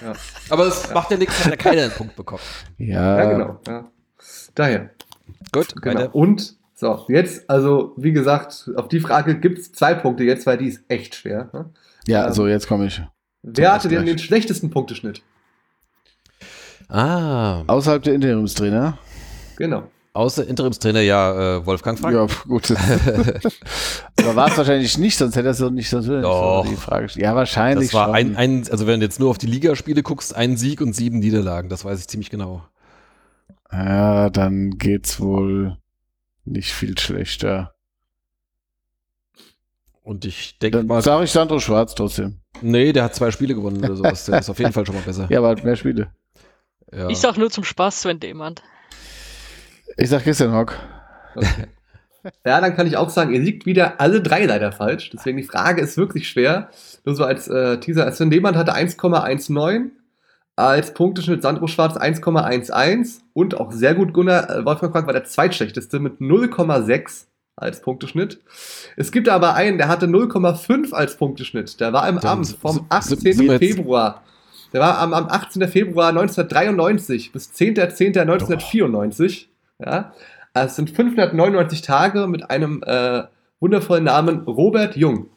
Ja. 0.00 0.12
Aber 0.50 0.66
es 0.66 0.92
macht 0.92 1.10
ja 1.10 1.16
nichts, 1.16 1.44
wenn 1.44 1.52
er 1.52 1.56
keinen 1.56 1.90
Punkt 1.90 2.16
bekommt. 2.16 2.42
Ja, 2.78 3.18
Ja, 3.18 3.30
genau. 3.30 3.60
Ja. 3.66 3.90
Daher. 4.54 4.90
Gut, 5.52 5.80
Genau. 5.80 6.00
weiter. 6.00 6.14
Und 6.14 6.56
so, 6.74 7.04
jetzt, 7.08 7.48
also 7.48 7.94
wie 7.96 8.12
gesagt, 8.12 8.70
auf 8.76 8.88
die 8.88 9.00
Frage 9.00 9.38
gibt 9.38 9.58
es 9.58 9.72
zwei 9.72 9.94
Punkte 9.94 10.24
jetzt, 10.24 10.46
weil 10.46 10.58
die 10.58 10.68
ist 10.68 10.82
echt 10.88 11.14
schwer. 11.14 11.48
Ne? 11.52 11.70
Ja, 12.06 12.26
Ähm, 12.26 12.32
so, 12.32 12.46
jetzt 12.48 12.66
komme 12.66 12.86
ich. 12.86 13.00
Wer 13.42 13.72
hatte 13.72 13.88
denn 13.88 14.06
den 14.06 14.18
schlechtesten 14.18 14.70
Punkteschnitt? 14.70 15.22
Ah, 16.94 17.64
Außerhalb 17.66 18.02
der 18.04 18.14
Interimstrainer. 18.14 18.98
Genau. 19.56 19.82
außer 20.12 20.46
Interimstrainer 20.46 21.00
ja 21.00 21.56
äh, 21.56 21.66
Wolfgang 21.66 21.98
Frank. 21.98 22.14
Ja, 22.14 22.26
gut. 22.46 22.70
Aber 24.20 24.36
war 24.36 24.48
es 24.48 24.56
wahrscheinlich 24.56 24.96
nicht, 24.98 25.16
sonst 25.18 25.34
hätte 25.34 25.48
er 25.48 25.52
es 25.52 25.58
doch 25.58 25.70
nicht, 25.70 25.88
sonst 25.90 26.06
würde 26.06 26.18
er 26.26 26.30
nicht 26.30 26.40
Doch. 26.40 26.64
so 26.64 26.70
die 26.70 26.76
Frage 26.76 27.08
stellen. 27.08 27.24
Ja, 27.24 27.34
wahrscheinlich. 27.34 27.88
Das 27.90 27.94
war 27.94 28.06
schon. 28.06 28.14
ein, 28.14 28.36
ein, 28.36 28.68
also 28.70 28.86
wenn 28.86 29.00
du 29.00 29.06
jetzt 29.06 29.18
nur 29.18 29.30
auf 29.30 29.38
die 29.38 29.46
Ligaspiele 29.48 30.02
guckst, 30.04 30.36
ein 30.36 30.56
Sieg 30.56 30.80
und 30.80 30.92
sieben 30.94 31.18
Niederlagen, 31.18 31.68
das 31.68 31.84
weiß 31.84 31.98
ich 31.98 32.06
ziemlich 32.08 32.30
genau. 32.30 32.62
Ja, 33.72 34.30
dann 34.30 34.78
geht's 34.78 35.18
wohl 35.20 35.76
nicht 36.44 36.72
viel 36.72 36.96
schlechter. 36.96 37.74
Und 40.02 40.24
ich 40.26 40.58
denke 40.60 40.78
Dann 40.78 40.86
mal, 40.86 41.02
sage 41.02 41.24
ich 41.24 41.30
Sandro 41.32 41.58
Schwarz 41.58 41.94
trotzdem. 41.96 42.40
nee, 42.60 42.92
der 42.92 43.02
hat 43.04 43.14
zwei 43.16 43.30
Spiele 43.32 43.54
gewonnen 43.56 43.78
oder 43.78 43.96
sowas. 43.96 44.26
Der 44.26 44.38
ist 44.40 44.50
auf 44.50 44.58
jeden 44.60 44.72
Fall 44.72 44.86
schon 44.86 44.94
mal 44.94 45.02
besser. 45.02 45.26
Ja, 45.30 45.38
aber 45.38 45.48
hat 45.48 45.64
mehr 45.64 45.76
Spiele. 45.76 46.08
Ja. 46.96 47.08
Ich 47.08 47.18
sag 47.18 47.36
nur 47.36 47.50
zum 47.50 47.64
Spaß 47.64 48.02
Sven 48.02 48.20
Demand. 48.20 48.62
Ich 49.96 50.08
sag 50.10 50.22
Christian 50.22 50.52
Hock. 50.54 50.74
Okay. 51.34 51.48
Ja, 52.46 52.58
dann 52.58 52.74
kann 52.74 52.86
ich 52.86 52.96
auch 52.96 53.10
sagen, 53.10 53.34
ihr 53.34 53.40
liegt 53.40 53.66
wieder 53.66 54.00
alle 54.00 54.22
drei 54.22 54.46
leider 54.46 54.72
falsch. 54.72 55.10
Deswegen 55.12 55.36
die 55.36 55.42
Frage 55.42 55.82
ist 55.82 55.98
wirklich 55.98 56.26
schwer. 56.26 56.70
Nur 57.04 57.14
so 57.14 57.22
als 57.22 57.48
äh, 57.48 57.78
Teaser. 57.80 58.10
Sven 58.12 58.30
Lehmann 58.30 58.56
hatte 58.56 58.74
1,19. 58.74 59.90
Als 60.56 60.94
Punkteschnitt 60.94 61.42
Sandro 61.42 61.66
Schwarz 61.66 61.98
1,11. 61.98 63.18
Und 63.34 63.60
auch 63.60 63.72
sehr 63.72 63.94
gut 63.94 64.14
Gunnar 64.14 64.48
äh, 64.48 64.64
Wolfgang 64.64 64.90
Frank 64.94 65.06
war 65.06 65.12
der 65.12 65.24
zweitschlechteste 65.24 65.98
mit 66.00 66.18
0,6 66.20 67.26
als 67.56 67.82
Punkteschnitt. 67.82 68.40
Es 68.96 69.12
gibt 69.12 69.28
aber 69.28 69.52
einen, 69.54 69.76
der 69.76 69.88
hatte 69.88 70.06
0,5 70.06 70.92
als 70.94 71.18
Punkteschnitt. 71.18 71.78
Der 71.78 71.92
war 71.92 72.08
im 72.08 72.16
Amt 72.16 72.56
vom 72.58 72.76
s- 72.76 72.82
18. 72.88 73.18
sind 73.18 73.38
wir 73.40 73.52
jetzt- 73.58 73.58
Februar. 73.76 74.22
Der 74.74 74.80
war 74.82 74.98
am, 74.98 75.14
am 75.14 75.26
18. 75.28 75.66
Februar 75.68 76.08
1993 76.08 77.32
bis 77.32 77.50
10.10.1994. 77.52 79.46
Ja, 79.78 80.12
also 80.52 80.66
es 80.70 80.76
sind 80.76 80.90
599 80.90 81.82
Tage 81.82 82.26
mit 82.26 82.50
einem 82.50 82.82
äh, 82.84 83.22
wundervollen 83.60 84.04
Namen 84.04 84.40
Robert 84.42 84.96
Jung. 84.96 85.28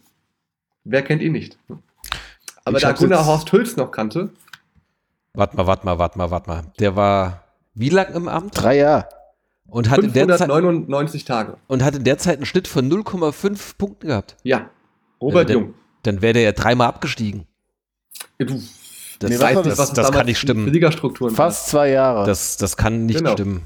Wer 0.83 1.01
kennt 1.03 1.21
ihn 1.21 1.31
nicht? 1.33 1.57
Aber 2.65 2.77
Ich 2.77 2.83
da 2.83 2.91
Gunnar 2.93 3.19
jetzt- 3.19 3.27
Horst 3.27 3.51
Hülz 3.51 3.75
noch 3.77 3.91
kannte, 3.91 4.29
Warte 5.33 5.55
mal, 5.55 5.67
warte 5.67 5.85
mal, 5.85 5.99
warte 5.99 6.17
mal, 6.17 6.31
warte 6.31 6.49
mal. 6.49 6.63
Der 6.79 6.95
war 6.95 7.43
wie 7.75 7.89
lang 7.89 8.11
im 8.15 8.27
Amt? 8.27 8.59
Drei 8.59 8.77
Jahre. 8.77 9.07
Und 9.67 9.87
hat, 9.91 9.99
in 9.99 10.11
der 10.13 10.27
Zeit, 10.29 10.47
599 10.49 11.25
Tage. 11.25 11.57
und 11.67 11.83
hat 11.83 11.93
in 11.95 12.03
der 12.03 12.17
Zeit 12.17 12.37
einen 12.37 12.45
Schnitt 12.47 12.67
von 12.67 12.89
0,5 12.91 13.77
Punkten 13.77 14.07
gehabt. 14.07 14.35
Ja, 14.41 14.71
Robert 15.21 15.49
Ja, 15.49 15.55
der- 15.55 15.55
Jung. 15.63 15.73
Dann 16.03 16.23
wäre 16.23 16.33
der 16.33 16.41
ja 16.41 16.51
dreimal 16.53 16.87
abgestiegen. 16.87 17.45
Ja, 18.39 18.47
Du, 18.47 18.59
Das, 19.19 19.29
Nee, 19.31 19.37
das? 19.37 19.77
das 19.77 19.93
damals 19.93 20.15
kann 20.15 20.25
nicht 20.27 20.37
stimmen. 20.39 20.67
Ligastrukturen 20.71 21.33
Fast 21.33 21.67
zwei 21.69 21.89
Jahre. 21.91 22.25
das, 22.25 22.57
das 22.57 22.77
kann 22.77 23.05
nicht 23.05 23.17
Genau. 23.19 23.31
stimmen. 23.33 23.61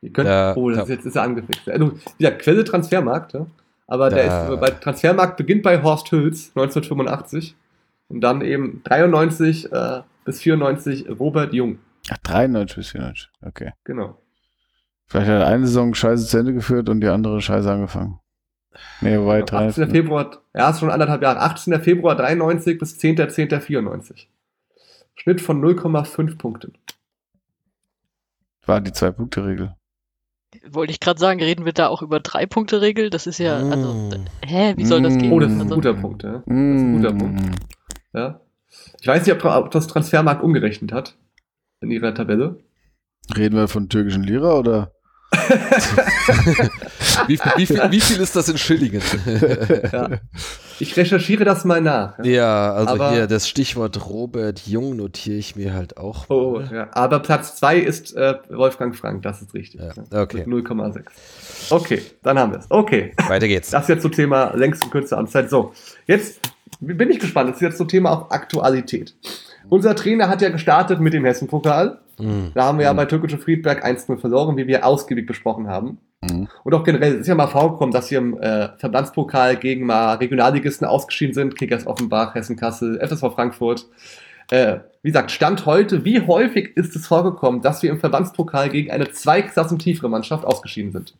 Ihr 0.00 0.12
könnt, 0.12 0.28
Ja, 0.28 0.56
oh, 0.56 0.68
das 0.70 0.76
ja. 0.78 0.82
ist, 0.84 0.88
jetzt 0.90 1.06
ist 1.06 1.16
er 1.16 1.22
angefixt. 1.22 1.68
Also, 1.68 1.92
wieder 2.18 2.32
Quelle 2.32 2.64
Transfermarkt, 2.64 3.34
ja? 3.34 3.46
aber 3.86 4.10
der 4.10 4.26
Da- 4.26 4.52
ist, 4.54 4.60
bei 4.60 4.70
Transfermarkt 4.70 5.36
beginnt 5.36 5.62
bei 5.62 5.80
Horst 5.82 6.10
Hülz 6.10 6.48
1985 6.56 7.54
und 8.08 8.20
dann 8.20 8.40
eben 8.42 8.82
93 8.84 9.70
äh, 9.70 10.00
bis 10.24 10.40
94 10.40 11.08
Robert 11.20 11.52
Jung. 11.52 11.78
Ach, 12.10 12.18
93 12.24 12.76
bis 12.76 12.88
94. 12.90 13.30
Okay. 13.42 13.72
Genau. 13.84 14.18
Vielleicht 15.06 15.28
hat 15.28 15.40
er 15.42 15.46
eine 15.46 15.66
Saison 15.66 15.94
scheiße 15.94 16.26
zu 16.26 16.38
Ende 16.38 16.54
geführt 16.54 16.88
und 16.88 17.00
die 17.00 17.08
andere 17.08 17.40
scheiße 17.40 17.70
angefangen. 17.70 18.18
Nee, 19.00 19.18
wobei 19.18 19.36
Genau, 19.40 19.46
drei. 19.46 19.68
18. 19.68 19.90
Februar, 19.90 20.30
ja, 20.54 20.70
ist 20.70 20.80
schon 20.80 20.90
anderthalb 20.90 21.22
Jahre. 21.22 21.40
18. 21.40 21.80
Februar 21.82 22.16
93 22.16 22.78
bis 22.78 22.98
10.10.94. 22.98 24.26
Schnitt 25.14 25.40
von 25.40 25.60
0,5 25.62 26.38
Punkten. 26.38 26.72
War 28.66 28.80
die 28.80 28.92
Zwei-Punkte-Regel. 28.92 29.74
Wollte 30.70 30.92
ich 30.92 31.00
gerade 31.00 31.18
sagen, 31.18 31.40
reden 31.42 31.64
wir 31.64 31.72
da 31.72 31.88
auch 31.88 32.02
über 32.02 32.20
Drei-Punkte-Regel? 32.20 33.10
Das 33.10 33.26
ist 33.26 33.38
ja, 33.38 33.56
also, 33.56 33.94
Mm. 33.94 34.26
hä, 34.44 34.74
wie 34.76 34.84
soll 34.84 35.02
das 35.02 35.14
Mm. 35.14 35.18
gehen? 35.18 35.32
Oh, 35.32 35.40
das 35.40 35.50
ist 35.50 35.56
ein 35.56 35.62
Also, 35.62 35.74
guter 35.74 35.94
Punkt, 35.94 36.22
ja. 36.22 36.32
Das 36.32 36.40
ist 36.46 36.50
ein 36.52 36.96
guter 36.96 37.14
Punkt. 37.14 37.40
Mm. 37.40 37.54
Ja. 38.18 38.40
Ich 39.00 39.06
weiß 39.06 39.26
nicht, 39.26 39.34
ob, 39.34 39.44
ob 39.44 39.70
das 39.70 39.86
Transfermarkt 39.86 40.42
umgerechnet 40.42 40.92
hat 40.92 41.16
in 41.80 41.90
ihrer 41.90 42.14
Tabelle. 42.14 42.60
Reden 43.36 43.56
wir 43.56 43.68
von 43.68 43.88
türkischen 43.88 44.22
Lira 44.22 44.54
oder? 44.58 44.92
Wie, 47.26 47.38
wie, 47.56 47.66
viel, 47.66 47.80
wie 47.90 48.00
viel 48.00 48.20
ist 48.20 48.34
das 48.36 48.48
in 48.48 48.58
Schillingen? 48.58 49.02
Ja. 49.92 50.08
Ich 50.78 50.96
recherchiere 50.96 51.44
das 51.44 51.64
mal 51.64 51.80
nach. 51.80 52.18
Ja. 52.18 52.24
ja, 52.24 52.72
also 52.72 52.94
Aber- 52.94 53.12
hier 53.12 53.26
das 53.26 53.48
Stichwort 53.48 54.08
Robert 54.08 54.60
Jung 54.66 54.96
notiere 54.96 55.36
ich 55.36 55.54
mir 55.56 55.74
halt 55.74 55.96
auch. 55.96 56.26
Oh, 56.28 56.52
mal. 56.60 56.70
ja. 56.74 56.88
Aber 56.92 57.20
Platz 57.20 57.56
2 57.56 57.78
ist 57.78 58.16
äh, 58.16 58.34
Wolfgang 58.50 58.96
Frank, 58.96 59.22
das 59.22 59.42
ist 59.42 59.54
richtig. 59.54 59.80
Ja, 59.80 60.20
okay. 60.22 60.44
Mit 60.46 60.66
0,6. 60.66 61.02
Okay, 61.70 62.02
dann 62.22 62.38
haben 62.38 62.52
wir 62.52 62.58
es. 62.60 62.66
Okay. 62.70 63.12
Weiter 63.28 63.48
geht's. 63.48 63.70
Das 63.70 63.88
jetzt 63.88 64.02
zum 64.02 64.12
Thema 64.12 64.52
längst 64.56 64.84
und 64.84 64.90
kürzer 64.90 65.18
Amtszeit. 65.18 65.50
So, 65.50 65.72
jetzt 66.06 66.40
bin 66.80 67.10
ich 67.10 67.20
gespannt. 67.20 67.50
Das 67.50 67.56
ist 67.56 67.62
jetzt 67.62 67.78
zum 67.78 67.88
Thema 67.88 68.10
auch 68.10 68.30
Aktualität. 68.30 69.14
Unser 69.68 69.94
Trainer 69.94 70.28
hat 70.28 70.42
ja 70.42 70.48
gestartet 70.50 71.00
mit 71.00 71.12
dem 71.12 71.24
Hessen-Pokal. 71.24 71.98
Mm. 72.18 72.48
Da 72.54 72.64
haben 72.64 72.78
wir 72.78 72.84
ja 72.84 72.92
Mhm. 72.92 72.98
bei 72.98 73.04
Türkische 73.06 73.38
Friedberg 73.38 73.84
1-0 73.84 74.18
verloren, 74.18 74.56
wie 74.56 74.66
wir 74.66 74.86
ausgiebig 74.86 75.26
besprochen 75.26 75.68
haben. 75.68 75.98
Mhm. 76.22 76.48
Und 76.64 76.74
auch 76.74 76.84
generell, 76.84 77.14
es 77.14 77.20
ist 77.22 77.26
ja 77.26 77.34
mal 77.34 77.46
vorgekommen, 77.48 77.92
dass 77.92 78.10
wir 78.10 78.18
im 78.18 78.38
äh, 78.40 78.68
Verbandspokal 78.78 79.56
gegen 79.56 79.86
mal 79.86 80.14
Regionalligisten 80.14 80.86
ausgeschieden 80.86 81.34
sind. 81.34 81.56
Kickers 81.56 81.86
Offenbach, 81.86 82.34
Hessen-Kassel, 82.34 83.00
FSV 83.00 83.34
Frankfurt. 83.34 83.86
Äh, 84.50 84.78
wie 85.02 85.08
gesagt, 85.08 85.30
Stand 85.30 85.66
heute, 85.66 86.04
wie 86.04 86.20
häufig 86.26 86.76
ist 86.76 86.94
es 86.94 87.06
vorgekommen, 87.06 87.62
dass 87.62 87.82
wir 87.82 87.90
im 87.90 87.98
Verbandspokal 87.98 88.68
gegen 88.68 88.90
eine 88.90 89.10
zwei 89.10 89.42
Klassen 89.42 89.78
tiefere 89.78 90.08
Mannschaft 90.08 90.44
ausgeschieden 90.44 90.92
sind? 90.92 91.14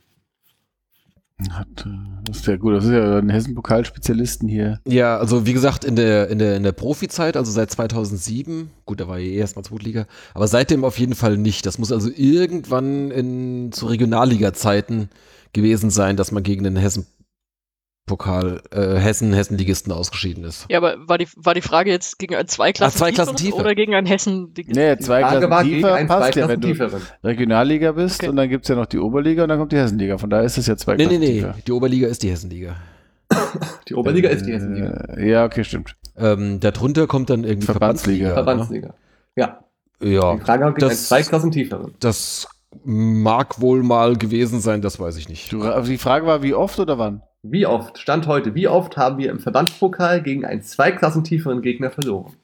Hat, 1.51 1.86
äh, 1.86 1.90
das 2.24 2.39
ist 2.39 2.47
ja 2.47 2.56
gut. 2.56 2.74
Das 2.74 2.85
ist 2.85 2.90
ja 2.90 3.19
ein 3.19 3.28
Hessen-Pokal-Spezialisten 3.28 4.48
hier. 4.48 4.81
Ja, 4.86 5.19
also 5.19 5.47
wie 5.47 5.52
gesagt, 5.52 5.85
in 5.85 5.97
der, 5.97 6.28
in 6.28 6.39
der, 6.39 6.56
in 6.56 6.62
der 6.62 6.73
Profizeit, 6.73 7.36
also 7.36 7.51
seit 7.51 7.70
2007, 7.70 8.70
gut, 8.86 9.01
da 9.01 9.09
war 9.09 9.19
ja 9.19 9.27
eh 9.27 9.36
erstmal 9.36 9.64
Zweitliga, 9.64 10.06
aber 10.35 10.48
seitdem 10.48 10.85
auf 10.85 10.98
jeden 10.98 11.14
Fall 11.14 11.36
nicht. 11.36 11.66
Das 11.66 11.78
muss 11.78 11.93
also 11.93 12.10
irgendwann 12.14 13.10
in, 13.10 13.73
zu 13.73 13.86
Regionalliga-Zeiten 13.86 15.09
gewesen 15.52 15.90
sein, 15.90 16.16
dass 16.16 16.32
man 16.32 16.43
gegen 16.43 16.64
den 16.64 16.77
Hessen-Pokal, 18.12 18.62
äh, 18.73 18.99
Hessen, 18.99 19.33
Hessenligisten 19.33 19.93
ausgeschieden 19.93 20.45
ist. 20.45 20.66
Ja, 20.69 20.79
aber 20.79 20.97
war 21.07 21.19
die, 21.19 21.29
war 21.37 21.55
die 21.55 21.62
Frage 21.62 21.91
jetzt 21.91 22.19
gegen 22.19 22.35
ein 22.35 22.49
zwei 22.49 22.73
Klassen, 22.73 22.99
zwei 22.99 23.12
Klassen 23.12 23.37
tiefer. 23.37 23.59
oder 23.59 23.74
gegen 23.74 23.95
ein 23.95 24.07
Hessen? 24.07 24.53
Die, 24.55 24.65
Nee, 24.66 24.97
zwei 24.99 25.20
Klassen 25.23 25.51
war 25.51 25.62
gegen 25.62 25.77
tiefer 25.77 25.95
einen 25.95 26.09
zwei 26.09 26.15
passt 26.16 26.27
ja, 26.27 26.33
Klassen 26.33 26.51
wenn 26.51 26.61
du 26.61 26.69
tieferen. 26.69 27.03
Regionalliga 27.24 27.93
bist 27.93 28.20
Okay. 28.20 28.29
und 28.31 28.37
dann 28.37 28.49
gibt 28.49 28.65
es 28.65 28.69
ja 28.69 28.74
noch 28.74 28.87
die 28.87 28.99
Oberliga 28.99 29.45
und 29.45 29.49
dann 29.51 29.59
kommt 29.59 29.73
die 29.73 29.77
Hessenliga. 29.77 30.19
Von 30.19 30.31
daher 30.31 30.45
ist 30.45 30.59
es 30.59 30.66
ja 30.66 30.77
zwei 30.77 30.97
Nee, 30.97 31.05
nee, 31.07 31.09
Klassen 31.16 31.20
nee, 31.20 31.33
tiefer. 31.41 31.55
die 31.66 31.73
Oberliga 31.73 32.09
ist 32.09 32.23
die 32.23 32.31
Hessenliga. 32.31 32.77
Die 33.89 33.95
Oberliga 33.95 34.29
ist 34.29 34.45
die 34.47 34.53
Hessenliga. 34.53 34.91
Äh, 35.16 35.31
ja, 35.31 35.45
okay, 35.47 35.65
stimmt. 35.65 35.97
Ähm, 36.19 36.61
darunter 36.61 37.07
kommt 37.07 37.31
dann 37.31 37.45
irgendwie 37.45 37.65
Verbandsliga. 37.66 38.35
Verbandsliga. 38.35 38.95
Ja? 39.37 39.61
Ja, 40.03 40.35
die 40.35 40.41
Frage 40.41 40.65
war 40.65 40.73
gegen 40.74 40.81
das- 40.89 40.91
einen 40.91 41.23
zwei 41.23 41.23
Klassen 41.23 41.51
tieferen. 41.51 41.95
das 42.01 42.47
mag 42.85 43.61
wohl 43.61 43.83
mal 43.83 44.16
gewesen 44.16 44.61
sein, 44.61 44.83
das 44.83 45.01
weiß 45.01 45.16
ich 45.16 45.29
nicht. 45.31 45.51
Du, 45.53 45.65
aber 45.65 45.87
die 45.87 45.97
Frage 45.99 46.27
war, 46.27 46.43
wie 46.43 46.53
oft 46.55 46.79
oder 46.79 46.99
wann? 46.99 47.23
Wie 47.44 47.66
oft, 47.66 47.98
Stand 47.98 48.28
heute, 48.28 48.55
wie 48.55 48.69
oft 48.69 48.97
haben 48.97 49.19
wir 49.19 49.28
im 49.31 49.40
Verbandspokal 49.40 50.23
gegen 50.23 50.44
einen 50.44 50.62
zwei 50.62 50.93
Klassen 50.93 51.24
tieferen 51.24 51.60
Gegner 51.60 51.90
verloren? 51.90 52.36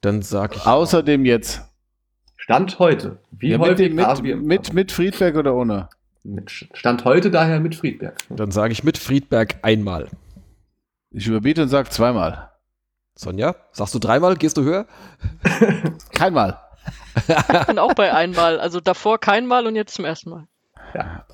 Dann 0.00 0.22
sag 0.22 0.54
ich. 0.54 0.64
Außerdem 0.64 1.24
jetzt. 1.24 1.62
Stand 2.36 2.78
heute, 2.78 3.18
wie 3.32 3.50
Ja, 3.50 3.58
mit, 3.58 3.70
häufig 3.70 3.88
dem, 3.88 4.00
haben 4.00 4.24
wir 4.24 4.36
mit, 4.36 4.42
im 4.42 4.48
mit, 4.48 4.72
mit 4.74 4.92
Friedberg 4.92 5.34
oder 5.34 5.56
ohne? 5.56 5.88
Mit 6.22 6.50
Stand 6.50 7.04
heute 7.04 7.32
daher 7.32 7.58
mit 7.58 7.74
Friedberg. 7.74 8.16
Dann 8.28 8.52
sage 8.52 8.72
ich 8.72 8.84
mit 8.84 8.96
Friedberg 8.96 9.56
einmal. 9.62 10.08
Ich 11.10 11.26
überbiete 11.26 11.62
und 11.62 11.68
sage 11.68 11.90
zweimal. 11.90 12.50
Sonja, 13.16 13.56
sagst 13.72 13.94
du 13.94 13.98
dreimal? 13.98 14.36
Gehst 14.36 14.56
du 14.56 14.62
höher? 14.62 14.86
Keinmal. 16.12 16.60
ich 17.26 17.66
bin 17.66 17.80
auch 17.80 17.94
bei 17.94 18.14
einmal. 18.14 18.60
Also 18.60 18.80
davor 18.80 19.18
keinmal 19.18 19.66
und 19.66 19.74
jetzt 19.74 19.94
zum 19.94 20.04
ersten 20.04 20.30
Mal. 20.30 20.46
Ja. 20.94 21.26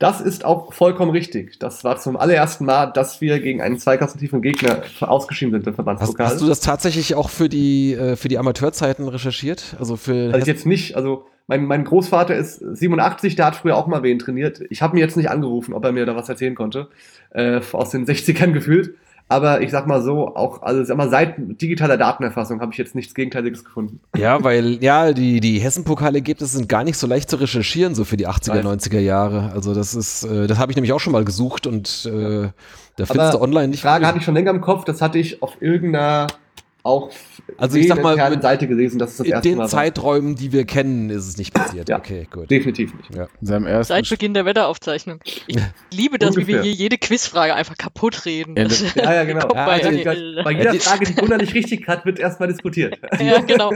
Das 0.00 0.22
ist 0.22 0.46
auch 0.46 0.72
vollkommen 0.72 1.10
richtig. 1.10 1.58
Das 1.58 1.84
war 1.84 1.98
zum 1.98 2.16
allerersten 2.16 2.64
Mal, 2.64 2.86
dass 2.86 3.20
wir 3.20 3.38
gegen 3.38 3.60
einen 3.60 3.78
zweikassentiefen 3.78 4.40
Gegner 4.40 4.82
ausgeschieden 5.00 5.52
sind 5.52 5.66
im 5.66 5.72
Hast, 5.72 5.76
Verbandspokal. 5.76 6.26
hast 6.26 6.40
du 6.40 6.46
das 6.46 6.60
tatsächlich 6.60 7.14
auch 7.14 7.28
für 7.28 7.50
die, 7.50 7.92
äh, 7.92 8.16
für 8.16 8.28
die 8.28 8.38
Amateurzeiten 8.38 9.06
recherchiert? 9.06 9.76
Also 9.78 9.96
für. 9.96 10.32
also 10.32 10.46
jetzt 10.46 10.64
nicht, 10.64 10.96
also 10.96 11.26
mein, 11.48 11.66
mein 11.66 11.84
Großvater 11.84 12.34
ist 12.34 12.60
87, 12.60 13.36
der 13.36 13.44
hat 13.44 13.56
früher 13.56 13.76
auch 13.76 13.88
mal 13.88 14.02
wen 14.02 14.18
trainiert. 14.18 14.62
Ich 14.70 14.80
habe 14.80 14.94
mir 14.94 15.00
jetzt 15.00 15.18
nicht 15.18 15.28
angerufen, 15.28 15.74
ob 15.74 15.84
er 15.84 15.92
mir 15.92 16.06
da 16.06 16.16
was 16.16 16.30
erzählen 16.30 16.54
konnte. 16.54 16.88
Äh, 17.32 17.60
aus 17.72 17.90
den 17.90 18.06
60ern 18.06 18.52
gefühlt. 18.52 18.94
Aber 19.30 19.60
ich 19.60 19.70
sag 19.70 19.86
mal 19.86 20.02
so, 20.02 20.34
auch, 20.34 20.60
also 20.62 20.82
sag 20.82 20.96
mal, 20.96 21.08
seit 21.08 21.36
digitaler 21.38 21.96
Datenerfassung 21.96 22.60
habe 22.60 22.72
ich 22.72 22.78
jetzt 22.78 22.96
nichts 22.96 23.14
Gegenteiliges 23.14 23.64
gefunden. 23.64 24.00
ja, 24.16 24.42
weil, 24.42 24.82
ja, 24.82 25.12
die, 25.12 25.38
die 25.38 25.60
Hessen-Pokalergebnisse 25.60 26.56
sind 26.56 26.68
gar 26.68 26.82
nicht 26.82 26.98
so 26.98 27.06
leicht 27.06 27.30
zu 27.30 27.36
recherchieren, 27.36 27.94
so 27.94 28.02
für 28.04 28.16
die 28.16 28.26
80er, 28.26 28.60
Nein. 28.60 28.66
90er 28.80 28.98
Jahre. 28.98 29.52
Also 29.54 29.72
das 29.72 29.94
ist, 29.94 30.24
äh, 30.24 30.48
das 30.48 30.58
habe 30.58 30.72
ich 30.72 30.76
nämlich 30.76 30.92
auch 30.92 30.98
schon 30.98 31.12
mal 31.12 31.24
gesucht 31.24 31.68
und 31.68 32.10
äh, 32.12 32.48
da 32.96 33.06
findest 33.06 33.34
du 33.34 33.40
online 33.40 33.66
Die 33.66 33.70
nicht. 33.70 33.82
Frage 33.82 34.04
hatte 34.04 34.18
ich 34.18 34.24
schon 34.24 34.34
länger 34.34 34.50
im 34.50 34.60
Kopf, 34.60 34.84
das 34.84 35.00
hatte 35.00 35.18
ich 35.18 35.40
auf 35.44 35.62
irgendeiner 35.62 36.26
auch 36.82 37.10
Also 37.58 37.76
ich 37.78 37.88
sag 37.88 38.02
mal, 38.02 38.16
mit- 38.30 38.42
Seite 38.42 38.66
gelesen, 38.66 38.98
dass 38.98 39.10
es 39.12 39.16
das 39.18 39.26
In 39.26 39.32
erste 39.32 39.48
den 39.48 39.58
Mal. 39.58 39.68
Zeiträumen, 39.68 40.34
die 40.36 40.52
wir 40.52 40.64
kennen, 40.64 41.10
ist 41.10 41.26
es 41.28 41.36
nicht 41.36 41.52
passiert. 41.52 41.88
Ja. 41.88 41.98
Okay, 41.98 42.26
gut. 42.30 42.50
Definitiv 42.50 42.94
nicht. 42.94 43.14
Ja. 43.14 43.28
In 43.40 43.46
seinem 43.46 43.66
ersten 43.66 43.92
Seit 43.92 44.08
Beginn 44.08 44.34
der 44.34 44.44
Wetteraufzeichnung. 44.44 45.20
Ich 45.46 45.56
liebe 45.92 46.18
das, 46.18 46.36
wie 46.36 46.46
wir 46.46 46.62
hier 46.62 46.72
jede 46.72 46.96
Quizfrage 46.98 47.54
einfach 47.54 47.76
kaputt 47.76 48.24
reden. 48.24 48.54
Ja, 48.56 48.66
Ja, 48.96 49.14
ja, 49.14 49.24
genau. 49.24 49.48
Ja, 49.54 49.66
bei 49.66 49.72
also 49.82 49.90
ich- 49.90 50.06
RTL. 50.06 50.40
Bei 50.44 50.50
jeder 50.52 50.72
die- 50.72 50.78
Frage, 50.78 51.04
die 51.06 51.14
Gunnar 51.14 51.38
nicht 51.38 51.54
richtig 51.54 51.86
hat, 51.88 52.04
wird 52.06 52.18
erstmal 52.18 52.48
diskutiert. 52.48 52.98
ja, 53.20 53.40
genau. 53.40 53.72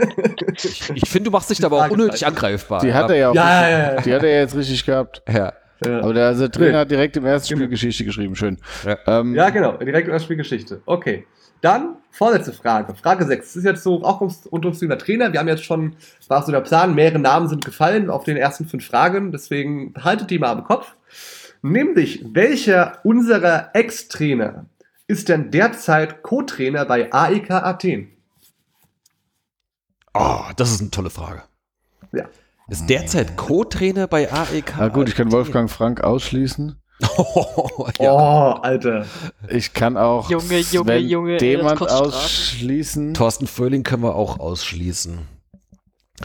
Ich, 0.55 0.89
ich 0.93 1.09
finde, 1.09 1.25
du 1.29 1.31
machst 1.31 1.49
dich 1.49 1.59
da 1.59 1.67
aber 1.67 1.85
auch 1.85 1.89
unnötig 1.89 2.25
angreifbar. 2.25 2.81
Die 2.81 2.93
hat 2.93 3.09
er 3.09 3.15
ja 3.17 3.29
auch. 3.29 3.35
Ja, 3.35 3.59
richtig, 3.59 3.71
ja, 3.71 3.79
ja, 3.87 3.93
ja. 3.95 4.01
Die 4.01 4.13
hat 4.13 4.23
er 4.23 4.29
ja 4.29 4.39
jetzt 4.41 4.55
richtig 4.55 4.85
gehabt. 4.85 5.21
Ja. 5.31 5.53
Ja. 5.85 5.99
Aber 6.01 6.13
der 6.13 6.27
also, 6.27 6.47
Trainer 6.47 6.71
Nee. 6.71 6.77
hat 6.77 6.91
direkt 6.91 7.17
im 7.17 7.25
ersten 7.25 7.47
Spiel 7.47 7.57
Genau. 7.57 7.69
Geschichte 7.69 8.05
geschrieben. 8.05 8.35
Schön. 8.35 8.57
Ja. 8.85 8.97
Ähm, 9.19 9.35
Ja, 9.35 9.49
genau. 9.49 9.73
Direkt 9.77 10.07
in 10.07 10.13
der 10.13 10.19
Spielgeschichte. 10.19 10.81
Okay. 10.85 11.25
Dann 11.65 11.95
vorletzte 12.11 12.53
Frage. 12.53 12.93
Frage 12.93 13.25
6. 13.25 13.47
Das 13.47 13.55
ist 13.55 13.63
jetzt 13.63 13.81
so 13.81 14.03
auch 14.03 14.21
ums, 14.21 14.47
rund 14.51 14.65
ums 14.65 14.77
Thema 14.77 14.99
Trainer. 14.99 15.33
Wir 15.33 15.39
haben 15.39 15.47
jetzt 15.47 15.63
schon, 15.63 15.95
war 16.27 16.45
so 16.45 16.51
der 16.51 16.61
Plan, 16.61 16.93
mehrere 16.93 17.17
Namen 17.17 17.47
sind 17.47 17.65
gefallen 17.65 18.11
auf 18.11 18.23
den 18.23 18.37
ersten 18.37 18.67
fünf 18.67 18.85
Fragen. 18.85 19.31
Deswegen 19.31 19.91
behaltet 19.91 20.29
die 20.29 20.37
mal 20.37 20.51
im 20.55 20.63
Kopf. 20.63 20.95
Nämlich, 21.63 22.23
welcher 22.33 22.99
unserer 23.03 23.71
Ex-Trainer 23.73 24.67
ist 25.07 25.27
denn 25.27 25.49
derzeit 25.49 26.21
Co-Trainer 26.21 26.85
bei 26.85 27.11
AEK 27.11 27.49
Athen? 27.49 28.11
Oh, 30.13 30.43
das 30.55 30.69
ist 30.69 30.81
eine 30.81 30.91
tolle 30.91 31.09
Frage. 31.09 31.41
Ja. 32.11 32.25
Ist 32.67 32.87
derzeit 32.91 33.37
Co-Trainer 33.37 34.05
bei 34.05 34.31
AEK? 34.31 34.75
Na 34.77 34.89
gut, 34.89 35.09
ich 35.09 35.15
kann 35.15 35.31
Wolfgang 35.31 35.71
Frank 35.71 36.03
ausschließen. 36.03 36.79
ja. 37.99 38.11
Oh, 38.11 38.51
Alter. 38.61 39.05
Ich 39.49 39.73
kann 39.73 39.97
auch 39.97 40.29
Junge, 40.29 40.59
Junge, 40.59 40.93
Sven 40.93 41.07
Junge, 41.07 41.39
Strafe. 41.39 41.91
ausschließen. 41.91 43.13
Thorsten 43.13 43.47
Fröhling 43.47 43.83
können 43.83 44.03
wir 44.03 44.15
auch 44.15 44.39
ausschließen. 44.39 45.19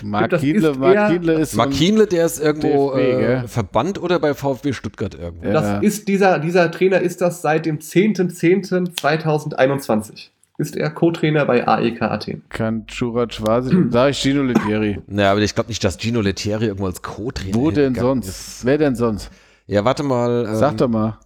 Mark 0.05 0.31
Das 0.31 0.41
Kienle, 0.41 0.69
ist 0.71 0.79
Mark 0.79 1.11
Kienle 1.11 1.33
ist 1.35 1.59
Kienle, 1.73 2.07
der 2.07 2.25
ist 2.27 2.39
irgendwo 2.39 2.93
DFB, 2.93 3.01
äh, 3.01 3.19
gell? 3.19 3.49
Verbannt 3.49 4.01
oder 4.01 4.21
bei 4.21 4.35
VfB 4.35 4.73
Stuttgart 4.73 5.17
irgendwo. 5.17 5.47
Ja. 5.49 5.53
Das 5.53 5.83
ist 5.83 6.07
dieser, 6.07 6.39
dieser 6.39 6.71
Trainer 6.71 7.01
ist 7.01 7.21
das 7.21 7.43
seit 7.43 7.67
dem 7.67 7.81
10.10.2021. 7.81 10.29
Ist 10.59 10.77
er 10.77 10.91
Co-Trainer 10.91 11.47
bei 11.47 11.67
AEK 11.67 12.03
Athen. 12.03 12.43
kann 12.51 12.87
Churat 12.87 13.35
Schwasi. 13.35 13.75
Sag 13.91 14.11
ich 14.11 14.19
Gino 14.21 14.43
Letieri. 14.43 14.99
Naja, 15.07 15.33
aber 15.33 15.41
ich 15.41 15.55
glaube 15.55 15.69
nicht, 15.71 15.83
dass 15.83 15.99
Gino 15.99 16.21
Lettieri 16.21 16.67
irgendwo 16.67 16.87
als 16.87 17.01
Co-Trainer 17.03 17.55
Wo 17.55 17.71
denn 17.71 17.95
hingegangen 17.95 18.23
sonst? 18.23 18.29
ist. 18.29 18.65
Wer 18.65 18.79
denn 18.79 18.95
sonst? 18.95 19.31
Ja, 19.71 19.85
warte 19.85 20.03
mal. 20.03 20.47
Ähm, 20.49 20.57
Sag 20.57 20.77
doch 20.79 20.89
mal. 20.89 21.21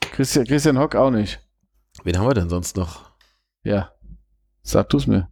Christian, 0.00 0.44
Christian 0.44 0.76
Hock 0.76 0.96
auch 0.96 1.10
nicht. 1.12 1.38
Wen 2.02 2.18
haben 2.18 2.26
wir 2.26 2.34
denn 2.34 2.48
sonst 2.48 2.76
noch? 2.76 3.12
Ja. 3.62 3.92
Sag 4.62 4.88
du's 4.88 5.06
mir. 5.06 5.28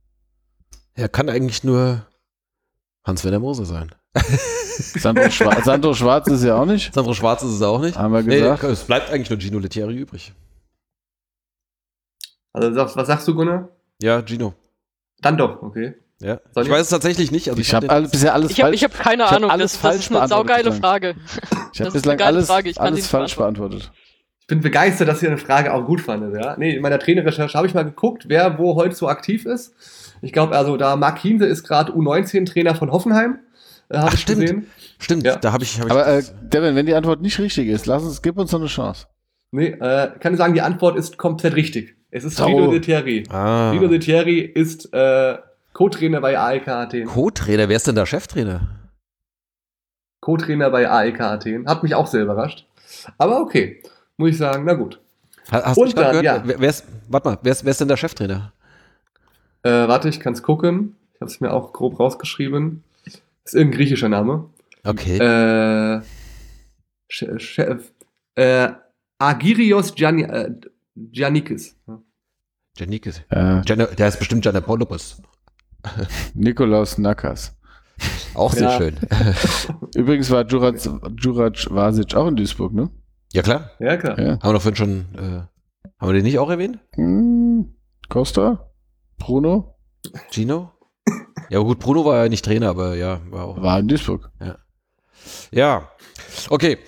Er 0.94 1.08
kann 1.08 1.28
eigentlich 1.28 1.64
nur 1.64 2.06
Hans-Werner 3.04 3.40
Mose 3.40 3.66
sein. 3.66 3.92
Sandro, 4.78 5.28
Schwa 5.30 5.60
Sandro 5.62 5.94
Schwarz 5.94 6.28
ist 6.28 6.44
ja 6.44 6.54
auch 6.56 6.64
nicht. 6.64 6.94
Sandro 6.94 7.12
Schwarz 7.12 7.42
ist 7.42 7.50
es 7.50 7.62
auch 7.62 7.80
nicht. 7.80 7.98
Haben 7.98 8.14
wir 8.14 8.22
Nee, 8.22 8.38
gesagt. 8.38 8.62
es 8.62 8.84
bleibt 8.84 9.10
eigentlich 9.10 9.30
nur 9.30 9.40
Gino 9.40 9.58
Lettieri 9.58 9.96
übrig. 9.96 10.32
Also 12.52 12.72
was, 12.76 12.94
was 12.96 13.06
sagst 13.08 13.26
du, 13.26 13.34
Gunnar? 13.34 13.68
Ja, 14.00 14.22
Gino. 14.24 14.54
Dann 15.22 15.36
doch, 15.36 15.60
okay. 15.60 15.94
Ja. 16.20 16.40
Soll 16.54 16.62
Ich 16.64 16.68
ich- 16.68 16.74
weiß 16.74 16.82
es 16.82 16.88
tatsächlich 16.88 17.30
nicht. 17.30 17.48
Also 17.48 17.60
ich 17.60 17.74
hab 17.74 17.82
habe 17.84 17.92
all, 17.92 18.02
bisher 18.08 18.32
alles 18.34 18.50
Ich 18.50 18.58
habe 18.60 18.68
falsch. 18.70 18.76
ich 18.76 18.84
hab 18.84 18.98
keine 18.98 19.22
ich 19.24 19.30
hab 19.30 19.36
Ahnung. 19.36 19.50
alles 19.50 19.72
das, 19.72 19.80
das 19.82 19.90
falsch 19.90 20.00
ist 20.04 20.10
eine 20.10 20.18
beantwortet 20.26 20.64
saugeile. 20.64 20.72
Frage. 20.80 21.14
ich 21.72 21.78
das 21.78 21.80
habe 21.80 21.90
bislang 21.92 22.20
alles, 22.20 22.50
ich 22.64 22.80
alles 22.80 23.06
falsch 23.06 23.36
beantwortet. 23.36 23.90
Ich 24.40 24.46
bin 24.46 24.60
begeistert, 24.60 25.08
dass 25.08 25.22
ihr 25.22 25.28
eine 25.28 25.38
Frage 25.38 25.74
auch 25.74 25.84
gut 25.84 26.00
fandet. 26.00 26.40
Ja? 26.42 26.56
Nee, 26.56 26.76
in 26.76 26.82
meiner 26.82 26.98
Trainerrecherche 26.98 27.58
habe 27.58 27.66
ich 27.66 27.74
mal 27.74 27.82
geguckt, 27.84 28.26
wer 28.28 28.58
wo 28.58 28.76
heute 28.76 28.94
so 28.94 29.08
aktiv 29.08 29.44
ist. 29.44 29.74
Ich 30.22 30.32
glaube, 30.32 30.56
also 30.56 30.76
da 30.76 30.96
Marc 30.96 31.18
Hiense 31.18 31.44
ist 31.46 31.64
gerade 31.64 31.92
U19-Trainer 31.92 32.74
von 32.76 32.90
Hoffenheim. 32.92 33.40
äh, 33.90 33.98
habe 33.98 34.08
Ach, 34.08 34.14
ich 34.14 34.20
stimmt. 34.20 34.40
gesehen. 34.40 34.66
Stimmt, 34.98 35.26
Ja. 35.26 35.36
da 35.36 35.52
habe 35.52 35.64
ich, 35.64 35.78
hab 35.78 35.86
ich. 35.86 35.92
Aber 35.92 36.06
äh, 36.06 36.22
Devin, 36.42 36.74
wenn 36.76 36.86
die 36.86 36.94
Antwort 36.94 37.20
nicht 37.20 37.38
richtig 37.38 37.68
ist, 37.68 37.86
lass 37.86 38.02
uns, 38.02 38.22
gib 38.22 38.38
uns 38.38 38.50
noch 38.52 38.60
eine 38.60 38.68
Chance. 38.68 39.06
Nee, 39.52 39.66
äh, 39.80 40.10
kann 40.18 40.32
ich 40.32 40.38
sagen, 40.38 40.54
die 40.54 40.62
Antwort 40.62 40.96
ist 40.96 41.18
komplett 41.18 41.54
richtig. 41.54 41.94
Es 42.10 42.24
ist 42.24 42.40
Oh. 42.40 42.46
Gino 42.46 42.70
de 42.70 42.80
Thierry. 42.80 43.24
ah. 43.30 43.72
Gino 43.72 43.86
de 43.88 43.98
Thierry 43.98 44.40
ist 44.40 44.92
äh, 44.94 45.36
Co-Trainer 45.80 46.22
bei 46.22 46.38
AEK 46.38 46.68
Athen. 46.68 47.04
Co-Trainer, 47.06 47.68
wer 47.68 47.76
ist 47.76 47.86
denn 47.86 47.96
da 47.96 48.06
Cheftrainer? 48.06 48.60
Co-Trainer 50.22 50.70
bei 50.70 50.88
AEK 50.90 51.20
Athen. 51.20 51.68
Hat 51.68 51.82
mich 51.82 51.94
auch 51.94 52.06
sehr 52.06 52.22
überrascht. 52.22 52.66
Aber 53.18 53.42
okay, 53.42 53.82
muss 54.16 54.30
ich 54.30 54.38
sagen, 54.38 54.64
na 54.64 54.72
gut. 54.72 54.98
Ha- 55.52 55.62
Hast 55.66 55.76
du 55.76 55.82
Und 55.82 55.94
gerade 55.94 56.12
dann, 56.14 56.22
gehört? 56.22 56.24
ja. 56.44 56.48
Wer, 56.48 56.60
wer 56.60 56.70
ist, 56.70 56.84
warte 57.08 57.28
mal, 57.28 57.38
wer 57.42 57.52
ist, 57.52 57.62
wer 57.64 57.70
ist 57.72 57.80
denn 57.82 57.88
der 57.88 57.98
Cheftrainer? 57.98 58.54
Äh, 59.64 59.70
warte, 59.86 60.08
ich 60.08 60.18
kann 60.18 60.32
es 60.32 60.42
gucken. 60.42 60.96
Ich 61.14 61.20
habe 61.20 61.30
es 61.30 61.40
mir 61.42 61.52
auch 61.52 61.74
grob 61.74 62.00
rausgeschrieben. 62.00 62.82
Ist 63.44 63.54
irgendein 63.54 63.76
griechischer 63.78 64.08
Name. 64.08 64.48
Okay. 64.82 65.18
Äh, 65.18 66.00
Che- 67.08 67.38
Chef, 67.38 67.92
äh, 68.36 68.70
Agirios 69.18 69.94
Gianni, 69.94 70.22
äh, 70.22 70.52
Giannikis. 70.96 71.76
Janikis. 72.78 73.20
Äh, 73.28 73.60
der 73.62 74.08
ist 74.08 74.18
bestimmt 74.18 74.44
Janapolopoulos. 74.44 75.20
Nikolaus 76.34 76.98
Nakas. 76.98 77.54
Auch 78.34 78.52
sehr 78.52 78.70
Ja. 78.70 78.78
schön. 78.78 78.96
Übrigens 79.94 80.30
war 80.30 80.44
Jurac, 80.46 80.76
Jurac 81.18 81.66
Vasic 81.70 82.14
auch 82.14 82.26
in 82.26 82.36
Duisburg, 82.36 82.72
ne? 82.74 82.90
ja, 83.32 83.42
klar. 83.42 83.70
Ja, 83.78 83.96
klar. 83.96 84.18
Ja. 84.18 84.32
Haben 84.32 84.42
wir 84.42 84.52
doch 84.52 84.62
vorhin 84.62 84.76
schon. 84.76 85.04
Äh, 85.16 85.88
haben 85.98 86.08
wir 86.08 86.12
den 86.12 86.24
nicht 86.24 86.38
auch 86.38 86.50
erwähnt? 86.50 86.78
Hm, 86.94 87.74
Costa? 88.08 88.70
Bruno? 89.18 89.74
Gino? 90.30 90.72
Ja, 91.48 91.60
gut, 91.60 91.78
Bruno 91.78 92.04
war 92.04 92.22
ja 92.22 92.28
nicht 92.28 92.44
Trainer, 92.44 92.68
aber 92.70 92.94
ja, 92.96 93.20
war 93.30 93.44
auch. 93.44 93.62
War 93.62 93.78
in 93.78 93.88
Duisburg. 93.88 94.30
Ja. 95.50 95.88
Okay. 96.50 96.78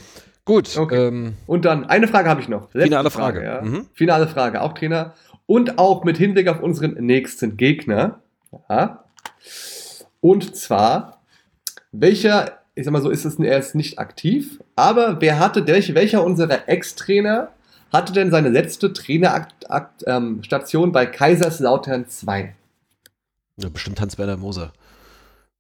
Gut. 0.45 0.77
Okay. 0.77 1.09
Ähm, 1.09 1.35
Und 1.47 1.65
dann, 1.65 1.85
eine 1.85 2.09
Frage 2.09 2.29
habe 2.29 2.41
ich 2.41 2.49
noch. 2.49 2.73
Letzte 2.75 2.83
Finale 2.89 3.11
Frage. 3.11 3.45
ja. 3.45 3.63
Mhm. 3.63 3.87
Finale 3.93 4.27
Frage, 4.29 4.63
auch 4.63 4.73
Trainer. 4.75 5.15
Und 5.47 5.79
auch 5.79 6.05
mit 6.05 6.19
Hinblick 6.19 6.49
auf 6.49 6.61
unseren 6.61 6.93
nächsten 7.05 7.57
Gegner. 7.57 8.23
Ja. 8.69 9.05
Und 10.21 10.57
zwar, 10.57 11.21
welcher, 11.93 12.59
ich 12.75 12.85
sag 12.85 12.93
mal 12.93 13.03
so, 13.03 13.11
ist 13.11 13.25
es 13.25 13.39
er 13.39 13.59
ist 13.59 13.75
nicht 13.75 13.99
aktiv, 13.99 14.61
aber 14.77 15.21
wer 15.21 15.39
hatte, 15.39 15.67
welch, 15.67 15.95
welcher 15.95 16.25
unserer 16.25 16.69
Ex-Trainer 16.69 17.53
hatte 17.93 18.13
denn 18.13 18.31
seine 18.31 18.49
letzte 18.49 18.93
Trainerstation 18.93 20.85
ähm, 20.85 20.93
bei 20.93 21.07
Kaiserslautern 21.07 22.09
2? 22.09 22.55
ja, 23.59 23.69
bestimmt 23.69 24.01
Hans-Werner 24.01 24.37
Moser. 24.37 24.73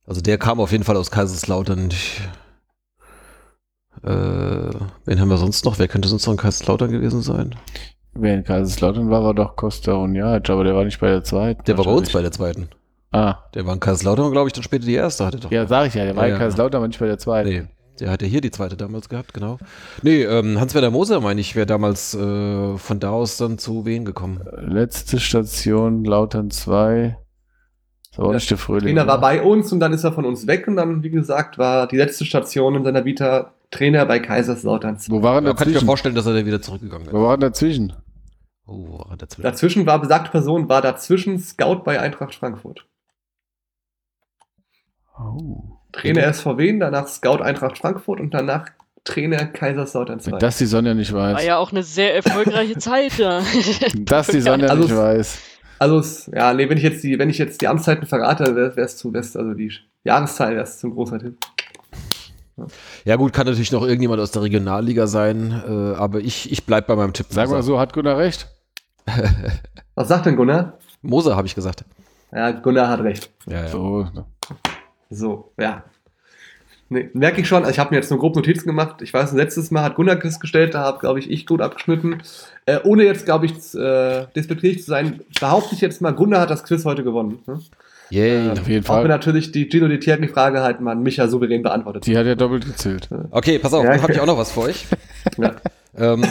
Also 0.06 0.20
der 0.20 0.38
kam 0.38 0.60
auf 0.60 0.72
jeden 0.72 0.84
Fall 0.84 0.96
aus 0.96 1.10
Kaiserslautern. 1.10 1.90
Ich, 1.90 2.20
äh, 4.02 4.70
wen 5.04 5.20
haben 5.20 5.28
wir 5.28 5.36
sonst 5.36 5.64
noch? 5.64 5.78
Wer 5.78 5.88
könnte 5.88 6.08
sonst 6.08 6.26
noch 6.26 6.32
in 6.32 6.38
Kaiserslautern 6.38 6.90
gewesen 6.90 7.22
sein? 7.22 7.54
Wer 8.20 8.34
in 8.34 8.44
Kaiserslautern 8.44 9.10
war, 9.10 9.22
war 9.22 9.34
doch 9.34 9.54
Costa 9.56 9.92
Unjac, 9.92 10.48
aber 10.50 10.64
der 10.64 10.74
war 10.74 10.84
nicht 10.84 11.00
bei 11.00 11.08
der 11.08 11.22
zweiten. 11.24 11.62
Der 11.64 11.78
war 11.78 11.84
bei 11.84 11.92
uns 11.92 12.10
bei 12.12 12.20
der 12.22 12.32
zweiten. 12.32 12.68
Ah, 13.12 13.36
Der 13.54 13.64
war 13.66 13.74
in 13.74 13.80
Kaiserslautern, 13.80 14.32
glaube 14.32 14.48
ich, 14.48 14.52
dann 14.52 14.62
später 14.62 14.84
die 14.84 14.94
erste. 14.94 15.24
Hatte 15.24 15.38
doch 15.40 15.50
ja, 15.50 15.66
sag 15.66 15.86
ich 15.86 15.94
ja, 15.94 16.04
der 16.04 16.16
war 16.16 16.26
Ja, 16.26 16.34
in. 16.34 16.38
Kaiserslautern, 16.40 16.78
aber 16.78 16.88
nicht 16.88 17.00
bei 17.00 17.06
der 17.06 17.18
zweiten. 17.18 17.48
Nee, 17.48 17.64
der 18.00 18.10
hatte 18.10 18.26
hier 18.26 18.40
die 18.40 18.50
zweite 18.50 18.76
damals 18.76 19.08
gehabt, 19.08 19.32
genau. 19.32 19.58
Nee, 20.02 20.22
ähm, 20.24 20.60
Hans-Werner 20.60 20.90
Moser, 20.90 21.20
meine 21.20 21.40
ich, 21.40 21.56
wäre 21.56 21.66
damals 21.66 22.14
äh, 22.14 22.76
von 22.76 23.00
da 23.00 23.10
aus 23.10 23.36
dann 23.38 23.56
zu 23.58 23.86
wen 23.86 24.04
gekommen. 24.04 24.40
Letzte 24.58 25.18
Station, 25.20 26.04
Lautern 26.04 26.50
2. 26.50 27.16
Ist 28.10 28.18
aber 28.18 28.26
auch 28.26 28.30
Ja, 28.32 28.34
nicht 28.34 28.50
der 28.50 28.58
Frühling. 28.58 28.84
Trainer 28.94 29.06
war 29.06 29.20
bei 29.20 29.42
uns 29.42 29.72
und 29.72 29.80
dann 29.80 29.92
ist 29.92 30.04
er 30.04 30.12
von 30.12 30.24
uns 30.26 30.46
weg 30.46 30.66
und 30.68 30.76
dann, 30.76 31.02
wie 31.02 31.10
gesagt, 31.10 31.56
war 31.56 31.86
die 31.88 31.96
letzte 31.96 32.24
Station 32.24 32.74
in 32.74 32.84
seiner 32.84 33.04
Vita 33.04 33.52
Trainer 33.70 34.06
bei 34.06 34.18
Kaiserslautern 34.18 34.98
2. 34.98 35.12
Wo 35.12 35.22
waren 35.22 35.44
Da 35.44 35.52
kann 35.52 35.60
ich 35.62 35.66
mir 35.68 35.72
dazwischen? 35.74 35.86
vorstellen, 35.86 36.14
dass 36.14 36.26
er 36.26 36.34
dann 36.34 36.46
wieder 36.46 36.60
zurückgegangen 36.62 37.06
Wo 37.08 37.12
wäre. 37.14 37.22
waren 37.24 37.40
dazwischen? 37.40 37.92
Oh, 38.68 38.98
war 39.08 39.16
dazwischen? 39.16 39.42
Dazwischen 39.42 39.86
war 39.86 39.98
besagte 39.98 40.30
Person, 40.30 40.68
war 40.68 40.82
dazwischen 40.82 41.38
Scout 41.38 41.82
bei 41.84 41.98
Eintracht 42.00 42.34
Frankfurt. 42.34 42.86
Oh. 45.18 45.78
Trainer 45.92 46.32
SVW, 46.32 46.78
danach 46.78 47.08
Scout 47.08 47.42
Eintracht 47.42 47.78
Frankfurt 47.78 48.20
und 48.20 48.34
danach 48.34 48.66
Trainer 49.04 49.46
Kaiserslautern 49.46 50.20
2. 50.20 50.32
Wenn 50.32 50.38
das 50.38 50.58
die 50.58 50.66
Sonja 50.66 50.92
nicht 50.92 51.14
War 51.14 51.34
weiß. 51.34 51.44
ja 51.46 51.56
auch 51.56 51.72
eine 51.72 51.82
sehr 51.82 52.14
erfolgreiche 52.14 52.76
Zeit, 52.76 53.16
ja. 53.16 53.42
Das 53.98 54.26
die 54.26 54.40
Sonja 54.40 54.68
Also 54.68 54.82
nicht 54.82 54.96
weiß. 54.96 55.38
Also, 55.78 56.30
ja, 56.32 56.52
nee, 56.52 56.68
wenn 56.68 56.76
ich 56.76 56.84
jetzt 56.84 57.02
die, 57.02 57.18
wenn 57.18 57.30
ich 57.30 57.38
jetzt 57.38 57.62
die 57.62 57.68
Amtszeiten 57.68 58.06
verrate, 58.06 58.54
wäre 58.54 58.78
es 58.80 58.98
zu, 58.98 59.14
wär's, 59.14 59.34
also 59.34 59.54
die 59.54 59.72
Jahreszahl 60.04 60.52
wäre 60.52 60.64
es 60.64 60.78
zum 60.78 60.90
großer 60.90 61.20
Tipp. 61.20 61.38
Ja 63.04 63.16
gut, 63.16 63.32
kann 63.32 63.46
natürlich 63.46 63.72
noch 63.72 63.82
irgendjemand 63.82 64.20
aus 64.20 64.32
der 64.32 64.42
Regionalliga 64.42 65.06
sein, 65.06 65.62
äh, 65.66 65.96
aber 65.96 66.18
ich, 66.18 66.50
ich 66.50 66.66
bleib 66.66 66.88
bei 66.88 66.96
meinem 66.96 67.12
Tipp. 67.12 67.26
Sag 67.30 67.48
mal 67.48 67.62
so, 67.62 67.78
hat 67.78 67.92
Gunnar 67.92 68.18
recht? 68.18 68.48
Was 69.94 70.08
sagt 70.08 70.26
denn 70.26 70.36
Gunnar? 70.36 70.74
Moser 71.02 71.36
habe 71.36 71.46
ich 71.46 71.54
gesagt. 71.54 71.84
Ja, 72.32 72.50
Gunnar 72.52 72.88
hat 72.88 73.00
recht. 73.00 73.30
Ja, 73.46 73.62
ja. 73.62 73.68
So. 73.68 74.06
So, 75.10 75.52
ja. 75.58 75.84
Nee, 76.90 77.10
merke 77.12 77.42
ich 77.42 77.48
schon, 77.48 77.58
also 77.64 77.70
ich 77.70 77.78
habe 77.78 77.90
mir 77.90 77.96
jetzt 77.96 78.10
nur 78.10 78.18
grob 78.18 78.34
Notizen 78.34 78.66
gemacht. 78.66 79.02
Ich 79.02 79.12
weiß, 79.12 79.32
letztes 79.32 79.70
Mal 79.70 79.82
hat 79.82 79.94
Gunnar 79.96 80.16
Quiz 80.16 80.40
gestellt, 80.40 80.72
da 80.74 80.80
habe, 80.80 80.98
glaube 81.00 81.18
ich, 81.18 81.30
ich 81.30 81.44
gut 81.46 81.60
abgeschnitten. 81.60 82.22
Äh, 82.64 82.78
ohne 82.84 83.04
jetzt, 83.04 83.26
glaube 83.26 83.44
ich, 83.46 83.52
äh, 83.74 84.26
despektierlich 84.34 84.80
zu 84.82 84.86
sein, 84.90 85.20
behaupte 85.38 85.74
ich 85.74 85.82
jetzt 85.82 86.00
mal, 86.00 86.12
Gunnar 86.12 86.40
hat 86.40 86.50
das 86.50 86.64
Quiz 86.64 86.84
heute 86.86 87.04
gewonnen. 87.04 87.40
Ne? 87.46 87.60
Yay. 88.10 88.50
Auf 88.50 88.66
jeden 88.66 88.86
Auch 88.86 88.94
wenn 88.96 89.00
Fall. 89.02 89.08
natürlich 89.08 89.52
die 89.52 89.68
Gino 89.70 89.86
di 89.86 89.98
Thierry-Frage 89.98 90.62
halt 90.62 90.80
mal 90.80 90.96
Micha 90.96 91.28
souverän 91.28 91.62
beantwortet. 91.62 92.06
Die 92.06 92.16
hat 92.16 92.24
ja 92.24 92.34
doppelt 92.34 92.64
gezählt. 92.64 93.08
Okay, 93.32 93.58
pass 93.58 93.74
auf, 93.74 93.84
Ja. 93.84 93.90
dann 93.92 94.02
habe 94.02 94.12
ich 94.12 94.20
auch 94.20 94.26
noch 94.26 94.38
was 94.38 94.52
für 94.52 94.60
euch. 94.62 94.86
Ja. 95.36 95.56
Ähm, 95.94 96.22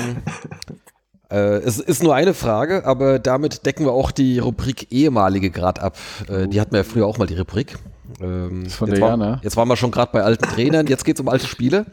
äh, 1.29 1.57
es 1.57 1.79
ist 1.79 2.03
nur 2.03 2.15
eine 2.15 2.33
Frage, 2.33 2.85
aber 2.85 3.19
damit 3.19 3.65
decken 3.65 3.85
wir 3.85 3.91
auch 3.91 4.11
die 4.11 4.39
Rubrik 4.39 4.91
ehemalige 4.91 5.51
grad 5.51 5.79
ab. 5.79 5.97
Äh, 6.29 6.47
die 6.47 6.59
hatten 6.61 6.71
wir 6.71 6.79
ja 6.79 6.83
früher 6.83 7.05
auch 7.05 7.17
mal, 7.17 7.27
die 7.27 7.35
Rubrik. 7.37 7.77
Ähm, 8.21 8.65
ist 8.65 8.75
von 8.75 8.87
jetzt, 8.87 8.97
der 8.97 9.01
war, 9.03 9.09
Jana. 9.11 9.41
jetzt 9.43 9.57
waren 9.57 9.67
wir 9.67 9.75
schon 9.75 9.91
gerade 9.91 10.11
bei 10.13 10.23
alten 10.23 10.45
Trainern, 10.45 10.87
jetzt 10.87 11.03
geht 11.03 11.17
es 11.17 11.21
um 11.21 11.27
alte 11.27 11.47
Spiele. 11.47 11.85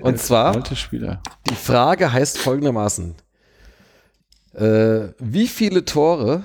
Und 0.00 0.18
zwar, 0.20 0.54
Alte 0.54 0.76
Spieler. 0.76 1.22
die 1.48 1.54
Frage 1.54 2.12
heißt 2.12 2.38
folgendermaßen. 2.38 3.14
Äh, 4.54 5.08
wie 5.18 5.46
viele 5.46 5.84
Tore 5.84 6.42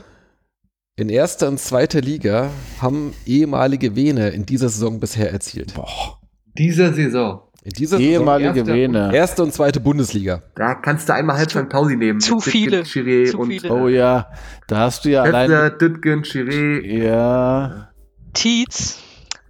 in 0.98 1.10
erster 1.10 1.48
und 1.48 1.60
zweiter 1.60 2.02
Liga 2.02 2.52
haben 2.82 3.14
ehemalige 3.26 3.96
Wiener 3.96 4.32
in 4.32 4.46
dieser 4.46 4.70
Saison 4.70 5.00
bisher 5.00 5.32
erzielt? 5.32 5.74
Boah. 5.74 6.20
Diese 6.58 6.94
Saison. 6.94 7.42
In 7.66 7.72
dieser 7.72 7.98
Saison 7.98 8.12
Ehemalige 8.12 8.60
erster- 8.60 8.74
Vene. 8.74 9.12
erste 9.16 9.42
und 9.44 9.52
zweite 9.52 9.80
Bundesliga. 9.80 10.44
Da 10.56 10.76
kannst 10.76 11.10
du 11.10 11.14
einmal 11.16 11.38
Halbzeit 11.38 11.68
Pause 11.68 11.96
nehmen. 11.96 12.20
Zu 12.20 12.36
Mit 12.36 12.44
viele. 12.44 12.82
Chiré 12.84 13.32
Zu 13.32 13.40
und 13.40 13.48
viele. 13.50 13.74
Oh 13.74 13.88
ja, 13.88 14.30
da 14.68 14.78
hast 14.82 15.04
du 15.04 15.10
ja 15.10 15.24
Kessler, 15.24 15.40
allein. 15.40 15.78
Ditgen, 15.80 16.22
Chiré, 16.24 16.82
Ja. 16.86 17.90
Tietz, 18.34 19.00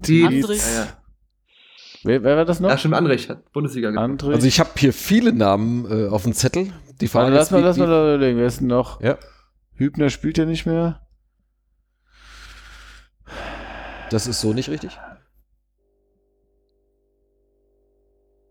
Andres. 0.01 0.73
Ja, 0.75 0.81
ja. 0.83 0.87
wer, 2.05 2.23
wer 2.23 2.37
war 2.37 2.45
das 2.45 2.61
noch? 2.61 2.69
Ja, 2.69 2.77
stimmt, 2.77 2.93
Andrich 2.93 3.29
hat 3.29 3.51
Bundesliga 3.51 3.91
gemacht. 3.91 4.23
Also 4.23 4.47
ich 4.47 4.61
habe 4.61 4.69
hier 4.77 4.93
viele 4.93 5.33
Namen 5.33 5.85
äh, 5.91 6.07
auf 6.07 6.23
dem 6.23 6.31
Zettel. 6.33 6.71
Die 7.01 7.09
Frage 7.09 7.31
lass 7.35 7.51
mal, 7.51 7.61
lass 7.61 7.75
mal 7.77 7.85
überlegen. 7.85 8.37
Wer 8.39 8.45
ist 8.47 8.61
denn 8.61 8.67
noch? 8.67 9.01
Ja, 9.01 9.17
Hübner 9.73 10.09
spielt 10.09 10.37
ja 10.37 10.45
nicht 10.45 10.65
mehr. 10.65 11.01
das 14.09 14.25
ist 14.27 14.39
so 14.39 14.53
nicht 14.53 14.69
richtig. 14.69 14.97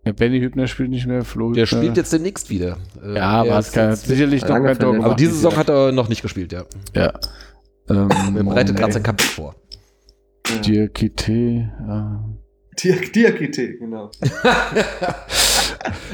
Ja, 0.05 0.12
Benny 0.12 0.40
Hübner 0.40 0.66
spielt 0.66 0.90
nicht 0.90 1.06
mehr. 1.06 1.24
Flo 1.24 1.52
Der 1.52 1.64
Hübner. 1.66 1.78
spielt 1.78 1.97
jetzt 1.97 2.12
demnächst 2.12 2.51
wieder. 2.51 2.76
Äh, 3.02 3.16
Ja, 3.16 3.28
aber 3.40 3.48
er 3.51 3.55
hat 3.56 3.74
jetzt- 3.74 4.06
sicherlich 4.06 4.43
noch 4.47 4.62
kein 4.62 4.78
Tor 4.78 4.93
gemacht. 4.93 5.06
aber 5.06 5.14
diese 5.14 5.32
Saison 5.32 5.52
Jahr. 5.52 5.60
hat 5.60 5.68
er 5.70 5.93
noch 5.93 6.09
nicht 6.09 6.22
gespielt, 6.22 6.52
ja. 6.52 6.64
Ja. 6.94 7.12
Ähm, 7.89 8.09
Er 8.36 8.44
bereitet 8.44 8.76
gerade 8.76 8.93
sein 8.93 9.02
Comeback 9.02 9.26
vor. 9.26 9.55
Diakite. 10.64 11.70
Ja. 11.86 12.24
Diak 12.82 13.12
Diakite, 13.12 13.76
genau. 13.78 14.10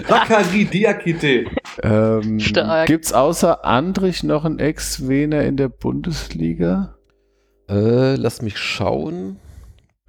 Bakari 0.09 0.65
Diakite. 0.67 1.45
Ähm, 1.83 2.41
Stark. 2.41 2.87
gibt's 2.87 3.13
außer 3.13 3.65
Andrich 3.65 4.23
noch 4.23 4.45
einen 4.45 4.59
Ex-Wener 4.59 5.43
in 5.45 5.57
der 5.57 5.69
Bundesliga? 5.69 6.97
Äh, 7.69 8.17
lass 8.17 8.43
mich 8.43 8.59
schauen. 8.59 9.37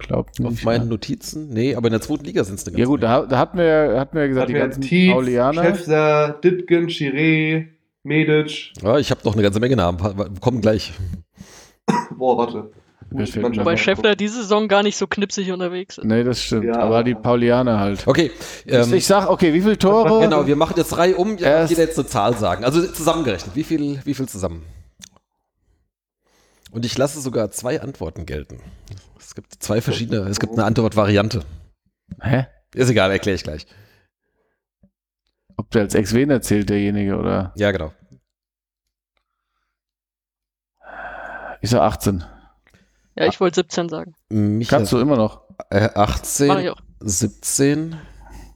Glaubt 0.06 0.38
nicht. 0.38 0.48
Auf 0.48 0.64
meinen 0.64 0.84
ne? 0.84 0.90
Notizen. 0.90 1.50
Nee, 1.50 1.74
aber 1.74 1.88
in 1.88 1.92
der 1.92 2.00
zweiten 2.00 2.24
Liga 2.24 2.44
sind 2.44 2.58
es 2.58 2.66
eine 2.66 2.78
Ja 2.78 2.86
gut, 2.86 3.02
da, 3.02 3.22
da 3.22 3.38
hatten 3.38 3.58
wir, 3.58 3.64
ja- 3.64 4.00
hatten 4.00 4.16
wir 4.16 4.28
gesagt, 4.28 4.42
Hatten 4.44 4.54
die 4.54 4.60
ganzen 4.60 4.80
Tietz, 4.82 5.12
Paulianer. 5.12 5.62
Schäfser, 5.62 6.38
Ditgen, 6.42 6.88
Chiré, 6.88 7.66
Medic. 8.02 8.72
Ja, 8.82 8.98
ich 8.98 9.10
habe 9.10 9.20
noch 9.24 9.34
eine 9.34 9.42
ganze 9.42 9.60
Menge 9.60 9.76
Namen. 9.76 9.98
Kommen 10.40 10.60
gleich. 10.60 10.92
Boah, 12.16 12.38
warte. 12.38 12.70
Wobei 13.10 13.72
noch 13.72 13.78
Schäffler 13.78 14.16
diese 14.16 14.36
Saison 14.42 14.68
gar 14.68 14.82
nicht 14.82 14.96
so 14.96 15.06
knipsig 15.06 15.52
unterwegs 15.52 15.98
ist. 15.98 16.04
Nee, 16.04 16.24
das 16.24 16.42
stimmt. 16.42 16.64
Ja. 16.64 16.78
aber 16.78 17.04
die 17.04 17.14
Paulianer 17.14 17.78
halt. 17.78 18.06
Okay. 18.06 18.30
Ähm, 18.66 18.92
ich 18.94 19.06
sag, 19.06 19.28
okay, 19.28 19.52
wie 19.52 19.60
viele 19.60 19.76
Tore? 19.76 20.20
genau, 20.22 20.46
wir 20.46 20.56
machen 20.56 20.74
jetzt 20.76 20.90
drei 20.90 21.14
um. 21.14 21.36
Jeder 21.36 21.68
jetzt 21.68 21.98
eine 21.98 22.06
Zahl 22.06 22.36
sagen. 22.36 22.64
Also 22.64 22.86
zusammengerechnet. 22.86 23.54
Wie 23.54 23.64
viel, 23.64 24.00
wie 24.04 24.14
viel 24.14 24.28
zusammen? 24.28 24.62
Und 26.70 26.86
ich 26.86 26.96
lasse 26.96 27.20
sogar 27.20 27.50
zwei 27.50 27.82
Antworten 27.82 28.24
gelten. 28.24 28.60
Es 29.22 29.34
gibt 29.36 29.54
zwei 29.62 29.80
verschiedene, 29.80 30.28
es 30.28 30.40
gibt 30.40 30.52
eine 30.54 30.64
Antwortvariante. 30.64 31.44
Hä? 32.20 32.46
Ist 32.74 32.90
egal, 32.90 33.10
erkläre 33.12 33.36
ich 33.36 33.44
gleich. 33.44 33.66
Ob 35.56 35.70
der 35.70 35.82
als 35.82 35.94
Ex-Wen 35.94 36.30
erzählt, 36.30 36.68
derjenige, 36.68 37.16
oder? 37.16 37.52
Ja, 37.56 37.70
genau. 37.70 37.92
Ich 41.60 41.70
sag 41.70 41.80
18. 41.82 42.24
Ja, 43.14 43.26
ich 43.26 43.38
wollte 43.40 43.56
17 43.60 43.88
sagen. 43.88 44.14
Micha, 44.28 44.76
Kannst 44.76 44.92
du 44.92 44.98
immer 44.98 45.16
noch? 45.16 45.42
äh, 45.70 45.88
Mach 45.94 46.16
18, 46.16 46.58
ich 46.58 46.70
auch. 46.70 46.80
17. 47.00 47.96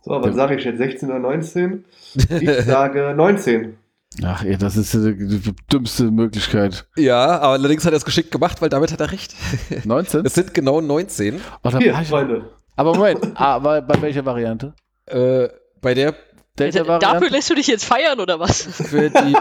So, 0.02 0.10
was 0.22 0.34
sage 0.34 0.56
ich 0.56 0.64
jetzt? 0.64 0.78
16 0.78 1.10
oder 1.10 1.20
19? 1.20 1.84
Ich 2.14 2.50
sage 2.64 3.14
19. 3.14 3.78
Ach, 4.22 4.42
ey, 4.44 4.56
das 4.56 4.76
ist 4.76 4.94
die, 4.94 5.54
dümmste 5.70 6.04
Möglichkeit. 6.10 6.86
Ja, 6.96 7.38
aber 7.38 7.52
allerdings 7.52 7.84
hat 7.84 7.92
er 7.92 7.98
es 7.98 8.04
geschickt 8.04 8.30
gemacht, 8.30 8.62
weil 8.62 8.68
damit 8.68 8.92
hat 8.92 9.00
er 9.00 9.12
recht. 9.12 9.34
19? 9.84 10.24
Es 10.24 10.34
sind 10.34 10.54
genau 10.54 10.80
19. 10.80 11.40
Oh, 11.62 11.78
Hier, 11.78 11.98
ich- 12.00 12.08
Freunde. 12.08 12.50
aber 12.76 12.94
Moment, 12.94 13.20
ah, 13.34 13.58
bei, 13.58 13.82
welcher 14.00 14.24
Variante? 14.24 14.74
Äh, 15.06 15.48
bei 15.80 15.94
der 15.94 16.14
Delta 16.58 16.98
Dafür 16.98 17.28
lässt 17.28 17.50
du 17.50 17.54
dich 17.54 17.66
jetzt 17.66 17.84
feiern, 17.84 18.18
oder 18.18 18.40
was? 18.40 18.62
für 18.62 19.10
die, 19.10 19.36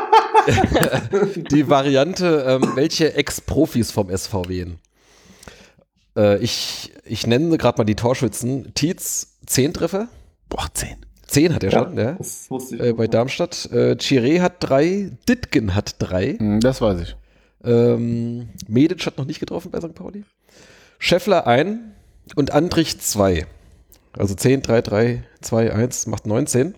die 1.51 1.69
Variante, 1.69 2.43
ähm, 2.45 2.71
welche 2.75 3.13
Ex-Profis 3.13 3.91
vom 3.91 4.09
SV 4.09 4.49
wählen. 4.49 4.79
Äh, 6.17 6.39
ich, 6.39 6.91
ich 7.05 7.25
nenne 7.25 7.57
gerade 7.57 7.77
mal 7.77 7.85
die 7.85 7.95
Torschützen. 7.95 8.73
Tietz, 8.73 9.39
10 9.45 9.73
Treffer. 9.73 10.09
Boah, 10.49 10.67
10. 10.73 10.97
10 11.27 11.53
hat 11.55 11.63
er 11.63 11.71
schon, 11.71 11.97
ja. 11.97 12.13
Das 12.13 12.49
wusste 12.49 12.75
ich. 12.75 12.81
Äh, 12.81 12.93
bei 12.93 13.07
Darmstadt. 13.07 13.69
Äh, 13.71 13.95
Chiré 13.99 14.41
hat 14.41 14.55
3, 14.59 15.11
Ditgen 15.27 15.75
hat 15.75 15.95
3. 15.99 16.37
Hm, 16.37 16.59
Das 16.59 16.81
weiß 16.81 17.01
ich. 17.01 17.15
Ähm, 17.63 18.49
Medic 18.67 19.05
hat 19.05 19.17
noch 19.17 19.25
nicht 19.25 19.39
getroffen 19.39 19.71
bei 19.71 19.79
St. 19.79 19.95
Pauli. 19.95 20.23
Scheffler 20.99 21.47
1 21.47 21.79
und 22.35 22.51
Andrich 22.51 22.99
2. 22.99 23.45
Also 24.17 24.35
10, 24.35 24.61
3, 24.61 24.81
3, 24.81 25.23
2, 25.41 25.73
1 25.73 26.07
macht 26.07 26.25
19. 26.25 26.75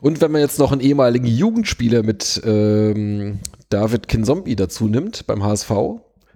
Und 0.00 0.20
wenn 0.20 0.32
man 0.32 0.40
jetzt 0.40 0.58
noch 0.58 0.72
einen 0.72 0.80
ehemaligen 0.80 1.26
Jugendspieler 1.26 2.02
mit 2.02 2.40
ähm, 2.44 3.40
David 3.70 4.08
Kinzombie 4.08 4.56
dazu 4.56 4.86
nimmt 4.86 5.26
beim 5.26 5.42
HSV, 5.42 5.70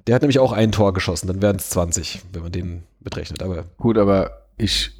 der 0.06 0.14
hat 0.14 0.22
nämlich 0.22 0.38
auch 0.38 0.52
ein 0.52 0.72
Tor 0.72 0.94
geschossen, 0.94 1.26
dann 1.28 1.42
wären 1.42 1.56
es 1.56 1.70
20, 1.70 2.22
wenn 2.32 2.42
man 2.42 2.52
den 2.52 2.82
betrechnet. 3.00 3.42
Aber 3.42 3.64
Gut, 3.78 3.98
aber 3.98 4.46
ich 4.56 4.90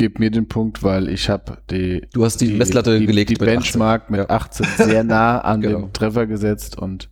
gebe 0.00 0.18
mir 0.18 0.30
den 0.30 0.48
Punkt, 0.48 0.82
weil 0.82 1.08
ich 1.10 1.28
habe 1.28 1.58
die, 1.70 2.02
du 2.14 2.24
hast 2.24 2.40
die, 2.40 2.48
Messlatte 2.54 2.98
die, 2.98 3.06
gelegt 3.06 3.28
die 3.30 3.34
mit 3.34 3.42
18. 3.42 3.54
Benchmark 3.54 4.10
mit 4.10 4.20
Ja. 4.20 4.30
18 4.30 4.66
sehr 4.78 5.04
nah 5.04 5.38
an 5.42 5.60
Genau. 5.60 5.80
den 5.82 5.92
Treffer 5.92 6.26
gesetzt 6.26 6.78
und 6.78 7.10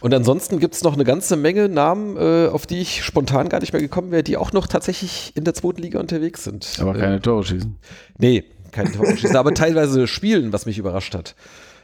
Und 0.00 0.14
ansonsten 0.14 0.58
gibt 0.60 0.74
es 0.74 0.82
noch 0.82 0.94
eine 0.94 1.04
ganze 1.04 1.36
Menge 1.36 1.68
Namen, 1.68 2.16
äh, 2.16 2.48
auf 2.48 2.66
die 2.66 2.78
ich 2.80 3.04
spontan 3.04 3.50
gar 3.50 3.60
nicht 3.60 3.74
mehr 3.74 3.82
gekommen 3.82 4.10
wäre, 4.12 4.22
die 4.22 4.38
auch 4.38 4.52
noch 4.52 4.66
tatsächlich 4.66 5.32
in 5.36 5.44
der 5.44 5.52
zweiten 5.52 5.82
Liga 5.82 6.00
unterwegs 6.00 6.42
sind. 6.44 6.78
aber 6.80 6.96
Äh, 6.96 7.00
keine 7.00 7.20
Tore 7.20 7.44
schießen. 7.44 7.76
Nee, 8.18 8.44
keine 8.72 8.90
Tore 8.92 9.14
schießen, 9.16 9.36
aber 9.36 9.52
teilweise 9.52 10.06
spielen, 10.16 10.54
was 10.54 10.64
mich 10.64 10.78
überrascht 10.78 11.14
hat. 11.14 11.34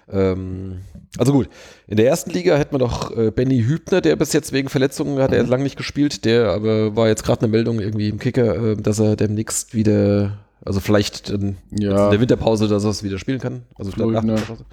Ähm, 0.09 0.83
also 1.19 1.33
gut, 1.33 1.49
in 1.89 1.97
der 1.97 2.07
ersten 2.07 2.31
Liga 2.31 2.57
hätten 2.57 2.75
wir 2.75 2.79
noch 2.79 3.17
äh, 3.17 3.31
Benny 3.31 3.63
Hübner, 3.63 4.01
der 4.01 4.15
bis 4.17 4.33
jetzt 4.33 4.53
wegen 4.53 4.69
Verletzungen 4.69 5.19
hat 5.21 5.33
er 5.33 5.43
Mhm. 5.43 5.49
lange 5.51 5.63
nicht 5.65 5.77
gespielt, 5.77 6.25
der 6.25 6.51
aber 6.51 6.95
war 6.95 7.09
jetzt 7.09 7.25
gerade 7.25 7.41
eine 7.43 7.49
Meldung 7.49 7.81
irgendwie 7.81 8.09
im 8.09 8.19
Kicker, 8.19 8.73
äh, 8.73 8.77
dass 8.77 8.99
er 9.01 9.17
demnächst 9.17 9.75
wieder, 9.75 10.39
also 10.65 10.79
vielleicht 10.81 11.31
in, 11.31 11.57
Ja. 11.71 12.05
in 12.07 12.11
der 12.13 12.21
Winterpause, 12.21 12.69
dass 12.69 12.85
er 12.85 12.91
es 12.91 13.03
wieder 13.03 13.19
spielen 13.19 13.41
kann. 13.41 13.65
Also 13.75 13.91
Flo 13.91 14.11
nach 14.11 14.23
der 14.23 14.35
Hübner. 14.35 14.35
Winterpause. 14.49 14.65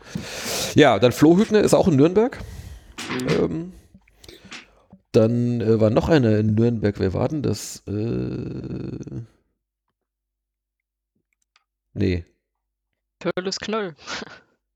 Ja, 0.76 1.00
dann 1.00 1.12
Flo 1.12 1.36
Hübner 1.38 1.62
ist 1.62 1.74
auch 1.74 1.88
in 1.88 1.96
Nürnberg. 1.96 2.38
Ähm, 3.40 3.72
dann 5.14 5.62
äh, 5.62 5.80
war 5.80 5.90
noch 5.90 6.10
einer 6.10 6.38
in 6.38 6.54
Nürnberg. 6.56 7.00
Wer 7.00 7.14
war 7.14 7.28
denn 7.30 7.42
das? 7.42 7.82
Äh, 7.88 7.92
nee. 11.94 12.26
Pörles 13.20 13.60
Knoll. 13.60 13.96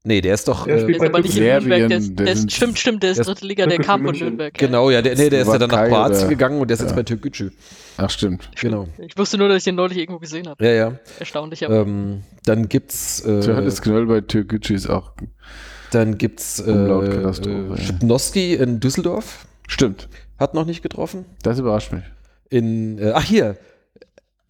Nee, 0.04 0.22
der 0.22 0.36
ist 0.36 0.48
doch. 0.48 0.66
Der 0.66 0.78
Äh, 0.78 0.82
spielt 0.82 1.02
aber 1.02 1.20
nicht 1.20 1.36
in 1.36 1.44
Serbien, 1.44 1.70
Nürnberg. 1.70 1.90
Der 1.90 1.98
ist, 1.98 2.16
der 2.50 2.50
stimmt, 2.56 2.80
stimmt, 2.80 3.04
der 3.04 3.12
ist 3.12 3.18
der 3.18 3.22
ist 3.24 3.28
dritte 3.28 3.46
Liga, 3.46 3.66
der 3.66 3.80
kam 3.80 4.06
von. 4.06 4.16
Nürnberg. 4.16 4.54
genau, 4.54 4.90
ja, 4.90 5.02
der, 5.02 5.16
nee, 5.18 5.30
der 5.30 5.42
ist 5.42 5.48
ja 5.48 5.58
dann 5.58 5.70
nach 5.70 5.88
Kroatien 5.88 6.30
gegangen 6.30 6.62
und 6.62 6.70
der 6.70 6.76
ist 6.76 6.82
jetzt 6.82 6.92
Ja. 6.92 6.96
bei 6.96 7.04
Türkgücü. 7.04 7.50
Ach, 7.98 8.10
stimmt. 8.10 8.50
Genau. 8.62 8.88
Ich 9.00 9.18
wusste 9.18 9.38
nur, 9.38 9.50
dass 9.50 9.58
ich 9.58 9.64
den 9.66 9.76
neulich 9.76 9.98
irgendwo 9.98 10.20
gesehen 10.20 10.48
habe. 10.48 10.64
Ja, 10.64 10.72
ja. 10.72 10.94
Erstaunlich, 11.20 11.66
aber 11.66 11.82
Ähm, 11.82 12.24
dann 12.46 12.70
gibt's. 12.70 13.20
Äh, 13.26 13.40
Johannes 13.42 13.82
Knoll 13.82 14.06
bei 14.06 14.22
Türkgücü 14.22 14.76
ist 14.76 14.88
auch. 14.90 15.12
dann 15.92 16.18
gibt's 16.18 16.60
äh, 16.60 16.72
äh, 16.72 17.24
ja. 17.24 17.78
Schipnowski 17.78 18.54
in 18.54 18.80
Düsseldorf. 18.80 19.46
Stimmt. 19.68 20.08
Hat 20.40 20.54
noch 20.54 20.66
nicht 20.66 20.84
getroffen. 20.84 21.26
Das 21.44 21.60
überrascht 21.60 21.92
mich. 21.92 22.04
In, 22.50 22.98
äh, 23.00 23.12
ach 23.14 23.24
hier, 23.24 23.58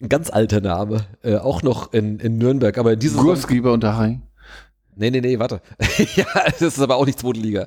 ein 0.00 0.08
ganz 0.08 0.30
alter 0.30 0.60
Name. 0.60 1.06
Äh, 1.22 1.36
auch 1.36 1.62
noch 1.62 1.92
in, 1.92 2.20
in 2.20 2.38
Nürnberg, 2.38 2.76
aber 2.78 2.94
diese 2.94 3.14
Saison- 3.14 3.26
Gurski 3.26 3.60
bei 3.60 3.70
Unterhaching. 3.70 4.22
Nee, 4.98 5.10
nee, 5.10 5.20
nee, 5.20 5.38
warte. 5.38 5.60
ja, 6.16 6.26
das 6.46 6.60
ist 6.60 6.80
aber 6.80 6.96
auch 6.96 7.06
nicht 7.06 7.18
zweite 7.20 7.38
Liga. 7.40 7.66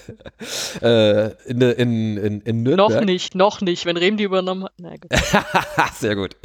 äh, 0.82 1.30
in, 1.46 1.60
in, 1.60 2.16
in, 2.16 2.40
in 2.42 2.62
Nürnberg. 2.62 2.90
noch 2.90 3.04
nicht, 3.04 3.34
noch 3.34 3.60
nicht. 3.60 3.86
Wenn 3.86 3.96
Rehm 3.96 4.16
die 4.16 4.24
übernommen 4.24 4.64
hat. 4.64 4.72
Na 4.78 4.90
gut. 4.90 5.10
Sehr 5.98 6.16
gut. 6.16 6.36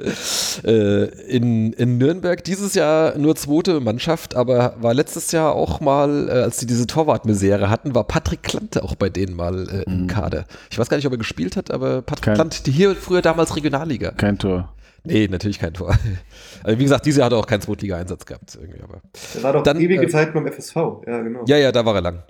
Äh, 0.64 1.06
in, 1.28 1.74
in 1.74 1.98
Nürnberg 1.98 2.44
dieses 2.44 2.74
Jahr 2.74 3.18
nur 3.18 3.36
zweite 3.36 3.80
Mannschaft, 3.80 4.36
aber 4.36 4.76
war 4.80 4.94
letztes 4.94 5.32
Jahr 5.32 5.54
auch 5.54 5.80
mal, 5.80 6.28
äh, 6.30 6.32
als 6.44 6.58
die 6.58 6.66
diese 6.66 6.88
Torwartmisere 6.88 7.70
hatten, 7.70 7.96
war 7.96 8.04
Patrick 8.06 8.44
Klante 8.44 8.84
auch 8.84 8.96
bei 8.96 9.10
denen 9.10 9.36
mal 9.36 9.68
äh, 9.70 9.84
im 9.84 10.04
Mhm. 10.04 10.08
Kader. 10.08 10.46
Ich 10.72 10.78
weiß 10.80 10.90
gar 10.90 10.98
nicht, 10.98 11.06
ob 11.08 11.14
er 11.14 11.18
gespielt 11.18 11.56
hat, 11.56 11.72
aber 11.72 12.02
Patrick 12.02 12.26
Kein- 12.26 12.36
Klante, 12.36 12.64
die 12.64 12.72
hier 12.72 12.96
früher 12.96 13.22
damals 13.22 13.56
Regionalliga. 13.56 14.12
Kein 14.12 14.38
Tor. 14.38 14.74
Nee, 15.04 15.28
natürlich 15.30 15.60
kein 15.60 15.74
Tor. 15.74 15.96
Also 16.64 16.78
wie 16.78 16.84
gesagt, 16.84 17.06
dieses 17.06 17.20
Jahr 17.20 17.28
hat 17.28 17.32
er 17.34 17.38
auch 17.38 17.48
keinen 17.48 17.62
Zweitliga-Einsatz 17.62 18.26
gehabt. 18.26 18.58
Irgendwie, 18.60 18.82
aber. 18.84 19.02
Der 19.34 19.44
war 19.44 19.54
doch 19.54 19.64
Dann, 19.64 19.80
ewige 19.80 20.04
äh, 20.04 20.08
Zeit 20.10 20.34
beim 20.34 20.46
FSV. 20.46 20.76
Ja, 21.08 21.22
genau. 21.22 21.46
Ja, 21.48 21.56
ja, 21.58 21.72
da 21.72 21.86
war 21.86 21.96
er 21.96 22.02
lang. 22.02 22.24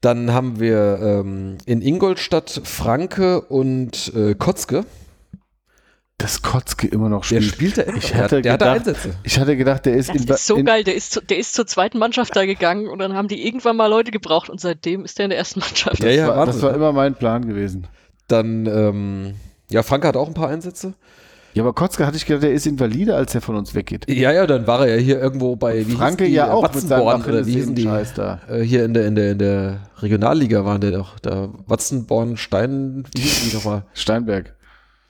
Dann 0.00 0.32
haben 0.32 0.58
wir 0.58 0.98
ähm, 1.02 1.58
in 1.66 1.82
Ingolstadt 1.82 2.62
Franke 2.64 3.42
und 3.42 4.12
äh, 4.16 4.34
Kotzke. 4.34 4.84
Dass 6.18 6.40
Kotzke 6.42 6.86
immer 6.86 7.08
noch 7.08 7.26
Der 7.26 7.40
spielt. 7.40 7.74
spielte 7.74 7.92
Ich 7.96 8.10
der, 8.12 8.22
hatte 8.24 8.36
hat- 8.38 8.44
der 8.44 8.52
hatte 8.52 8.64
gedacht- 8.64 8.76
Einsätze. 8.88 9.14
Ich 9.24 9.38
hatte 9.38 9.56
gedacht, 9.56 9.86
der 9.86 9.94
ist 9.96 10.08
Das 10.10 10.22
in, 10.22 10.28
ist 10.28 10.46
so 10.46 10.56
in, 10.56 10.64
geil, 10.66 10.84
der 10.84 10.94
ist, 10.94 11.12
zu, 11.12 11.20
der 11.20 11.38
ist 11.38 11.52
zur 11.54 11.66
zweiten 11.66 11.98
Mannschaft 11.98 12.34
da 12.36 12.46
gegangen 12.46 12.86
und 12.88 12.98
dann 13.00 13.14
haben 13.14 13.28
die 13.28 13.44
irgendwann 13.46 13.76
mal 13.76 13.88
Leute 13.88 14.12
gebraucht 14.12 14.48
und 14.48 14.60
seitdem 14.60 15.04
ist 15.04 15.18
der 15.18 15.24
in 15.26 15.30
der 15.30 15.38
ersten 15.38 15.60
Mannschaft. 15.60 15.98
Ja, 16.00 16.10
ja, 16.10 16.28
war, 16.28 16.46
das 16.46 16.62
war 16.62 16.72
immer 16.74 16.92
mein 16.92 17.14
Plan 17.16 17.46
gewesen. 17.46 17.86
Dann, 18.28 18.66
ähm, 18.66 19.34
ja, 19.70 19.82
Franke 19.82 20.06
hat 20.08 20.16
auch 20.16 20.28
ein 20.28 20.34
paar 20.34 20.48
Einsätze. 20.48 20.94
Ja, 21.54 21.62
aber 21.62 21.74
Kotzke 21.74 22.06
hatte 22.06 22.16
ich 22.16 22.24
gedacht, 22.24 22.44
der 22.44 22.52
ist 22.52 22.66
invalide, 22.66 23.14
als 23.14 23.34
er 23.34 23.42
von 23.42 23.56
uns 23.56 23.74
weggeht. 23.74 24.08
Ja, 24.08 24.32
ja, 24.32 24.46
dann 24.46 24.66
war 24.66 24.86
er 24.86 24.96
ja 24.96 25.02
hier 25.02 25.20
irgendwo 25.20 25.54
bei, 25.56 25.86
wie 25.86 25.92
Franke 25.92 26.24
hieß 26.24 26.30
die, 26.30 26.36
ja 26.36 26.52
auch 26.52 26.62
mit 26.62 26.74
Watzenborn, 26.74 27.24
oder 27.24 27.46
wie 27.46 27.52
hießen 27.52 27.74
die? 27.74 27.82
Scheiß 27.82 28.14
da. 28.14 28.40
Äh, 28.48 28.60
hier 28.62 28.84
in 28.84 28.94
der, 28.94 29.06
in, 29.06 29.14
der, 29.14 29.32
in 29.32 29.38
der 29.38 29.80
Regionalliga 30.00 30.64
waren 30.64 30.80
der 30.80 30.92
doch, 30.92 31.18
da 31.18 31.50
Watzenborn, 31.66 32.36
Stein, 32.38 33.04
wie 33.14 33.20
hießen 33.20 33.50
die 33.50 33.56
nochmal? 33.56 33.84
Steinberg. 33.92 34.54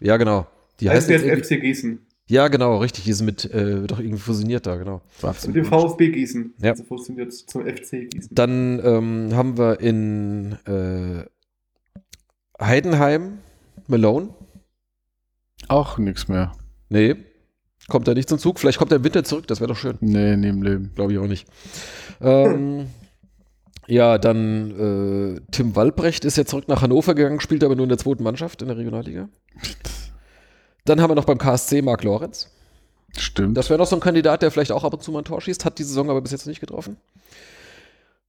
Ja, 0.00 0.16
genau. 0.16 0.46
Die 0.80 0.90
heißt 0.90 1.08
heißen 1.08 1.24
der 1.24 1.36
jetzt 1.36 1.46
FC 1.46 1.60
Gießen. 1.60 1.98
ja, 2.26 2.48
genau, 2.48 2.78
richtig, 2.78 3.04
die 3.04 3.12
sind 3.12 3.26
mit, 3.26 3.44
äh, 3.44 3.86
doch 3.86 4.00
irgendwie 4.00 4.18
fusioniert 4.18 4.66
da, 4.66 4.74
genau. 4.76 5.00
Mit 5.46 5.54
dem 5.54 5.64
VfB 5.64 6.08
Gießen. 6.10 6.54
Ja. 6.60 6.70
Also 6.70 6.82
fusioniert 6.82 7.32
zum 7.32 7.64
FC 7.64 8.10
Gießen. 8.10 8.30
Dann 8.32 8.80
ähm, 8.84 9.30
haben 9.32 9.56
wir 9.56 9.78
in 9.78 10.56
äh, 10.66 11.24
Heidenheim 12.60 13.38
Malone. 13.86 14.30
Auch 15.72 15.96
nichts 15.96 16.28
mehr. 16.28 16.52
Nee, 16.90 17.16
kommt 17.88 18.06
er 18.06 18.12
nicht 18.12 18.28
zum 18.28 18.38
Zug. 18.38 18.60
Vielleicht 18.60 18.78
kommt 18.78 18.92
er 18.92 18.96
im 18.96 19.04
Winter 19.04 19.24
zurück, 19.24 19.46
das 19.46 19.60
wäre 19.60 19.68
doch 19.68 19.76
schön. 19.78 19.96
Nee, 20.00 20.36
neben 20.36 20.62
Leben. 20.62 20.92
Glaube 20.94 21.14
ich 21.14 21.18
auch 21.18 21.26
nicht. 21.26 21.48
Ähm, 22.20 22.88
ja, 23.86 24.18
dann 24.18 25.36
äh, 25.38 25.40
Tim 25.50 25.74
Walbrecht 25.74 26.26
ist 26.26 26.36
ja 26.36 26.44
zurück 26.44 26.68
nach 26.68 26.82
Hannover 26.82 27.14
gegangen, 27.14 27.40
spielt 27.40 27.64
aber 27.64 27.74
nur 27.74 27.84
in 27.84 27.88
der 27.88 27.96
zweiten 27.96 28.22
Mannschaft 28.22 28.60
in 28.60 28.68
der 28.68 28.76
Regionalliga. 28.76 29.30
Dann 30.84 31.00
haben 31.00 31.10
wir 31.10 31.14
noch 31.14 31.24
beim 31.24 31.38
KSC 31.38 31.80
Marc 31.80 32.04
Lorenz. 32.04 32.50
Stimmt. 33.16 33.56
Das 33.56 33.70
wäre 33.70 33.78
noch 33.78 33.86
so 33.86 33.96
ein 33.96 34.00
Kandidat, 34.00 34.42
der 34.42 34.50
vielleicht 34.50 34.72
auch 34.72 34.84
ab 34.84 34.92
und 34.92 35.02
zu 35.02 35.10
mal 35.10 35.20
ein 35.20 35.24
Tor 35.24 35.40
schießt, 35.40 35.64
hat 35.64 35.78
die 35.78 35.84
Saison 35.84 36.10
aber 36.10 36.20
bis 36.20 36.32
jetzt 36.32 36.46
nicht 36.46 36.60
getroffen. 36.60 36.98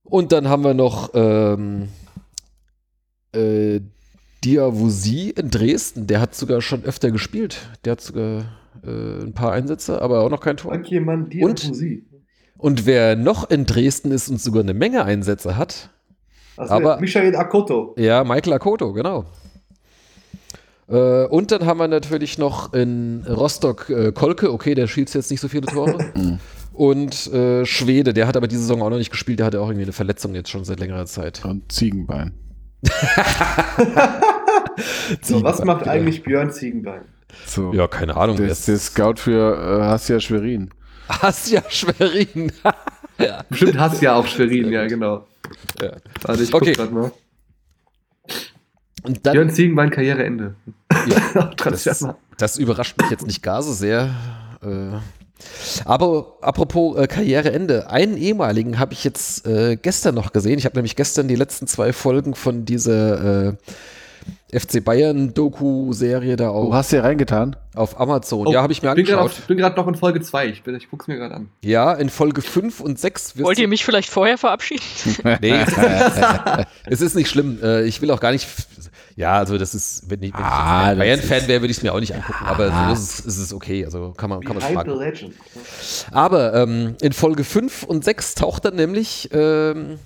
Und 0.03 0.32
dann 0.32 0.48
haben 0.48 0.64
wir 0.64 0.74
noch 0.74 1.11
ähm, 1.14 1.90
äh, 3.36 3.82
Diawusi 4.44 5.30
in 5.30 5.49
Dresden. 5.49 6.07
Der 6.07 6.20
hat 6.22 6.36
sogar 6.36 6.61
schon 6.61 6.84
öfter 6.84 7.11
gespielt. 7.11 7.57
Der 7.86 7.94
hat 7.94 8.02
sogar 8.02 8.45
äh, 8.86 9.24
ein 9.24 9.34
paar 9.34 9.52
Einsätze, 9.53 10.02
aber 10.02 10.22
auch 10.22 10.30
noch 10.30 10.41
kein 10.41 10.57
Tor. 10.57 10.72
Danke, 10.74 10.99
Mann, 11.02 11.30
die 11.30 11.44
Und? 11.44 11.72
Und 12.57 12.86
wer 12.86 13.15
noch 13.15 13.49
in 13.49 13.65
Dresden 13.65 14.11
ist 14.11 14.30
und 14.30 14.40
sogar 14.41 14.64
eine 14.64 14.74
Menge 14.74 15.03
Einsätze 15.06 15.57
hat, 15.57 15.90
Also 16.57 16.74
Aber- 16.74 16.99
Michael 16.99 17.36
Akoto. 17.36 17.95
ja, 17.98 18.24
Michael 18.24 18.53
Akoto, 18.53 18.94
genau. 18.94 19.26
Äh, 20.88 21.26
und 21.26 21.52
dann 21.52 21.65
haben 21.65 21.78
wir 21.80 21.88
natürlich 21.88 22.38
noch 22.38 22.74
in 22.74 23.26
Rostock 23.28 23.90
äh, 23.90 24.11
Kolke, 24.11 24.52
okay, 24.52 24.76
der 24.76 24.88
schießt 24.88 25.15
jetzt 25.15 25.32
nicht 25.32 25.40
so 25.41 25.48
viele 25.48 25.65
Tore. 25.68 25.98
Mhm. 26.15 26.40
und 26.74 27.32
äh, 27.34 27.65
Schwede, 27.65 28.14
der 28.14 28.28
hat 28.28 28.36
aber 28.38 28.48
diese 28.48 28.61
Saison 28.61 28.82
auch 28.82 28.90
noch 28.90 28.98
nicht 28.98 29.11
gespielt, 29.11 29.40
der 29.40 29.45
hatte 29.48 29.61
auch 29.61 29.68
irgendwie 29.68 29.84
eine 29.84 29.91
Verletzung 29.94 30.34
jetzt 30.36 30.49
schon 30.49 30.64
seit 30.64 30.80
längerer 30.80 31.06
Zeit. 31.06 31.44
Und 31.45 31.72
Ziegenbein. 31.72 32.34
so, 35.22 35.43
was 35.43 35.64
macht 35.64 35.88
eigentlich 35.88 36.23
Björn 36.23 36.51
Ziegenbein? 36.51 37.01
So. 37.45 37.73
Ja, 37.73 37.88
keine 37.88 38.15
Ahnung. 38.15 38.38
Der 38.38 38.49
ist 38.49 38.68
der 38.68 38.77
Scout 38.77 39.15
für 39.18 39.80
äh, 39.80 39.84
Hassia 39.84 40.19
Schwerin. 40.19 40.69
Hassia 41.10 41.64
Schwerin. 41.69 42.51
ja. 43.18 43.43
Bestimmt 43.49 43.80
Hassia 43.80 44.15
auch 44.15 44.27
Schwerin, 44.27 44.72
ja, 44.72 44.85
genau. 44.88 45.26
Ja. 45.81 45.93
Warte, 46.22 46.43
ich 46.43 46.53
Okay. 46.53 46.73
guck 46.73 46.77
grad 46.77 46.91
mal. 46.91 47.11
Und 49.03 49.26
dann, 49.26 49.34
Björn 49.34 49.49
Ziegenbein, 49.49 49.89
Karriereende. 49.89 50.55
ja, 51.07 51.51
das, 51.57 52.05
das 52.38 52.57
überrascht 52.57 52.97
mich 53.01 53.10
jetzt 53.10 53.27
nicht 53.27 53.43
gar 53.43 53.61
so 53.61 53.73
sehr. 53.73 54.14
Äh, 54.61 54.97
aber 55.85 56.38
apropos 56.41 56.97
äh, 56.97 57.07
Karriereende, 57.07 57.89
einen 57.89 58.18
ehemaligen 58.18 58.80
habe 58.80 58.93
ich 58.93 59.03
jetzt 59.03 59.45
äh, 59.45 59.76
gestern 59.76 60.15
noch 60.15 60.31
gesehen. 60.31 60.57
Ich 60.60 60.65
habe 60.65 60.76
nämlich 60.76 60.95
gestern 60.95 61.27
die 61.27 61.35
letzten 61.35 61.68
zwei 61.68 61.93
Folgen 61.93 62.35
von 62.35 62.65
dieser 62.65 63.47
äh, 63.49 63.53
FC 64.53 64.84
Bayern 64.84 65.34
Doku-Serie 65.34 66.35
da 66.35 66.45
Du 66.45 66.51
auf, 66.51 66.73
hast 66.73 66.91
hier 66.91 67.03
reingetan. 67.03 67.55
auf 67.75 67.99
Amazon. 67.99 68.47
Oh, 68.47 68.51
ja, 68.53 68.61
habe 68.61 68.71
ich 68.71 68.81
mir 68.81 68.89
grad 68.89 68.97
angeschaut. 68.97 69.19
auf- 69.19 69.39
Ich 69.39 69.45
bin 69.45 69.57
gerade 69.57 69.75
noch 69.75 69.88
in 69.88 69.95
Folge 69.95 70.21
2. 70.21 70.47
Ich, 70.47 70.63
bin- 70.63 70.75
ich 70.75 70.89
guck's 70.89 71.07
mir 71.07 71.17
gerade 71.17 71.34
an. 71.35 71.49
Ja, 71.63 71.93
in 71.93 72.09
Folge 72.09 72.41
5 72.41 72.80
und 72.80 72.99
6 72.99 73.35
wirst 73.35 73.45
Wollt 73.45 73.57
du- 73.57 73.63
ihr 73.63 73.67
mich 73.67 73.84
vielleicht 73.84 74.09
vorher 74.09 74.38
verabschieden? 74.38 74.84
Nee, 75.41 75.55
es 76.85 77.01
ist 77.01 77.15
nicht 77.15 77.30
schlimm. 77.30 77.59
Äh, 77.63 77.84
Ich 77.85 78.01
will 78.01 78.11
auch 78.11 78.19
gar 78.19 78.31
nicht. 78.31 78.47
Ja, 79.15 79.34
also 79.38 79.57
das 79.59 79.75
ist, 79.75 80.09
wenn 80.09 80.23
ich, 80.23 80.34
wenn 80.34 80.41
Ah, 80.43 80.93
ich 80.93 80.97
Bayern-Fan 80.99 81.47
wäre, 81.47 81.61
würde 81.61 81.71
ich 81.71 81.77
es 81.77 81.84
mir 81.84 81.93
auch 81.93 81.99
nicht 81.99 82.15
angucken. 82.15 82.45
Aber 82.45 82.69
so 82.88 82.93
ist 82.93 83.19
es, 83.19 83.25
ist 83.25 83.38
es 83.38 83.53
okay. 83.53 83.85
Also 83.85 84.11
kann 84.17 84.30
man, 84.30 84.41
kann 84.41 84.55
man 84.57 84.73
fragen. 84.73 84.91
Aber 86.11 86.53
ähm, 86.55 86.95
in 87.01 87.13
Folge 87.13 87.43
5 87.43 87.84
und 87.84 88.03
6 88.03 88.34
taucht 88.35 88.65
dann 88.65 88.75
nämlich 88.75 89.30
ähm, 89.31 89.99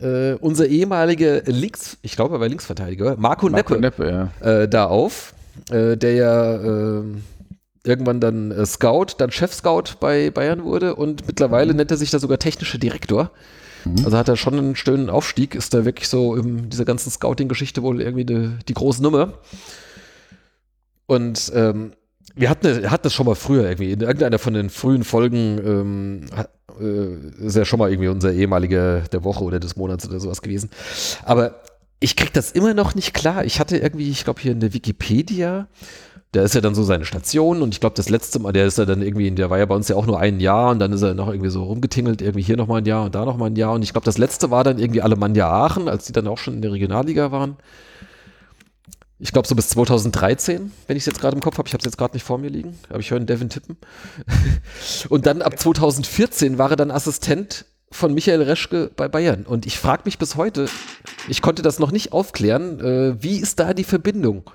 äh, 0.00 0.34
unser 0.34 0.66
ehemaliger 0.66 1.42
Links, 1.42 1.98
ich 2.02 2.16
glaube, 2.16 2.36
er 2.36 2.40
war 2.40 2.48
Linksverteidiger, 2.48 3.16
Marco, 3.16 3.48
Marco 3.48 3.74
Neppe, 3.74 4.04
Neppe, 4.04 4.30
ja. 4.42 4.62
äh, 4.62 4.68
da 4.68 4.86
auf, 4.86 5.34
äh, 5.70 5.96
der 5.96 6.14
ja 6.14 6.54
ähm, 6.54 7.22
irgendwann 7.84 8.20
dann 8.20 8.50
äh, 8.50 8.66
Scout, 8.66 9.16
dann 9.18 9.30
Chef-Scout 9.30 9.96
bei 10.00 10.30
Bayern 10.30 10.64
wurde 10.64 10.94
und 10.96 11.26
mittlerweile 11.26 11.74
nennt 11.74 11.90
er 11.90 11.96
sich 11.96 12.10
da 12.10 12.18
sogar 12.18 12.38
technischer 12.38 12.78
Direktor. 12.78 13.30
Also 14.04 14.16
hat 14.16 14.28
er 14.28 14.36
schon 14.36 14.58
einen 14.58 14.76
schönen 14.76 15.10
Aufstieg, 15.10 15.54
ist 15.54 15.74
da 15.74 15.84
wirklich 15.84 16.08
so 16.08 16.36
in 16.36 16.70
dieser 16.70 16.86
ganzen 16.86 17.10
Scouting-Geschichte 17.10 17.82
wohl 17.82 18.00
irgendwie 18.00 18.24
die, 18.24 18.52
die 18.66 18.74
große 18.74 19.02
Nummer. 19.02 19.34
Und 21.06 21.52
ähm, 21.54 21.92
wir 22.34 22.48
hatten, 22.48 22.66
er 22.66 22.90
hat 22.90 23.04
das 23.04 23.12
schon 23.12 23.26
mal 23.26 23.34
früher 23.34 23.64
irgendwie, 23.64 23.92
in 23.92 24.00
irgendeiner 24.00 24.38
von 24.38 24.54
den 24.54 24.70
frühen 24.70 25.04
Folgen 25.04 25.58
ähm, 25.64 26.26
äh, 26.80 27.46
ist 27.46 27.56
ja 27.56 27.64
schon 27.64 27.78
mal 27.78 27.90
irgendwie 27.90 28.08
unser 28.08 28.32
ehemaliger 28.32 29.00
der 29.00 29.24
Woche 29.24 29.44
oder 29.44 29.60
des 29.60 29.76
Monats 29.76 30.08
oder 30.08 30.20
sowas 30.20 30.42
gewesen. 30.42 30.70
Aber 31.24 31.60
ich 32.00 32.16
krieg 32.16 32.32
das 32.32 32.50
immer 32.52 32.74
noch 32.74 32.94
nicht 32.94 33.14
klar. 33.14 33.44
Ich 33.44 33.60
hatte 33.60 33.76
irgendwie, 33.78 34.10
ich 34.10 34.24
glaube 34.24 34.40
hier 34.40 34.52
in 34.52 34.60
der 34.60 34.74
Wikipedia, 34.74 35.68
da 36.32 36.42
ist 36.42 36.54
ja 36.54 36.60
dann 36.60 36.74
so 36.74 36.82
seine 36.82 37.04
Station 37.04 37.62
und 37.62 37.72
ich 37.72 37.80
glaube 37.80 37.94
das 37.96 38.08
letzte 38.08 38.40
Mal, 38.40 38.52
der 38.52 38.66
ist 38.66 38.76
ja 38.76 38.84
dann 38.84 39.02
irgendwie, 39.02 39.30
der 39.30 39.50
war 39.50 39.58
ja 39.58 39.66
bei 39.66 39.74
uns 39.74 39.88
ja 39.88 39.96
auch 39.96 40.06
nur 40.06 40.18
ein 40.18 40.40
Jahr 40.40 40.70
und 40.72 40.80
dann 40.80 40.92
ist 40.92 41.02
er 41.02 41.14
noch 41.14 41.28
irgendwie 41.28 41.50
so 41.50 41.62
rumgetingelt, 41.62 42.20
irgendwie 42.20 42.42
hier 42.42 42.56
nochmal 42.56 42.82
ein 42.82 42.86
Jahr 42.86 43.04
und 43.04 43.14
da 43.14 43.24
nochmal 43.24 43.50
ein 43.50 43.56
Jahr 43.56 43.72
und 43.72 43.82
ich 43.82 43.92
glaube 43.92 44.04
das 44.04 44.18
letzte 44.18 44.50
war 44.50 44.64
dann 44.64 44.78
irgendwie 44.78 45.00
Alemannia 45.00 45.48
Aachen, 45.48 45.88
als 45.88 46.06
die 46.06 46.12
dann 46.12 46.26
auch 46.26 46.38
schon 46.38 46.54
in 46.54 46.62
der 46.62 46.72
Regionalliga 46.72 47.30
waren. 47.30 47.56
Ich 49.18 49.32
glaube 49.32 49.46
so 49.46 49.54
bis 49.54 49.68
2013, 49.68 50.72
wenn 50.86 50.96
ich 50.96 51.02
es 51.02 51.06
jetzt 51.06 51.20
gerade 51.20 51.36
im 51.36 51.42
Kopf 51.42 51.56
habe, 51.58 51.68
ich 51.68 51.72
habe 51.72 51.80
es 51.80 51.84
jetzt 51.84 51.96
gerade 51.96 52.14
nicht 52.14 52.24
vor 52.24 52.38
mir 52.38 52.50
liegen, 52.50 52.76
aber 52.88 52.98
ich 52.98 53.10
höre 53.10 53.18
einen 53.18 53.26
Devin 53.26 53.48
tippen. 53.48 53.76
und 55.08 55.26
dann 55.26 55.40
ab 55.40 55.58
2014 55.58 56.58
war 56.58 56.70
er 56.70 56.76
dann 56.76 56.90
Assistent 56.90 57.64
von 57.92 58.12
Michael 58.12 58.42
Reschke 58.42 58.90
bei 58.96 59.06
Bayern 59.06 59.44
und 59.44 59.66
ich 59.66 59.78
frage 59.78 60.02
mich 60.04 60.18
bis 60.18 60.34
heute, 60.34 60.66
ich 61.28 61.42
konnte 61.42 61.62
das 61.62 61.78
noch 61.78 61.92
nicht 61.92 62.12
aufklären, 62.12 62.80
äh, 62.80 63.22
wie 63.22 63.38
ist 63.38 63.60
da 63.60 63.72
die 63.72 63.84
Verbindung? 63.84 64.50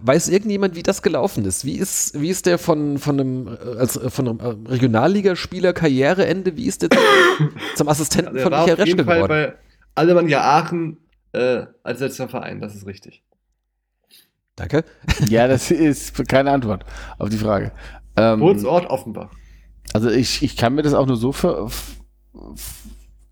Weiß 0.00 0.28
irgendjemand, 0.28 0.74
wie 0.74 0.82
das 0.82 1.02
gelaufen 1.02 1.44
ist? 1.44 1.64
Wie 1.64 1.76
ist, 1.76 2.20
wie 2.20 2.30
ist 2.30 2.46
der 2.46 2.58
von, 2.58 2.98
von 2.98 3.20
einem, 3.20 3.46
äh, 3.48 3.78
als, 3.78 3.96
äh, 3.96 4.10
von 4.10 4.28
einem 4.28 4.40
äh, 4.40 4.70
Regionalligaspieler 4.70 5.72
Karriereende, 5.72 6.56
wie 6.56 6.66
ist 6.66 6.82
der 6.82 6.90
zum, 7.76 7.88
Assistenten 7.88 8.34
Der 8.34 8.42
von 8.42 8.52
Michael 8.52 8.74
Reschke 8.74 9.04
Fall 9.04 9.22
geworden? 9.22 9.28
bei 9.28 9.54
Alemannia 9.94 10.40
Aachen 10.40 10.96
äh, 11.32 11.66
als 11.82 12.00
letzter 12.00 12.28
Verein, 12.28 12.60
das 12.60 12.74
ist 12.74 12.86
richtig. 12.86 13.22
Danke. 14.56 14.84
Ja, 15.28 15.48
das 15.48 15.70
ist 15.70 16.28
keine 16.28 16.50
Antwort 16.50 16.84
auf 17.18 17.28
die 17.28 17.38
Frage. 17.38 17.72
Ähm, 18.16 18.40
Geburtsort 18.40 18.86
Offenbach. 18.90 19.30
also 19.94 20.10
ich, 20.10 20.42
ich 20.42 20.56
kann 20.56 20.74
mir 20.74 20.82
das 20.82 20.94
auch 20.94 21.06
nur 21.06 21.16
so 21.16 21.32
ver, 21.32 21.64
f, 21.66 22.00
f, 22.54 22.82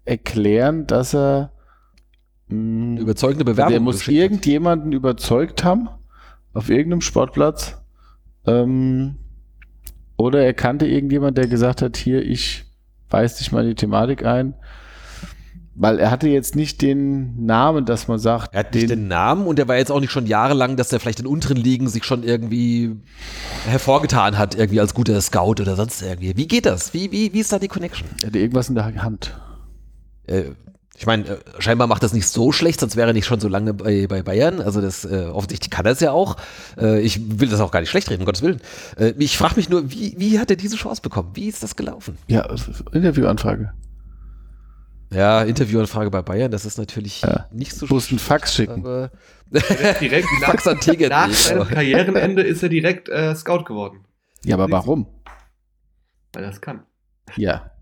erklären, 0.04 0.86
dass 0.86 1.14
er 1.14 1.52
mh, 2.48 3.00
Überzeugende 3.00 3.44
Bewerbung. 3.44 3.72
der 3.72 3.80
muss 3.80 4.08
irgendjemanden 4.08 4.92
überzeugt 4.92 5.62
haben 5.62 5.90
auf 6.54 6.70
irgendeinem 6.70 7.02
Sportplatz. 7.02 7.76
Ähm, 8.46 9.16
oder 10.16 10.42
er 10.42 10.54
kannte 10.54 10.86
irgendjemand, 10.86 11.36
der 11.38 11.46
gesagt 11.48 11.82
hat, 11.82 11.96
hier, 11.96 12.22
ich 12.22 12.64
weiß 13.10 13.36
dich 13.36 13.52
mal 13.52 13.62
in 13.62 13.70
die 13.70 13.74
Thematik 13.74 14.24
ein. 14.24 14.54
Weil 15.80 15.98
er 15.98 16.10
hatte 16.10 16.28
jetzt 16.28 16.56
nicht 16.56 16.82
den 16.82 17.46
Namen, 17.46 17.86
dass 17.86 18.06
man 18.06 18.18
sagt, 18.18 18.52
Er 18.52 18.60
hat 18.60 18.74
nicht 18.74 18.90
den 18.90 19.08
Namen 19.08 19.46
und 19.46 19.58
er 19.58 19.66
war 19.66 19.78
jetzt 19.78 19.90
auch 19.90 20.00
nicht 20.00 20.10
schon 20.10 20.26
jahrelang, 20.26 20.76
dass 20.76 20.92
er 20.92 21.00
vielleicht 21.00 21.20
in 21.20 21.26
unteren 21.26 21.56
Ligen 21.56 21.88
sich 21.88 22.04
schon 22.04 22.22
irgendwie 22.22 22.96
hervorgetan 23.66 24.36
hat, 24.36 24.54
irgendwie 24.54 24.78
als 24.78 24.92
guter 24.92 25.18
Scout 25.22 25.58
oder 25.58 25.76
sonst 25.76 26.02
irgendwie. 26.02 26.36
Wie 26.36 26.46
geht 26.46 26.66
das? 26.66 26.92
Wie, 26.92 27.10
wie, 27.12 27.32
wie 27.32 27.40
ist 27.40 27.50
da 27.50 27.58
die 27.58 27.68
Connection? 27.68 28.06
er 28.20 28.26
hatte 28.26 28.38
irgendwas 28.38 28.68
in 28.68 28.74
der 28.74 28.94
Hand. 29.02 29.40
Äh, 30.26 30.50
ich 30.98 31.06
meine, 31.06 31.26
äh, 31.26 31.38
scheinbar 31.60 31.86
macht 31.86 32.02
das 32.02 32.12
nicht 32.12 32.28
so 32.28 32.52
schlecht, 32.52 32.80
sonst 32.80 32.96
wäre 32.96 33.08
er 33.08 33.14
nicht 33.14 33.24
schon 33.24 33.40
so 33.40 33.48
lange 33.48 33.72
bei, 33.72 34.06
bei 34.06 34.22
Bayern. 34.22 34.60
Also 34.60 34.82
das 34.82 35.06
äh, 35.06 35.28
offensichtlich 35.32 35.70
kann 35.70 35.86
er 35.86 35.92
es 35.92 36.00
ja 36.00 36.12
auch. 36.12 36.36
Äh, 36.78 37.00
ich 37.00 37.40
will 37.40 37.48
das 37.48 37.58
auch 37.60 37.70
gar 37.70 37.80
nicht 37.80 37.88
schlecht 37.88 38.10
reden, 38.10 38.20
um 38.20 38.26
Gottes 38.26 38.42
Willen. 38.42 38.60
Äh, 38.98 39.14
ich 39.16 39.38
frage 39.38 39.56
mich 39.56 39.70
nur, 39.70 39.90
wie, 39.90 40.14
wie 40.18 40.38
hat 40.38 40.50
er 40.50 40.56
diese 40.56 40.76
Chance 40.76 41.00
bekommen? 41.00 41.30
Wie 41.32 41.48
ist 41.48 41.62
das 41.62 41.74
gelaufen? 41.74 42.18
Ja, 42.28 42.54
Interviewanfrage. 42.92 43.72
Ja, 45.12 45.42
Interviewanfrage 45.42 46.10
bei 46.10 46.22
Bayern, 46.22 46.50
das 46.52 46.64
ist 46.64 46.78
natürlich 46.78 47.22
Ja. 47.22 47.46
nicht 47.50 47.72
so 47.74 47.86
Du 47.86 47.94
musst 47.94 48.10
einen 48.10 48.18
Fax 48.20 48.54
schicken. 48.54 48.82
Direkt 50.00 50.28
nach, 50.40 50.50
Fax 50.50 50.66
an 50.68 50.78
Tegernsee, 50.78 51.08
nach 51.08 51.32
seinem 51.32 51.60
aber- 51.62 51.70
Karrierenende 51.70 52.42
ist 52.42 52.62
er 52.62 52.68
direkt 52.68 53.08
äh, 53.08 53.34
Scout 53.34 53.64
geworden. 53.64 54.04
Ja, 54.44 54.54
aber 54.56 54.70
warum? 54.70 55.06
Weil 56.32 56.44
er 56.44 56.50
das 56.50 56.60
kann. 56.60 56.84
Ja. 57.36 57.72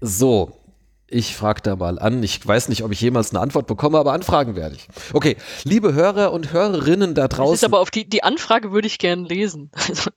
So, 0.00 0.60
ich 1.06 1.36
frage 1.36 1.60
da 1.62 1.76
mal 1.76 1.98
an. 1.98 2.22
Ich 2.22 2.44
weiß 2.46 2.68
nicht, 2.68 2.82
ob 2.82 2.92
ich 2.92 3.00
jemals 3.00 3.30
eine 3.30 3.40
Antwort 3.40 3.66
bekomme, 3.66 3.98
aber 3.98 4.12
anfragen 4.12 4.56
werde 4.56 4.74
ich. 4.76 4.88
Okay, 5.12 5.36
liebe 5.64 5.92
Hörer 5.94 6.32
und 6.32 6.52
Hörerinnen 6.52 7.14
da 7.14 7.28
Das 7.28 7.32
ist 7.32 7.38
draußen. 7.38 7.66
aber 7.66 7.80
auf 7.80 7.90
die, 7.90 8.08
die 8.08 8.22
Anfrage 8.24 8.72
würde 8.72 8.86
ich 8.86 8.98
gerne 8.98 9.22
lesen. 9.28 9.70
Also, 9.88 10.10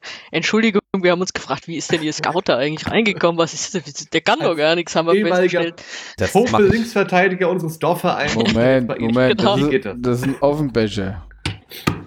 Wir 0.98 1.12
haben 1.12 1.22
uns 1.22 1.34
gefragt, 1.34 1.68
wie 1.68 1.78
ist 1.78 1.92
denn 1.92 2.02
Ihr 2.02 2.12
Scout 2.14 2.42
da 2.46 2.58
eigentlich 2.58 2.90
reingekommen? 2.90 3.38
Was 3.38 3.54
ist 3.54 3.76
das? 3.76 3.84
Der 4.12 4.22
kann 4.22 4.40
doch 4.40 4.56
gar 4.56 4.74
nichts, 4.74 4.96
haben 4.96 5.08
wir 5.08 5.24
festgestellt. 5.24 5.84
das. 6.18 6.34
Linksverteidiger 6.34 7.48
unseres 7.48 7.78
Dorfvereins. 7.78 8.34
Moment, 8.34 8.88
Bei 8.88 8.96
ihm. 8.98 9.06
Moment. 9.12 9.38
Genau. 9.38 9.56
Das, 9.56 9.66
Wie 9.68 9.70
geht 9.70 9.86
ist, 9.86 9.92
das? 9.94 9.98
das 10.02 10.18
ist 10.22 10.24
ein 10.26 10.36
Offenbecher. 10.42 11.28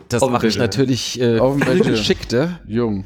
Das 0.08 0.26
mache 0.28 0.48
ich 0.48 0.58
natürlich 0.58 1.20
äh, 1.20 1.38
Bildschirm. 1.38 1.78
geschickter, 1.92 2.58
Jung. 2.66 3.04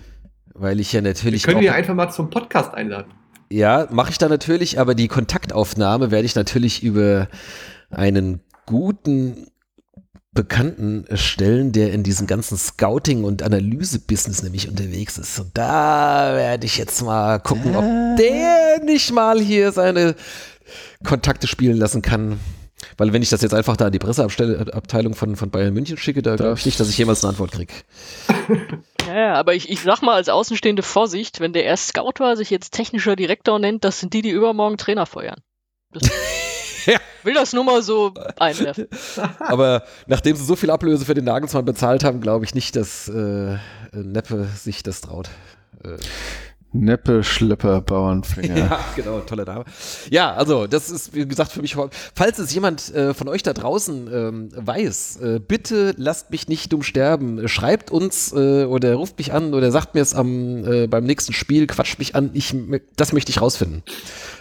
weil 0.55 0.81
ich 0.81 0.95
ja 0.95 1.03
Wir 1.03 1.11
natürlich 1.11 1.43
können 1.43 1.59
auch, 1.59 1.63
ihn 1.63 1.69
einfach 1.69 1.95
mal 1.95 2.09
zum 2.11 2.31
Podcast 2.31 2.73
einladen. 2.73 3.13
ja, 3.51 3.87
mache 3.91 4.11
ich 4.13 4.17
da 4.19 4.31
natürlich, 4.31 4.81
aber 4.81 4.95
die 4.95 5.09
Kontaktaufnahme 5.09 6.11
werde 6.11 6.25
ich 6.25 6.35
natürlich 6.35 6.83
über 6.83 7.29
einen 7.91 8.41
guten 8.65 9.49
Bekannten 10.37 11.05
stellen, 11.15 11.73
der 11.73 11.93
in 11.93 12.05
diesem 12.05 12.29
ganzen 12.29 12.57
Scouting- 12.57 13.25
und 13.25 13.43
Analyse-Business 13.43 14.45
nämlich 14.45 14.69
unterwegs 14.69 15.19
ist. 15.19 15.41
Und 15.41 15.51
da 15.55 16.35
werde 16.35 16.67
ich 16.67 16.77
jetzt 16.77 17.03
mal 17.03 17.41
gucken, 17.41 17.75
ob 17.75 17.85
der 18.17 18.81
nicht 18.85 19.13
mal 19.13 19.41
hier 19.41 19.73
seine 19.73 20.15
Kontakte 21.03 21.49
spielen 21.49 21.77
lassen 21.77 22.03
kann. 22.03 22.39
Weil 22.99 23.13
wenn 23.13 23.23
ich 23.23 23.31
das 23.31 23.43
jetzt 23.43 23.55
einfach 23.55 23.77
da 23.77 23.87
an 23.87 23.93
die 23.93 23.99
Presseabteilung 23.99 25.15
von, 25.15 25.35
von 25.35 25.51
Bayern 25.51 25.75
München 25.75 25.97
schicke, 25.97 26.23
da 26.23 26.37
glaube 26.37 26.59
ich 26.59 26.67
nicht, 26.67 26.79
dass 26.79 26.89
ich 26.89 26.99
jemals 26.99 27.25
eine 27.25 27.31
Antwort 27.31 27.53
kriege. 27.53 27.73
Ja, 29.07 29.19
ja, 29.19 29.35
aber 29.35 29.55
ich, 29.55 29.71
ich 29.71 29.81
sag 29.81 30.03
mal 30.03 30.15
als 30.15 30.29
Außenstehende 30.29 30.83
Vorsicht, 30.83 31.41
wenn 31.41 31.53
der 31.53 31.65
erst 31.65 31.89
Scout 31.89 32.15
war, 32.19 32.37
sich 32.37 32.51
jetzt 32.51 32.75
technischer 32.75 33.17
Direktor 33.17 33.59
nennt, 33.59 33.85
das 33.85 34.01
sind 34.01 34.13
die, 34.13 34.23
die 34.23 34.31
übermorgen 34.31 34.79
Trainer 34.79 35.07
feuern. 35.07 35.41
Das, 35.93 36.11
Ja. 36.87 36.99
Will 37.25 37.35
das 37.35 37.53
nur 37.53 37.65
mal 37.65 37.83
so 37.83 38.15
einwerfen. 38.39 38.87
Aber 39.41 39.83
nachdem 40.07 40.37
sie 40.37 40.45
so 40.45 40.57
viel 40.57 40.71
Ablöse 40.71 41.05
für 41.05 41.15
den 41.15 41.25
Nagelsmann 41.25 41.65
bezahlt 41.65 42.05
haben, 42.05 42.21
glaube 42.21 42.45
ich 42.45 42.55
nicht, 42.55 42.77
dass 42.77 43.09
äh, 43.09 43.57
Neppe 43.93 44.45
sich 44.57 44.83
das 44.83 45.01
traut. 45.01 45.29
Äh, 45.83 45.97
Neppe, 46.73 47.23
Schlepper, 47.23 47.81
Bauernfänger. 47.87 48.57
Ja, 48.57 48.81
genau, 48.95 49.21
tolle 49.21 49.45
Dame. 49.45 49.65
Ja, 50.11 50.35
also 50.35 50.67
das 50.67 50.91
ist, 50.91 51.15
wie 51.15 51.27
gesagt, 51.27 51.53
für 51.53 51.63
mich, 51.63 51.77
falls 52.15 52.39
es 52.39 52.55
jemand 52.55 52.95
äh, 52.95 53.15
von 53.15 53.29
euch 53.29 53.43
da 53.43 53.53
draußen 53.53 54.09
ähm, 54.13 54.49
weiß, 54.55 55.21
äh, 55.21 55.41
bitte 55.41 55.95
lasst 55.97 56.31
mich 56.31 56.49
nicht 56.49 56.73
dumm 56.73 56.83
sterben. 56.83 57.49
Schreibt 57.49 57.91
uns 57.91 58.33
äh, 58.33 58.65
oder 58.65 58.95
ruft 58.95 59.19
mich 59.19 59.33
an 59.33 59.55
oder 59.55 59.71
sagt 59.71 59.95
mir 59.95 60.01
es 60.01 60.15
am, 60.15 60.65
äh, 60.65 60.87
beim 60.87 61.05
nächsten 61.05 61.33
Spiel, 61.33 61.67
quatscht 61.67 61.99
mich 61.99 62.15
an. 62.15 62.31
Ich, 62.35 62.55
das 62.97 63.13
möchte 63.13 63.31
ich 63.31 63.41
rausfinden. 63.41 63.83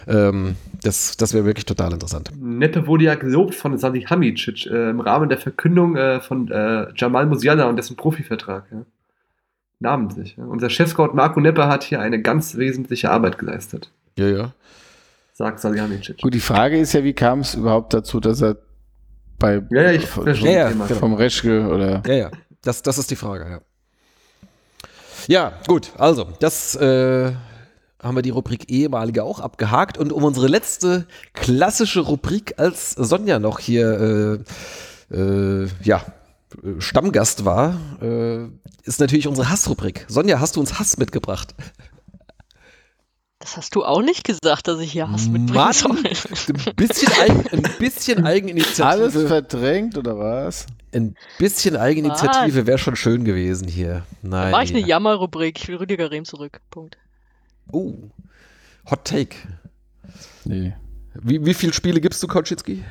Ähm, 0.06 0.56
das 0.82 1.16
das 1.16 1.34
wäre 1.34 1.44
wirklich 1.44 1.64
total 1.66 1.92
interessant. 1.92 2.30
Neppe 2.38 2.86
wurde 2.86 3.04
ja 3.04 3.14
gelobt 3.14 3.54
von 3.54 3.76
Salihamidzic 3.76 4.66
äh, 4.66 4.90
im 4.90 5.00
Rahmen 5.00 5.28
der 5.28 5.38
Verkündung 5.38 5.96
äh, 5.96 6.20
von 6.20 6.48
äh, 6.48 6.86
Jamal 6.96 7.26
Musiala 7.26 7.64
und 7.68 7.76
dessen 7.76 7.96
Profivertrag. 7.96 8.66
Ja. 8.70 8.84
Namentlich. 9.78 10.38
Unser 10.38 10.70
Chefscout 10.70 11.10
Marco 11.14 11.40
Neppe 11.40 11.68
hat 11.68 11.84
hier 11.84 12.00
eine 12.00 12.20
ganz 12.22 12.56
wesentliche 12.56 13.10
Arbeit 13.10 13.38
geleistet, 13.38 13.90
Ja, 14.18 14.26
ja. 14.28 14.52
sagt 15.34 15.60
Salihamidzic. 15.60 16.22
Gut, 16.22 16.32
die 16.32 16.40
Frage 16.40 16.78
ist 16.78 16.94
ja, 16.94 17.04
wie 17.04 17.12
kam 17.12 17.40
es 17.40 17.54
überhaupt 17.54 17.92
dazu, 17.92 18.18
dass 18.20 18.40
er 18.42 18.56
bei 19.38 19.62
Ja, 19.70 19.82
ja, 19.82 19.92
ich 19.92 20.06
vom, 20.06 20.26
Ja, 20.26 20.70
vom 20.70 21.12
Reschke 21.14 21.68
oder 21.68 22.02
Ja, 22.06 22.14
ja. 22.14 22.30
Das, 22.62 22.82
das 22.82 22.96
ist 22.98 23.10
die 23.10 23.16
Frage, 23.16 23.50
ja. 23.50 23.60
Ja, 25.28 25.52
gut. 25.66 25.92
Also, 25.98 26.28
das 26.40 26.74
äh, 26.76 27.32
haben 28.02 28.16
wir 28.16 28.22
die 28.22 28.30
Rubrik 28.30 28.70
ehemalige 28.70 29.24
auch 29.24 29.40
abgehakt. 29.40 29.98
Und 29.98 30.12
um 30.12 30.24
unsere 30.24 30.46
letzte 30.48 31.06
klassische 31.34 32.00
Rubrik, 32.00 32.54
als 32.58 32.92
Sonja 32.92 33.38
noch 33.38 33.58
hier 33.58 34.44
äh, 35.10 35.16
äh, 35.16 35.68
ja, 35.82 36.00
Stammgast 36.78 37.44
war, 37.44 37.78
äh, 38.00 38.46
ist 38.84 39.00
natürlich 39.00 39.28
unsere 39.28 39.48
Hassrubrik. 39.50 40.04
Sonja, 40.08 40.40
hast 40.40 40.56
du 40.56 40.60
uns 40.60 40.78
Hass 40.78 40.96
mitgebracht? 40.98 41.54
Das 43.38 43.56
hast 43.56 43.74
du 43.74 43.84
auch 43.84 44.02
nicht 44.02 44.24
gesagt, 44.24 44.66
dass 44.66 44.80
ich 44.80 44.90
hier 44.92 45.10
Hass 45.10 45.28
mitbringen 45.28 45.72
soll. 45.72 45.96
Ein 45.96 46.74
bisschen, 46.76 47.12
Eigen, 47.12 47.44
ein 47.52 47.62
bisschen 47.78 48.18
alles 48.18 48.26
Eigeninitiative. 48.26 49.28
verdrängt 49.28 49.98
oder 49.98 50.18
was? 50.18 50.66
Ein 50.92 51.14
bisschen 51.38 51.76
Eigeninitiative 51.76 52.66
wäre 52.66 52.78
schon 52.78 52.96
schön 52.96 53.24
gewesen 53.24 53.68
hier. 53.68 54.04
Nein. 54.22 54.50
Mach 54.50 54.62
ich 54.62 54.70
eine 54.70 54.80
Jammerrubrik. 54.84 55.60
Ich 55.60 55.68
will 55.68 55.76
Rüdiger 55.76 56.10
Rehm 56.10 56.24
zurück. 56.24 56.60
Punkt. 56.70 56.96
Oh, 57.70 57.94
Hot 58.90 59.04
Take. 59.04 59.36
Nee. 60.44 60.74
Wie, 61.14 61.44
wie 61.44 61.54
viele 61.54 61.72
Spiele 61.72 62.00
gibst 62.00 62.22
du, 62.22 62.28
Koczynski? 62.28 62.84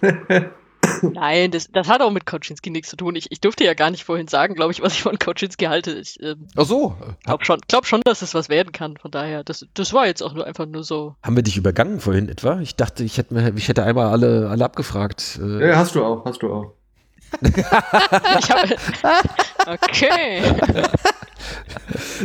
Nein, 1.02 1.50
das, 1.50 1.68
das 1.70 1.88
hat 1.88 2.00
auch 2.00 2.10
mit 2.10 2.26
Koczynski 2.26 2.70
nichts 2.70 2.88
zu 2.90 2.96
tun. 2.96 3.14
Ich, 3.16 3.30
ich 3.30 3.40
durfte 3.40 3.64
ja 3.64 3.74
gar 3.74 3.90
nicht 3.90 4.04
vorhin 4.04 4.28
sagen, 4.28 4.54
glaube 4.54 4.72
ich, 4.72 4.80
was 4.82 4.94
ich 4.94 5.02
von 5.02 5.18
Koczynski 5.18 5.64
halte. 5.66 5.92
Ich 5.92 6.18
ähm, 6.22 6.46
Ach 6.56 6.64
so. 6.64 6.96
glaube 7.24 7.44
schon, 7.44 7.60
glaub 7.68 7.86
schon, 7.86 8.00
dass 8.04 8.22
es 8.22 8.34
was 8.34 8.48
werden 8.48 8.72
kann. 8.72 8.96
Von 8.96 9.10
daher, 9.10 9.44
das, 9.44 9.66
das 9.74 9.92
war 9.92 10.06
jetzt 10.06 10.22
auch 10.22 10.32
nur 10.34 10.46
einfach 10.46 10.66
nur 10.66 10.84
so. 10.84 11.14
Haben 11.22 11.36
wir 11.36 11.42
dich 11.42 11.56
übergangen 11.56 12.00
vorhin 12.00 12.28
etwa? 12.28 12.60
Ich 12.60 12.76
dachte, 12.76 13.04
ich 13.04 13.18
hätte, 13.18 13.34
mir, 13.34 13.52
ich 13.56 13.68
hätte 13.68 13.82
einmal 13.84 14.06
alle, 14.08 14.48
alle 14.48 14.64
abgefragt. 14.64 15.38
Äh, 15.42 15.68
Ja, 15.68 15.76
hast 15.76 15.94
du 15.94 16.04
auch, 16.04 16.24
hast 16.24 16.42
du 16.42 16.52
auch. 16.52 16.72
Ich 17.42 18.50
hab, 18.50 18.68
okay. 19.66 20.42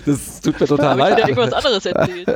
Das 0.05 0.41
tut 0.41 0.59
mir 0.59 0.67
total 0.67 0.95
ich 0.95 0.99
leid. 0.99 1.17
wieder 1.17 1.29
irgendwas 1.29 1.53
anderes 1.53 1.85
erzählt? 1.85 2.27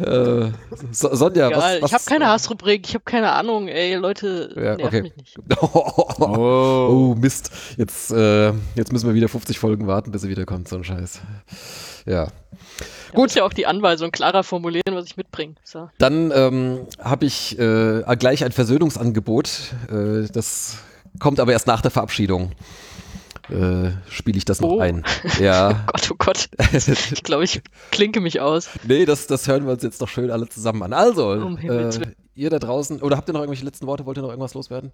Äh, 0.00 0.52
so, 0.92 1.14
Sonja, 1.14 1.48
Egal, 1.48 1.60
was, 1.60 1.82
was? 1.82 1.90
ich 1.90 1.94
habe 1.94 2.04
keine 2.06 2.26
Hassrubrik, 2.28 2.86
ich 2.86 2.94
habe 2.94 3.04
keine 3.04 3.32
Ahnung. 3.32 3.68
Ey, 3.68 3.94
Leute, 3.94 4.52
Ja, 4.56 4.76
nervt 4.76 4.84
okay. 4.84 5.02
mich 5.02 5.16
nicht. 5.16 5.36
Oh, 5.62 6.08
oh, 6.20 7.14
Mist. 7.18 7.50
Jetzt, 7.76 8.10
äh, 8.10 8.52
jetzt 8.74 8.92
müssen 8.92 9.06
wir 9.06 9.14
wieder 9.14 9.28
50 9.28 9.58
Folgen 9.58 9.86
warten, 9.86 10.10
bis 10.10 10.24
er 10.24 10.30
wiederkommt, 10.30 10.68
so 10.68 10.76
ein 10.76 10.84
Scheiß. 10.84 11.20
Ja. 12.06 12.28
Ich 13.08 13.14
muss 13.14 13.34
ja 13.34 13.44
auch 13.44 13.52
die 13.52 13.66
Anweisung 13.66 14.10
klarer 14.10 14.42
formulieren, 14.44 14.94
was 14.94 15.06
ich 15.06 15.16
mitbringe. 15.16 15.54
So. 15.64 15.90
Dann 15.98 16.30
ähm, 16.34 16.86
habe 17.02 17.26
ich 17.26 17.58
äh, 17.58 18.02
gleich 18.16 18.44
ein 18.44 18.52
Versöhnungsangebot. 18.52 19.50
Äh, 19.90 20.28
das 20.32 20.78
kommt 21.18 21.40
aber 21.40 21.52
erst 21.52 21.66
nach 21.66 21.82
der 21.82 21.90
Verabschiedung. 21.90 22.52
Äh, 23.50 23.90
Spiele 24.08 24.38
ich 24.38 24.44
das 24.44 24.60
noch 24.60 24.70
Oh. 24.70 24.80
ein. 24.80 25.04
Ja. 25.40 25.84
Gott, 25.86 26.08
oh 26.10 26.14
Gott. 26.18 26.48
Ich 26.72 27.22
glaube, 27.22 27.44
ich 27.44 27.62
klinke 27.90 28.20
mich 28.20 28.40
aus. 28.40 28.68
nee, 28.86 29.04
das, 29.04 29.26
das 29.26 29.46
hören 29.48 29.66
wir 29.66 29.72
uns 29.72 29.82
jetzt 29.82 30.00
doch 30.00 30.08
schön 30.08 30.30
alle 30.30 30.48
zusammen 30.48 30.82
an. 30.82 30.92
Also, 30.92 31.30
Um 31.32 31.58
äh, 31.58 31.90
ihr 32.34 32.50
da 32.50 32.58
draußen, 32.58 33.02
oder 33.02 33.16
habt 33.16 33.28
ihr 33.28 33.32
noch 33.32 33.40
irgendwelche 33.40 33.64
letzten 33.64 33.86
Worte? 33.86 34.06
Wollt 34.06 34.18
ihr 34.18 34.22
noch 34.22 34.30
irgendwas 34.30 34.54
loswerden? 34.54 34.92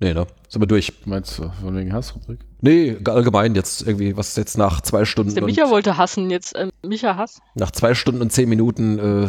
Nee, 0.00 0.14
ne? 0.14 0.26
Sind 0.48 0.60
wir 0.60 0.66
durch. 0.66 0.92
Meinst 1.06 1.38
du, 1.38 1.50
von 1.60 1.76
wegen 1.76 1.92
Hassrubrik? 1.92 2.40
Nee, 2.60 2.96
allgemein 3.04 3.54
jetzt 3.54 3.86
irgendwie, 3.86 4.16
was 4.16 4.34
jetzt 4.34 4.58
nach 4.58 4.80
zwei 4.80 5.04
Stunden 5.04 5.32
Der 5.32 5.44
und, 5.44 5.48
Micha 5.50 5.70
wollte 5.70 5.96
hassen, 5.96 6.28
jetzt 6.30 6.56
ähm, 6.58 6.70
Micha 6.84 7.16
Hass. 7.16 7.40
nach 7.54 7.70
zwei 7.70 7.94
Stunden 7.94 8.20
und 8.20 8.32
zehn 8.32 8.48
Minuten 8.48 8.98
äh, 8.98 9.28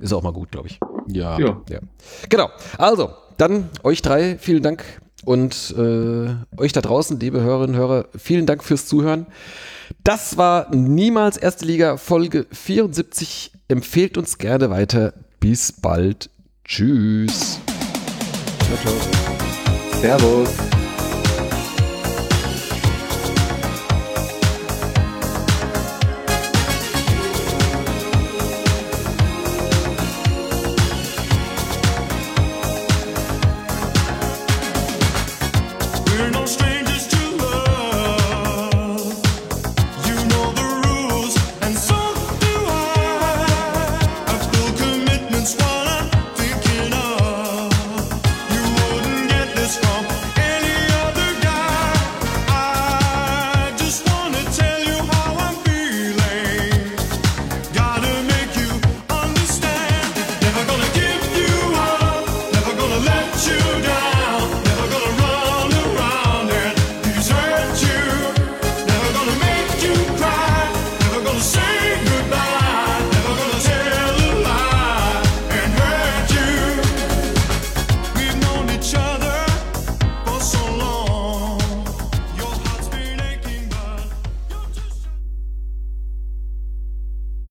ist 0.00 0.12
auch 0.12 0.22
mal 0.22 0.32
gut, 0.32 0.52
glaube 0.52 0.68
ich. 0.68 0.78
Ja. 1.08 1.38
Ja. 1.40 1.60
Ja. 1.68 1.80
Genau. 2.28 2.50
Also, 2.78 3.10
dann 3.36 3.68
euch 3.82 4.00
drei, 4.02 4.38
vielen 4.38 4.62
Dank. 4.62 4.84
Und 5.24 5.74
äh, 5.76 6.60
euch 6.60 6.72
da 6.72 6.80
draußen, 6.80 7.20
liebe 7.20 7.40
Hörerinnen 7.40 7.76
und 7.76 7.80
Hörer, 7.80 8.06
vielen 8.16 8.46
Dank 8.46 8.64
fürs 8.64 8.86
Zuhören. 8.86 9.26
Das 10.04 10.36
war 10.36 10.74
niemals 10.74 11.36
Erste 11.36 11.64
Liga 11.64 11.96
Folge 11.96 12.46
74. 12.50 13.52
Empfehlt 13.68 14.18
uns 14.18 14.38
gerne 14.38 14.70
weiter. 14.70 15.14
Bis 15.38 15.72
bald. 15.72 16.30
Tschüss. 16.64 17.60
Ciao, 18.66 18.78
ciao. 18.82 20.00
Servus. 20.00 20.81